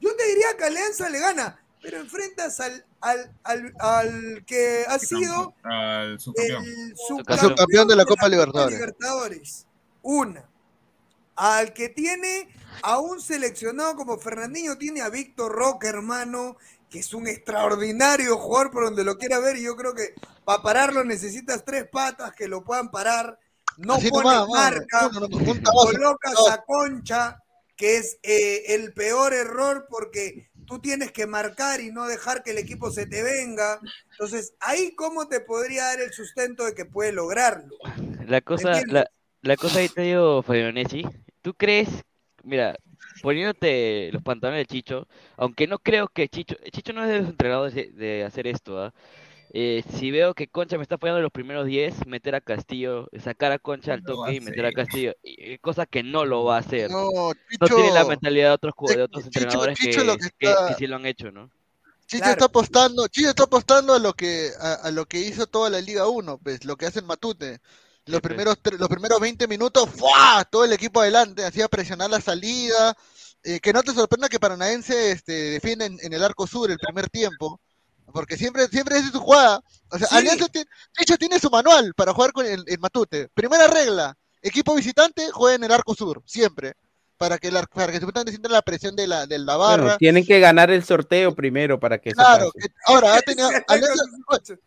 yo 0.00 0.14
te 0.16 0.26
diría 0.28 0.56
que 0.56 0.64
Alianza 0.64 1.08
le 1.08 1.18
gana, 1.20 1.60
pero 1.82 1.98
enfrentas 2.00 2.60
al, 2.60 2.84
al, 3.00 3.32
al, 3.44 3.72
al 3.78 4.44
que 4.46 4.84
ha 4.88 4.98
sido 4.98 5.54
Al 5.62 6.18
subcampeón. 6.20 6.64
el 6.64 6.94
Subcampeón 6.96 7.88
de 7.88 7.96
la 7.96 8.04
Copa 8.04 8.28
Libertadores. 8.28 8.74
Libertadores. 8.78 9.66
Una. 10.02 10.44
Al 11.36 11.72
que 11.72 11.88
tiene 11.88 12.48
a 12.82 12.98
un 12.98 13.20
seleccionado 13.20 13.94
como 13.94 14.18
Fernandinho, 14.18 14.76
tiene 14.76 15.02
a 15.02 15.08
Víctor 15.08 15.52
Roque, 15.52 15.86
hermano, 15.86 16.56
que 16.90 16.98
es 16.98 17.14
un 17.14 17.28
extraordinario 17.28 18.36
jugador 18.38 18.70
por 18.72 18.84
donde 18.84 19.04
lo 19.04 19.16
quiera 19.18 19.38
ver. 19.38 19.56
Y 19.56 19.62
yo 19.62 19.76
creo 19.76 19.94
que 19.94 20.14
para 20.44 20.62
pararlo 20.62 21.04
necesitas 21.04 21.64
tres 21.64 21.86
patas 21.90 22.32
que 22.32 22.48
lo 22.48 22.64
puedan 22.64 22.90
parar. 22.90 23.38
No 23.76 23.94
Así 23.94 24.08
pone 24.10 24.24
nomás, 24.34 24.48
marca, 24.48 25.10
no, 25.12 25.28
colocas 25.28 26.34
No. 26.34 26.48
a 26.48 26.64
Concha, 26.64 27.38
que 27.78 27.96
es 27.96 28.18
eh, 28.24 28.74
el 28.74 28.92
peor 28.92 29.32
error 29.32 29.86
porque 29.88 30.50
tú 30.66 30.80
tienes 30.80 31.12
que 31.12 31.26
marcar 31.26 31.80
y 31.80 31.92
no 31.92 32.06
dejar 32.06 32.42
que 32.42 32.50
el 32.50 32.58
equipo 32.58 32.90
se 32.90 33.06
te 33.06 33.22
venga. 33.22 33.80
Entonces, 34.10 34.52
ahí 34.60 34.94
cómo 34.96 35.28
te 35.28 35.40
podría 35.40 35.84
dar 35.84 36.00
el 36.00 36.12
sustento 36.12 36.66
de 36.66 36.74
que 36.74 36.84
puede 36.84 37.12
lograrlo. 37.12 37.76
La 38.26 38.40
cosa, 38.40 38.82
la, 38.88 39.08
la 39.42 39.56
cosa 39.56 39.78
ahí 39.78 39.88
te 39.88 40.02
digo, 40.02 40.42
Fabionesi, 40.42 41.06
¿tú 41.40 41.54
crees, 41.54 41.88
mira, 42.42 42.74
poniéndote 43.22 44.10
los 44.12 44.24
pantalones 44.24 44.66
de 44.66 44.74
Chicho, 44.74 45.06
aunque 45.36 45.68
no 45.68 45.78
creo 45.78 46.08
que 46.08 46.28
Chicho, 46.28 46.56
Chicho 46.72 46.92
no 46.92 47.04
es 47.04 47.10
de 47.10 47.18
los 47.20 47.28
entrenadores 47.30 47.74
de, 47.74 47.92
de 47.92 48.24
hacer 48.24 48.48
esto, 48.48 48.82
¿ah? 48.82 48.92
Eh, 48.92 49.37
si 49.52 50.10
veo 50.10 50.34
que 50.34 50.48
Concha 50.48 50.76
me 50.76 50.82
está 50.82 50.98
fallando 50.98 51.18
en 51.18 51.22
los 51.24 51.32
primeros 51.32 51.66
10, 51.66 52.06
meter 52.06 52.34
a 52.34 52.40
Castillo, 52.40 53.08
sacar 53.22 53.52
a 53.52 53.58
Concha 53.58 53.94
al 53.94 54.02
toque 54.02 54.34
y 54.34 54.40
meter 54.40 54.66
a. 54.66 54.72
Castillo, 54.72 55.14
y- 55.22 55.58
cosa 55.58 55.86
que 55.86 56.02
no 56.02 56.24
lo 56.24 56.44
va 56.44 56.56
a 56.56 56.60
hacer. 56.60 56.90
No, 56.90 57.10
No 57.10 57.32
Chicho, 57.50 57.74
tiene 57.76 57.92
la 57.92 58.04
mentalidad 58.04 58.48
de 58.48 58.54
otros, 58.54 58.74
de 58.94 59.02
otros 59.02 59.24
Chicho- 59.24 59.38
entrenadores 59.40 59.78
Chicho 59.78 60.00
que, 60.00 60.06
que 60.18 60.30
que- 60.38 60.50
está- 60.50 60.68
que 60.68 60.74
sí 60.74 60.86
lo 60.86 60.96
han 60.96 61.06
hecho, 61.06 61.30
¿no? 61.32 61.50
Chicho 62.06 62.18
Claro. 62.22 62.32
está 62.32 62.44
apostando, 62.46 63.06
Chicho 63.08 63.28
está 63.28 63.44
apostando 63.44 63.94
a 63.94 63.98
lo 63.98 64.12
que 64.14 64.50
a, 64.60 64.74
a 64.74 64.90
lo 64.90 65.04
que 65.06 65.18
hizo 65.20 65.46
toda 65.46 65.68
la 65.70 65.80
Liga 65.80 66.08
1, 66.08 66.38
pues, 66.38 66.64
lo 66.64 66.76
que 66.76 66.86
hace 66.86 67.00
el 67.00 67.04
Matute. 67.06 67.60
Los 68.06 68.20
pues. 68.22 68.30
primeros 68.30 68.62
tre- 68.62 68.78
los 68.78 68.88
primeros 68.88 69.20
20 69.20 69.46
minutos, 69.46 69.88
¡fua! 69.90 70.42
todo 70.50 70.64
el 70.64 70.72
equipo 70.72 71.00
adelante, 71.02 71.44
hacía 71.44 71.68
presionar 71.68 72.08
la 72.08 72.20
salida. 72.20 72.96
Eh, 73.44 73.60
que 73.60 73.72
no 73.72 73.82
te 73.82 73.92
sorprenda 73.92 74.28
que 74.28 74.40
Paranaense 74.40 75.12
este, 75.12 75.32
defienda 75.32 75.84
en, 75.86 75.98
en 76.02 76.12
el 76.12 76.24
arco 76.24 76.46
sur 76.46 76.70
el 76.70 76.78
primer 76.78 77.08
tiempo, 77.10 77.60
porque 78.12 78.36
siempre 78.36 78.66
siempre 78.68 78.98
es 78.98 79.10
su 79.10 79.20
jugada. 79.20 79.60
O 79.90 79.98
sea, 79.98 80.06
Sí. 80.08 80.16
Alianza 80.16 80.48
tiene, 80.48 80.68
Chicho 80.98 81.16
tiene 81.16 81.38
su 81.38 81.50
manual 81.50 81.94
para 81.94 82.12
jugar 82.12 82.32
con 82.32 82.46
el, 82.46 82.64
el 82.66 82.78
Matute. 82.78 83.28
Primera 83.34 83.66
regla, 83.66 84.16
equipo 84.42 84.74
visitante 84.74 85.30
juega 85.32 85.56
en 85.56 85.64
el 85.64 85.72
arco 85.72 85.94
sur, 85.94 86.22
siempre. 86.26 86.74
Para 87.16 87.36
que, 87.36 87.50
la, 87.50 87.64
para 87.64 87.90
que 87.90 87.98
supuestamente 87.98 88.30
sienta 88.30 88.48
la 88.48 88.62
presión 88.62 88.94
de 88.94 89.08
la, 89.08 89.26
de 89.26 89.40
la 89.40 89.56
barra. 89.56 89.82
Bueno, 89.82 89.98
tienen 89.98 90.24
que 90.24 90.38
ganar 90.38 90.70
el 90.70 90.84
sorteo 90.84 91.34
primero 91.34 91.80
para 91.80 91.98
que 91.98 92.12
Claro, 92.12 92.52
que- 92.52 92.68
ahora 92.86 93.16
ha 93.16 93.20
tenido, 93.22 93.48
Alianza, 93.66 94.04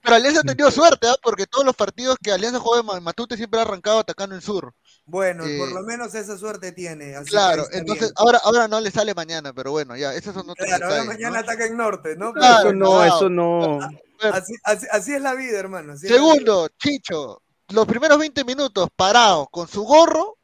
pero 0.02 0.16
Alianza 0.16 0.42
ha 0.42 0.44
tenido 0.44 0.70
suerte, 0.70 1.08
¿ah? 1.08 1.16
porque 1.24 1.48
todos 1.48 1.64
los 1.66 1.74
partidos 1.78 2.18
que 2.22 2.30
Alianza 2.34 2.60
juega 2.60 2.82
en 2.82 2.86
Ma- 2.88 3.00
Matute 3.00 3.38
siempre 3.38 3.60
ha 3.60 3.64
arrancado 3.64 4.00
atacando 4.00 4.36
el 4.36 4.42
sur. 4.42 4.74
Bueno, 5.12 5.46
Eh, 5.46 5.58
por 5.58 5.74
lo 5.74 5.84
menos 5.84 6.16
esa 6.16 6.38
suerte 6.38 6.72
tiene. 6.72 7.16
así 7.18 7.32
Claro, 7.32 7.68
entonces 7.74 8.08
bien. 8.08 8.14
ahora, 8.16 8.40
ahora 8.46 8.68
no 8.70 8.80
le 8.80 8.90
sale 8.92 9.14
mañana, 9.14 9.52
pero 9.52 9.72
bueno, 9.72 9.98
ya, 9.98 10.14
esos 10.14 10.34
son 10.34 10.50
otros 10.50 10.66
Claro, 10.66 10.88
ahora 10.88 11.04
mañana 11.04 11.34
¿no? 11.34 11.40
ataca 11.40 11.66
en 11.66 11.76
norte, 11.76 12.16
¿no? 12.16 12.32
Claro, 12.34 12.70
eso 12.70 12.74
no, 12.74 13.04
eso 13.04 13.30
no. 13.30 13.80
Así, 14.32 14.54
así- 14.64 14.88
así 14.90 15.14
es 15.14 15.22
la 15.22 15.34
vida, 15.34 15.60
hermano. 15.60 15.94
así 15.94 16.08
Segundo, 16.08 16.70
Chicho, 16.80 17.42
los 17.70 17.86
primeros 17.86 18.18
20 18.18 18.46
minutos 18.46 18.88
parado 18.96 19.48
con 19.48 19.68
su 19.68 19.84
gorro 19.84 20.38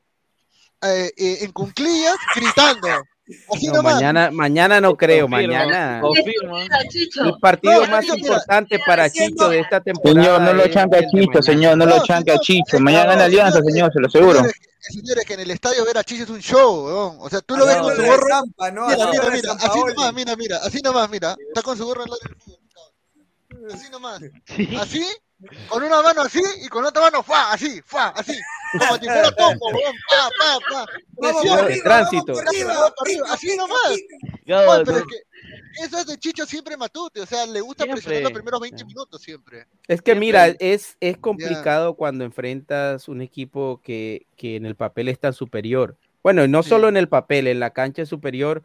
eh, 0.81 1.13
eh, 1.17 1.37
en 1.41 1.51
cunclillas, 1.53 2.17
gritando. 2.35 2.89
Así 3.53 3.67
No, 3.67 3.73
nomás. 3.73 3.95
mañana, 3.95 4.31
mañana 4.31 4.79
no 4.79 4.95
creo, 4.95 5.27
mañana. 5.27 5.99
confirmo. 6.01 6.57
El 6.59 7.39
partido 7.41 7.85
No, 7.85 7.91
más 7.91 8.05
importante 8.07 8.79
para 8.85 9.09
Chicho 9.09 9.49
de 9.49 9.59
esta 9.59 9.81
temporada. 9.81 10.23
Señor, 10.23 10.41
no 10.41 10.53
lo 10.53 10.67
chanca 10.69 10.99
Chicho, 11.09 11.41
señor, 11.41 11.77
no 11.77 11.85
lo 11.85 12.03
chanca 12.05 12.37
Chicho. 12.39 12.79
Mañana 12.79 13.05
gana 13.11 13.25
Alianza, 13.25 13.61
señor, 13.61 13.91
se 13.91 13.99
lo 13.99 14.07
aseguro. 14.07 14.35
Señores, 14.39 14.55
que- 14.59 14.93
señores, 14.93 15.25
que 15.25 15.33
en 15.33 15.39
el 15.41 15.51
estadio 15.51 15.83
ver 15.85 15.97
a 15.97 16.03
Chicho 16.05 16.23
es 16.23 16.29
un 16.29 16.39
show. 16.39 17.17
O 17.19 17.29
sea, 17.29 17.41
tú 17.41 17.57
lo 17.57 17.65
ves 17.65 17.75
con 17.77 17.95
su 17.95 18.01
gorro. 18.03 18.27
Zampa, 18.29 18.71
¿no? 18.71 18.87
Mira, 18.87 19.03
Así 19.03 19.11
mira, 19.19 19.29
mira, 19.33 19.51
así 19.53 19.79
nomás, 19.85 20.13
mira, 20.13 20.35
mira, 20.37 20.57
así 20.63 20.81
nomás, 20.81 21.09
mira. 21.09 21.35
Está 21.49 21.61
con 21.61 21.77
su 21.77 21.85
gorro 21.85 22.03
al 22.03 22.09
lado 22.09 22.19
del 22.23 22.35
fútbol, 22.37 22.59
cabrón. 23.49 23.71
Así 23.73 23.91
nomás. 23.91 24.19
Sí. 24.55 24.69
Así, 24.79 25.05
con 25.69 25.83
una 25.83 26.01
mano 26.01 26.21
así 26.21 26.41
y 26.63 26.67
con 26.67 26.83
otra 26.85 27.01
mano 27.03 27.21
fa, 27.23 27.53
así, 27.53 27.81
fa, 27.85 28.09
así. 28.09 28.33
Como 28.79 28.95
si 28.95 29.05
fuera 29.05 29.31
topo, 29.37 29.67
weón, 29.69 29.95
pa, 30.09 30.29
pa, 30.39 30.59
pa. 30.69 30.85
Vamos 31.19 31.45
por 31.45 31.59
arriba, 31.59 31.83
tránsito. 31.83 32.25
vamos 32.33 32.39
por 32.43 32.47
arriba, 32.49 32.73
vamos 32.73 32.91
por 32.97 33.07
arriba, 33.07 33.27
así 33.33 33.57
nomás. 33.57 33.79
Oye, 33.89 34.03
pero 34.45 34.83
no- 34.85 34.97
es 34.97 35.03
que 35.05 35.83
eso 35.85 35.99
es 35.99 36.07
de 36.07 36.17
Chicho 36.17 36.45
siempre 36.45 36.75
Matute, 36.75 37.21
o 37.21 37.25
sea, 37.25 37.45
le 37.45 37.61
gusta 37.61 37.83
Siempre. 37.83 38.01
presionar 38.01 38.23
los 38.23 38.31
primeros 38.33 38.59
20 38.59 38.85
minutos 38.85 39.21
siempre. 39.21 39.67
Es 39.87 40.01
que 40.01 40.11
Siempre- 40.11 40.15
mira, 40.15 40.47
es, 40.47 40.97
es 40.99 41.17
complicado 41.17 41.93
cuando 41.95 42.23
enfrentas 42.25 43.07
un 43.07 43.21
equipo 43.21 43.79
que, 43.83 44.25
que 44.35 44.55
en 44.55 44.65
el 44.65 44.75
papel 44.75 45.07
es 45.07 45.19
tan 45.19 45.33
superior. 45.33 45.95
Bueno, 46.23 46.47
no 46.47 46.63
Sí. 46.63 46.69
solo 46.69 46.89
en 46.89 46.97
el 46.97 47.07
papel, 47.07 47.45
en 47.47 47.59
la 47.59 47.69
cancha 47.71 48.01
es 48.01 48.09
superior. 48.09 48.63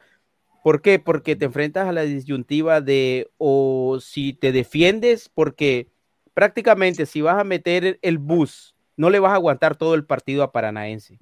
¿Por 0.65 0.81
qué? 0.81 0.99
Porque 0.99 1.37
te 1.37 1.45
enfrentas 1.45 1.87
a 1.89 1.93
la 1.93 2.03
disyuntiva 2.03 2.81
de 2.81 3.31
o 3.37 3.99
si 4.01 4.33
te 4.33 4.51
defiendes, 4.53 5.29
porque 5.29 5.89
prácticamente 6.35 7.07
si 7.07 7.21
vas 7.21 7.39
a 7.39 7.45
meter 7.45 7.99
el 8.03 8.19
bus, 8.19 8.75
no 8.97 9.11
le 9.11 9.19
vas 9.19 9.33
a 9.33 9.37
aguantar 9.37 9.77
todo 9.77 9.95
el 9.95 10.05
partido 10.05 10.43
a 10.43 10.53
Paranaense. 10.53 11.19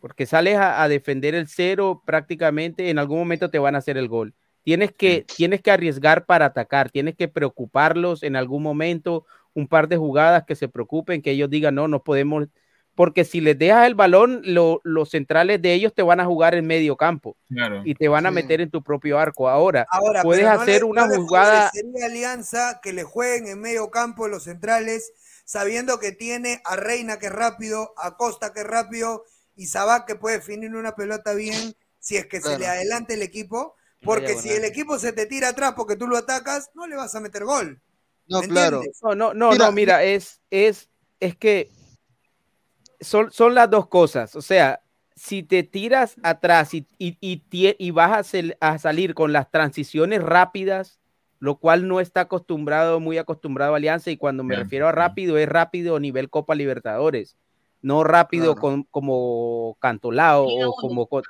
Porque 0.00 0.26
sales 0.26 0.56
a, 0.56 0.82
a 0.82 0.88
defender 0.88 1.34
el 1.34 1.48
cero, 1.48 2.02
prácticamente 2.04 2.90
en 2.90 2.98
algún 2.98 3.18
momento 3.18 3.50
te 3.50 3.58
van 3.58 3.74
a 3.74 3.78
hacer 3.78 3.96
el 3.96 4.08
gol. 4.08 4.34
Tienes 4.62 4.92
que, 4.92 5.24
tienes 5.34 5.62
que 5.62 5.70
arriesgar 5.70 6.26
para 6.26 6.44
atacar, 6.44 6.90
tienes 6.90 7.16
que 7.16 7.26
preocuparlos 7.26 8.22
en 8.22 8.36
algún 8.36 8.62
momento, 8.62 9.24
un 9.54 9.66
par 9.66 9.88
de 9.88 9.96
jugadas 9.96 10.44
que 10.44 10.54
se 10.54 10.68
preocupen, 10.68 11.22
que 11.22 11.30
ellos 11.30 11.48
digan, 11.48 11.74
no, 11.74 11.88
no 11.88 12.02
podemos, 12.04 12.48
porque 12.98 13.24
si 13.24 13.40
les 13.40 13.56
dejas 13.56 13.86
el 13.86 13.94
balón, 13.94 14.40
lo- 14.42 14.80
los 14.82 15.10
centrales 15.10 15.62
de 15.62 15.72
ellos 15.72 15.94
te 15.94 16.02
van 16.02 16.18
a 16.18 16.24
jugar 16.24 16.56
en 16.56 16.66
medio 16.66 16.96
campo 16.96 17.36
Claro. 17.48 17.82
y 17.84 17.94
te 17.94 18.08
van 18.08 18.26
a 18.26 18.30
Sí. 18.30 18.34
meter 18.34 18.60
en 18.60 18.72
tu 18.72 18.82
propio 18.82 19.20
arco. 19.20 19.48
Ahora, 19.48 19.86
Ahora, 19.88 20.24
puedes 20.24 20.42
no 20.44 20.50
hacer 20.60 20.80
le- 20.80 20.84
una 20.84 21.06
no 21.06 21.14
jugada, 21.14 21.70
favorecería 21.70 22.04
a 22.04 22.06
Alianza 22.08 22.80
que 22.82 22.92
le 22.92 23.04
jueguen 23.04 23.46
en 23.46 23.60
medio 23.60 23.88
campo 23.92 24.26
los 24.26 24.42
centrales, 24.42 25.12
sabiendo 25.44 26.00
que 26.00 26.10
tiene 26.10 26.60
a 26.64 26.74
Reina 26.74 27.20
que 27.20 27.26
es 27.26 27.32
rápido, 27.32 27.94
a 27.98 28.16
Costa 28.16 28.52
que 28.52 28.62
es 28.62 28.66
rápido 28.66 29.22
y 29.54 29.66
Sabac 29.66 30.04
que 30.04 30.16
puede 30.16 30.38
definir 30.38 30.74
una 30.74 30.96
pelota 30.96 31.34
bien 31.34 31.76
si 32.00 32.16
es 32.16 32.26
que 32.26 32.40
se 32.40 32.58
le 32.58 32.66
adelante 32.66 33.14
el 33.14 33.22
equipo. 33.22 33.76
Porque 34.02 34.34
si 34.36 34.50
el 34.50 34.64
equipo 34.64 34.98
se 34.98 35.12
te 35.12 35.26
tira 35.26 35.50
atrás 35.50 35.74
porque 35.76 35.94
tú 35.94 36.08
lo 36.08 36.16
atacas, 36.16 36.72
no 36.74 36.88
le 36.88 36.96
vas 36.96 37.14
a 37.14 37.20
meter 37.20 37.44
gol. 37.44 37.80
No, 38.26 38.40
¿Me 38.40 38.48
claro. 38.48 38.82
no, 39.02 39.14
no, 39.14 39.34
no, 39.34 39.50
Mira, 39.52 39.66
no, 39.66 39.72
mira, 39.72 40.02
es, 40.02 40.40
es, 40.50 40.88
es 41.20 41.36
que 41.36 41.70
son, 43.00 43.30
son 43.30 43.54
las 43.54 43.70
dos 43.70 43.86
cosas. 43.88 44.34
O 44.36 44.42
sea, 44.42 44.80
si 45.14 45.42
te 45.42 45.62
tiras 45.62 46.16
atrás 46.22 46.74
y, 46.74 46.86
y, 46.98 47.16
y 47.20 47.42
y 47.78 47.90
vas 47.90 48.12
a, 48.12 48.22
sal- 48.22 48.56
a 48.60 48.78
salir 48.78 49.14
con 49.14 49.32
las 49.32 49.50
transiciones 49.50 50.22
rápidas, 50.22 51.00
lo 51.40 51.56
cual 51.58 51.86
no 51.88 52.00
está 52.00 52.22
acostumbrado, 52.22 53.00
muy 53.00 53.18
acostumbrado 53.18 53.74
a 53.74 53.76
Alianza, 53.76 54.10
y 54.10 54.16
cuando 54.16 54.42
me 54.44 54.54
Bien, 54.54 54.64
refiero 54.64 54.88
a 54.88 54.92
rápido, 54.92 55.38
es 55.38 55.48
rápido 55.48 55.98
nivel 56.00 56.30
Copa 56.30 56.54
Libertadores, 56.54 57.36
no 57.82 58.04
rápido 58.04 58.54
Claro. 58.54 58.60
con- 58.60 58.82
como 58.84 59.76
Cantolao 59.80 60.44
o 60.44 60.48
uno. 60.56 60.72
como 60.72 61.06
co- 61.06 61.22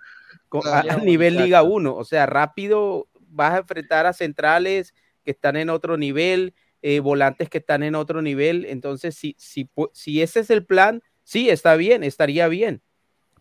co- 0.49 0.63
Claro. 0.63 0.91
a, 0.93 0.97
nivel 1.05 1.35
Liga 1.37 1.59
exacto. 1.59 1.75
1, 1.75 1.95
o 1.97 2.05
sea, 2.05 2.27
rápido 2.27 3.09
vas 3.31 3.53
a 3.55 3.59
enfrentar 3.59 4.07
a 4.07 4.13
centrales 4.15 4.95
que 5.25 5.31
están 5.33 5.57
en 5.57 5.69
otro 5.71 5.97
nivel, 5.99 6.55
eh, 6.81 7.01
volantes 7.01 7.51
que 7.51 7.59
están 7.59 7.83
en 7.83 7.95
otro 7.95 8.23
nivel, 8.23 8.65
entonces 8.65 9.15
si, 9.15 9.35
si, 9.39 9.69
si 9.93 10.23
ese 10.23 10.41
es 10.41 10.51
el 10.51 10.65
plan, 10.65 11.03
sí, 11.29 11.51
está 11.51 11.77
bien, 11.77 12.05
estaría 12.05 12.49
bien, 12.49 12.81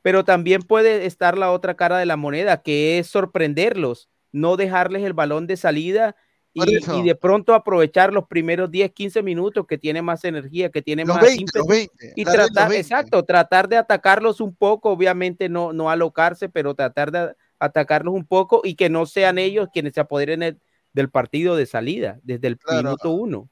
pero 0.02 0.26
también 0.26 0.62
puede 0.62 1.06
estar 1.06 1.38
la 1.38 1.52
otra 1.54 1.78
cara 1.78 1.98
de 1.98 2.06
la 2.06 2.18
moneda, 2.18 2.62
que 2.62 3.00
es 3.00 3.08
sorprenderlos, 3.08 4.10
no 4.34 4.58
dejarles 4.58 5.04
el 5.06 5.14
balón 5.14 5.48
de 5.48 5.56
salida 5.56 6.18
y, 6.52 7.04
de 7.04 7.16
pronto 7.16 7.54
aprovechar 7.54 8.12
los 8.12 8.28
primeros 8.28 8.70
10, 8.72 8.92
15 8.92 9.24
minutos 9.24 9.66
que 9.68 9.78
tiene 9.78 10.02
más 10.02 10.26
energía, 10.26 10.70
que 10.70 10.82
tiene 10.82 11.06
Los 11.06 11.16
más 11.16 11.24
20, 11.24 11.42
ímpetu 11.42 11.60
los 11.60 11.68
20. 11.68 12.14
y 12.16 12.26
tratar, 12.26 12.70
20. 12.70 12.82
exacto, 12.82 13.24
tratar 13.24 13.70
de 13.70 13.78
atacarlos 13.78 14.42
un 14.42 14.54
poco, 14.54 14.90
obviamente 14.90 15.48
no, 15.48 15.72
no 15.72 15.90
alocarse, 15.90 16.50
pero 16.50 16.74
tratar 16.76 17.12
de 17.12 17.36
atacarlos 17.58 18.14
un 18.14 18.26
poco 18.26 18.62
y 18.66 18.76
que 18.76 18.90
no 18.90 19.06
sean 19.06 19.38
ellos 19.38 19.70
quienes 19.72 19.94
se 19.94 20.02
apoderen 20.02 20.44
el- 20.44 20.60
del 20.92 21.10
partido 21.10 21.56
de 21.56 21.68
salida, 21.68 22.20
desde 22.24 22.48
el 22.48 22.58
Claro. 22.58 22.84
minuto 22.84 23.12
uno. 23.12 23.50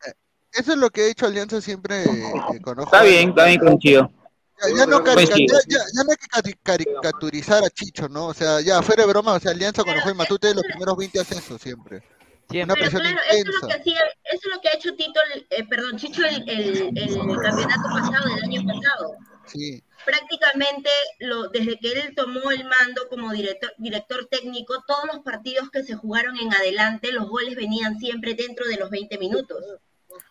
Eso 0.51 0.71
es 0.73 0.77
lo 0.77 0.89
que 0.89 1.01
ha 1.01 1.07
hecho 1.09 1.25
Alianza 1.25 1.61
siempre 1.61 2.03
eh, 2.05 2.59
con 2.61 2.79
ojo 2.79 2.85
Está 2.85 3.03
bien, 3.03 3.29
está 3.29 3.45
bien 3.45 3.59
con 3.59 3.77
Chío. 3.77 4.11
Ya, 4.61 4.69
ya 4.77 4.85
no 4.85 5.03
Pues 5.03 5.29
sí. 5.29 5.47
ya- 5.47 5.59
ya- 5.67 5.85
ya 5.93 6.03
no 6.03 6.11
hay 6.11 6.17
que 6.17 6.27
cari- 6.27 6.59
caricaturizar 6.63 7.63
a 7.63 7.69
Chicho, 7.69 8.07
¿no? 8.07 8.27
O 8.27 8.33
sea, 8.33 8.61
ya 8.61 8.81
fuera 8.81 9.03
de 9.03 9.09
broma, 9.09 9.33
o 9.33 9.39
sea, 9.39 9.51
Alianza 9.51 9.83
cuando 9.83 10.01
juega 10.01 10.11
en 10.11 10.17
Matute, 10.17 10.53
los 10.55 10.63
primeros 10.63 10.95
20 10.97 11.19
hace 11.19 11.35
eso 11.37 11.57
siempre. 11.57 12.01
Siempre. 12.49 12.63
Una 12.63 12.73
Pero 12.75 12.99
claro, 12.99 13.19
eso 13.31 13.49
es 13.49 13.61
lo 13.61 13.67
que 13.67 13.73
hacía, 13.73 13.99
eso 14.23 14.49
es 14.49 14.55
lo 14.55 14.61
que 14.61 14.69
ha 14.69 14.73
hecho 14.73 14.95
Tito, 14.95 15.19
el- 15.33 15.47
eh, 15.49 15.65
perdón, 15.67 15.97
Chicho 15.97 16.23
el, 16.25 16.47
el, 16.49 16.97
el 16.97 17.39
campeonato 17.41 17.89
pasado, 17.91 18.35
del 18.35 18.43
año 18.43 18.61
pasado. 18.65 19.15
Sí, 19.47 19.83
Prácticamente 20.05 20.89
lo, 21.19 21.49
desde 21.49 21.77
que 21.79 21.91
él 21.91 22.13
tomó 22.15 22.51
el 22.51 22.63
mando 22.63 23.07
como 23.09 23.31
director, 23.31 23.73
director 23.77 24.27
técnico, 24.29 24.83
todos 24.87 25.05
los 25.11 25.23
partidos 25.23 25.69
que 25.71 25.83
se 25.83 25.95
jugaron 25.95 26.37
en 26.39 26.53
adelante, 26.53 27.11
los 27.11 27.27
goles 27.27 27.55
venían 27.55 27.97
siempre 27.99 28.35
dentro 28.35 28.65
de 28.67 28.77
los 28.77 28.89
20 28.91 29.17
minutos. 29.17 29.63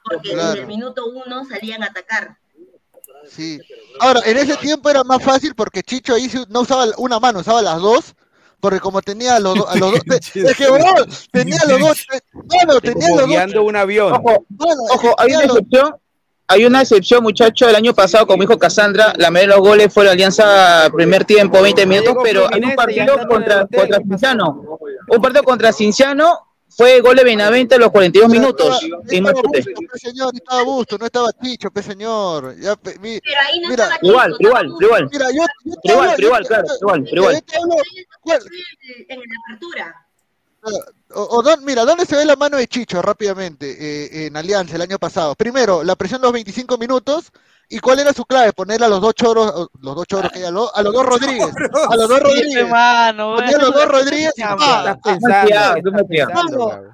Porque 0.04 0.34
desde 0.34 0.60
el 0.60 0.66
minuto 0.66 1.06
uno 1.06 1.44
salían 1.44 1.82
a 1.82 1.86
atacar. 1.86 2.38
Sí. 3.28 3.60
Ahora, 4.00 4.20
en 4.24 4.36
ese 4.38 4.56
tiempo 4.56 4.88
era 4.90 5.04
más 5.04 5.22
fácil 5.22 5.54
porque 5.54 5.82
Chicho 5.82 6.14
ahí 6.14 6.28
sí 6.28 6.38
no 6.48 6.60
usaba 6.60 6.86
una 6.98 7.18
mano, 7.20 7.40
usaba 7.40 7.62
las 7.62 7.80
dos. 7.80 8.14
Porque 8.60 8.80
como 8.80 9.02
tenía 9.02 9.36
a 9.36 9.40
los, 9.40 9.56
do- 9.56 9.68
a 9.68 9.76
los 9.76 9.92
dos, 9.92 10.00
es 10.34 10.56
que 10.56 10.70
bro, 10.70 10.84
tenía 11.30 11.58
a 11.60 11.66
los 11.68 11.80
dos, 11.80 12.06
bueno, 12.32 12.80
tenía 12.80 13.08
los 13.10 13.28
dos, 13.52 13.62
un 13.62 13.76
avión. 13.76 14.12
Ojo, 14.14 14.46
bueno, 14.48 14.82
ojo, 14.90 15.14
hay 15.18 15.32
una 15.34 15.44
los- 15.44 15.56
excepción. 15.58 15.96
Hay 16.46 16.64
una 16.66 16.82
excepción, 16.82 17.22
muchacho. 17.22 17.68
El 17.68 17.74
año 17.76 17.94
pasado, 17.94 18.26
como 18.26 18.42
dijo 18.42 18.58
Cassandra, 18.58 19.14
la 19.16 19.30
mayoría 19.30 19.54
de 19.54 19.60
los 19.60 19.68
goles 19.68 19.92
fue 19.92 20.04
la 20.04 20.10
Alianza 20.12 20.90
primer 20.94 21.24
tiempo, 21.24 21.60
20 21.62 21.86
minutos, 21.86 22.16
pero 22.22 22.46
hay 22.52 22.62
un 22.62 22.74
partido 22.74 23.16
contra. 23.28 23.66
Cinciano. 24.06 24.78
Un 25.08 25.20
partido 25.22 25.42
contra 25.42 25.72
Cinciano 25.72 26.38
fue 26.76 27.00
gol 27.00 27.16
de 27.16 27.24
Benavente 27.24 27.74
a 27.74 27.78
los 27.78 27.90
42 27.90 28.28
minutos. 28.30 28.82
Estaba, 28.82 29.02
en 29.02 29.26
estaba 29.26 29.32
Matute. 29.42 29.58
Busto, 29.62 29.80
pe 29.92 29.98
señor, 29.98 30.34
estaba 30.34 30.62
Busto, 30.64 30.98
no 30.98 31.06
estaba 31.06 31.32
Chicho, 31.42 31.70
pe 31.70 31.82
señor. 31.82 32.56
Ya, 32.58 32.76
pe- 32.76 32.98
mi- 32.98 33.20
Pero 33.20 33.40
ahí 33.48 33.60
no 33.60 33.68
Mira, 33.70 33.84
estaba 33.84 33.98
Igual, 34.02 34.32
Chico, 34.32 34.42
igual, 34.48 34.66
estaba 34.66 34.84
igual. 34.84 35.08
mira, 35.12 35.26
yo, 35.30 35.36
yo 35.64 35.74
Pero 35.82 35.94
igual, 35.94 36.08
hablo- 36.08 36.16
pero 36.16 36.26
igual, 36.28 36.42
yo- 36.42 36.48
claro, 36.48 36.66
yo- 36.68 36.74
igual, 36.80 37.04
pero 37.04 37.16
igual. 37.22 37.42
te 37.44 37.56
hablo- 37.56 37.74
¿cuál- 38.20 38.42
en 39.08 39.18
la 39.18 39.24
apertura. 39.46 40.00
O, 41.16 41.36
o 41.38 41.42
dón- 41.42 41.62
mira, 41.64 41.84
¿dónde 41.84 42.06
se 42.06 42.16
ve 42.16 42.24
la 42.24 42.36
mano 42.36 42.56
de 42.56 42.66
Chicho 42.66 43.02
rápidamente 43.02 43.66
eh, 43.70 44.26
en 44.26 44.36
Alianza 44.36 44.76
el 44.76 44.82
año 44.82 44.98
pasado? 44.98 45.34
Primero, 45.34 45.84
la 45.84 45.94
presión 45.94 46.22
los 46.22 46.32
25 46.32 46.78
minutos. 46.78 47.30
¿Y 47.68 47.78
cuál 47.78 47.98
era 48.00 48.12
su 48.12 48.24
clave? 48.24 48.52
Poner 48.52 48.82
a 48.84 48.88
los 48.88 49.00
dos 49.00 49.14
choros, 49.14 49.68
los 49.80 49.94
dos 49.96 50.06
choros 50.06 50.30
que 50.30 50.40
hay, 50.40 50.44
a, 50.44 50.50
lo- 50.50 50.74
a 50.74 50.82
los 50.82 50.92
dos 50.92 51.06
Rodríguez. 51.06 51.48
A 51.90 51.96
los 51.96 52.08
dos 52.08 52.18
Sí, 52.18 52.24
Rodríguez. 52.24 52.68
mano, 52.68 53.34
Ponía 53.36 53.56
a 53.56 53.60
los 53.60 53.72
dos 53.74 53.86
Rodríguez 53.88 54.32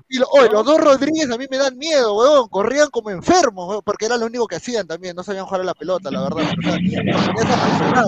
y 0.09 0.19
los 0.19 0.65
dos 0.65 0.81
Rodríguez 0.81 1.31
a 1.31 1.37
mí 1.39 1.47
me 1.51 1.59
dan 1.59 1.77
miedo, 1.77 2.15
weón. 2.17 2.49
Corrían 2.49 2.89
como 2.91 3.11
enfermos, 3.11 3.69
weón, 3.69 3.83
porque 3.85 4.07
era 4.07 4.17
lo 4.17 4.27
único 4.27 4.47
que 4.47 4.57
hacían 4.57 4.87
también. 4.87 5.15
No 5.17 5.23
sabían 5.23 5.45
jugar 5.47 5.61
a 5.63 5.65
la 5.65 5.75
pelota, 5.75 6.11
la 6.11 6.23
verdad. 6.23 6.43
pero, 6.63 6.73
o 6.75 6.91
sea, 6.91 7.03
los 7.05 7.29
ponías 7.29 7.59
a 7.59 7.65
presionar. 7.67 8.07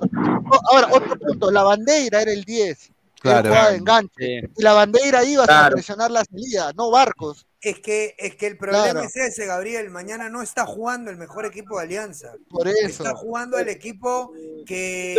O- 0.51 0.61
ahora, 0.75 0.89
otro 0.93 1.17
punto. 1.19 1.51
La 1.51 1.63
bandera 1.63 2.23
era 2.23 2.33
el 2.33 2.45
10. 2.45 2.91
Era 3.25 3.41
Claro. 3.41 3.49
jugada 3.51 3.71
de 3.71 3.77
enganche. 3.77 4.13
Sí. 4.19 4.41
Y 4.57 4.63
la 4.63 4.73
bandera 4.73 5.25
iba 5.25 5.45
a 5.45 5.71
presionar 5.71 6.11
la 6.11 6.25
salida, 6.25 6.73
no 6.77 6.91
barcos. 6.91 7.47
Es 7.63 7.79
que, 7.79 8.17
es 8.19 8.35
que 8.35 8.49
el 8.49 8.57
problema 8.59 8.91
Claro. 8.91 9.03
es 9.03 9.15
ese, 9.15 9.47
Gabriel. 9.47 9.89
Mañana 9.89 10.29
no 10.29 10.43
está 10.43 10.67
jugando 10.67 11.11
el 11.13 11.17
mejor 11.17 11.47
equipo 11.47 11.79
de 11.79 11.85
Alianza. 11.85 12.33
Por 12.51 12.67
eso. 12.67 12.87
Está 13.05 13.15
jugando 13.15 13.57
el 13.57 13.69
equipo 13.69 14.33
que 14.67 15.15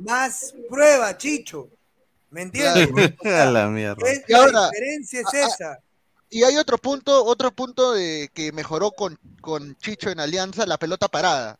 más 0.00 0.54
prueba, 0.70 1.16
Chicho. 1.18 1.68
¿Me 2.30 2.42
entiendes? 2.42 2.88
O 2.88 3.22
sea, 3.22 3.42
A 3.48 3.50
la 3.50 3.66
mierda. 3.68 4.08
es- 4.08 4.22
Y 4.28 4.32
la 4.32 4.38
ahora, 4.38 4.70
diferencia 4.70 5.20
es 5.20 5.34
a- 5.34 5.46
esa. 5.46 5.78
Y 6.30 6.44
hay 6.44 6.56
otro 6.56 6.78
punto, 6.78 7.24
otro 7.24 7.50
punto 7.50 7.92
de 7.92 8.30
que 8.32 8.52
mejoró 8.52 8.92
con, 8.92 9.18
con 9.42 9.76
Chicho 9.76 10.08
en 10.08 10.18
Alianza, 10.20 10.64
la 10.64 10.78
pelota 10.78 11.08
parada. 11.08 11.58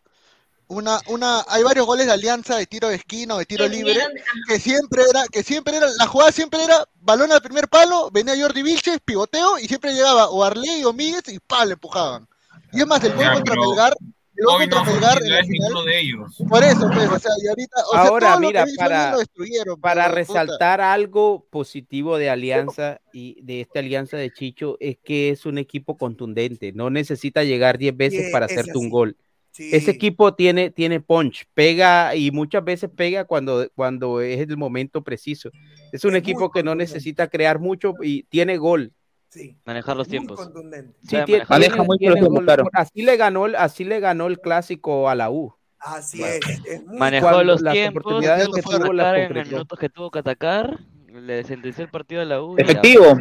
Una, 0.69 0.99
una, 1.09 1.45
hay 1.49 1.63
varios 1.63 1.85
goles 1.87 2.07
de 2.07 2.13
Alianza 2.13 2.57
de 2.57 2.65
tiro 2.67 2.89
de 2.89 2.95
esquina 2.95 3.35
o 3.35 3.39
de 3.39 3.45
tiro 3.45 3.65
Que 3.65 3.71
libre, 3.71 3.93
vinieron- 3.93 4.13
que 4.49 4.59
siempre 4.59 5.03
era, 5.11 5.23
que 5.31 5.43
siempre 5.43 5.77
era, 5.77 5.87
la 5.99 6.07
jugada 6.07 6.33
siempre 6.33 6.65
era 6.65 6.85
balón 7.01 7.31
al 7.31 7.43
primer 7.43 7.69
palo, 7.69 8.11
venía 8.11 8.35
Jordi 8.41 8.63
Vilches, 8.63 9.01
pivoteo, 9.05 9.59
y 9.59 9.69
siempre 9.69 9.93
llegaba 9.93 10.31
o 10.31 10.43
Arley 10.43 10.83
o 10.85 10.93
Míguez 10.95 11.25
y 11.29 11.39
pa, 11.41 11.65
le 11.67 11.75
empujaban. 11.75 12.27
Y 12.73 12.81
es 12.81 12.87
más, 12.87 13.05
el 13.05 13.13
gol 13.15 13.33
contra 13.35 13.55
Melgar, 13.55 13.95
el 14.35 14.47
gol 14.47 14.61
contra 14.61 14.79
no 14.83 14.93
Melgar 14.93 15.23
en 15.23 15.33
es 15.35 15.41
final, 15.47 15.49
ninguno 15.69 15.85
de 15.85 16.01
ellos. 16.01 16.37
por 16.49 16.65
eso, 16.65 16.89
pues, 16.95 17.11
o 17.11 17.19
sea, 17.19 17.33
y 17.45 17.49
ahorita, 17.49 17.77
o 17.89 17.93
sea, 17.93 18.01
Ahora, 18.05 18.39
mira, 18.39 18.65
para- 18.79 18.99
bien 19.01 19.13
lo 19.13 19.19
destruyeron. 19.19 19.81
Para 19.81 20.05
pero, 20.11 20.25
puta. 20.27 20.41
resaltar 20.45 20.81
algo 20.81 21.45
positivo 21.51 22.17
de 22.17 22.31
Alianza 22.31 22.99
y 23.13 23.43
de 23.43 23.61
esta 23.61 23.81
alianza 23.81 24.17
de 24.17 24.33
Chicho 24.33 24.79
es 24.81 24.97
que 25.05 25.29
es 25.29 25.45
un 25.45 25.59
equipo 25.59 25.99
contundente, 25.99 26.73
no 26.73 26.89
necesita 26.89 27.45
llegar 27.45 27.77
10 27.77 27.95
veces 27.95 28.33
para 28.33 28.47
hacerte 28.47 28.79
un 28.79 28.89
gol. 28.89 29.19
Sí. 29.53 29.69
Ese 29.73 29.91
equipo 29.91 30.35
tiene, 30.35 30.71
tiene 30.71 30.99
punch, 31.01 31.45
pega 31.55 32.17
y 32.17 32.31
muchas 32.31 32.65
veces 32.65 32.91
pega 32.95 33.25
cuando, 33.27 33.69
cuando 33.75 34.21
es 34.23 34.41
el 34.41 34.57
momento 34.57 35.03
preciso. 35.03 35.51
Es 35.93 36.05
un 36.07 36.13
Es 36.17 36.21
equipo 36.21 36.41
muy 36.41 36.51
que 36.55 36.63
no 36.63 36.75
necesita 36.75 37.29
crear 37.29 37.59
mucho 37.59 37.93
y 38.03 38.23
tiene 38.25 38.57
gol. 38.57 38.93
Sí. 39.29 39.57
Manejar 39.67 39.97
los 39.97 40.09
Muy 40.09 40.11
tiempos. 40.19 40.41
Sí, 40.41 41.17
tiene- 41.27 41.45
manejar. 41.49 41.59
tiene- 41.99 42.15
tiene 42.15 42.29
gol- 42.29 42.69
Así 42.73 43.03
le 43.03 43.17
ganó, 43.19 43.47
el- 43.47 43.57
así 43.57 43.85
le 43.85 44.01
ganó 44.01 44.27
el 44.27 44.41
clásico 44.41 45.09
a 45.11 45.15
la 45.15 45.31
U. 45.31 45.55
Así 45.79 46.23
es. 46.23 46.41
es 46.67 46.85
muy 46.87 46.97
Manejó 46.99 47.27
Cuando 47.27 47.45
los 47.45 47.61
las 47.61 47.75
tiempos, 47.75 48.01
oportunidades 48.03 48.49
que 48.55 48.63
tuvo 48.63 48.93
las 48.93 49.17
en 49.19 49.35
los 49.35 49.49
minutos 49.49 49.79
que 49.79 49.89
tuvo 49.89 50.11
que 50.11 50.19
atacar, 50.21 50.79
le 51.09 51.45
sentenció 51.45 51.85
el 51.85 51.91
partido 51.91 52.23
a 52.23 52.25
la 52.25 52.43
U. 52.43 52.55
Efectivo, 52.57 53.19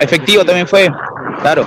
efectivo 0.00 0.44
también 0.44 0.66
fue, 0.66 0.88
claro. 1.40 1.64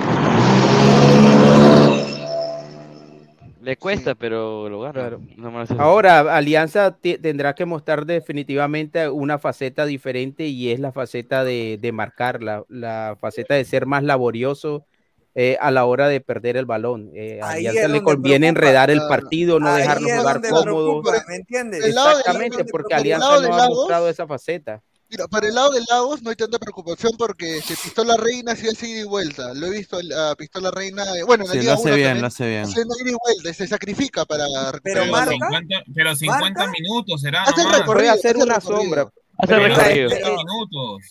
Le 3.62 3.76
cuesta, 3.76 4.16
pero 4.16 4.68
lo 4.68 4.80
gana. 4.80 5.18
No. 5.36 5.64
Ahora, 5.78 6.36
Alianza 6.36 6.96
tendrá 6.98 7.54
que 7.54 7.64
mostrar 7.64 8.04
definitivamente 8.06 9.08
una 9.08 9.38
faceta 9.38 9.86
diferente 9.86 10.46
y 10.46 10.72
es 10.72 10.80
la 10.80 10.90
faceta 10.90 11.44
de, 11.44 11.78
de 11.80 11.92
marcar, 11.92 12.42
la, 12.42 12.64
la 12.68 13.16
faceta 13.20 13.54
de 13.54 13.64
ser 13.64 13.86
más 13.86 14.02
laborioso 14.02 14.84
eh, 15.36 15.56
a 15.60 15.70
la 15.70 15.84
hora 15.84 16.08
de 16.08 16.20
perder 16.20 16.56
el 16.56 16.66
balón. 16.66 17.10
Eh, 17.14 17.38
a 17.40 17.52
Alianza 17.52 17.86
le 17.86 18.02
conviene 18.02 18.48
preocupa, 18.48 18.66
enredar 18.66 18.90
el 18.90 19.00
partido, 19.08 19.60
no 19.60 19.72
dejarlo 19.74 20.08
jugar 20.08 20.40
cómodo. 20.42 20.62
preocupa, 20.62 21.24
¿me 21.28 21.36
entiendes? 21.36 21.84
Exactamente, 21.84 22.64
porque 22.64 22.94
Alianza 22.94 23.40
no 23.40 23.54
ha 23.54 23.68
mostrado 23.68 24.08
esa 24.08 24.26
faceta. 24.26 24.82
Mira, 25.12 25.28
para 25.28 25.46
el 25.46 25.54
lado 25.54 25.72
de 25.72 25.80
Lagos 25.90 26.22
no 26.22 26.30
hay 26.30 26.36
tanta 26.36 26.58
preocupación 26.58 27.12
porque 27.18 27.60
si 27.60 27.76
Pistola 27.76 28.16
Reina 28.16 28.56
sí 28.56 28.66
hace 28.66 28.88
ida 28.88 29.00
y 29.00 29.04
vuelta. 29.04 29.52
Lo 29.52 29.66
he 29.66 29.70
visto 29.70 29.98
a 30.16 30.34
Pistola 30.36 30.70
Reina, 30.70 31.04
eh, 31.18 31.22
bueno, 31.22 31.44
en 31.44 31.48
la 31.48 31.52
Sí, 31.52 31.60
Liga 31.60 31.72
lo 31.74 31.78
hace 31.78 31.88
1 31.88 31.96
bien, 31.96 32.06
también, 32.08 32.22
lo 32.22 32.26
hace 32.28 32.48
bien. 32.48 32.62
haciendo 32.64 32.94
ida 32.98 33.10
y 33.10 33.16
vuelta, 33.22 33.52
se 33.52 33.66
sacrifica 33.66 34.24
para 34.24 34.44
recuperar 34.46 34.80
Pero 34.82 35.02
el 35.02 35.10
balón. 35.10 35.32
50, 35.34 35.82
pero 35.94 36.16
50 36.16 36.66
minutos 36.68 37.20
será 37.20 37.42
Hace 37.42 37.60
el 37.60 37.66
nomás. 37.66 37.80
recorrido, 37.80 38.12
hacer 38.14 38.36
hace 38.36 38.42
una 38.44 38.54
recorrido. 38.54 38.80
sombra. 38.80 39.02
Hace 39.02 39.46
Pero 39.54 39.60
recorrido. 39.68 40.08
50 40.10 40.30
minutos. 40.44 41.02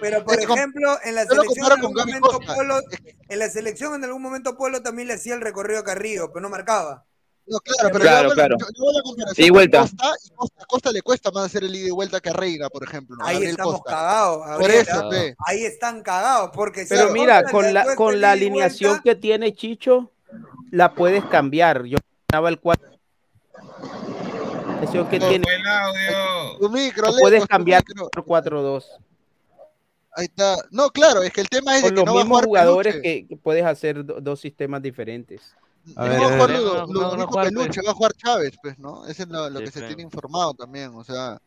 Pero 0.00 0.24
por 0.24 0.40
Es 0.40 0.46
como- 0.46 0.56
ejemplo, 0.58 0.98
en 1.04 1.14
la 1.14 1.24
selección 1.26 1.66
en 1.66 1.72
algún 1.72 1.94
momento. 1.94 2.40
Polo, 2.56 2.80
en 3.28 3.38
la 3.38 3.48
selección 3.48 3.94
en 3.94 4.04
algún 4.04 4.22
momento 4.22 4.56
Polo 4.56 4.82
también 4.82 5.06
le 5.06 5.14
hacía 5.14 5.34
el 5.34 5.40
recorrido 5.40 5.78
a 5.78 5.84
Carrillo, 5.84 6.32
pero 6.32 6.40
no 6.42 6.48
marcaba. 6.50 7.04
No, 7.46 7.58
claro, 7.58 7.88
pero 7.92 8.00
Claro, 8.04 8.28
yo, 8.28 8.34
claro. 8.34 8.56
yo- 8.60 8.66
yo 8.66 8.92
la 8.92 9.02
comparación 9.02 9.46
y 9.46 9.50
vuelta. 9.50 9.80
Costa, 9.80 10.10
y 10.24 10.30
Costa, 10.36 10.64
Costa 10.66 10.92
le 10.92 11.02
cuesta 11.02 11.30
más 11.32 11.46
hacer 11.46 11.64
el 11.64 11.74
ida 11.74 11.88
y 11.88 11.90
vuelta 11.90 12.20
que 12.20 12.30
a 12.30 12.32
Reina, 12.32 12.68
por 12.68 12.84
ejemplo. 12.84 13.16
Ahí 13.22 13.34
Gabriel 13.34 13.50
estamos 13.50 13.74
Costa. 13.74 13.90
cagados. 13.90 14.58
Por 14.60 14.70
eso, 14.70 14.94
¿ah? 14.94 15.08
ve. 15.10 15.34
Ahí 15.46 15.64
están 15.64 16.02
cagados, 16.02 16.50
porque 16.54 16.82
si 16.82 16.90
Pero 16.90 17.08
a 17.08 17.12
mira, 17.12 17.42
con 17.44 17.74
la, 17.74 17.94
con 17.96 18.20
la 18.20 18.30
alineación 18.32 18.90
vuelta, 18.92 19.02
que 19.02 19.14
tiene 19.16 19.52
Chicho, 19.52 20.10
la 20.70 20.94
puedes 20.94 21.24
cambiar. 21.24 21.84
Yo 21.86 21.98
ganaba 22.30 22.48
el 22.50 22.60
4. 22.60 22.88
que 25.10 25.18
No, 25.18 25.28
tiene, 25.28 25.42
fue 25.44 25.54
el 25.56 25.66
audio. 25.66 26.58
Tu 26.60 26.70
micro, 26.70 27.06
Alejo, 27.06 27.20
puedes 27.20 27.46
cambiar 27.46 27.82
micro. 27.86 28.08
por 28.10 28.24
4-2. 28.24 28.84
Ahí 30.12 30.24
está. 30.26 30.56
No, 30.70 30.90
claro, 30.90 31.22
es 31.22 31.32
que 31.32 31.40
el 31.40 31.48
tema 31.48 31.76
es 31.76 31.82
de 31.82 31.88
Con 31.88 31.94
que 31.94 32.00
los 32.00 32.06
no 32.06 32.14
va 32.14 32.20
a 32.20 32.24
mismos 32.24 32.44
jugar 32.44 32.64
jugadores 32.64 32.96
que, 33.02 33.26
que 33.28 33.36
puedes 33.36 33.64
hacer 33.64 34.04
do- 34.04 34.20
dos 34.20 34.40
sistemas 34.40 34.82
diferentes. 34.82 35.54
A 35.96 36.04
No 36.04 36.10
ver, 36.10 36.20
va 36.20 36.26
a 36.26 36.30
jugar. 36.32 36.50
Ludo, 36.50 36.74
No, 36.74 36.92
Ludo 36.92 37.16
no, 37.16 37.26
no 37.26 37.30
Peluche, 37.30 37.80
va 37.84 37.90
a 37.90 37.94
jugar 37.94 38.12
Chávez, 38.14 38.54
pues, 38.62 38.78
¿no? 38.78 39.06
Eso 39.06 39.22
es 39.22 39.28
lo, 39.28 39.50
lo 39.50 39.58
Sí, 39.60 39.64
que 39.64 39.70
se 39.70 39.82
tiene 39.82 40.02
informado 40.02 40.54
también, 40.54 40.92
o 40.94 41.04
sea. 41.04 41.38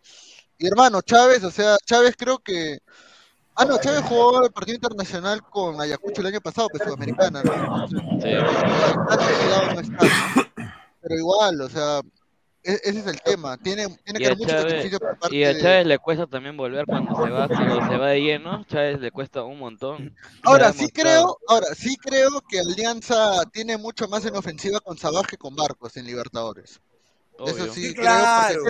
Y 0.58 0.68
hermano, 0.68 1.02
Chávez, 1.02 1.44
o 1.44 1.52
sea, 1.52 1.78
Chávez 1.86 2.16
creo 2.18 2.40
que. 2.40 2.80
Ah, 3.56 3.66
no, 3.66 3.78
Chávez 3.80 4.04
jugó 4.04 4.44
el 4.46 4.52
partido 4.52 4.76
internacional 4.76 5.42
con 5.44 5.80
Ayacucho 5.80 6.22
el 6.22 6.28
año 6.28 6.42
pasado, 6.42 6.68
pues 6.70 6.84
Sudamericana, 6.84 7.44
¿no? 7.44 7.88
Sí. 7.88 7.96
Pero 11.02 11.16
igual, 11.16 11.62
o 11.62 11.70
sea, 11.70 12.02
ese 12.64 13.00
es 13.00 13.08
el 13.08 13.22
tema. 13.22 13.58
Tiene, 13.58 13.88
tiene 14.04 14.20
que 14.20 14.26
haber 14.26 14.38
mucho 14.38 14.50
Chávez, 14.50 14.64
sacrificio 14.66 15.00
por 15.00 15.18
parte 15.20 15.36
y 15.36 15.44
a 15.44 15.54
de. 15.54 15.62
Chávez 15.62 15.86
le 15.88 16.00
cuesta 16.00 16.28
también 16.28 16.56
volver 16.58 16.86
cuando 16.86 17.16
se 17.24 17.30
va, 17.30 17.48
cuando 17.48 17.88
se 17.88 17.98
va 17.98 18.08
de 18.10 18.22
lleno, 18.22 18.64
Chávez 18.66 19.00
le 19.00 19.12
cuesta 19.12 19.44
un 19.44 19.60
montón. 19.60 20.16
Ahora 20.44 20.72
sí 20.74 20.90
creo, 20.90 21.38
ahora 21.48 21.68
sí 21.76 21.96
creo 21.98 22.42
que 22.48 22.60
Alianza 22.60 23.44
tiene 23.52 23.78
mucho 23.78 24.08
más 24.08 24.26
en 24.26 24.36
ofensiva 24.36 24.80
con 24.80 24.98
Sabaj 24.98 25.26
que 25.28 25.38
con 25.38 25.56
Barcos 25.56 25.98
en 25.98 26.06
Libertadores. 26.06 26.80
Eso 27.46 27.74
sí, 27.74 27.94
claro. 27.96 28.64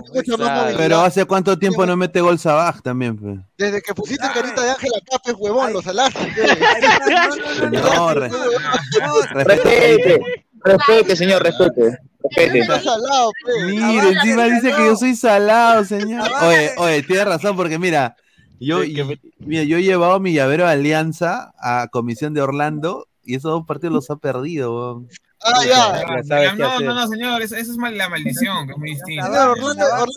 Pero 0.78 1.02
hace 1.02 1.26
cuánto 1.26 1.60
tiempo 1.60 1.86
no 1.86 1.98
mete 1.98 2.22
gol 2.22 2.40
Sabaj 2.40 2.82
también, 2.82 3.18
pues. 3.18 3.38
Desde 3.57 3.82
que 3.82 3.94
pusiste 3.94 4.26
carita 4.34 4.64
de 4.64 4.70
Ángela 4.72 4.99
Capes, 5.11 5.36
huevón, 5.38 5.74
los 5.74 5.86
alaste. 5.86 6.20
Ahí 6.20 6.82
está, 6.82 7.28
no, 7.28 7.36
no, 7.36 7.70
no, 7.70 7.70
no, 7.70 7.94
No, 7.94 8.14
re- 8.14 8.30
no, 8.30 9.44
Respete, 9.44 10.45
respete, 10.64 11.15
señor, 11.15 11.44
respete. 11.44 11.98
Respete. 12.35 12.65
Salado, 12.81 13.31
pe. 13.45 13.64
Mira, 13.73 14.10
encima 14.10 14.44
dice 14.45 14.72
que 14.73 14.85
yo 14.85 14.95
soy 14.95 15.15
salado, 15.15 15.84
señor. 15.85 16.27
Oye, 16.44 16.72
oye, 16.77 17.03
tiene 17.03 17.26
razón, 17.26 17.56
porque 17.56 17.77
mira, 17.80 18.15
yo, 18.60 18.84
y- 18.84 19.19
mira, 19.40 19.64
yo 19.64 19.77
he 19.77 19.84
llevado 19.84 20.19
mi 20.19 20.34
llavero 20.34 20.65
de 20.65 20.72
Alianza 20.72 21.53
a 21.60 21.88
Comisión 21.91 22.34
de 22.34 22.41
Orlando 22.41 23.07
y 23.23 23.35
esos 23.35 23.52
dos 23.52 23.65
partidos 23.65 23.94
los 23.94 24.10
ha 24.10 24.15
perdido, 24.18 24.73
weón. 24.76 25.10
Ah, 25.45 25.65
ya. 25.65 26.23
Sabes 26.23 26.57
No, 26.57 26.80
no, 26.80 26.94
no, 26.94 27.07
señor, 27.07 27.41
eso, 27.41 27.56
eso 27.57 27.72
es 27.72 27.77
mal- 27.77 27.98
la 27.98 28.07
maldición, 28.07 28.65
que 28.65 28.72
es 28.73 28.77
muy 28.80 28.91
distinto. 28.91 29.26
Orlando, 29.26 29.56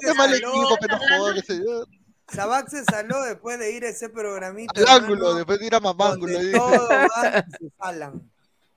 es 0.01 0.17
mal 0.17 0.31
saló. 0.31 0.37
equipo, 0.37 0.77
pero 0.81 0.99
joder, 1.19 1.45
señor. 1.45 1.89
Sabac 2.29 2.69
se 2.69 2.85
saló 2.85 3.23
después 3.23 3.59
de 3.59 3.73
ir 3.77 3.85
a 3.85 3.89
ese 3.89 4.09
programita. 4.09 4.81
Al 4.81 5.03
ángulo, 5.03 5.35
después 5.35 5.59
de 5.61 5.67
ir 5.67 5.75
a 5.75 5.81
mamángulo. 5.81 6.41
y 6.41 6.53
se 6.53 7.71
salan. 7.81 8.23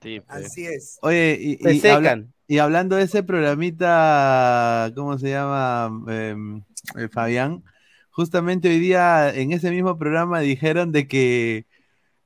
Sí, 0.01 0.21
pues. 0.21 0.45
Así 0.45 0.65
es. 0.65 0.97
Oye, 1.01 1.37
y, 1.39 1.57
Se 1.57 1.73
y 1.73 1.79
habla- 1.89 2.09
secan. 2.09 2.33
y 2.47 2.57
hablando 2.59 2.95
de 2.95 3.03
ese 3.03 3.21
programita, 3.23 4.91
¿cómo 4.95 5.17
se 5.17 5.29
llama? 5.29 5.91
Em, 6.11 6.61
eh, 6.97 7.09
Fabián, 7.11 7.63
justamente 8.09 8.69
hoy 8.69 8.79
día 8.79 9.33
en 9.33 9.51
ese 9.51 9.71
mismo 9.71 9.97
programa 9.97 10.39
dijeron 10.39 10.91
de 10.91 11.07
que 11.07 11.65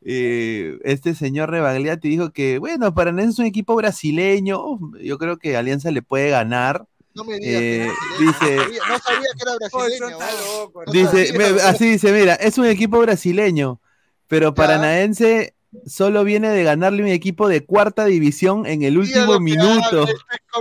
eh, 0.06 0.78
este 0.84 1.16
señor 1.16 1.50
Rebagliati 1.50 2.10
dijo 2.10 2.32
que, 2.32 2.60
bueno, 2.60 2.94
Paraná 2.94 3.24
es 3.24 3.40
un 3.40 3.45
equipo 3.45 3.76
brasileño, 3.76 4.60
yo 5.02 5.18
creo 5.18 5.38
que 5.38 5.56
Alianza 5.56 5.91
le 5.91 6.02
puede 6.02 6.30
ganar. 6.30 6.86
No 7.16 7.24
me 7.24 7.38
digas 7.40 7.62
Eh, 7.62 7.88
que 8.18 8.26
dice- 8.26 8.56
no 8.58 8.64
sabía, 8.64 8.82
no 8.90 9.00
sabía 9.00 9.28
que 9.38 9.44
era 9.44 9.56
brasileño. 9.56 10.18
loco. 10.60 10.84
No 10.86 10.91
Dice, 10.91 11.38
me- 11.38 11.62
así 11.62 11.90
dice, 11.91 12.12
mira, 12.12 12.34
es 12.36 12.58
un 12.58 12.66
equipo 12.66 13.00
brasileño, 13.00 13.80
pero 14.28 14.54
paranaense 14.54 15.53
solo 15.86 16.24
viene 16.24 16.50
de 16.50 16.64
ganarle 16.64 17.04
un 17.04 17.10
equipo 17.10 17.48
de 17.48 17.66
cuarta 17.66 18.06
división 18.06 18.66
en 18.66 18.84
el 18.84 18.98
último 18.98 19.40
minuto. 19.40 20.02
habla, 20.04 20.14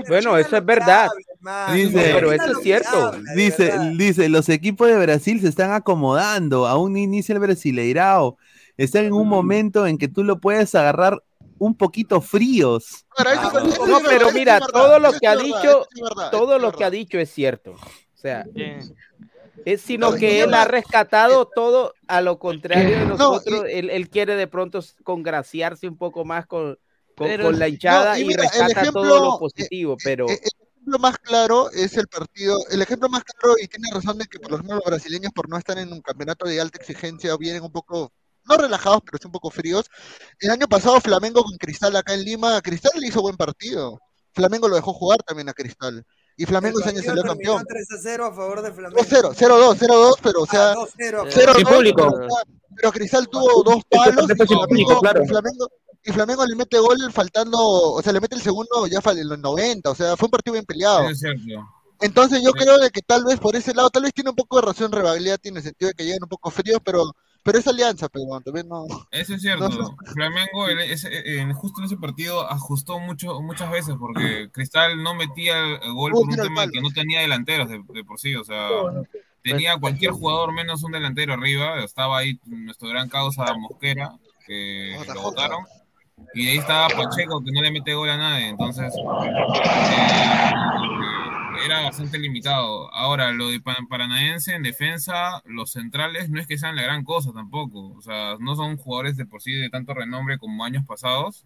Bueno, 0.09 0.37
eso 0.39 0.57
es 0.57 0.65
verdad. 0.65 1.09
Dice- 1.73 2.11
pero 2.15 2.33
eso 2.33 2.47
es 2.53 2.59
cierto. 2.63 3.09
habla, 3.09 3.33
Dice, 3.35 3.65
verdad. 3.67 3.91
dice, 3.97 4.29
los 4.29 4.49
equipos 4.49 4.89
de 4.89 4.99
Brasil 4.99 5.41
se 5.41 5.49
están 5.49 5.73
acomodando, 5.73 6.67
aún 6.67 6.93
no 6.95 6.99
inicia 6.99 7.33
el 7.35 7.41
Brasileirao. 7.41 8.37
Están 8.77 9.05
en 9.05 9.13
un 9.13 9.29
momento 9.29 9.87
en 9.87 9.99
que 9.99 10.09
tú 10.09 10.25
lo 10.25 10.41
puedes 10.41 10.75
agarrar 10.75 11.23
un 11.59 11.75
poquito 11.77 12.21
fríos. 12.21 13.05
No, 13.87 13.99
pero 14.09 14.33
mira, 14.33 14.61
todo 14.61 14.99
lo 14.99 15.13
que 15.13 15.27
ha 15.27 15.37
dicho, 15.37 15.87
todo 16.31 16.59
lo 16.59 16.73
que 16.73 16.85
ha 16.85 16.91
dicho 16.91 17.19
es 17.19 17.31
cierto. 17.31 17.73
O 17.73 18.19
sea, 18.23 18.45
Bien. 18.53 18.81
Es 19.65 19.81
sino 19.83 20.15
que 20.15 20.41
él 20.43 20.51
no- 20.51 20.57
ha 20.57 20.65
rescatado 20.65 21.47
todo 21.47 21.95
a 22.07 22.21
lo 22.21 22.39
contrario 22.39 22.99
de 22.99 23.05
No, 23.05 23.17
nosotros. 23.17 23.65
Él, 23.69 23.91
él 23.91 24.09
quiere 24.11 24.37
de 24.37 24.47
pronto 24.47 24.81
congraciarse 25.05 25.89
un 25.89 25.97
poco 25.97 26.25
más 26.25 26.47
con, 26.47 26.79
con, 27.17 27.29
Pero 27.29 27.45
con 27.45 27.59
la 27.59 27.69
hinchada 27.69 28.13
no, 28.15 28.19
y 28.19 28.23
y, 28.23 28.25
mira, 28.27 28.45
el 28.45 28.51
rescata 28.51 28.81
ejemplo, 28.81 29.03
todo 29.03 29.25
lo 29.25 29.35
eh, 29.35 29.39
positivo, 29.39 29.97
pero 30.03 30.29
Eh, 30.29 30.41
El 30.43 30.51
ejemplo 30.77 30.99
más 30.99 31.19
claro 31.19 31.71
es 31.71 31.97
el 31.97 32.09
partido, 32.09 32.59
el 32.71 32.83
ejemplo 32.83 33.09
más 33.09 33.23
claro, 33.25 33.55
y 33.63 33.69
tiene 33.69 33.89
razón 33.93 34.19
de 34.19 34.25
que 34.27 34.41
por 34.41 34.51
lo 34.51 34.59
menos 34.59 34.77
los 34.77 34.85
brasileños 34.85 35.33
por 35.33 35.49
no 35.49 35.57
estar 35.57 35.79
en 35.79 35.93
un 35.93 36.01
campeonato 36.01 36.47
de 36.49 36.61
alta 36.61 36.79
exigencia 36.79 37.37
vienen 37.37 37.63
un 37.63 37.71
poco, 37.71 38.13
no 38.45 38.57
relajados, 38.57 39.01
pero 39.05 39.19
sí 39.19 39.27
un 39.27 39.33
poco 39.33 39.51
fríos. 39.51 39.87
El 40.41 40.51
año 40.51 40.67
pasado 40.67 41.01
Flamengo 41.01 41.45
con 41.45 41.57
Cristal 41.57 41.95
acá 41.95 42.15
en 42.15 42.25
Lima, 42.25 42.61
Cristal 42.63 42.93
le 42.99 43.07
hizo 43.07 43.23
buen 43.23 43.37
partido. 43.37 44.01
Flamengo 44.35 44.67
lo 44.67 44.75
dejó 44.77 44.93
jugar 44.93 45.23
también 45.23 45.49
a 45.49 45.53
Cristal. 45.53 46.05
Y 46.37 46.47
Flamengo 46.47 46.81
ese 46.81 46.89
año 46.91 47.03
salió 47.03 47.23
campeón. 47.23 47.65
3 47.69 47.93
a 47.93 47.97
0 48.03 48.27
a 48.27 48.33
favor 48.35 48.63
de 48.63 48.73
Flamengo. 48.73 49.01
2-0, 49.03 49.35
0-2, 49.35 49.77
0-2, 49.79 50.15
pero 50.23 50.43
o 50.43 50.47
sea, 50.47 50.71
Ah, 50.73 50.75
2-0. 50.75 51.25
0-2, 51.29 51.57
Sin 51.57 51.67
público. 51.67 52.19
pero, 52.77 52.93
Cristal 52.93 53.29
tuvo 53.29 53.63
dos 53.63 53.83
palos 53.91 54.25
y 54.31 54.35
Flamengo, 54.35 54.67
público, 54.67 55.01
claro. 55.01 55.23
y 55.25 55.29
Flamengo- 55.29 55.69
y 56.05 56.11
Flamengo 56.13 56.47
le 56.47 56.57
mete 56.57 56.79
gol 56.79 56.99
faltando, 57.13 57.59
o 57.61 58.03
sea, 58.03 58.13
le 58.13 58.21
mete 58.21 58.35
el 58.35 58.43
segundo 58.43 58.87
ya 58.89 59.01
en 59.05 59.29
los 59.29 59.39
90, 59.39 59.91
o 59.91 59.95
sea, 59.95 60.17
fue 60.17 60.27
un 60.27 60.31
partido 60.33 60.55
bien 60.55 60.65
peleado. 60.65 61.03
Eso 61.03 61.11
es 61.13 61.19
cierto. 61.21 61.67
Entonces 62.01 62.43
yo 62.43 62.51
Sí. 62.51 62.59
creo 62.65 62.79
de 62.81 62.91
que 62.91 63.03
tal 63.03 63.25
vez 63.25 63.39
por 63.39 63.55
ese 63.55 63.73
lado, 63.75 63.89
tal 63.91 64.03
vez 64.03 64.13
tiene 64.13 64.31
un 64.31 64.37
poco 64.37 64.57
de 64.57 64.67
razón 64.67 64.91
Rebagliati 64.91 65.51
en 65.51 65.59
el 65.59 65.63
sentido 65.63 65.89
de 65.91 65.95
que 65.95 66.05
llegan 66.05 66.25
un 66.25 66.29
poco 66.29 66.51
fríos, 66.51 66.81
pero 66.85 67.13
pero 67.43 67.59
es 67.59 67.67
alianza, 67.67 68.09
pero 68.09 68.25
también 68.45 68.69
no. 68.69 68.87
Eso 69.11 69.35
es 69.35 69.43
cierto. 69.43 69.97
Flamengo 70.13 70.69
en- 70.69 71.53
justo 71.55 71.81
en 71.81 71.87
ese 71.87 71.97
partido 71.97 72.49
ajustó 72.51 72.99
mucho, 72.99 73.41
muchas 73.41 73.71
veces 73.71 73.95
porque 73.99 74.49
Cristal 74.53 75.03
no 75.03 75.15
metía 75.15 75.59
el 75.83 75.93
gol 75.93 76.13
por 76.13 76.29
un 76.29 76.37
tema 76.37 76.67
que 76.69 76.81
no 76.81 76.91
tenía 76.91 77.21
delanteros 77.21 77.69
de, 77.69 77.83
de 77.93 78.05
por 78.05 78.19
sí. 78.19 78.35
O 78.37 78.45
sea, 78.45 78.69
tenía 79.43 79.77
cualquier 79.79 80.13
jugador 80.13 80.53
menos 80.53 80.83
un 80.83 80.93
delantero 80.93 81.35
arriba. 81.35 81.83
Estaba 81.85 82.19
ahí 82.19 82.39
nuestro 82.47 82.89
gran 82.89 83.09
causa 83.09 83.53
Mosquera, 83.55 84.13
que 84.47 84.97
lo 85.15 85.23
votaron. 85.23 85.65
Y 86.35 86.49
ahí 86.49 86.59
estaba 86.59 86.89
Pacheco, 86.89 87.43
que 87.43 87.51
no 87.53 87.61
le 87.63 87.71
mete 87.73 87.95
gol 87.95 88.09
a 88.09 88.17
nadie. 88.17 88.49
Entonces, 88.49 88.93
eh, 88.95 90.53
era 91.65 91.83
bastante 91.83 92.19
limitado. 92.19 92.93
Ahora, 92.95 93.33
lo 93.33 93.49
de 93.49 93.61
Pa- 93.61 93.77
Paranaense 93.89 94.55
en 94.55 94.63
defensa, 94.63 95.43
los 95.45 95.73
centrales 95.73 96.29
no 96.31 96.41
es 96.41 96.47
que 96.47 96.59
sean 96.59 96.77
la 96.77 96.83
gran 96.83 97.05
cosa 97.05 97.33
tampoco. 97.33 97.93
O 97.97 98.03
sea, 98.03 98.37
no 98.41 98.55
son 98.57 98.77
jugadores 98.77 99.17
de 99.17 99.27
por 99.27 99.43
sí 99.43 99.53
de 99.53 99.71
tanto 99.71 99.95
renombre 99.95 100.39
como 100.39 100.65
años 100.65 100.85
pasados. 100.87 101.45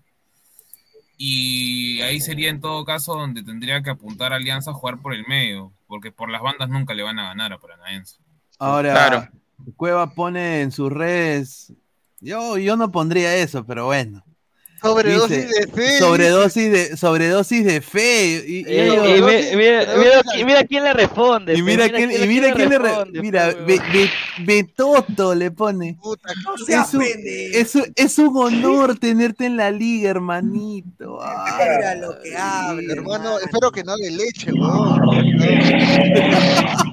Y 1.18 2.02
ahí 2.02 2.20
sería 2.20 2.50
en 2.50 2.60
todo 2.60 2.84
caso 2.84 3.14
donde 3.14 3.42
tendría 3.42 3.82
que 3.82 3.88
apuntar 3.90 4.32
a 4.32 4.36
Alianza 4.36 4.72
a 4.72 4.74
jugar 4.74 4.98
por 4.98 5.14
el 5.14 5.26
medio, 5.26 5.72
porque 5.86 6.12
por 6.12 6.30
las 6.30 6.42
bandas 6.42 6.68
nunca 6.68 6.92
le 6.92 7.02
van 7.02 7.18
a 7.18 7.28
ganar 7.28 7.52
a 7.54 7.58
Paranaense. 7.58 8.18
Ahora, 8.58 9.30
Cueva 9.76 10.10
pone 10.10 10.60
en 10.60 10.72
sus 10.72 10.92
redes. 10.92 11.72
Yo, 12.20 12.58
yo 12.58 12.76
no 12.76 12.92
pondría 12.92 13.34
eso, 13.36 13.64
pero 13.64 13.86
bueno. 13.86 14.25
Sobredosis 14.82 15.46
Dice, 15.48 15.60
de 15.60 15.66
fe. 15.72 15.98
Sobredosis 15.98 16.70
de, 16.72 16.96
sobredosis 16.96 17.64
de 17.64 17.80
fe. 17.80 18.44
Y, 18.46 18.56
y 18.58 18.64
Eh, 18.66 19.16
y 19.18 19.22
mira, 19.56 19.86
mira, 19.96 20.22
y 20.38 20.44
mira 20.44 20.64
quién 20.64 20.84
le 20.84 20.92
responde. 20.92 21.54
y 21.54 21.62
mira 21.62 21.88
quién, 21.88 22.10
y 22.10 22.26
mira 22.26 22.52
quién 22.52 22.68
le 22.68 22.78
re- 22.78 22.84
responde, 22.88 23.20
mira, 23.22 23.46
Be- 23.54 23.80
Be- 23.92 24.10
Betoto 24.44 25.34
le 25.34 25.50
pone. 25.50 25.98
Es 26.68 26.94
un, 26.94 27.00
pendejo. 27.00 27.58
es, 27.58 27.74
un- 27.74 27.92
es 27.96 28.18
un 28.18 28.36
honor 28.36 28.98
tenerte 29.00 29.46
en 29.46 29.56
la 29.56 29.70
liga, 29.70 30.10
hermanito. 30.10 31.18
Ay, 31.22 31.68
Mira 31.76 31.94
lo 31.96 32.20
que 32.22 32.36
habla, 32.36 32.92
Hermano, 32.92 33.38
espero 33.38 33.70
que 33.72 33.82
no 33.82 33.96
de 33.96 34.10
leche, 34.10 34.52
weón. 34.52 35.00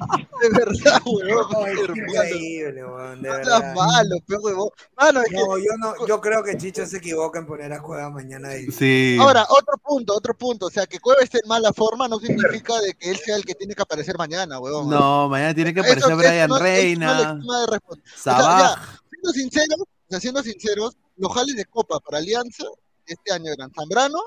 De 0.44 0.48
verdad, 0.58 1.00
weón. 1.06 1.96
Increíble, 1.96 2.84
weón, 2.84 3.22
de 3.22 3.28
No 3.28 3.34
verdad. 3.36 3.74
malo, 3.74 4.16
pe, 4.26 4.34
huevón. 4.36 4.68
Mano, 4.96 5.20
es 5.22 5.28
que- 5.28 5.36
No, 5.36 5.58
yo 5.58 5.70
no, 5.78 6.06
yo 6.06 6.20
creo 6.20 6.42
que 6.42 6.56
Chicho 6.56 6.84
se 6.86 6.98
equivoca 6.98 7.38
en 7.38 7.46
poner 7.46 7.72
a 7.74 7.82
Cueva 7.82 8.10
mañana 8.10 8.48
de 8.50 8.70
Sí. 8.72 9.16
Ahora, 9.20 9.44
otro 9.48 9.76
punto, 9.82 10.14
otro 10.14 10.36
punto. 10.36 10.66
O 10.66 10.70
sea, 10.70 10.86
que 10.86 10.98
Cueva 11.00 11.22
esté 11.22 11.38
en 11.42 11.48
mala 11.48 11.72
forma 11.72 12.08
no 12.08 12.18
significa 12.18 12.78
de 12.80 12.94
que 12.94 13.10
él 13.10 13.16
sea 13.18 13.36
el 13.36 13.44
que 13.44 13.54
tiene 13.54 13.74
que 13.74 13.82
aparecer 13.82 14.16
mañana, 14.18 14.58
weón. 14.60 14.88
No, 14.88 15.28
mañana 15.28 15.54
tiene 15.54 15.72
que 15.74 15.80
aparecer 15.80 16.04
eso 16.10 16.16
Brian 16.16 16.48
no- 16.48 16.56
no 16.58 16.62
Reina. 16.62 17.20
exima 17.32 17.60
de 17.60 17.66
responder. 17.66 18.04
O 18.06 18.18
sea, 18.18 18.36
Sabaj. 18.36 18.60
ya, 18.76 19.00
siendo 19.10 19.30
sinceros, 19.32 19.80
o 19.80 19.86
sea, 20.10 20.20
siendo 20.20 20.42
sinceros, 20.42 20.96
los 21.16 21.32
jales 21.32 21.56
de 21.56 21.64
Copa 21.66 22.00
para 22.00 22.18
Alianza 22.18 22.64
este 23.06 23.32
año 23.32 23.52
eran 23.52 23.70
Zambrano, 23.72 24.18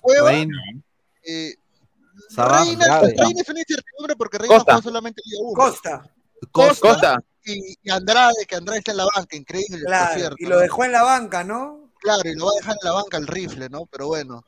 Cueva, 0.00 0.30
Reina. 0.30 0.56
eh, 1.24 1.54
Reina, 2.36 2.86
es 3.40 3.48
una 3.48 3.60
incertidumbre 3.60 4.16
porque 4.16 4.38
Reina 4.38 4.54
Costa. 4.56 4.72
jugó 4.74 4.82
solamente 4.82 5.22
Liga 5.24 5.38
1. 5.42 5.52
Costa. 5.54 6.10
Costa, 6.52 6.80
Costa. 6.88 7.18
Y, 7.46 7.76
y 7.82 7.90
Andrade, 7.90 8.46
que 8.48 8.56
Andrade 8.56 8.78
está 8.78 8.92
en 8.92 8.96
la 8.98 9.06
banca, 9.14 9.36
increíble, 9.36 9.82
Claro, 9.84 10.14
cierto. 10.14 10.36
y 10.38 10.46
lo 10.46 10.58
dejó 10.58 10.84
en 10.84 10.92
la 10.92 11.02
banca, 11.02 11.44
¿no? 11.44 11.83
Claro, 12.04 12.22
y 12.30 12.34
lo 12.36 12.44
va 12.46 12.50
a 12.52 12.54
dejar 12.60 12.76
en 12.80 12.86
la 12.88 12.92
banca 12.92 13.16
el 13.16 13.26
rifle, 13.26 13.68
¿no? 13.70 13.86
Pero 13.86 14.06
bueno. 14.08 14.44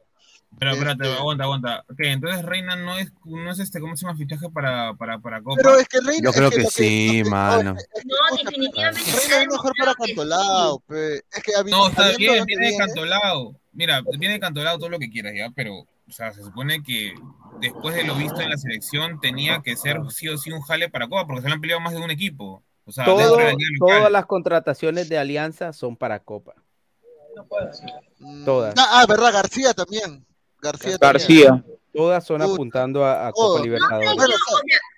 Pero 0.58 0.72
espérate, 0.72 1.04
Este- 1.04 1.18
aguanta, 1.18 1.44
aguanta. 1.44 1.84
Ok, 1.90 1.98
entonces 2.00 2.42
Reina 2.44 2.76
no 2.76 2.96
es, 2.96 3.12
no 3.24 3.50
es 3.50 3.58
este, 3.58 3.80
¿cómo 3.80 3.96
se 3.96 4.06
llama? 4.06 4.16
Fichaje 4.16 4.48
para, 4.48 4.94
para, 4.94 5.18
para 5.18 5.42
Copa. 5.42 5.56
Pero 5.56 5.78
es 5.78 5.88
que 5.88 5.98
Reina. 6.00 6.22
Yo 6.22 6.30
es 6.30 6.36
creo 6.36 6.50
que 6.50 6.64
sí, 6.66 7.22
mano. 7.28 7.74
No, 7.74 8.36
definitivamente. 8.36 9.10
Reina 9.10 9.42
es 9.42 9.48
mejor 9.48 9.72
para 9.76 9.94
Cantolao, 9.94 10.78
pe. 10.86 11.16
Es 11.16 11.42
que 11.42 11.52
habi- 11.52 11.70
No, 11.70 11.88
está 11.88 12.08
bien, 12.16 12.44
viene 12.46 12.68
viene- 12.68 12.76
cantolado. 12.78 13.56
Mira, 13.72 14.02
viene 14.18 14.38
cantolado 14.40 14.78
todo 14.78 14.88
lo 14.88 14.98
que 14.98 15.10
quieras 15.10 15.32
ya, 15.36 15.50
pero, 15.54 15.74
o 15.80 16.12
sea, 16.12 16.32
se 16.32 16.42
supone 16.42 16.82
que 16.82 17.14
después 17.60 17.94
de 17.94 18.04
lo 18.04 18.14
visto 18.14 18.40
en 18.40 18.48
la 18.50 18.56
selección 18.56 19.18
tenía 19.20 19.60
que 19.62 19.76
ser 19.76 19.98
sí 20.10 20.28
o 20.28 20.38
sí 20.38 20.52
un 20.52 20.62
jale 20.62 20.88
para 20.88 21.08
Copa, 21.08 21.26
porque 21.26 21.42
se 21.42 21.48
lo 21.48 21.54
han 21.54 21.60
peleado 21.60 21.80
más 21.80 21.92
de 21.92 22.00
un 22.00 22.10
equipo. 22.10 22.62
O 22.86 22.92
sea, 22.92 23.04
Todo- 23.04 23.36
de 23.36 23.56
todas 23.78 24.10
las 24.12 24.26
contrataciones 24.26 25.08
de 25.08 25.18
Alianza 25.18 25.72
son 25.72 25.96
para 25.96 26.20
Copa. 26.20 26.54
Todas. 28.44 28.74
Ah, 28.78 29.00
ah, 29.00 29.06
verdad, 29.06 29.32
García 29.32 29.74
también. 29.74 30.24
García. 30.60 30.96
García. 31.00 31.64
Todas 31.92 32.24
son 32.24 32.42
apuntando 32.42 33.04
a. 33.04 33.32
Copa 33.32 33.58
No, 33.58 33.64
Libertadores. 33.64 34.10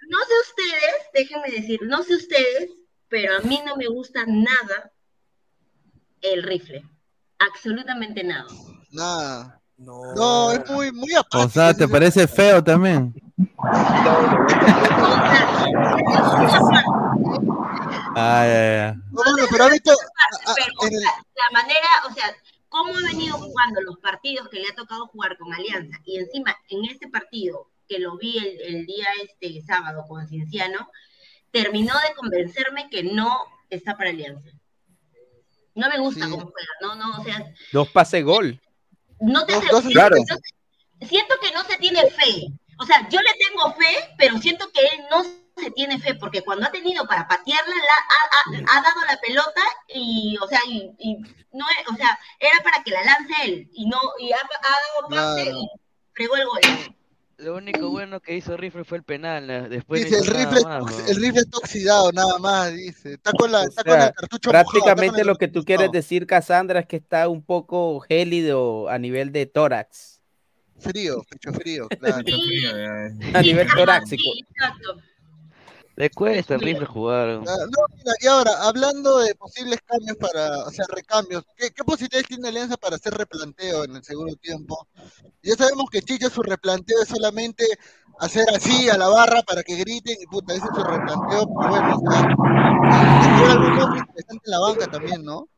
No 0.08 0.18
sé 0.20 0.34
ustedes, 0.48 0.94
déjenme 1.12 1.50
decir, 1.50 1.80
no 1.84 2.02
sé 2.02 2.14
ustedes, 2.14 2.70
pero 3.08 3.36
a 3.36 3.40
mí 3.40 3.60
no 3.66 3.76
me 3.76 3.88
gusta 3.88 4.24
nada 4.26 4.90
el 6.22 6.42
rifle. 6.42 6.82
Absolutamente 7.38 8.24
nada. 8.24 8.46
Nada. 8.90 9.60
No. 9.76 10.14
No, 10.14 10.52
es 10.52 10.68
muy, 10.70 10.90
muy 10.90 11.12
apático. 11.12 11.44
O 11.44 11.48
sea, 11.48 11.74
¿te 11.74 11.86
parece 11.86 12.26
feo 12.26 12.64
también? 12.64 13.14
Ay, 18.18 18.50
ay. 18.50 18.92
No, 19.10 19.22
bueno, 19.24 19.46
pero 19.50 19.64
ha 19.64 19.68
visto. 19.70 19.92
Pero, 20.56 20.72
o 20.78 20.86
sea, 20.88 21.10
la 21.34 21.60
manera, 21.62 21.88
o 22.08 22.12
sea, 22.14 22.34
cómo 22.68 22.94
ha 22.96 23.00
venido 23.00 23.36
jugando 23.38 23.80
los 23.82 23.98
partidos 23.98 24.48
que 24.48 24.60
le 24.60 24.68
ha 24.68 24.74
tocado 24.74 25.06
jugar 25.08 25.36
con 25.38 25.52
Alianza 25.52 25.98
y 26.04 26.18
encima 26.18 26.56
en 26.68 26.84
este 26.84 27.08
partido 27.08 27.68
que 27.88 27.98
lo 27.98 28.16
vi 28.18 28.36
el, 28.38 28.60
el 28.76 28.86
día 28.86 29.06
este 29.22 29.62
sábado 29.62 30.04
con 30.06 30.26
Cienciano, 30.28 30.90
terminó 31.50 31.94
de 31.94 32.14
convencerme 32.14 32.90
que 32.90 33.02
no 33.02 33.38
está 33.70 33.96
para 33.96 34.10
Alianza. 34.10 34.50
No 35.74 35.88
me 35.88 35.98
gusta 35.98 36.28
cómo 36.28 36.50
juega, 36.50 36.68
no, 36.82 36.94
no, 36.96 37.18
o 37.20 37.24
sea, 37.24 37.52
Dos 37.72 37.88
pase 37.90 38.22
gol. 38.22 38.60
no 39.20 39.46
te 39.46 39.54
Dos- 39.54 39.64
dos 39.70 39.80
siento, 39.84 39.98
claro. 40.00 40.16
siento 41.08 41.34
que 41.40 41.52
no 41.52 41.62
se 41.64 41.76
tiene 41.76 42.02
fe. 42.10 42.48
O 42.80 42.84
sea, 42.84 43.08
yo 43.08 43.18
le 43.20 43.32
tengo 43.46 43.72
fe, 43.74 44.14
pero 44.18 44.38
siento 44.38 44.70
que 44.72 44.80
él 44.80 45.04
no 45.10 45.24
se 45.58 45.70
tiene 45.70 45.98
fe, 45.98 46.14
porque 46.14 46.42
cuando 46.42 46.66
ha 46.66 46.70
tenido 46.70 47.06
para 47.06 47.26
patearla, 47.28 47.74
la, 47.74 48.62
ha, 48.64 48.74
ha- 48.74 48.78
ha 48.78 48.82
dado 48.82 49.00
la 49.06 49.18
pelota 49.20 49.62
y, 49.88 50.36
o 50.42 50.46
sea, 50.48 50.60
y, 50.66 50.90
y 50.98 51.16
no, 51.52 51.64
o 51.92 51.96
sea, 51.96 52.18
era 52.40 52.62
para 52.62 52.82
que 52.82 52.90
la 52.90 53.04
lance 53.04 53.32
él, 53.44 53.68
y 53.72 53.86
no, 53.86 53.98
y 54.18 54.32
ha, 54.32 54.36
ha 54.36 55.08
dado 55.08 55.08
pase 55.10 55.42
Claro. 55.44 55.58
y 55.58 55.68
fregó 56.14 56.36
el 56.36 56.46
gol. 56.46 56.60
Lo 57.40 57.54
único 57.54 57.88
bueno 57.90 58.18
que 58.18 58.34
hizo 58.36 58.56
Rifle 58.56 58.82
fue 58.82 58.98
el 58.98 59.04
penal. 59.04 59.46
¿no? 59.46 59.68
Después 59.68 60.04
Dice, 60.04 60.16
no 60.16 60.24
el 60.24 60.46
rifle, 60.46 60.60
el 61.08 61.16
rifle 61.22 61.40
está 61.42 61.58
oxidado, 61.58 62.10
nada 62.10 62.36
más, 62.38 62.74
dice. 62.74 63.12
Está 63.12 63.30
con, 63.30 63.52
la, 63.52 63.62
está 63.62 63.84
con 63.84 63.92
el 64.00 64.12
cartucho 64.12 64.50
mojado, 64.50 64.70
prácticamente 64.72 65.20
el 65.20 65.26
lo 65.28 65.36
que 65.36 65.46
tú 65.46 65.62
quieres 65.62 65.92
decir, 65.92 66.26
Cassandra, 66.26 66.80
es 66.80 66.86
que 66.86 66.96
está 66.96 67.28
un 67.28 67.44
poco 67.44 68.00
gélido 68.00 68.88
a 68.88 68.98
nivel 68.98 69.30
de 69.30 69.46
tórax. 69.46 70.20
Frío, 70.80 71.22
pecho 71.30 71.52
frío, 71.52 71.86
claro. 72.00 72.16
A 73.34 73.42
nivel 73.42 73.68
torácico. 73.68 74.20
Sí, 74.22 74.44
exacto. 74.50 74.96
Le 75.98 76.10
cuesta 76.10 76.54
el 76.54 76.60
Rifle 76.60 76.86
jugar. 76.86 77.28
Ah, 77.28 77.40
No, 77.44 77.96
mira, 77.96 78.12
y 78.20 78.26
ahora, 78.28 78.52
hablando 78.62 79.18
de 79.18 79.34
posibles 79.34 79.80
cambios 79.84 80.16
para, 80.16 80.58
o 80.64 80.70
sea, 80.70 80.84
recambios, 80.94 81.42
¿qué, 81.56 81.72
qué 81.72 81.82
posibilidades 81.82 82.28
tiene 82.28 82.48
Alianza 82.48 82.76
para 82.76 82.94
hacer 82.94 83.14
replanteo 83.14 83.82
en 83.82 83.96
el 83.96 84.04
segundo 84.04 84.36
tiempo? 84.36 84.86
Ya 85.42 85.56
sabemos 85.56 85.86
que 85.90 86.00
Chicho 86.02 86.30
su 86.30 86.40
replanteo 86.42 87.02
es 87.02 87.08
solamente 87.08 87.64
hacer 88.20 88.44
así 88.54 88.88
a 88.88 88.96
la 88.96 89.08
barra 89.08 89.42
para 89.42 89.62
que 89.62 89.76
griten 89.76 90.16
y 90.20 90.26
puta, 90.26 90.54
ese 90.54 90.64
es 90.64 90.74
su 90.74 90.82
replanteo, 90.84 91.46
pero 91.46 91.68
bueno, 91.68 91.96
o 91.96 92.10
sea, 92.10 92.20
hay 92.90 93.50
algún 93.50 93.72
otro 93.78 93.96
interesante 93.96 94.42
en 94.46 94.50
la 94.50 94.58
banca 94.60 94.86
también, 94.86 95.24
¿no? 95.24 95.48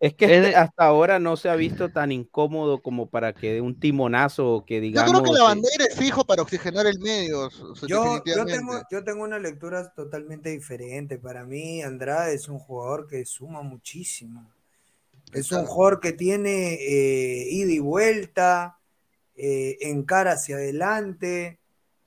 Es 0.00 0.14
que 0.14 0.24
este- 0.24 0.56
hasta 0.56 0.84
ahora 0.84 1.18
no 1.18 1.36
se 1.36 1.48
ha 1.48 1.56
visto 1.56 1.90
tan 1.90 2.12
incómodo 2.12 2.82
como 2.82 3.08
para 3.08 3.32
que 3.32 3.54
dé 3.54 3.60
un 3.60 3.78
timonazo 3.78 4.54
o 4.54 4.64
que 4.64 4.76
yo 4.76 4.80
digamos. 4.82 5.10
creo 5.10 5.22
que 5.22 5.32
la 5.32 5.44
bandera 5.44 5.84
es 5.88 5.96
fijo 5.96 6.24
para 6.24 6.42
oxigenar 6.42 6.86
el 6.86 6.98
medio, 6.98 7.48
Yo, 7.86 8.22
yo, 8.24 8.44
tengo, 8.46 8.82
yo 8.90 9.04
tengo 9.04 9.24
una 9.24 9.38
lectura 9.38 9.92
totalmente 9.94 10.50
diferente. 10.50 11.18
Para 11.18 11.44
mí, 11.44 11.82
Andrade 11.82 12.34
es 12.34 12.48
un 12.48 12.58
jugador 12.58 13.06
que 13.06 13.24
suma 13.24 13.62
muchísimo. 13.62 14.50
Es 15.32 15.52
un 15.52 15.66
jugador 15.66 16.00
que 16.00 16.12
tiene 16.12 16.74
eh, 16.74 17.48
ida 17.50 17.72
y 17.72 17.78
vuelta, 17.80 18.77
eh, 19.38 19.78
encara 19.82 20.32
hacia 20.34 20.56
adelante, 20.56 21.60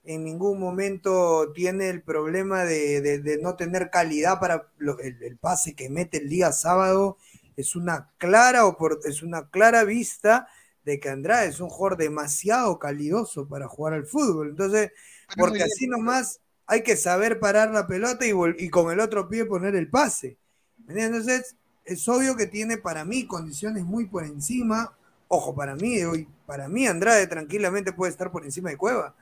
en 0.03 0.23
ningún 0.25 0.59
momento 0.59 1.51
tiene 1.53 1.89
el 1.89 2.01
problema 2.03 2.65
de, 2.65 3.01
de- 3.01 3.19
de 3.19 3.37
no 3.39 3.55
tener 3.55 3.89
calidad 3.91 4.39
para 4.39 4.69
lo- 4.77 4.99
el, 4.99 5.21
el 5.23 5.37
pase 5.37 5.75
que 5.75 5.89
mete 5.89 6.17
el 6.19 6.29
día 6.29 6.51
sábado. 6.51 7.17
Es 7.57 7.75
una 7.75 8.11
clara 8.17 8.63
es 9.05 9.23
una 9.23 9.49
clara 9.49 9.83
vista 9.83 10.47
de 10.85 10.99
que 10.99 11.09
Andrade 11.09 11.49
es 11.49 11.59
un 11.59 11.69
jugador 11.69 11.97
demasiado 11.97 12.79
calidoso 12.79 13.47
para 13.47 13.67
jugar 13.67 13.93
al 13.93 14.05
fútbol. 14.07 14.49
Entonces, 14.49 14.91
porque 15.35 15.63
así 15.63 15.87
nomás 15.87 16.39
hay 16.67 16.83
que 16.83 16.97
saber 16.97 17.39
parar 17.39 17.71
la 17.71 17.87
pelota 17.87 18.25
y, 18.25 18.31
y 18.57 18.69
con 18.69 18.91
el 18.91 18.99
otro 18.99 19.29
pie 19.29 19.45
poner 19.45 19.75
el 19.75 19.89
pase. 19.89 20.37
Entonces, 20.87 21.55
es 21.85 22.07
obvio 22.07 22.35
que 22.35 22.47
tiene 22.47 22.77
para 22.77 23.05
mí 23.05 23.25
condiciones 23.27 23.83
muy 23.83 24.05
por 24.07 24.23
encima. 24.25 24.97
Ojo, 25.33 25.55
para 25.55 25.75
mí, 25.75 26.03
hoy, 26.03 26.27
para 26.45 26.67
mí 26.67 26.85
Andrade 26.87 27.25
tranquilamente 27.25 27.93
puede 27.93 28.11
estar 28.11 28.31
por 28.31 28.43
encima 28.43 28.69
de 28.69 28.75
Cueva, 28.75 29.13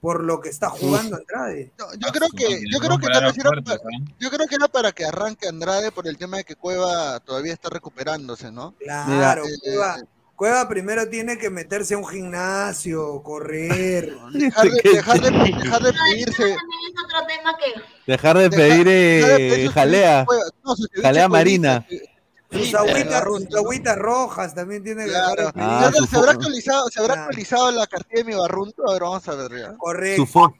por 0.00 0.22
lo 0.22 0.40
que 0.40 0.48
está 0.48 0.70
jugando 0.70 1.16
Andrade. 1.16 1.72
Yo 1.98 2.12
creo 2.12 2.28
que, 2.36 2.60
yo 2.70 2.78
creo 2.78 2.98
que 2.98 3.08
tal 3.08 3.24
vez 3.24 3.36
era 3.36 3.50
pa- 3.50 3.78
yo 4.20 4.30
creo 4.30 4.46
que 4.46 4.54
era 4.54 4.68
para 4.68 4.92
que 4.92 5.04
arranque 5.04 5.48
Andrade 5.48 5.90
por 5.90 6.06
el 6.06 6.16
tema 6.18 6.36
de 6.36 6.44
que 6.44 6.54
Cueva 6.54 7.18
todavía 7.18 7.52
está 7.52 7.68
recuperándose, 7.68 8.52
¿no? 8.52 8.74
Claro, 8.78 9.44
Eh, 9.44 9.50
Cueva, 9.64 9.96
Cueva 10.36 10.68
primero 10.68 11.08
tiene 11.08 11.36
que 11.36 11.50
meterse 11.50 11.94
a 11.94 11.98
un 11.98 12.06
gimnasio, 12.06 13.20
correr. 13.24 14.14
dejar 14.34 14.70
de, 14.70 14.80
dejar 14.92 15.20
de, 15.20 15.30
dejar 15.62 15.82
de 15.82 15.92
pedirse, 15.92 16.42
También 16.42 16.80
es 16.86 17.04
otro 17.04 17.26
tema 17.26 17.56
que 17.58 18.12
Dejar 18.12 18.38
de 18.38 18.48
Dejar- 18.50 18.56
pedir 18.56 18.86
dejar 18.86 19.38
de 19.38 19.64
eh, 19.64 19.68
jalea. 19.70 20.26
no, 20.62 20.74
Jalea 21.02 21.28
marina. 21.28 21.84
lisa, 21.88 22.04
Sus 22.48 22.74
agüitas, 22.74 23.24
sus 23.24 23.54
agüitas 23.56 23.96
rojas 23.98 24.54
también 24.54 24.82
tiene 24.84 25.04
Claro. 25.06 25.50
Ah, 25.56 25.90
se 25.92 26.16
habrá 26.16 26.32
fo- 26.32 26.34
actualizado, 26.36 26.88
se 26.88 27.00
habrá 27.00 27.14
Ah. 27.14 27.20
actualizado 27.24 27.70
la 27.72 27.86
cartilla 27.88 28.22
de 28.22 28.24
mi 28.32 28.34
barrunto, 28.38 28.88
a 28.88 28.92
ver, 28.92 29.02
vamos 29.02 29.28
a 29.28 29.34
ver 29.34 29.50
ya. 29.60 29.76
Correcto. 29.76 30.22
Su 30.22 30.26
for, 30.32 30.52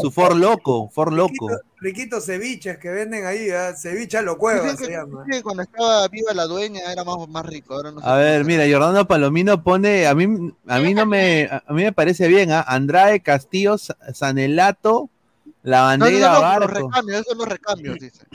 su 0.00 0.10
for 0.10 0.34
loco, 0.36 0.88
for 0.90 1.12
loco. 1.12 1.48
Riquitos 1.80 2.24
ceviches 2.24 2.78
que 2.78 2.88
venden 2.88 3.26
ahí, 3.26 3.50
¿ah? 3.50 3.74
ceviche 3.76 4.16
a 4.16 4.22
lo 4.22 4.38
cueva 4.38 4.74
se 4.74 4.86
que, 4.86 4.92
llama. 4.92 5.24
que 5.30 5.42
cuando 5.42 5.62
estaba 5.64 6.08
viva 6.08 6.32
la 6.32 6.44
dueña 6.46 6.90
era 6.90 7.04
más, 7.04 7.28
más 7.28 7.44
rico, 7.44 7.74
ahora 7.74 7.92
no. 7.92 8.00
A 8.02 8.16
ver, 8.16 8.44
mira, 8.46 8.64
Jordano 8.66 9.06
Palomino 9.06 9.62
pone, 9.62 10.06
a 10.06 10.14
mí, 10.14 10.50
a 10.66 10.78
mí 10.78 10.94
no 10.94 11.04
me, 11.04 11.44
a 11.50 11.72
mí 11.74 11.82
me 11.84 11.92
parece 11.92 12.26
bien, 12.26 12.52
¿ah? 12.52 12.64
Andrade, 12.66 13.20
Castillo, 13.20 13.76
Sa- 13.76 13.98
Sanelato, 14.14 15.10
la 15.62 15.96
No, 15.96 15.98
no, 15.98 16.04
bandera, 16.06 16.26
no, 16.28 16.32
los 16.34 16.40
Barco. 16.42 16.88
recambios, 16.88 17.20
esos 17.20 17.26
son 17.28 17.38
los 17.38 17.48
recambios, 17.48 17.98
dice. 18.00 18.24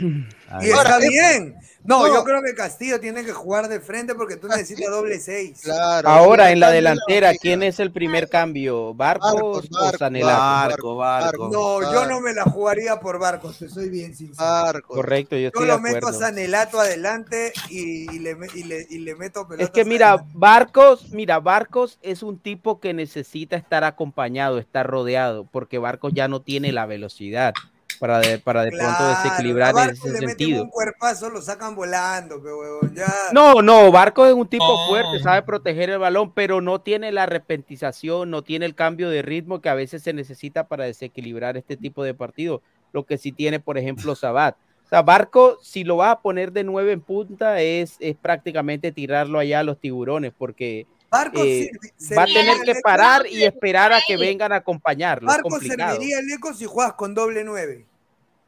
Y 0.61 0.65
está 0.69 0.77
Ahora, 0.77 0.97
eh, 1.05 1.09
bien. 1.09 1.55
No, 1.83 2.05
no. 2.05 2.13
yo 2.13 2.23
creo 2.23 2.41
que 2.41 2.53
Castillo 2.55 2.99
tiene 2.99 3.23
que 3.23 3.31
jugar 3.31 3.67
de 3.69 3.79
frente 3.79 4.13
porque 4.13 4.35
tú 4.35 4.47
necesitas 4.47 4.91
doble 4.91 5.19
seis. 5.19 5.61
Claro. 5.63 6.09
Ahora 6.09 6.51
en 6.51 6.59
la 6.59 6.71
delantera. 6.71 7.33
¿quién 7.33 7.63
es 7.63 7.79
el 7.79 7.91
primer 7.91 8.29
cambio? 8.29 8.93
¿Barcos 8.93 9.69
Barcos, 9.69 9.69
o 9.71 9.97
Sanelato? 9.97 10.37
Barco, 10.39 10.95
Barco. 10.97 11.49
No, 11.51 11.81
yo 11.91 12.05
no 12.05 12.19
me 12.21 12.33
la 12.33 12.43
jugaría 12.43 12.99
por 12.99 13.17
Barcos, 13.19 13.57
te 13.59 13.69
soy 13.69 13.89
bien 13.89 14.15
sincero. 14.15 14.45
Barcos. 14.45 14.95
Correcto, 14.95 15.35
yo 15.35 15.41
Yo 15.43 15.47
estoy 15.47 15.65
de 15.67 15.71
lo 15.71 15.79
meto 15.79 16.07
a. 16.07 16.13
Sanelato 16.13 16.79
adelante 16.79 17.53
y, 17.69 18.13
y 18.13 18.19
le, 18.19 18.35
me- 18.35 18.47
y, 18.53 18.63
le, 18.63 18.85
y 18.89 18.99
le 18.99 19.15
meto 19.15 19.47
pelotas. 19.47 19.67
Es 19.67 19.71
que 19.71 19.85
mira, 19.85 20.25
Barcos, 20.33 21.11
mira, 21.11 21.39
Barcos 21.39 21.97
es 22.01 22.23
un 22.23 22.39
tipo 22.39 22.79
que 22.79 22.93
necesita 22.93 23.55
estar 23.55 23.83
acompañado, 23.83 24.57
estar 24.59 24.85
rodeado, 24.85 25.45
porque 25.45 25.77
Barcos 25.77 26.13
ya 26.13 26.27
no 26.27 26.41
tiene 26.41 26.71
la 26.71 26.85
velocidad 26.85 27.53
para 27.99 28.19
de, 28.19 28.39
para 28.39 28.63
de 28.63 28.71
pronto 28.71 29.07
desequilibrar 29.09 29.75
en 29.77 29.89
ese 29.91 30.07
le 30.07 30.13
meten 30.13 30.29
sentido. 30.29 30.63
un 30.63 30.69
cuerpazo, 30.69 31.29
lo 31.29 31.41
sacan 31.41 31.75
volando, 31.75 32.37
huevón, 32.39 32.95
ya. 32.95 33.05
No, 33.33 33.61
no, 33.61 33.91
Barcos 33.91 34.29
es 34.29 34.33
un 34.33 34.47
tipo 34.47 34.87
fuerte, 34.87 35.19
sabe 35.21 35.41
proteger 35.43 35.89
el 35.89 35.99
balón, 35.99 36.33
pero 36.33 36.61
no 36.61 36.81
tiene 36.81 37.11
la 37.11 37.25
repentización, 37.25 38.29
no 38.29 38.43
tiene 38.43 38.65
el 38.65 38.75
cambio 38.75 39.09
de 39.09 39.21
ritmo 39.21 39.61
que 39.61 39.69
a 39.69 39.73
veces 39.73 40.01
se 40.01 40.13
necesita 40.13 40.67
para 40.67 40.85
desequilibrar 40.85 41.57
este 41.57 41.77
tipo 41.77 42.03
de 42.03 42.13
partidos. 42.13 42.61
Lo 42.93 43.05
que 43.05 43.17
sí 43.17 43.31
tiene, 43.31 43.59
por 43.59 43.77
ejemplo, 43.77 44.15
Sabat. 44.15 44.55
O 44.85 44.89
sea, 44.89 45.03
Barco, 45.03 45.59
si 45.61 45.83
lo 45.83 45.97
vas 45.97 46.13
a 46.13 46.21
poner 46.21 46.51
de 46.51 46.63
nueve 46.63 46.93
en 46.93 47.01
punta, 47.01 47.61
es, 47.61 47.95
es 47.99 48.15
prácticamente 48.15 48.91
tirarlo 48.91 49.37
allá 49.37 49.59
a 49.59 49.63
los 49.63 49.79
tiburones, 49.79 50.33
porque 50.35 50.87
Barcos 51.11 51.41
eh, 51.45 51.69
sirve- 51.97 52.17
va 52.17 52.23
a 52.23 52.25
tener 52.25 52.57
que 52.61 52.73
parar 52.83 53.27
y 53.29 53.43
esperar 53.43 53.93
a 53.93 53.99
que 54.07 54.17
vengan 54.17 54.51
a 54.51 54.57
acompañarlo. 54.57 55.31
Complicado. 55.43 55.91
serviría 55.93 56.19
el 56.19 56.31
eco 56.31 56.53
si 56.55 56.65
juegas 56.65 56.93
con 56.93 57.13
doble 57.13 57.43
nueve. 57.43 57.85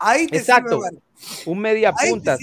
Ahí 0.02 0.28
te 0.28 0.38
Exacto. 0.38 0.82
sirve. 0.82 1.00
Un 1.46 1.60
media 1.60 1.94
punta, 1.94 2.36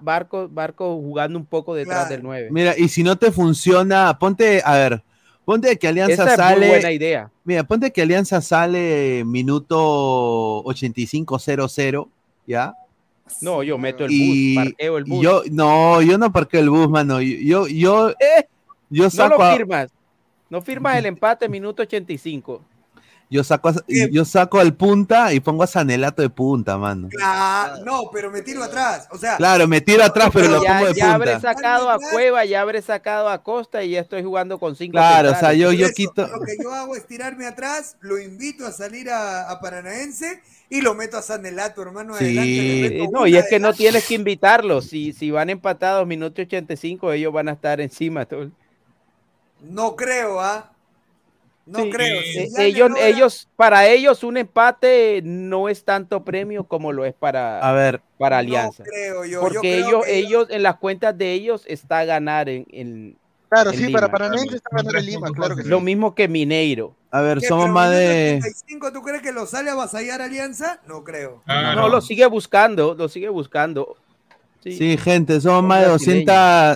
Barco, 0.00 0.48
Barco 0.50 0.94
jugando 0.96 1.38
un 1.38 1.46
poco 1.46 1.74
detrás 1.74 2.00
Claro. 2.00 2.10
del 2.10 2.22
9. 2.22 2.48
Mira, 2.50 2.74
y 2.76 2.88
si 2.88 3.02
no 3.02 3.16
te 3.16 3.32
funciona, 3.32 4.18
ponte, 4.18 4.60
a 4.62 4.74
ver, 4.76 5.02
ponte 5.46 5.78
que 5.78 5.88
Alianza 5.88 6.12
Esa 6.24 6.24
es 6.24 6.28
muy 6.28 6.36
sale. 6.36 6.68
buena 6.68 6.92
idea. 6.92 7.30
Mira, 7.44 7.64
ponte 7.64 7.90
que 7.90 8.02
Alianza 8.02 8.42
sale 8.42 9.24
minuto 9.24 10.62
85-0-0, 10.64 12.08
¿ya? 12.46 12.74
No, 13.40 13.62
yo 13.62 13.78
meto 13.78 14.04
el 14.04 14.10
Y, 14.12 14.54
bus, 14.56 14.64
parqueo 14.64 14.98
el 14.98 15.04
bus. 15.04 15.22
yo, 15.22 15.42
no, 15.50 16.02
yo 16.02 16.18
no 16.18 16.32
parqueo 16.32 16.60
el 16.60 16.70
bus, 16.70 16.88
mano. 16.88 17.20
Yo, 17.20 17.66
yo, 17.66 18.10
yo 18.90 19.04
no 19.04 19.10
saco, 19.10 19.36
lo 19.38 19.44
a- 19.44 19.56
firmas. 19.56 19.90
No 20.50 20.62
firmas 20.62 20.96
el 20.96 21.06
empate 21.06 21.46
minuto 21.48 21.82
85. 21.82 22.62
Yo 23.30 23.44
saco, 23.44 23.68
a- 23.68 23.74
yo 24.10 24.24
saco 24.24 24.58
al 24.58 24.74
punta 24.74 25.32
y 25.34 25.40
pongo 25.40 25.62
a 25.62 25.66
Sanelato 25.66 26.22
de 26.22 26.30
punta, 26.30 26.78
mano. 26.78 27.08
Claro, 27.10 27.84
no, 27.84 28.04
pero 28.12 28.30
me 28.30 28.40
tiro 28.42 28.64
atrás. 28.64 29.06
O 29.10 29.18
sea, 29.18 29.36
Claro, 29.36 29.68
me 29.68 29.80
tiro 29.82 30.02
atrás, 30.02 30.30
pero 30.32 30.48
lo 30.48 30.62
ya, 30.62 30.72
pongo 30.78 30.86
de 30.86 30.94
ya 30.94 31.12
habré 31.14 31.32
punta. 31.34 31.54
sacado 31.54 31.90
a 31.90 31.98
Cueva, 31.98 32.44
ya 32.46 32.62
habré 32.62 32.80
sacado 32.80 33.28
a 33.28 33.42
Costa 33.42 33.82
y 33.84 33.90
ya 33.90 34.00
estoy 34.00 34.22
jugando 34.22 34.58
con 34.58 34.76
cinco. 34.76 34.92
Claro, 34.92 35.32
o 35.32 35.34
sea, 35.34 35.52
yo, 35.52 35.72
yo 35.72 35.86
eso, 35.86 35.94
quito. 35.94 36.26
Lo 36.26 36.40
que 36.40 36.56
yo 36.62 36.72
hago 36.72 36.96
es 36.96 37.06
tirarme 37.06 37.46
atrás, 37.46 37.96
lo 38.00 38.18
invito 38.18 38.66
a 38.66 38.72
salir 38.72 39.10
a, 39.10 39.50
a 39.50 39.60
Paranaense 39.60 40.40
y 40.70 40.80
lo 40.80 40.94
meto 40.94 41.18
a 41.18 41.22
Sanelato, 41.22 41.82
hermano. 41.82 42.14
Sí. 42.16 42.24
adelante, 42.38 43.02
Eh, 43.04 43.08
no, 43.12 43.26
y 43.26 43.36
es 43.36 43.46
que 43.48 43.58
no 43.58 43.74
tienes 43.74 44.06
que 44.06 44.14
invitarlos. 44.14 44.86
Si, 44.86 45.12
si 45.12 45.30
van 45.30 45.50
empatados 45.50 46.06
minuto 46.06 46.40
85, 46.42 47.12
ellos 47.12 47.32
van 47.32 47.48
a 47.48 47.52
estar 47.52 47.80
encima. 47.80 48.24
todo. 48.24 48.50
No 49.60 49.96
creo, 49.96 50.40
¿ah? 50.40 50.70
No 51.68 51.82
Sí, 51.84 51.90
creo. 51.90 52.20
eh, 52.20 52.48
Si 52.54 52.62
ellos, 52.62 52.88
logra- 52.90 53.06
ellos, 53.06 53.48
para 53.54 53.86
ellos 53.86 54.24
un 54.24 54.38
empate 54.38 55.20
no 55.22 55.68
es 55.68 55.84
tanto 55.84 56.24
premio 56.24 56.64
como 56.64 56.92
lo 56.92 57.04
es 57.04 57.12
para, 57.14 57.60
A 57.60 57.72
ver, 57.72 58.00
para 58.18 58.38
Alianza. 58.38 58.84
creo 58.84 59.24
yo, 59.24 59.30
yo 59.32 59.40
Porque 59.40 59.58
creo 59.60 59.86
ellos, 59.88 60.04
que- 60.06 60.18
ellos, 60.18 60.46
en 60.50 60.62
las 60.62 60.76
cuentas 60.76 61.16
de 61.18 61.32
ellos 61.34 61.64
está 61.66 62.04
ganar 62.06 62.48
en, 62.48 62.66
en- 62.70 63.18
Claro, 63.50 63.70
en 63.70 63.76
sí, 63.76 63.84
Lima. 63.86 64.00
para 64.00 64.10
Paranaense 64.12 64.56
está 64.56 64.68
ganando 64.72 64.98
en 64.98 65.06
Lima, 65.06 65.28
claro 65.30 65.56
que 65.56 65.62
sí. 65.62 65.68
Lo 65.68 65.80
mismo 65.80 66.14
que 66.14 66.26
Mineiro. 66.28 66.94
A 67.10 67.20
ver, 67.22 67.38
¿Qué, 67.38 67.46
somos 67.48 67.68
más 67.70 67.90
de. 67.90 68.38
85, 68.40 68.92
¿Tú 68.92 69.02
crees 69.02 69.22
que 69.22 69.32
lo 69.32 69.46
sale 69.46 69.70
a 69.70 69.72
avasallar 69.74 70.20
Alianza? 70.22 70.80
No 70.86 71.02
creo. 71.04 71.42
No, 71.46 71.88
lo 71.88 72.00
sigue 72.00 72.26
buscando, 72.26 72.94
lo 72.94 73.08
sigue 73.08 73.28
buscando. 73.30 73.96
Sí. 74.62 74.72
Sí, 74.72 74.96
gente, 74.98 75.40
somos 75.40 75.58
Son 75.60 75.66
más 75.66 75.80
de 75.82 75.88
brasileños. 75.88 76.26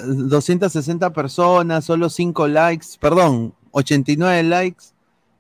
200, 0.03 0.29
260 0.31 1.11
personas, 1.13 1.85
solo 1.85 2.09
5 2.09 2.47
likes, 2.49 2.87
perdón, 3.01 3.53
89 3.73 4.43
likes. 4.45 4.85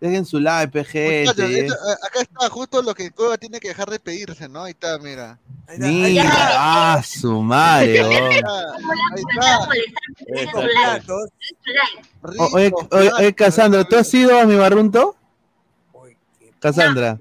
Dejen 0.00 0.24
su 0.26 0.40
like, 0.40 0.80
esto- 0.80 1.42
a- 1.42 2.06
acá 2.06 2.22
está 2.22 2.48
justo 2.50 2.82
lo 2.82 2.92
que 2.92 3.12
Cueva 3.12 3.38
tiene 3.38 3.60
que 3.60 3.68
dejar 3.68 3.88
de 3.88 4.00
pedirse, 4.00 4.48
¿no? 4.48 4.64
Ahí 4.64 4.72
está, 4.72 4.98
mira. 4.98 5.38
Mira, 5.78 6.28
ah, 6.34 7.02
su 7.06 7.40
madre, 7.40 8.00
Ahí 8.00 8.16
oh. 8.16 8.30
está, 8.32 8.74
ahí 9.70 9.80
está. 10.40 10.52
Con 10.52 10.66
platos. 10.66 11.28
O- 12.36 12.48
Oye, 12.56 12.72
oye, 12.90 13.10
oye, 13.16 13.32
Cassandra, 13.34 13.84
¿tú 13.84 13.94
has 13.96 14.12
ido 14.12 14.36
a 14.36 14.44
mi 14.44 14.56
barrunto? 14.56 15.14
Cassandra. 16.58 17.18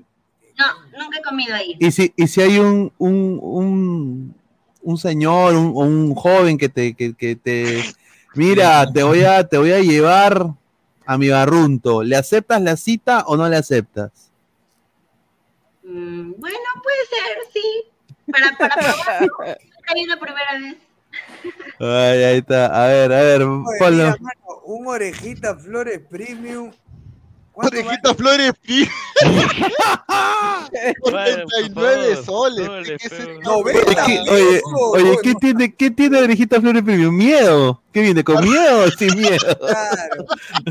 No, 0.57 0.65
nunca 1.03 1.17
he 1.19 1.21
comido 1.21 1.55
ahí. 1.55 1.75
¿Y 1.79 1.91
si, 1.91 2.13
y 2.15 2.27
si 2.27 2.41
hay 2.41 2.57
un, 2.59 2.91
un, 2.97 3.39
un, 3.41 4.35
un 4.81 4.97
señor, 4.97 5.55
un, 5.55 5.71
un 5.75 6.15
joven 6.15 6.57
que 6.57 6.69
te, 6.69 6.93
que, 6.95 7.13
que 7.15 7.35
te, 7.35 7.83
mira, 8.35 8.91
te 8.91 9.03
voy 9.03 9.23
a, 9.23 9.47
te 9.47 9.57
voy 9.57 9.71
a 9.71 9.79
llevar 9.79 10.47
a 11.11 11.17
mi 11.17 11.27
barrunto, 11.27 12.03
¿le 12.03 12.15
aceptas 12.15 12.61
la 12.61 12.77
cita 12.77 13.25
o 13.27 13.35
no 13.35 13.49
le 13.49 13.57
aceptas? 13.57 14.31
Mm, 15.83 16.35
bueno, 16.38 16.57
puede 16.81 17.05
ser, 17.09 17.38
sí. 17.51 17.83
Para, 18.31 18.57
para 18.57 18.75
probarlo. 18.75 19.38
Hay 19.93 20.03
una 20.05 20.17
primera 20.17 20.57
vez. 20.57 20.77
Ay, 21.79 22.23
ahí 22.23 22.38
está, 22.38 22.67
a 22.67 22.88
ver, 22.88 23.11
a 23.11 23.21
ver, 23.23 23.41
Oye, 23.41 23.63
ponlo. 23.77 24.03
mira, 24.03 24.17
mano, 24.21 24.61
un 24.63 24.88
orejita 24.88 25.57
flores 25.57 25.99
premium. 26.09 26.71
¿Cuánto 27.53 27.77
Orejita 27.79 28.13
Flores 28.15 28.53
Pi. 28.61 28.87
Por 31.01 31.11
Bueno, 31.11 31.45
39 31.59 32.15
por 32.15 32.23
favor, 32.25 32.51
soles. 32.51 32.67
no 32.67 32.73
¿Qué 32.83 32.89
le 32.89 32.95
es 32.95 33.09
pego. 33.09 33.31
esto? 33.31 33.41
Noventa 33.51 34.05
¿Qué- 34.05 34.19
pesos, 34.25 34.29
oye, 34.29 34.61
oye, 34.93 35.09
oye, 35.09 35.17
¿qué 35.21 35.33
tiene, 35.35 35.75
qué 35.75 35.91
tiene 35.91 36.17
Orejita 36.19 36.61
Flores 36.61 36.83
Premium? 36.83 37.15
¿Miedo? 37.15 37.81
¿Qué 37.93 37.99
viene? 38.03 38.23
¿Con 38.23 38.41
miedo 38.41 38.85
o 38.85 38.87
sin 38.91 39.17
miedo? 39.19 39.37
Claro. 39.59 40.25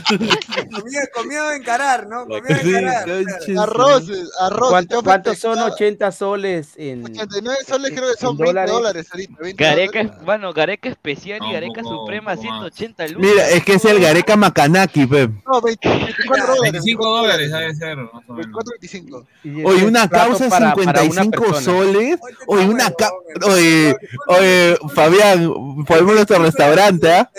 Comía, 0.70 1.00
comía 1.14 1.48
a 1.50 1.54
encarar, 1.56 2.06
¿no? 2.06 2.24
Comía 2.26 2.56
a 2.56 2.60
Sí, 2.60 2.70
encarar. 2.70 3.04
conches. 3.04 3.58
Arroces, 3.58 4.30
arroz. 4.40 4.70
¿Cuánto- 4.70 5.02
¿Cuántos 5.02 5.38
son 5.38 5.58
80 5.58 6.12
soles 6.12 6.68
en 6.76 7.04
89 7.04 7.58
soles 7.68 7.90
creo 7.90 8.10
que 8.12 8.18
son 8.18 8.30
en 8.30 8.36
20 8.38 8.46
dólares? 8.46 8.72
dólares 8.72 9.06
ahorita. 9.12 9.34
20 9.38 9.62
Gareca, 9.64 9.98
dólares. 10.02 10.24
bueno, 10.24 10.52
Gareca 10.54 10.88
especial 10.88 11.40
y 11.42 11.46
No, 11.48 11.52
Gareca 11.52 11.82
suprema 11.82 12.30
más. 12.30 12.40
180 12.40 13.08
lucas. 13.08 13.30
Mira, 13.30 13.48
es 13.50 13.64
que 13.64 13.74
es 13.74 13.84
el 13.84 14.00
Gareca 14.00 14.36
Macanaki, 14.36 15.06
pe. 15.06 15.28
No, 15.46 15.60
20, 15.60 15.88
24 15.88 16.46
dólares. 16.56 16.69
25 16.72 17.06
dólares 17.08 17.50
debe 17.52 17.74
ser, 17.74 17.96
más 17.96 18.08
o 18.14 18.32
menos. 18.32 18.36
24, 18.36 18.70
25. 18.80 19.26
y 19.44 19.64
Oye, 19.64 19.76
ese 19.78 19.86
una 19.86 20.08
causa 20.08 20.44
de 20.44 20.50
para- 20.50 20.74
para 20.74 21.02
una 21.02 21.22
55 21.22 21.44
persona? 21.44 21.60
soles. 21.62 22.20
Oye, 22.46 22.64
una 22.66 22.84
huevón, 22.84 22.94
ca... 22.98 23.10
hermano. 23.28 23.54
Oye, 23.54 23.96
oye, 24.28 24.78
Fabián, 24.94 25.84
ponemos 25.86 26.14
nuestro 26.14 26.38
restaurante, 26.38 27.12
¿ah? 27.12 27.30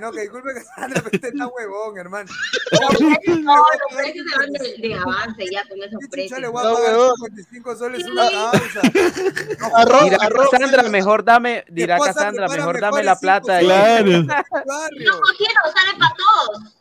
¿no? 0.00 0.12
Que 0.12 0.20
disculpe 0.22 0.54
que 0.54 0.60
Sandra, 0.62 1.02
pero 1.02 1.10
este 1.12 1.28
está 1.28 1.46
huevón, 1.46 1.98
hermano. 1.98 2.30
No, 2.72 3.56
los 3.56 3.96
precios 3.96 4.26
se 4.30 4.38
van 4.38 4.52
de, 4.52 4.88
de 4.88 4.94
avance 4.94 5.44
ya 5.52 5.62
con 5.68 5.78
esos 5.78 5.90
¿Qué 5.90 6.06
chucha 6.06 6.10
precios. 6.10 6.40
le 6.40 6.48
voy 6.48 6.60
a 6.64 6.72
pagar 6.74 6.90
huevón. 6.96 7.14
55 7.16 7.76
soles 7.76 8.04
una 8.06 8.30
causa? 8.30 8.80
Arroz, 9.76 10.04
Dirá 10.04 10.16
arroz. 10.22 10.48
Cassandra, 10.50 10.82
mejor 10.84 11.24
dame, 11.24 11.64
dirá 11.68 11.98
Cassandra, 11.98 12.48
mejor 12.48 12.80
dame 12.80 13.02
la 13.02 13.16
plata. 13.16 13.58
Claro. 13.60 14.10
No 14.22 14.36
cogieron, 15.20 15.64
sale 15.74 15.98
para 15.98 16.14
todos. 16.16 16.73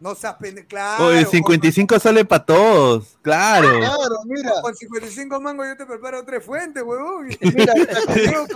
No 0.00 0.14
seas 0.14 0.34
pende... 0.40 0.66
Claro. 0.66 1.04
Oye, 1.06 1.26
55 1.26 1.98
sale 2.00 2.24
para 2.24 2.42
todos. 2.46 3.18
Claro. 3.20 3.68
Claro, 3.78 4.16
mira. 4.24 4.50
Con 4.62 4.74
55 4.74 5.40
mangos 5.42 5.66
yo 5.68 5.76
te 5.76 5.84
preparo 5.84 6.24
tres 6.24 6.42
fuentes, 6.42 6.82
huevón. 6.82 7.28
Mira. 7.40 7.74
Claro. 8.10 8.46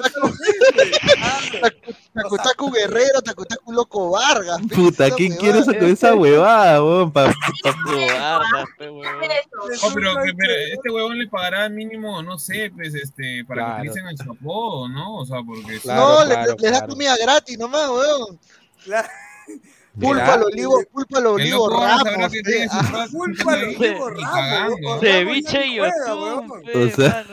Takutaku 2.15 2.71
Guerrero, 2.73 3.21
Takutaku 3.23 3.73
Loco 3.73 4.11
Vargas. 4.11 4.59
Puta, 4.75 5.07
esa 5.09 5.17
¿quién 5.17 5.33
huevada. 5.33 5.41
quiere 5.41 5.59
eso 5.59 5.73
con 5.79 5.89
esa 5.91 6.15
huevada, 6.15 6.83
huevón. 6.83 7.13
Oh, 9.83 9.93
pero, 9.95 10.15
pero 10.37 10.53
este 10.73 10.91
huevón 10.91 11.19
le 11.19 11.29
pagará 11.29 11.69
mínimo, 11.69 12.23
no 12.23 12.39
sé, 12.39 12.71
pues, 12.75 12.95
este, 12.95 13.45
para 13.47 13.65
Claro. 13.65 13.83
que 13.83 13.89
utilicen 13.91 14.09
el 14.09 14.17
chapo, 14.17 14.89
¿no? 14.89 15.17
O 15.19 15.27
sea, 15.27 15.39
porque... 15.45 15.81
no, 15.85 16.25
le- 16.25 16.55
le, 16.59 16.71
da 16.71 16.87
comida 16.87 17.15
gratis 17.21 17.59
nomás, 17.59 17.89
weón. 17.91 18.39
Pulpa 20.01 20.35
al 20.35 20.43
olivo, 20.45 20.83
pulpa 20.93 21.19
al 21.19 21.27
olivo 21.27 21.69
Ramos. 21.71 22.33
ah. 22.71 23.07
Pulpa 23.13 23.53
al 23.53 23.65
olivo 23.65 24.11
Ramos. 24.11 25.01
Ceviche 25.01 25.67
y 25.67 25.79
pe, 25.79 26.79
O 26.79 26.91
sea-. 26.97 27.25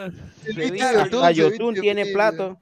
Hasta 1.02 1.32
Yotun 1.32 1.76
tiene 1.76 2.06
plato. 2.08 2.58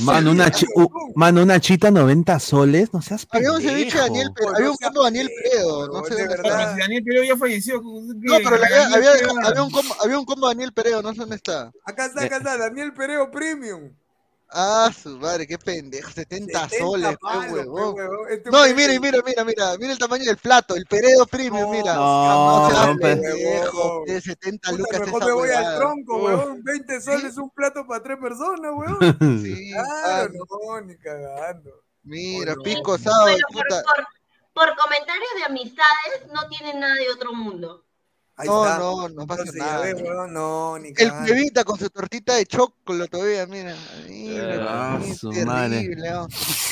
Mano, 0.00 0.30
una, 0.32 0.50
chi- 0.50 0.66
u- 0.76 1.12
mano, 1.14 1.42
una 1.42 1.58
chita 1.58 1.90
90 1.90 2.38
soles, 2.38 2.92
no 2.92 3.00
seas 3.00 3.26
Había 3.30 3.50
un 3.50 3.56
pendejo. 3.58 3.78
ceviche 3.78 3.96
de 3.96 4.02
Daniel 4.04 4.28
Peredo, 4.34 4.54
había 4.56 4.70
un 4.70 4.76
combo 4.76 5.00
de 5.00 5.04
Daniel 5.04 5.30
Peredo, 5.42 5.86
no 5.88 6.04
sé 6.04 6.14
dónde 6.14 6.28
Pero 6.36 6.42
está. 6.42 6.74
si 6.74 6.80
Daniel 6.80 7.02
Peredo 7.04 7.24
ya 7.24 7.36
falleció. 7.38 7.82
No, 7.82 8.36
pero 8.44 8.56
le 8.58 8.66
había, 8.66 8.86
había, 8.94 9.10
había 9.48 9.62
un 9.62 9.70
combo, 9.70 9.94
había 10.04 10.18
un 10.18 10.24
combo 10.26 10.48
de 10.48 10.54
Daniel 10.54 10.72
Peredo, 10.74 11.02
no 11.02 11.12
sé 11.14 11.20
dónde 11.20 11.36
está. 11.36 11.72
Acá 11.86 12.06
está, 12.06 12.24
acá 12.24 12.36
está, 12.36 12.58
Daniel 12.58 12.92
Pereo 12.92 13.30
Premium. 13.30 13.90
Ah, 14.52 14.90
su 14.92 15.16
madre, 15.18 15.46
qué 15.46 15.56
pendejo, 15.58 16.10
70, 16.10 16.68
70 16.68 16.78
soles, 16.84 17.16
palos, 17.18 17.44
qué 17.46 17.52
huevón. 17.52 17.94
huevón. 17.94 18.18
Este 18.30 18.50
No, 18.50 18.66
y 18.66 18.70
huevón- 18.70 18.76
mira, 18.76 18.94
y 18.94 18.98
mira, 19.00 19.18
mira, 19.24 19.44
mira, 19.44 19.76
mira 19.78 19.92
el 19.92 19.98
tamaño 19.98 20.24
del 20.24 20.38
plato, 20.38 20.74
el 20.74 20.86
Peredo 20.86 21.24
Premium, 21.26 21.70
mira. 21.70 21.94
No, 21.94 22.68
seas 22.68 22.86
no, 22.88 22.96
pe- 22.96 23.16
pendejo, 23.16 24.02
de 24.06 24.20
70 24.20 24.70
Puta, 24.70 24.78
lucas 24.82 25.00
mejor 25.02 25.22
esa 25.22 25.26
me 25.26 25.32
voy 25.34 25.50
al 25.50 25.76
tronco, 25.78 26.16
weón. 26.16 26.64
20 26.64 27.00
soles 27.00 27.36
un 27.36 27.50
plato 27.50 27.86
para 27.86 28.02
tres 28.02 28.18
personas, 28.18 28.72
weón. 28.74 28.98
Sí, 29.44 29.70
Claro, 29.72 30.32
ah, 30.34 30.46
no, 30.66 30.80
ni 30.80 30.96
cagando. 30.98 31.70
Mira, 32.02 32.54
pico 32.64 32.98
sábado, 32.98 33.22
Bueno, 33.24 33.46
por, 33.52 33.62
puta. 33.62 33.82
por, 33.84 34.06
por 34.68 34.76
comentarios 34.76 35.30
de 35.36 35.44
amistades 35.44 36.26
no 36.32 36.48
tienen 36.48 36.80
nada 36.80 36.94
de 36.94 37.08
otro 37.10 37.32
mundo. 37.34 37.84
Ahí 38.40 38.48
No, 38.48 38.64
está. 38.64 38.78
no, 38.78 39.08
no 39.10 39.26
pasa 39.26 39.42
Entonces, 39.42 39.62
nada. 39.62 39.80
ves, 39.82 39.94
weón, 40.02 40.32
no, 40.32 40.78
ni 40.78 40.88
El 40.96 41.12
pebita 41.26 41.62
con 41.64 41.78
su 41.78 41.90
tortita 41.90 42.34
de 42.36 42.46
chocolo 42.46 43.06
todavía, 43.06 43.44
mira. 43.46 43.76
Mira, 44.08 44.66
Ah, 44.68 44.98
su 45.18 45.28
terrible, 45.30 46.10
¿no? 46.10 46.26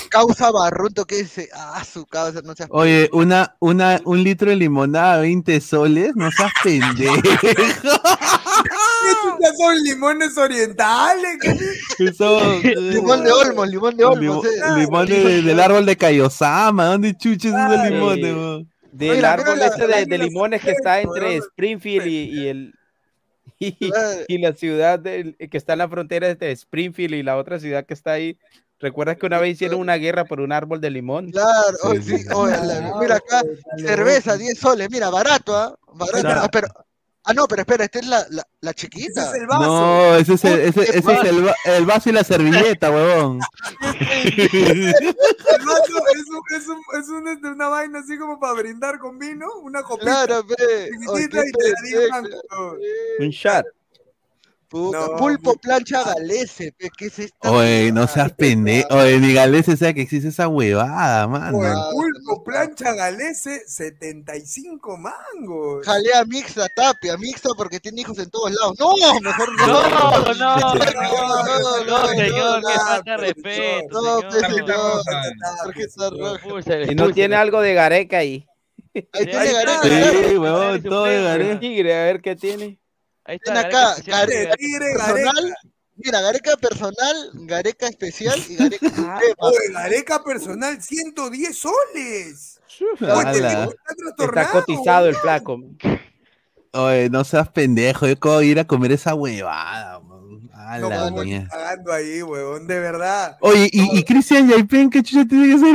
Causa 0.08 0.50
barrunto 0.50 1.04
que 1.04 1.16
dice, 1.16 1.50
ah, 1.54 1.84
su 1.84 2.06
causa, 2.06 2.40
no 2.42 2.54
seas 2.54 2.70
Oye, 2.72 3.10
una, 3.12 3.54
una, 3.60 4.00
un 4.06 4.22
litro 4.24 4.48
de 4.48 4.56
limonada, 4.56 5.18
20 5.20 5.60
soles, 5.60 6.12
no 6.16 6.30
seas 6.30 6.50
pendejo. 6.62 7.20
¿Qué 7.22 9.12
chuchas 9.22 9.56
son 9.58 9.74
limones 9.84 10.36
orientales? 10.38 11.36
¿Qué- 11.40 12.12
Son, 12.14 12.62
Limón 12.90 13.24
de 13.24 13.32
Olmos, 13.32 13.68
limón 13.68 13.96
de 13.96 14.04
Olmos. 14.04 14.20
Limo- 14.20 14.44
eh. 14.44 14.78
limones 14.80 15.24
de- 15.24 15.42
del 15.42 15.60
árbol 15.60 15.84
de 15.84 15.96
Kaiosama, 15.96 16.86
¿dónde 16.86 17.14
chuches 17.16 17.52
esos 17.52 17.90
limones? 17.90 18.66
Del 18.92 19.24
árbol 19.24 19.60
ese 19.60 19.82
de, 19.82 19.88
la- 19.88 20.04
de 20.04 20.18
limones 20.18 20.62
que 20.62 20.70
está 20.72 21.00
entre. 21.00 21.36
Springfield 21.36 22.06
y, 22.06 22.24
y 22.40 22.46
el 22.48 22.74
y, 23.58 23.90
Claro. 23.90 24.20
y 24.28 24.38
la 24.38 24.52
ciudad 24.54 24.98
del- 24.98 25.36
que 25.36 25.56
está 25.56 25.72
en 25.74 25.78
la 25.80 25.88
frontera 25.88 26.34
de 26.34 26.50
Springfield 26.52 27.14
y 27.14 27.22
la 27.22 27.36
otra 27.36 27.58
ciudad 27.58 27.84
que 27.86 27.94
está 27.94 28.12
ahí. 28.12 28.38
¿Recuerdas 28.80 29.16
que 29.16 29.26
una 29.26 29.40
vez 29.40 29.54
hicieron 29.54 29.80
una 29.80 29.96
guerra 29.96 30.24
por 30.24 30.40
un 30.40 30.52
árbol 30.52 30.80
de 30.80 30.90
limón? 30.90 31.32
Claro, 31.32 31.76
sí, 32.00 32.14
oye, 32.32 32.52
la- 32.64 32.94
mira 33.00 33.16
acá, 33.16 33.42
cerveza, 33.76 34.36
10 34.36 34.56
soles, 34.56 34.88
mira, 34.90 35.10
barato, 35.10 35.56
¿ah? 35.56 35.76
Barato, 35.94 36.20
Claro. 36.20 36.40
ah, 36.44 36.48
pero, 36.52 36.68
ah, 37.24 37.34
no, 37.34 37.46
pero 37.46 37.62
espera, 37.62 37.84
esta 37.84 37.98
es 37.98 38.06
la, 38.06 38.26
la, 38.30 38.42
la 38.60 38.74
chiquita. 38.74 39.22
Ese 39.22 39.30
es 39.36 39.40
el 39.42 39.46
vaso. 39.46 39.66
No, 39.66 40.14
ese 40.16 40.34
es 40.34 40.44
el, 40.44 40.60
ese, 40.60 40.82
ese 40.82 40.98
es 40.98 41.04
vaso. 41.04 41.22
el, 41.22 41.46
va- 41.46 41.54
el 41.64 41.86
vaso 41.86 42.08
y 42.08 42.12
la 42.12 42.24
servilleta, 42.24 42.90
huevón. 42.90 43.40
El 43.82 45.64
vaso 45.64 45.98
es, 46.14 46.28
un, 46.28 46.42
es, 46.56 46.68
un, 46.68 46.80
es 47.00 47.08
un- 47.08 47.28
este, 47.28 47.48
una 47.48 47.68
vaina 47.68 47.98
así 48.00 48.18
como 48.18 48.38
para 48.40 48.54
brindar 48.54 48.98
con 48.98 49.18
vino, 49.18 49.46
una 49.62 49.82
copita 49.82 50.26
Claro, 50.26 50.46
pe. 50.46 50.90
Y 50.90 51.28
te 51.28 51.42
weón. 51.98 52.28
Un 53.20 53.28
shot. 53.30 53.66
Puta, 54.68 54.98
No, 54.98 55.16
pulpo 55.16 55.54
plancha 55.54 56.04
galese, 56.04 56.74
¿qué 56.98 57.06
es 57.06 57.18
esta? 57.18 57.50
Oye, 57.50 57.90
no 57.90 58.06
seas 58.06 58.32
pendejo. 58.32 58.86
Oye, 58.90 59.18
ni 59.18 59.32
Galese 59.32 59.78
sabe 59.78 59.94
que 59.94 60.02
existe 60.02 60.28
esa 60.28 60.46
huevada, 60.46 61.24
O 61.26 61.36
el 61.36 61.40
mano. 61.62 61.88
pulpo 61.90 62.44
plancha 62.44 62.92
galese, 62.92 63.62
75 63.66 64.98
mangos. 64.98 65.86
Jalea 65.86 66.22
mixta, 66.26 66.68
tapia, 66.68 67.16
mixta 67.16 67.48
porque 67.56 67.80
tiene 67.80 68.02
hijos 68.02 68.18
en 68.18 68.28
todos 68.28 68.52
lados. 68.52 68.76
No, 68.78 68.94
mejor 69.22 69.48
no. 69.56 69.66
No, 69.66 69.88
no, 69.88 70.34
no, 70.34 70.56
no, 71.54 71.84
no, 71.84 72.08
señor, 72.08 72.60
no, 72.62 72.68
que 72.68 72.74
no, 72.76 72.84
falta 72.84 73.16
respeto, 73.16 74.02
No, 74.02 74.20
señor. 76.62 76.90
Y 76.90 76.94
no 76.94 77.10
tiene 77.12 77.36
algo 77.36 77.60
de 77.62 77.74
Gareca 77.74 78.18
ahí. 78.18 78.46
Ahí 78.94 79.02
tiene. 79.26 79.52
Gareca. 79.52 79.82
Sí, 80.28 80.36
huevón, 80.36 80.82
todo 80.82 81.04
de 81.04 81.22
Gareca. 81.22 81.60
tigre, 81.60 81.96
a 81.98 82.04
ver 82.04 82.20
qué 82.20 82.36
tiene. 82.36 82.78
Ahí 83.28 83.36
está, 83.36 83.52
Gareca 83.52 83.92
acá, 83.92 84.02
Gareca 84.06 84.56
Tigre, 84.56 84.86
personal. 84.96 85.54
Mira, 85.96 86.20
Gareca 86.22 86.56
personal, 86.56 87.30
Gareca 87.34 87.86
especial 87.86 88.42
y 88.48 88.56
Gareca 88.56 88.88
suprema. 88.88 89.34
Oye, 89.36 89.58
Gareca 89.70 90.24
personal, 90.24 90.82
110 90.82 91.58
soles. 91.58 92.60
Oye, 93.02 93.68
está 94.18 94.50
cotizado 94.50 95.08
el 95.08 95.14
flaco. 95.14 95.60
Oye, 96.72 97.10
no 97.10 97.22
seas 97.22 97.50
pendejo. 97.50 98.06
Yo 98.06 98.18
cómo 98.18 98.40
ir 98.40 98.60
a 98.60 98.66
comer 98.66 98.92
esa 98.92 99.14
huevada. 99.14 100.00
A 100.70 100.78
No 100.78 100.90
la 100.90 101.10
mierda. 101.10 101.48
cagando 101.48 101.92
ahí, 101.92 102.22
huevón, 102.22 102.66
de 102.66 102.78
verdad. 102.78 103.38
Oye, 103.40 103.70
y, 103.72 103.98
y 103.98 104.02
Cristian 104.04 104.46
Yaipen, 104.50 104.90
¿qué 104.90 105.02
chucha 105.02 105.26
tiene 105.26 105.46
que 105.54 105.58
ser 105.58 105.74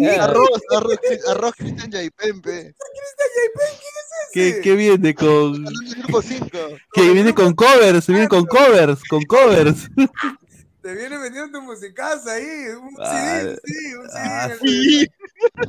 ahí? 0.00 0.06
Arroz, 0.18 0.48
arroz, 0.74 0.98
arroz 1.28 1.52
Cristian 1.54 1.90
Yaipen, 1.90 2.40
¿Qué, 4.32 4.60
qué 4.62 4.72
viene 4.74 5.14
con.? 5.14 5.28
Hablando 5.66 5.70
del 5.80 5.94
grupo 6.02 6.22
5. 6.22 6.48
Que 6.94 7.10
viene 7.10 7.34
con 7.34 7.52
covers, 7.54 8.06
viene 8.06 8.28
con 8.28 8.46
covers, 8.46 9.02
con 9.08 9.22
covers. 9.24 9.88
Te 10.80 10.94
viene 10.94 11.18
vendiendo 11.18 11.58
tu 11.58 11.64
musicaza 11.64 12.32
ahí, 12.32 12.44
un 12.70 12.96
Ah, 12.98 13.38
CD, 13.42 13.58
sí, 13.64 13.94
un 13.94 14.08
CD. 14.08 14.18
ah, 14.18 14.44
en 14.46 14.50
el- 14.52 15.08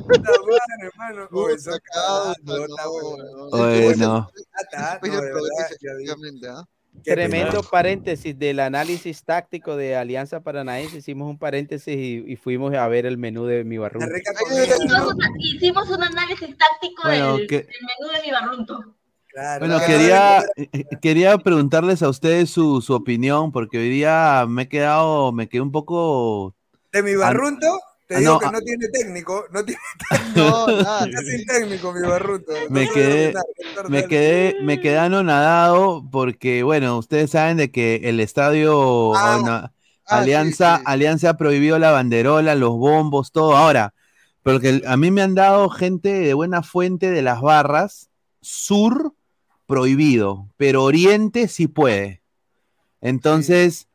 Puta 0.02 0.30
madre, 0.30 0.90
hermano. 0.90 1.28
Oye, 1.32 1.54
está 1.54 1.78
bueno. 2.88 3.48
Oye, 3.52 3.96
no. 3.96 4.30
Está, 4.62 4.90
Después 4.92 5.12
no, 5.12 5.20
del 5.20 5.26
de 5.26 5.30
progreso, 5.30 5.76
verdad, 5.82 6.64
Tremendo 7.02 7.62
paréntesis 7.62 8.38
del 8.38 8.60
análisis 8.60 9.24
táctico 9.24 9.76
de 9.76 9.96
Alianza 9.96 10.40
Paranaense. 10.40 10.98
Hicimos 10.98 11.28
un 11.28 11.38
paréntesis 11.38 11.94
y, 11.94 12.24
y 12.26 12.36
fuimos 12.36 12.74
a 12.74 12.86
ver 12.88 13.04
el 13.06 13.18
menú 13.18 13.44
de 13.46 13.64
mi 13.64 13.76
barrunto. 13.78 14.06
Hicimos, 15.38 15.90
un 15.90 16.02
análisis 16.02 16.56
táctico 16.56 17.02
Bueno, 17.04 17.36
del, 17.36 17.46
que- 17.46 17.56
del 17.58 17.66
menú 17.66 18.12
de 18.14 18.22
mi 18.22 18.30
barrunto. 18.32 18.94
Claro, 19.28 19.66
Bueno, 19.66 19.78
claro. 19.78 19.92
quería, 19.92 20.44
eh, 20.56 20.84
quería 21.02 21.38
preguntarles 21.38 22.02
a 22.04 22.08
ustedes 22.08 22.50
su, 22.50 22.80
su 22.80 22.94
opinión, 22.94 23.50
porque 23.50 23.78
hoy 23.78 23.88
día 23.90 24.46
me 24.48 24.62
he 24.62 24.68
quedado, 24.68 25.32
me 25.32 25.48
quedé 25.48 25.60
un 25.60 25.72
poco. 25.72 26.54
De 26.92 27.02
mi 27.02 27.16
barrunto, 27.16 27.66
te 28.06 28.16
ah, 28.16 28.18
digo 28.18 28.32
no, 28.32 28.38
que 28.38 28.46
ah. 28.46 28.50
no 28.52 28.60
tiene 28.60 28.88
técnico, 28.88 29.44
no 29.50 29.64
tiene 29.64 29.80
No, 30.36 30.66
nada. 30.66 31.04
está 31.08 31.20
sin 31.22 31.46
técnico 31.46 31.92
mi 31.92 32.06
barrunto. 32.06 32.52
no 32.52 32.70
Me 32.70 32.88
quedé, 32.88 33.34
me 33.88 34.06
quedé, 34.06 34.56
me 34.62 34.80
quedé 34.80 34.98
anonadado 34.98 36.04
porque, 36.10 36.62
bueno, 36.62 36.98
ustedes 36.98 37.30
saben 37.30 37.56
de 37.56 37.70
que 37.70 38.00
el 38.04 38.20
estadio 38.20 39.12
Ah, 39.14 39.70
Alianza, 40.06 40.76
sí, 40.76 40.80
sí. 40.80 40.84
Alianza 40.86 41.30
ha 41.30 41.36
prohibido 41.36 41.78
la 41.78 41.90
banderola, 41.90 42.54
los 42.54 42.76
bombos, 42.76 43.32
todo. 43.32 43.56
Ahora, 43.56 43.94
porque 44.42 44.82
a 44.86 44.96
mí 44.98 45.10
me 45.10 45.22
han 45.22 45.34
dado 45.34 45.70
gente 45.70 46.10
de 46.10 46.34
buena 46.34 46.62
fuente 46.62 47.10
de 47.10 47.22
las 47.22 47.40
barras, 47.40 48.10
sur 48.42 49.14
prohibido, 49.66 50.50
pero 50.58 50.84
oriente 50.84 51.48
sí 51.48 51.66
puede. 51.66 52.22
Entonces, 53.00 53.88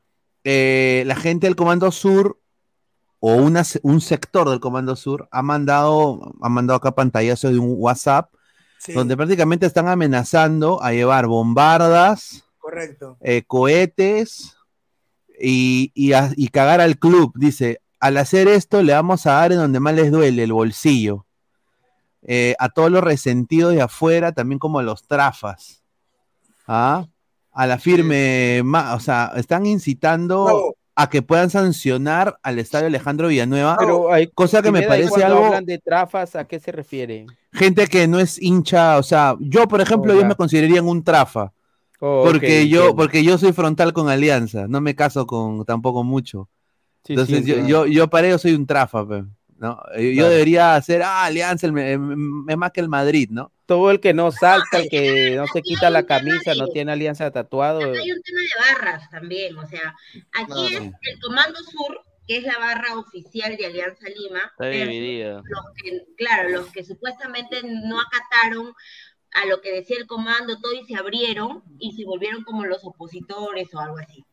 eh, 0.44 1.04
la 1.06 1.16
gente 1.16 1.46
del 1.46 1.56
Comando 1.56 1.92
Sur 1.92 2.40
o 3.20 3.36
una 3.36 3.64
un 3.84 4.00
sector 4.02 4.50
del 4.50 4.60
Comando 4.60 4.96
Sur 4.96 5.28
ha 5.32 5.42
mandado, 5.42 6.34
ha 6.42 6.50
mandado 6.50 6.78
acá 6.78 6.92
pantallazo 6.96 7.50
de 7.52 7.60
un 7.60 7.76
WhatsApp 7.78 8.32
Sí, 8.78 8.94
donde 8.94 9.18
prácticamente 9.18 9.66
están 9.66 9.90
amenazando 9.90 10.82
a 10.82 10.94
llevar 10.94 11.28
bombardas, 11.28 12.46
correcto. 12.60 13.18
eh, 13.20 13.44
cohetes 13.46 14.56
y, 15.38 15.92
y 15.94 16.14
a- 16.14 16.32
y 16.38 16.48
cagar 16.48 16.80
al 16.80 16.98
club. 16.98 17.34
Dice, 17.36 17.82
al 18.00 18.16
hacer 18.16 18.48
esto 18.48 18.82
le 18.82 18.94
vamos 18.94 19.26
a 19.26 19.32
dar 19.34 19.52
en 19.52 19.58
donde 19.58 19.82
más 19.82 19.94
les 19.96 20.12
duele, 20.12 20.44
el 20.44 20.54
bolsillo. 20.54 21.26
Eh, 22.22 22.56
a 22.58 22.70
todos 22.70 22.90
los 22.92 23.04
resentidos 23.04 23.74
de 23.74 23.82
afuera, 23.82 24.32
también 24.32 24.60
como 24.60 24.80
a 24.80 24.84
los 24.84 25.06
trafas. 25.08 25.84
¿Ah? 26.68 27.06
A 27.52 27.68
la 27.68 27.80
firme, 27.80 28.62
ma- 28.64 28.94
o 28.96 29.00
sea, 29.02 29.34
están 29.36 29.66
incitando 29.66 30.46
No. 30.48 30.79
A 31.02 31.10
que 31.10 31.22
puedan 31.22 31.50
sancionar 31.50 32.38
al 32.44 32.60
estadio 32.60 32.88
Alejandro 32.88 33.30
Villanueva, 33.30 33.78
Pero 33.80 34.12
hay, 34.12 34.28
cosa 34.28 34.62
que 34.62 34.72
me 34.72 34.82
Pineda, 34.82 34.98
¿y 34.98 35.02
parece 35.02 35.24
algo 35.24 35.46
hablan 35.46 35.66
de 35.66 35.78
trafas, 35.80 36.36
¿a 36.36 36.46
qué 36.46 36.60
se 36.60 36.72
refiere? 36.72 37.26
gente 37.54 37.88
que 37.88 38.08
no 38.08 38.20
es 38.20 38.42
hincha, 38.42 38.98
o 38.98 39.04
sea, 39.04 39.36
yo 39.40 39.68
por 39.68 39.82
ejemplo, 39.82 40.14
Oh, 40.14 40.20
yo 40.20 40.26
me 40.26 40.36
consideraría 40.36 40.82
un 40.82 41.04
trafa, 41.04 41.52
Oh, 42.02 42.24
porque 42.26 42.68
yo, 42.70 42.80
entiendo. 42.80 42.96
porque 42.96 43.24
yo 43.24 43.38
soy 43.38 43.54
frontal 43.54 43.94
con 43.94 44.10
Alianza, 44.10 44.68
no 44.68 44.82
me 44.82 44.96
caso 44.96 45.26
con 45.26 45.66
tampoco 45.66 46.04
mucho. 46.04 46.50
Sí, 47.04 47.08
sí, 47.08 47.12
Entonces 47.14 47.46
yo, 47.46 47.56
yo, 47.68 47.86
yo 47.88 48.10
para 48.10 48.28
ello 48.28 48.38
soy 48.38 48.54
un 48.54 48.66
trafa, 48.66 49.06
¿no? 49.58 49.80
Eh, 49.96 50.14
Yo 50.16 50.24
Claro. 50.24 50.30
debería 50.32 50.76
hacer, 50.76 51.02
ah, 51.02 51.26
Alianza 51.26 51.68
es 51.68 52.58
más 52.58 52.72
que 52.72 52.82
el 52.82 52.90
Madrid, 52.90 53.30
¿no? 53.32 53.52
Todo 53.70 53.92
el 53.92 54.00
que 54.00 54.16
no 54.16 54.32
salta, 54.32 54.80
el 54.80 54.90
que 54.90 55.36
no 55.36 55.46
se 55.46 55.62
quita 55.62 55.92
la 55.92 56.08
camisa, 56.08 56.56
no 56.56 56.70
tiene 56.70 56.92
alianza 56.92 57.30
tatuado. 57.30 57.82
Hay 57.82 58.12
un 58.12 58.22
tema 58.24 58.40
de 58.42 58.74
barras 58.74 59.10
también, 59.12 59.56
o 59.60 59.68
sea, 59.68 59.96
aquí 60.34 60.74
es 60.74 60.82
el 60.82 61.20
Comando 61.22 61.60
Sur, 61.60 62.04
que 62.28 62.38
es 62.38 62.46
la 62.46 62.58
barra 62.58 62.98
oficial 62.98 63.56
de 63.56 63.68
Alianza 63.68 64.08
Lima. 64.10 64.40
Está 64.40 64.70
dividida. 64.70 65.44
Los 65.46 65.66
que, 65.76 66.04
claro, 66.18 66.50
los 66.50 66.72
que 66.72 66.84
supuestamente 66.84 67.62
no 67.62 68.02
acataron 68.02 68.74
a 69.34 69.46
lo 69.46 69.62
que 69.62 69.72
decía 69.72 69.98
el 70.00 70.08
comando, 70.08 70.60
todo 70.60 70.74
y 70.74 70.84
se 70.86 70.96
abrieron 70.96 71.62
y 71.78 71.92
se 71.92 72.06
volvieron 72.06 72.44
como 72.44 72.66
los 72.66 72.84
opositores 72.84 73.72
o 73.76 73.80
algo 73.80 74.00
así. 74.00 74.26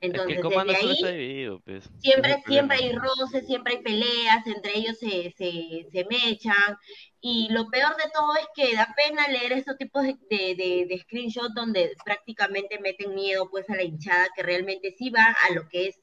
Entonces, 0.00 0.36
es 0.36 0.40
que 0.40 0.46
el 0.46 0.54
comando 0.54 0.72
desde 0.72 0.86
ahí, 0.86 0.92
está 0.92 1.08
dividido, 1.08 1.60
pues. 1.64 1.90
siempre, 1.98 2.42
siempre 2.46 2.76
hay 2.76 2.92
roces, 2.92 3.44
siempre 3.44 3.74
hay 3.74 3.82
peleas, 3.82 4.46
entre 4.46 4.78
ellos 4.78 4.96
se, 4.98 5.32
se, 5.36 5.88
se 5.90 6.06
mechan. 6.08 6.76
Y 7.20 7.48
lo 7.50 7.68
peor 7.68 7.96
de 7.96 8.10
todo 8.14 8.36
es 8.36 8.46
que 8.54 8.76
da 8.76 8.94
pena 8.96 9.26
leer 9.26 9.52
estos 9.52 9.76
tipos 9.76 10.04
de, 10.04 10.16
de, 10.28 10.98
screenshots 11.02 11.54
donde 11.54 11.96
prácticamente 12.04 12.78
meten 12.78 13.14
miedo 13.14 13.50
pues 13.50 13.68
a 13.70 13.74
la 13.74 13.82
hinchada 13.82 14.28
que 14.36 14.44
realmente 14.44 14.94
sí 14.96 15.10
va 15.10 15.36
a 15.48 15.52
lo 15.52 15.68
que 15.68 15.88
es 15.88 16.00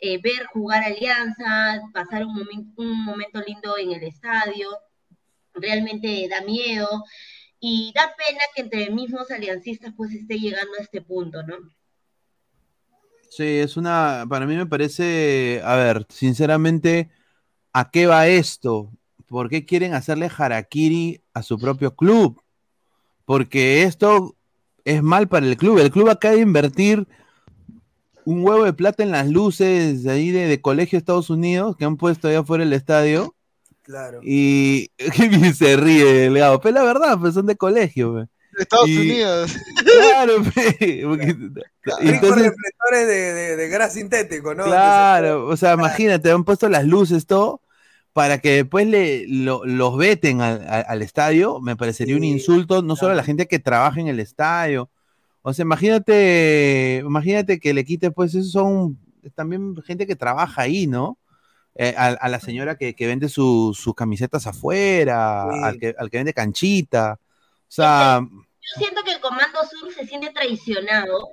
eh, 0.00 0.18
ver 0.22 0.46
jugar 0.46 0.82
Alianza, 0.82 1.82
pasar 1.92 2.24
un, 2.24 2.72
un 2.76 3.04
momento 3.04 3.40
lindo 3.46 3.76
en 3.76 3.92
el 3.92 4.04
estadio. 4.04 4.70
Realmente 5.52 6.28
da 6.30 6.40
miedo. 6.40 7.04
Y 7.60 7.92
da 7.94 8.14
pena 8.16 8.40
que 8.54 8.62
entre 8.62 8.90
mismos 8.90 9.30
aliancistas 9.30 9.92
pues 9.96 10.12
esté 10.12 10.38
llegando 10.38 10.72
a 10.78 10.82
este 10.82 11.02
punto, 11.02 11.42
¿no? 11.42 11.56
Sí, 13.30 13.58
es 13.58 13.76
una, 13.76 14.26
para 14.28 14.46
mí 14.46 14.54
me 14.54 14.66
parece, 14.66 15.60
a 15.64 15.74
ver, 15.74 16.06
sinceramente, 16.08 17.10
¿a 17.72 17.90
qué 17.90 18.06
va 18.06 18.28
esto? 18.28 18.92
¿Por 19.28 19.48
qué 19.48 19.64
quieren 19.64 19.94
hacerle 19.94 20.30
harakiri 20.36 21.22
a 21.32 21.42
su 21.42 21.58
propio 21.58 21.94
club? 21.94 22.40
Porque 23.24 23.82
esto 23.84 24.36
es 24.84 25.02
mal 25.02 25.28
para 25.28 25.46
el 25.46 25.56
club. 25.56 25.78
El 25.78 25.90
club 25.90 26.08
acaba 26.10 26.34
de 26.34 26.40
invertir 26.42 27.06
un 28.26 28.42
huevo 28.46 28.64
de 28.64 28.72
plata 28.72 29.02
en 29.02 29.10
las 29.10 29.28
luces 29.28 30.02
de 30.02 30.10
ahí 30.10 30.30
de, 30.30 30.46
de 30.46 30.60
colegio 30.60 30.96
de 30.96 31.00
Estados 31.00 31.30
Unidos 31.30 31.76
que 31.76 31.84
han 31.84 31.96
puesto 31.96 32.28
allá 32.28 32.40
afuera 32.40 32.64
del 32.64 32.72
estadio. 32.72 33.34
Claro. 33.82 34.20
Y 34.22 34.90
se 35.56 35.76
ríe 35.76 36.26
el 36.26 36.38
Gabo. 36.38 36.60
Pero 36.60 36.74
la 36.76 36.82
verdad, 36.84 37.18
pues 37.18 37.34
son 37.34 37.46
de 37.46 37.56
colegio. 37.56 38.14
pe. 38.14 38.28
Estados 38.62 38.88
Y- 38.88 38.98
Unidos. 38.98 39.56
Claro, 39.84 40.34
pe, 40.54 41.02
porque- 41.06 41.26
Ricos 41.26 42.00
entonces, 42.00 42.42
reflectores 42.44 43.06
de, 43.08 43.34
de, 43.34 43.56
de 43.56 43.68
gas 43.68 43.92
sintético, 43.92 44.54
¿no? 44.54 44.64
Claro, 44.64 45.46
o 45.48 45.56
sea, 45.56 45.74
imagínate, 45.78 46.30
han 46.30 46.44
puesto 46.44 46.68
las 46.68 46.84
luces, 46.86 47.26
todo, 47.26 47.60
para 48.14 48.38
que 48.38 48.62
después 48.62 48.86
le, 48.86 49.26
lo- 49.28 49.66
los 49.66 49.96
veten 49.98 50.40
al, 50.40 50.66
al- 50.66 50.86
al 50.88 51.02
estadio, 51.02 51.60
me 51.60 51.76
parecería 51.76 52.16
un 52.16 52.24
insulto, 52.24 52.80
no 52.80 52.96
solo 52.96 53.12
a 53.12 53.16
la 53.16 53.24
gente 53.24 53.46
que 53.46 53.58
trabaja 53.58 54.00
en 54.00 54.08
el 54.08 54.20
estadio. 54.20 54.88
O 55.42 55.52
sea, 55.52 55.64
imagínate, 55.64 57.02
imagínate 57.04 57.60
que 57.60 57.74
le 57.74 57.84
quite, 57.84 58.10
pues, 58.10 58.34
esos 58.34 58.52
son 58.52 58.98
también 59.34 59.76
gente 59.84 60.06
que 60.06 60.16
trabaja 60.16 60.62
ahí, 60.62 60.86
¿no? 60.86 61.18
Eh, 61.74 61.92
a, 61.98 62.06
a 62.06 62.28
la 62.28 62.38
señora 62.40 62.76
que, 62.78 62.94
que 62.94 63.06
vende 63.06 63.28
su- 63.28 63.76
sus 63.78 63.94
camisetas 63.94 64.46
afuera, 64.46 65.46
Sí. 65.52 65.58
al, 65.64 65.78
que, 65.80 65.94
al 65.98 66.08
que 66.08 66.16
vende 66.18 66.32
canchita. 66.32 67.18
O 67.20 67.66
sea, 67.68 68.20
Yo 68.22 68.80
siento 68.80 69.02
que 69.04 69.10
el 69.12 69.20
Comando 69.20 69.58
Sur 69.68 69.92
se 69.92 70.06
siente 70.06 70.30
traicionado 70.30 71.30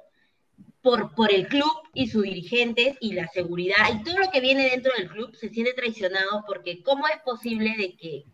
por, 0.82 1.14
por 1.14 1.32
el 1.34 1.48
club 1.48 1.72
y 1.94 2.08
sus 2.10 2.24
dirigentes 2.24 2.98
y 3.02 3.14
la 3.14 3.28
seguridad 3.28 3.88
y 3.94 4.03
todo 4.03 4.18
lo 4.18 4.32
que 4.32 4.40
viene 4.41 4.70
dentro 4.70 4.91
del 4.98 5.10
club 5.10 5.36
se 5.36 5.49
siente 5.49 5.74
traicionado 5.74 6.44
porque 6.48 6.82
¿cómo 6.84 7.08
es 7.08 7.20
posible 7.24 7.76
de 7.78 7.95
que 7.95 8.26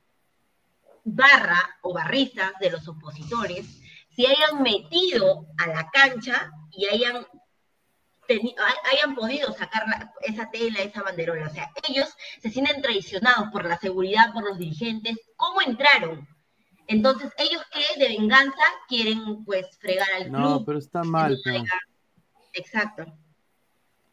barra 1.04 1.60
o 1.82 1.94
barristas 1.94 2.54
de 2.60 2.70
los 2.72 2.88
opositores 2.88 3.66
se 4.16 4.28
hayan 4.28 4.62
metido 4.64 5.46
a 5.58 5.68
la 5.68 5.90
cancha 5.92 6.52
y 6.72 6.86
hayan, 6.88 7.26
hayan 8.30 9.16
podido 9.16 9.54
sacar 9.54 9.88
la- 9.88 10.12
esa 10.22 10.50
tela, 10.50 10.80
esa 10.80 11.02
banderola? 11.04 11.48
O 11.48 11.54
sea, 11.54 11.72
ellos 11.88 12.10
se 12.42 12.50
sienten 12.50 12.82
traicionados 12.82 13.50
por 13.52 13.66
la 13.66 13.78
seguridad, 13.78 14.34
por 14.34 14.44
los 14.44 14.58
dirigentes. 14.58 15.18
¿Cómo 15.36 15.62
entraron? 15.62 16.28
Entonces, 16.88 17.32
ellos 17.38 17.62
que 17.74 18.00
de 18.00 18.18
venganza 18.18 18.64
quieren 18.88 19.44
pues 19.46 19.66
fregar 19.80 20.08
al 20.16 20.32
no, 20.32 20.38
club. 20.56 20.66
pero 20.66 20.80
está 20.80 21.04
mal. 21.04 21.38
pero- 21.44 21.64
Exacto. 22.58 23.06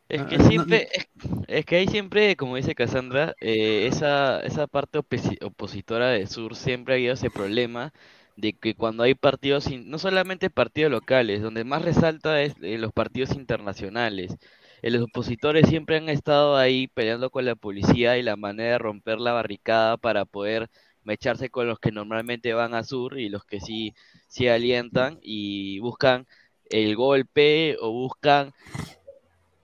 Es 0.08 0.26
que 0.26 0.36
Ah, 0.36 0.38
no- 0.38 0.48
siempre, 0.48 0.88
es, 0.92 1.06
es 1.48 1.64
que 1.66 1.76
hay 1.76 1.88
siempre, 1.88 2.36
como 2.36 2.56
dice 2.56 2.74
Cassandra, 2.74 3.34
eh, 3.40 3.86
esa, 3.86 4.40
esa 4.40 4.66
parte 4.66 4.98
opositora 4.98 6.08
de 6.10 6.26
Sur 6.26 6.54
siempre 6.56 6.94
ha 6.94 6.96
habido 6.96 7.14
ese 7.14 7.30
problema 7.30 7.92
de 8.36 8.52
que 8.54 8.74
cuando 8.74 9.02
hay 9.02 9.14
partidos, 9.14 9.68
in- 9.70 9.88
no 9.90 9.98
solamente 9.98 10.50
partidos 10.50 10.90
locales, 10.92 11.40
donde 11.42 11.64
más 11.64 11.82
resalta 11.82 12.42
es 12.42 12.54
eh, 12.62 12.78
los 12.78 12.92
partidos 12.92 13.32
internacionales. 13.34 14.36
Eh, 14.82 14.90
los 14.90 15.02
opositores 15.04 15.68
siempre 15.68 15.96
han 15.96 16.08
estado 16.10 16.56
ahí 16.56 16.86
peleando 16.88 17.30
con 17.30 17.44
la 17.46 17.54
policía 17.56 18.18
y 18.18 18.22
la 18.22 18.36
manera 18.36 18.72
de 18.72 18.78
romper 18.78 19.18
la 19.20 19.32
barricada 19.32 19.96
para 19.96 20.24
poder 20.26 20.68
mecharse 21.02 21.50
con 21.50 21.66
los 21.66 21.78
que 21.78 21.92
normalmente 21.92 22.52
van 22.54 22.74
a 22.74 22.84
Sur 22.84 23.18
y 23.18 23.28
los 23.28 23.44
que 23.44 23.60
sí, 23.60 23.94
sí 24.28 24.48
alientan 24.48 25.18
y 25.22 25.78
buscan 25.80 26.26
el 26.70 26.96
golpe 26.96 27.76
o 27.80 27.90
buscan 27.92 28.52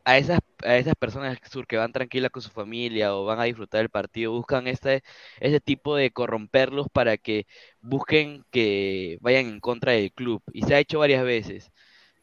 a 0.05 0.19
esas, 0.19 0.41
a 0.65 0.77
esas 0.77 0.95
personas 0.97 1.39
sur 1.51 1.67
que 1.67 1.77
van 1.77 1.93
tranquilas 1.93 2.31
con 2.31 2.43
su 2.43 2.51
familia 2.51 3.15
o 3.15 3.25
van 3.25 3.39
a 3.41 3.45
disfrutar 3.45 3.81
del 3.81 3.91
partido, 3.91 4.33
buscan 4.33 4.67
este, 4.67 5.03
ese 5.41 5.61
tipo 5.61 5.95
de 5.97 6.11
corromperlos 6.11 6.89
para 6.93 7.17
que 7.19 7.47
busquen 7.83 8.45
que 8.51 9.19
vayan 9.21 9.47
en 9.47 9.61
contra 9.61 9.93
del 9.93 10.13
club. 10.13 10.43
Y 10.53 10.63
se 10.63 10.75
ha 10.75 10.79
hecho 10.81 10.99
varias 11.01 11.23
veces. 11.25 11.71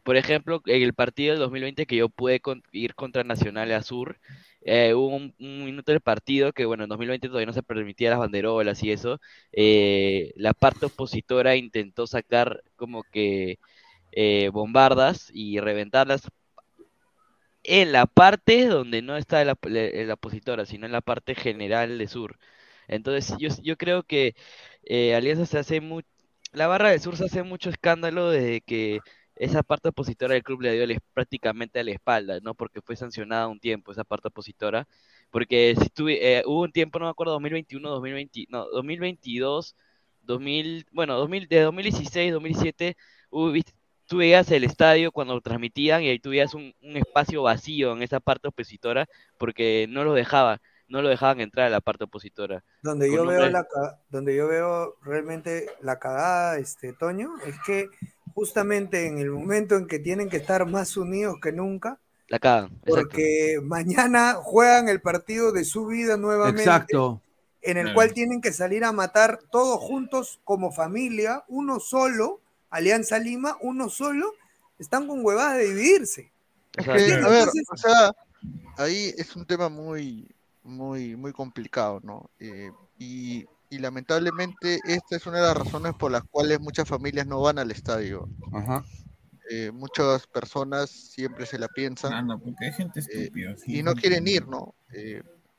Por 0.04 0.18
ejemplo, 0.18 0.62
en 0.68 0.84
el 0.84 0.94
partido 0.96 1.32
del 1.34 1.40
2020 1.42 1.86
que 1.88 1.98
yo 1.98 2.10
pude 2.10 2.42
ir 2.74 2.96
contra 2.96 3.24
Nacional 3.24 3.72
Azur, 3.74 4.20
eh, 4.62 4.94
hubo 4.96 5.08
un, 5.16 5.36
un 5.40 5.66
minuto 5.66 5.92
del 5.92 6.02
partido 6.02 6.54
que, 6.54 6.66
bueno, 6.66 6.84
en 6.84 6.90
2020 6.90 7.28
todavía 7.30 7.48
no 7.48 7.54
se 7.54 7.64
permitía 7.64 8.12
las 8.12 8.20
banderolas 8.20 8.84
y 8.84 8.92
eso. 8.92 9.20
eh, 9.54 10.34
la 10.38 10.54
parte 10.54 10.88
opositora 10.88 11.56
intentó 11.58 12.08
sacar 12.08 12.64
como 12.78 13.04
que 13.06 13.60
eh, 14.20 14.50
bombardas 14.50 15.30
y 15.32 15.60
reventarlas 15.60 16.28
en 17.64 17.92
la 17.92 18.08
parte 18.08 18.66
donde 18.66 19.02
no 19.04 19.16
está 19.18 19.44
la, 19.46 19.54
opositora, 20.14 20.66
sino 20.66 20.88
en 20.88 20.92
la 20.92 21.02
parte 21.02 21.36
general 21.36 22.00
de 22.00 22.08
Sur. 22.08 22.40
Entonces, 22.88 23.36
yo, 23.40 23.50
yo 23.62 23.78
creo 23.78 24.04
que 24.04 24.36
eh, 24.86 25.14
Alianza 25.16 25.46
se 25.46 25.60
hace 25.60 25.82
mucho, 25.82 26.08
la 26.54 26.66
barra 26.68 26.90
de 26.90 27.00
Sur 27.00 27.18
se 27.18 27.26
hace 27.26 27.44
mucho 27.44 27.70
escándalo 27.70 28.32
desde 28.32 28.62
que 28.62 29.00
esa 29.36 29.62
parte 29.64 29.90
opositora 29.90 30.34
del 30.34 30.44
club 30.44 30.62
le 30.62 30.74
dio 30.74 31.00
prácticamente 31.14 31.80
a 31.80 31.84
la 31.84 31.92
espalda, 31.92 32.40
¿no? 32.42 32.56
Porque 32.56 32.82
fue 32.82 32.96
sancionada 32.96 33.48
un 33.48 33.60
tiempo 33.60 33.92
esa 33.92 34.04
parte 34.04 34.30
opositora, 34.30 34.88
porque 35.32 35.76
si 35.80 35.90
tuve, 35.90 36.40
eh, 36.40 36.44
hubo 36.46 36.62
un 36.64 36.72
tiempo, 36.72 37.00
no 37.00 37.06
me 37.06 37.12
acuerdo, 37.12 37.34
2021, 37.34 37.90
2020, 37.90 38.46
no, 38.50 38.66
2022, 38.70 39.76
2000, 40.24 40.88
bueno, 40.92 41.16
2000, 41.18 41.48
de 41.48 41.62
2016, 41.62 42.34
2017, 42.34 42.98
hubo, 43.30 43.54
tú 44.08 44.18
veías 44.18 44.50
el 44.52 44.64
estadio 44.64 45.12
cuando 45.12 45.36
lo 45.36 45.42
transmitían 45.42 46.04
y 46.04 46.10
ahí 46.10 46.20
tú 46.20 46.32
veías 46.32 46.54
un, 46.54 46.74
un 46.82 46.98
espacio 46.98 47.44
vacío 47.44 47.94
en 47.94 48.04
esa 48.04 48.20
parte 48.20 48.48
opositora 48.50 49.08
porque 49.38 49.88
no 49.90 50.04
lo 50.04 50.14
dejaba, 50.14 50.62
no 50.88 51.02
lo 51.02 51.10
dejaban 51.10 51.42
entrar 51.42 51.68
a 51.68 51.70
la 51.70 51.82
parte 51.82 52.06
opositora. 52.06 52.64
Donde 52.82 53.08
Con 53.08 53.16
yo 53.16 53.26
veo 53.26 53.50
la 53.50 53.66
donde 54.10 54.36
yo 54.36 54.48
veo 54.48 54.96
realmente 55.02 55.68
la 55.82 56.00
cagada, 56.00 56.58
este 56.60 56.94
Toño, 56.94 57.36
es 57.46 57.56
que 57.66 57.90
justamente 58.34 59.08
en 59.08 59.18
el 59.20 59.32
momento 59.32 59.76
en 59.76 59.88
que 59.88 60.00
tienen 60.00 60.30
que 60.30 60.38
estar 60.38 60.66
más 60.68 60.96
unidos 60.98 61.38
que 61.42 61.52
nunca, 61.52 62.00
La 62.30 62.40
cagan, 62.40 62.80
exacto. 62.86 63.10
porque 63.12 63.60
mañana 63.64 64.36
juegan 64.36 64.90
el 64.90 65.02
partido 65.02 65.52
de 65.52 65.66
su 65.66 65.88
vida 65.88 66.18
nuevamente, 66.18 66.62
Exacto. 66.62 67.22
en 67.62 67.78
el 67.78 67.84
Claro. 67.84 67.96
cual 67.96 68.14
tienen 68.14 68.42
que 68.42 68.54
salir 68.54 68.84
a 68.84 68.92
matar 68.92 69.40
todos 69.52 69.80
juntos 69.82 70.40
como 70.44 70.72
familia, 70.72 71.44
uno 71.48 71.80
solo, 71.80 72.42
Alianza 72.70 73.20
Lima, 73.20 73.58
uno 73.62 73.90
solo, 73.90 74.34
están 74.80 75.08
con 75.08 75.24
huevadas 75.26 75.58
de 75.58 75.66
dividirse. 75.70 76.32
Es 76.76 76.88
Exacto. 76.88 77.06
que, 77.06 77.14
a 77.14 77.28
ver, 77.30 77.40
Entonces- 77.40 77.66
o 77.72 77.78
sea, 77.78 78.12
ahí 78.78 79.14
es 79.18 79.36
un 79.36 79.46
tema 79.46 79.70
muy, 79.70 80.28
muy, 80.64 81.16
muy 81.16 81.32
complicado, 81.34 82.00
¿no? 82.04 82.30
Eh, 82.40 82.72
y, 83.00 83.46
y 83.70 83.78
lamentablemente 83.80 84.80
esta 84.86 85.16
es 85.16 85.26
una 85.26 85.38
de 85.38 85.44
las 85.48 85.58
razones 85.58 85.94
por 85.96 86.12
las 86.12 86.24
cuales 86.24 86.60
muchas 86.60 86.88
familias 86.88 87.26
no 87.28 87.42
van 87.42 87.58
al 87.60 87.72
estadio. 87.72 88.30
Ajá. 88.54 88.84
Eh, 89.50 89.72
muchas 89.72 90.28
personas 90.28 90.90
siempre 90.90 91.46
se 91.46 91.58
la 91.58 91.70
piensan 91.70 92.12
Anda, 92.14 92.38
porque 92.38 92.66
hay 92.66 92.74
gente 92.74 93.00
estúpida. 93.00 93.56
sí, 93.58 93.78
y 93.80 93.84
no 93.84 93.94
quieren 93.94 94.28
ir, 94.28 94.46
¿no? 94.48 94.76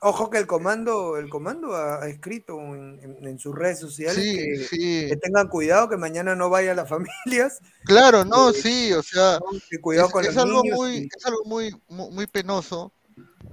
Ojo 0.00 0.30
que 0.30 0.38
el 0.38 0.46
comando, 0.46 1.16
el 1.16 1.28
comando 1.28 1.74
ha, 1.74 2.02
ha 2.02 2.08
escrito 2.08 2.58
en, 2.74 3.00
en- 3.02 3.26
en 3.26 3.38
sus 3.38 3.54
redes 3.54 3.80
sociales 3.80 4.28
Sí, 4.28 4.32
que, 4.32 4.70
sí. 4.70 4.86
que 5.06 5.16
tengan 5.16 5.48
cuidado, 5.48 5.88
que 5.88 5.96
mañana 5.96 6.36
no 6.36 6.50
vayan 6.50 6.76
las 6.76 6.88
familias. 6.90 7.60
Claro, 7.84 8.24
no, 8.24 8.52
Eh, 8.52 8.52
sí, 8.52 8.92
o 8.92 9.02
sea, 9.02 9.40
que 9.70 9.80
cuidado 9.80 10.10
es, 10.10 10.12
con 10.12 10.24
es 10.30 10.36
los 10.36 10.36
algo 10.36 10.62
niños 10.62 10.78
muy, 10.78 10.96
y- 10.96 11.10
es 11.16 11.26
algo 11.26 11.44
muy, 11.46 11.72
muy, 11.88 12.10
muy 12.10 12.26
penoso 12.26 12.92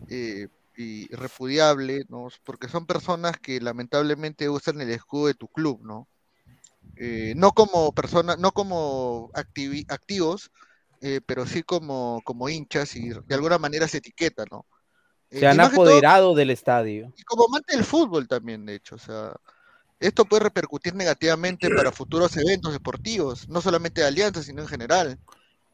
eh, 0.07 0.49
y 0.75 1.07
repudiable, 1.15 2.05
¿no? 2.09 2.29
Porque 2.45 2.69
son 2.69 2.87
personas 2.87 3.39
que 3.39 3.61
lamentablemente 3.61 4.49
usan 4.49 4.81
el 4.81 4.91
escudo 4.91 5.27
de 5.27 5.35
tu 5.35 5.49
club, 5.49 5.81
¿no? 5.85 6.09
eh, 6.97 7.33
no 7.37 7.51
como 7.53 7.93
personas, 7.93 8.39
no 8.39 8.51
como 8.53 9.31
activos, 9.89 10.51
eh, 11.01 11.21
pero 11.25 11.45
sí 11.45 11.63
como, 11.63 12.21
como 12.25 12.49
hinchas 12.49 12.95
y 12.95 13.09
de 13.09 13.35
alguna 13.35 13.57
manera 13.59 13.87
se 13.87 13.97
etiqueta, 13.99 14.45
¿no? 14.51 14.65
Eh, 15.35 15.39
Se 15.39 15.47
han 15.47 15.57
todo- 15.57 15.67
apoderado 15.67 16.33
del 16.33 16.49
estadio. 16.49 17.11
y 17.17 17.23
como 17.23 17.45
amante 17.45 17.75
del 17.75 17.83
fútbol 17.83 18.27
también, 18.27 18.65
de 18.65 18.75
hecho, 18.75 18.95
o 18.95 18.99
sea, 18.99 19.33
esto 19.99 20.23
puede 20.25 20.43
repercutir 20.43 20.95
negativamente 20.95 21.69
para 21.75 21.91
futuros 21.91 22.35
eventos 22.37 22.71
deportivos, 22.73 23.47
no 23.49 23.61
solamente 23.61 24.01
de 24.01 24.07
Alianza, 24.07 24.41
sino 24.43 24.61
en 24.61 24.67
general. 24.67 25.19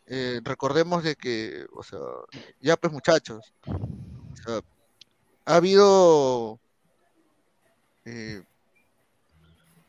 Eh, 0.07 0.41
recordemos 0.43 1.03
de 1.03 1.15
que, 1.15 1.65
o 1.73 1.83
sea, 1.83 1.99
ya 2.59 2.75
pues 2.75 2.91
muchachos, 2.91 3.53
o 3.67 4.35
sea, 4.43 4.61
ha 5.45 5.55
habido 5.55 6.59
eh, 8.05 8.41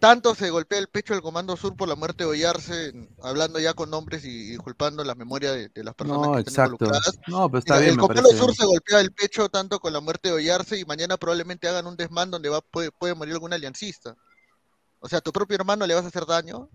tanto 0.02 0.34
se 0.34 0.50
golpea 0.50 0.80
el 0.80 0.88
pecho 0.88 1.14
del 1.14 1.22
Comando 1.22 1.56
Sur 1.56 1.76
por 1.76 1.86
la 1.88 1.94
muerte 1.94 2.24
de 2.24 2.30
Ollarse, 2.30 2.92
hablando 3.22 3.60
ya 3.60 3.72
con 3.72 3.88
nombres 3.88 4.24
y 4.24 4.50
disculpando 4.50 5.04
la 5.04 5.14
memoria 5.14 5.52
de, 5.52 5.68
de 5.68 5.84
las 5.84 5.94
personas 5.94 6.26
No, 6.26 6.32
que 6.34 6.40
están 6.40 6.52
exacto. 6.54 6.84
involucradas. 6.84 7.18
No, 7.28 7.48
pero 7.48 7.58
está 7.60 7.74
Mira, 7.74 7.80
bien, 7.82 7.92
el 7.92 7.98
Comando 8.00 8.22
parece. 8.30 8.38
Sur 8.44 8.52
se 8.52 8.66
golpea 8.66 8.98
el 9.00 9.12
pecho 9.12 9.48
tanto 9.48 9.78
con 9.78 9.92
la 9.92 10.00
muerte 10.00 10.30
de 10.30 10.34
Ollarse 10.34 10.76
y 10.76 10.84
mañana 10.84 11.16
probablemente 11.18 11.68
hagan 11.68 11.86
un 11.86 11.96
desmán 11.96 12.32
donde 12.32 12.48
va, 12.48 12.60
puede, 12.60 12.90
puede 12.90 13.14
morir 13.14 13.34
algún 13.34 13.52
aliancista. 13.52 14.16
O 14.98 15.08
sea, 15.08 15.18
a 15.18 15.22
tu 15.22 15.30
propio 15.32 15.54
hermano 15.54 15.86
le 15.86 15.94
vas 15.94 16.04
a 16.04 16.08
hacer 16.08 16.26
daño. 16.26 16.68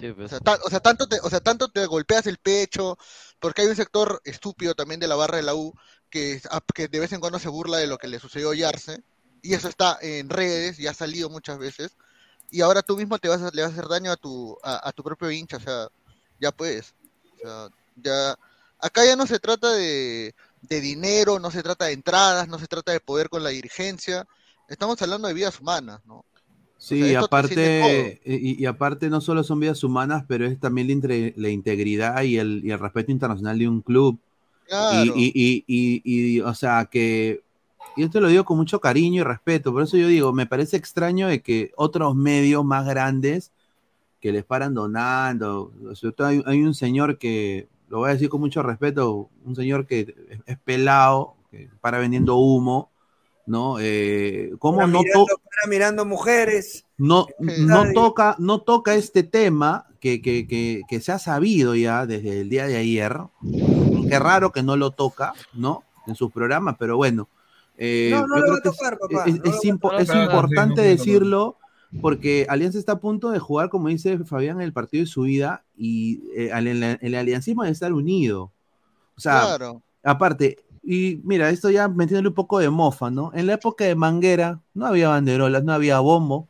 Sí, 0.00 0.12
pues. 0.12 0.26
O 0.26 0.28
sea, 0.28 0.40
ta- 0.40 0.58
o 0.64 0.68
sea, 0.68 0.80
tanto 0.80 1.06
te, 1.08 1.20
o 1.22 1.30
sea, 1.30 1.38
tanto 1.38 1.68
te 1.68 1.86
golpeas 1.86 2.26
el 2.26 2.38
pecho, 2.38 2.98
porque 3.38 3.62
hay 3.62 3.68
un 3.68 3.76
sector 3.76 4.20
estúpido 4.24 4.74
también 4.74 4.98
de 4.98 5.06
la 5.06 5.14
barra 5.14 5.36
de 5.36 5.44
la 5.44 5.54
U 5.54 5.72
que, 6.10 6.42
a- 6.50 6.60
que 6.74 6.88
de 6.88 6.98
vez 6.98 7.12
en 7.12 7.20
cuando 7.20 7.38
se 7.38 7.48
burla 7.48 7.78
de 7.78 7.86
lo 7.86 7.96
que 7.98 8.08
le 8.08 8.18
sucedió 8.18 8.48
a 8.48 8.50
Ollarse, 8.50 9.04
y 9.40 9.54
eso 9.54 9.68
está 9.68 9.98
en 10.02 10.28
redes 10.30 10.80
y 10.80 10.88
ha 10.88 10.94
salido 10.94 11.30
muchas 11.30 11.58
veces, 11.58 11.96
y 12.50 12.60
ahora 12.60 12.82
tú 12.82 12.96
mismo 12.96 13.18
te 13.18 13.28
vas 13.28 13.42
a, 13.42 13.50
le 13.52 13.62
vas 13.62 13.70
a 13.72 13.74
hacer 13.74 13.88
daño 13.88 14.10
a 14.12 14.16
tu, 14.16 14.56
a, 14.62 14.88
a 14.88 14.92
tu 14.92 15.02
propio 15.02 15.30
hincha, 15.30 15.56
o 15.58 15.60
sea, 15.60 15.88
ya 16.40 16.52
puedes. 16.52 16.94
O 17.36 17.38
sea, 17.42 17.68
ya, 17.96 18.36
acá 18.78 19.04
ya 19.04 19.16
no 19.16 19.26
se 19.26 19.38
trata 19.38 19.72
de, 19.72 20.34
de 20.62 20.80
dinero, 20.80 21.38
no 21.38 21.50
se 21.50 21.62
trata 21.62 21.86
de 21.86 21.92
entradas, 21.92 22.48
no 22.48 22.58
se 22.58 22.66
trata 22.66 22.92
de 22.92 23.00
poder 23.00 23.28
con 23.28 23.42
la 23.42 23.50
dirigencia, 23.50 24.26
estamos 24.68 25.00
hablando 25.02 25.28
de 25.28 25.34
vidas 25.34 25.60
humanas, 25.60 26.00
¿no? 26.06 26.24
Sí, 26.78 27.12
sea, 27.12 27.22
trasciende 27.28 27.78
aparte, 27.80 28.20
y, 28.24 28.62
y 28.62 28.66
aparte 28.66 29.08
no 29.08 29.20
solo 29.20 29.42
son 29.42 29.60
vidas 29.60 29.82
humanas, 29.82 30.24
pero 30.28 30.46
es 30.46 30.60
también 30.60 30.88
la, 30.88 30.92
inte- 30.94 31.34
la 31.36 31.48
integridad 31.48 32.22
y 32.22 32.36
el, 32.38 32.60
y 32.64 32.70
el 32.70 32.78
respeto 32.78 33.10
internacional 33.12 33.58
de 33.58 33.68
un 33.68 33.80
club. 33.80 34.18
Claro. 34.66 35.14
y, 35.16 35.64
y, 36.04 36.40
o 36.40 36.54
sea, 36.54 36.88
que, 36.90 37.42
y 37.94 38.04
esto 38.04 38.20
lo 38.20 38.28
digo 38.28 38.44
con 38.44 38.56
mucho 38.56 38.80
cariño 38.80 39.20
y 39.20 39.24
respeto, 39.24 39.72
por 39.72 39.82
eso 39.82 39.96
yo 39.96 40.08
digo, 40.08 40.32
me 40.32 40.46
parece 40.46 40.76
extraño 40.76 41.28
de 41.28 41.42
que 41.42 41.72
otros 41.76 42.14
medios 42.16 42.64
más 42.64 42.86
grandes 42.86 43.52
que 44.20 44.32
les 44.32 44.44
paran 44.44 44.74
donando, 44.74 45.72
sobre 45.94 46.14
todo 46.14 46.26
hay, 46.26 46.42
hay 46.46 46.62
un 46.62 46.74
señor 46.74 47.18
que, 47.18 47.68
lo 47.88 47.98
voy 47.98 48.10
a 48.10 48.14
decir 48.14 48.28
con 48.28 48.40
mucho 48.40 48.62
respeto, 48.62 49.30
un 49.44 49.54
señor 49.54 49.86
que 49.86 50.14
es, 50.30 50.38
es 50.46 50.58
pelado, 50.58 51.36
que 51.50 51.68
para 51.80 51.98
vendiendo 51.98 52.36
humo, 52.36 52.90
¿no? 53.46 53.76
Eh, 53.80 54.52
¿Cómo 54.58 54.78
Para 54.78 54.88
no 54.88 55.00
mirando, 55.00 55.26
para 55.26 55.70
mirando 55.70 56.04
mujeres. 56.04 56.84
no, 56.96 57.26
no 57.38 57.92
toca, 57.92 58.36
no 58.38 58.60
toca 58.60 58.94
este 58.94 59.22
tema 59.22 59.86
que, 60.00 60.20
que, 60.20 60.46
que, 60.46 60.82
que 60.88 61.00
se 61.00 61.12
ha 61.12 61.18
sabido 61.18 61.74
ya 61.74 62.06
desde 62.06 62.40
el 62.40 62.48
día 62.48 62.66
de 62.66 62.76
ayer. 62.76 63.16
Qué 64.08 64.18
raro 64.18 64.52
que 64.52 64.62
no 64.62 64.76
lo 64.76 64.90
toca, 64.90 65.32
¿no? 65.52 65.84
En 66.06 66.14
sus 66.14 66.32
programas, 66.32 66.76
pero 66.78 66.96
bueno. 66.96 67.28
Eh, 67.78 68.10
No, 68.12 68.26
no 68.26 68.38
lo 68.38 68.52
va 68.52 68.58
a 68.58 68.60
tocar, 68.62 68.98
papá, 68.98 69.24
es, 69.26 69.34
no 69.36 69.42
lo 69.44 69.48
es 69.50 69.54
va 69.54 69.58
a 69.58 69.62
impo- 69.62 69.90
tocar. 69.90 70.00
es 70.02 70.06
Claro, 70.08 70.20
sí, 70.20 70.24
importante 70.24 70.80
decirlo 70.82 71.56
porque 72.02 72.46
Alianza 72.48 72.78
está 72.78 72.92
a 72.92 73.00
punto 73.00 73.30
de 73.30 73.38
jugar, 73.38 73.68
como 73.70 73.88
dice 73.88 74.18
Fabián, 74.24 74.60
el 74.60 74.72
partido 74.72 75.02
de 75.02 75.06
su 75.10 75.22
vida 75.22 75.64
y 75.76 76.22
eh, 76.36 76.50
el, 76.54 76.66
el- 76.68 76.98
el 77.00 77.14
aliancismo 77.14 77.62
debe 77.62 77.72
estar 77.72 77.92
unido. 77.92 78.52
O 79.16 79.20
sea, 79.20 79.42
Claro. 79.42 79.82
aparte, 80.02 80.58
y 80.82 81.20
mira, 81.24 81.50
esto 81.50 81.70
ya 81.70 81.88
metiéndole 81.88 82.28
un 82.28 82.34
poco 82.34 82.58
de 82.58 82.70
mofa, 82.70 83.10
¿no? 83.10 83.32
En 83.34 83.46
la 83.46 83.54
época 83.54 83.84
de 83.84 83.94
Manguera 83.94 84.60
no 84.74 84.86
había 84.86 85.08
banderolas, 85.08 85.64
no 85.64 85.72
había 85.72 85.98
bombo, 86.00 86.48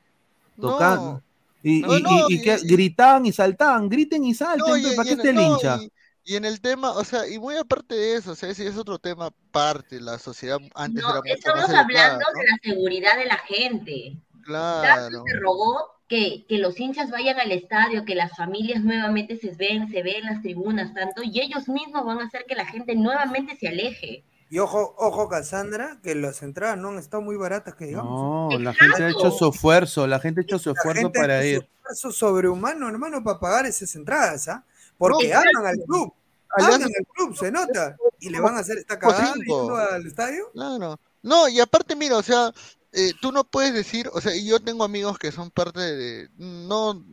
tocando. 0.60 1.22
Y, 1.62 1.80
No, 1.80 1.98
y- 1.98 2.02
no, 2.02 2.10
y- 2.10 2.34
y 2.34 2.34
y- 2.36 2.42
que 2.42 2.56
gritaban 2.64 3.26
y 3.26 3.32
saltaban, 3.32 3.88
griten 3.88 4.24
y 4.24 4.34
salten, 4.34 4.60
No, 4.66 4.76
y, 4.76 4.82
¿para 4.82 5.02
y 5.04 5.04
qué 5.04 5.10
en, 5.14 5.20
esté 5.20 5.30
el 5.30 5.40
hincha? 5.40 5.80
Y- 6.26 6.36
en 6.36 6.44
el 6.44 6.60
tema, 6.60 6.90
o 6.92 7.04
sea, 7.04 7.26
y 7.28 7.38
muy 7.38 7.56
aparte 7.56 7.94
de 7.94 8.16
eso, 8.16 8.32
o 8.32 8.34
sea, 8.34 8.50
ese 8.50 8.66
es 8.66 8.76
otro 8.76 8.98
tema 8.98 9.26
aparte, 9.26 10.00
la 10.00 10.18
sociedad 10.18 10.58
antes 10.74 11.02
No, 11.02 11.10
era 11.10 11.20
mucho 11.20 11.34
estamos 11.34 11.60
más 11.60 11.68
educada, 11.70 11.82
hablando 11.84 12.24
¿no? 12.34 12.40
de 12.40 12.46
la 12.46 12.58
seguridad 12.62 13.16
de 13.16 13.26
la 13.26 13.38
gente. 13.38 14.12
Tanto 14.32 14.44
Claro. 14.46 15.22
se 15.26 15.36
rogó 15.40 15.90
que, 16.08 16.44
que 16.48 16.58
los 16.58 16.78
hinchas 16.78 17.10
vayan 17.10 17.40
al 17.40 17.50
estadio, 17.50 18.04
que 18.04 18.14
las 18.14 18.36
familias 18.36 18.84
nuevamente 18.84 19.36
se 19.38 19.50
ven, 19.54 19.88
se 19.90 20.02
ven 20.04 20.16
en 20.16 20.26
las 20.26 20.42
tribunas, 20.42 20.94
tanto, 20.94 21.22
y 21.24 21.40
ellos 21.40 21.68
mismos 21.68 22.04
van 22.04 22.20
a 22.20 22.24
hacer 22.26 22.44
que 22.46 22.54
la 22.54 22.64
gente 22.66 22.94
nuevamente 22.94 23.56
se 23.56 23.68
aleje. 23.68 24.22
Y 24.48 24.60
ojo, 24.60 24.94
ojo, 24.98 25.28
Cassandra, 25.28 25.98
que 26.04 26.14
las 26.14 26.40
entradas 26.44 26.78
no 26.78 26.90
han 26.90 26.98
estado 26.98 27.20
muy 27.20 27.34
baratas, 27.36 27.74
que 27.74 27.86
digamos. 27.86 28.52
No, 28.52 28.58
la 28.60 28.72
gente 28.74 29.02
ha 29.02 29.08
hecho 29.10 29.32
su 29.32 29.48
esfuerzo, 29.50 30.06
la 30.06 30.20
gente 30.20 30.40
ha 30.40 30.44
hecho 30.44 30.60
su 30.60 30.68
La 30.68 30.74
esfuerzo 30.74 31.02
gente 31.02 31.18
para 31.18 31.34
ha 31.34 31.42
hecho 31.42 31.48
ir. 31.48 31.58
su 31.62 31.66
esfuerzo 31.90 32.12
sobrehumano, 32.12 32.88
hermano, 32.88 33.24
para 33.24 33.40
pagar 33.40 33.66
esas 33.66 33.92
entradas, 33.96 34.46
¿ah? 34.46 34.64
Porque 34.98 35.28
No, 35.28 35.38
aman 35.38 35.66
al 35.66 35.84
club. 35.84 36.12
Aman 36.58 36.82
al 36.82 37.06
club, 37.14 37.36
se 37.36 37.50
nota. 37.50 37.96
Y 38.20 38.30
le 38.30 38.40
van 38.40 38.56
a 38.56 38.60
hacer 38.60 38.78
esta 38.78 38.98
cagada 38.98 39.34
yendo 39.34 39.76
al 39.76 40.06
estadio. 40.06 40.50
Claro. 40.52 40.98
No, 41.22 41.48
y 41.48 41.60
aparte, 41.60 41.96
mira, 41.96 42.16
o 42.16 42.22
sea, 42.22 42.52
eh, 42.92 43.12
tú 43.20 43.32
no 43.32 43.44
puedes 43.44 43.74
decir, 43.74 44.08
o 44.12 44.20
sea, 44.20 44.34
y 44.34 44.46
yo 44.46 44.60
tengo 44.60 44.84
amigos 44.84 45.18
que 45.18 45.32
son 45.32 45.50
parte 45.50 45.80
de, 45.80 46.30
no, 46.38 47.04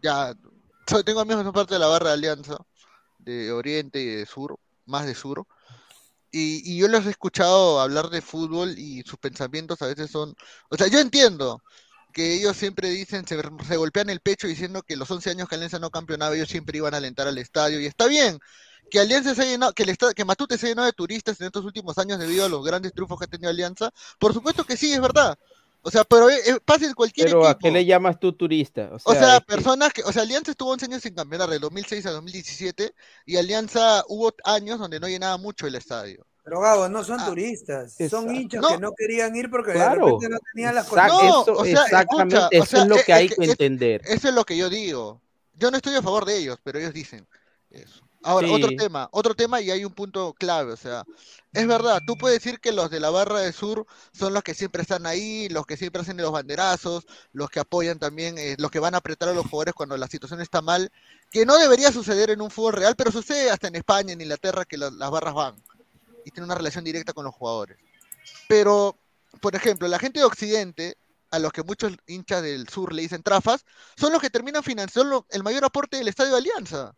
ya, 0.00 0.34
tengo 1.04 1.20
amigos 1.20 1.40
que 1.40 1.46
son 1.46 1.52
parte 1.52 1.74
de 1.74 1.80
la 1.80 1.88
barra 1.88 2.08
de 2.08 2.14
Alianza, 2.14 2.56
de 3.18 3.52
Oriente 3.52 4.00
y 4.00 4.06
de 4.06 4.26
Sur, 4.26 4.58
más 4.86 5.06
de 5.06 5.14
Sur, 5.14 5.44
y, 6.30 6.62
y 6.72 6.78
yo 6.78 6.88
los 6.88 7.04
he 7.04 7.10
escuchado 7.10 7.80
hablar 7.80 8.08
de 8.10 8.22
fútbol 8.22 8.78
y 8.78 9.02
sus 9.02 9.18
pensamientos 9.18 9.82
a 9.82 9.86
veces 9.86 10.10
son, 10.10 10.34
o 10.70 10.76
sea, 10.76 10.86
yo 10.86 11.00
entiendo 11.00 11.60
que 12.12 12.34
ellos 12.34 12.56
siempre 12.56 12.90
dicen, 12.90 13.26
se, 13.26 13.40
se 13.66 13.76
golpean 13.76 14.10
el 14.10 14.20
pecho 14.20 14.46
diciendo 14.48 14.82
que 14.82 14.96
los 14.96 15.10
11 15.10 15.30
años 15.30 15.48
que 15.48 15.54
Alianza 15.56 15.78
no 15.78 15.90
campeonaba, 15.90 16.34
ellos 16.36 16.48
siempre 16.48 16.78
iban 16.78 16.94
a 16.94 16.98
alentar 16.98 17.26
al 17.28 17.38
estadio, 17.38 17.80
y 17.80 17.86
está 17.86 18.06
bien, 18.06 18.38
que 18.90 19.00
Alianza 19.00 19.34
se 19.34 19.46
llenado, 19.46 19.72
que, 19.72 19.84
el 19.84 19.88
esta- 19.90 20.12
que 20.14 20.24
Matute 20.24 20.58
se 20.58 20.68
llenado 20.68 20.86
de 20.86 20.92
turistas 20.92 21.40
en 21.40 21.46
estos 21.46 21.64
últimos 21.64 21.96
años 21.98 22.18
debido 22.18 22.44
a 22.44 22.48
los 22.48 22.64
grandes 22.64 22.92
triunfos 22.92 23.18
que 23.18 23.24
ha 23.24 23.28
tenido 23.28 23.50
Alianza, 23.50 23.90
por 24.18 24.32
supuesto 24.34 24.64
que 24.64 24.76
sí, 24.76 24.92
es 24.92 25.00
verdad. 25.00 25.38
O 25.82 25.90
sea, 25.90 26.04
pero 26.04 26.30
eh, 26.30 26.38
eh, 26.46 26.58
pasa 26.64 26.86
en 26.86 26.94
cualquier 26.94 27.28
Pero 27.28 27.46
¿a 27.46 27.50
equipo. 27.50 27.58
qué 27.58 27.70
le 27.70 27.84
llamas 27.84 28.20
tú 28.20 28.32
turista? 28.34 28.90
O 28.92 28.98
O 29.04 29.14
sea, 29.14 29.36
es 29.36 29.40
que- 29.40 29.46
personas 29.46 29.92
que, 29.92 30.02
o 30.02 30.12
sea, 30.12 30.22
Alianza 30.22 30.50
estuvo 30.52 30.70
11 30.70 30.86
años 30.86 31.02
sin 31.02 31.14
campeonar, 31.14 31.48
de 31.50 31.58
2006 31.58 32.06
a 32.06 32.10
2017, 32.12 32.94
y 33.26 33.36
Alianza 33.36 34.04
hubo 34.08 34.32
años 34.44 34.78
donde 34.78 35.00
no 35.00 35.08
llenaba 35.08 35.36
mucho 35.38 35.66
el 35.66 35.74
estadio. 35.74 36.26
Pero 36.44 36.60
Gabo, 36.60 36.88
no 36.88 37.04
son 37.04 37.24
turistas, 37.24 37.94
son 37.94 38.04
exacto. 38.04 38.32
hinchas 38.32 38.60
No. 38.62 38.68
que 38.68 38.78
no 38.78 38.92
querían 38.96 39.36
ir 39.36 39.48
porque 39.48 39.72
Claro. 39.72 40.04
de 40.06 40.12
repente 40.12 40.28
no 40.28 40.38
tenían 40.52 40.74
las 40.74 40.86
eso- 40.86 41.44
o 41.52 41.64
sea, 41.64 41.82
exactamente, 41.84 42.34
escucha, 42.36 42.46
o 42.46 42.50
eso 42.62 42.66
sea, 42.66 42.82
es 42.82 42.88
lo 42.88 42.94
que 42.96 43.00
es 43.02 43.08
hay 43.10 43.28
que 43.28 43.34
que 43.36 43.44
es- 43.44 43.50
entender. 43.50 44.00
Eso 44.04 44.28
es 44.28 44.34
lo 44.34 44.44
que 44.44 44.56
yo 44.56 44.68
digo. 44.68 45.20
Yo 45.54 45.70
no 45.70 45.76
estoy 45.76 45.94
a 45.94 46.02
favor 46.02 46.24
de 46.24 46.38
ellos, 46.38 46.58
pero 46.64 46.78
ellos 46.80 46.92
dicen 46.92 47.26
eso. 47.70 48.02
Ahora, 48.24 48.46
Sí. 48.46 48.54
otro 48.54 48.70
tema, 48.78 49.08
otro 49.10 49.34
tema 49.34 49.60
y 49.60 49.70
hay 49.72 49.84
un 49.84 49.92
punto 49.92 50.32
clave, 50.32 50.72
o 50.72 50.76
sea, 50.76 51.02
es 51.52 51.66
verdad, 51.66 52.00
tú 52.06 52.16
puedes 52.16 52.40
decir 52.40 52.60
que 52.60 52.70
los 52.70 52.88
de 52.88 53.00
la 53.00 53.10
barra 53.10 53.40
de 53.40 53.52
sur 53.52 53.84
son 54.12 54.32
los 54.32 54.44
que 54.44 54.54
siempre 54.54 54.82
están 54.82 55.06
ahí, 55.06 55.48
los 55.48 55.66
que 55.66 55.76
siempre 55.76 56.02
hacen 56.02 56.16
los 56.16 56.30
banderazos, 56.30 57.04
los 57.32 57.50
que 57.50 57.58
apoyan 57.58 57.98
también, 57.98 58.38
eh, 58.38 58.54
los 58.58 58.70
que 58.70 58.78
van 58.78 58.94
a 58.94 58.98
apretar 58.98 59.28
a 59.28 59.32
los 59.32 59.46
jugadores 59.46 59.74
cuando 59.74 59.96
la 59.96 60.06
situación 60.06 60.40
está 60.40 60.62
mal, 60.62 60.90
que 61.32 61.44
no 61.44 61.58
debería 61.58 61.90
suceder 61.90 62.30
en 62.30 62.40
un 62.42 62.50
fútbol 62.50 62.74
real, 62.74 62.94
pero 62.96 63.10
sucede 63.10 63.50
hasta 63.50 63.66
en 63.66 63.74
España, 63.74 64.12
en 64.12 64.20
Inglaterra, 64.20 64.64
que 64.66 64.76
la- 64.78 64.90
las 64.90 65.10
barras 65.10 65.34
van 65.34 65.56
y 66.24 66.30
tienen 66.30 66.44
una 66.44 66.54
relación 66.54 66.84
directa 66.84 67.12
con 67.12 67.24
los 67.24 67.34
jugadores. 67.34 67.78
Pero, 68.48 68.96
por 69.40 69.54
ejemplo, 69.56 69.88
la 69.88 69.98
gente 69.98 70.20
de 70.20 70.26
Occidente, 70.26 70.96
a 71.30 71.38
los 71.38 71.52
que 71.52 71.62
muchos 71.62 71.92
hinchas 72.06 72.42
del 72.42 72.68
sur 72.68 72.92
le 72.92 73.02
dicen 73.02 73.22
trafas, 73.22 73.64
son 73.96 74.12
los 74.12 74.20
que 74.20 74.30
terminan 74.30 74.62
financiando 74.62 75.26
el 75.30 75.42
mayor 75.42 75.64
aporte 75.64 75.96
del 75.96 76.08
Estadio 76.08 76.32
de 76.32 76.38
Alianza. 76.38 76.94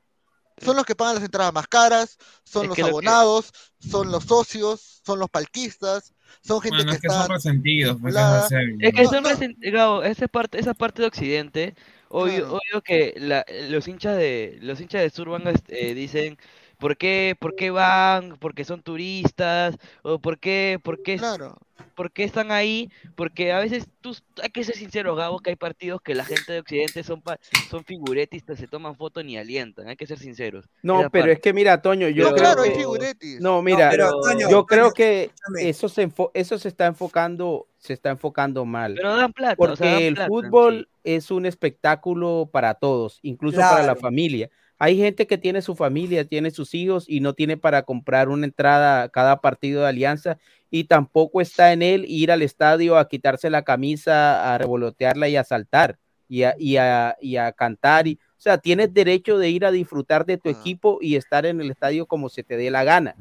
Son 0.58 0.76
los 0.76 0.84
que 0.84 0.94
pagan 0.94 1.16
las 1.16 1.24
entradas 1.24 1.52
más 1.52 1.66
caras, 1.66 2.16
son 2.44 2.62
Es 2.62 2.68
los 2.68 2.76
que 2.76 2.82
lo 2.82 2.86
que- 2.86 2.90
abonados, 2.92 3.52
son 3.80 4.10
los 4.12 4.24
socios, 4.24 5.00
son 5.04 5.18
los 5.18 5.28
palquistas, 5.28 6.12
son 6.42 6.60
gente 6.60 6.76
Bueno, 6.78 6.90
que 6.92 6.96
es 6.96 7.02
que 7.02 7.08
son 7.08 7.22
está 7.22 7.34
resentidos, 7.34 7.96
pues, 8.00 8.14
es 8.14 8.92
que 8.94 9.04
son 9.06 9.22
no. 9.24 9.28
resen- 9.30 9.56
Gabo, 9.72 10.02
esa 10.04 10.28
parte, 10.28 10.58
esa 10.60 10.74
parte 10.74 11.02
de 11.02 11.08
Occidente, 11.08 11.74
obvio, 12.08 12.38
Claro. 12.48 12.54
obvio 12.54 12.82
que 12.82 13.14
la- 13.16 13.44
los 13.68 13.88
hinchas 13.88 14.16
de 14.16 14.58
los 14.62 14.80
hinchas 14.80 15.02
de 15.02 15.10
Sur 15.10 15.28
van 15.30 15.46
a, 15.48 15.50
este, 15.50 15.92
dicen 15.94 16.38
¿por 16.84 16.98
qué, 16.98 17.34
por 17.40 17.56
qué 17.56 17.70
van? 17.70 18.36
Porque 18.38 18.62
son 18.66 18.82
turistas 18.82 19.74
o 20.02 20.18
por 20.18 20.38
qué, 20.38 20.78
por 20.82 21.02
qué, 21.02 21.16
Claro. 21.16 21.56
por 21.94 22.12
qué 22.12 22.24
están 22.24 22.50
ahí? 22.52 22.90
Porque 23.14 23.52
a 23.52 23.58
veces 23.60 23.86
tú 24.02 24.14
hay 24.42 24.50
que 24.50 24.64
ser 24.64 24.76
sincero, 24.76 25.14
Gabo, 25.14 25.38
que 25.40 25.48
hay 25.48 25.56
partidos 25.56 26.02
que 26.02 26.14
la 26.14 26.26
gente 26.26 26.52
de 26.52 26.58
Occidente 26.60 27.02
son 27.02 27.22
pa- 27.22 27.38
son 27.70 27.84
figuretistas, 27.86 28.58
se 28.58 28.66
toman 28.68 28.96
fotos 28.96 29.24
ni 29.24 29.38
alientan, 29.38 29.88
hay 29.88 29.96
que 29.96 30.06
ser 30.06 30.18
sinceros. 30.18 30.66
No, 30.82 31.00
Esa 31.00 31.08
pero 31.08 31.22
parte. 31.22 31.32
es 31.32 31.40
que 31.40 31.52
mira, 31.54 31.80
Toño, 31.80 32.06
yo 32.10 32.24
creo 32.24 32.36
claro, 32.36 32.62
hay 32.62 32.72
que- 32.72 32.76
figuretis. 32.80 33.40
No, 33.40 33.62
mira, 33.62 33.88
pero, 33.88 34.10
Toño, 34.20 34.40
yo 34.40 34.48
Toño, 34.48 34.66
creo 34.66 34.92
que 34.92 35.22
escúchame. 35.34 35.68
eso 35.70 35.88
se, 35.88 36.06
enfo- 36.06 36.30
eso 36.34 36.58
se 36.58 36.68
está 36.68 36.84
enfocando 36.84 37.66
se 37.78 37.92
está 37.94 38.10
enfocando 38.10 38.64
mal. 38.66 38.94
Pero 38.94 39.14
dan 39.16 39.32
plata, 39.32 39.54
o 39.54 39.56
Porque 39.56 39.76
sea, 39.76 39.92
dan 39.94 40.02
el 40.02 40.14
plata, 40.14 40.28
fútbol 40.28 40.88
es 41.02 41.30
un 41.30 41.44
espectáculo 41.46 42.48
para 42.52 42.74
todos, 42.74 43.18
incluso 43.22 43.58
para 43.58 43.82
la 43.86 43.94
familia. 43.96 44.50
Hay 44.84 44.98
gente 44.98 45.26
que 45.26 45.38
tiene 45.38 45.62
su 45.62 45.74
familia, 45.74 46.26
tiene 46.26 46.50
sus 46.50 46.74
hijos 46.74 47.06
y 47.08 47.20
no 47.20 47.32
tiene 47.32 47.56
para 47.56 47.84
comprar 47.84 48.28
una 48.28 48.44
entrada 48.44 49.04
a 49.04 49.08
cada 49.08 49.40
partido 49.40 49.80
de 49.80 49.88
Alianza 49.88 50.36
y 50.70 50.84
tampoco 50.84 51.40
está 51.40 51.72
en 51.72 51.80
él 51.80 52.04
ir 52.06 52.30
al 52.30 52.42
estadio 52.42 52.98
a 52.98 53.08
quitarse 53.08 53.48
la 53.48 53.62
camisa, 53.62 54.52
a 54.52 54.58
revolotearla 54.58 55.26
y 55.30 55.36
a 55.36 55.44
saltar 55.44 55.96
y 56.28 56.42
a, 56.42 56.54
y 56.58 56.76
a- 56.76 57.16
y 57.18 57.36
a 57.36 57.52
cantar. 57.52 58.06
Y, 58.08 58.18
o 58.36 58.40
sea, 58.44 58.58
tienes 58.58 58.92
derecho 58.92 59.38
de 59.38 59.48
ir 59.48 59.64
a 59.64 59.70
disfrutar 59.70 60.26
de 60.26 60.36
tu 60.36 60.50
equipo 60.50 60.98
y 61.00 61.16
estar 61.16 61.46
en 61.46 61.62
el 61.62 61.70
estadio 61.70 62.04
como 62.04 62.28
se 62.28 62.42
te 62.42 62.58
dé 62.58 62.70
la 62.70 62.84
gana, 62.84 63.16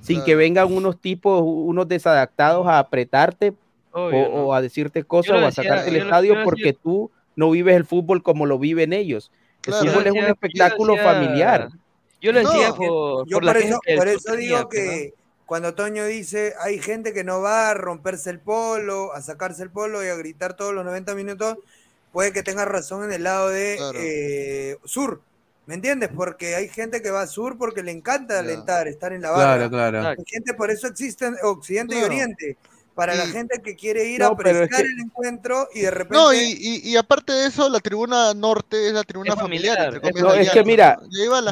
sin 0.00 0.22
que 0.22 0.36
vengan 0.36 0.70
unos 0.70 1.00
tipos, 1.00 1.40
unos 1.42 1.88
desadaptados 1.88 2.66
a 2.66 2.78
apretarte 2.78 3.54
Obvio, 3.90 4.18
o, 4.18 4.36
¿no? 4.36 4.46
o 4.48 4.54
a 4.54 4.60
decirte 4.60 5.02
cosas 5.02 5.42
o 5.42 5.46
a 5.46 5.50
sacarte 5.50 5.90
del 5.90 6.02
estadio 6.02 6.34
porque 6.44 6.74
tú 6.74 7.10
no 7.36 7.50
vives 7.50 7.74
el 7.74 7.86
fútbol 7.86 8.22
como 8.22 8.44
lo 8.44 8.58
viven 8.58 8.92
ellos. 8.92 9.30
El 9.66 9.72
Claro. 9.72 9.90
fútbol 9.90 10.06
es 10.06 10.12
un 10.12 10.18
espectáculo 10.30 10.94
yo 10.94 10.98
decía- 11.02 11.12
familiar. 11.12 11.68
Yo 12.20 12.32
lo 12.32 12.38
decía 12.40 12.68
No, 12.68 12.74
por, 12.76 13.28
yo 13.28 13.36
por 13.36 13.44
la 13.44 13.52
por 13.52 13.60
queja 13.62 13.78
eso, 13.86 13.96
por 13.98 14.08
eso 14.08 14.36
digo 14.36 14.58
¿no? 14.58 14.68
que 14.68 15.14
cuando 15.44 15.74
Toño 15.74 16.04
dice 16.06 16.54
hay 16.60 16.78
gente 16.80 17.12
que 17.12 17.24
no 17.24 17.40
va 17.40 17.70
a 17.70 17.74
romperse 17.74 18.30
el 18.30 18.40
polo, 18.40 19.12
a 19.12 19.20
sacarse 19.22 19.62
el 19.62 19.70
polo 19.70 20.04
y 20.04 20.08
a 20.08 20.14
gritar 20.16 20.54
todos 20.54 20.72
los 20.74 20.84
90 20.84 21.14
minutos, 21.14 21.58
puede 22.12 22.32
que 22.32 22.42
tenga 22.42 22.64
razón 22.64 23.04
en 23.04 23.12
el 23.12 23.22
lado 23.24 23.50
de 23.50 23.78
eh, 23.96 24.76
sur. 24.84 25.20
¿Me 25.66 25.74
entiendes? 25.74 26.10
Porque 26.14 26.54
hay 26.54 26.68
gente 26.68 27.02
que 27.02 27.10
va 27.10 27.22
a 27.22 27.26
sur 27.26 27.58
porque 27.58 27.82
le 27.82 27.90
encanta 27.90 28.38
alentar, 28.38 28.86
estar 28.88 29.12
en 29.12 29.20
la 29.22 29.30
barra. 29.32 29.68
Claro, 29.68 29.70
claro. 29.70 30.08
Hay 30.08 30.16
gente, 30.26 30.54
por 30.54 30.70
eso 30.70 30.86
existen 30.86 31.36
Occidente 31.42 31.94
Claro. 31.96 32.06
y 32.06 32.08
Oriente. 32.16 32.56
Para 32.96 33.14
la 33.14 33.26
gente 33.26 33.60
que 33.62 33.76
quiere 33.76 34.08
ir 34.08 34.20
No, 34.20 34.28
a 34.28 34.50
es 34.50 34.68
que- 34.70 34.80
el 34.80 35.00
encuentro 35.04 35.68
y 35.74 35.80
de 35.80 35.90
repente. 35.90 36.14
No, 36.16 36.32
y, 36.32 36.38
y, 36.58 36.90
y 36.90 36.96
aparte 36.96 37.34
de 37.34 37.46
eso, 37.46 37.68
la 37.68 37.78
tribuna 37.78 38.32
norte 38.32 38.88
es 38.88 38.94
la 38.94 39.04
tribuna 39.04 39.36
familiar. 39.36 40.00
comillas, 40.00 40.22
No, 40.22 40.32
es 40.32 40.50
que 40.50 40.64
mira, 40.64 40.98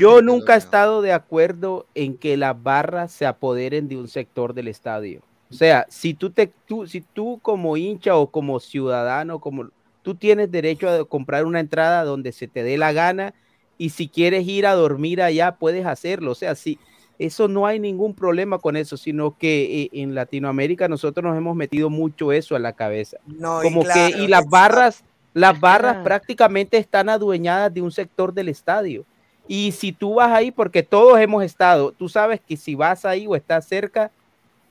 yo 0.00 0.14
gente, 0.16 0.24
nunca 0.24 0.54
he 0.54 0.58
estado 0.58 1.02
de 1.02 1.12
acuerdo 1.12 1.86
en 1.94 2.16
que 2.16 2.38
las 2.38 2.60
barras 2.60 3.12
se 3.12 3.26
apoderen 3.26 3.88
de 3.88 3.98
un 3.98 4.08
sector 4.08 4.54
del 4.54 4.68
estadio. 4.68 5.20
O 5.50 5.54
sea, 5.54 5.86
si 5.90 6.14
tú 6.14 6.30
te, 6.30 6.46
tú, 6.66 6.86
si 6.86 7.02
tú 7.02 7.38
como 7.42 7.76
hincha 7.76 8.16
o 8.16 8.30
como 8.30 8.58
ciudadano, 8.58 9.38
como 9.38 9.68
tú 10.00 10.14
tienes 10.14 10.50
derecho 10.50 10.88
a 10.88 11.04
comprar 11.04 11.44
una 11.44 11.60
entrada 11.60 12.04
donde 12.04 12.32
se 12.32 12.48
te 12.48 12.62
dé 12.62 12.78
la 12.78 12.92
gana 12.92 13.34
y 13.76 13.90
si 13.90 14.08
quieres 14.08 14.48
ir 14.48 14.66
a 14.66 14.72
dormir 14.74 15.20
allá 15.20 15.56
puedes 15.56 15.84
hacerlo. 15.84 16.30
O 16.32 16.34
sea, 16.34 16.54
sí, 16.54 16.78
eso 17.18 17.48
no 17.48 17.66
hay 17.66 17.78
ningún 17.78 18.14
problema 18.14 18.58
con 18.58 18.76
eso, 18.76 18.96
sino 18.96 19.36
que 19.38 19.82
eh, 19.82 19.90
en 19.92 20.14
Latinoamérica 20.14 20.88
nosotros 20.88 21.24
nos 21.24 21.36
hemos 21.36 21.54
metido 21.56 21.90
mucho 21.90 22.32
eso 22.32 22.56
a 22.56 22.58
la 22.58 22.72
cabeza. 22.72 23.18
No, 23.26 23.62
y 23.62 23.64
Como 23.64 23.82
claro, 23.82 24.16
que 24.16 24.22
y 24.22 24.28
las 24.28 24.48
barras, 24.48 25.04
las 25.32 25.58
barras 25.60 25.96
ah. 26.00 26.02
prácticamente 26.04 26.76
están 26.76 27.08
adueñadas 27.08 27.72
de 27.72 27.82
un 27.82 27.92
sector 27.92 28.32
del 28.32 28.48
estadio. 28.48 29.04
Y 29.46 29.72
si 29.72 29.92
tú 29.92 30.14
vas 30.14 30.32
ahí, 30.32 30.50
porque 30.50 30.82
todos 30.82 31.20
hemos 31.20 31.44
estado, 31.44 31.92
tú 31.92 32.08
sabes 32.08 32.40
que 32.40 32.56
si 32.56 32.74
vas 32.74 33.04
ahí 33.04 33.26
o 33.26 33.36
estás 33.36 33.66
cerca, 33.66 34.10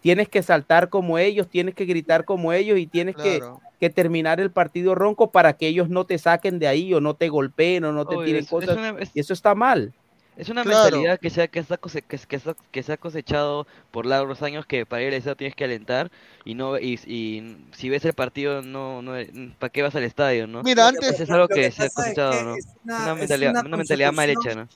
tienes 0.01 0.27
que 0.27 0.41
saltar 0.41 0.89
como 0.89 1.17
ellos, 1.17 1.47
tienes 1.47 1.75
que 1.75 1.85
gritar 1.85 2.25
como 2.25 2.51
ellos 2.51 2.77
y 2.77 2.87
tienes 2.87 3.15
que, 3.15 3.39
Claro. 3.39 3.61
que 3.79 3.89
terminar 3.89 4.39
el 4.39 4.51
partido 4.51 4.95
ronco 4.95 5.31
para 5.31 5.53
que 5.53 5.67
ellos 5.67 5.89
no 5.89 6.05
te 6.05 6.17
saquen 6.17 6.59
de 6.59 6.67
ahí 6.67 6.93
o 6.93 6.99
no 6.99 7.13
te 7.13 7.29
golpeen 7.29 7.85
o 7.85 7.91
no 7.93 8.05
te 8.05 8.15
Obvio, 8.15 8.25
tiren 8.25 8.45
cosas. 8.45 8.77
y 9.13 9.19
eso 9.19 9.33
está 9.33 9.55
mal. 9.55 9.93
Es 10.35 10.49
una 10.49 10.63
Claro. 10.63 10.83
mentalidad 10.85 11.19
que 11.19 11.29
se, 11.29 11.43
ha, 11.43 11.47
que, 11.47 11.63
se 11.63 11.73
ha 11.73 11.77
cose- 11.77 12.01
que, 12.01 12.17
se- 12.17 12.27
que 12.27 12.39
se 12.39 12.49
ha- 12.49 12.55
que 12.71 12.81
se 12.83 12.93
ha 12.93 12.97
cosechado 12.97 13.67
por 13.91 14.05
largos 14.07 14.41
años 14.41 14.65
que 14.65 14.85
para 14.85 15.03
ir 15.03 15.09
al 15.09 15.13
estadio 15.13 15.35
tienes 15.37 15.55
que 15.55 15.63
alentar 15.63 16.11
y 16.43 16.55
no 16.55 16.77
y, 16.79 16.99
y 17.05 17.57
si 17.75 17.89
ves 17.89 18.03
el 18.05 18.13
partido 18.13 18.61
no, 18.63 19.01
no 19.03 19.13
¿para 19.59 19.69
qué 19.69 19.83
vas 19.83 19.95
al 19.95 20.03
estadio, 20.03 20.47
no? 20.47 20.63
Mira, 20.63 20.87
antes- 20.87 21.19
es 21.19 21.29
algo 21.29 21.47
que 21.47 21.55
que 21.61 21.71
se 21.71 21.83
ha 21.83 21.85
es 21.85 21.93
cosechado, 21.93 22.43
¿no? 22.43 22.55
es 22.55 22.65
una- 22.83 23.03
una 23.03 23.15
mentalidad, 23.15 23.51
una 23.51 23.61
una 23.61 23.77
mentalidad 23.77 24.11
mal 24.13 24.29
hecha, 24.29 24.55
¿no? 24.55 24.67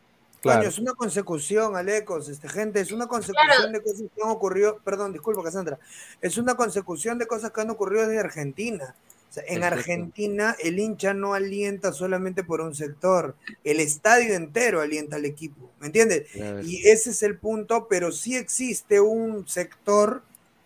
Coño, 0.44 0.54
Claro. 0.56 0.70
es 0.70 0.78
una 0.78 0.94
consecución, 0.94 1.76
Alecos, 1.76 2.30
este, 2.30 2.48
gente, 2.48 2.80
es 2.80 2.92
una 2.92 3.08
consecución 3.08 3.72
de 3.74 3.82
cosas 3.82 4.02
que 4.16 4.24
han 4.24 4.30
ocurrido, 4.30 4.78
perdón, 4.86 5.12
disculpa, 5.12 5.42
Cassandra, 5.44 5.80
es 6.22 6.38
una 6.38 6.54
consecución 6.56 7.18
de 7.18 7.26
cosas 7.26 7.50
que 7.52 7.60
han 7.62 7.72
ocurrido 7.72 8.08
desde 8.08 8.20
Argentina. 8.20 8.94
Sea, 9.46 9.56
en. 9.56 9.64
Argentina 9.64 10.56
el 10.60 10.80
hincha 10.80 11.14
no 11.14 11.34
alienta 11.34 11.94
solamente 11.94 12.44
por 12.44 12.62
un 12.62 12.74
sector, 12.76 13.36
el 13.64 13.80
estadio 13.80 14.34
entero 14.34 14.82
alienta 14.82 15.18
al 15.18 15.26
equipo, 15.26 15.72
¿me 15.80 15.88
entiendes? 15.88 16.28
Y 16.60 16.88
ese 16.88 17.12
es 17.12 17.24
el 17.24 17.38
punto, 17.38 17.88
pero 17.88 18.12
sí 18.12 18.36
existe 18.36 19.00
un 19.00 19.48
sector 19.48 20.24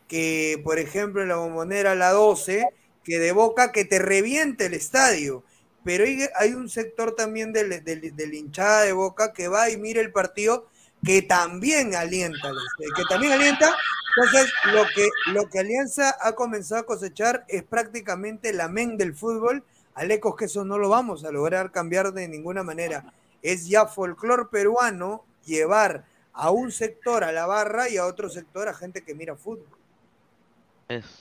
que, 0.08 0.62
por 0.64 0.80
ejemplo, 0.80 1.22
en 1.22 1.30
la 1.30 1.36
bombonera 1.38 1.96
la 1.96 2.12
12, 2.12 2.66
que 3.04 3.20
de 3.20 3.32
boca 3.32 3.72
que 3.72 3.86
te 3.86 4.00
reviente 4.00 4.68
el 4.68 4.74
estadio. 4.74 5.44
Pero 5.84 6.04
hay, 6.04 6.28
hay 6.36 6.54
un 6.54 6.70
sector 6.70 7.16
también 7.16 7.54
del, 7.54 7.84
del, 7.84 8.16
del 8.16 8.34
hinchada 8.34 8.84
de 8.84 8.94
boca 8.94 9.34
que 9.34 9.48
va 9.48 9.70
y 9.70 9.78
mira 9.78 10.02
el 10.02 10.12
partido 10.12 10.68
que 11.04 11.22
también 11.22 11.96
alienta, 11.96 12.52
que 12.96 13.04
también 13.10 13.34
alienta. 13.34 13.76
Entonces, 14.16 14.52
lo 14.74 14.84
que, 14.94 15.08
lo 15.34 15.50
que 15.50 15.60
Alianza 15.60 16.16
ha 16.22 16.34
comenzado 16.34 16.82
a 16.82 16.86
cosechar 16.86 17.46
es 17.48 17.64
prácticamente 17.64 18.52
la 18.54 18.68
men 18.68 18.98
del 18.98 19.16
fútbol. 19.16 19.64
Alecos, 19.96 20.36
que 20.36 20.46
eso 20.46 20.66
no 20.66 20.78
lo 20.78 20.90
vamos 20.90 21.24
a 21.24 21.32
lograr 21.32 21.72
cambiar 21.72 22.12
de 22.14 22.28
ninguna 22.28 22.62
manera. 22.62 23.06
Es 23.42 23.68
ya 23.68 23.86
folclor 23.86 24.50
peruano 24.50 25.24
llevar 25.46 26.04
a 26.34 26.52
un 26.52 26.72
sector 26.72 27.24
a 27.24 27.32
la 27.32 27.46
barra 27.46 27.90
y 27.90 27.98
a 27.98 28.06
otro 28.06 28.30
sector 28.30 28.68
a 28.68 28.74
gente 28.74 29.02
que 29.02 29.16
mira 29.16 29.36
fútbol. 29.36 29.66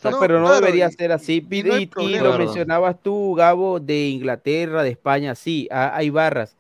Pero 0.03 0.41
no 0.41 0.47
claro, 0.47 0.61
debería 0.61 0.89
y- 0.89 0.93
ser 0.93 1.13
así. 1.13 1.47
y 1.49 1.59
Y, 1.59 1.91
no 2.19 2.25
lo 2.25 2.39
mencionabas 2.39 3.01
tú, 3.01 3.35
Gabo, 3.35 3.79
de 3.79 4.09
Inglaterra, 4.09 4.83
de 4.83 4.91
España, 4.91 5.35
sí, 5.37 5.69
ha- 5.71 5.95
hay 5.97 6.11
barras. 6.11 6.57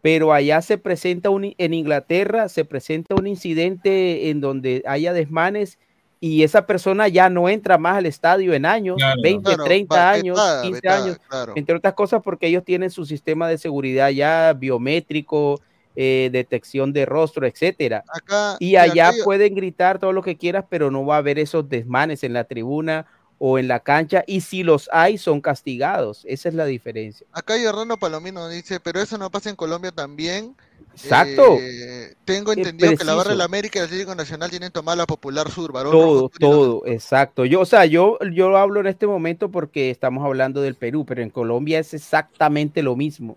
Pero 0.00 0.32
allá 0.32 0.62
se 0.62 0.78
presenta 0.78 1.30
un, 1.30 1.54
en 1.58 1.74
Inglaterra 1.74 2.48
se 2.48 2.64
presenta 2.64 3.14
un 3.16 3.26
incidente 3.26 4.30
en 4.30 4.40
donde 4.40 4.82
haya 4.86 5.12
desmanes 5.12 5.78
y 6.20 6.42
esa 6.42 6.66
persona 6.66 7.06
ya 7.08 7.28
no 7.30 7.48
entra 7.48 7.78
más 7.78 7.96
al 7.98 8.06
estadio 8.06 8.52
en 8.54 8.66
años, 8.66 8.96
Claro. 8.96 9.20
20, 9.22 9.42
Claro, 9.44 9.64
30 9.64 9.94
va- 9.96 10.10
años, 10.10 10.36
vetada, 10.36 10.62
15 10.62 10.80
vetada, 10.80 11.04
años, 11.04 11.18
claro. 11.28 11.52
entre 11.56 11.74
otras 11.76 11.94
cosas 11.94 12.22
porque 12.22 12.46
ellos 12.48 12.64
tienen 12.64 12.90
su 12.90 13.04
sistema 13.06 13.48
de 13.48 13.58
seguridad 13.58 14.08
ya 14.10 14.52
biométrico, 14.52 15.60
eh, 15.96 16.28
detección 16.32 16.92
de 16.92 17.04
rostro, 17.06 17.44
etcétera. 17.46 18.04
Acá, 18.08 18.56
Y 18.60 18.76
allá 18.76 19.10
pueden 19.24 19.54
gritar 19.56 19.98
todo 19.98 20.12
lo 20.12 20.22
que 20.22 20.36
quieras, 20.36 20.64
pero 20.68 20.90
no 20.92 21.04
va 21.04 21.16
a 21.16 21.18
haber 21.18 21.40
esos 21.40 21.68
desmanes 21.68 22.22
en 22.22 22.32
la 22.34 22.44
tribuna 22.44 23.06
o 23.38 23.58
en 23.58 23.68
la 23.68 23.80
cancha. 23.80 24.24
Y 24.26 24.40
si 24.40 24.62
los 24.62 24.88
hay, 24.92 25.16
son 25.18 25.40
castigados. 25.40 26.24
Esa 26.28 26.48
es 26.48 26.54
la 26.54 26.66
diferencia. 26.66 27.26
Acá 27.32 27.56
Hernando 27.56 27.96
Palomino 27.98 28.48
dice, 28.48 28.80
pero 28.80 29.00
eso 29.00 29.16
no 29.18 29.30
pasa 29.30 29.50
en 29.50 29.56
Colombia 29.56 29.92
también. 29.92 30.54
Exacto. 30.94 31.56
Eh, 31.60 32.14
tengo 32.24 32.50
Es 32.50 32.58
entendido 32.58 32.96
que 32.96 33.04
la 33.04 33.12
Barra 33.12 33.24
preciso. 33.26 33.30
del 33.30 33.40
América 33.42 33.78
y 33.78 33.82
el 33.82 33.84
Atlético 33.86 34.14
Nacional 34.16 34.50
tienen 34.50 34.72
tomada 34.72 34.96
la 34.96 35.06
Popular 35.06 35.48
Sur, 35.48 35.70
varón 35.72 35.92
Todo, 35.92 36.14
rojo, 36.22 36.30
todo, 36.40 36.82
exacto. 36.86 37.44
Yo, 37.44 37.60
o 37.60 37.64
sea, 37.66 37.84
yo, 37.86 38.18
yo 38.32 38.56
hablo 38.56 38.80
en 38.80 38.88
este 38.88 39.06
momento 39.06 39.48
porque 39.50 39.90
estamos 39.90 40.24
hablando 40.24 40.60
del 40.60 40.74
Perú, 40.74 41.04
pero 41.06 41.22
en 41.22 41.30
Colombia 41.30 41.78
es 41.78 41.94
exactamente 41.94 42.82
lo 42.82 42.96
mismo. 42.96 43.36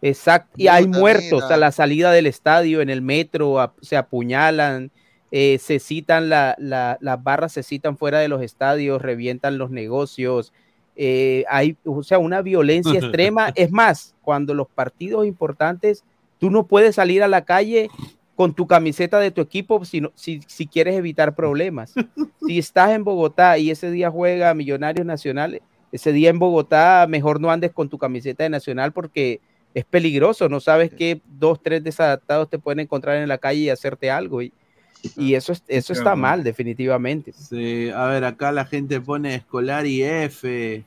Exacto. 0.00 0.50
Y 0.56 0.68
hay 0.68 0.86
muertos 0.86 1.42
mira. 1.44 1.54
a 1.54 1.58
la 1.58 1.72
salida 1.72 2.10
del 2.12 2.26
estadio, 2.26 2.80
en 2.80 2.88
el 2.88 3.02
metro, 3.02 3.60
a- 3.60 3.74
se 3.82 3.96
apuñalan, 3.98 4.90
eh, 5.30 5.58
se 5.58 5.78
citan, 5.80 6.28
la, 6.28 6.54
la- 6.58 6.96
las 7.00 7.22
barras 7.22 7.52
se 7.52 7.62
citan 7.62 7.96
fuera 7.96 8.18
de 8.20 8.28
los 8.28 8.42
estadios, 8.42 9.02
revientan 9.02 9.58
los 9.58 9.70
negocios. 9.70 10.52
eh, 10.96 11.44
hay, 11.48 11.76
o 11.84 12.02
sea, 12.04 12.18
una 12.20 12.40
violencia 12.42 12.92
extrema. 13.08 13.52
Es 13.56 13.70
más, 13.72 14.14
cuando 14.22 14.54
los 14.54 14.68
partidos 14.68 15.26
importantes, 15.26 16.04
tú 16.38 16.50
no 16.50 16.66
puedes 16.68 16.94
salir 16.94 17.22
a 17.24 17.28
la 17.28 17.44
calle 17.44 17.88
con 18.36 18.54
tu 18.54 18.66
camiseta 18.66 19.18
de 19.20 19.30
tu 19.32 19.40
equipo 19.40 19.84
si, 19.84 20.00
no- 20.00 20.12
si, 20.14 20.40
si 20.46 20.66
quieres 20.68 20.94
evitar 20.96 21.34
problemas. 21.34 21.94
si 22.46 22.58
estás 22.58 22.90
en 22.90 23.02
Bogotá 23.04 23.58
y 23.58 23.70
ese 23.70 23.90
día 23.90 24.10
juega 24.10 24.54
Millonarios 24.54 25.04
Nacionales, 25.06 25.62
ese 25.90 26.12
día 26.12 26.30
en 26.30 26.38
Bogotá 26.38 27.06
mejor 27.08 27.40
no 27.40 27.50
andes 27.50 27.72
con 27.72 27.88
tu 27.88 27.98
camiseta 27.98 28.42
de 28.44 28.50
Nacional 28.50 28.92
porque 28.92 29.40
es 29.74 29.84
peligroso, 29.84 30.48
no 30.48 30.60
sabes 30.60 30.90
que 30.92 31.20
dos, 31.26 31.60
tres 31.62 31.82
desadaptados 31.82 32.48
te 32.50 32.58
pueden 32.60 32.80
encontrar 32.80 33.16
en 33.16 33.28
la 33.28 33.38
calle 33.38 33.60
y 33.62 33.70
hacerte 33.70 34.10
algo. 34.12 34.42
Y, 34.42 34.52
y 35.16 35.34
eso, 35.34 35.52
es- 35.52 35.62
eso 35.68 35.92
está 35.92 36.02
Claro. 36.04 36.16
mal, 36.18 36.44
definitivamente. 36.44 37.32
Sí, 37.32 37.90
a 37.90 38.04
ver, 38.06 38.24
acá 38.24 38.52
la 38.52 38.64
gente 38.64 39.00
pone 39.00 39.34
escolar 39.34 39.86
y 39.86 40.02
F. 40.02 40.84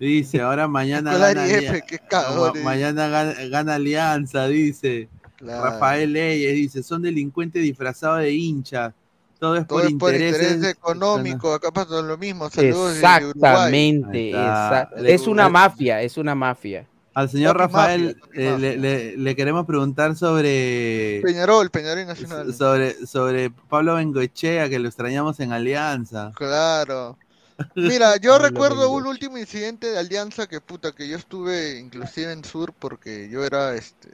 Dice, 0.00 0.40
ahora 0.40 0.68
mañana 0.68 1.10
Escolar 1.10 1.34
gana, 1.34 1.48
F, 1.48 1.82
qué 1.86 1.98
cagón, 1.98 2.52
ma- 2.54 2.60
eh. 2.60 2.62
mañana 2.64 3.08
gana, 3.08 3.34
gana 3.48 3.74
Alianza, 3.74 4.46
dice. 4.46 5.08
Claro. 5.36 5.64
Rafael 5.64 6.12
Leyes 6.12 6.54
dice, 6.54 6.82
son 6.82 7.02
delincuentes 7.02 7.62
disfrazados 7.62 8.20
de 8.20 8.32
hinchas. 8.32 8.92
Todo 9.38 9.56
es 9.56 9.66
Todo 9.68 9.78
por 9.78 9.86
es 9.88 9.94
por 9.94 10.12
intereses 10.14 10.52
interés 10.56 10.74
económico, 10.76 11.52
acá 11.54 11.70
pasa 11.70 12.00
lo 12.02 12.18
mismo. 12.18 12.50
Saludos. 12.50 12.96
Exactamente, 12.96 14.30
exact- 14.30 14.92
es 15.04 15.26
una 15.26 15.48
mafia, 15.48 16.02
es 16.02 16.16
una 16.16 16.34
mafia. 16.34 16.86
Al 17.18 17.28
señor 17.30 17.56
Rafael 17.56 18.16
mafia, 18.16 18.54
eh, 18.54 18.58
le, 18.58 18.76
le- 18.76 19.16
le 19.16 19.36
queremos 19.36 19.66
preguntar 19.66 20.16
sobre, 20.16 21.20
Peñarol, 21.22 21.70
Peñarol 21.70 22.06
Nacional. 22.06 22.54
sobre, 22.54 23.06
sobre 23.06 23.50
Pablo 23.50 23.94
Bengoechea, 23.96 24.68
que 24.68 24.78
lo 24.78 24.88
extrañamos 24.88 25.40
en 25.40 25.52
Alianza. 25.52 26.32
Claro. 26.34 27.18
Mira, 27.74 28.16
yo 28.18 28.38
recuerdo 28.38 28.90
un 28.90 29.06
último 29.06 29.36
incidente 29.38 29.88
de 29.90 29.98
Alianza 29.98 30.46
que 30.46 30.60
puta, 30.60 30.92
que 30.92 31.08
yo 31.08 31.16
estuve 31.16 31.78
inclusive 31.78 32.32
en 32.32 32.44
Sur 32.44 32.72
porque 32.72 33.28
yo 33.30 33.44
era 33.44 33.74
este 33.74 34.10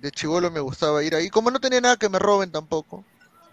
de 0.00 0.10
chivolo 0.10 0.50
me 0.50 0.60
gustaba 0.60 1.02
ir 1.02 1.14
ahí, 1.14 1.30
como 1.30 1.50
no 1.50 1.58
tenía 1.60 1.80
nada 1.80 1.96
que 1.96 2.08
me 2.08 2.18
roben 2.18 2.50
tampoco. 2.52 3.04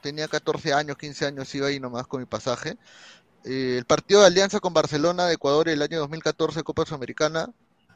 Tenía 0.01 0.27
14 0.27 0.73
años, 0.73 0.97
15 0.97 1.25
años, 1.25 1.53
iba 1.55 1.67
ahí 1.67 1.79
nomás 1.79 2.05
con 2.07 2.19
mi 2.19 2.25
pasaje. 2.25 2.77
Eh, 3.45 3.75
el 3.79 3.85
partido 3.85 4.21
de 4.21 4.27
Alianza 4.27 4.59
con 4.59 4.73
Barcelona 4.73 5.25
de 5.25 5.33
Ecuador 5.35 5.67
el 5.69 5.81
año 5.81 5.99
2014 5.99 6.63
Copa 6.63 6.85
Sudamericana 6.85 7.49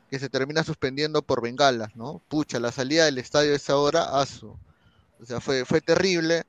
que 0.09 0.19
se 0.19 0.29
termina 0.29 0.63
suspendiendo 0.63 1.21
por 1.21 1.41
bengalas, 1.41 1.95
¿no? 1.95 2.21
Pucha, 2.27 2.59
la 2.59 2.71
salida 2.71 3.05
del 3.05 3.17
estadio 3.17 3.53
a 3.53 3.55
esa 3.57 3.75
hora, 3.77 4.19
aso. 4.19 4.57
O 5.21 5.25
sea, 5.25 5.39
fue, 5.41 5.65
fue 5.65 5.81
terrible. 5.81 6.43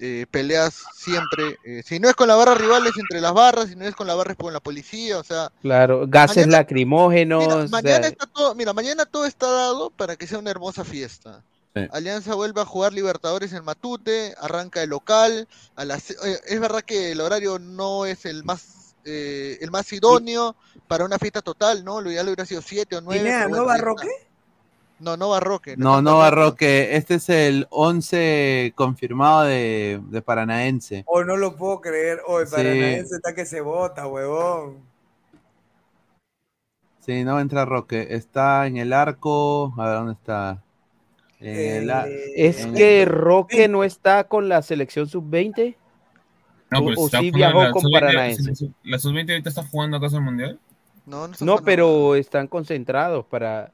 Eh, 0.00 0.26
peleas 0.30 0.84
siempre, 0.94 1.58
eh, 1.64 1.82
si 1.84 1.98
no 1.98 2.08
es 2.08 2.14
con 2.14 2.28
la 2.28 2.36
barra 2.36 2.54
rivales 2.54 2.92
entre 2.96 3.20
las 3.20 3.32
barras, 3.34 3.68
si 3.68 3.74
no 3.74 3.84
es 3.84 3.96
con 3.96 4.06
la 4.06 4.14
barra 4.14 4.30
es 4.30 4.38
con 4.38 4.52
la 4.52 4.60
policía, 4.60 5.18
o 5.18 5.24
sea, 5.24 5.50
Claro, 5.60 6.06
gases 6.06 6.46
Mañana- 6.46 6.58
lacrimógenos. 6.58 7.44
mira, 7.44 7.66
mañana 7.68 8.06
está 8.06 8.26
todo, 8.26 8.54
mira, 8.54 8.72
mañana 8.72 9.06
todo 9.06 9.26
está 9.26 9.50
dado 9.50 9.90
para 9.90 10.14
que 10.14 10.28
sea 10.28 10.38
una 10.38 10.52
hermosa 10.52 10.84
fiesta. 10.84 11.42
Sí. 11.74 11.82
Alianza 11.90 12.34
vuelve 12.36 12.60
a 12.60 12.64
jugar 12.64 12.92
Libertadores 12.92 13.52
en 13.52 13.64
Matute, 13.64 14.34
arranca 14.40 14.84
el 14.84 14.90
local, 14.90 15.48
a 15.74 15.84
las, 15.84 16.12
eh, 16.12 16.40
es 16.46 16.60
verdad 16.60 16.82
que 16.82 17.10
el 17.10 17.20
horario 17.20 17.58
no 17.58 18.06
es 18.06 18.24
el 18.24 18.44
más 18.44 18.77
eh, 19.08 19.58
el 19.60 19.70
más 19.70 19.92
idóneo 19.92 20.54
para 20.86 21.04
una 21.04 21.18
fiesta 21.18 21.40
total, 21.42 21.84
¿no? 21.84 22.00
Lo 22.00 22.10
ideal 22.10 22.26
hubiera 22.26 22.44
sido 22.44 22.60
7 22.62 22.96
o 22.96 23.00
9. 23.00 23.20
Pineda, 23.20 23.48
¿no 23.48 23.64
va 23.64 23.76
Roque? 23.78 24.08
No, 25.00 25.16
no 25.16 25.28
va 25.28 25.38
Roque. 25.40 25.76
No, 25.76 26.02
no 26.02 26.18
va 26.18 26.30
Roque. 26.30 26.96
Este 26.96 27.14
es 27.16 27.28
el 27.28 27.66
11 27.70 28.72
confirmado 28.74 29.42
de, 29.44 30.00
de 30.08 30.22
Paranaense. 30.22 31.04
O 31.06 31.22
no 31.22 31.36
lo 31.36 31.54
puedo 31.56 31.80
creer. 31.80 32.20
Hoy 32.26 32.46
Sí. 32.46 32.50
Paranaense 32.52 33.14
está 33.16 33.34
que 33.34 33.46
se 33.46 33.60
bota, 33.60 34.06
huevón. 34.08 34.78
Sí, 37.00 37.24
no 37.24 37.34
va 37.34 37.38
a 37.38 37.42
entrar 37.42 37.68
Roque. 37.68 38.08
Está 38.10 38.66
en 38.66 38.76
el 38.76 38.92
arco. 38.92 39.72
A 39.78 39.86
ver 39.88 39.94
dónde 39.98 40.12
está. 40.14 40.62
En 41.40 41.82
el 41.82 41.90
a- 41.90 42.06
es 42.34 42.66
que 42.66 43.02
el- 43.02 43.08
Roque 43.08 43.68
no 43.68 43.84
está 43.84 44.24
con 44.24 44.48
la 44.48 44.62
selección 44.62 45.08
sub-20. 45.08 45.76
No, 46.70 46.78
o, 46.80 46.88
o 47.02 47.06
está 47.06 47.20
sí 47.20 47.30
jugando 47.30 47.36
viajó 47.36 47.62
la 47.62 47.70
con 47.72 47.82
sub-20, 47.82 47.92
Paranaense. 48.00 48.70
¿La 48.84 48.98
sub-20 48.98 49.30
ahorita 49.30 49.48
está 49.48 49.62
jugando 49.64 49.96
acaso 49.96 50.16
el 50.16 50.22
mundial? 50.22 50.58
No, 51.06 51.28
No, 51.40 51.58
pero 51.58 52.14
están 52.14 52.46
concentrados 52.48 53.24
para. 53.26 53.72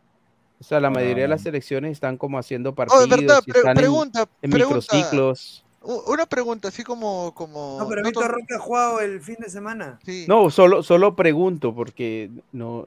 O 0.61 0.65
sea, 0.65 0.79
la 0.81 0.89
mayoría 0.91 1.25
de 1.25 1.29
las 1.29 1.41
Ah. 1.41 1.45
selecciones 1.45 1.91
están 1.93 2.17
como 2.17 2.39
haciendo 2.39 2.75
partidos. 2.75 3.09
verdad, 3.09 3.43
pre- 3.45 3.59
están 3.59 3.77
pregunta, 3.77 4.29
en, 4.41 4.51
pregunta. 4.51 4.79
microciclos. 4.81 5.65
Una 5.83 6.25
pregunta, 6.25 6.69
así 6.69 6.83
como... 6.83 7.35
como 7.35 7.77
No, 7.79 7.87
pero 7.89 8.01
no 8.01 8.09
Víctor 8.09 8.31
Roque 8.31 8.55
ha 8.55 8.59
jugado 8.59 9.01
el 9.01 9.21
fin 9.21 9.37
de 9.41 9.51
semana. 9.51 9.99
Sí. 10.07 10.25
No, 10.27 10.49
solo, 10.49 10.83
solo 10.83 11.15
pregunto 11.15 11.75
porque 11.75 12.31
no. 12.53 12.87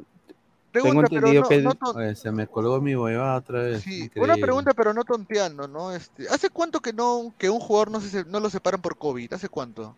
Tengo 0.81 1.01
Pregunta, 1.01 1.09
pero 1.09 1.27
entendido 1.27 1.41
no- 1.43 1.49
que. 1.49 1.61
no 1.61 1.73
ton- 1.75 1.97
Oye, 1.97 2.15
se 2.15 2.31
me 2.31 2.47
colgó 2.47 2.79
mi 2.81 2.95
huevada 2.95 3.35
otra 3.37 3.61
vez. 3.63 3.81
Sí, 3.83 4.03
Increíble. 4.03 4.33
una 4.33 4.41
pregunta, 4.41 4.73
pero 4.73 4.93
no 4.93 5.03
tonteando, 5.03 5.67
¿no? 5.67 5.91
Este, 5.91 6.27
¿Hace 6.29 6.49
cuánto 6.49 6.79
que 6.79 6.93
no 6.93 7.33
que 7.37 7.49
un 7.49 7.59
jugador 7.59 7.91
no 7.91 8.01
se 8.01 8.25
no 8.25 8.39
lo 8.39 8.49
separan 8.49 8.81
por 8.81 8.97
COVID? 8.97 9.33
¿Hace 9.33 9.49
cuánto? 9.49 9.95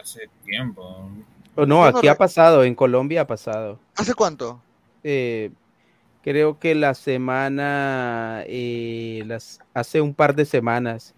Hace 0.00 0.28
tiempo. 0.44 1.10
Oh, 1.56 1.66
no, 1.66 1.84
aquí 1.84 2.08
ha 2.08 2.16
pasado, 2.16 2.64
en 2.64 2.74
Colombia 2.74 3.22
ha 3.22 3.26
pasado. 3.26 3.78
¿Hace 3.96 4.14
cuánto? 4.14 4.62
Eh, 5.04 5.50
creo 6.22 6.58
que 6.58 6.74
la 6.74 6.94
semana, 6.94 8.42
eh, 8.46 9.22
las, 9.26 9.60
hace 9.74 10.00
un 10.00 10.14
par 10.14 10.34
de 10.34 10.44
semanas. 10.44 11.14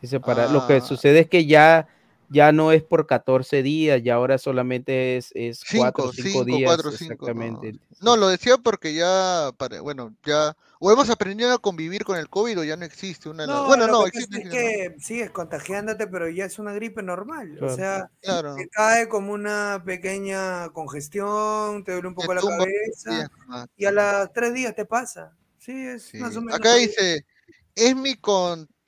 se 0.00 0.06
separa- 0.06 0.48
Lo 0.48 0.66
que 0.66 0.76
Ah. 0.76 0.80
sucede 0.80 1.20
es 1.20 1.28
que 1.28 1.44
ya, 1.46 1.86
ya 2.34 2.52
no 2.52 2.72
es 2.72 2.82
por 2.82 3.06
14 3.06 3.62
días, 3.62 4.02
ya 4.02 4.14
ahora 4.14 4.36
solamente 4.38 5.16
es, 5.16 5.30
es 5.34 5.62
4 5.64 6.04
o 6.04 6.12
Cinco, 6.12 6.28
5 6.28 6.28
cinco, 6.28 6.44
días. 6.44 6.68
cuatro, 6.68 6.90
cinco, 6.92 7.12
exactamente. 7.14 7.78
No, 8.02 8.16
lo 8.16 8.28
decía 8.28 8.58
porque 8.58 8.92
ya, 8.94 9.50
para, 9.56 9.80
bueno, 9.80 10.14
ya, 10.24 10.54
o 10.80 10.92
hemos 10.92 11.08
aprendido 11.08 11.52
a 11.52 11.58
convivir 11.58 12.04
con 12.04 12.18
el 12.18 12.28
COVID 12.28 12.60
o 12.60 12.64
ya 12.64 12.76
no 12.76 12.84
existe 12.84 13.28
una... 13.28 13.46
No, 13.46 13.66
bueno, 13.66 13.86
no, 13.86 14.06
existe. 14.06 14.42
es 14.42 14.48
que 14.50 14.96
sigues 14.98 15.30
contagiándote, 15.30 16.06
pero 16.08 16.28
ya 16.28 16.44
es 16.44 16.58
una 16.58 16.72
gripe 16.74 17.02
normal. 17.02 17.54
O 17.56 17.58
Claro. 17.60 17.76
sea, 17.76 18.10
Claro. 18.20 18.56
te 18.56 18.68
cae 18.68 19.08
como 19.08 19.32
una 19.32 19.82
pequeña 19.86 20.68
congestión, 20.70 21.84
te 21.84 21.92
duele 21.92 22.08
un 22.08 22.14
poco 22.14 22.34
la 22.34 22.40
cabeza 22.42 22.66
sí, 22.96 23.10
ajá. 23.48 23.66
y 23.76 23.84
a 23.86 23.92
las 23.92 24.32
tres 24.32 24.52
días 24.52 24.74
te 24.74 24.84
pasa. 24.84 25.32
Sí, 25.58 25.72
es 25.72 26.12
más 26.16 26.36
o 26.36 26.42
menos. 26.42 26.56
Acá 26.58 26.74
dice, 26.74 27.24
es 27.74 27.96
mi 27.96 28.16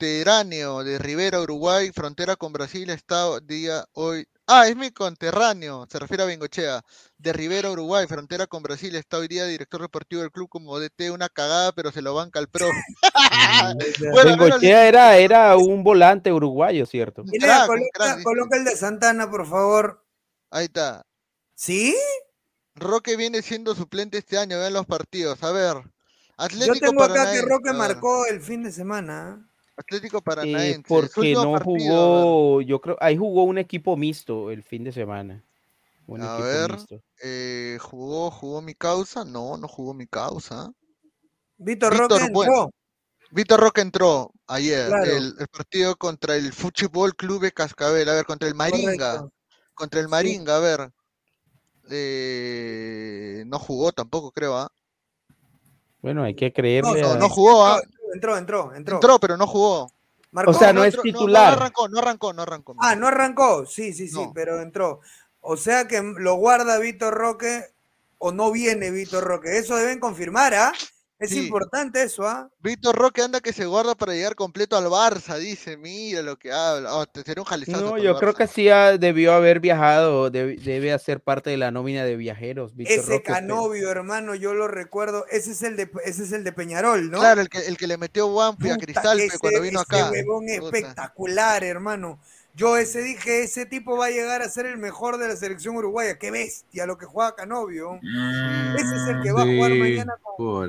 conterráneo 0.07 0.83
de 0.83 0.99
Rivera, 0.99 1.41
Uruguay, 1.41 1.91
frontera 1.91 2.35
con 2.35 2.53
Brasil, 2.53 2.89
está 2.91 3.39
día 3.39 3.83
hoy. 3.93 4.27
Ah, 4.45 4.67
es 4.67 4.75
mi 4.77 4.91
conterráneo, 4.91 5.87
se 5.91 5.97
refiere 5.99 6.23
a 6.23 6.27
Bengochea, 6.27 6.81
de 7.17 7.33
Rivera, 7.33 7.71
Uruguay, 7.71 8.05
frontera 8.07 8.45
con 8.47 8.61
Brasil, 8.63 8.95
está 8.95 9.17
hoy 9.17 9.27
día 9.27 9.45
director 9.45 9.81
deportivo 9.81 10.21
del 10.21 10.31
club 10.31 10.47
como 10.49 10.79
DT, 10.79 11.09
una 11.11 11.27
cagada, 11.29 11.71
pero 11.73 11.91
se 11.91 12.01
lo 12.03 12.13
banca 12.13 12.39
el 12.39 12.47
pro. 12.47 12.67
Bueno, 13.99 14.19
al 14.19 14.25
menos- 14.37 14.37
Bengochea 14.39 14.87
era, 14.87 15.17
era 15.17 15.57
un 15.57 15.83
volante 15.83 16.31
uruguayo, 16.31 16.85
¿cierto? 16.85 17.23
Crack, 17.23 17.61
un 17.61 17.67
coloca, 17.67 17.89
crack, 17.93 18.11
dice. 18.17 18.23
coloca 18.23 18.57
el 18.57 18.65
de 18.65 18.75
Santana, 18.75 19.29
por 19.29 19.47
favor. 19.47 20.05
Ahí 20.51 20.65
está. 20.65 21.05
¿Sí? 21.55 21.95
Roque 22.75 23.17
viene 23.17 23.41
siendo 23.41 23.73
suplente 23.75 24.19
este 24.19 24.37
año, 24.37 24.59
vean 24.59 24.73
los 24.73 24.85
partidos. 24.85 25.43
A 25.43 25.51
ver, 25.51 25.73
Yo 25.77 25.83
Atlético 26.37 26.79
tengo 26.87 27.03
acá 27.03 27.31
que 27.31 27.41
Roque 27.41 27.73
marcó 27.73 28.25
el 28.27 28.39
fin 28.41 28.63
de 28.63 28.71
semana. 28.71 29.47
Atlético 29.77 30.17
Eh, 30.17 30.21
Paranaense. 30.21 30.75
su 30.77 30.83
porque 30.87 31.33
no 31.33 31.51
partido, 31.53 31.63
jugó, 31.63 32.61
yo 32.61 32.81
creo, 32.81 32.97
ahí 32.99 33.15
jugó 33.15 33.43
un 33.43 33.57
equipo 33.59 33.95
mixto 33.95 34.49
el 34.51 34.63
fin 34.63 34.83
de 34.83 34.91
semana. 34.91 35.43
Un 36.07 36.21
A 36.21 36.37
ver, 36.37 36.77
eh, 37.21 37.77
¿jugó, 37.81 38.31
jugó 38.31 38.61
mi 38.61 38.73
causa? 38.73 39.23
No, 39.23 39.57
no 39.57 39.67
jugó 39.67 39.93
mi 39.93 40.07
causa. 40.07 40.71
Víctor, 41.57 41.93
Víctor 41.93 42.21
Roque 42.21 42.33
Bueno. 42.33 42.51
entró. 42.53 42.71
Víctor 43.29 43.59
Roque 43.59 43.81
entró 43.81 44.31
ayer, 44.47 44.87
Claro. 44.87 45.03
el, 45.17 45.35
el 45.37 45.47
partido 45.49 45.95
contra 45.97 46.35
el 46.37 46.53
Fútbol 46.53 47.13
Club 47.15 47.41
de 47.41 47.51
Cascabel, 47.51 48.07
a 48.09 48.13
ver, 48.15 48.25
contra 48.25 48.47
el 48.47 48.55
Maringa, 48.55 49.17
Correcto. 49.19 49.31
contra 49.73 49.99
el 49.99 50.05
Sí. 50.05 50.11
Maringa, 50.11 50.55
a 50.55 50.59
ver. 50.59 50.91
Eh, 51.89 53.43
no 53.47 53.59
jugó 53.59 53.91
tampoco, 53.91 54.31
creo, 54.31 54.57
¿ah? 54.57 54.69
Bueno, 56.01 56.23
hay 56.23 56.35
que 56.35 56.47
No, 56.47 56.53
creerle 56.53 57.01
No, 57.01 57.11
a- 57.11 57.17
no 57.17 57.29
jugó, 57.29 57.65
¿ah? 57.65 57.81
Entró, 58.13 58.37
entró, 58.37 58.73
entró. 58.75 58.95
Entró, 58.95 59.19
pero 59.19 59.37
no 59.37 59.47
jugó. 59.47 59.91
Marcó. 60.31 60.51
O 60.51 60.53
sea, 60.53 60.73
no 60.73 60.83
es 60.83 60.93
entró- 60.93 61.03
titular. 61.03 61.51
No, 61.53 61.57
arrancó, 61.57 61.87
no 61.89 61.99
arrancó, 61.99 62.33
no 62.33 62.41
arrancó. 62.43 62.75
Ah, 62.79 62.95
no 62.95 63.07
arrancó. 63.07 63.65
Sí, 63.65 63.93
sí, 63.93 64.07
sí, 64.07 64.15
No. 64.15 64.31
pero 64.33 64.61
entró. 64.61 64.99
O 65.41 65.55
sea 65.57 65.87
que 65.87 66.01
lo 66.01 66.35
guarda 66.35 66.77
Víctor 66.79 67.13
Roque 67.13 67.63
o 68.17 68.31
no 68.31 68.51
viene 68.51 68.91
Víctor 68.91 69.23
Roque. 69.23 69.57
Eso 69.57 69.75
deben 69.77 69.99
confirmar, 69.99 70.53
¿ah? 70.53 70.73
Es 71.19 71.31
Sí. 71.31 71.45
importante 71.47 72.03
eso, 72.03 72.27
¿ah? 72.27 72.47
Víctor 72.61 72.95
Roque 72.95 73.23
anda 73.23 73.39
que 73.39 73.51
se 73.51 73.65
guarda 73.65 73.95
para 73.95 74.13
llegar 74.13 74.35
completo 74.35 74.77
al 74.77 74.85
Barça, 74.85 75.39
dice, 75.39 75.75
mira 75.75 76.21
lo 76.21 76.37
que 76.37 76.51
habla. 76.51 76.93
Oh, 76.93 77.07
te 77.07 77.23
sería 77.23 77.41
un 77.41 77.47
jalizazo 77.47 77.81
No, 77.81 77.97
yo 77.97 78.19
creo 78.19 78.35
que 78.35 78.45
sí 78.45 78.69
ha- 78.69 78.99
debió 78.99 79.33
haber 79.33 79.59
viajado, 79.59 80.29
debe, 80.29 80.57
debe 80.57 80.93
hacer 80.93 81.19
parte 81.19 81.49
de 81.49 81.57
la 81.57 81.71
nómina 81.71 82.03
de 82.05 82.15
viajeros. 82.17 82.75
Víctor 82.75 82.99
Ese 82.99 83.09
Roque, 83.13 83.23
pero- 83.25 83.35
Canovio, 83.35 83.89
hermano, 83.89 84.35
yo 84.35 84.53
lo 84.53 84.67
recuerdo. 84.67 85.25
Ese 85.31 85.53
es 85.53 85.63
el 85.63 85.75
de, 85.75 85.89
ese 86.05 86.23
es 86.23 86.31
el 86.33 86.43
de 86.43 86.51
Peñarol, 86.51 87.09
¿no? 87.09 87.17
Claro, 87.19 87.41
el 87.41 87.49
que, 87.49 87.59
el 87.65 87.77
que 87.77 87.87
le 87.87 87.97
metió 87.97 88.27
Wampi 88.27 88.69
a 88.69 88.77
Cristal 88.77 89.19
ese- 89.19 89.39
cuando 89.39 89.61
vino 89.61 89.81
ese 89.81 89.95
acá. 89.99 90.11
huevón 90.11 90.47
espectacular, 90.49 91.63
hermano. 91.63 92.19
Yo 92.57 92.75
ese 92.75 93.01
dije, 93.03 93.43
ese 93.43 93.67
tipo 93.67 93.95
va 93.97 94.07
a 94.07 94.09
llegar 94.09 94.41
a 94.41 94.49
ser 94.49 94.65
el 94.65 94.79
mejor 94.79 95.19
de 95.19 95.27
la 95.27 95.35
selección 95.35 95.75
uruguaya. 95.75 96.17
Qué 96.17 96.31
bestia 96.31 96.87
lo 96.87 96.97
que 96.97 97.05
juega 97.05 97.35
Canovio. 97.35 97.99
Ese 98.75 98.95
es 98.95 99.07
el 99.09 99.21
que 99.21 99.31
va 99.31 99.43
a 99.43 99.45
jugar 99.45 99.71
mañana 99.75 100.15
con, 100.23 100.67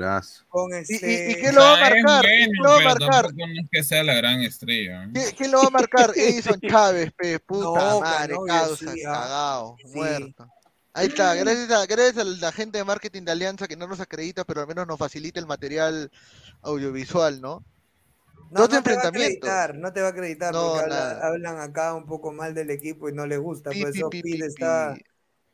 con 0.49 0.69
¿Y, 0.71 0.75
este. 0.75 0.93
y, 0.93 1.31
y 1.31 1.35
quién 1.41 1.55
lo 1.55 1.61
va 1.61 1.73
a 1.73 1.79
marcar? 1.79 2.01
bueno, 2.03 2.21
¿Quién 2.21 2.51
lo 2.61 2.69
va 2.69 2.77
a 2.77 2.83
marcar? 2.83 3.33
no 3.35 3.45
es 3.45 3.67
que 3.71 3.83
sea 3.83 4.03
la 4.03 4.13
gran 4.13 4.39
estrella. 4.41 5.05
¿Qui- 5.05 5.33
¿Quién 5.35 5.51
lo 5.51 5.61
va 5.61 5.67
a 5.67 5.71
marcar? 5.71 6.11
Edison 6.15 6.59
Chávez, 6.61 7.11
pe, 7.17 7.39
puta 7.47 7.65
No, 7.65 8.01
madre, 8.01 8.33
Canovio, 8.35 8.53
causa, 8.53 8.93
sí, 8.93 9.01
ah. 9.07 9.11
cagado, 9.13 9.75
Sí. 9.83 9.87
muerto. 9.95 10.47
Ahí 10.93 11.07
está, 11.07 11.33
gracias 11.33 11.71
a, 11.71 11.85
gracias 11.87 12.17
a 12.19 12.23
la 12.23 12.51
gente 12.51 12.77
de 12.77 12.83
marketing 12.83 13.23
de 13.23 13.31
Alianza 13.31 13.67
que 13.67 13.75
no 13.75 13.87
nos 13.87 13.99
acredita, 13.99 14.43
pero 14.43 14.61
al 14.61 14.67
menos 14.67 14.85
nos 14.85 14.99
facilita 14.99 15.39
el 15.39 15.47
material 15.47 16.11
audiovisual, 16.61 17.41
¿no? 17.41 17.63
No, 18.51 18.61
Dos 18.61 18.61
no 18.61 18.67
te 18.67 18.73
va 18.73 18.75
a 18.75 18.79
enfrentamientos. 18.79 19.49
acreditar, 19.49 19.75
no 19.77 19.93
te 19.93 20.01
va 20.01 20.07
a 20.07 20.09
acreditar 20.11 20.53
No, 20.53 20.73
porque 20.73 20.93
hablan 20.93 21.59
acá 21.59 21.93
un 21.93 22.05
poco 22.05 22.31
mal 22.31 22.53
del 22.53 22.69
equipo 22.71 23.07
y 23.09 23.13
no 23.13 23.25
les 23.27 23.39
gusta. 23.39 23.69
Pi, 23.69 23.81
Por 23.83 23.91
pi, 23.91 23.99
eso 23.99 24.09
pi, 24.09 24.21
Pide 24.21 24.37
pi, 24.37 24.43
está, 24.45 24.93
pi. 24.95 25.03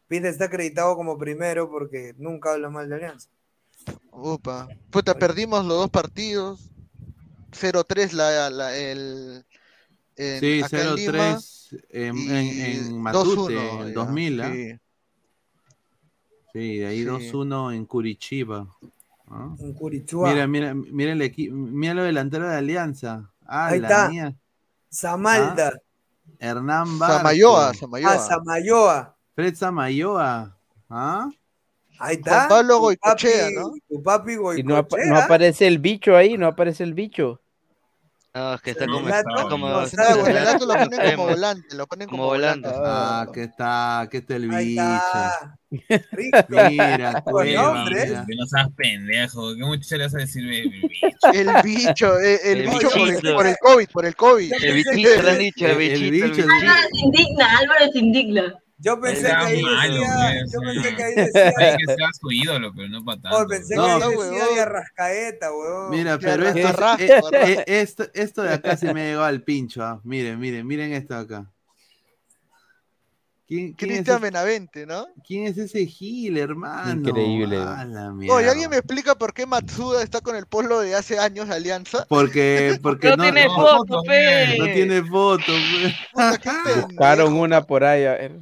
Pide 0.07 0.29
está 0.29 0.45
acreditado 0.45 0.95
como 0.95 1.17
primero 1.17 1.69
porque 1.69 2.13
nunca 2.17 2.53
habla 2.53 2.69
mal 2.69 2.87
de 2.87 2.95
Alianza. 2.95 3.29
Upa. 4.11 4.67
Puta, 4.91 5.13
perdimos 5.15 5.65
los 5.65 5.77
dos 5.77 5.89
partidos. 5.89 6.69
0-3 7.51 8.11
la, 8.13 8.49
la, 8.49 8.77
el, 8.77 9.45
en, 10.15 10.39
Sí, 10.39 10.61
acá 10.63 10.81
en 10.81 10.95
Lima. 10.95 11.37
0-3 11.37 11.85
en, 11.89 12.17
en, 12.17 12.61
en 12.87 13.01
Matute, 13.01 13.53
2-1 13.55 13.81
el 13.81 13.87
ya, 13.89 13.93
2000, 13.93 14.41
¿ah? 14.41 14.51
sí. 14.53 14.79
Sí, 16.53 16.77
de 16.77 16.85
ahí 16.85 16.99
Sí. 16.99 17.05
2-1 17.05 17.75
en 17.75 17.85
Curitiba. 17.85 18.67
¿Ah? 19.29 19.55
En 19.59 19.73
Curichua. 19.73 20.31
Mira, 20.31 20.47
mira, 20.47 20.73
mira 20.73 21.11
el 21.13 21.21
equipo, 21.21 21.55
mira 21.55 21.93
lo 21.93 22.03
delantero 22.03 22.47
de 22.47 22.55
Alianza. 22.55 23.31
Ah, 23.45 23.67
Ahí 23.67 23.79
la 23.79 23.87
está. 23.87 24.09
mía. 24.09 24.35
Zamalda. 24.91 25.73
Hernán 26.39 26.97
Barco. 26.99 27.17
Samayoa, 27.17 27.73
Samayoa. 27.73 28.11
Ah, 28.13 28.17
Samayoa. 28.19 29.17
Fred 29.35 29.55
Samayoa. 29.55 30.57
¿Ah? 30.89 31.29
Ahí 31.99 32.15
está. 32.15 32.31
Juan 32.31 32.49
Pablo 32.49 32.79
Goicochea, 32.79 33.49
¿no? 33.51 33.71
Tu 33.87 34.03
papi 34.03 34.33
Y 34.33 34.63
no, 34.63 34.75
apa- 34.77 34.89
Goicochea. 34.97 35.05
no 35.13 35.17
aparece 35.17 35.67
el 35.67 35.79
bicho 35.79 36.15
ahí, 36.15 36.37
no 36.37 36.47
aparece 36.47 36.83
el 36.83 36.93
bicho. 36.93 37.41
No, 38.35 38.53
es 38.53 38.61
que 38.61 38.71
está 38.71 38.83
El 38.83 38.89
como. 38.91 39.07
Está 39.07 39.23
como 39.49 39.69
no, 39.69 39.81
está 39.83 40.11
el 40.11 40.17
lo 40.67 40.73
ponen 40.73 41.15
como 41.15 41.27
volante, 41.29 41.75
lo 41.75 41.87
ponen 41.87 42.07
Como 42.09 42.17
como 42.23 42.29
volante. 42.33 42.67
volante. 42.67 42.89
Ah, 42.91 43.27
que 43.33 43.43
está, 43.43 44.07
que 44.11 44.17
está 44.17 44.35
el 44.35 44.51
Ahí 44.51 44.67
bicho. 44.71 44.81
está. 44.81 45.57
Rico. 46.11 46.37
Mira, 46.69 47.21
cueva. 47.25 47.85
Que 47.89 48.35
no 48.37 48.45
seas 48.45 48.67
pendejo. 48.75 49.55
¿Qué 49.55 49.63
muchacho 49.63 49.95
le 49.97 50.03
vas 50.03 50.15
a 50.15 50.17
decir? 50.17 50.43
El 51.33 51.49
bicho, 51.63 52.19
eh, 52.19 52.39
el, 52.43 52.61
El 52.61 52.69
bicho 52.69 52.89
por 52.89 53.07
el, 53.09 53.33
por 53.35 53.47
el 53.47 53.55
COVID, 53.61 53.87
por 53.93 54.05
el 54.05 54.15
COVID. 54.15 54.53
El 54.63 54.73
bichito, 54.73 55.09
le 55.23 55.31
han 55.31 55.37
dicho, 55.39 55.65
el 55.65 55.71
El- 55.71 55.81
el 55.81 55.91
el 55.93 56.03
el 56.03 56.11
bichito. 56.11 56.47
Álvaro 56.51 56.81
se 56.91 56.99
indigna, 57.05 57.57
Álvaro 57.57 57.85
se 57.91 57.99
indigna. 57.99 58.53
Yo 58.77 58.99
pensé 58.99 59.23
que 59.27 59.31
ahí 59.31 59.61
malo, 59.63 59.93
decía, 59.93 60.35
yo 60.51 60.59
pensé 60.59 60.95
que 60.95 61.03
ahí 61.03 61.13
Hay 61.17 61.25
decía, 61.33 61.53
que 61.77 61.95
su 62.19 62.31
ídolo, 62.31 62.73
pero 62.75 62.89
no 62.89 63.05
para 63.05 63.21
tanto. 63.21 63.37
oh, 63.37 63.47
pensé 63.47 63.75
No, 63.75 63.85
que 63.85 64.03
ahí 64.03 64.11
decía 64.11 64.63
Arrascaeta, 64.63 65.51
weón. 65.53 65.91
Mira, 65.91 66.19
pero 66.19 66.45
esto, 66.45 66.59
eh, 66.59 66.65
arrasca. 66.67 67.05
eh, 67.47 67.63
esto, 67.67 68.05
esto 68.13 68.43
de 68.43 68.53
acá 68.53 68.75
se 68.75 68.93
me 68.93 69.07
llegó 69.07 69.23
al 69.23 69.43
pincho. 69.43 69.81
ah. 69.83 70.01
Miren, 70.03 70.39
miren, 70.39 70.67
miren 70.67 70.91
esto 70.93 71.13
de 71.15 71.21
acá. 71.21 71.51
¿Quién, 73.47 73.73
quién 73.73 73.91
es, 73.91 73.97
Cristian 73.97 74.15
ese, 74.17 74.23
Benavente, 74.23 74.85
¿no? 74.87 75.05
quién 75.25 75.45
es 75.45 75.57
ese 75.59 75.85
Gil, 75.85 76.35
hermano? 76.37 77.09
Increíble. 77.09 77.59
Oye. 78.31 78.49
¿alguien 78.49 78.71
me 78.71 78.77
explica 78.77 79.13
por 79.13 79.35
qué 79.35 79.45
Matsuda 79.45 80.01
está 80.01 80.19
con 80.21 80.35
el 80.35 80.47
polo 80.47 80.79
de 80.79 80.95
hace 80.95 81.19
años 81.19 81.47
de 81.47 81.53
Alianza? 81.55 82.07
Porque, 82.09 82.79
porque 82.81 83.09
No 83.09 83.17
no, 83.17 83.23
tiene 83.23 83.45
no, 83.45 83.53
foto, 83.53 84.03
fe. 84.03 84.57
no 84.57 84.65
tiene 84.65 85.03
foto. 85.03 85.53
qué 86.41 86.49
Buscaron 86.87 87.33
una 87.33 87.61
por 87.61 87.83
ahí. 87.83 88.05
a 88.05 88.13
ver. 88.13 88.39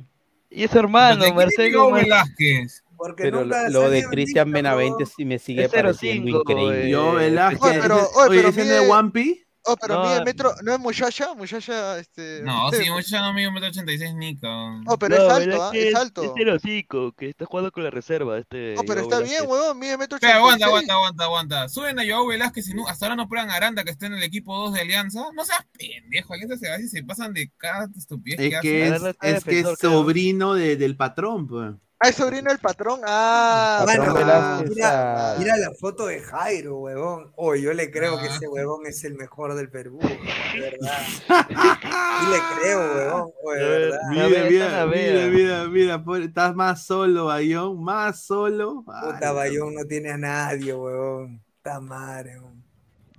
Y 0.55 0.63
es 0.63 0.75
hermano, 0.75 1.23
¿De 1.23 1.33
Marcelo. 1.33 1.91
Velázquez? 1.91 2.83
Porque 2.95 3.23
Pero 3.23 3.41
nunca 3.43 3.63
lo, 3.69 3.81
lo 3.81 3.89
de 3.89 4.03
Cristian 4.05 4.51
Benavente 4.51 5.05
sí 5.05 5.25
me 5.25 5.39
sigue 5.39 5.67
pareciendo 5.67 6.43
05, 6.43 6.51
increíble. 6.51 6.87
eh. 6.87 6.89
Yo, 6.91 7.13
Velázquez. 7.13 7.61
Oye, 7.61 7.79
pero- 7.81 8.09
oye, 8.15 8.51
mide- 8.51 8.89
One 8.89 9.11
Piece. 9.11 9.42
Oh, 9.65 9.77
pero 9.77 9.95
No. 9.95 10.09
mide 10.09 10.25
metro, 10.25 10.53
¿no 10.63 10.73
es 10.73 10.79
Muchacha? 10.79 11.33
Muchacha, 11.35 11.97
este... 11.99 12.41
No, 12.43 12.69
sí, 12.71 12.89
muchacho 12.89 13.19
no 13.21 13.33
mide 13.33 13.47
1,86 13.49 14.15
Nica. 14.15 14.47
Oh, 14.87 14.97
pero 14.97 15.15
No, 15.17 15.37
es 15.37 15.45
¿verdad 15.47 15.57
alto, 15.57 15.63
¿ah? 15.63 15.71
que 15.71 15.87
Es 15.89 15.95
alto. 15.95 16.23
Es 16.23 16.31
el 16.35 16.49
hocico, 16.49 17.11
que 17.13 17.29
está 17.29 17.45
jugando 17.45 17.71
con 17.71 17.83
la 17.83 17.89
reserva. 17.89 18.37
Este, 18.39 18.75
Oh, 18.77 18.81
pero 18.85 19.01
Joao 19.01 19.03
está 19.03 19.17
bien, 19.19 19.29
Velázquez. 19.41 19.49
huevón, 19.49 19.79
mide 19.79 19.97
metro 19.97 20.15
Espera, 20.17 20.35
aguanta, 20.35 20.65
86. 20.67 20.89
aguanta, 20.89 20.93
aguanta, 20.93 21.23
aguanta. 21.23 21.69
Suben 21.69 21.99
a 21.99 22.03
Joao 22.05 22.27
Velázquez 22.27 22.67
y 22.69 22.73
no- 22.73 22.87
hasta 22.87 23.05
ahora 23.05 23.15
no 23.15 23.27
prueban 23.29 23.49
a 23.51 23.55
Aranda 23.55 23.83
que 23.83 23.91
está 23.91 24.05
en 24.07 24.13
el 24.15 24.23
equipo 24.23 24.55
2 24.57 24.73
de 24.73 24.81
Alianza. 24.81 25.25
No 25.33 25.45
seas 25.45 25.65
pendejo, 25.77 26.33
Alianza 26.33 26.57
se 26.57 26.69
va 26.69 26.79
y 26.79 26.87
se 26.87 27.03
pasan 27.03 27.33
de 27.33 27.51
cada 27.57 27.87
estupidez 27.97 28.39
Es 28.39 28.49
que 28.49 28.59
que 28.61 28.85
hacen. 28.85 29.07
es, 29.21 29.37
es 29.37 29.43
que 29.45 29.59
es 29.61 29.67
sobrino 29.79 30.55
de- 30.55 30.75
del 30.75 30.97
patrón, 30.97 31.47
pues. 31.47 31.73
Ah, 32.05 32.09
es 32.09 32.15
sobrino 32.15 32.49
del 32.49 32.59
patrón. 32.59 32.99
Ah, 33.07 33.83
Patrón 33.85 34.13
Velázquez, 34.15 34.69
mira, 34.75 35.35
mira 35.39 35.55
la 35.57 35.71
foto 35.71 36.07
de 36.07 36.19
Jairo, 36.19 36.79
huevón. 36.79 37.31
Oh, 37.37 37.55
yo 37.55 37.71
le 37.73 37.89
creo 37.91 38.19
que 38.19 38.27
Ah. 38.27 38.35
ese 38.35 38.47
huevón 38.49 38.85
es 38.85 39.05
el 39.05 39.15
mejor 39.15 39.55
del 39.55 39.69
Perú, 39.69 39.99
de 40.01 40.59
verdad. 40.59 41.01
Y 41.29 42.31
le 42.31 42.37
creo, 42.59 42.79
huevón, 42.79 43.31
oh, 43.41 43.51
de 43.53 43.69
verdad. 43.69 43.99
mira, 44.09 44.27
Mira, 44.27 44.43
mira, 44.49 44.85
mira, 44.85 45.27
mira, 45.27 45.67
mira, 45.69 46.03
pobre, 46.03 46.25
estás 46.25 46.53
más 46.55 46.85
solo, 46.85 47.25
Bayón, 47.25 47.81
más 47.81 48.19
solo. 48.25 48.83
Puta, 48.83 49.29
Ay, 49.29 49.35
Bayón 49.35 49.73
no 49.75 49.85
tiene 49.85 50.11
a 50.11 50.17
nadie, 50.17 50.73
huevón. 50.73 51.41
Está 51.57 51.79
madre, 51.79 52.35
huevón. 52.37 52.61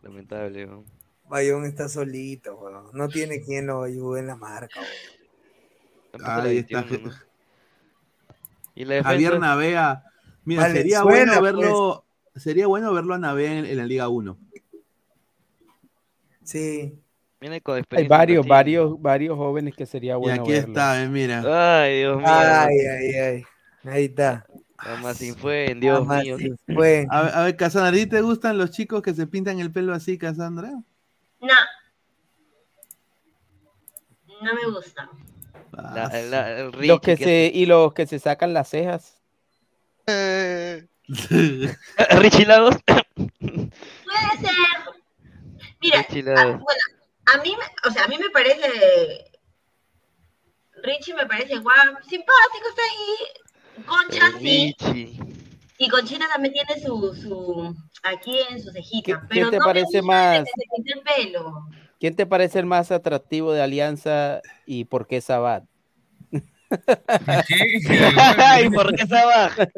Lamentable, 0.03 0.67
¿no? 0.67 0.85
Bayón 1.27 1.65
está 1.65 1.89
solito, 1.89 2.55
huevón. 2.57 2.91
No 2.93 3.09
tiene 3.09 3.41
quien 3.41 3.67
lo 3.67 3.83
ayude 3.85 4.21
en 4.21 4.27
la 4.27 4.37
marca, 4.37 4.79
huevón. 6.13 6.31
Ahí 6.47 6.59
está. 6.59 6.83
21, 6.83 7.09
¿no? 7.11 7.34
Y 8.75 8.85
la 8.85 9.03
Javier. 9.03 9.39
Navea. 9.39 10.05
Mira, 10.45 10.71
sería 10.71 11.03
bueno 11.03 11.41
verlo. 11.41 12.05
Sería 12.37 12.67
bueno 12.67 12.93
verlo 12.93 13.15
a 13.15 13.19
Navea 13.19 13.59
en, 13.59 13.65
en 13.67 13.77
la 13.77 13.85
Liga 13.87 14.09
1. 14.09 14.37
Sí. 16.43 16.99
Viene 17.41 17.61
con 17.61 17.83
Hay 17.91 18.09
varios, 18.09 18.47
varios, 18.47 19.01
varios 19.01 19.37
jóvenes 19.37 19.75
que 19.77 19.87
sería 19.87 20.15
Y 20.15 20.17
bueno 20.17 20.43
aquí 20.43 20.53
verlo. 20.53 20.69
está, 20.69 21.03
eh, 21.03 21.09
mira. 21.09 21.83
Ay, 21.83 21.99
Dios 22.01 22.17
mío. 22.19 22.27
Ay, 22.29 22.77
ay, 22.79 23.15
ay. 23.15 23.45
Ahí 23.85 24.05
está. 24.07 24.47
Sin 25.15 25.35
fue, 25.35 25.75
Dios 25.79 26.07
Mamá 26.07 26.23
mío. 26.23 26.37
fue. 26.75 27.07
A, 27.11 27.23
ver- 27.23 27.35
a 27.35 27.43
ver, 27.45 27.57
Cassandra, 27.57 27.89
¿a 27.91 27.93
ti 27.93 28.07
te 28.07 28.21
gustan 28.21 28.59
los 28.59 28.71
chicos 28.71 29.01
que 29.03 29.15
se 29.15 29.27
pintan 29.27 29.61
el 29.61 29.71
pelo 29.73 29.95
así, 29.95 30.19
Cassandra? 30.19 30.71
No. 31.41 31.55
No 34.43 34.55
me 34.55 34.71
gusta. 34.71 35.09
La, 35.77 36.09
la, 36.23 36.59
el 36.59 36.71
Los 36.87 37.01
que 37.01 37.17
se, 37.17 37.51
y 37.55 37.67
los 37.67 37.93
que 37.95 38.07
se 38.07 38.19
sacan 38.19 38.53
las 38.55 38.69
cejas. 38.71 39.19
Eh, 40.07 40.87
Richie 41.09 42.47
Lagos. 42.47 42.77
Puede 43.17 43.71
ser. 44.41 44.51
Mira, 45.81 46.01
a- 46.01 46.35
Lagos. 46.35 46.61
bueno, 46.63 46.81
a 47.27 47.39
mí, 47.43 47.57
me- 47.59 47.89
o 47.89 47.93
sea, 47.93 48.05
a 48.05 48.09
mí 48.09 48.17
me 48.19 48.31
parece. 48.31 49.31
Richie 50.83 51.15
me 51.15 51.27
parece 51.27 51.57
guapo, 51.59 51.99
simpático, 52.09 52.69
está 52.69 52.83
ahí. 52.83 53.85
Concha, 53.87 54.39
sí. 54.39 54.75
Y 55.79 55.89
Conchita 55.89 56.27
también 56.33 56.55
tiene 56.55 56.81
su, 56.81 57.15
su 57.15 57.75
aquí 58.03 58.39
en 58.51 58.63
su 58.63 58.71
cejita. 58.71 59.05
¿Qué- 59.21 59.27
pero 59.29 59.47
qué 59.47 59.51
te 59.53 59.59
no 59.59 59.65
parece 59.65 60.03
me 60.03 60.09
gusta 60.09 60.13
más? 60.15 60.45
que 60.45 60.51
se 60.51 60.67
pinte 60.77 60.93
el 60.93 61.03
pelo. 61.27 61.67
¿Quién 62.01 62.17
te 62.17 62.27
parece 62.27 62.59
el 62.59 62.67
más 62.67 62.91
atractivo 62.91 63.53
de 63.53 63.63
Alianza 63.63 64.41
y 64.67 64.85
por 64.85 65.07
qué 65.07 65.21
Sabat? 65.21 65.65
Ay, 68.39 68.69
¿por 68.75 68.95
qué 68.95 69.03
esa 69.03 69.25
baja? 69.25 69.69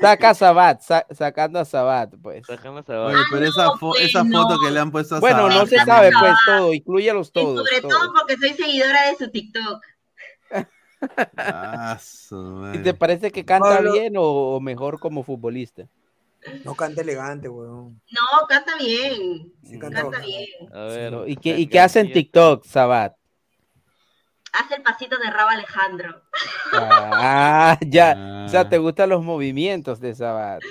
Saca 0.00 0.30
a 0.30 0.34
Sabat, 0.34 0.80
sa- 0.80 1.06
sacando 1.10 1.58
a 1.60 1.64
Sabat, 1.64 2.14
pues. 2.20 2.46
Sacamos 2.46 2.84
Ah, 2.88 2.92
a 2.94 3.06
Oye, 3.06 3.16
pero 3.30 3.46
esa, 3.46 3.68
fo- 3.72 3.96
esa 4.00 4.24
foto 4.24 4.58
que 4.64 4.70
le 4.70 4.80
han 4.80 4.90
puesto 4.90 5.16
a 5.16 5.20
Bueno, 5.20 5.48
no 5.48 5.52
Sabat, 5.54 5.68
se 5.68 5.78
sabe, 5.84 6.10
pues 6.18 6.34
todo, 6.46 6.74
incluyelos 6.74 7.28
Y 7.28 7.32
todos. 7.32 7.66
sobre 7.68 7.80
todos. 7.82 7.94
todo 8.00 8.12
porque 8.14 8.36
soy 8.36 8.50
seguidora 8.54 9.08
de 9.10 9.16
su 9.16 9.30
TikTok. 9.30 9.82
Ah, 11.36 11.98
su 12.02 12.72
¿Y 12.74 12.78
te 12.78 12.94
parece 12.94 13.30
que 13.30 13.44
canta 13.44 13.68
Pablo- 13.76 13.92
bien 13.92 14.16
o, 14.16 14.22
o 14.24 14.60
mejor 14.60 14.98
como 14.98 15.22
futbolista? 15.22 15.84
No 16.64 16.74
canta 16.74 17.00
elegante, 17.02 17.48
huevón. 17.48 18.00
No, 18.10 18.46
canta 18.48 18.76
bien. 18.78 19.52
Sí, 19.64 19.78
canta 19.78 20.04
bien. 20.20 20.72
A 20.72 20.84
ver. 20.84 21.14
¿Y 21.26 21.36
qué, 21.36 21.58
y 21.58 21.66
qué 21.66 21.80
hace 21.80 22.00
en 22.00 22.12
TikTok, 22.12 22.64
Sabat? 22.64 23.14
Hace 24.52 24.76
el 24.76 24.82
pasito 24.82 25.16
de 25.18 25.30
Rabo 25.30 25.50
Alejandro. 25.50 26.22
Ah, 26.72 27.78
ya. 27.86 28.14
O 28.16 28.18
Ah. 28.18 28.48
sea, 28.48 28.68
te 28.68 28.78
gustan 28.78 29.10
los 29.10 29.22
movimientos 29.22 30.00
de 30.00 30.14
Sabat. 30.14 30.62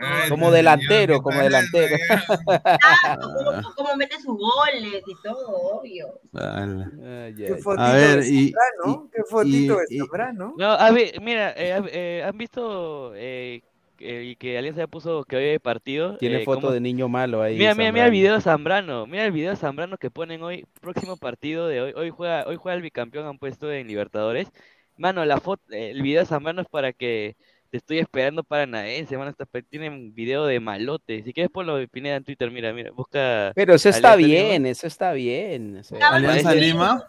Ay, 0.00 0.28
Como 0.28 0.50
delantero, 0.50 1.22
como 1.22 1.38
delantero. 1.40 1.96
Ah, 2.46 3.16
cómo 3.76 3.94
mete 3.96 4.16
sus 4.20 4.36
goles 4.36 5.02
y 5.06 5.14
todo, 5.22 5.48
obvio. 5.48 6.20
Ay, 6.34 7.34
¿Qué 7.36 7.56
fotito 7.56 7.82
A 7.82 7.92
ver, 7.92 8.20
de 8.20 8.28
y- 8.28 8.52
Zambrano? 8.52 9.10
¿Qué 9.12 9.22
fotito 9.30 9.78
y- 9.88 9.94
de 9.94 9.98
Zambrano? 10.00 10.54
No, 10.58 10.72
a 10.72 10.90
ver, 10.90 11.20
mira, 11.20 11.50
eh, 11.52 11.80
eh, 11.92 12.24
¿han 12.26 12.36
visto 12.36 13.12
eh, 13.14 13.62
que, 14.04 14.36
que 14.38 14.58
Alianza 14.58 14.80
ya 14.82 14.86
puso 14.86 15.24
que 15.24 15.36
hoy 15.36 15.44
hay 15.44 15.58
partido? 15.58 16.16
Tiene 16.18 16.42
Eh, 16.42 16.44
foto 16.44 16.60
cómo- 16.62 16.72
de 16.72 16.80
niño 16.80 17.08
malo 17.08 17.42
ahí. 17.42 17.56
Mira, 17.56 17.74
mira, 17.74 17.92
mira 17.92 18.04
el 18.06 18.10
video 18.12 18.34
de 18.34 18.40
Zambrano. 18.40 19.06
Mira 19.06 19.24
el 19.24 19.32
video 19.32 19.50
de 19.50 19.56
Zambrano 19.56 19.96
que 19.98 20.10
ponen 20.10 20.42
hoy, 20.42 20.66
próximo 20.80 21.16
partido 21.16 21.66
de 21.68 21.80
hoy. 21.80 21.92
Hoy 21.96 22.10
juega, 22.10 22.44
hoy 22.46 22.56
juega 22.56 22.76
el 22.76 22.82
bicampeón, 22.82 23.26
han 23.26 23.38
puesto 23.38 23.72
en 23.72 23.86
Libertadores. 23.86 24.48
Mano, 24.96 25.24
la 25.24 25.40
foto, 25.40 25.62
el 25.70 26.02
video 26.02 26.20
de 26.20 26.26
Zambrano 26.26 26.62
es 26.62 26.68
para 26.68 26.92
que 26.92 27.36
te 27.70 27.78
estoy 27.78 27.98
esperando 27.98 28.44
para 28.44 28.66
Naense, 28.66 29.16
mano. 29.18 29.30
Hasta 29.30 29.46
tienen 29.62 30.14
video 30.14 30.46
de 30.46 30.60
malote. 30.60 31.22
Si 31.24 31.32
quieres 31.32 31.50
ponlo 31.50 31.76
de 31.76 31.88
Pineda 31.88 32.16
en 32.16 32.24
Twitter, 32.24 32.50
mira, 32.52 32.72
mira, 32.72 32.92
busca. 32.92 33.50
Pero 33.56 33.74
eso 33.74 33.88
está 33.88 34.12
Alianza 34.12 34.36
Lima. 34.36 34.48
bien, 34.50 34.66
eso 34.66 34.86
está 34.86 35.12
bien. 35.12 35.82
Alianza 36.00 36.54
Lima. 36.54 37.04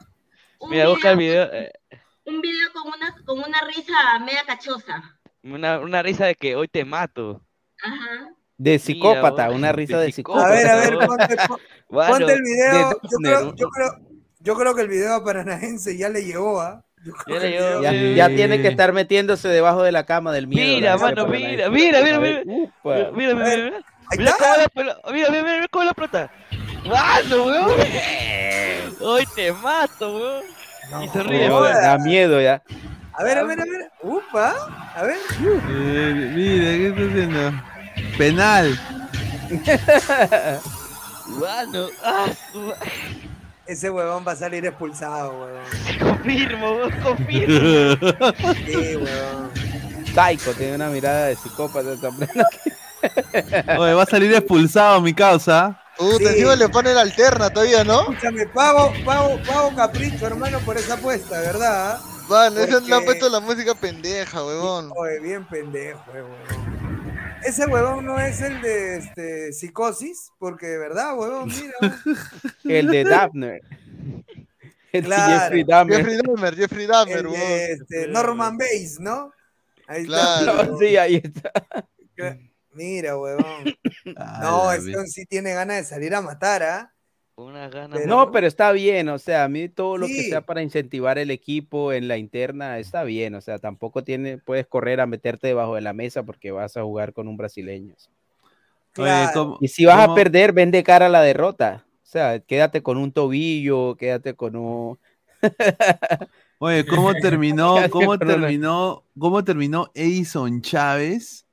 Mira, 0.70 0.88
busca 0.90 1.12
el 1.12 1.18
video, 1.18 1.46
video. 1.48 1.62
eh, 1.62 1.72
un 2.24 2.42
video 2.42 2.70
con 2.74 2.88
una, 2.88 3.16
con 3.26 3.38
una 3.38 3.62
risa 3.68 3.94
media 4.26 4.42
cachosa. 4.48 5.15
Una, 5.46 5.80
una 5.80 6.02
risa 6.02 6.26
de 6.26 6.36
que 6.36 6.56
hoy 6.56 6.68
te 6.68 6.84
mato. 6.86 7.42
Ajá. 7.84 8.30
De 8.58 8.80
psicópata, 8.80 9.46
bueno, 9.46 9.60
una 9.60 9.72
risa 9.72 10.00
de 10.00 10.12
psicópata. 10.12 10.48
A 10.48 10.50
ver, 10.52 10.68
a 10.68 10.76
ver, 10.78 10.98
ponte, 10.98 11.36
ponte 11.90 12.34
el 12.34 12.42
video. 12.42 12.90
de 12.90 12.96
Yo 13.12 13.18
creo, 13.20 13.56
yo, 13.56 13.70
creo, 13.70 13.90
yo 14.40 14.56
creo 14.56 14.76
que 14.76 14.82
el 14.82 14.88
video 14.88 15.14
a 15.16 15.24
Paranaense 15.24 15.98
ya 15.98 16.10
le 16.10 16.24
llegó, 16.24 16.62
¿ah? 16.62 16.84
Yo 17.06 17.14
creo 17.14 17.40
Ya 17.42 17.48
video- 17.48 17.82
Ya, 17.84 17.92
Sí. 17.92 18.16
ya 18.16 18.28
tiene 18.30 18.62
que 18.62 18.68
estar 18.70 18.94
metiéndose 18.94 19.48
debajo 19.50 19.84
de 19.84 19.92
la 19.92 20.06
cama 20.06 20.32
del 20.32 20.48
miedo. 20.48 20.74
Mira, 20.76 20.98
mano, 20.98 21.28
mira, 21.28 21.70
mira, 21.70 22.02
mira, 22.02 22.20
mira. 22.20 22.42
upa. 22.46 22.96
Mira, 23.14 23.36
mira, 23.36 23.36
mira, 23.36 23.56
mira. 23.66 23.84
Cómo 24.40 24.56
la 24.58 24.68
pelota. 24.70 25.02
Mira, 25.12 25.30
mira, 25.30 25.44
mira 25.44 25.68
cómo 25.70 25.84
la 25.86 25.94
pelota. 25.94 26.32
¡Mano, 26.88 27.44
weón! 27.46 27.72
Hoy 29.02 29.24
te 29.36 29.52
mato, 29.52 30.16
weón. 30.18 30.44
No, 30.92 31.04
Y 31.04 31.10
se 31.10 31.24
ríe, 31.24 31.50
weón. 31.50 31.74
da 31.74 31.98
miedo 31.98 32.40
ya. 32.42 32.64
A 33.18 33.24
ver, 33.24 33.38
a 33.38 33.44
ver, 33.44 33.60
a 33.62 33.64
ver. 33.64 33.92
Upa, 34.04 34.54
a 34.96 35.04
ver. 35.04 35.18
Eh, 35.70 36.32
mira, 36.36 36.72
¿qué 36.72 36.88
está 36.90 37.02
haciendo? 37.02 37.64
Penal. 38.18 38.80
Mano, 41.40 41.88
ah, 42.04 42.26
Ese 43.68 43.90
huevón 43.90 44.24
va 44.28 44.34
a 44.34 44.36
salir 44.36 44.64
expulsado, 44.66 45.32
huevón. 45.42 45.64
Confirmo, 46.00 46.78
confirmo. 47.04 48.32
Sí, 48.66 48.96
huevón. 48.96 49.50
Taiko 50.14 50.52
tiene 50.52 50.76
una 50.76 50.90
mirada 50.90 51.28
de 51.28 51.36
psicópata. 51.36 51.90
Oye, 53.80 53.94
va 53.94 54.04
a 54.04 54.06
salir 54.06 54.34
expulsado 54.34 55.02
mi 55.02 55.14
causa. 55.14 55.82
Puta, 55.98 56.18
Sí. 56.18 56.26
encima 56.28 56.56
le 56.56 56.70
pone 56.70 56.94
la 56.94 57.02
alterna 57.02 57.50
todavía, 57.50 57.84
¿no? 57.84 58.02
Escúchame, 58.02 58.46
pago, 58.48 58.94
pago, 59.06 59.40
pago 59.48 59.76
capricho, 59.76 60.28
hermano, 60.28 60.60
por 60.60 60.78
esa 60.78 60.94
apuesta, 60.96 61.40
¿verdad? 61.40 62.00
Van, 62.28 62.58
ese 62.58 62.82
le 62.82 62.96
han 62.96 63.06
puesto 63.06 63.30
la 63.30 63.40
música 63.40 63.76
pendeja, 63.76 64.44
huevón. 64.44 64.92
Oye, 64.96 65.20
bien 65.20 65.46
pendejo, 65.48 66.02
huevón. 66.12 66.36
Ese 67.44 67.66
huevón 67.68 68.06
no 68.06 68.20
es 68.20 68.42
el 68.42 68.60
de 68.62 68.98
este, 68.98 69.54
psicosis, 69.54 70.32
porque 70.40 70.66
de 70.66 70.78
verdad, 70.80 71.16
huevón, 71.18 71.50
mira. 71.50 71.74
El 72.64 72.88
de 72.88 73.04
Daphne. 73.04 73.62
El 74.92 75.02
de 75.04 75.08
Claro. 75.08 75.40
Jeffrey 75.44 75.64
Dahmer. 75.64 75.98
Jeffrey 75.98 76.18
Dahmer, 76.18 76.56
Jeffrey 76.56 76.86
Dahmer, 76.88 77.28
huevón. 77.28 77.42
este, 77.52 78.08
Norman 78.08 78.58
Bates, 78.58 79.00
¿no? 79.00 79.32
Ahí 79.88 80.06
Claro. 80.06 80.62
está. 80.64 80.78
Sí, 80.80 80.98
ahí 80.98 81.22
está. 81.24 81.52
Mira, 82.74 83.18
huevón. 83.18 83.46
Ah, 84.18 84.40
No, 84.42 84.66
la 84.66 84.76
ese 84.76 85.08
sí 85.08 85.26
tiene 85.26 85.54
ganas 85.54 85.78
de 85.78 85.84
salir 85.84 86.14
a 86.16 86.22
matar, 86.22 86.62
¿ah? 86.64 86.94
Una 87.38 87.68
gana. 87.68 87.98
No, 88.06 88.32
pero 88.32 88.48
está 88.48 88.72
bien, 88.72 89.10
o 89.10 89.20
sea, 89.20 89.44
a 89.44 89.50
mí 89.50 89.68
todo 89.68 89.98
lo 89.98 90.08
que 90.08 90.24
sea 90.24 90.42
para 90.42 90.62
incentivar 90.62 91.18
el 91.18 91.32
equipo 91.32 91.92
en 91.92 92.08
la 92.08 92.18
interna 92.18 92.80
está 92.80 93.04
bien, 93.04 93.36
o 93.36 93.42
sea, 93.42 93.60
tampoco 93.60 94.06
tiene, 94.06 94.38
puedes 94.38 94.68
correr 94.68 95.02
a 95.02 95.06
meterte 95.06 95.48
debajo 95.48 95.76
de 95.76 95.82
la 95.82 95.92
mesa 95.92 96.24
porque 96.24 96.52
vas 96.52 96.78
a 96.78 96.84
jugar 96.84 97.12
con 97.12 97.28
un 97.28 97.36
brasileño. 97.36 97.94
Oye, 97.94 98.10
Claro. 98.94 99.32
¿cómo- 99.34 99.58
Y 99.60 99.68
si 99.68 99.84
vas 99.86 100.08
a 100.08 100.16
perder, 100.16 100.54
ven 100.54 100.72
de 100.72 100.82
cara 100.84 101.08
a 101.08 101.10
la 101.10 101.22
derrota. 101.22 101.86
O 102.04 102.08
sea, 102.08 102.40
quédate 102.40 102.82
con 102.82 102.98
un 102.98 103.12
tobillo, 103.12 103.96
quédate 103.98 104.34
con 104.36 104.56
un... 104.56 104.98
Oye, 106.60 106.86
¿cómo 106.86 107.14
terminó, 107.16 107.76
cómo 107.92 108.18
terminó, 108.18 109.04
cómo 109.20 109.44
terminó 109.44 109.92
Edison 109.94 110.62
Chávez 110.62 111.45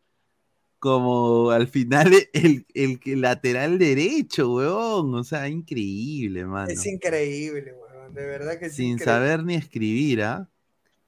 como 0.83 1.51
al 1.53 1.69
final 1.69 2.13
el, 2.33 2.67
el, 2.75 2.99
el 3.05 3.21
lateral 3.21 3.79
derecho, 3.79 4.53
weón? 4.53 5.15
O 5.15 5.23
sea, 5.23 5.49
increíble, 5.49 6.45
mano. 6.45 6.69
Es 6.73 6.85
increíble, 6.85 7.73
huevón. 7.73 8.13
De 8.13 8.27
verdad 8.27 8.59
que 8.59 8.67
es 8.67 8.75
Sin 8.75 8.95
increíble. 8.95 9.05
saber 9.05 9.45
ni 9.45 9.55
escribir, 9.55 10.25
¿ah? 10.25 10.49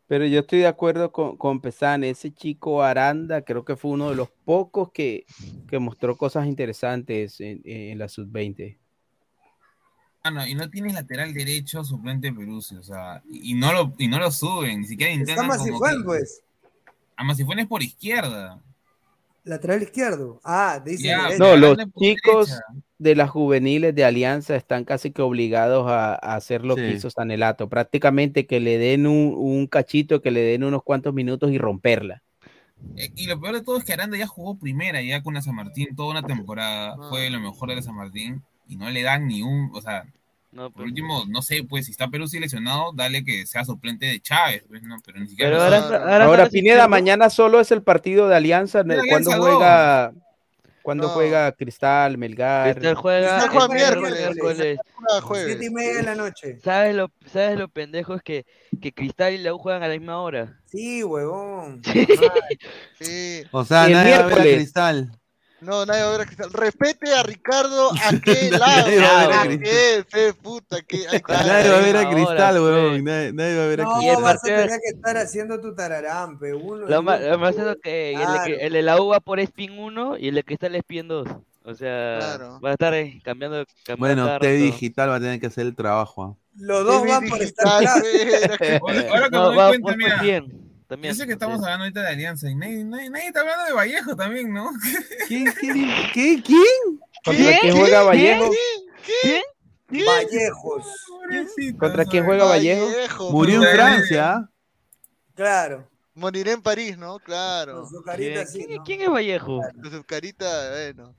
Pero 0.06 0.26
yo 0.26 0.40
estoy 0.40 0.60
de 0.60 0.68
acuerdo 0.68 1.10
con, 1.10 1.36
con 1.36 1.60
Pesane, 1.60 2.10
ese 2.10 2.32
chico 2.32 2.84
Aranda 2.84 3.42
creo 3.42 3.64
que 3.64 3.74
fue 3.74 3.90
uno 3.90 4.10
de 4.10 4.14
los 4.14 4.28
pocos 4.44 4.92
que, 4.92 5.26
que 5.68 5.80
mostró 5.80 6.16
cosas 6.16 6.46
interesantes 6.46 7.40
en, 7.40 7.60
en 7.64 7.98
la 7.98 8.08
sub-20. 8.08 8.78
Ah, 10.22 10.30
no, 10.30 10.46
y 10.46 10.54
no 10.54 10.70
tienes 10.70 10.94
lateral 10.94 11.34
derecho 11.34 11.82
suplente 11.82 12.32
Peruzzi, 12.32 12.76
o 12.76 12.82
sea, 12.84 13.24
y 13.28 13.54
no 13.54 13.72
lo, 13.72 13.92
y 13.98 14.06
no 14.06 14.20
lo 14.20 14.30
suben, 14.30 14.82
ni 14.82 14.86
siquiera 14.86 15.10
Está 15.12 15.20
intentan 15.20 15.48
como 15.48 15.58
Masifuen, 15.58 16.04
pues. 16.04 16.42
A 17.16 17.24
Masifuen 17.24 17.58
es 17.58 17.66
por 17.66 17.82
izquierda. 17.82 18.62
Lateral 19.44 19.82
izquierdo. 19.82 20.40
Ah, 20.42 20.80
dice. 20.84 21.08
Derecha. 21.08 21.38
No, 21.38 21.56
los 21.56 21.76
chicos 21.98 22.48
derecha. 22.48 22.64
de 22.98 23.14
las 23.14 23.30
juveniles 23.30 23.94
de 23.94 24.04
Alianza 24.04 24.56
están 24.56 24.84
casi 24.84 25.10
que 25.12 25.20
obligados 25.22 25.86
a, 25.88 26.14
a 26.14 26.34
hacer 26.36 26.64
lo 26.64 26.74
que 26.76 26.88
Sí. 26.90 26.96
hizo 26.96 27.10
Sanelato, 27.10 27.68
prácticamente 27.68 28.46
que 28.46 28.60
le 28.60 28.78
den 28.78 29.06
un, 29.06 29.34
un 29.36 29.66
cachito, 29.66 30.22
que 30.22 30.30
le 30.30 30.40
den 30.40 30.64
unos 30.64 30.82
cuantos 30.82 31.12
minutos 31.12 31.50
y 31.52 31.58
romperla. 31.58 32.22
Eh, 32.96 33.10
Y 33.16 33.26
lo 33.26 33.40
peor 33.40 33.54
de 33.54 33.62
todo 33.62 33.76
es 33.78 33.84
que 33.84 33.92
Aranda 33.92 34.16
ya 34.16 34.26
jugó 34.26 34.58
primera 34.58 35.00
ya 35.02 35.22
con 35.22 35.34
la 35.34 35.42
San 35.42 35.54
Martín 35.54 35.94
toda 35.94 36.10
una 36.10 36.22
temporada, 36.22 36.96
fue 37.10 37.28
lo 37.30 37.38
mejor 37.40 37.68
de 37.68 37.76
la 37.76 37.82
San 37.82 37.94
Martín 37.96 38.42
y 38.66 38.76
no 38.76 38.88
le 38.90 39.02
dan 39.02 39.26
ni 39.28 39.42
un, 39.42 39.70
o 39.74 39.80
sea, 39.82 40.06
No, 40.54 40.70
por 40.70 40.74
pero- 40.74 40.84
último, 40.86 41.24
no 41.28 41.42
sé, 41.42 41.64
pues 41.68 41.86
si 41.86 41.90
está 41.90 42.08
Perú 42.08 42.26
lesionado, 42.32 42.92
dale 42.94 43.24
que 43.24 43.44
sea 43.44 43.64
suplente 43.64 44.06
de 44.06 44.20
Chávez, 44.20 44.64
pues 44.68 44.82
no, 44.82 44.96
pero 45.04 45.18
ni 45.18 45.26
siquiera 45.28 45.50
Pero 45.50 45.62
ahora, 45.62 45.78
ahora, 45.78 45.98
Ahora, 46.12 46.24
ahora 46.26 46.44
sí 46.46 46.52
Pineda, 46.52 46.86
mañana 46.88 47.28
solo 47.28 47.60
es 47.60 47.72
el 47.72 47.82
partido 47.82 48.28
de 48.28 48.36
Alianza. 48.36 48.84
¿no? 48.84 48.94
De 48.94 49.00
¿Cuándo 49.08 49.30
Alianza 49.32 49.36
juega, 49.38 50.12
¿cuándo 50.82 51.04
No. 51.08 51.12
juega 51.14 51.50
Cristal, 51.52 52.18
Melgar? 52.18 52.72
Cristal 52.74 52.94
juega 52.94 53.38
Cristal 53.40 53.50
juega 53.50 53.64
el 53.66 53.72
miércoles. 53.98 54.18
miércoles. 54.20 54.78
Jueves. 55.22 55.46
Siete 55.48 55.64
y 55.66 55.70
media 55.70 55.94
de 55.96 56.02
la 56.04 56.14
noche. 56.14 56.58
¿Sabes 56.62 56.94
lo, 56.94 57.10
¿Sabes 57.26 57.58
lo 57.58 57.68
pendejo? 57.68 58.14
Es 58.14 58.22
que, 58.22 58.46
que 58.80 58.92
Cristal 58.92 59.34
y 59.34 59.38
la 59.38 59.52
U 59.54 59.58
juegan 59.58 59.82
a 59.82 59.88
la 59.88 59.94
misma 59.98 60.18
hora. 60.20 60.60
Sí, 60.66 61.02
huevón. 61.04 61.82
Sí. 63.00 63.42
O 63.50 63.64
sea, 63.64 63.86
el 63.86 63.92
nadie 63.92 64.10
va 64.12 64.16
a 64.16 64.22
ver 64.22 64.24
a 64.24 64.26
miércoles. 64.36 64.54
Cristal. 64.56 65.12
No, 65.64 65.84
nadie 65.86 66.02
va 66.02 66.08
a 66.08 66.12
ver 66.12 66.20
a 66.20 66.26
Cristal. 66.26 66.52
Respete 66.52 67.14
a 67.14 67.22
Ricardo 67.22 67.90
a 68.04 68.20
qué 68.22 68.50
lado. 68.50 68.86
Nadie 68.86 69.00
va 69.00 69.20
a 69.22 69.26
ver 69.26 69.32
a 69.36 69.40
¿A 69.40 69.44
Cristal. 69.46 69.62
qué? 69.62 70.04
Fe, 70.08 70.34
puta, 70.34 70.82
que. 70.82 70.98
Nadie 71.28 71.70
va 71.70 71.76
a 71.78 71.80
ver 71.80 71.96
a 71.96 72.10
Cristal, 72.10 72.60
weón. 72.60 73.04
Nadie, 73.04 73.32
nadie 73.32 73.56
va 73.58 73.64
a 73.64 73.66
ver 73.68 73.80
a 73.80 73.84
No, 73.84 74.02
Y 74.02 74.08
el 74.08 74.14
Cristal. 74.16 74.22
vas 74.22 74.36
a 74.36 74.46
tener 74.46 74.68
que 74.68 74.88
estar 74.96 75.16
haciendo 75.16 75.60
tu 75.60 75.74
tararampe. 75.74 76.54
Uno 76.54 76.86
Lo 76.86 77.02
más, 77.02 77.20
uno. 77.20 77.28
lo 77.30 77.38
más 77.38 77.56
es 77.56 77.76
que 77.82 78.12
el, 78.12 78.18
de, 78.18 78.24
Claro. 78.24 78.44
que- 78.44 78.54
el 78.66 78.72
de 78.72 78.82
la 78.82 79.00
U 79.00 79.06
va 79.08 79.20
por 79.20 79.40
Spin 79.40 79.78
1 79.78 80.18
y 80.18 80.28
el 80.28 80.34
de 80.34 80.44
Cristal 80.44 80.74
es 80.74 80.80
Spin 80.80 81.08
2. 81.08 81.28
O 81.66 81.74
sea, 81.74 82.18
Claro. 82.18 82.58
van 82.60 82.70
a 82.70 82.74
estar 82.74 82.92
eh, 82.92 83.20
cambiando, 83.24 83.64
cambiando 83.86 84.24
Bueno, 84.26 84.38
T. 84.38 84.52
Digital 84.52 85.08
va 85.08 85.14
a 85.16 85.20
tener 85.20 85.40
que 85.40 85.46
hacer 85.46 85.64
el 85.66 85.74
trabajo. 85.74 86.22
¿ah? 86.38 86.44
Los 86.56 86.84
dos 86.84 87.06
van 87.06 87.26
por 87.26 87.40
estar 87.42 87.82
fe, 88.00 88.78
Ahora, 88.82 89.24
que 89.24 89.30
No, 89.30 89.40
me 89.40 89.46
doy 89.48 89.56
va 89.56 89.68
cuenta, 89.68 89.96
mira, 89.96 90.20
100. 90.20 90.63
También, 90.86 91.14
yo 91.14 91.20
sé 91.20 91.26
que 91.26 91.32
estamos 91.32 91.58
sí. 91.58 91.64
hablando 91.64 91.84
ahorita 91.84 92.00
de 92.02 92.08
Alianza 92.08 92.50
y 92.50 92.54
nadie, 92.54 92.84
nadie, 92.84 93.08
nadie 93.10 93.26
está 93.28 93.40
hablando 93.40 93.64
de 93.64 93.72
Vallejo 93.72 94.14
también, 94.16 94.52
¿no? 94.52 94.70
¿Quién, 95.28 95.46
quién, 95.58 95.74
qué, 96.14 96.42
quién? 96.42 97.00
¿Contra 97.24 97.58
quién 97.60 97.76
juega 97.76 98.02
Vallejo? 98.02 98.50
Vallejos. 99.88 100.86
Pobrecito, 101.08 101.78
¿Contra 101.78 102.04
quién 102.04 102.24
juega 102.24 102.44
Vallejo? 102.44 102.86
Vallejo, 102.86 103.30
Murió 103.30 103.62
en 103.64 103.74
Francia. 103.76 104.48
Claro. 105.34 105.88
Moriré 106.14 106.52
en 106.52 106.62
París, 106.62 106.96
¿no? 106.96 107.18
Claro. 107.18 107.80
Con 107.80 107.90
su 107.90 108.02
carita 108.02 108.32
¿Quién, 108.34 108.46
así. 108.46 108.64
quién- 108.66 108.76
¿no? 108.78 108.84
quién 108.84 109.00
es 109.02 109.10
Vallejo? 109.10 109.60
Con 109.82 109.90
su 109.90 110.04
carita, 110.04 110.70
bueno. 110.70 111.14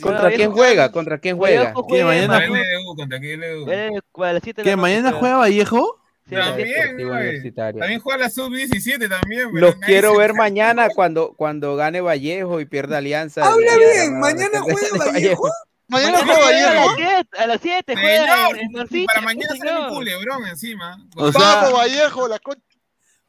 ¿Contra 0.00 0.30
quién 0.32 0.52
juega-? 0.52 0.90
¿Contra 0.90 1.18
quién 1.18 1.36
juega? 1.36 1.72
¿Qué, 1.74 1.80
juega 1.82 2.04
mañana 2.06 2.42
juega? 2.48 2.64
Contra 2.96 3.20
qué 3.20 3.36
LDU. 3.36 3.70
eh, 3.70 3.90
a 4.14 4.32
las 4.32 4.42
7 4.42 4.62
de 4.62 4.64
¿Qué, 4.64 4.70
la 4.70 4.76
noche 4.76 4.82
mañana 4.82 5.12
juega 5.12 5.36
Vallejo? 5.36 6.01
Sí. 6.28 6.34
También, 6.36 7.08
güey. 7.08 7.52
También 7.52 8.00
juega 8.00 8.18
la 8.20 8.30
sub-17 8.30 9.08
también. 9.08 9.50
pero 9.52 9.66
Los 9.66 9.74
quiero 9.76 10.12
se- 10.12 10.18
ver 10.18 10.34
mañana 10.34 10.88
cuando, 10.94 11.34
cuando 11.34 11.74
gane 11.76 12.00
Vallejo 12.00 12.60
y 12.60 12.64
pierda 12.64 12.98
Alianza. 12.98 13.44
Habla 13.46 13.76
bien, 13.76 14.18
mañana 14.20 14.60
juega 14.62 14.78
Vallejo. 15.12 15.50
Mañana 15.88 16.18
Mañana 16.22 16.34
juega 16.34 16.44
Vallejo. 16.46 16.86
las 16.86 16.96
7, 16.96 17.28
a 17.38 17.46
las 17.46 17.60
7 17.60 17.94
Señor, 17.94 18.88
juega 18.88 19.06
para 19.06 19.20
mañana 19.20 19.56
sale 19.56 19.80
un 19.80 19.94
culebrón 19.94 20.46
encima. 20.46 21.06
O 21.16 21.32
sea, 21.32 21.40
Vamos, 21.40 21.72
Vallejo, 21.74 22.28
la 22.28 22.38
concha. 22.38 22.62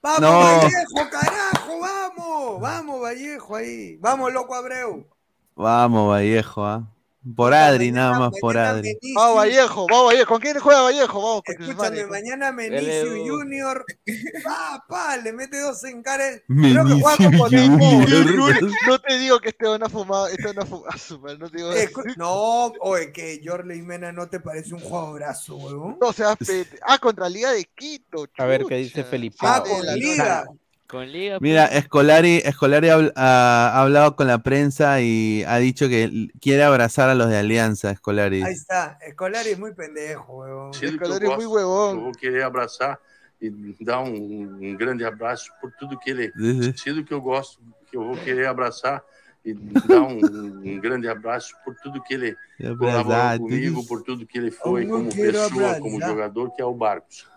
Vamos, 0.02 0.22
No. 0.22 0.40
Vallejo, 0.40 1.10
carajo, 1.12 1.80
vamos. 1.80 2.62
Vamos, 2.62 3.02
Vallejo 3.02 3.56
ahí. 3.56 3.98
Vamos, 3.98 4.32
loco 4.32 4.54
Abreu. 4.56 5.08
Vamos, 5.56 6.10
Vallejo, 6.10 6.66
¿ah? 6.66 6.88
Por 7.36 7.54
Adri, 7.54 7.92
mañana- 7.92 8.10
nada 8.12 8.20
más 8.30 8.40
por 8.42 8.58
Adri. 8.58 8.98
Vamos, 9.16 9.36
Vallejo, 9.38 9.88
vamos, 9.90 10.06
Vallejo. 10.08 10.28
¿Con 10.28 10.42
quién 10.42 10.60
juega 10.60 10.82
Vallejo? 10.82 11.22
Vamos, 11.22 11.44
con 11.46 11.56
Escúchame, 11.70 12.06
mañana 12.08 12.52
Menicio. 12.52 13.26
Junior, 13.26 13.86
pa, 14.44 14.84
pa, 14.90 15.18
le 15.18 15.32
mete 15.32 15.60
dos 15.60 15.84
en 15.86 16.04
cara. 16.04 16.26
Creo 16.48 16.86
que 16.86 16.94
juega 17.02 17.18
con. 17.38 17.50
Junior. 17.50 18.60
No 18.88 19.00
te 19.00 19.18
digo 19.20 19.40
que 19.40 19.50
este 19.50 19.68
van 19.68 19.84
a 19.84 19.90
fumar, 19.90 20.30
este 20.32 20.48
van 20.48 20.60
a 20.60 20.66
fumar. 20.66 21.00
su 21.00 21.20
madre, 21.20 21.38
No 21.38 21.50
te 21.50 21.58
digo 21.58 21.72
Escu- 21.74 22.16
No, 22.18 22.74
oye, 22.82 23.12
que 23.14 23.42
Jorle 23.44 23.82
Mena 23.82 24.12
no 24.12 24.28
te 24.28 24.40
parece 24.40 24.74
un 24.74 24.82
jugadorazo, 24.82 25.56
huevón. 25.56 25.98
No 26.02 26.12
seas 26.12 26.38
pete. 26.38 26.78
Ah, 26.82 26.98
contra 26.98 27.30
Liga 27.30 27.52
de 27.52 27.64
Quito. 27.66 28.28
A 28.38 28.46
ver 28.46 28.66
qué 28.66 28.76
dice 28.78 29.04
Felipe. 29.04 29.38
Ah, 29.42 29.62
de 29.62 29.70
con 29.70 29.86
la 29.86 29.96
Liga. 29.96 30.46
Con 30.88 31.12
Liga. 31.12 31.38
Mira, 31.42 31.68
pues. 31.68 31.84
Escolari, 31.84 32.38
Escolari 32.44 32.90
ha, 32.90 32.96
ha- 33.16 33.70
ha 33.70 33.82
hablado 33.82 34.16
con 34.16 34.28
la 34.28 34.40
prensa 34.44 35.02
y 35.02 35.44
ha 35.48 35.58
dicho 35.58 35.88
que 35.90 36.28
quiere 36.40 36.64
abrazar 36.64 37.10
a 37.10 37.16
los 37.16 37.30
de 37.30 37.38
Alianza, 37.38 37.92
Escolari. 37.92 38.44
Ahí 38.44 38.54
está. 38.54 38.98
Escolari 39.02 39.50
es 39.52 39.60
muy 39.60 39.74
pendejo, 39.74 40.26
huevón. 40.34 40.72
Esse 40.74 40.86
Escolari 40.88 41.26
é 41.26 41.30
muito 41.30 41.50
huevón. 41.52 42.12
Querer 42.14 42.44
abraçar 42.44 43.00
e 43.42 43.50
dar 43.80 44.02
um, 44.02 44.60
um 44.62 44.78
grande 44.78 45.04
abraço 45.04 45.52
por 45.60 45.72
tudo 45.74 45.98
que 46.00 46.12
ele 46.12 46.32
Uhum. 46.38 46.74
sido 46.78 47.04
que 47.04 47.14
eu 47.14 47.22
gosto, 47.22 47.60
que 47.90 47.98
eu 47.98 48.04
vou 48.06 48.18
querer 48.18 48.48
abraçar 48.48 49.04
e 49.44 49.54
dar 49.54 50.02
um, 50.04 50.20
um 50.64 50.80
grande 50.80 51.08
abraço 51.10 51.54
por 51.66 51.76
tudo 51.76 52.02
que 52.02 52.14
ele 52.14 52.38
colaborou 52.78 53.40
comigo, 53.40 53.86
por 53.86 54.02
tudo 54.04 54.26
que 54.26 54.38
ele 54.38 54.52
foi 54.52 54.86
como 54.86 55.10
pessoa, 55.14 55.76
como 55.82 56.00
jogador, 56.02 56.56
que 56.56 56.62
é 56.62 56.66
o 56.66 56.74
Barcos. 56.74 57.28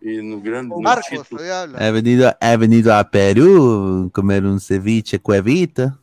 E 0.00 0.22
no 0.22 0.40
grande 0.40 0.68
no 0.68 0.80
Marcos, 0.80 1.08
título, 1.08 1.24
todavía 1.24 1.62
habla. 1.62 1.78
Ha 1.78 1.90
venido, 1.90 2.36
ha 2.40 2.56
venido 2.56 2.94
a 2.94 3.10
Perú 3.10 4.10
comer 4.12 4.44
un 4.44 4.60
ceviche 4.60 5.18
cuevita. 5.20 5.98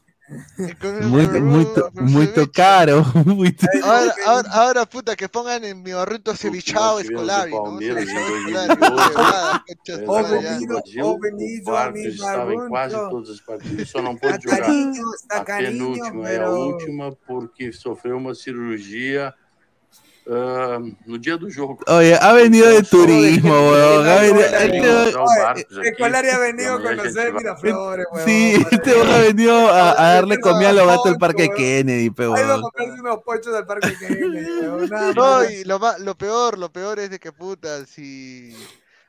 Muy, 1.02 1.28
muy, 1.28 1.68
muy 1.96 2.28
caro. 2.52 3.04
Muy 3.26 3.56
Ahora, 3.84 4.16
ahora, 4.26 4.50
ahora, 4.52 4.86
puta, 4.88 5.16
que 5.16 5.30
pongan 5.30 5.64
en 5.64 5.84
mi 5.84 5.92
barrito 5.92 6.34
cevichado 6.36 6.98
nós 6.98 7.06
tivemos 7.06 7.38
Escolari, 7.38 7.52
o 7.52 7.62
¿no? 7.62 7.64
Palmeiras 7.64 8.08
em 8.10 8.20
Cevichado 8.20 8.28
2012, 8.28 8.72
Escolari, 8.72 8.74
huevada, 9.06 9.64
concha 9.68 9.94
eh, 9.94 9.98
de 9.98 10.08
Ó, 10.08 10.14
madre, 10.14 10.30
nós 10.30 10.42
ya. 10.42 10.58
venido, 10.58 10.64
invadiu, 10.64 11.06
ó, 11.06 11.14
o 11.14 11.20
venido 11.20 11.78
a 11.78 11.92
Barcos 11.92 11.92
mi 11.92 12.08
estava 12.08 12.54
em 12.56 12.62
quase 12.64 12.98
barrunto. 12.98 13.10
todas 13.10 13.30
as 13.30 13.42
partidas, 13.42 13.90
só 13.90 14.02
não 14.02 14.18
Está 14.22 14.40
pôde 14.40 14.44
jogar 14.44 14.62
cariño, 14.62 15.14
está 15.16 15.42
a 15.42 15.46
cariño, 15.46 15.94
penúltima 15.94 16.32
e 16.32 16.38
a 16.40 16.50
pero. 16.50 16.52
última 16.52 17.12
porque 17.28 17.72
sofreu 17.74 18.18
uma 18.18 18.34
cirurgia 18.36 19.34
ah, 20.30 20.80
no 21.06 21.18
dia 21.18 21.38
do 21.38 21.48
jogo. 21.52 21.80
Oye, 21.88 22.16
ha 22.20 22.34
venido 22.34 22.68
de 22.70 22.84
turismo, 22.84 23.52
weón. 23.52 24.08
ha 24.08 24.16
venido- 24.22 24.40
este- 24.42 24.56
ha 26.32 26.40
venido 26.40 26.74
a 26.76 26.82
conocer 26.82 27.32
vai- 27.34 27.38
Miraflores, 27.40 28.06
weón. 28.12 28.26
Sí, 28.28 28.56
este 28.72 28.92
weón 28.94 29.10
ha 29.12 29.18
venido 29.20 29.68
a, 29.70 29.92
a 29.92 30.14
darle 30.16 30.40
comida 30.40 30.70
a 30.70 30.74
los 30.74 30.88
gatos 30.88 31.06
del 31.06 31.18
Parque 31.18 31.50
Kennedy, 31.56 32.08
a 32.08 32.30
weón. 32.30 32.62
comprarse 32.62 33.00
unos 33.02 33.18
pochos 33.24 33.54
del 33.54 33.66
Parque 33.66 33.94
Kennedy, 34.00 34.46
weón. 34.68 34.90
No, 35.16 35.44
y 35.50 35.64
lo, 35.64 35.80
lo 36.00 36.16
peor, 36.16 36.58
lo 36.58 36.72
peor 36.72 37.00
es 37.00 37.10
de 37.10 37.20
que 37.20 37.32
puta, 37.32 37.86
si... 37.86 38.56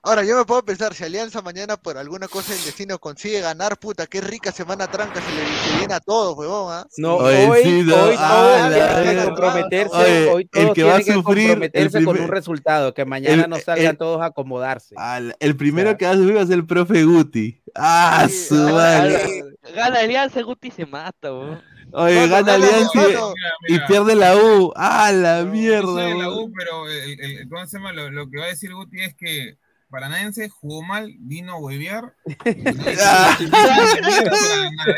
Ahora, 0.06 0.22
yo 0.22 0.36
me 0.36 0.44
puedo 0.44 0.62
pensar, 0.62 0.92
si 0.92 1.02
Alianza 1.02 1.40
mañana 1.40 1.78
por 1.78 1.96
alguna 1.96 2.28
cosa 2.28 2.52
del 2.52 2.62
destino 2.62 2.98
consigue 2.98 3.40
ganar, 3.40 3.78
puta, 3.78 4.06
qué 4.06 4.20
rica 4.20 4.52
semana 4.52 4.86
tranca 4.86 5.18
se 5.22 5.32
le 5.32 5.46
se 5.46 5.78
viene 5.78 5.94
a 5.94 6.00
todos, 6.00 6.36
huevón, 6.36 6.74
¿ah? 6.74 6.86
No, 6.98 7.16
Oye, 7.16 7.48
hoy, 7.48 7.62
sí, 7.62 7.82
no, 7.84 7.94
hoy 8.04 8.14
ah, 8.18 8.28
todos 8.28 8.70
la 8.78 9.02
tienen 9.02 9.18
que 9.18 9.24
comprometerse, 9.24 9.96
Oye, 9.96 10.28
hoy 10.30 10.48
el 10.52 10.72
que 10.74 10.82
va 10.84 10.96
a 10.96 10.98
que 10.98 11.12
sufrir, 11.14 11.38
el 11.44 11.46
comprometerse 11.48 12.04
con 12.04 12.12
primer- 12.14 12.22
un 12.22 12.28
resultado, 12.36 12.92
que 12.92 13.04
mañana 13.06 13.44
el- 13.44 13.48
no 13.50 13.56
salgan 13.58 13.86
el- 13.92 13.96
todos 13.96 14.20
a 14.20 14.26
acomodarse. 14.26 14.94
Al- 14.98 15.34
el 15.40 15.56
primero 15.56 15.96
que 15.96 16.04
va 16.04 16.10
a 16.12 16.16
subir 16.16 16.36
va 16.36 16.42
a 16.42 16.46
ser 16.46 16.56
el 16.56 16.66
profe 16.66 17.02
Guti. 17.04 17.62
Ah, 17.74 18.28
su 18.28 18.54
madre. 18.56 19.42
Gana 19.74 20.00
Alianza, 20.00 20.42
Guti 20.42 20.70
se 20.70 20.84
mata, 20.84 21.32
weón. 21.32 21.62
Oye, 21.92 22.28
gana 22.28 22.54
Alianza 22.54 23.00
y- 23.68 23.78
pierde 23.88 24.14
la 24.16 24.36
U. 24.36 24.70
Ah, 24.76 25.10
la 25.12 25.44
mierda, 25.44 25.86
soy 25.86 26.12
de 26.12 26.18
la. 26.18 26.30
U, 26.30 26.52
pero 26.54 26.90
el- 26.90 27.20
el- 27.20 27.48
¿cómo 27.48 27.64
se 27.66 27.78
llama? 27.78 27.92
Lo, 27.92 28.10
lo 28.10 28.28
que 28.28 28.36
va 28.38 28.44
a 28.44 28.48
decir 28.48 28.74
Guti 28.74 29.00
es 29.00 29.14
que 29.14 29.56
Paranaense 29.94 30.48
jugó 30.48 30.82
mal, 30.82 31.14
vino 31.20 31.52
a 31.52 31.58
huevear. 31.60 32.16
Eso 32.26 32.36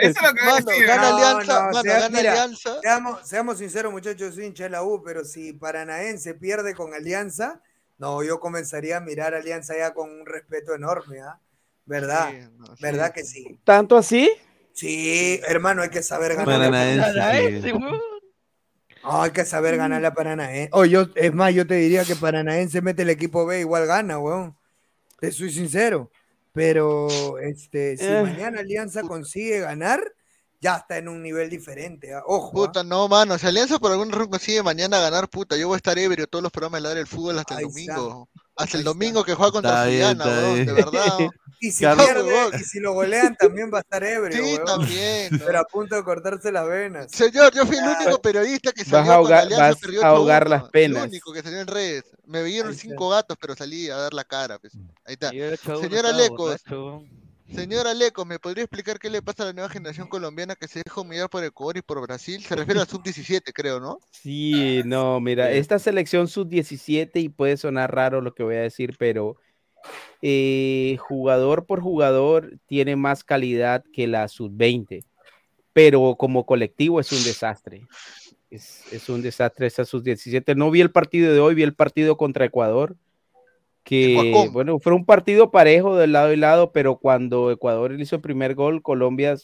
es 0.00 0.22
lo 0.22 0.32
que 0.34 0.40
va 0.40 0.48
a 0.48 0.54
Mano, 0.54 0.66
decir. 0.70 0.86
gana 0.86 1.10
¿no? 1.10 1.16
Alianza, 1.16 1.54
no, 1.54 1.60
mano, 1.66 1.82
sea- 1.82 2.00
gana 2.00 2.16
mira, 2.16 2.32
Alianza. 2.32 2.80
Seamos, 2.80 3.28
seamos 3.28 3.58
sinceros, 3.58 3.92
muchachos, 3.92 4.34
soy 4.34 4.46
hincha 4.46 4.64
de 4.64 4.70
la 4.70 4.82
U, 4.82 5.02
pero 5.04 5.22
si 5.26 5.52
Paranaense 5.52 6.32
pierde 6.32 6.74
con 6.74 6.94
Alianza, 6.94 7.60
no, 7.98 8.22
yo 8.22 8.40
comenzaría 8.40 8.96
a 8.96 9.00
mirar 9.00 9.34
a 9.34 9.38
Alianza 9.38 9.76
ya 9.76 9.92
con 9.92 10.10
un 10.10 10.24
respeto 10.24 10.74
enorme, 10.74 11.20
¿ah? 11.20 11.38
¿Verdad? 11.84 12.30
Sí, 12.30 12.38
no, 12.56 12.66
sí. 12.66 12.72
¿Verdad 12.82 13.12
que 13.12 13.22
sí? 13.24 13.60
¿Tanto 13.64 13.98
así? 13.98 14.30
Sí, 14.72 15.40
hermano, 15.46 15.82
hay 15.82 15.90
que 15.90 16.02
saber 16.02 16.36
ganar. 16.36 16.46
Paranaense. 16.70 17.72
No, 19.02 19.22
hay 19.22 19.30
que 19.30 19.44
saber 19.44 19.76
ganar 19.76 20.00
la 20.00 20.14
Paranaense. 20.14 20.70
O 20.72 20.86
yo, 20.86 21.06
es 21.14 21.34
más, 21.34 21.54
yo 21.54 21.66
te 21.66 21.74
diría 21.74 22.04
que 22.04 22.16
Paranaense 22.16 22.80
mete 22.80 23.02
el 23.02 23.10
equipo 23.10 23.44
B, 23.44 23.60
igual 23.60 23.86
gana, 23.86 24.18
weón. 24.18 24.56
Te 25.18 25.32
soy 25.32 25.50
sincero. 25.50 26.10
Pero 26.52 27.38
este, 27.38 27.96
si 27.98 28.04
Eh. 28.06 28.22
mañana 28.22 28.60
Alianza 28.60 29.02
consigue 29.02 29.60
ganar, 29.60 30.00
ya 30.66 30.76
está 30.78 30.98
en 30.98 31.08
un 31.08 31.22
nivel 31.22 31.48
diferente. 31.48 32.12
¿ah? 32.12 32.22
Ojo. 32.26 32.48
¿ah? 32.48 32.66
Puta, 32.66 32.82
no, 32.82 33.06
mano, 33.08 33.38
si 33.38 33.46
Alianza 33.46 33.78
por 33.78 33.92
algún 33.92 34.10
razón 34.10 34.30
consigue 34.30 34.62
mañana 34.62 34.98
ganar, 35.00 35.28
puta, 35.28 35.56
yo 35.56 35.68
voy 35.68 35.74
a 35.74 35.76
estar 35.76 35.96
ebrio 35.98 36.26
todos 36.26 36.42
los 36.42 36.50
programas 36.50 36.78
de 36.78 36.82
ladrar 36.82 37.00
el 37.02 37.06
fútbol 37.06 37.38
hasta 37.38 37.54
el 37.54 37.58
Ahí 37.58 37.64
domingo. 37.66 38.28
Hasta 38.56 38.78
el 38.78 38.84
domingo 38.84 39.22
que 39.22 39.34
juega 39.34 39.52
contra 39.52 39.84
Suyana, 39.84 40.24
de 40.26 40.72
verdad. 40.72 41.18
Y 41.58 41.72
si 41.72 41.86
pierde, 41.86 42.50
y 42.60 42.64
si 42.64 42.80
lo 42.80 42.92
golean, 42.92 43.34
también 43.34 43.70
va 43.72 43.78
a 43.78 43.80
estar 43.80 44.04
ebrio, 44.04 44.36
Sí, 44.36 44.42
weón. 44.56 44.64
también. 44.66 45.28
¿no? 45.32 45.38
Pero 45.46 45.58
a 45.60 45.64
punto 45.64 45.96
de 45.96 46.04
cortarse 46.04 46.52
las 46.52 46.68
venas. 46.68 47.10
Señor, 47.10 47.50
yo 47.54 47.64
fui 47.64 47.78
el 47.78 47.84
único 47.84 48.20
periodista 48.20 48.72
que 48.72 48.82
Vas 48.82 48.90
salió 48.90 49.12
a 49.12 49.16
con 49.16 49.24
ahogar- 49.24 49.40
Alianza 49.44 49.68
vas 49.68 49.76
perdió 49.80 50.04
a 50.04 50.08
ahogar 50.08 50.44
8-1, 50.44 50.48
las 50.50 50.64
penas. 50.70 51.02
El 51.04 51.08
único 51.08 51.32
que 51.32 51.42
salió 51.42 51.60
en 51.60 51.66
redes. 51.66 52.04
Me 52.26 52.42
vieron 52.42 52.74
cinco 52.74 53.08
gatos, 53.08 53.38
pero 53.40 53.56
salí 53.56 53.88
a 53.88 53.96
dar 53.96 54.12
la 54.12 54.24
cara. 54.24 54.58
pues. 54.58 54.74
Ahí 55.06 55.14
está. 55.14 55.32
Y 55.34 55.40
el 55.40 55.54
ocho 55.54 55.72
a 55.72 55.78
uno 55.78 55.86
Señora 57.54 57.94
Lecos, 57.94 58.26
¿me 58.26 58.38
podría 58.38 58.64
explicar 58.64 58.98
qué 58.98 59.08
le 59.08 59.22
pasa 59.22 59.44
a 59.44 59.46
la 59.46 59.52
nueva 59.52 59.68
generación 59.68 60.08
colombiana 60.08 60.56
que 60.56 60.66
se 60.66 60.82
deja 60.84 61.00
humillar 61.00 61.30
por 61.30 61.44
Ecuador 61.44 61.76
y 61.76 61.82
por 61.82 62.00
Brasil? 62.00 62.42
Se 62.42 62.56
refiere 62.56 62.80
al 62.80 62.88
sub-17, 62.88 63.52
creo, 63.54 63.78
¿no? 63.78 64.00
Sí, 64.10 64.82
no, 64.84 65.20
mira, 65.20 65.50
esta 65.50 65.78
selección 65.78 66.28
sub-17, 66.28 67.10
y 67.22 67.28
puede 67.28 67.56
sonar 67.56 67.94
raro 67.94 68.20
lo 68.20 68.34
que 68.34 68.42
voy 68.42 68.56
a 68.56 68.62
decir, 68.62 68.96
pero 68.98 69.36
eh, 70.22 70.96
jugador 71.00 71.66
por 71.66 71.80
jugador 71.80 72.58
tiene 72.66 72.96
más 72.96 73.22
calidad 73.22 73.84
que 73.92 74.06
la 74.06 74.26
sub-20, 74.26 75.04
pero 75.72 76.16
como 76.18 76.46
colectivo 76.46 77.00
es 77.00 77.12
un 77.12 77.22
desastre. 77.22 77.86
Es, 78.50 78.92
es 78.92 79.08
un 79.08 79.22
desastre 79.22 79.66
esa 79.66 79.84
sub-17. 79.84 80.54
No 80.56 80.70
vi 80.70 80.80
el 80.80 80.90
partido 80.90 81.32
de 81.32 81.40
hoy, 81.40 81.54
vi 81.54 81.62
el 81.62 81.74
partido 81.74 82.16
contra 82.16 82.44
Ecuador, 82.44 82.96
que 83.86 84.50
bueno, 84.50 84.80
fue 84.80 84.92
un 84.94 85.04
partido 85.04 85.52
parejo 85.52 85.96
de 85.96 86.08
lado 86.08 86.32
y 86.32 86.36
lado, 86.36 86.72
pero 86.72 86.96
cuando 86.96 87.52
Ecuador 87.52 87.98
hizo 88.00 88.16
el 88.16 88.20
primer 88.20 88.56
gol, 88.56 88.82
Colombia 88.82 89.36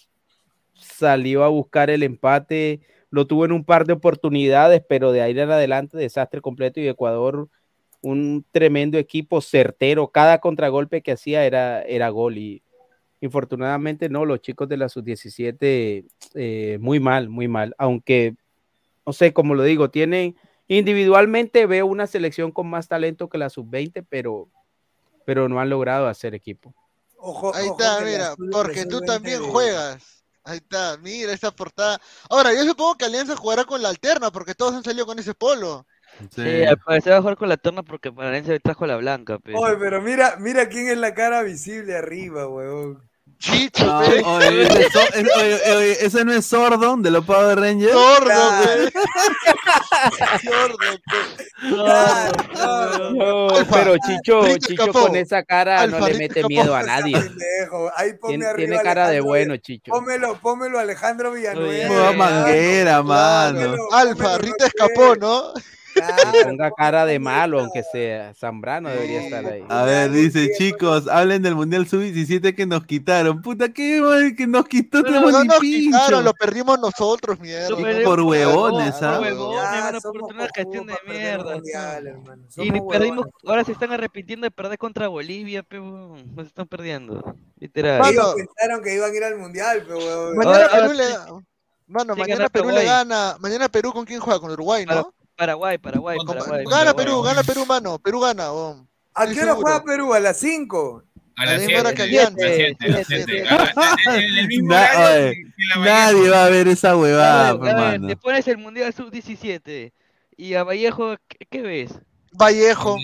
salió 0.75 1.45
a 1.45 1.49
buscar 1.49 1.91
el 1.91 2.03
empate, 2.03 2.81
lo 3.09 3.29
tuvo 3.29 3.45
en 3.45 3.53
un 3.53 3.65
par 3.65 3.87
de 3.87 3.93
oportunidades, 3.93 4.83
pero 4.89 5.13
de 5.13 5.23
ahí 5.23 5.31
en 5.31 5.49
adelante 5.49 5.97
desastre 5.97 6.41
completo 6.41 6.81
y 6.81 6.89
Ecuador 6.89 7.51
un 8.01 8.45
tremendo 8.51 8.99
equipo 8.99 9.41
certero, 9.41 10.09
cada 10.09 10.39
contragolpe 10.39 11.03
que 11.03 11.13
hacía 11.13 11.47
era, 11.47 11.83
era 11.83 12.09
gol 12.09 12.37
y 12.37 12.65
infortunadamente 13.21 14.09
no, 14.09 14.25
los 14.25 14.41
chicos 14.41 14.69
de 14.69 14.77
la 14.77 14.89
sub-17 14.89 16.05
eh, 16.35 16.79
muy 16.81 16.99
mal, 16.99 17.29
muy 17.29 17.47
mal, 17.47 17.77
aunque 17.79 18.35
no 19.07 19.13
sé, 19.13 19.33
como 19.33 19.55
lo 19.55 19.63
digo, 19.63 19.91
tienen 19.91 20.35
individualmente 20.69 21.67
veo 21.67 21.87
una 21.87 22.07
selección 22.07 22.53
con 22.53 22.69
más 22.69 22.89
talento 22.89 23.29
que 23.29 23.39
la 23.39 23.51
sub-20, 23.51 24.07
pero, 24.09 24.49
pero 25.25 25.49
no 25.49 25.61
han 25.61 25.71
logrado 25.71 26.07
hacer 26.07 26.35
equipo. 26.35 26.75
Ojo, 27.17 27.55
Ahí 27.55 27.69
ojo 27.69 27.81
está, 27.81 28.01
mira, 28.05 28.35
porque 28.51 28.85
tú 28.87 28.99
sub-20 28.99 29.07
también 29.07 29.43
juegas. 29.43 30.25
Ahí 30.45 30.57
está, 30.59 30.97
mira 30.99 31.33
esa 31.33 31.53
portada. 31.53 32.01
Ahora, 32.29 32.53
yo 32.53 32.65
supongo 32.65 32.97
que 32.97 33.05
Alianza 33.05 33.37
jugará 33.37 33.65
con 33.65 33.81
la 33.81 33.91
alterna, 33.91 34.33
porque 34.33 34.55
todos 34.55 34.75
han 34.75 34.83
salido 34.83 35.07
con 35.07 35.19
ese 35.19 35.35
polo. 35.35 35.87
Sí, 36.35 36.65
al 36.65 36.79
parecer 36.79 37.13
va 37.13 37.19
a 37.19 37.21
jugar 37.21 37.37
con 37.37 37.49
la 37.49 37.57
terna 37.57 37.83
porque 37.83 38.13
Paranaense 38.13 38.61
trajo 38.61 38.87
la 38.87 38.97
blanca, 38.97 39.39
pero. 39.39 39.59
Oye, 39.59 39.77
pero 39.79 40.03
mira, 40.03 40.37
mira 40.39 40.69
quién 40.69 40.89
es 40.89 40.99
la 40.99 41.15
cara 41.15 41.43
visible 41.43 41.97
arriba, 41.97 42.49
weón. 42.49 43.03
Chicho, 43.43 43.85
No, 43.85 43.99
oye, 44.37 44.63
ese, 44.63 44.91
so- 44.91 45.01
es- 45.15 45.29
oye, 45.37 45.61
oye, 45.77 46.07
ese 46.07 46.25
no 46.25 46.33
es 46.33 46.47
Sordon 46.47 47.03
de 47.03 47.11
los 47.11 47.25
Power 47.25 47.59
Rangers. 47.59 47.93
Sordo, 47.93 48.31
pe. 48.63 48.93
Sordo. 50.45 50.79
No, 53.15 53.49
Alfa, 53.51 53.73
pero 53.79 53.95
Chicho, 53.99 54.43
Rito 54.43 54.59
Chicho 54.69 54.83
escapó. 54.85 55.07
con 55.09 55.17
esa 55.17 55.43
cara 55.43 55.81
Alfa, 55.81 55.99
no 55.99 56.07
le 56.07 56.13
Rito 56.13 56.19
mete 56.23 56.41
escapó. 56.41 56.49
miedo 56.49 56.77
a 56.77 56.81
No 56.83 56.87
nadie. 56.87 57.17
Ahí 57.97 58.13
Tiene, 58.27 58.47
arriba 58.47 58.57
tiene 58.57 58.83
cara 58.83 59.09
de 59.09 59.21
bueno, 59.21 59.57
Chicho. 59.57 59.91
Pómelo, 59.93 60.39
pómelo 60.41 60.79
Alejandro 60.79 61.33
Villanueva. 61.33 62.13
Manguera, 62.13 63.03
mano. 63.03 63.75
Alfa, 63.93 64.39
Rita 64.39 64.67
escapó, 64.67 65.17
¿no? 65.17 65.53
Que 66.07 66.13
Claro. 66.23 66.49
ponga 66.49 66.71
cara 66.73 67.07
de 67.07 67.19
malo, 67.19 67.61
aunque 67.61 67.83
sea. 67.93 68.35
Zambrano 68.35 68.89
debería 68.89 69.23
estar 69.23 69.45
ahí. 69.47 69.65
A 69.69 69.85
ver, 69.85 70.11
dice, 70.11 70.51
chicos, 70.59 71.07
hablen 71.09 71.43
del 71.43 71.55
Mundial 71.55 71.87
Sub-17 71.87 72.55
que 72.55 72.67
nos 72.67 72.85
quitaron. 72.87 73.41
Puta, 73.43 73.73
¿qué 73.73 74.01
mal 74.01 74.35
que 74.37 74.47
nos 74.47 74.67
quitó? 74.67 75.03
Tenemos 75.03 75.33
No 75.33 75.43
ni 75.43 75.49
nos 75.49 75.59
pincho. 75.59 75.99
quitaron, 75.99 76.25
lo 76.25 76.33
perdimos 76.35 76.79
nosotros, 76.79 77.39
mierda. 77.41 77.69
Por 78.05 78.21
huevones, 78.21 78.95
por 78.95 79.05
¿ah? 79.05 79.21
huevones, 79.21 79.63
Ya, 79.63 79.79
hermano, 79.79 79.99
por 80.03 80.23
una 80.35 80.49
gestión 80.55 80.87
de 80.87 80.95
mierda. 81.07 81.55
mundial. 81.55 82.17
Y 82.57 82.71
perdimos, 82.71 83.27
huevones. 83.27 83.33
ahora 83.47 83.65
se 83.65 83.73
están 83.73 83.93
arrepintiendo 83.93 84.45
de 84.47 84.51
perder 84.51 84.79
contra 84.79 85.09
Bolivia, 85.09 85.63
pero 85.63 86.17
nos 86.35 86.47
están 86.47 86.67
perdiendo. 86.67 87.35
Literal. 87.59 88.03
Ellos 88.13 88.35
pensaron 88.35 88.83
que 88.83 88.95
iban 88.95 89.13
a 89.13 89.17
ir 89.17 89.25
al 89.25 89.37
mundial, 89.39 89.85
pero. 89.87 90.35
Mañana 90.35 90.69
Perú 90.73 90.93
le. 90.95 91.05
Mano, 91.87 92.15
Sí, 92.15 92.21
mañana 92.21 92.39
gana 92.39 92.49
Perú 92.49 92.71
le 92.71 92.85
gana. 92.85 93.37
Mañana 93.41 93.69
Perú 93.69 93.93
con 93.93 94.05
quién 94.07 94.19
juega? 94.19 94.41
Con 94.41 94.51
Uruguay, 94.51 94.87
¿no? 94.87 95.13
Paraguay, 95.43 95.77
Paraguay, 95.79 96.17
Paraguay. 96.25 96.65
Gana 96.65 96.71
Paraguay. 96.95 97.05
Perú, 97.05 97.23
gana 97.23 97.43
Perú, 97.43 97.67
mano. 97.67 97.99
Perú 97.99 98.21
gana, 98.21 98.53
oh. 98.53 98.87
¿A 99.15 99.27
qué 99.27 99.43
hora 99.43 99.55
juega 99.57 99.83
Perú? 99.83 100.15
¿A 100.15 100.21
las 100.21 100.37
5? 100.39 101.03
A 101.37 101.45
La 101.47 101.53
las 101.53 101.61
misma 101.63 101.81
hora 101.81 101.91
7, 101.91 101.97
que 101.97 102.03
Alianza. 102.03 102.45
a 102.45 102.49
las 102.49 102.57
7, 102.57 102.77
a 102.85 102.89
las 102.89 103.07
Siete, 103.09 103.25
7. 103.27 103.47
siete. 103.49 104.19
En 104.19 104.39
el 104.39 104.47
mismo 104.49 104.69
Na- 104.69 104.81
horario 104.83 105.21
oye, 105.31 105.35
que- 105.35 105.43
que 105.43 105.65
la 105.81 105.85
Nadie 105.85 106.31
va 106.31 106.45
a 106.45 106.49
ver 106.49 106.69
esa 106.69 106.91
A 106.91 106.97
huevada, 106.97 107.55
ver, 107.55 107.75
a 107.77 107.91
ver, 107.91 108.07
te 108.07 108.17
pones 108.17 108.47
el 108.49 108.59
Mundial 108.59 108.93
Sub-17 108.95 109.93
y 110.37 110.55
a 110.55 110.63
Vallejo, 110.63 111.17
¿qué, 111.27 111.39
qué 111.51 111.63
ves? 111.63 111.91
Vallejo, 112.33 112.97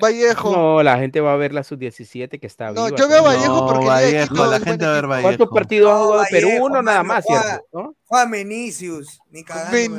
Vallejo. 0.00 0.52
No, 0.52 0.82
la 0.82 0.96
gente 0.98 1.20
va 1.20 1.32
a 1.34 1.36
ver 1.36 1.52
la 1.52 1.62
sub-17 1.62 2.40
que 2.40 2.46
está 2.46 2.72
No, 2.72 2.86
viva. 2.86 2.96
yo 2.96 3.08
veo 3.08 3.22
Vallejo 3.22 3.56
No, 3.60 3.66
porque 3.66 3.86
Vallejo, 3.86 4.46
la 4.46 4.60
gente 4.60 4.84
va 4.86 4.92
a 4.92 4.94
ver. 4.94 5.06
Vallejo. 5.06 5.28
¿Cuántos 5.28 5.48
partidos 5.50 5.90
ha 5.90 5.94
No, 5.94 6.04
jugado 6.04 6.24
Perú? 6.30 6.48
Uno 6.60 6.82
nada 6.82 7.02
más, 7.02 7.24
juega- 7.24 7.42
¿cierto? 7.42 7.66
¿No? 7.72 7.94
Juega 8.06 8.26
Menicius. 8.26 9.20
Ni 9.30 9.44
cagando. 9.44 9.98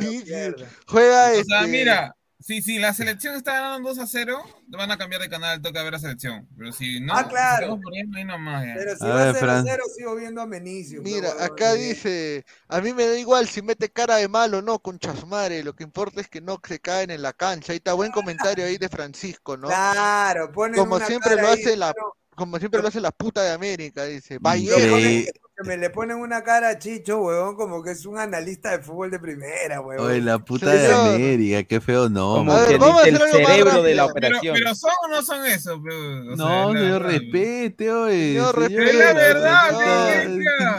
Juega 0.88 1.26
O 1.26 1.32
este. 1.32 1.44
sea, 1.46 1.62
mira, 1.68 2.16
si, 2.44 2.62
si 2.62 2.78
la 2.78 2.94
selección 2.94 3.36
está 3.36 3.54
ganando 3.54 3.90
2 3.90 4.00
a 4.00 4.08
0, 4.08 4.44
van 4.68 4.92
a 4.92 4.98
cambiar 4.98 5.22
de 5.22 5.30
canal, 5.30 5.62
toca 5.62 5.82
ver 5.82 5.94
la 5.94 6.00
selección. 6.00 6.48
Pero 6.58 6.72
si 6.72 7.00
no, 7.00 7.14
Ah, 7.16 7.28
claro. 7.28 7.58
si 7.58 7.64
estamos 7.64 7.80
poniendo 7.84 8.18
ahí 8.18 8.26
nomás 8.26 8.66
ya. 8.66 8.74
Pero 8.76 8.96
si 8.98 9.06
A 9.06 9.08
va 9.08 9.16
ver, 9.26 9.36
0-0, 9.36 9.40
Fran. 9.40 9.66
sigo 9.96 10.16
viendo 10.16 10.42
a 10.42 10.46
Menicius. 10.46 11.04
Mira, 11.04 11.30
acá 11.44 11.74
dice, 11.74 12.46
a 12.68 12.82
mí 12.82 12.94
me 12.94 13.08
da 13.08 13.18
igual 13.18 13.48
si 13.48 13.62
mete 13.62 13.90
cara 13.90 14.18
de 14.18 14.28
malo 14.28 14.60
o 14.60 14.62
no, 14.62 14.80
con 14.80 15.00
chasmare, 15.00 15.64
lo 15.64 15.74
que 15.76 15.84
importa 15.84 16.22
es 16.22 16.28
que 16.28 16.42
no 16.42 16.60
se 16.68 16.80
caen 16.80 17.10
en 17.12 17.22
la 17.22 17.34
cancha. 17.34 17.72
Ahí 17.72 17.78
está 17.78 17.94
buen 17.94 18.12
comentario 18.12 18.66
ahí 18.66 18.78
de 18.78 18.90
Francisco, 18.90 19.56
¿no? 19.58 19.68
Claro, 19.70 20.52
ponen 20.52 20.78
Como 20.80 20.96
una 20.98 21.06
siempre 21.08 21.32
cara 21.32 21.42
lo 21.44 21.48
ahí, 21.50 21.60
hace 21.62 21.78
la, 21.78 21.94
pero- 21.94 22.16
como 22.36 22.58
siempre 22.60 22.82
lo 22.82 22.88
hace 22.88 23.00
la 23.00 23.12
puta 23.12 23.42
de 23.44 23.52
América, 23.52 24.06
dice 24.06 24.38
que 25.56 25.68
me 25.68 25.78
le 25.78 25.90
ponen 25.90 26.18
una 26.18 26.44
cara 26.44 26.70
a 26.70 26.80
Chicho, 26.80 27.20
huevón, 27.20 27.56
como 27.56 27.84
que 27.84 27.92
es 27.92 28.06
un 28.06 28.18
analista 28.18 28.72
de 28.72 28.84
fútbol 28.84 29.12
de 29.12 29.20
primera, 29.20 29.82
huevón. 29.82 30.08
Oye, 30.08 30.22
la 30.22 30.40
puta 30.40 30.72
de. 30.72 30.92
América, 30.92 31.64
qué 31.64 31.80
feo 31.80 32.10
no. 32.10 32.38
Como 32.38 32.56
ver, 32.56 32.68
que 32.68 32.86
dice 32.86 33.10
el 33.10 33.18
cerebro 33.32 33.84
de 33.84 33.96
la 33.96 34.06
operación. 34.06 34.56
Pero, 34.56 34.74
son 34.76 34.92
o 35.04 35.08
no 35.10 35.22
son 35.22 35.46
eso, 35.46 35.76
o 35.76 36.36
No, 36.36 36.38
sea, 36.38 36.66
no, 36.66 36.74
yo 36.74 37.00
respete, 37.00 37.92
oye. 37.92 38.34
Yo 38.34 38.52
respeto. 38.52 38.98
la 38.98 39.14
verdad, 39.14 39.70
ah, 39.74 40.24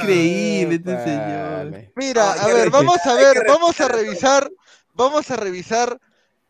increíble 0.00 0.76
este 0.76 1.04
señor. 1.04 1.92
Mira, 1.94 2.32
ah, 2.32 2.44
a 2.44 2.46
ver, 2.48 2.70
vamos 2.70 2.98
a 3.04 3.14
ver, 3.14 3.44
vamos 3.46 3.80
a 3.80 3.88
revisar, 3.88 4.50
vamos 4.94 5.30
a 5.30 5.36
revisar 5.36 5.98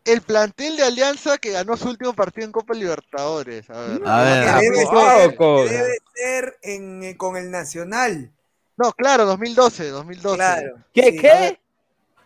el 0.04 0.20
plantel 0.20 0.76
de 0.76 0.84
Alianza 0.84 1.38
que 1.38 1.52
ganó 1.52 1.76
su 1.76 1.88
último 1.88 2.12
partido 2.12 2.46
en 2.46 2.52
Copa 2.52 2.74
Libertadores. 2.74 3.68
A 3.70 3.80
ver, 3.80 4.02
a 4.06 4.60
que 4.60 4.70
debe, 4.70 4.86
ser, 4.86 5.36
que 5.36 5.74
debe 5.74 5.98
ser 6.14 6.58
eh, 6.62 7.16
con 7.16 7.36
el 7.36 7.50
Nacional. 7.50 8.30
No, 8.76 8.92
claro, 8.92 9.24
2012, 9.24 9.88
2012. 9.88 10.36
Claro, 10.36 10.74
¿Qué? 10.92 11.16
¿Qué? 11.16 11.60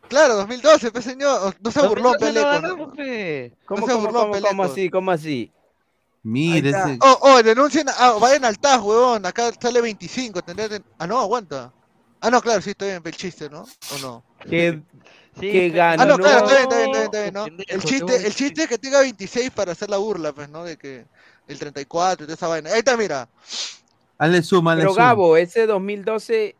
Claro, 0.08 0.36
2012, 0.36 0.90
pues 0.90 1.05
señor, 1.05 1.55
no 1.60 1.70
se 1.70 1.86
burló 1.86 2.12
Peleco. 2.18 2.60
No, 2.60 3.86
se 3.86 3.94
burló 3.94 4.31
Peleco. 4.31 4.48
¿Cómo 4.48 4.65
así? 4.65 4.90
¿Cómo 4.90 5.10
así? 5.10 5.52
Mire. 6.23 6.73
Oh, 7.00 7.18
oh, 7.20 7.42
denuncien, 7.42 7.86
ah, 7.89 8.16
vayan 8.20 8.44
al 8.44 8.58
TAS, 8.58 8.81
huevón, 8.81 9.24
acá 9.24 9.50
sale 9.60 9.81
25, 9.81 10.42
tendré. 10.42 10.82
Ah, 10.98 11.07
no, 11.07 11.18
aguanta. 11.18 11.73
Ah, 12.20 12.31
no, 12.31 12.40
claro, 12.40 12.60
sí, 12.60 12.70
estoy 12.70 12.90
en 12.90 13.02
el 13.05 13.16
chiste, 13.16 13.48
¿no? 13.48 13.62
¿O 13.62 13.98
no? 14.00 14.24
Que 14.48 14.82
Sí, 15.41 15.52
que 15.52 15.70
ganó. 15.70 16.02
Ah, 16.02 16.07
no, 16.07 16.15
está 16.17 16.42
bien, 16.47 16.62
está 16.62 16.76
bien, 16.76 16.91
está 16.91 16.99
bien, 16.99 17.05
está 17.05 17.23
bien 17.23 17.34
¿no? 17.34 17.65
El 17.67 17.83
chiste, 17.83 18.26
el 18.26 18.34
chiste 18.34 18.62
es 18.62 18.68
que 18.68 18.78
tenga 18.78 19.00
26 19.00 19.50
para 19.50 19.73
hacer 19.73 19.91
la 19.91 19.99
burla, 19.99 20.33
pues, 20.33 20.49
¿no? 20.49 20.65
De 20.65 20.76
que 20.76 21.05
el 21.47 21.58
34 21.58 22.25
y 22.25 22.26
toda 22.26 22.34
esa 22.34 22.49
vaina. 22.49 22.70
Ahí 22.70 22.78
está, 22.78 22.97
mira. 22.97 23.28
Hazle 24.18 24.42
suma, 24.42 24.76
Pero. 24.76 24.94
Gabo, 24.94 25.36
ese 25.36 25.67
2012 25.67 26.57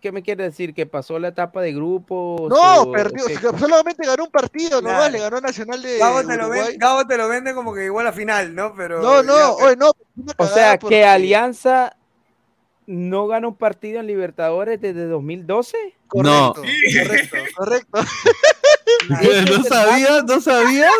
¿Qué 0.00 0.10
me 0.10 0.22
quiere 0.22 0.44
decir? 0.44 0.72
¿Que 0.72 0.86
pasó 0.86 1.18
la 1.18 1.28
etapa 1.28 1.60
de 1.60 1.72
grupo? 1.72 2.48
No, 2.48 2.90
perdió. 2.90 3.24
Solamente 3.58 4.06
ganó 4.06 4.24
un 4.24 4.30
partido, 4.30 4.80
no 4.80 4.88
vale. 4.88 5.18
Ganó 5.18 5.40
Nacional 5.40 5.82
de. 5.82 5.98
Gabo 5.98 6.26
te, 6.26 6.36
lo 6.36 6.48
vende, 6.48 6.76
Gabo 6.78 7.06
te, 7.06 7.16
lo 7.18 7.28
vende, 7.28 7.54
como 7.54 7.74
que 7.74 7.84
igual 7.84 8.06
a 8.06 8.12
final, 8.12 8.54
¿no? 8.54 8.74
Pero, 8.74 9.02
no, 9.02 9.22
no, 9.22 9.58
ya, 9.58 9.76
no. 9.76 9.92
O 10.38 10.46
sea, 10.46 10.78
que 10.78 11.04
Alianza 11.04 11.94
no 12.86 13.26
gana 13.26 13.48
un 13.48 13.56
partido 13.56 14.00
en 14.00 14.06
Libertadores 14.06 14.80
desde 14.80 15.06
2012. 15.06 15.76
Correcto, 16.08 16.30
no. 16.30 16.54
Correcto, 16.54 17.36
correcto. 17.56 18.00
¿No 19.50 19.64
sabías? 19.64 20.24
¿No 20.24 20.40
sabías? 20.40 20.92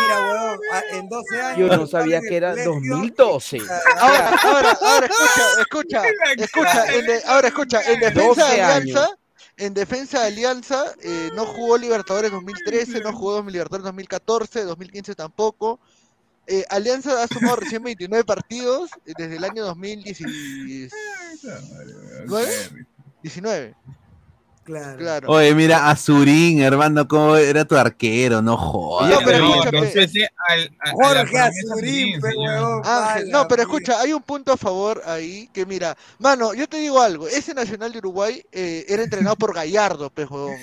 Mira, 0.00 0.20
weón, 0.20 0.60
en 0.92 1.08
12 1.08 1.42
años. 1.42 1.58
Yo 1.58 1.76
no 1.76 1.86
sabía 1.86 2.20
que 2.20 2.36
era 2.36 2.54
2012. 2.54 3.58
Ahora, 3.98 4.28
ahora, 4.42 4.78
ahora, 4.80 5.06
escucha, 5.06 5.60
escucha, 5.60 6.02
escucha, 6.38 6.94
en 6.94 7.06
de, 7.06 7.22
ahora 7.26 7.48
escucha, 7.48 7.82
en 7.82 8.00
defensa 8.00 8.50
de 8.50 8.62
Alianza, 8.62 9.18
en 9.56 9.74
defensa 9.74 10.20
de 10.20 10.26
Alianza, 10.26 10.94
eh, 11.02 11.30
no 11.34 11.46
jugó 11.46 11.76
Libertadores 11.76 12.30
2013, 12.30 13.00
no 13.00 13.12
jugó 13.12 13.42
Libertadores 13.42 13.84
2014, 13.84 14.64
2015 14.64 15.14
tampoco. 15.14 15.80
Eh, 16.46 16.64
Alianza 16.68 17.22
ha 17.22 17.26
sumado 17.26 17.56
recién 17.56 17.82
29 17.82 18.24
partidos 18.24 18.90
eh, 19.06 19.12
desde 19.16 19.36
el 19.36 19.44
año 19.44 19.64
2019. 19.64 20.90
¿19? 23.22 23.74
Claro. 24.64 24.96
claro. 24.96 25.28
Oye, 25.28 25.54
mira, 25.54 25.90
Azurín, 25.90 26.62
hermano, 26.62 27.06
cómo 27.06 27.36
era 27.36 27.66
tu 27.66 27.76
arquero, 27.76 28.40
no 28.40 28.56
jodas. 28.56 29.10
No, 33.30 33.46
pero 33.46 33.62
escucha, 33.62 34.00
hay 34.00 34.14
un 34.14 34.22
punto 34.22 34.52
a 34.52 34.56
favor 34.56 35.02
ahí 35.04 35.48
que 35.52 35.66
mira, 35.66 35.94
mano, 36.18 36.54
yo 36.54 36.66
te 36.66 36.78
digo 36.78 37.00
algo, 37.00 37.28
ese 37.28 37.52
Nacional 37.52 37.92
de 37.92 37.98
Uruguay 37.98 38.42
eh, 38.52 38.86
era 38.88 39.02
entrenado 39.02 39.36
por 39.36 39.54
Gallardo, 39.54 40.08
pues, 40.10 40.26
pejón. 40.26 40.56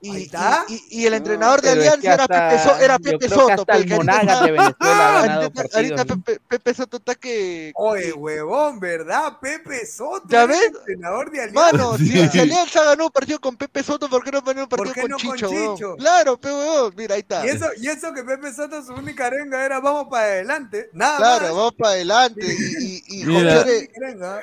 Y, 0.00 0.30
y, 0.68 0.84
y, 0.90 1.06
el 1.06 1.14
entrenador 1.14 1.60
no, 1.60 1.62
de 1.62 1.70
Alianza 1.72 1.96
es 1.96 2.00
que 2.02 2.08
hasta, 2.08 2.54
era 2.54 2.68
Pepe, 2.68 2.84
era 2.84 2.98
Pepe 3.00 3.28
Soto. 3.28 3.52
Hasta 3.52 3.76
el 3.78 3.88
Monagas 3.88 4.42
de 4.42 4.52
Venezuela 4.52 5.50
Ahorita 5.74 6.04
Pepe, 6.04 6.40
Pepe, 6.46 6.74
Soto 6.74 6.96
está 6.98 7.14
que. 7.16 7.72
Oye, 7.74 8.12
huevón, 8.12 8.78
¿verdad? 8.78 9.38
Pepe 9.40 9.84
Soto. 9.86 10.28
¿Ya 10.28 10.46
ves? 10.46 10.60
El 10.60 10.76
entrenador 10.76 11.32
de 11.32 11.42
Alianza. 11.42 11.72
Mano, 11.72 11.98
si, 11.98 12.28
si, 12.28 12.38
Alianza 12.38 12.84
ganó 12.84 13.06
un 13.06 13.10
partido 13.10 13.40
con 13.40 13.56
Pepe 13.56 13.82
Soto, 13.82 14.08
¿por 14.08 14.22
qué 14.22 14.30
no 14.30 14.40
ganó 14.42 14.62
un 14.62 14.68
partido 14.68 14.94
con, 14.94 15.10
no 15.10 15.16
Chicho, 15.16 15.48
con, 15.48 15.74
Chicho, 15.74 15.96
Claro, 15.96 16.38
pe 16.38 16.48
huevón, 16.48 16.94
mira, 16.96 17.16
ahí 17.16 17.20
está. 17.20 17.44
Y 17.44 17.48
eso, 17.48 17.66
y 17.76 17.88
eso 17.88 18.14
que 18.14 18.22
Pepe 18.22 18.54
Soto 18.54 18.80
su 18.84 18.92
única 18.92 19.26
arenga 19.26 19.64
era 19.64 19.80
vamos 19.80 20.06
para 20.08 20.26
adelante. 20.26 20.90
Nada 20.92 21.16
claro, 21.16 21.46
más. 21.46 21.54
vamos 21.54 21.74
para 21.74 21.90
adelante. 21.90 22.46
Y, 22.46 23.02
y, 23.08 23.24
José, 23.24 23.90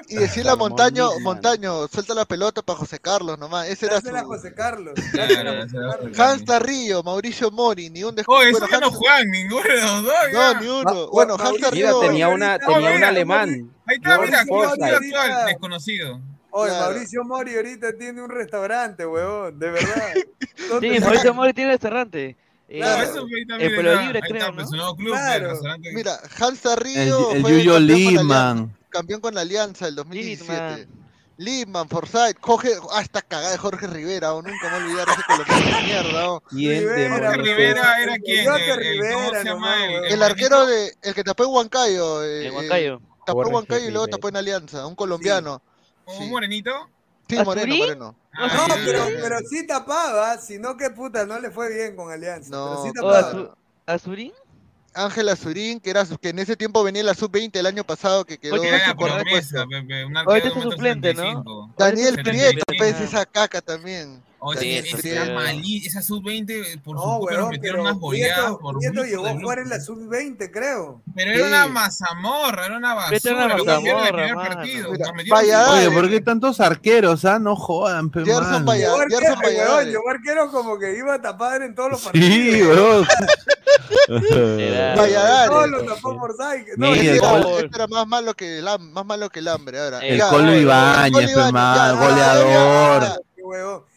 y, 0.09 0.15
decirle 0.15 0.51
a 0.51 0.57
Montaño, 0.57 1.17
Montaño, 1.21 1.87
suelta 1.87 2.13
la 2.13 2.25
pelota 2.25 2.61
para 2.61 2.79
José 2.79 2.99
Carlos 2.99 3.39
nomás. 3.39 3.69
Ese 3.69 3.85
era 3.85 4.01
su... 4.01 4.09
José 4.25 4.53
Carlos. 4.53 4.95
Claro. 5.15 5.44
Hans 6.17 6.45
Tarrillo, 6.45 7.03
Mauricio 7.03 7.51
Mori, 7.51 7.89
ni 7.89 8.03
un 8.03 8.15
descuento. 8.15 8.43
Oh, 8.45 8.49
eso 8.49 8.59
bueno, 8.59 8.67
ya 8.71 8.77
Hans... 8.77 8.85
no 8.85 8.91
juegan 8.91 9.29
ninguno 9.29 9.63
de 9.63 9.81
los 9.81 10.03
dos. 10.03 10.13
No, 10.33 10.61
ni 10.61 10.67
uno. 10.67 10.83
Ma 10.83 11.05
bueno, 11.11 11.35
Hans 11.39 11.59
Tarrillo. 11.59 11.99
tenía, 12.01 12.27
una, 12.29 12.59
tenía 12.59 12.91
un 12.91 13.03
alemán. 13.03 13.71
Ahí 13.85 13.97
está, 13.97 14.19
mira, 14.19 14.41
actual, 14.41 14.77
desconocido. 15.47 16.19
Oye, 16.51 16.69
claro. 16.69 16.93
Mauricio 16.93 17.23
Mori 17.25 17.55
ahorita 17.55 17.97
tiene 17.97 18.21
un 18.21 18.29
restaurante, 18.29 19.05
huevón, 19.05 19.59
de 19.59 19.71
verdad. 19.71 20.13
sí, 20.79 20.99
Mauricio 21.01 21.33
Mori 21.33 21.53
tiene 21.53 21.69
un 21.69 21.73
restaurante. 21.73 22.37
Eh, 22.67 22.79
claro. 22.79 23.03
Eh, 23.03 23.05
eso 23.05 23.25
libre, 23.25 24.21
creo, 24.21 24.37
está, 24.37 24.51
¿no? 24.51 24.55
Pues, 24.55 24.69
club, 24.97 25.13
claro. 25.13 25.59
Mira, 25.93 26.19
Hans 26.39 26.61
Tarrillo. 26.61 27.31
El, 27.31 27.45
el 27.45 27.51
Yuyo 27.51 27.79
Liman. 27.79 28.75
Campeón 28.89 29.19
con 29.19 29.35
la 29.35 29.41
Alianza 29.41 29.87
el 29.87 29.95
2017. 29.95 30.87
Lipman, 31.37 31.89
Forsyth, 31.89 32.39
coge. 32.39 32.69
Ah, 32.91 33.01
esta 33.01 33.21
cagada 33.21 33.51
de 33.51 33.57
Jorge 33.57 33.87
Rivera, 33.87 34.33
o 34.33 34.41
nunca 34.41 34.69
me 34.69 34.77
olvidar 34.77 35.07
ese 35.09 35.21
colombiano 35.27 35.77
de 35.77 35.83
mierda. 35.83 36.31
O. 36.31 36.43
Rivera, 36.51 37.31
Rivera 37.33 38.03
era 38.03 38.17
quién? 38.19 38.45
Jorge 38.45 38.69
eh, 38.69 38.73
el, 38.73 38.79
Rivera, 38.79 39.41
el, 39.41 39.47
no, 39.47 40.03
el, 40.05 40.23
arquero 40.23 40.65
de. 40.65 40.93
El 41.01 41.13
que 41.13 41.23
tapó 41.23 41.43
en 41.43 41.49
Huancayo. 41.51 42.23
Eh, 42.23 42.47
el 42.47 42.53
Huancayo. 42.53 43.01
tapó 43.25 43.45
en 43.45 43.53
Huancayo 43.53 43.87
y 43.87 43.91
luego 43.91 44.07
tapó 44.07 44.29
en 44.29 44.37
Alianza, 44.37 44.87
un 44.87 44.95
colombiano. 44.95 45.61
¿Un 46.05 46.29
morenito? 46.29 46.71
Sí, 47.27 47.35
Moreno, 47.43 47.75
Moreno. 47.75 48.15
Ah, 48.33 48.67
no, 48.67 48.75
pero, 48.85 49.05
pero 49.19 49.39
sí 49.49 49.65
tapaba, 49.65 50.37
sino 50.37 50.77
que 50.77 50.91
puta, 50.91 51.25
no 51.25 51.39
le 51.39 51.49
fue 51.49 51.73
bien 51.73 51.95
con 51.95 52.11
Alianza. 52.11 52.49
No, 52.51 52.69
pero 52.69 52.83
sí 52.83 52.91
tapaba. 52.93 53.57
¿Azurín? 53.87 54.33
Ángela 54.95 55.35
Surín, 55.35 55.79
que 55.79 55.89
era 55.89 56.05
que 56.21 56.29
en 56.29 56.39
ese 56.39 56.55
tiempo 56.55 56.83
venía 56.83 57.03
la 57.03 57.13
sub-20 57.13 57.55
el 57.57 57.65
año 57.65 57.83
pasado 57.83 58.25
que 58.25 58.37
quedó. 58.37 58.55
Oye, 58.55 58.71
ah, 58.73 58.87
la 58.87 58.95
promesa, 58.95 59.65
pues. 59.69 59.83
eh, 59.89 60.05
Ahorita 60.25 60.47
es 60.47 60.53
pues, 60.53 60.63
suplente, 60.63 61.13
¿no? 61.13 61.73
Daniel 61.77 62.21
Prieto, 62.23 62.63
pues 62.77 62.99
esa 63.01 63.25
caca 63.25 63.61
también. 63.61 64.23
Oye, 64.47 64.83
sí, 64.83 64.95
sí, 65.01 65.09
era. 65.09 65.51
Esa 65.85 66.03
sub-20, 66.03 66.81
por 66.83 66.97
no, 66.97 67.15
supuesto, 67.15 67.49
metieron 67.49 67.81
unas 67.81 67.97
goleadas. 67.97 68.57
Por 68.61 68.77
Nieto 68.77 69.03
llegó 69.03 69.25
a 69.25 69.33
jugar 69.33 69.59
en 69.59 69.69
la 69.69 69.79
sub-20, 69.79 70.51
creo. 70.51 71.01
Pero 71.15 71.31
sí. 71.31 71.39
era 71.39 71.47
una 71.47 71.67
mazamorra, 71.67 72.67
era 72.67 72.77
una 72.77 72.93
basura. 72.93 73.19
Era 73.23 73.57
mazamorra, 73.57 74.63
Oye, 75.71 75.91
¿por 75.91 76.09
qué 76.09 76.21
tantos 76.21 76.59
arqueros, 76.59 77.25
ah? 77.25 77.39
No 77.39 77.55
jodan, 77.55 78.11
pe 78.11 78.23
Gerson 78.23 78.65
Payador. 78.65 79.09
Llegó 79.85 80.09
arquero 80.09 80.51
como 80.51 80.77
que 80.77 80.95
iba 80.95 81.15
a 81.15 81.21
tapar 81.21 81.63
en 81.63 81.73
todos 81.73 81.91
los 81.91 82.01
partidos. 82.03 83.07
Sí, 84.05 84.11
weón. 84.11 84.97
Valladares. 84.97 85.51
No, 85.51 85.67
lo 85.67 85.83
tapó 85.83 86.13
Morzai. 86.13 86.65
No, 86.77 86.93
este, 86.93 87.17
este 87.17 87.75
era 87.75 87.87
más 87.87 88.07
malo 88.07 88.33
que 88.35 89.39
el 89.39 89.47
hambre 89.47 89.79
ahora. 89.79 89.99
El 89.99 90.21
Colo 90.21 90.55
Ibañez, 90.55 91.33
goleador. 91.33 93.25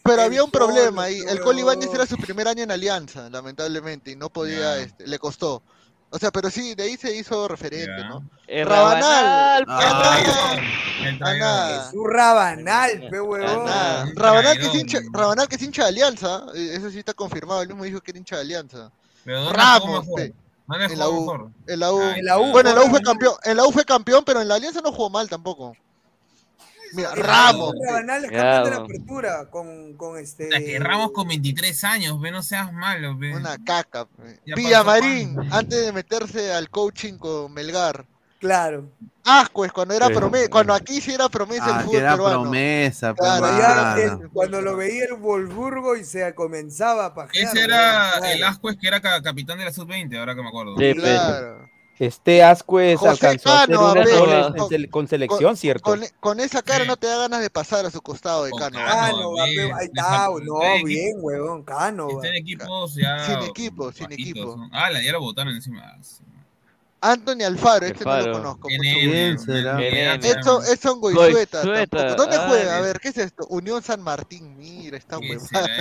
Pero 0.03 0.21
había 0.21 0.43
un 0.43 0.51
problema 0.51 1.03
ahí. 1.03 1.19
El 1.27 1.39
Colibáñez 1.41 1.93
era 1.93 2.05
su 2.05 2.17
primer 2.17 2.47
año 2.47 2.63
en 2.63 2.71
Alianza, 2.71 3.29
lamentablemente, 3.29 4.11
y 4.11 4.15
no 4.15 4.29
podía, 4.29 4.77
este, 4.77 5.07
le 5.07 5.19
costó. 5.19 5.61
O 6.11 6.17
sea, 6.17 6.31
pero 6.31 6.49
sí, 6.49 6.73
de 6.73 6.83
ahí 6.83 6.97
se 6.97 7.15
hizo 7.15 7.47
referente, 7.47 8.03
¿no? 8.05 8.27
Eh, 8.47 8.65
Rabanal. 8.65 9.63
Rabanal. 12.03 13.07
Pues, 13.09 13.43
Rabanal. 13.43 14.15
Rabanal 14.15 14.57
que, 14.57 14.65
es 15.55 15.61
hincha, 15.61 15.83
de 15.83 15.89
Alianza. 15.89 16.45
Eh, 16.55 16.73
eso 16.73 16.89
sí 16.89 16.99
está 16.99 17.13
confirmado. 17.13 17.61
Él 17.61 17.67
mismo 17.67 17.83
dijo 17.83 18.01
que 18.01 18.09
era 18.09 18.17
hincha 18.17 18.37
de 18.37 18.41
Alianza. 18.41 18.91
Ramos, 19.25 20.07
pe. 20.15 20.33
En 20.71 20.99
la, 20.99 21.09
U, 21.09 21.25
Bueno, 22.51 22.69
en 22.69 22.75
la 22.75 22.81
en 23.43 23.57
la 23.57 23.65
U 23.65 23.71
fue 23.71 23.85
campeón, 23.85 24.23
pero 24.23 24.41
en 24.41 24.47
la 24.47 24.55
Alianza 24.55 24.81
no 24.81 24.91
jugó 24.91 25.09
mal 25.09 25.27
tampoco. 25.27 25.75
Mira, 26.93 27.15
Ramos. 27.15 27.73
De 27.73 28.37
la 28.37 28.75
apertura 28.77 29.49
con, 29.49 29.93
con 29.93 30.17
este. 30.17 30.47
O 30.47 30.51
sea, 30.51 30.59
que 30.59 30.79
Ramos 30.79 31.11
con 31.11 31.27
23 31.27 31.83
años, 31.83 32.19
ve, 32.19 32.31
no 32.31 32.41
seas 32.41 32.73
malo, 32.73 33.17
ve. 33.17 33.35
Una 33.35 33.57
caca. 33.63 34.07
Villamarín, 34.45 35.37
antes 35.51 35.85
de 35.85 35.91
meterse 35.91 36.51
al 36.53 36.69
coaching 36.69 37.17
con 37.17 37.53
Melgar. 37.53 38.05
Claro. 38.39 38.89
Ascues, 39.25 39.71
cuando 39.71 39.93
era 39.93 40.07
promesa, 40.07 40.49
cuando 40.49 40.73
aquí 40.73 41.01
sí 41.01 41.11
era 41.11 41.27
promesa 41.27 41.65
ah, 41.65 41.79
el 41.79 41.85
fútbol 41.85 41.91
que 41.91 41.97
era 41.97 42.11
peruano. 42.13 42.41
promesa, 42.41 43.13
claro, 43.13 43.57
ya 43.59 44.01
el, 44.01 44.29
cuando 44.29 44.61
lo 44.61 44.77
veía 44.77 45.05
el 45.05 45.15
Wolfsburgo 45.15 45.97
y 45.97 46.05
se 46.05 46.33
comenzaba 46.33 47.07
a 47.07 47.13
pajear. 47.13 47.45
Ese 47.45 47.63
era 47.65 48.17
el 48.31 48.43
Ascues 48.43 48.77
que 48.77 48.87
era 48.87 49.01
capitán 49.01 49.59
de 49.59 49.65
la 49.65 49.73
sub-20, 49.73 50.17
ahora 50.17 50.35
que 50.35 50.41
me 50.41 50.47
acuerdo. 50.47 50.75
Sí, 50.77 50.93
claro. 50.95 51.69
Este 51.99 52.41
Ascuez 52.41 53.03
alcanzó 53.03 53.49
Cano, 53.49 53.87
a 53.87 53.91
hacer 53.91 54.07
unos 54.07 54.19
goles 54.19 54.45
con, 54.57 54.87
con, 54.87 55.07
selección, 55.09 55.43
con, 55.43 55.57
¿cierto? 55.57 55.83
Con, 55.83 56.01
con, 56.21 56.39
esa 56.39 56.61
cara 56.61 56.85
no 56.85 56.95
te 56.95 57.07
da 57.07 57.17
ganas 57.17 57.41
de 57.41 57.49
pasar 57.49 57.85
a 57.85 57.91
su 57.91 58.01
costado 58.01 58.45
de 58.45 58.51
Cano. 58.51 58.79
Cano, 58.79 59.33
bien, 59.33 59.73
ahí 59.75 59.85
está, 59.85 60.29
no, 60.41 60.85
bien, 60.85 61.17
huevón, 61.19 61.63
Cano. 61.63 62.07
Está 62.09 62.29
en 62.29 62.35
equipos. 62.35 62.93
Sin 62.93 63.39
equipo, 63.49 63.91
sin 63.91 64.11
equipo. 64.13 64.55
Ah, 64.71 64.89
la 64.89 65.01
ya 65.03 65.11
lo 65.11 65.19
botaron 65.19 65.53
encima. 65.53 65.97
Anthony 67.01 67.43
Alfaro, 67.45 67.85
este 67.85 68.03
no 68.03 68.17
lo 68.21 68.33
conozco. 68.33 68.67
Edson, 68.69 70.63
Edson 70.65 70.99
Goizueta. 70.99 71.61
¿Dónde 71.63 72.35
ah, 72.35 72.45
juega? 72.47 72.77
A 72.77 72.81
ver, 72.81 72.99
¿qué 72.99 73.09
es 73.09 73.17
esto? 73.17 73.45
Unión 73.49 73.81
San 73.81 74.01
Martín, 74.01 74.57
mira, 74.57 74.97
está 74.97 75.17
muy 75.17 75.37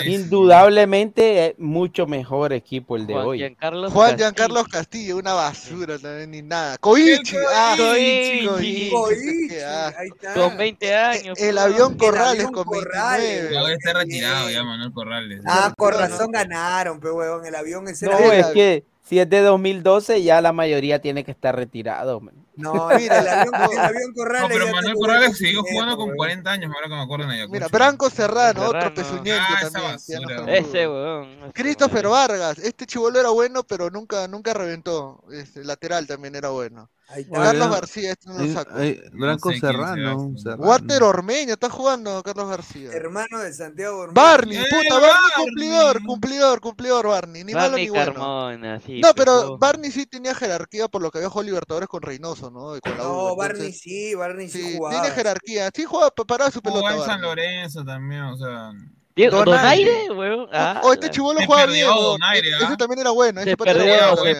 Indudablemente 0.07 1.47
eh, 1.47 1.55
mucho 1.59 2.07
mejor 2.07 2.53
equipo 2.53 2.97
el 2.97 3.07
de 3.07 3.15
hoy. 3.15 3.39
Giancarlos 3.39 3.93
Juan 3.93 4.17
Giancarlos 4.17 4.69
Castillo. 4.69 4.79
Castillo, 4.79 5.17
una 5.17 5.33
basura 5.35 5.99
también, 5.99 6.31
ni 6.31 6.43
nada. 6.43 6.79
Coichi, 6.79 7.37
ah, 7.53 7.75
Coichi, 7.77 8.47
Coichi, 8.47 8.91
Coichi. 8.91 9.59
Con 10.35 10.57
20 10.57 10.95
años. 10.95 11.39
El, 11.41 11.59
avión 11.59 11.97
Corrales 11.97 12.47
el 12.47 12.53
Corrales. 12.53 13.51
Ah, 15.47 15.75
con 15.77 15.93
razón 15.93 16.31
ganaron, 16.31 17.01
pero 17.01 17.17
huevón, 17.17 17.45
el 17.45 17.55
avión 17.55 17.89
es 17.89 18.03
el 18.03 18.11
No, 18.11 18.19
que 18.53 18.85
si 19.09 19.19
es 19.19 19.31
de 19.31 19.41
2012, 19.41 20.23
ya 20.23 20.43
la 20.43 20.53
mayoría 20.53 21.01
tiene 21.01 21.25
que 21.25 21.31
estar 21.31 21.57
retirado. 21.57 22.21
Man. 22.21 22.35
No, 22.57 22.89
mira, 22.99 23.21
el 23.21 23.29
avión, 23.29 23.55
el 23.73 23.79
avión 23.79 24.13
Corrales. 24.15 24.43
No, 24.43 24.55
pero 24.55 24.73
Manuel 24.73 24.95
Corrales 24.95 25.39
siguió 25.39 25.63
jugando 25.63 25.97
con 25.97 26.15
40 26.15 26.51
años, 26.51 26.73
ahora 26.75 26.89
que 26.89 26.95
me 26.95 27.01
acuerdo. 27.01 27.49
Mira, 27.49 27.69
Branco 27.69 28.11
Serrano, 28.11 28.67
Serrano. 28.67 28.79
otro 28.79 28.95
pezuñento 28.95 29.43
ah, 29.49 29.71
también. 29.73 30.49
Ese 30.49 30.87
weón. 30.87 31.53
Christopher 31.55 32.09
Vargas, 32.09 32.59
este 32.59 32.85
chivolo 32.85 33.19
era 33.19 33.31
bueno, 33.31 33.63
pero 33.63 33.89
nunca, 33.91 34.29
nunca 34.29 34.53
reventó. 34.53 35.25
Este, 35.33 35.65
lateral 35.65 36.07
también 36.07 36.35
era 36.35 36.51
bueno. 36.51 36.91
Carlos 37.33 37.71
García, 37.71 38.13
este 38.13 38.29
no 38.29 38.39
lo 38.39 38.53
saco. 38.53 38.71
Ay, 38.75 39.01
Branco 39.13 39.49
no 39.49 39.55
sé 39.55 39.61
Serrano, 39.61 40.31
Walter 40.59 41.03
Ormeño 41.03 41.55
está 41.55 41.71
jugando 41.71 42.23
Carlos 42.23 42.51
García. 42.51 42.91
Hermano 42.93 43.39
de 43.39 43.53
Santiago 43.53 44.01
Ormeño. 44.01 44.15
Barney, 44.15 44.59
¡Eh, 44.59 44.65
puta, 44.69 44.95
Barney, 44.95 45.11
Barney 45.11 45.45
cumplidor, 45.45 46.05
cumplidor, 46.05 46.61
cumplidor, 46.61 47.07
Barney. 47.09 47.45
Ni 47.45 47.55
malo 47.55 47.77
ni 47.77 47.89
bueno. 47.89 48.53
No, 48.53 49.15
pero. 49.15 49.57
Barney 49.59 49.91
sí 49.91 50.05
tenía 50.07 50.35
jerarquía 50.35 50.89
por 50.89 51.01
lo 51.01 51.11
que 51.11 51.19
había 51.19 51.31
jugado 51.31 51.47
Libertadores 51.47 51.89
con 51.89 52.03
Reynoso, 52.03 52.51
¿no? 52.51 52.75
No, 52.97 53.37
Barney 53.37 53.73
sí, 53.73 54.15
Barney 54.15 54.49
sí, 54.49 54.73
sí. 54.73 54.79
Tiene 54.91 55.11
jerarquía, 55.11 55.71
sí 55.75 55.85
jugaba 55.85 56.11
para 56.11 56.51
su 56.51 56.61
pelota. 56.61 56.81
Jugaba 56.81 57.01
en 57.01 57.07
San 57.07 57.23
Lorenzo 57.23 57.85
también, 57.85 58.23
o 58.23 58.37
sea. 58.37 58.73
Diego, 59.19 59.45
Donaire, 59.45 60.13
weón. 60.13 60.49
Ah, 60.53 60.81
oh, 60.85 60.93
este 60.93 61.11
chivolo 61.11 61.41
jugaba 61.45 61.67
bien. 61.67 61.89
Donaire, 61.89 62.51
Ese 62.51 62.77
también 62.77 63.01
era 63.01 63.11
bueno. 63.11 63.41
Ese 63.41 63.57
perdió, 63.57 64.17
se 64.17 64.35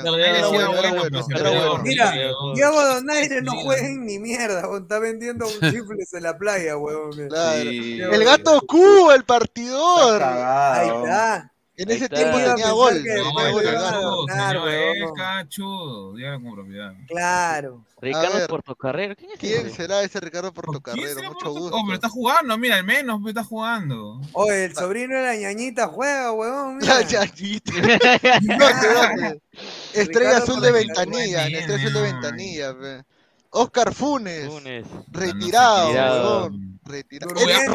perdió. 1.35 1.79
Mira, 1.83 2.13
Diego 2.55 2.85
Donaire 2.85 3.43
no 3.43 3.57
juega 3.57 3.85
en 3.85 4.07
ni 4.07 4.21
mierda, 4.21 4.69
weón. 4.69 4.83
Está 4.83 5.01
vendiendo 5.01 5.47
un 5.47 5.53
chifles 5.73 6.15
en 6.15 6.23
la 6.23 6.39
playa, 6.39 6.77
weón. 6.77 7.11
El 7.19 8.25
gato 8.25 8.61
Q, 8.61 9.11
el 9.11 9.25
partidor. 9.25 10.23
Ahí 10.23 10.87
está. 10.89 11.53
En 11.79 11.91
ese 11.93 12.09
tiempo 12.09 12.37
tenía 12.39 12.73
gol. 12.73 13.03
Que, 13.05 13.15
no, 13.15 14.27
claro, 14.27 14.67
señor, 14.67 15.15
cachudo, 15.15 16.15
con 16.43 16.55
propiedad. 16.55 16.93
Claro. 17.07 17.85
Ricardo 18.01 18.35
ver, 18.35 18.49
Portocarrero, 18.49 19.15
¿quién 19.39 19.71
será 19.71 20.03
ese 20.03 20.19
Ricardo 20.19 20.53
Portocarrero? 20.53 21.23
Mucho 21.33 21.51
gusto. 21.51 21.77
Oh, 21.77 21.83
pero 21.85 21.95
está 21.95 22.09
jugando, 22.09 22.59
mira, 22.59 22.77
al 22.77 22.85
menos 22.85 23.21
está 23.27 23.45
jugando. 23.45 24.21
Oye, 24.33 24.65
el 24.67 24.75
sobrino 24.75 25.17
de 25.17 25.23
la 25.23 25.37
ñañita 25.37 25.87
juega, 25.87 26.33
huevón. 26.33 26.81
La 26.81 27.03
ñañita. 27.03 27.73
no, 28.43 29.37
Estrella 29.95 30.39
azul 30.39 30.61
de 30.61 30.73
ventanilla, 30.73 31.47
estrella 31.47 31.77
azul 31.77 31.93
de 31.93 32.03
ventanilla, 32.03 32.77
Oscar 33.51 33.95
Funes. 33.95 34.51
Retirado, 35.11 36.51
retirado. 36.85 37.33
Eh, 37.37 37.67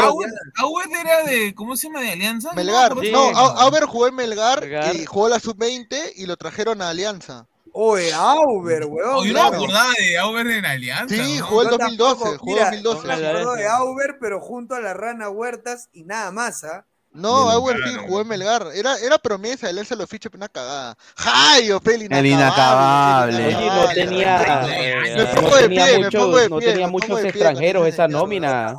era 1.02 1.24
de, 1.24 1.54
¿cómo 1.56 1.76
se 1.76 1.88
llama? 1.88 2.02
De 2.02 2.12
Alianza. 2.12 2.54
Melgar. 2.54 2.96
No, 2.96 3.30
Auber 3.30 3.86
jugó 3.86 4.08
en 4.08 4.16
Melgar, 4.16 4.64
y 4.94 5.06
jugó 5.06 5.30
la 5.30 5.40
sub-20 5.40 6.14
y 6.16 6.26
lo 6.26 6.38
trajeron 6.38 6.82
a 6.82 6.90
Alianza. 6.90 7.48
Oye, 7.76 8.14
Auber, 8.14 8.86
weón. 8.86 9.16
Oh, 9.16 9.26
yo 9.26 9.34
no 9.34 9.50
me 9.50 9.58
acordaba 9.58 9.94
de 9.98 10.18
Auber 10.20 10.46
en 10.48 10.66
Alianza. 10.66 11.16
Sí, 11.16 11.40
jugó 11.40 11.64
el 11.64 11.70
2012. 11.70 12.38
Jugó 12.38 12.54
mira, 12.54 12.66
2012. 12.66 13.08
Me 13.08 13.14
acuerdo 13.14 13.54
de 13.56 13.68
Auber, 13.68 14.18
pero 14.20 14.40
junto 14.40 14.76
a 14.76 14.80
la 14.80 14.94
Rana 14.94 15.30
Huertas 15.30 15.90
y 15.92 16.04
nada 16.04 16.32
más, 16.32 16.64
¿ah? 16.64 16.86
No, 17.14 17.50
a 17.50 17.56
jugó 18.08 18.22
en 18.22 18.28
Melgar. 18.28 18.68
Era, 18.74 18.98
era 18.98 19.18
promesa 19.20 19.68
de 19.68 19.74
leerse 19.74 19.96
los 19.96 20.10
fichos, 20.10 20.32
pero 20.32 20.40
una 20.40 20.50
cagada. 20.50 20.98
¡Jayo, 21.16 21.80
peli! 21.80 22.08
El 22.10 22.26
inacabable. 22.26 23.52
No 23.52 23.88
tenía, 23.94 24.66
me 25.16 25.26
pongo 25.28 25.56
de 25.56 25.70
pie, 25.70 26.00
me 26.00 26.12
pongo 26.12 26.38
de 26.38 26.50
pie. 26.50 26.50
No 26.50 26.60
tenía 26.60 26.88
muchos 26.88 27.24
extranjeros 27.24 27.88
esa 27.88 28.08
nómina. 28.08 28.76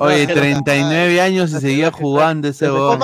Oye, 0.00 0.26
39 0.26 1.20
años 1.20 1.52
y 1.52 1.60
seguía 1.60 1.90
jugando 1.90 2.48
ese 2.48 2.68
gol. 2.68 2.98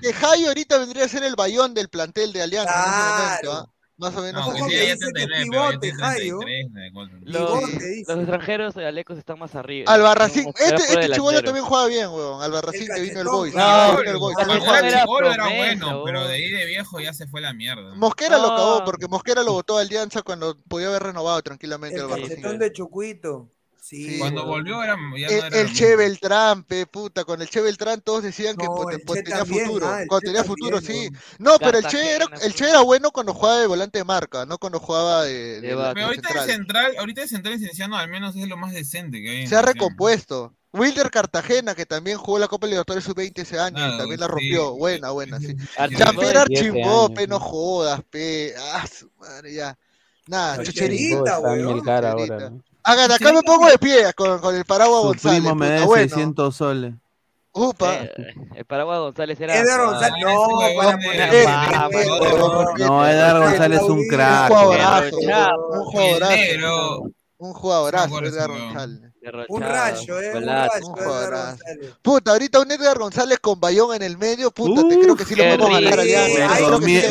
Que 0.00 0.12
Jayo 0.12 0.48
ahorita 0.48 0.78
vendría 0.78 1.04
a 1.04 1.08
ser 1.08 1.24
el 1.24 1.34
bayón 1.34 1.74
del 1.74 1.88
plantel 1.88 2.32
de 2.32 2.42
Alianza. 2.42 3.68
Más 4.02 4.16
o 4.16 4.20
menos. 4.20 4.44
No, 4.44 4.52
pues 4.52 4.72
sí, 4.72 5.44
pivote, 5.44 5.92
los, 7.22 8.18
extranjeros 8.18 8.76
Alecos 8.76 9.16
están 9.16 9.38
más 9.38 9.54
arriba. 9.54 9.92
Albarracín, 9.92 10.48
este, 10.58 10.74
este 10.74 11.10
chivolo 11.10 11.40
también 11.40 11.64
juega 11.64 11.86
bien, 11.86 12.08
weón. 12.08 12.42
Albarracín 12.42 12.88
que 12.92 13.00
vino 13.00 13.20
el 13.20 13.28
Boys. 13.28 13.54
No, 13.54 14.00
el 14.00 14.16
Boys. 14.16 14.36
era 14.82 15.04
bueno, 15.04 16.02
pero 16.04 16.26
de 16.26 16.34
ahí 16.34 16.50
de 16.50 16.66
viejo 16.66 16.98
ya 16.98 17.12
se 17.12 17.28
fue 17.28 17.40
la 17.40 17.52
mierda. 17.52 17.94
Mosquera 17.94 18.38
lo 18.38 18.52
acabó, 18.52 18.84
porque 18.84 19.06
Mosquera 19.06 19.44
lo 19.44 19.52
votó 19.52 19.78
a 19.78 19.82
Alianza 19.82 20.22
cuando 20.22 20.58
podía 20.66 20.88
haber 20.88 21.04
renovado 21.04 21.40
tranquilamente 21.42 21.98
el 21.98 22.06
Albarracín. 22.06 22.44
El 22.44 22.58
de 22.58 22.72
Chucuito. 22.72 23.52
Cuando 24.18 24.46
volvió 24.46 24.82
era, 24.82 24.94
el, 24.94 25.00
no 25.00 25.16
era 25.16 25.72
Che 25.72 25.96
Beltrán, 25.96 26.62
pe, 26.62 26.86
puta, 26.86 27.24
con 27.24 27.42
el 27.42 27.48
Che 27.48 27.60
Beltrán 27.60 28.00
todos 28.00 28.22
decían 28.22 28.56
que 28.56 28.66
pues, 29.04 29.24
tenía 29.24 29.44
futuro, 29.44 29.88
ah, 29.88 30.04
cuando 30.06 30.20
tenía 30.20 30.44
futuro, 30.44 30.80
sí. 30.80 31.08
No, 31.38 31.58
pero 31.58 31.78
el 31.78 31.84
Che 31.86 32.68
era 32.68 32.80
bueno 32.82 33.10
cuando 33.10 33.34
jugaba 33.34 33.58
de 33.58 33.66
volante 33.66 33.98
de 33.98 34.04
marca, 34.04 34.46
no 34.46 34.58
cuando 34.58 34.78
jugaba 34.78 35.24
de, 35.24 35.60
de, 35.60 35.68
Pero 35.94 36.06
ahorita 36.06 36.28
el 36.28 36.40
central, 36.40 36.94
ahorita 36.96 37.22
el 37.22 37.28
central 37.28 37.54
esenciano 37.54 37.96
al 37.96 38.08
menos 38.08 38.36
es 38.36 38.46
lo 38.46 38.56
más 38.56 38.72
decente 38.72 39.20
que 39.20 39.30
hay. 39.30 39.46
Se 39.46 39.56
ha 39.56 39.62
recompuesto. 39.62 40.54
Wilder 40.74 41.10
Cartagena, 41.10 41.74
que 41.74 41.84
también 41.84 42.16
jugó 42.16 42.38
la 42.38 42.48
Copa 42.48 42.66
Libertadores 42.66 43.04
Sub-20 43.04 43.42
ese 43.42 43.58
año, 43.58 43.98
también 43.98 44.20
la 44.20 44.28
rompió. 44.28 44.74
Buena, 44.74 45.10
buena, 45.10 45.38
sí. 45.38 45.54
Champier 45.98 46.38
Archimbó, 46.38 47.12
pe, 47.12 47.26
no 47.26 47.38
jodas, 47.38 48.00
pe. 48.08 48.54
Ah, 48.72 48.86
su 48.86 49.10
madre, 49.18 49.52
ya. 49.52 49.76
Nada, 50.28 50.62
Chucherita, 50.62 51.40
weón. 51.40 52.62
Hagan, 52.84 53.12
acá 53.12 53.32
me 53.32 53.42
pongo 53.42 53.66
de 53.66 53.78
pie 53.78 54.12
con, 54.14 54.38
con 54.40 54.54
el 54.56 54.64
paraguas 54.64 55.00
Su 55.02 55.06
González. 55.08 55.40
primo 55.40 55.54
me 55.54 55.66
puta, 55.66 55.80
da 55.80 55.86
bueno. 55.86 56.08
600 56.08 56.56
soles. 56.56 56.94
Upa. 57.54 57.94
Eh, 57.94 58.34
el 58.56 58.64
paraguas 58.64 58.98
González 59.00 59.38
era. 59.40 59.56
Edgar 59.58 59.84
González. 59.86 60.24
Ah, 60.26 60.32
no, 60.32 60.58
para 60.76 60.96
poner- 60.96 61.34
eh, 61.34 61.42
eh, 61.42 61.46
eh, 61.92 62.06
eh 62.30 62.84
No, 62.86 63.06
Edgar 63.06 63.38
González 63.40 63.80
es 63.82 63.88
un 63.88 63.98
Un 63.98 64.08
crack. 64.08 64.48
jugadorazo. 64.48 65.16
Un 65.18 65.84
jugadorazo. 65.84 67.02
Un 67.38 67.52
jugadorazo, 67.52 68.18
Edgar 68.24 68.48
González. 68.50 69.11
Un 69.48 69.60
rayo, 69.60 70.20
eh. 70.20 70.32
Un 70.34 70.44
rayo, 70.44 70.82
Edgar 70.98 71.56
Puta, 72.02 72.32
ahorita 72.32 72.60
un 72.60 72.72
Edgar 72.72 72.98
González 72.98 73.38
con 73.38 73.60
Bayón 73.60 73.94
en 73.94 74.02
el 74.02 74.18
medio, 74.18 74.50
puta, 74.50 74.82
te 74.88 74.98
creo 74.98 75.14
que 75.14 75.24
sí 75.24 75.36
lo 75.36 75.44
podemos 75.44 75.70
ganar 75.70 76.00
allá. 76.00 76.26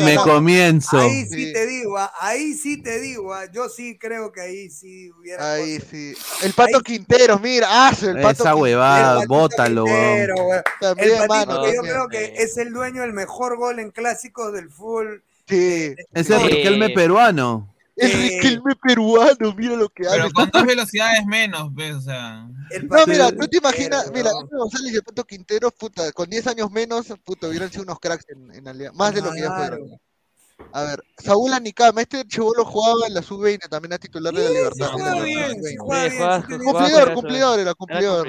Me, 0.04 0.16
comienzo. 0.16 0.98
Ah, 0.98 1.04
ahí 1.04 1.24
sí, 1.24 1.52
te 1.54 1.66
digo, 1.66 1.98
ahí 2.20 2.52
sí 2.52 2.82
te 2.82 3.00
digo, 3.00 3.34
yo 3.52 3.70
sí 3.70 3.96
creo 3.98 4.30
que 4.30 4.42
ahí 4.42 4.68
sí 4.68 5.10
hubiera. 5.12 5.54
Ahí 5.54 5.80
sí. 5.80 6.14
El 6.42 6.52
pato 6.52 6.78
ahí 6.78 6.82
Quintero, 6.82 7.38
mira, 7.38 7.88
hace 7.88 8.10
el 8.10 8.20
pato. 8.20 8.42
Esa 8.42 8.56
huevada, 8.56 9.24
bótalo, 9.26 9.84
Quintero, 9.84 10.34
weón. 10.34 10.62
También, 10.80 11.10
el 11.22 11.28
que 11.28 11.74
yo 11.74 11.82
creo 11.82 12.08
que 12.08 12.34
es 12.36 12.58
el 12.58 12.74
dueño 12.74 13.00
del 13.00 13.14
mejor 13.14 13.56
gol 13.56 13.78
en 13.78 13.90
clásicos 13.90 14.52
del 14.52 14.68
full. 14.68 15.06
Sí. 15.48 15.56
Eh, 15.56 15.96
es 16.12 16.28
Riquelme 16.28 16.90
peruano. 16.90 17.71
Es 17.94 18.14
eh, 18.14 18.16
Riquelme 18.16 18.74
peruano, 18.76 19.54
mira 19.54 19.76
lo 19.76 19.88
que 19.88 20.06
hace. 20.06 20.16
Pero 20.16 20.30
con 20.30 20.50
dos 20.50 20.64
velocidades 20.64 21.26
menos, 21.26 21.70
pues, 21.74 21.94
o 21.94 22.00
sea. 22.00 22.48
No, 22.82 23.06
mira, 23.06 23.30
tú 23.30 23.46
te 23.46 23.58
imaginas, 23.58 24.10
mira, 24.12 24.30
González 24.50 24.92
y 24.92 24.96
el 24.96 25.26
Quintero, 25.26 25.70
puta, 25.70 26.10
con 26.12 26.28
10 26.30 26.46
años 26.46 26.70
menos, 26.70 27.06
puta, 27.22 27.48
hubieran 27.48 27.70
sido 27.70 27.82
unos 27.82 28.00
cracks 28.00 28.24
en, 28.30 28.54
en 28.54 28.66
Alianza, 28.66 28.96
más 28.96 29.14
de 29.14 29.20
lo 29.20 29.32
que 29.32 29.40
ya 29.40 29.54
fueron. 29.54 30.00
A 30.72 30.82
ver, 30.84 31.02
Saúl 31.18 31.52
Anicama, 31.52 32.00
este 32.02 32.24
chivolo 32.26 32.64
jugaba 32.64 33.06
en 33.06 33.14
la 33.14 33.22
sub-20, 33.22 33.68
también 33.68 33.92
a 33.94 33.98
titular 33.98 34.32
de 34.32 34.44
la 34.44 34.50
Libertad. 34.50 34.92
Cumplidor, 36.58 37.14
cumplidor, 37.14 37.58
era 37.58 37.74
cumplidor. 37.74 38.28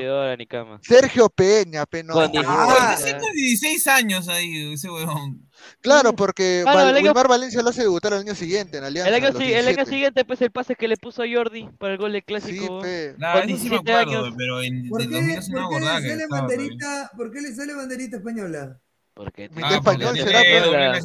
Sergio 0.82 1.30
Peña, 1.30 1.86
Peno. 1.86 2.14
Con 2.14 2.32
16 2.32 3.88
ah, 3.88 3.96
años 3.96 4.28
ahí, 4.28 4.74
ese 4.74 4.90
huevón. 4.90 5.48
Claro, 5.82 6.14
porque 6.14 6.62
Claro, 6.64 6.78
Val- 6.80 6.90
el 6.90 6.96
año- 6.98 7.06
Wilmar 7.08 7.28
Valencia 7.28 7.62
lo 7.62 7.70
hace 7.70 7.82
debutar 7.82 8.14
al 8.14 8.20
año 8.22 8.36
siguiente 8.36 8.78
en 8.78 8.84
Alianza. 8.84 9.10
El 9.10 9.16
año, 9.16 9.28
el 9.30 9.36
año 9.38 9.40
17. 9.48 9.86
siguiente, 9.86 10.26
pues 10.26 10.42
el 10.42 10.52
pase 10.52 10.76
que 10.76 10.88
le 10.88 10.98
puso 10.98 11.24
a 11.24 11.26
Jordi 11.32 11.70
para 11.78 11.94
el 11.94 12.00
gol 12.00 12.14
de 12.14 12.22
clásico. 12.22 12.82
Nah, 13.18 13.34
sí 13.34 13.40
me 13.42 13.46
17 13.48 13.76
acuerdo, 13.94 14.26
años. 14.26 14.36
pero 14.38 14.62
en 14.62 14.90
¿Por 14.90 15.02
qué, 15.02 15.08
2000 15.08 15.38
es 15.38 15.50
una 15.50 15.62
por 15.62 15.70
qué 15.70 15.76
gordada 15.76 16.00
le 16.00 16.04
que 16.06 16.10
sale 16.12 16.28
banderita, 16.30 17.12
¿Por 17.16 17.32
qué 17.32 17.42
le 17.42 17.54
sale 17.56 17.74
banderita 17.74 18.18
española? 18.18 18.80
Porque 19.16 19.44
español 19.46 20.18
será. 20.18 20.40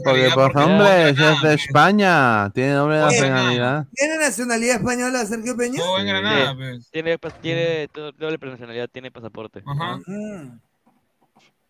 Porque, 0.02 0.30
por 0.34 0.56
hombre, 0.58 1.10
es 1.10 1.16
de 1.42 1.54
España. 1.54 2.50
Tiene 2.54 2.72
doble 2.72 2.96
nacionalidad. 3.00 3.86
¿Tiene 3.94 4.16
nacionalidad 4.16 4.76
española 4.76 5.26
Sergio 5.26 5.54
Peña? 5.56 5.76
Todo 5.78 5.98
en 5.98 6.06
Granada, 6.06 6.50
Sí. 6.52 6.56
pues. 6.56 6.90
Tiene, 6.90 7.18
pas- 7.18 7.38
tiene 7.42 7.88
do- 7.92 8.12
doble 8.12 8.38
nacionalidad, 8.40 8.88
tiene 8.90 9.10
pasaporte. 9.10 9.62
Mm. 9.62 10.58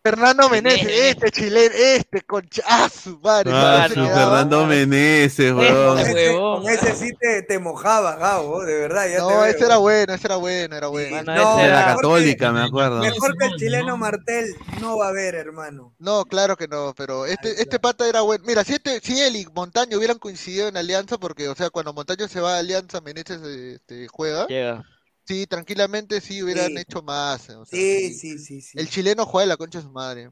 Fernando 0.01 0.49
Menezes, 0.49 0.87
este 0.89 1.29
chileno, 1.29 1.75
este 1.75 2.21
concha, 2.21 2.63
ah, 2.65 2.89
su 2.89 3.19
madre. 3.19 3.51
Ah. 3.53 3.87
Fernando 3.89 4.65
Meneses, 4.65 5.51
Con 5.51 5.59
weón. 5.59 5.99
ese, 5.99 6.35
con 6.37 6.69
ese 6.69 6.95
sí 6.95 7.11
te, 7.19 7.41
te 7.43 7.59
mojaba, 7.59 8.15
Gabo, 8.15 8.63
de 8.63 8.75
verdad. 8.79 9.07
Ya 9.07 9.15
te 9.15 9.19
No, 9.19 9.27
veo. 9.27 9.45
ese 9.45 9.65
era 9.65 9.77
bueno, 9.77 10.13
ese 10.13 10.27
era 10.27 10.35
bueno, 10.37 10.75
era 10.77 10.87
bueno. 10.87 11.23
No, 11.23 11.57
de 11.57 11.67
la 11.67 11.75
mejor 11.87 11.95
católica, 11.95 12.51
me 12.53 12.61
acuerdo. 12.63 12.99
Mejor 12.99 13.37
que 13.37 13.45
el 13.45 13.55
chileno 13.57 13.97
Martel 13.97 14.55
no 14.79 14.97
va 14.97 15.07
a 15.07 15.09
haber, 15.09 15.35
hermano. 15.35 15.93
No, 15.99 16.23
claro 16.23 16.55
que 16.55 16.67
no, 16.69 16.93
pero 16.95 17.25
este, 17.25 17.61
este 17.61 17.77
pata 17.79 18.07
era 18.07 18.21
bueno. 18.21 18.43
Mira, 18.47 18.63
si 18.63 18.73
este, 18.75 19.01
si 19.01 19.19
él 19.21 19.35
y 19.35 19.45
Montaño 19.53 19.97
hubieran 19.97 20.17
coincidido 20.17 20.69
en 20.69 20.77
Alianza, 20.77 21.17
porque, 21.17 21.49
o 21.49 21.55
sea, 21.55 21.69
cuando 21.71 21.91
Montaño 21.93 22.27
se 22.29 22.39
va 22.39 22.55
a 22.55 22.59
Alianza, 22.59 23.01
Menezes 23.01 23.41
este, 23.41 24.07
juega. 24.07 24.47
Llega. 24.47 24.85
Sí, 25.29 25.45
tranquilamente 25.45 26.21
sí 26.21 26.41
hubieran 26.41 26.69
Sí. 26.69 26.77
hecho 26.79 27.03
más. 27.03 27.51
o 27.51 27.63
sea, 27.63 27.79
Sí, 27.79 28.15
sí, 28.15 28.39
sí, 28.39 28.61
sí. 28.61 28.79
El 28.79 28.89
chileno 28.89 29.27
juega 29.27 29.43
de 29.43 29.49
la 29.49 29.57
concha 29.57 29.77
de 29.77 29.83
su 29.83 29.91
madre. 29.91 30.31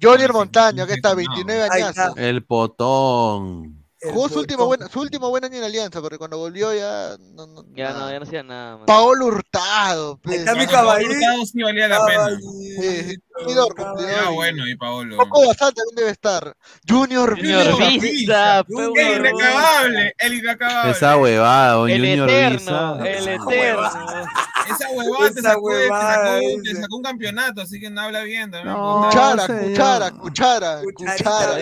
Jonier 0.00 0.32
Montaño, 0.32 0.86
que 0.86 0.94
está, 0.94 1.12
29 1.14 1.68
Ahí 1.70 1.82
años. 1.82 1.94
El 2.16 2.42
potón. 2.42 3.85
Jugó 4.02 4.28
su 4.28 4.38
último, 4.40 4.66
buen, 4.66 4.86
su 4.90 5.00
último 5.00 5.30
buen 5.30 5.44
año 5.44 5.56
en 5.56 5.64
Alianza, 5.64 6.00
porque 6.02 6.18
cuando 6.18 6.36
volvió 6.38 6.72
ya. 6.74 7.16
No, 7.34 7.46
no, 7.46 7.64
Ya 7.74 7.90
nada. 7.92 8.00
no, 8.00 8.10
ya 8.12 8.18
no 8.18 8.24
hacía 8.26 8.42
nada. 8.42 8.76
man. 8.76 8.86
Paolo 8.86 9.26
Hurtado. 9.26 10.18
pues. 10.22 10.40
está 10.40 10.54
mi 10.54 10.66
Paolo 10.66 10.78
caballito. 10.78 11.14
Hurtado 11.14 11.46
sí 11.46 11.62
valía 11.62 11.88
la 11.88 12.06
pena. 12.06 12.28
Sí, 12.38 13.16
cumplidor, 13.34 13.74
cumplidor. 13.74 14.10
Era 14.10 14.28
bueno, 14.30 14.68
y 14.68 14.76
Paolo. 14.76 15.16
Coco 15.16 15.46
Bazán 15.46 15.72
también 15.72 15.96
debe 15.96 16.10
estar. 16.10 16.54
Junior 16.86 17.36
Junior 17.36 17.78
Villa. 17.78 18.00
Visa, 18.00 18.64
El 18.96 19.16
inacabable, 19.26 20.14
el 20.18 20.34
inacabable. 20.34 20.90
Esa 20.92 21.16
huevada, 21.16 21.90
El 21.90 21.98
Junior 22.00 22.28
eterno, 22.30 22.96
Visa. 22.98 23.08
el 23.08 23.28
eterno. 23.28 23.90
Esa 24.72 24.88
huevada 24.90 25.30
te 25.32 25.40
Esa 25.40 25.48
sacó, 25.50 25.68
te 25.70 25.74
huevada, 25.76 26.14
sacó- 26.16 26.38
dice. 26.62 26.74
te 26.74 26.80
sacó 26.80 26.96
un 26.96 27.02
campeonato, 27.02 27.60
así 27.62 27.80
que 27.80 27.90
no 27.90 28.00
habla 28.00 28.22
bien 28.22 28.50
también. 28.50 28.74
No, 28.74 29.02
Cuchara, 29.04 29.46
cuchara, 29.46 30.10
cuchara, 30.12 30.82
cuchara. 30.94 31.58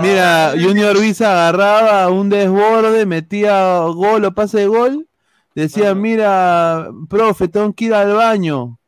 Mira, 0.00 0.52
Junior 0.60 0.98
Visa 0.98 1.30
agarraba 1.32 2.08
un 2.10 2.28
desborde, 2.28 3.06
metía 3.06 3.78
gol 3.86 4.24
o 4.24 4.34
pase 4.34 4.58
de 4.60 4.66
gol. 4.66 5.08
Decía, 5.54 5.94
mira, 5.94 6.88
profe, 7.08 7.46
tengo 7.48 7.72
que 7.74 7.84
ir 7.86 7.94
al 7.94 8.12
baño. 8.14 8.78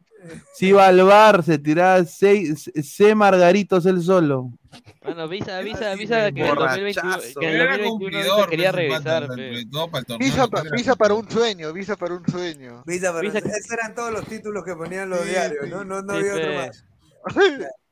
Si 0.54 0.68
iba 0.68 0.86
al 0.86 1.02
bar, 1.02 1.42
se 1.42 1.58
tiraba 1.58 2.04
seis, 2.04 2.70
seis 2.82 3.14
margaritos 3.16 3.84
él 3.86 4.02
solo. 4.02 4.50
Bueno, 5.02 5.28
visa, 5.28 5.60
visa, 5.60 5.94
visa 5.94 6.32
que 6.32 6.40
en 6.40 6.46
el 6.48 6.54
2021, 6.56 7.08
Borrachazo. 7.10 7.40
que 7.40 7.48
el 7.48 7.54
Era 7.54 7.64
2021 7.78 7.90
cumplidor, 7.98 8.44
se 8.44 8.50
quería 8.50 8.72
regresar. 8.72 9.26
para. 9.28 10.16
Visa, 10.18 10.48
pa- 10.48 10.62
visa 10.72 10.96
para 10.96 11.14
un 11.14 11.30
sueño, 11.30 11.72
visa 11.72 11.96
para 11.96 12.14
un 12.14 12.26
sueño. 12.26 12.82
Visa, 12.86 13.12
pero 13.12 13.22
Visa- 13.32 13.38
esos 13.38 13.70
eran 13.70 13.94
todos 13.94 14.12
los 14.12 14.24
títulos 14.26 14.64
que 14.64 14.74
ponían 14.74 15.08
los 15.08 15.20
Sí, 15.20 15.28
diarios, 15.30 15.68
¿no? 15.68 15.84
No, 15.84 16.02
no 16.02 16.12
Sí, 16.14 16.18
había 16.18 16.32
otro 16.34 16.46
pe. 16.48 16.56
más. 16.56 16.84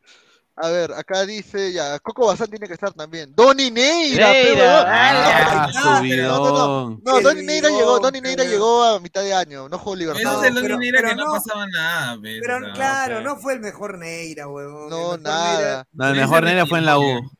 A 0.56 0.68
ver, 0.70 0.92
acá 0.92 1.26
dice 1.26 1.72
ya, 1.72 1.98
Coco 1.98 2.26
Bazán 2.26 2.48
tiene 2.48 2.68
que 2.68 2.74
estar 2.74 2.92
también. 2.92 3.34
Donny 3.34 3.72
Neira, 3.72 4.28
Neira. 4.32 4.84
Ah, 4.86 6.00
No, 6.04 6.38
no, 6.38 6.52
no. 6.52 7.00
No, 7.02 7.20
Donny 7.20 7.42
Neira 7.42 7.70
llegó, 7.70 7.98
Donny 7.98 8.20
Neira 8.20 8.44
llegó 8.44 8.84
a 8.84 9.00
mitad 9.00 9.22
de 9.22 9.34
año, 9.34 9.68
no 9.68 9.78
jugó 9.78 9.94
Ese 9.96 10.04
Libertad. 10.04 10.44
es 10.44 10.48
el 10.50 10.54
pero- 10.62 10.76
único 10.76 10.78
Neira 10.78 11.08
que 11.10 11.14
no 11.16 11.26
no- 11.26 11.32
pasaba 11.32 11.66
nada, 11.66 12.18
Pero 12.22 12.60
sea, 12.60 12.72
claro, 12.72 13.20
no 13.22 13.36
fue 13.36 13.54
el 13.54 13.60
mejor 13.60 13.98
Neira, 13.98 14.46
huevón. 14.46 14.90
No, 14.90 15.16
nada. 15.16 15.86
No, 15.92 16.08
el 16.08 16.14
mejor 16.16 16.44
nene 16.44 16.66
fue 16.66 16.78
en 16.78 16.86
la 16.86 16.98
U. 16.98 17.02
Neira- 17.02 17.30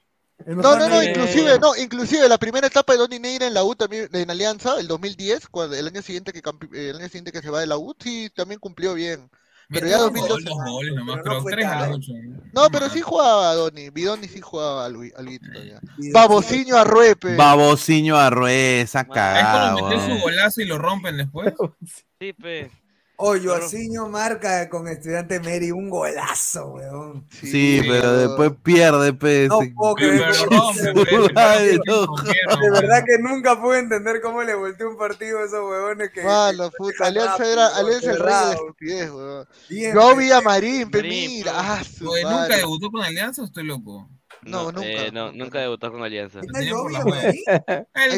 No, 0.47 0.77
no, 0.77 0.77
no, 0.77 1.01
Neira- 1.01 1.11
inclusive, 1.11 1.59
no, 1.61 1.77
inclusive 1.77 2.29
la 2.29 2.39
primera 2.39 2.67
etapa 2.67 2.95
de 2.95 2.99
Donny 2.99 3.21
Neira 3.21 3.47
en 3.47 3.55
la 3.55 3.63
U 3.63 3.77
también, 3.77 4.09
en 4.13 4.29
Alianza, 4.31 4.79
el 4.81 4.89
2010, 4.89 5.47
cuando 5.49 5.77
el 5.77 5.87
año 5.87 6.03
siguiente 6.03 6.33
que 6.33 6.43
el 6.73 6.97
año 6.97 7.07
siguiente 7.07 7.31
que 7.31 7.41
se 7.43 7.51
va 7.51 7.61
de 7.61 7.67
la 7.69 7.77
U, 7.79 7.95
sí, 7.99 8.29
también 8.35 8.59
cumplió 8.59 8.93
bien. 8.95 9.31
Pero 9.75 9.87
ya 9.87 9.97
Metió 9.97 10.29
2012. 10.29 10.45
dos 10.45 10.59
goles 10.73 10.95
nomás, 10.95 11.17
Pero 11.17 11.17
no 11.17 11.23
pero 11.31 11.43
fue 11.43 11.53
tres 11.53 11.67
a 11.67 11.71
tan- 11.79 11.91
los 11.91 11.99
ocho. 11.99 12.13
No, 12.53 12.71
pero 12.71 12.89
sí 12.89 13.01
jugaba 13.01 13.55
Donny, 13.55 13.91
Bidoni 13.91 14.29
sí 14.29 14.41
jugaba 14.41 14.85
alguito 14.87 15.47
todavía. 15.53 15.81
Babociño 16.13 16.77
Arruepe. 16.77 17.35
Babociño 17.37 18.17
Arrué, 18.17 18.83
esa 18.83 19.05
Es 19.93 20.03
su 20.05 20.23
golazo 20.23 20.61
y 20.63 20.65
lo 20.67 20.79
rompen 20.79 21.17
después. 21.17 21.53
Sí, 22.21 22.33
pe. 22.33 22.71
Oh, 23.17 23.37
Joaciño 23.39 24.09
marca 24.09 24.69
con 24.69 24.89
estudiante 24.89 25.39
Mary 25.39 25.71
un 25.71 25.89
golazo, 25.89 26.73
weón. 26.73 27.25
Sí, 27.31 27.81
pero 27.87 28.13
después 28.17 28.53
pierde, 28.61 29.13
pe. 29.13 29.47
No 29.49 29.61
puedo 29.77 29.95
creer 29.95 30.35
De 31.45 32.71
verdad 32.71 33.05
que 33.07 33.19
nunca 33.21 33.61
pude 33.61 33.79
entender 33.79 34.21
cómo 34.21 34.43
le 34.43 34.57
volteó 34.57 34.91
un 34.91 34.97
partido 34.97 35.39
a 35.39 35.45
esos 35.45 35.61
huevones 35.61 36.11
que. 36.11 36.23
Que- 36.23 36.71
puta, 36.77 37.07
Alianza 37.07 37.53
era, 37.53 37.69
Alianza 37.69 37.79
el 37.79 37.87
rey 37.87 38.01
de 38.01 38.07
la 38.07 38.13
cerrado. 38.13 38.53
estupidez, 38.53 39.11
weón. 39.11 39.49
Bien, 39.69 39.95
Yo 39.95 40.17
vi 40.17 40.33
a 40.33 40.41
Marín, 40.41 40.91
mira, 40.93 41.53
ah, 41.55 41.83
¿Nunca 42.01 42.57
debutó 42.57 42.91
con 42.91 43.03
Alianza 43.03 43.43
o 43.43 43.45
estoy 43.45 43.65
loco? 43.65 44.09
No, 44.43 44.71
nunca. 44.73 44.87
eh, 44.87 45.11
no, 45.13 45.33
nunca 45.33 45.61
debutó 45.61 45.91
con 45.91 46.03
Alianza. 46.03 46.41
¿Está 46.41 46.61
El 46.61 46.71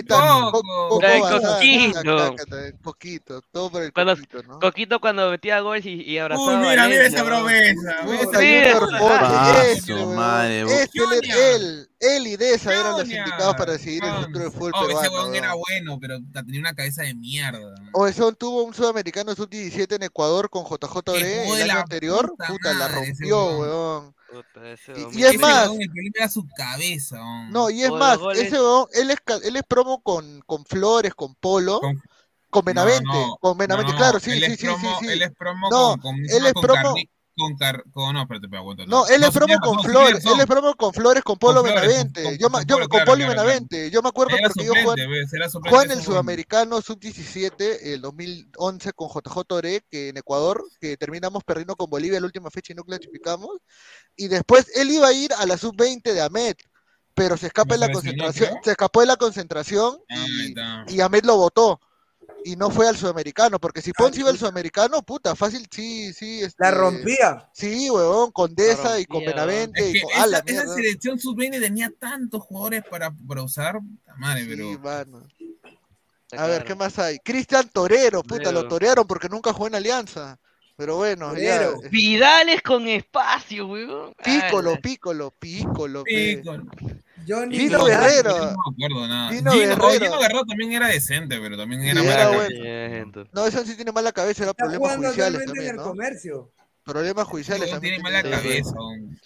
Coco. 0.07 0.63
Coco 0.89 1.07
El 1.07 1.21
Bazán, 1.21 1.43
Coquito. 1.43 2.35
Coquito, 2.83 3.43
todo 3.53 3.71
por 3.71 3.83
el 3.83 3.93
Cuando- 3.93 4.15
Coquito, 4.17 4.43
¿no? 4.43 4.59
Coquito 4.59 5.01
cuando 5.01 5.31
metía 5.31 5.61
gol 5.61 5.81
y, 5.85 6.03
y 6.03 6.19
abrazaba 6.19 6.61
Uy, 6.61 6.69
mira, 6.69 6.89
mira 6.89 7.07
esa 7.07 7.25
promesa. 7.25 7.97
Weón. 8.07 10.17
madre, 10.17 10.63
Este, 10.63 10.99
él, 10.99 11.31
él, 11.31 11.89
él 12.01 12.27
y 12.27 12.37
Deza 12.37 12.73
eran 12.73 12.93
los 12.93 13.03
indicados 13.09 13.55
para 13.57 13.73
decidir 13.73 14.05
el 14.05 14.15
futuro 14.25 14.39
del 14.45 14.53
fútbol 14.53 14.73
Oh, 14.75 14.89
ese 14.89 15.01
peruano. 15.01 15.23
weón 15.23 15.35
era 15.37 15.55
bueno, 15.55 15.99
pero 16.01 16.19
tenía 16.33 16.61
una 16.61 16.75
cabeza 16.75 17.03
de 17.03 17.15
mierda. 17.15 17.75
O 17.93 18.07
eso 18.07 18.33
tuvo 18.33 18.65
un 18.65 18.75
sudamericano 18.75 19.35
sub-17 19.35 19.97
en 19.97 20.03
Ecuador 20.05 20.49
con 20.51 20.65
JJ 20.65 21.13
de 21.13 21.49
el 21.63 21.71
año 21.71 21.81
anterior. 21.81 22.35
puta 22.49 22.73
la 22.75 22.87
ese 22.87 22.95
rompió, 22.95 23.59
weón. 23.59 24.16
Weón. 24.33 24.45
Puta, 24.53 24.71
ese 24.73 24.93
Y- 24.93 24.95
y 24.95 25.03
2015. 25.03 25.35
es 25.35 25.41
más- 25.41 25.71
era 26.15 26.29
su 26.29 26.47
cabeza. 26.57 27.19
No, 27.51 27.71
y 27.71 27.83
es 27.83 27.91
más, 27.91 28.19
goles- 28.19 28.43
ese 28.45 28.57
weón, 28.61 28.87
él 28.93 29.11
es, 29.11 29.19
él 29.45 29.57
es 29.57 29.63
promo 29.65 30.03
con, 30.03 30.41
con 30.47 30.65
Flores, 30.65 31.15
con 31.15 31.35
Polo, 31.37 31.81
con, 31.81 32.03
Con- 32.49 32.65
Benavente, 32.65 33.03
No, 33.05 33.27
no, 33.27 33.37
con 33.41 33.59
Benavente, 33.59 33.93
no, 33.93 33.99
claro, 33.99 34.21
sí, 34.21 34.31
él 34.31 34.39
sí, 34.39 34.53
es 34.53 34.61
sí, 34.61 34.67
promo- 34.67 34.99
sí, 35.01 35.07
sí. 35.07 35.13
Él 35.13 35.23
es 35.23 35.31
promo 35.37 35.69
No, 35.71 35.91
con, 35.93 36.01
con, 36.01 36.15
él 36.17 36.47
es 36.47 36.53
con 36.55 36.63
promo- 36.63 36.95
con 37.37 37.57
car, 37.57 37.85
con, 37.93 38.15
no, 38.15 38.23
espérate, 38.23 38.47
espérate, 38.47 38.57
aguanta. 38.57 38.87
No, 38.87 39.07
él 39.09 39.23
es 39.23 39.31
promo 39.31 39.55
con 39.61 39.83
Flores, 39.83 40.25
él 40.25 40.41
es 40.41 40.47
promo 40.47 40.75
con 40.75 40.93
Flores, 40.93 41.23
con 41.23 41.39
Polo 41.39 41.63
Benavente. 41.63 42.39
yo, 42.39 42.49
con 42.89 43.05
Polo, 43.05 43.29
Benavente. 43.29 43.91
Yo 43.91 44.01
me 44.03 44.09
acuerdo 44.09 44.37
porque 44.41 44.65
yo 44.65 44.73
jugué, 44.83 45.85
en 45.85 45.91
el. 45.91 46.03
Sudamericano 46.03 46.81
Sub-17 46.81 47.79
el 47.83 48.01
2011 48.01 48.93
con 48.93 49.09
JJ 49.09 49.53
Ore, 49.53 49.85
que 49.91 50.09
en 50.09 50.17
Ecuador, 50.17 50.65
que 50.81 50.97
terminamos 50.97 51.45
perdiendo 51.45 51.77
con 51.77 51.91
Bolivia 51.91 52.21
la 52.21 52.27
última 52.27 52.51
fecha 52.51 52.73
y 52.73 52.77
no 52.77 52.85
clasificamos. 52.85 53.51
Y 54.17 54.29
después 54.29 54.71
él 54.75 54.91
iba 54.91 55.09
a 55.09 55.13
ir 55.13 55.33
a 55.35 55.45
la 55.45 55.59
Sub-20 55.59 56.03
de 56.15 56.21
Ahmed, 56.23 56.57
pero 57.15 57.37
se 57.37 57.49
escapa 57.49 57.77
¿No 57.77 57.81
de 57.81 57.87
la 57.87 57.93
concentración, 57.93 58.51
se 58.63 58.71
escapó 58.71 59.01
de 59.01 59.07
la 59.07 59.17
concentración 59.17 59.99
Ah, 60.11 60.85
y 60.89 61.01
Ahmed 61.01 61.25
lo 61.25 61.37
votó. 61.37 61.81
Y 62.49 62.55
no 62.55 62.71
fue 62.71 62.87
al 62.89 62.97
sudamericano, 62.97 63.59
porque 63.59 63.83
si 63.83 63.93
Ponce 63.93 64.21
iba 64.21 64.31
al 64.31 64.39
sudamericano, 64.39 65.03
puta, 65.03 65.35
fácil, 65.35 65.67
sí, 65.69 66.13
sí. 66.13 66.43
Este, 66.43 66.63
La 66.63 66.71
rompía. 66.71 67.49
Sí, 67.53 67.91
huevón, 67.91 68.31
con 68.31 68.55
Deza 68.55 69.01
y 69.01 69.05
con 69.05 69.25
Benavente 69.25 69.81
Es 69.91 69.97
y 69.97 70.01
con. 70.01 70.13
esa, 70.13 70.23
¡Ah, 70.23 70.27
la 70.29 70.39
esa 70.47 70.75
selección 70.75 71.19
sub-20 71.19 71.61
tenía 71.61 71.91
tantos 71.99 72.43
jugadores 72.45 72.85
para, 72.89 73.11
para 73.27 73.43
usar. 73.43 73.81
Madre, 74.17 74.45
Sí, 74.45 74.49
pero. 74.51 74.79
mano. 74.79 75.27
A 76.37 76.47
ver. 76.47 76.63
¿qué 76.65 76.75
más 76.77 76.99
hay? 77.01 77.19
Cristian 77.19 77.69
Torero, 77.69 78.23
puta, 78.23 78.53
lo 78.53 78.61
Torero. 78.63 78.69
torearon 78.69 79.07
porque 79.09 79.29
nunca 79.29 79.53
jugó 79.53 79.67
en 79.67 79.75
Alianza. 79.75 80.39
Pero 80.77 80.97
bueno, 80.97 81.35
ya. 81.37 81.65
Torero. 81.65 81.91
Vidales 81.91 82.63
con 82.63 82.87
espacio, 82.87 83.67
weón. 83.67 84.15
Pícolo, 84.25 84.71
Ala. 84.71 84.81
pícolo, 84.81 85.31
pícolo. 85.33 86.05
pe. 86.05 86.43
Johnny 87.27 87.59
Vidal. 87.59 87.87
Guerrero. 87.87 88.37
No 88.39 88.45
me 88.45 88.85
acuerdo 88.87 89.09
nada. 89.09 89.31
Vino 89.31 89.51
Gino, 89.53 89.77
Guerrero. 89.89 90.45
También 90.47 90.73
era 90.73 90.89
decente, 90.89 91.39
pero 91.41 91.57
también 91.57 91.83
era 91.83 92.01
Sí, 92.01 92.07
mala 92.07 92.25
cabeza. 92.31 92.55
eh. 92.63 93.05
No, 93.33 93.47
eso 93.47 93.65
sí 93.65 93.75
tiene 93.77 93.93
mala 93.93 94.13
cabeza, 94.13 94.43
era 94.45 94.55
problemas 94.55 94.97
judiciales 94.97 95.41
en 95.41 95.47
también, 95.47 95.71
el 95.71 95.77
¿no? 95.77 95.83
comercio. 95.85 96.53
Problemas 96.85 97.27
judiciales 97.27 97.71
también. 97.71 97.95
tiene 97.95 98.03
mala 98.03 98.23
cabeza. 98.23 98.75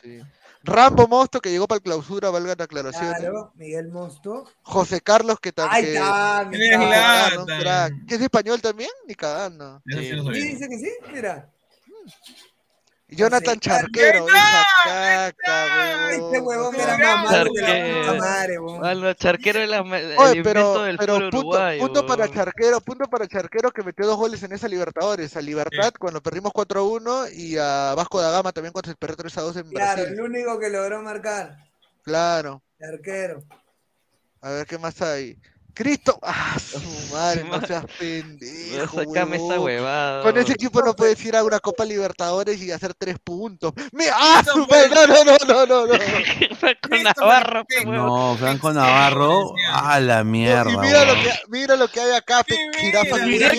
Sí. 0.02 0.20
Rambo 0.62 1.08
Mosto, 1.08 1.40
que 1.40 1.50
llegó 1.50 1.66
para 1.66 1.78
el 1.78 1.82
clausura, 1.82 2.28
valga 2.28 2.54
la 2.56 2.64
aclaración. 2.64 3.14
Claro, 3.14 3.50
Miguel 3.54 3.88
Mosto. 3.88 4.44
José 4.62 5.00
Carlos, 5.00 5.40
que 5.40 5.52
también. 5.52 6.02
¿Que 8.06 8.14
es 8.14 8.20
español 8.20 8.60
también? 8.60 8.90
Ni 9.06 9.14
cagando. 9.14 9.80
Sí 9.86 10.10
no 10.14 10.34
Sí, 10.34 10.40
dice 10.48 10.68
que 10.68 10.78
sí, 10.78 10.90
mira. 11.12 11.48
Jonathan 13.16 13.58
Charquero, 13.58 14.26
esa 14.28 14.64
caca, 14.84 15.66
huevón. 15.76 16.10
Este 16.24 16.40
huevón 16.40 16.74
era 16.76 17.16
malo 17.16 17.52
que 17.52 17.60
la 17.60 17.66
puta 17.66 17.66
Charquero. 17.66 18.16
madre. 18.16 18.58
Mano, 18.60 19.12
Charquero 19.14 19.58
es 19.60 19.68
la, 19.68 19.78
el 20.32 20.42
pero, 20.42 20.82
del 20.82 20.96
pero 20.98 21.14
punto, 21.18 21.38
uruguayo. 21.38 21.80
punto 21.80 22.06
para. 22.06 22.28
Charquero, 22.30 22.80
punto 22.80 23.04
para 23.10 23.26
Charquero 23.28 23.70
que 23.72 23.82
metió 23.82 24.06
dos 24.06 24.16
goles 24.16 24.42
en 24.42 24.52
esa 24.52 24.68
Libertadores, 24.68 25.36
a 25.36 25.40
Libertad 25.40 25.92
cuando 25.98 26.22
perdimos 26.22 26.52
4-1 26.52 27.32
y 27.34 27.56
a 27.58 27.94
Vasco 27.96 28.20
da 28.20 28.30
Gama 28.30 28.52
también 28.52 28.72
cuando 28.72 28.90
se 28.90 28.96
perdió 28.96 29.16
3-2 29.16 29.56
en 29.60 29.70
Claro, 29.70 30.02
Brasil. 30.02 30.14
el 30.14 30.20
único 30.20 30.58
que 30.58 30.68
logró 30.70 31.02
marcar. 31.02 31.56
Claro. 32.02 32.62
El 32.78 32.94
arquero. 32.94 33.42
A 34.42 34.50
ver 34.50 34.66
qué 34.66 34.78
más 34.78 35.00
hay. 35.02 35.36
Cristo, 35.74 36.18
ah, 36.22 36.56
su 36.58 36.78
madre, 37.12 37.44
no 37.50 37.60
seas 37.66 37.84
pendejo, 37.98 39.04
Sácame 39.04 39.36
esa 39.36 39.60
huevada. 39.60 40.22
Con 40.22 40.36
ese 40.38 40.52
equipo 40.52 40.82
no 40.82 40.94
puedes 40.94 41.24
ir 41.24 41.36
a 41.36 41.44
una 41.44 41.60
Copa 41.60 41.84
Libertadores 41.84 42.60
y 42.62 42.70
hacer 42.70 42.94
tres 42.94 43.16
puntos. 43.22 43.72
¡Me 43.92 44.06
ah, 44.12 44.42
su 44.44 44.66
madre! 44.66 44.88
No, 44.90 45.06
no, 45.06 45.24
no, 45.24 45.36
no, 45.46 45.66
no, 45.66 45.86
no. 45.86 45.98
Con 46.88 47.02
Navarro. 47.02 47.64
No, 47.86 48.36
Franco 48.38 48.72
Navarro, 48.72 49.54
a 49.72 50.00
la 50.00 50.24
mierda. 50.24 50.72
Y 50.72 50.76
mira 50.76 51.04
lo 51.04 51.14
que 51.14 51.32
mira 51.48 51.76
lo 51.76 51.88
que 51.88 52.00
hay 52.00 52.12
acá, 52.12 52.42
pe, 52.44 52.56
jirafa 52.78 53.16
mira 53.18 53.50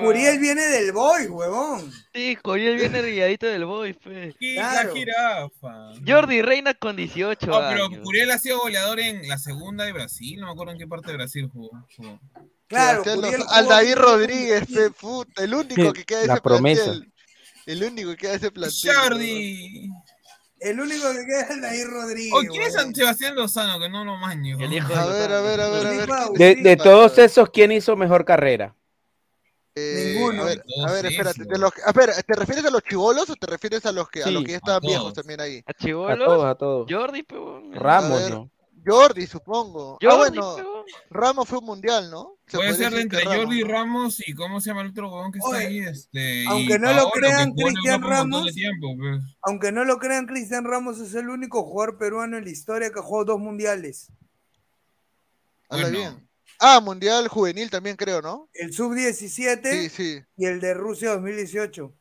Curiel, 0.00 0.04
Curiel. 0.06 0.34
Muriel 0.34 0.38
viene 0.40 0.62
del 0.66 0.92
Boy, 0.92 1.26
huevón. 1.26 1.92
Sí, 2.12 2.36
Coriel 2.42 2.76
viene 2.76 3.02
rilladito 3.02 3.46
del 3.46 3.64
boy, 3.64 3.92
fe. 3.94 4.34
La 4.56 4.86
jirafa. 4.92 5.92
Jordi 6.06 6.42
Reina 6.42 6.74
con 6.74 6.96
18 6.96 7.46
Oh, 7.50 7.60
pero 7.70 7.86
años. 7.86 8.00
Curiel 8.02 8.30
ha 8.30 8.38
sido 8.38 8.58
goleador 8.60 9.00
en 9.00 9.26
la 9.28 9.38
segunda 9.38 9.84
de 9.84 9.92
Brasil, 9.92 10.40
no 10.40 10.46
me 10.46 10.52
acuerdo 10.52 10.72
en 10.72 10.78
qué 10.78 10.86
parte 10.86 11.10
de 11.10 11.16
Brasil 11.16 11.48
jugó. 11.52 11.70
jugó. 11.96 12.20
Claro, 12.66 13.04
Sebastián 13.04 13.16
Curiel 13.20 13.40
Lozano- 13.40 13.44
jugó 13.46 13.54
Aldair. 13.74 13.98
Rodríguez, 13.98 14.66
pe, 14.66 14.90
puta, 14.90 15.44
el 15.44 15.54
único 15.54 15.92
que 15.92 16.04
queda 16.04 16.20
de 16.20 16.26
La 16.26 16.32
ese 16.34 16.42
promesa. 16.42 16.84
plantel. 16.84 17.12
El 17.66 17.82
único 17.84 18.10
que 18.10 18.16
queda 18.16 18.30
de 18.32 18.36
ese 18.36 18.50
plantel. 18.50 18.92
Jordi. 18.94 19.90
El 20.60 20.80
único 20.80 21.12
que 21.12 21.26
queda 21.26 21.40
es 21.42 21.50
Aldair 21.50 21.86
Rodríguez. 21.88 22.32
Oh, 22.34 22.40
¿quién 22.50 22.62
es. 22.62 22.72
San 22.72 22.94
Sebastián 22.94 23.34
Lozano? 23.34 23.78
Que 23.78 23.88
no 23.90 24.04
lo 24.04 24.16
maño. 24.16 24.56
El 24.58 24.72
hijo 24.72 24.94
A 24.94 25.06
ver, 25.06 25.30
a 25.32 25.40
ver, 25.42 25.60
a 25.60 25.68
ver, 25.68 25.86
a 25.86 25.90
ver. 25.90 26.08
¿quién 26.34 26.62
De, 26.62 26.76
todos 26.76 27.18
esos, 27.18 27.50
¿quién 27.50 27.70
hizo 27.72 27.96
mejor 27.96 28.24
carrera? 28.24 28.74
Eh, 29.76 30.14
Ninguno. 30.14 30.42
A 30.42 30.46
ver, 30.46 30.62
a 31.06 31.08
espérate. 31.08 31.44
de 31.44 31.58
los 31.58 31.72
a 31.84 31.92
ver, 31.92 32.10
¿te 32.22 32.34
refieres 32.36 32.64
a 32.64 32.70
los 32.70 32.82
chivolos 32.84 33.28
o 33.28 33.34
te 33.34 33.46
refieres 33.46 33.84
a 33.86 33.92
los 33.92 34.08
que, 34.08 34.22
a 34.22 34.30
los 34.30 34.44
que 34.44 34.52
ya 34.52 34.56
estaban 34.58 34.84
a 34.84 34.86
viejos 34.86 35.12
también 35.14 35.40
ahí? 35.40 35.62
¿A 35.66 35.70
A 35.70 35.74
Chibolos? 35.74 36.18
todos, 36.24 36.44
a 36.44 36.54
todos. 36.54 36.86
Jordi. 36.90 37.26
Ramos, 37.72 38.22
ver, 38.22 38.30
¿no? 38.32 38.50
Jordi, 38.86 39.26
supongo. 39.26 39.98
ah, 40.00 40.06
Jordi, 40.10 40.38
bueno. 40.38 40.84
Ramos 41.10 41.48
fue 41.48 41.58
un 41.58 41.64
mundial, 41.64 42.10
¿no? 42.10 42.36
Se 42.46 42.58
Puede 42.58 42.74
ser 42.74 42.92
entre 42.94 43.20
Ramos, 43.24 43.36
Jordi 43.36 43.62
¿no? 43.62 43.68
Ramos 43.68 44.28
y 44.28 44.34
¿cómo 44.34 44.60
se 44.60 44.70
llama 44.70 44.82
el 44.82 44.90
otro 44.90 45.10
huevón 45.10 45.32
que 45.32 45.38
está 45.38 45.50
Oye, 45.50 45.66
ahí? 45.66 45.78
Este, 45.78 46.44
aunque 46.46 46.78
no 46.78 46.90
lo 46.92 46.96
Paolo, 46.98 47.10
crean, 47.12 47.52
Cristian 47.54 48.02
Ramos- 48.02 48.52
tiempo, 48.52 48.94
pues. 48.98 49.22
Aunque 49.42 49.72
no 49.72 49.84
lo 49.84 49.96
crean, 49.98 50.26
Cristian 50.26 50.64
Ramos 50.66 51.00
es 51.00 51.14
el 51.14 51.30
único 51.30 51.64
jugador 51.64 51.96
peruano 51.98 52.36
en 52.36 52.44
la 52.44 52.50
historia 52.50 52.90
que 52.92 53.00
jugó 53.00 53.24
dos 53.24 53.40
mundiales. 53.40 54.12
Habla 55.70 55.88
Bueno. 55.88 55.98
bien. 55.98 56.28
Ah, 56.60 56.80
mundial 56.80 57.28
juvenil 57.28 57.70
también 57.70 57.96
creo, 57.96 58.22
¿no? 58.22 58.48
El 58.54 58.72
sub-17 58.72 59.70
Sí, 59.70 59.88
sí, 59.88 60.22
y 60.36 60.46
el 60.46 60.60
de 60.60 60.74
Rusia 60.74 61.10
2018. 61.10 61.92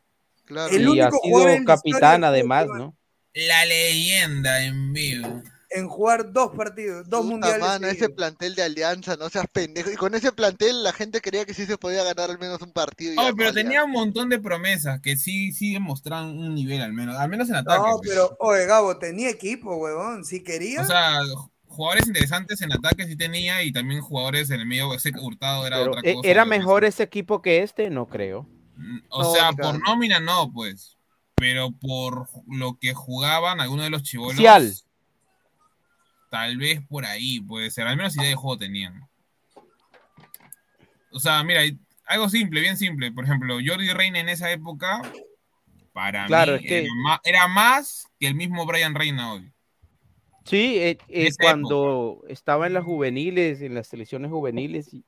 claro. 0.45 0.73
El 0.73 0.81
Y 0.83 0.85
único 0.85 1.05
ha 1.05 1.11
sido 1.11 1.65
capitán 1.65 2.23
además, 2.23 2.67
¿no? 2.67 2.95
La 3.33 3.65
leyenda 3.65 4.63
en 4.63 4.93
vivo. 4.93 5.41
En 5.75 5.87
jugar 5.87 6.31
dos 6.31 6.51
partidos, 6.55 7.09
dos 7.09 7.21
Puta 7.21 7.31
mundiales. 7.31 7.59
mano, 7.59 7.87
ese 7.87 8.07
plantel 8.09 8.53
de 8.53 8.61
Alianza, 8.61 9.15
no 9.15 9.27
seas 9.31 9.47
pendejo. 9.51 9.89
Y 9.89 9.95
con 9.95 10.13
ese 10.13 10.31
plantel 10.31 10.83
la 10.83 10.93
gente 10.93 11.19
creía 11.19 11.45
que 11.45 11.55
sí 11.55 11.65
se 11.65 11.79
podía 11.79 12.03
ganar 12.03 12.29
al 12.29 12.37
menos 12.37 12.61
un 12.61 12.71
partido. 12.71 13.13
y 13.13 13.17
Oh, 13.17 13.31
pero 13.35 13.51
tenía 13.51 13.83
un 13.83 13.89
montón 13.89 14.29
de 14.29 14.37
promesas 14.39 15.01
que 15.01 15.17
sí, 15.17 15.51
sí 15.51 15.73
demostraban 15.73 16.37
un 16.37 16.53
nivel 16.53 16.79
al 16.79 16.93
menos, 16.93 17.17
al 17.17 17.27
menos 17.27 17.49
en 17.49 17.55
ataque. 17.55 17.79
No, 17.89 17.97
pues. 17.97 18.09
pero, 18.11 18.35
oye, 18.39 18.67
Gabo, 18.67 18.99
tenía 18.99 19.31
equipo, 19.31 19.75
huevón. 19.77 20.25
Si 20.25 20.43
quería. 20.43 20.81
O 20.81 20.85
sea, 20.85 21.21
jugadores 21.73 22.07
interesantes 22.07 22.61
en 22.61 22.71
ataque 22.71 23.05
sí 23.05 23.15
tenía 23.15 23.63
y 23.63 23.71
también 23.71 24.01
jugadores 24.01 24.49
en 24.51 24.61
el 24.61 24.65
medio, 24.65 24.93
ese 24.93 25.11
Hurtado 25.19 25.65
era 25.67 25.77
Pero, 25.77 25.91
otra 25.91 26.01
¿e- 26.09 26.13
cosa. 26.15 26.27
¿Era 26.29 26.45
mejor 26.45 26.85
ese 26.85 27.03
equipo 27.03 27.41
que 27.41 27.63
este? 27.63 27.89
No 27.89 28.07
creo. 28.07 28.47
O 29.09 29.23
No, 29.23 29.31
sea, 29.33 29.51
por 29.51 29.79
nómina 29.83 30.19
no, 30.19 30.51
pues. 30.51 30.97
Pero 31.35 31.71
por 31.71 32.27
lo 32.47 32.77
que 32.79 32.93
jugaban 32.93 33.59
algunos 33.59 33.85
de 33.85 33.89
los 33.91 34.03
chivolos. 34.03 34.85
Tal 36.29 36.57
vez 36.57 36.81
por 36.87 37.05
ahí 37.05 37.39
puede 37.41 37.69
ser. 37.69 37.85
Al 37.87 37.97
menos 37.97 38.15
idea 38.17 38.29
de 38.29 38.35
juego 38.35 38.57
tenían. 38.57 39.07
O 41.11 41.19
sea, 41.19 41.43
mira, 41.43 41.61
algo 42.07 42.29
simple, 42.29 42.61
bien 42.61 42.77
simple. 42.77 43.11
Por 43.11 43.25
ejemplo, 43.25 43.57
Jordi 43.63 43.89
Reina 43.91 44.19
en 44.19 44.29
esa 44.29 44.49
época, 44.51 45.01
para 45.91 46.25
Claro, 46.25 46.53
mí, 46.53 46.59
es 46.63 46.65
que- 46.67 46.79
era, 46.85 46.93
ma- 47.03 47.21
era 47.23 47.47
más 47.47 48.07
que 48.19 48.27
el 48.27 48.33
mismo 48.35 48.65
Brian 48.65 48.95
Reina 48.95 49.33
hoy. 49.33 49.52
Sí, 50.45 50.77
eh, 50.77 50.97
eh, 51.07 51.29
cuando 51.39 52.23
estaba 52.27 52.67
en 52.67 52.73
las 52.73 52.83
juveniles, 52.83 53.61
en 53.61 53.75
las 53.75 53.87
selecciones 53.87 54.29
juveniles, 54.29 54.93
y, 54.93 55.03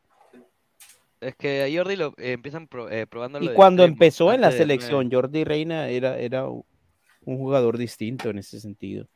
Es 1.20 1.36
que 1.36 1.64
a 1.64 1.78
Jordi 1.78 1.96
lo 1.96 2.14
eh, 2.18 2.34
empiezan 2.34 2.68
pro- 2.68 2.90
eh, 2.90 3.08
probándolo 3.08 3.52
y 3.52 3.56
cuando 3.56 3.84
empezó 3.84 4.32
en 4.34 4.42
la 4.42 4.50
de 4.50 4.58
selección, 4.58 5.12
Jordi 5.12 5.44
Reina 5.44 5.90
era, 5.90 6.18
era 6.18 6.48
un 6.48 6.64
jugador 7.38 7.78
distinto 7.78 8.30
en 8.30 8.38
ese 8.38 8.60
sentido. 8.60 9.08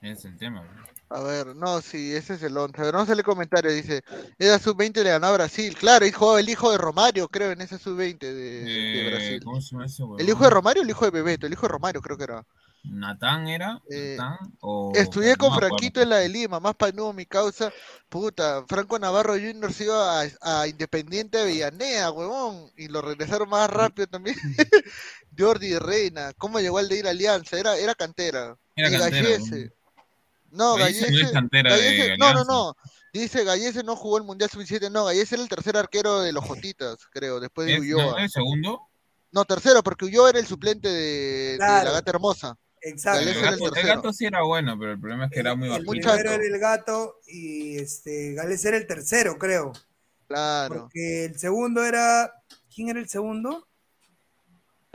Ese 0.00 0.12
es 0.12 0.24
el 0.26 0.36
tema. 0.38 0.62
bro. 0.62 0.95
A 1.08 1.20
ver, 1.20 1.54
no, 1.54 1.80
sí, 1.82 2.14
ese 2.14 2.34
es 2.34 2.42
el 2.42 2.56
11. 2.56 2.80
A 2.80 2.84
ver, 2.84 2.94
vamos 2.94 3.08
a 3.10 3.22
comentario. 3.22 3.70
Dice, 3.70 4.02
era 4.38 4.58
sub-20 4.58 5.02
le 5.04 5.10
ganó 5.10 5.28
a 5.28 5.32
Brasil. 5.32 5.76
Claro, 5.76 6.04
jugaba 6.12 6.40
el 6.40 6.48
hijo 6.48 6.70
de 6.72 6.78
Romario, 6.78 7.28
creo, 7.28 7.52
en 7.52 7.60
ese 7.60 7.78
sub-20 7.78 8.32
de, 8.32 8.82
de 8.90 9.02
Eh, 9.02 9.04
Brasil. 9.04 9.40
¿Cómo 9.44 9.60
se 9.60 9.70
llama 9.72 9.86
ese 9.86 10.02
huevón? 10.02 10.20
¿El 10.20 10.28
hijo 10.28 10.44
de 10.44 10.50
Romario 10.50 10.82
o 10.82 10.84
el 10.84 10.90
hijo 10.90 11.04
de 11.04 11.10
Bebeto? 11.12 11.46
El 11.46 11.52
hijo 11.52 11.62
de 11.62 11.68
Romario 11.72 12.00
creo 12.02 12.16
que 12.18 12.24
era. 12.24 12.44
¿Natán 12.84 13.48
era? 13.48 13.82
Eh, 13.90 14.18
¿Natán? 14.18 14.38
O- 14.60 14.92
Estudié 14.92 15.36
no 15.36 15.36
con 15.36 15.52
acuerdo. 15.56 15.62
Franquito 15.68 16.00
en 16.02 16.10
la 16.10 16.18
de 16.18 16.28
Lima, 16.30 16.60
más 16.60 16.74
panudo 16.76 17.12
mi 17.12 17.26
causa. 17.26 17.72
Puta, 18.08 18.64
Franco 18.68 18.98
Navarro 18.98 19.34
Jr. 19.34 19.72
se 19.72 19.84
iba 19.84 20.22
a, 20.22 20.62
a 20.62 20.68
Independiente 20.68 21.38
de 21.38 21.46
Villanea, 21.46 22.10
huevón. 22.12 22.72
Y 22.76 22.88
lo 22.88 23.02
regresaron 23.02 23.48
más 23.50 23.70
rápido 23.70 24.08
también. 24.08 24.36
Jordi 25.38 25.78
Reina, 25.78 26.32
¿cómo 26.38 26.60
llegó 26.60 26.78
al 26.78 26.88
de 26.88 26.98
ir 26.98 27.06
a 27.06 27.10
Alianza? 27.10 27.58
Era, 27.58 27.76
era 27.76 27.94
cantera. 27.94 28.56
Era 28.76 28.88
y 28.88 28.96
cantera, 28.96 29.28
Gallese. 29.30 29.72
No, 30.56 30.76
Gallese 30.76 31.06
Gallese. 31.06 31.32
no 31.32 31.48
Gallese- 31.50 32.16
no, 32.18 32.44
no. 32.44 32.76
Dice 33.12 33.44
Gallese 33.44 33.82
no 33.82 33.96
jugó 33.96 34.18
el 34.18 34.24
Mundial 34.24 34.50
Sub-17, 34.50 34.90
no, 34.90 35.04
Gallese 35.06 35.36
era 35.36 35.42
el 35.42 35.48
tercer 35.48 35.76
arquero 35.76 36.20
de 36.20 36.32
los 36.32 36.44
Jotitas, 36.44 36.96
creo, 37.10 37.40
después 37.40 37.66
de 37.66 37.74
¿Es- 37.74 37.80
Ulloa. 37.80 38.04
no, 38.04 38.18
el 38.18 38.30
segundo? 38.30 38.80
No, 39.32 39.44
tercero, 39.44 39.82
porque 39.82 40.04
Ulloa 40.06 40.30
era 40.30 40.38
el 40.38 40.46
suplente 40.46 40.88
de, 40.88 41.56
la 41.58 41.84
gata 41.84 42.10
hermosa. 42.10 42.56
Exacto. 42.80 43.20
El 43.20 43.28
era 43.28 43.50
el 43.50 43.86
gato, 43.86 44.08
el 44.10 44.14
sí 44.14 44.26
era 44.26 44.42
bueno, 44.42 44.78
pero 44.78 44.92
el 44.92 45.00
problema 45.00 45.24
es 45.26 45.30
que 45.32 45.40
era 45.40 45.54
muy 45.56 45.66
El 45.66 45.84
bajito. 45.84 45.90
primero 45.90 46.30
era 46.30 46.44
el 46.44 46.58
gato 46.58 47.16
y 47.26 47.78
este 47.78 48.34
Gales 48.34 48.64
era 48.64 48.76
el 48.76 48.86
tercero, 48.86 49.36
creo. 49.38 49.72
Claro. 50.28 50.82
Porque 50.82 51.24
el 51.26 51.38
segundo 51.38 51.84
era. 51.84 52.32
¿Quién 52.74 52.90
era 52.90 53.00
el 53.00 53.08
segundo? 53.08 53.66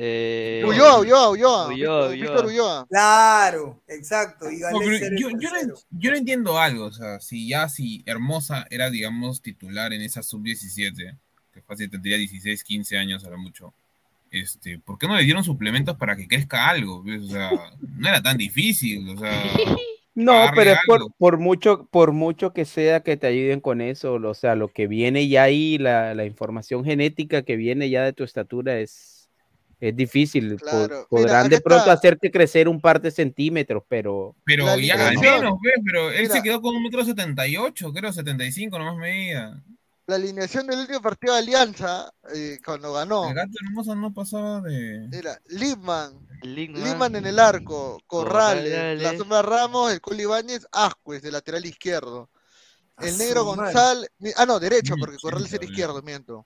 Eh, 0.04 0.64
Ulloa, 0.66 1.00
Ulloa, 1.02 1.30
Ulloa. 1.30 1.68
Ulloa, 1.68 2.08
Víctor- 2.10 2.12
Víctor 2.14 2.46
Ulloa. 2.48 2.88
Claro, 2.90 3.82
exacto. 3.88 4.50
Y 4.50 4.58
No, 4.60 4.82
yo, 4.82 4.90
yo, 5.16 5.30
no, 5.30 5.74
yo 5.92 6.12
no 6.12 6.18
entiendo 6.18 6.58
algo, 6.58 6.86
o 6.86 6.92
sea, 6.92 7.20
si 7.20 7.48
ya 7.50 7.70
si 7.70 8.02
Hermosa 8.08 8.66
era, 8.72 8.90
digamos, 8.90 9.44
titular 9.44 9.94
en 9.94 10.02
esa 10.02 10.24
sub-17, 10.24 11.18
que 11.54 11.62
fácil 11.62 11.90
tendría 11.92 12.18
16, 12.18 12.64
15 12.64 12.98
años 12.98 13.24
a 13.26 13.30
lo 13.30 13.38
mucho, 13.38 13.76
este, 14.32 14.80
¿por 14.80 14.98
qué 14.98 15.08
no 15.08 15.16
le 15.18 15.24
dieron 15.24 15.44
suplementos 15.44 15.96
para 15.98 16.16
que 16.16 16.28
crezca 16.28 16.68
algo? 16.68 17.04
O 17.06 17.28
sea, 17.28 17.52
no 17.82 18.08
era 18.08 18.24
tan 18.24 18.38
difícil, 18.38 19.08
o 19.10 19.18
sea, 19.20 19.44
No, 20.14 20.46
pero 20.56 20.72
es 20.72 20.80
por, 20.86 21.14
por 21.14 21.38
mucho, 21.38 21.88
por 21.90 22.12
mucho 22.12 22.52
que 22.52 22.66
sea 22.66 23.00
que 23.00 23.16
te 23.16 23.28
ayuden 23.28 23.62
con 23.62 23.80
eso, 23.80 24.16
o 24.16 24.34
sea, 24.34 24.56
lo 24.56 24.68
que 24.68 24.88
viene 24.88 25.30
ya 25.30 25.44
ahí, 25.44 25.78
la, 25.78 26.14
la 26.16 26.26
información 26.26 26.84
genética 26.84 27.44
que 27.44 27.56
viene 27.56 27.90
ya 27.90 28.04
de 28.04 28.12
tu 28.12 28.26
estatura 28.26 28.78
es, 28.80 29.21
es 29.82 29.96
difícil. 29.96 30.56
Claro. 30.62 31.08
Podrán 31.10 31.50
de 31.50 31.60
pronto 31.60 31.82
está. 31.86 31.94
hacerte 31.94 32.30
crecer 32.32 32.70
un 32.70 32.80
par 32.80 33.02
de 33.02 33.10
centímetros, 33.12 33.84
pero 33.90 34.36
Pero 34.46 34.66
La 34.66 34.78
ya 34.78 34.96
menos, 34.96 35.58
¿ves? 35.62 35.74
Pero 35.84 36.12
él 36.12 36.22
Mira. 36.22 36.34
se 36.36 36.44
quedó 36.44 36.62
con 36.62 36.76
un 36.76 36.84
metro 36.84 37.04
setenta 37.04 37.48
y 37.48 37.58
ocho, 37.58 37.92
creo, 37.92 38.14
75, 38.14 38.78
nomás 38.78 38.96
medida. 38.96 39.62
La 40.08 40.16
alineación 40.16 40.68
del 40.68 40.80
último 40.80 41.02
partido 41.02 41.34
de 41.34 41.40
Alianza, 41.40 42.12
eh, 42.36 42.60
cuando 42.66 42.94
ganó, 42.94 43.28
El 43.30 43.34
gato 43.34 43.52
hermoso 43.66 43.96
no 43.96 44.14
pasaba 44.14 44.62
de. 44.62 45.08
era 45.12 45.40
Lipman, 45.48 46.28
Lipman 46.44 47.16
en 47.16 47.26
el 47.26 47.40
arco, 47.40 48.00
Corrales, 48.08 48.72
Corrales. 48.74 49.02
la 49.04 49.18
sombra 49.18 49.42
Ramos, 49.42 49.92
el 49.94 50.02
Culi 50.02 50.24
Ibáñez, 50.24 50.68
Ascuez, 50.72 51.22
de 51.22 51.32
lateral 51.32 51.66
izquierdo. 51.66 52.30
El 53.00 53.18
negro. 53.18 53.46
González, 53.46 54.10
ah 54.38 54.46
no, 54.46 54.60
derecho, 54.60 54.96
porque 55.00 55.18
Corrales 55.18 55.52
era 55.54 55.66
izquierdo, 55.66 56.02
miento. 56.04 56.46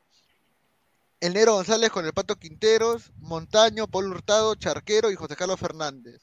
El 1.20 1.34
negro 1.34 1.54
González 1.54 1.90
con 1.90 2.06
el 2.06 2.14
Pato 2.14 2.36
Quinteros, 2.36 3.12
Montaño, 3.20 3.88
Paul 3.88 4.08
Hurtado, 4.08 4.56
Charquero 4.56 5.10
y 5.12 5.16
José 5.16 5.36
Carlos 5.36 5.60
Fernández, 5.60 6.22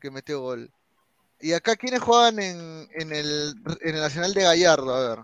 que 0.00 0.10
metió 0.10 0.40
gol. 0.40 0.70
Y 1.40 1.54
acá, 1.54 1.74
¿quiénes 1.76 2.00
juegan 2.00 2.38
en, 2.38 2.88
en, 2.94 3.12
el, 3.12 3.54
en 3.80 3.94
el 3.94 4.00
Nacional 4.00 4.32
de 4.34 4.42
Gallardo? 4.42 4.94
A 4.94 5.08
ver. 5.08 5.18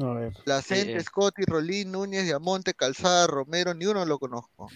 A 0.00 0.12
ver. 0.14 0.32
Placente, 0.44 0.98
Sí. 1.00 1.04
Scotty, 1.06 1.42
Rolín, 1.44 1.92
Núñez, 1.92 2.24
Diamonte, 2.24 2.72
Calzada, 2.72 3.26
Romero, 3.26 3.74
ni 3.74 3.84
uno 3.86 4.04
lo 4.06 4.18
conozco. 4.18 4.68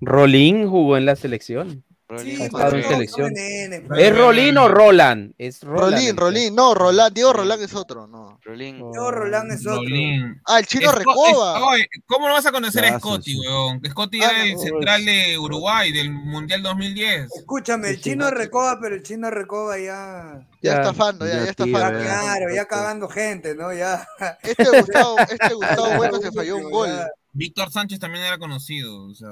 Rolín 0.00 0.68
jugó 0.68 0.96
en 0.96 1.06
la 1.06 1.16
selección. 1.16 1.82
Rolín. 2.08 2.40
Ha 2.40 2.44
estado 2.44 2.64
en 2.66 2.70
pero- 2.82 2.88
selección. 2.88 3.32
nene, 3.32 3.82
¿Es 3.98 4.16
Rolín 4.16 4.56
o 4.58 4.68
Roland? 4.68 5.32
Es 5.38 5.62
Roland. 5.62 5.92
Rolín, 5.94 6.16
Rolín, 6.16 6.54
no, 6.54 6.72
Roland, 6.72 7.12
Diego 7.12 7.32
Roland 7.32 7.62
es 7.62 7.74
otro, 7.74 8.06
no. 8.06 8.38
Rolín. 8.44 8.78
Yo, 8.94 9.10
Roland 9.10 9.50
es 9.50 9.66
otro. 9.66 9.80
Rolín. 9.82 10.40
Ah, 10.46 10.60
el 10.60 10.66
chino 10.66 10.92
Recoba. 10.92 11.76
es- 11.76 11.86
¿Cómo 12.06 12.28
no 12.28 12.34
vas 12.34 12.46
a 12.46 12.52
conocer 12.52 12.84
a 12.84 12.98
Scotty, 13.00 13.36
weón? 13.40 13.80
Scotty 13.90 14.22
Ah, 14.22 14.30
era 14.30 14.44
el 14.44 14.52
no, 14.54 14.58
central 14.60 15.04
de 15.04 15.36
Uruguay 15.38 15.90
del 15.90 16.10
Mundial 16.12 16.62
2010. 16.62 17.26
Escúchame, 17.34 17.90
el 17.90 18.00
chino 18.00 18.30
Recoba, 18.30 18.78
pero 18.80 18.94
el 18.94 19.02
chino 19.02 19.28
Recoba 19.30 19.76
ya. 19.78 20.46
Ya, 20.62 20.72
Ya, 20.74 20.74
estafando, 20.80 21.26
ya, 21.26 21.32
ya 21.34 21.44
ya 21.44 21.50
estafando. 21.50 21.98
ya. 21.98 22.04
Claro, 22.22 22.54
ya 22.54 22.64
cagando 22.66 23.08
gente, 23.08 23.54
¿no? 23.56 23.72
Ya. 23.74 24.06
Este 24.42 24.64
Gustavo, 24.64 25.18
este 25.18 25.54
Gustavo 25.54 25.86
Bueno 25.96 26.18
se 26.18 26.30
falló 26.30 26.56
un 26.56 26.70
gol. 26.70 26.90
Víctor 27.36 27.70
Sánchez 27.70 27.98
también 27.98 28.24
era 28.24 28.38
conocido, 28.38 29.04
o 29.08 29.14
sea... 29.14 29.28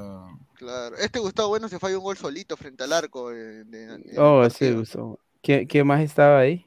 Claro, 0.55 0.97
este 0.97 1.18
Gustavo 1.18 1.49
Bueno 1.49 1.68
se 1.68 1.78
falló 1.78 1.99
un 1.99 2.05
gol 2.05 2.16
solito 2.16 2.57
frente 2.57 2.84
al 2.84 2.92
arco. 2.92 3.31
de- 3.31 3.65
de- 3.65 4.18
Oh, 4.18 4.49
sí, 4.50 4.73
gustó. 4.73 5.18
¿Qué, 5.42 5.66
¿Qué 5.66 5.84
más 5.84 6.00
estaba 6.02 6.39
ahí? 6.39 6.66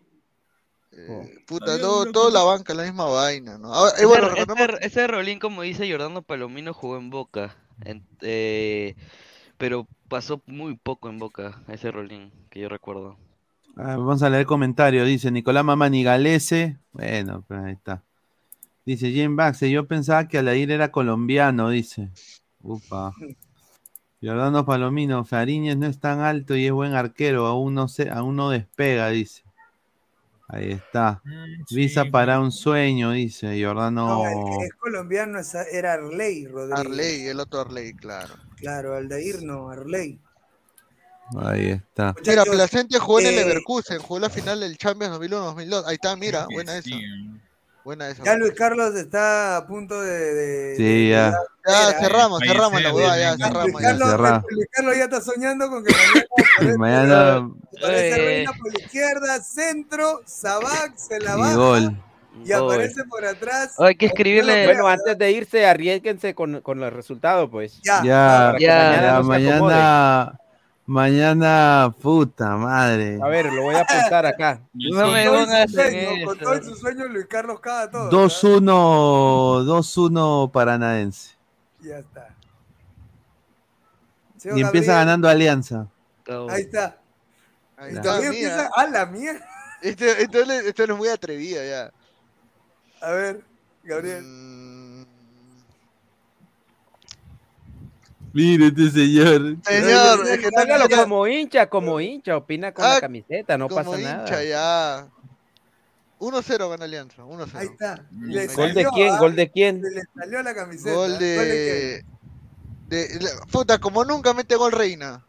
Eh, 0.91 1.43
Puta, 1.45 1.79
todo, 1.79 2.11
todo 2.11 2.31
la 2.31 2.43
banca, 2.43 2.73
la 2.73 2.83
misma 2.83 3.05
vaina, 3.05 3.57
¿no? 3.57 3.71
Ahora, 3.73 3.91
eh, 3.99 4.05
bueno, 4.05 4.27
ese, 4.27 4.35
recordemos- 4.35 4.77
ese- 4.79 4.87
ese 4.87 5.07
Rolín, 5.07 5.39
como 5.39 5.61
dice 5.61 5.89
Jordano 5.89 6.21
Palomino, 6.23 6.73
jugó 6.73 6.97
en 6.97 7.09
Boca. 7.09 7.55
en- 7.85 8.03
eh, 8.21 8.95
pero 9.59 9.87
pasó 10.07 10.41
muy 10.47 10.75
poco 10.75 11.09
en 11.09 11.19
Boca, 11.19 11.61
ese 11.67 11.91
Rolín, 11.91 12.31
que 12.49 12.59
yo 12.61 12.69
recuerdo. 12.69 13.17
Ah, 13.75 13.95
vamos 13.97 14.23
a 14.23 14.29
leer 14.31 14.41
el 14.41 14.47
comentario. 14.47 15.05
Dice 15.05 15.29
Nicolás 15.29 15.63
Mamani 15.63 16.03
Galese. 16.03 16.79
Bueno, 16.91 17.43
pues 17.47 17.59
ahí 17.59 17.73
está. 17.73 18.03
Dice 18.87 19.11
Jim 19.11 19.35
Baxe. 19.35 19.69
Yo 19.69 19.85
pensaba 19.85 20.29
que 20.29 20.37
Alair 20.37 20.71
era 20.71 20.93
colombiano, 20.93 21.69
dice. 21.69 22.09
Upa. 22.61 23.11
Giordano 24.21 24.65
Palomino. 24.65 25.25
Fariñez 25.25 25.75
no 25.75 25.87
es 25.87 25.99
tan 25.99 26.21
alto 26.21 26.55
y 26.55 26.67
es 26.67 26.71
buen 26.71 26.93
arquero. 26.93 27.47
Aún 27.47 27.73
no, 27.73 27.89
se, 27.89 28.09
aún 28.09 28.37
no 28.37 28.49
despega, 28.49 29.09
dice. 29.09 29.43
Ahí 30.47 30.71
está. 30.71 31.21
Visa 31.69 32.05
para 32.05 32.39
un 32.39 32.53
sueño, 32.53 33.11
dice 33.11 33.57
Giordano. 33.57 34.23
No, 34.23 34.25
el 34.25 34.57
que 34.57 34.65
es 34.67 34.73
colombiano 34.75 35.39
era 35.69 35.91
Arley 35.95 36.47
Rodríguez. 36.47 36.79
Arley, 36.79 37.27
el 37.27 37.41
otro 37.41 37.59
Arley, 37.59 37.93
claro. 37.93 38.35
Claro, 38.55 38.95
Aldair 38.95 39.43
no, 39.43 39.69
Arley. 39.69 40.17
Ahí 41.35 41.71
está. 41.71 42.15
Mira, 42.25 42.45
Placente 42.45 42.99
jugó 42.99 43.19
en 43.19 43.25
el 43.25 43.33
eh, 43.33 43.43
Leverkusen, 43.43 43.99
jugó 43.99 44.19
la 44.21 44.29
final 44.29 44.61
del 44.61 44.77
Champions 44.77 45.19
2001-2002. 45.19 45.83
Ahí 45.85 45.95
está, 45.95 46.15
mira, 46.15 46.47
buena 46.49 46.77
esa. 46.77 46.95
Buena 47.87 48.09
esa. 48.09 48.21
Ya 48.21 48.35
Luis 48.35 48.51
Carlos 48.51 48.93
está 48.95 49.55
a 49.55 49.65
punto 49.65 50.01
de. 50.01 50.11
de- 50.33 50.75
Sí, 50.75 50.83
de- 50.83 51.09
ya. 51.09 51.33
Ya, 51.65 51.93
cerramos, 51.97 52.41
cerramos 52.45 52.81
la 52.81 52.93
huevada, 52.93 53.17
ya. 53.17 53.29
Luis 53.37 53.47
cerramos. 53.47 53.81
ya. 53.81 53.87
Carlos. 53.87 54.43
Luis 54.51 54.67
Carlos 54.73 54.97
ya 54.97 55.03
está 55.05 55.21
soñando 55.21 55.69
con 55.69 55.85
que 55.85 55.93
mañana 55.93 56.77
Mañana 56.77 57.49
aparece 57.77 58.09
Eh. 58.09 58.25
Reina 58.25 58.51
por 58.59 58.73
la 58.73 58.79
izquierda, 58.83 59.41
centro, 59.41 60.21
Sabac, 60.25 60.97
se 60.97 61.17
la 61.21 61.35
y 61.35 61.39
baja 61.39 61.55
gol. 61.55 61.97
y 62.43 62.51
aparece 62.51 63.03
por 63.05 63.23
atrás. 63.23 63.79
Hay 63.79 63.95
que 63.95 64.07
escribirle. 64.07 64.65
Bueno, 64.65 64.85
antes 64.89 65.17
de 65.17 65.31
irse, 65.31 65.65
arriesguense 65.65 66.35
con, 66.35 66.59
con 66.59 66.83
el 66.83 66.91
resultado, 66.91 67.49
pues. 67.49 67.79
Ya, 67.85 68.03
Ya, 68.03 68.47
Para 68.51 68.59
ya, 68.59 68.73
mañana 68.75 69.01
ya, 69.01 69.11
no 69.13 69.23
se 69.23 69.49
acomode. 69.53 69.73
mañana. 69.75 70.39
Mañana, 70.87 71.93
puta 72.01 72.55
madre. 72.55 73.19
A 73.21 73.27
ver, 73.27 73.51
lo 73.51 73.61
voy 73.61 73.75
a 73.75 73.81
apuntar 73.81 74.25
acá. 74.25 74.61
No 74.73 75.11
me 75.11 75.25
su 75.25 75.35
en 75.35 75.69
sueño, 75.69 76.25
con 76.25 76.37
todo 76.39 76.63
su 76.63 76.75
sueño, 76.75 77.05
Luis 77.09 77.25
Carlos 77.25 77.59
caga 77.59 77.91
todo. 77.91 78.09
2-1, 78.09 79.65
2-1 79.65 80.51
Paranaense. 80.51 81.35
Ya 81.81 81.97
está. 81.99 82.29
Y 84.37 84.39
Señor 84.39 84.59
empieza 84.59 84.91
Gabriel, 84.93 85.05
ganando 85.07 85.27
Alianza. 85.29 85.87
Ahí 86.49 86.61
está. 86.61 86.97
Ahí 87.75 87.93
está, 87.93 88.15
mira. 88.15 88.27
empieza 88.27 88.69
a 88.73 88.87
la 88.87 89.05
mierda. 89.07 89.45
Este, 89.81 90.21
esto, 90.23 90.39
es- 90.39 90.65
esto 90.67 90.83
es 90.83 90.89
muy 90.97 91.09
atrevido 91.09 91.61
ya. 91.63 91.91
A 93.05 93.11
ver, 93.11 93.43
Gabriel. 93.83 94.23
Mm, 94.23 94.56
Mire 98.37 98.67
este 98.67 98.91
señor. 98.91 99.57
Señor, 99.63 100.27
es 100.27 100.37
que 100.39 100.49
Hágalo 100.55 100.87
como 100.89 101.25
hincha, 101.27 101.67
como 101.67 101.99
hincha, 101.99 102.37
opina 102.37 102.71
con 102.71 102.85
Ah, 102.85 102.93
la 102.95 103.01
camiseta, 103.01 103.57
no 103.57 103.67
como 103.67 103.83
pasa 103.93 103.99
hincha 103.99 104.13
nada. 104.15 104.43
ya. 104.43 105.07
1-0 106.19 106.69
gana 106.69 106.85
Alianza, 106.85 107.23
1-0. 107.23 107.49
Ahí 107.55 107.65
está. 107.67 108.03
Le 108.11 108.45
¿Gol 108.47 108.73
de 108.75 108.85
quién? 108.93 109.13
ah, 109.13 109.17
¿Gol 109.19 109.35
de 109.35 109.49
quién? 109.51 109.81
Le 109.81 110.01
salió 110.15 110.43
la 110.43 110.53
camiseta. 110.53 110.93
Gol 110.95 111.17
de... 111.17 112.03
de, 112.89 113.19
la- 113.21 113.45
puta, 113.51 113.79
como 113.79 114.05
nunca 114.05 114.33
mete 114.35 114.55
gol 114.55 114.71
Reina. 114.71 115.23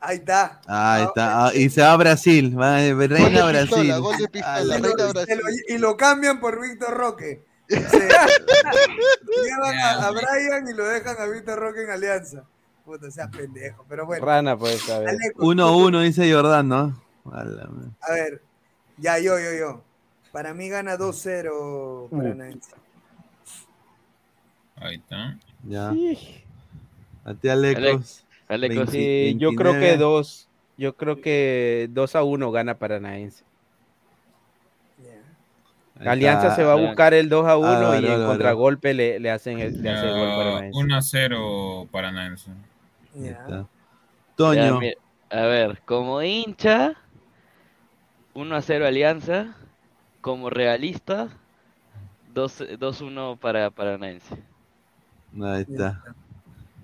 Ahí 0.00 0.16
está. 0.16 0.60
Ahí 0.66 1.04
está. 1.04 1.46
ah, 1.46 1.50
y 1.54 1.68
se 1.70 1.80
va 1.82 1.92
a 1.92 1.96
Brasil. 1.96 2.58
Va, 2.60 2.76
Reina 2.78 2.92
Gol 2.94 3.08
de 3.08 3.16
pistola, 3.18 3.46
Brasil. 3.52 4.00
gol 4.00 4.16
de 4.16 4.28
pistola, 4.28 4.54
Ah, 4.74 4.78
Reina 4.80 5.06
Brasil. 5.12 5.40
y 5.68 5.78
lo 5.78 5.96
cambian 5.96 6.40
por 6.40 6.60
Víctor 6.60 6.92
Roque. 6.96 7.44
Llevan 9.44 9.78
a, 9.78 10.06
a 10.06 10.10
Brian 10.10 10.68
y 10.68 10.72
lo 10.74 10.84
dejan 10.86 11.16
a 11.18 11.26
Víctor 11.26 11.58
Roque 11.58 11.82
en 11.84 11.90
Alianza. 11.90 12.44
Puta, 12.84 13.10
seas 13.10 13.28
pendejo. 13.28 13.84
Pero 13.88 14.06
bueno. 14.06 14.24
Rana, 14.24 14.56
pues, 14.56 14.88
a 14.90 14.98
ver. 14.98 15.10
Aleco, 15.10 15.44
1-1 15.44 16.02
dice 16.02 16.32
Jordán, 16.32 16.68
¿no? 16.68 17.00
A 17.32 17.44
ver, 18.12 18.42
ya 18.96 19.18
yo, 19.18 19.38
yo, 19.38 19.52
yo. 19.52 19.82
Para 20.32 20.54
mí 20.54 20.68
gana 20.68 20.96
2-0 20.96 22.08
Paranaense. 22.10 22.72
Ahí 24.76 24.96
está. 24.96 25.38
Ya. 25.64 25.92
A 27.24 27.34
ti, 27.34 27.48
Alecos. 27.48 28.24
Alecos, 28.48 28.90
Sí, 28.90 29.36
yo 29.38 29.50
creo 29.52 29.72
que 29.74 29.78
29. 29.78 29.96
dos, 29.98 30.48
yo 30.76 30.96
creo 30.96 31.20
que 31.20 31.88
2 31.90 32.16
a 32.16 32.22
1 32.24 32.50
gana 32.50 32.78
Paranaense. 32.78 33.44
Ahí 36.00 36.08
Alianza 36.08 36.44
está. 36.48 36.56
se 36.56 36.64
va 36.64 36.72
a 36.72 36.76
buscar 36.76 37.14
el 37.14 37.28
2 37.28 37.46
a 37.46 37.56
1 37.58 37.68
Álvaro, 37.68 38.00
y 38.00 38.06
en 38.06 38.26
contragolpe 38.26 38.94
le, 38.94 39.20
le 39.20 39.30
hacen 39.30 39.58
el, 39.58 39.82
le 39.82 39.90
hace 39.90 40.06
el 40.06 40.12
gol 40.12 40.28
Ya, 40.28 40.36
Paranaense. 40.36 40.78
1-0 41.28 41.88
Paranaense. 41.90 42.50
Ahí 43.14 43.24
Ya. 43.24 43.30
está. 43.32 43.48
Ya, 43.50 43.66
Toño. 44.36 44.80
a 45.30 45.40
ver, 45.42 45.82
como 45.84 46.22
hincha, 46.22 46.94
1 48.34 48.56
a 48.56 48.62
0 48.62 48.86
Alianza. 48.86 49.54
Como 50.22 50.50
realista, 50.50 51.28
2 52.34 52.60
2-1 52.78 53.38
para 53.38 53.70
Paranaense. 53.70 54.36
Ahí 55.42 55.62
está. 55.62 56.02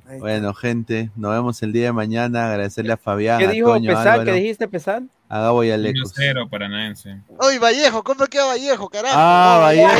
Ahí 0.08 0.18
Bueno, 0.20 0.54
gente, 0.54 1.10
nos 1.16 1.32
vemos 1.32 1.62
el 1.62 1.72
día 1.72 1.86
de 1.86 1.92
mañana. 1.92 2.48
Agradecerle 2.50 2.92
a 2.92 2.96
Fabián, 2.96 3.38
¿Qué 3.38 3.46
a 3.46 3.50
dijo 3.50 3.68
Toño, 3.68 3.90
a 3.92 3.94
Pesán? 3.94 4.04
¿Qué 4.04 4.20
Álvaro, 4.20 4.36
dijiste 4.36 4.68
Pesán? 4.68 5.10
A 5.28 5.40
Gabo 5.40 5.64
y 5.64 5.70
a 5.70 5.74
Alecos. 5.74 6.14
1-0 6.16 6.48
Paranaense. 6.48 7.18
Oye, 7.38 7.58
Vallejo, 7.58 8.02
¿cómo 8.04 8.26
queda 8.26 8.46
Vallejo, 8.46 8.88
carajo? 8.88 9.14
Ah, 9.16 9.58
Vallejo. 9.62 9.90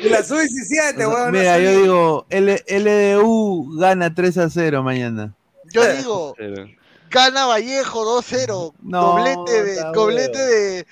Y 0.00 0.08
la 0.08 0.22
sub-17, 0.22 0.98
weón. 0.98 1.26
no 1.26 1.38
Mira, 1.38 1.58
yo 1.58 1.70
digo, 1.80 2.26
L 2.30 2.64
LDU 2.68 3.78
gana 3.78 4.14
3 4.14 4.38
a 4.38 4.50
0 4.50 4.82
mañana. 4.82 5.32
Yo 5.72 5.86
digo, 5.96 6.34
gana 7.10 7.46
Vallejo 7.46 8.20
2-0. 8.20 8.74
No, 8.82 9.00
doblete 9.02 9.64
de, 9.64 9.82
doblete 9.94 10.38
de. 10.38 10.86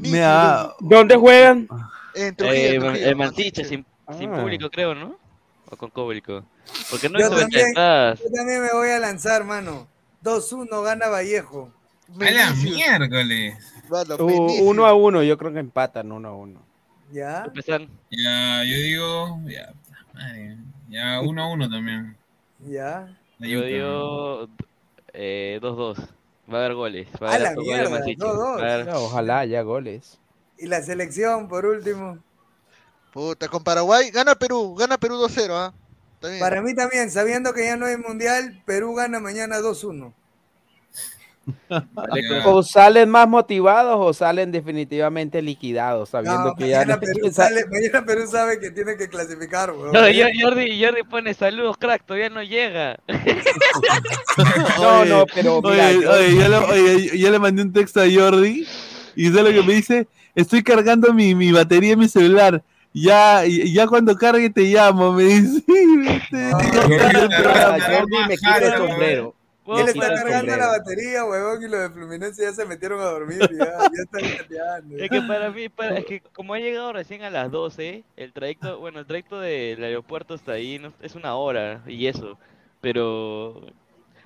Mira, 0.00 0.74
¿Dónde 0.80 1.16
juegan? 1.16 1.68
En 2.14 2.36
Trujillo, 2.36 2.58
Eh, 2.58 2.74
en 2.74 2.80
Trujillo, 2.82 3.08
el. 3.08 3.16
Mantiche, 3.16 3.64
sin, 3.64 3.84
sin 4.18 4.32
Ah. 4.32 4.40
público, 4.40 4.68
creo, 4.70 4.94
¿no? 4.94 5.16
O 5.70 5.76
con 5.76 5.90
público. 5.90 6.44
Porque 6.90 7.08
no 7.08 7.18
Yo 7.18 7.30
de 7.30 7.40
también. 7.40 7.74
Yo 7.74 8.30
también 8.36 8.62
me 8.62 8.72
voy 8.72 8.90
a 8.90 8.98
lanzar, 8.98 9.42
mano. 9.44 9.88
2-1 10.22 10.82
gana 10.84 11.08
Vallejo. 11.08 11.70
¡A 12.20 12.30
la 12.30 12.50
miércoles! 12.52 13.56
Mano, 13.88 14.16
Uh. 14.18 14.68
1 14.70 14.86
a 14.86 14.94
1, 14.94 15.22
yo 15.22 15.36
creo 15.38 15.52
que 15.52 15.58
empatan 15.60 16.12
1 16.12 16.28
a 16.28 16.32
1. 16.34 16.60
¿Ya? 17.12 17.44
Ya, 18.10 18.64
yo 18.64 18.76
digo. 18.76 19.38
Ya, 19.46 19.72
madre, 20.14 20.56
ya 20.88 21.20
1-1 21.20 21.70
también. 21.70 22.16
¿Ya? 22.60 23.08
Yo 23.38 23.62
digo 23.62 24.48
eh, 25.12 25.58
2-2. 25.60 25.98
Va 26.52 26.58
a 26.58 26.60
haber 26.64 26.74
goles. 26.74 27.08
Va 27.22 27.28
a 27.28 27.32
A 27.32 27.34
haber 27.36 27.42
la 27.56 27.60
mierda, 27.62 27.90
Mansiche. 27.90 28.22
2-2. 28.24 28.38
Va 28.38 28.66
a 28.70 28.74
haber- 28.74 28.86
Ya, 28.86 28.98
ojalá 28.98 29.38
haya 29.40 29.62
goles. 29.62 30.18
Y 30.58 30.66
la 30.66 30.80
selección, 30.82 31.48
por 31.48 31.66
último. 31.66 32.18
Puta, 33.12 33.48
con 33.48 33.62
Paraguay, 33.62 34.10
gana 34.10 34.34
Perú, 34.34 34.74
gana 34.74 34.96
Perú 34.96 35.16
2-0, 35.16 35.54
¿ah? 35.54 35.72
Bien. 35.72 35.81
Para 36.40 36.62
mí 36.62 36.74
también, 36.74 37.10
sabiendo 37.10 37.52
que 37.52 37.64
ya 37.64 37.76
no 37.76 37.86
hay 37.86 37.96
mundial, 37.96 38.62
Perú 38.64 38.94
gana 38.94 39.18
mañana 39.20 39.58
2-1. 39.60 40.12
Ya. 41.68 42.46
O 42.46 42.62
salen 42.62 43.10
más 43.10 43.28
motivados 43.28 43.96
o 43.98 44.12
salen 44.12 44.52
definitivamente 44.52 45.42
liquidados, 45.42 46.10
sabiendo 46.10 46.44
No, 46.50 46.54
que 46.54 46.68
ya 46.68 46.78
mañana, 46.78 46.94
no 46.94 47.00
Perú 47.00 47.32
sale- 47.32 47.66
mañana 47.66 48.04
Perú 48.04 48.26
sabe 48.28 48.60
que 48.60 48.70
tiene 48.70 48.96
que 48.96 49.08
clasificar, 49.08 49.72
weón. 49.72 49.90
No, 49.90 50.00
Jordi, 50.02 50.80
Jordi 50.84 51.02
pone 51.10 51.34
saludos, 51.34 51.76
crack, 51.78 52.04
todavía 52.06 52.28
no 52.30 52.42
llega. 52.44 52.96
No, 54.78 55.00
Oye, 55.00 55.10
no, 55.10 55.26
pero 55.34 55.60
mira, 55.62 55.86
oye, 55.88 56.00
yo- 56.02 56.10
oye, 56.12 56.34
yo, 56.36 56.48
le, 56.48 56.56
oye, 56.56 57.18
yo 57.18 57.30
le 57.30 57.38
mandé 57.38 57.62
un 57.62 57.72
texto 57.72 58.00
a 58.00 58.04
Jordi 58.12 58.66
Y 59.14 59.26
es 59.26 59.32
lo 59.32 59.44
que 59.44 59.62
me 59.62 59.74
dice, 59.74 60.06
estoy 60.34 60.62
cargando 60.62 61.12
mi, 61.12 61.34
mi 61.34 61.52
batería 61.52 61.92
en 61.94 61.98
mi 61.98 62.08
celular. 62.08 62.62
Ya, 62.94 63.46
y- 63.46 63.72
ya 63.72 63.86
cuando 63.86 64.14
cargue 64.16 64.50
te 64.50 64.62
llamo, 64.62 65.12
me 65.12 65.22
dice. 65.24 65.62
Jordi 67.00 68.16
me 68.28 68.36
quita 68.36 68.58
el 68.58 68.76
sombrero. 68.76 69.34
Y 69.64 69.70
él 69.80 69.88
está 69.88 70.08
cargando 70.16 70.56
la 70.56 70.66
batería, 70.66 71.24
huevón, 71.24 71.62
y 71.62 71.68
los 71.68 71.80
de 71.80 71.90
Fluminense 71.90 72.42
ya 72.42 72.52
se 72.52 72.64
metieron 72.66 73.00
a 73.00 73.04
dormir, 73.04 73.38
ya, 73.38 73.64
ya 73.78 74.02
están 74.02 74.36
chateando. 74.36 74.96
Es 74.98 75.08
que 75.08 75.22
para 75.22 75.50
mí, 75.50 75.68
para- 75.68 75.98
es 75.98 76.04
que 76.04 76.20
como 76.20 76.54
ha 76.54 76.58
llegado 76.58 76.92
recién 76.92 77.22
a 77.22 77.30
las 77.30 77.48
12, 77.50 78.02
el 78.16 78.32
trayecto, 78.32 78.80
bueno, 78.80 78.98
el 78.98 79.06
trayecto 79.06 79.38
del 79.38 79.82
aeropuerto 79.84 80.34
hasta 80.34 80.52
ahí 80.52 80.80
no- 80.80 80.92
es 81.00 81.14
una 81.14 81.36
hora 81.36 81.80
y 81.86 82.08
eso, 82.08 82.36
pero 82.80 83.62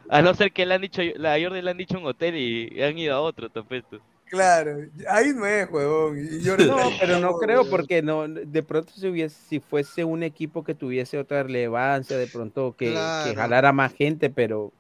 a 0.09 0.23
no 0.23 0.33
ser 0.35 0.53
que 0.53 0.65
le 0.65 0.75
han 0.75 0.81
dicho, 0.81 1.03
la 1.17 1.37
Jordi 1.41 1.61
le 1.61 1.71
han 1.71 1.77
dicho 1.77 1.99
un 1.99 2.07
hotel 2.07 2.35
y 2.37 2.83
han 2.83 2.97
ido 2.97 3.15
a 3.15 3.21
otro, 3.21 3.51
tapeto. 3.51 4.01
Claro, 4.27 4.79
ahí 5.09 5.33
no 5.35 5.47
es, 5.47 5.71
huevón. 5.71 6.19
Y 6.19 6.43
yo 6.43 6.57
No, 6.57 6.91
pero 7.01 7.21
no 7.21 7.39
creo 7.39 7.69
porque 7.69 8.03
no, 8.03 8.27
de 8.27 8.63
pronto 8.63 8.93
si 8.93 9.07
hubiese, 9.07 9.37
si 9.49 9.61
fuese 9.61 10.05
un 10.05 10.23
equipo 10.23 10.65
que 10.65 10.75
tuviese 10.75 11.19
otra 11.19 11.45
relevancia, 11.45 12.17
de 12.17 12.27
pronto 12.27 12.75
que, 12.77 12.93
jalara 13.37 13.73
más 13.73 13.95
gente, 13.95 14.29
pero 14.29 14.73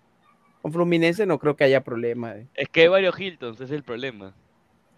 con 0.62 0.72
Fluminense 0.72 1.26
no 1.26 1.38
creo 1.38 1.54
que 1.54 1.64
haya 1.64 1.84
problema. 1.84 2.34
eh. 2.34 2.46
Es 2.54 2.68
que 2.68 2.82
hay 2.82 2.88
varios 2.88 3.18
Hiltons, 3.18 3.56
ese 3.56 3.64
es 3.64 3.70
el 3.70 3.84
problema. 3.84 4.34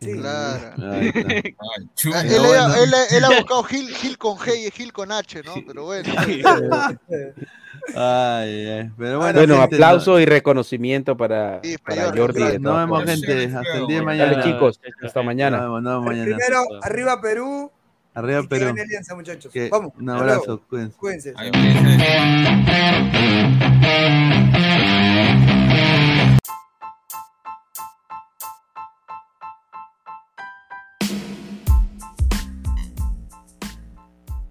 Claro. 0.01 0.93
Ahí 0.93 1.09
está. 1.09 2.15
Ah, 2.15 2.23
él, 2.25 2.36
ha- 2.36 2.47
bueno. 2.47 2.75
él 2.77 2.94
ha- 2.94 3.17
él 3.17 3.25
ha 3.25 3.28
buscado 3.39 3.62
Gil, 3.65 3.89
Gil 3.97 4.17
con 4.17 4.36
G 4.39 4.67
y 4.67 4.70
Gil 4.70 4.93
con 4.93 5.10
H, 5.10 5.43
¿no? 5.43 5.55
Pero 5.67 5.85
bueno. 5.86 6.12
Ay, 7.94 8.67
ay, 8.67 8.91
pero 8.99 9.18
bueno, 9.18 9.39
Bueno, 9.39 9.60
gente, 9.60 9.77
aplauso 9.77 10.20
y 10.20 10.27
reconocimiento 10.27 11.17
para, 11.17 11.60
Sí, 11.62 11.77
para 11.78 12.05
Jordi, 12.07 12.18
Jordi. 12.20 12.43
de 12.43 12.59
Nos 12.59 12.77
vemos, 12.77 13.05
gente. 13.05 13.44
Hasta 13.47 13.78
el 13.78 13.86
día 13.86 13.99
de 14.01 14.05
mañana. 14.05 14.33
Dale, 14.33 14.43
chicos. 14.52 14.81
Hasta 15.02 15.23
mañana. 15.23 15.57
Nos 15.59 15.67
vemos, 15.67 15.83
nos 15.83 15.93
vemos 15.94 16.07
mañana. 16.07 16.36
Primero, 16.36 16.65
arriba 16.83 17.20
Perú. 17.20 17.70
Arriba, 18.15 18.43
Perú. 18.49 18.75
Alianza, 18.78 19.15
muchachos. 19.15 19.52
Que- 19.52 19.68
Vamos. 19.70 19.93
un 19.99 20.10
abrazo, 20.10 20.60
cuídense. 20.68 20.97
Cuídense. 20.99 21.35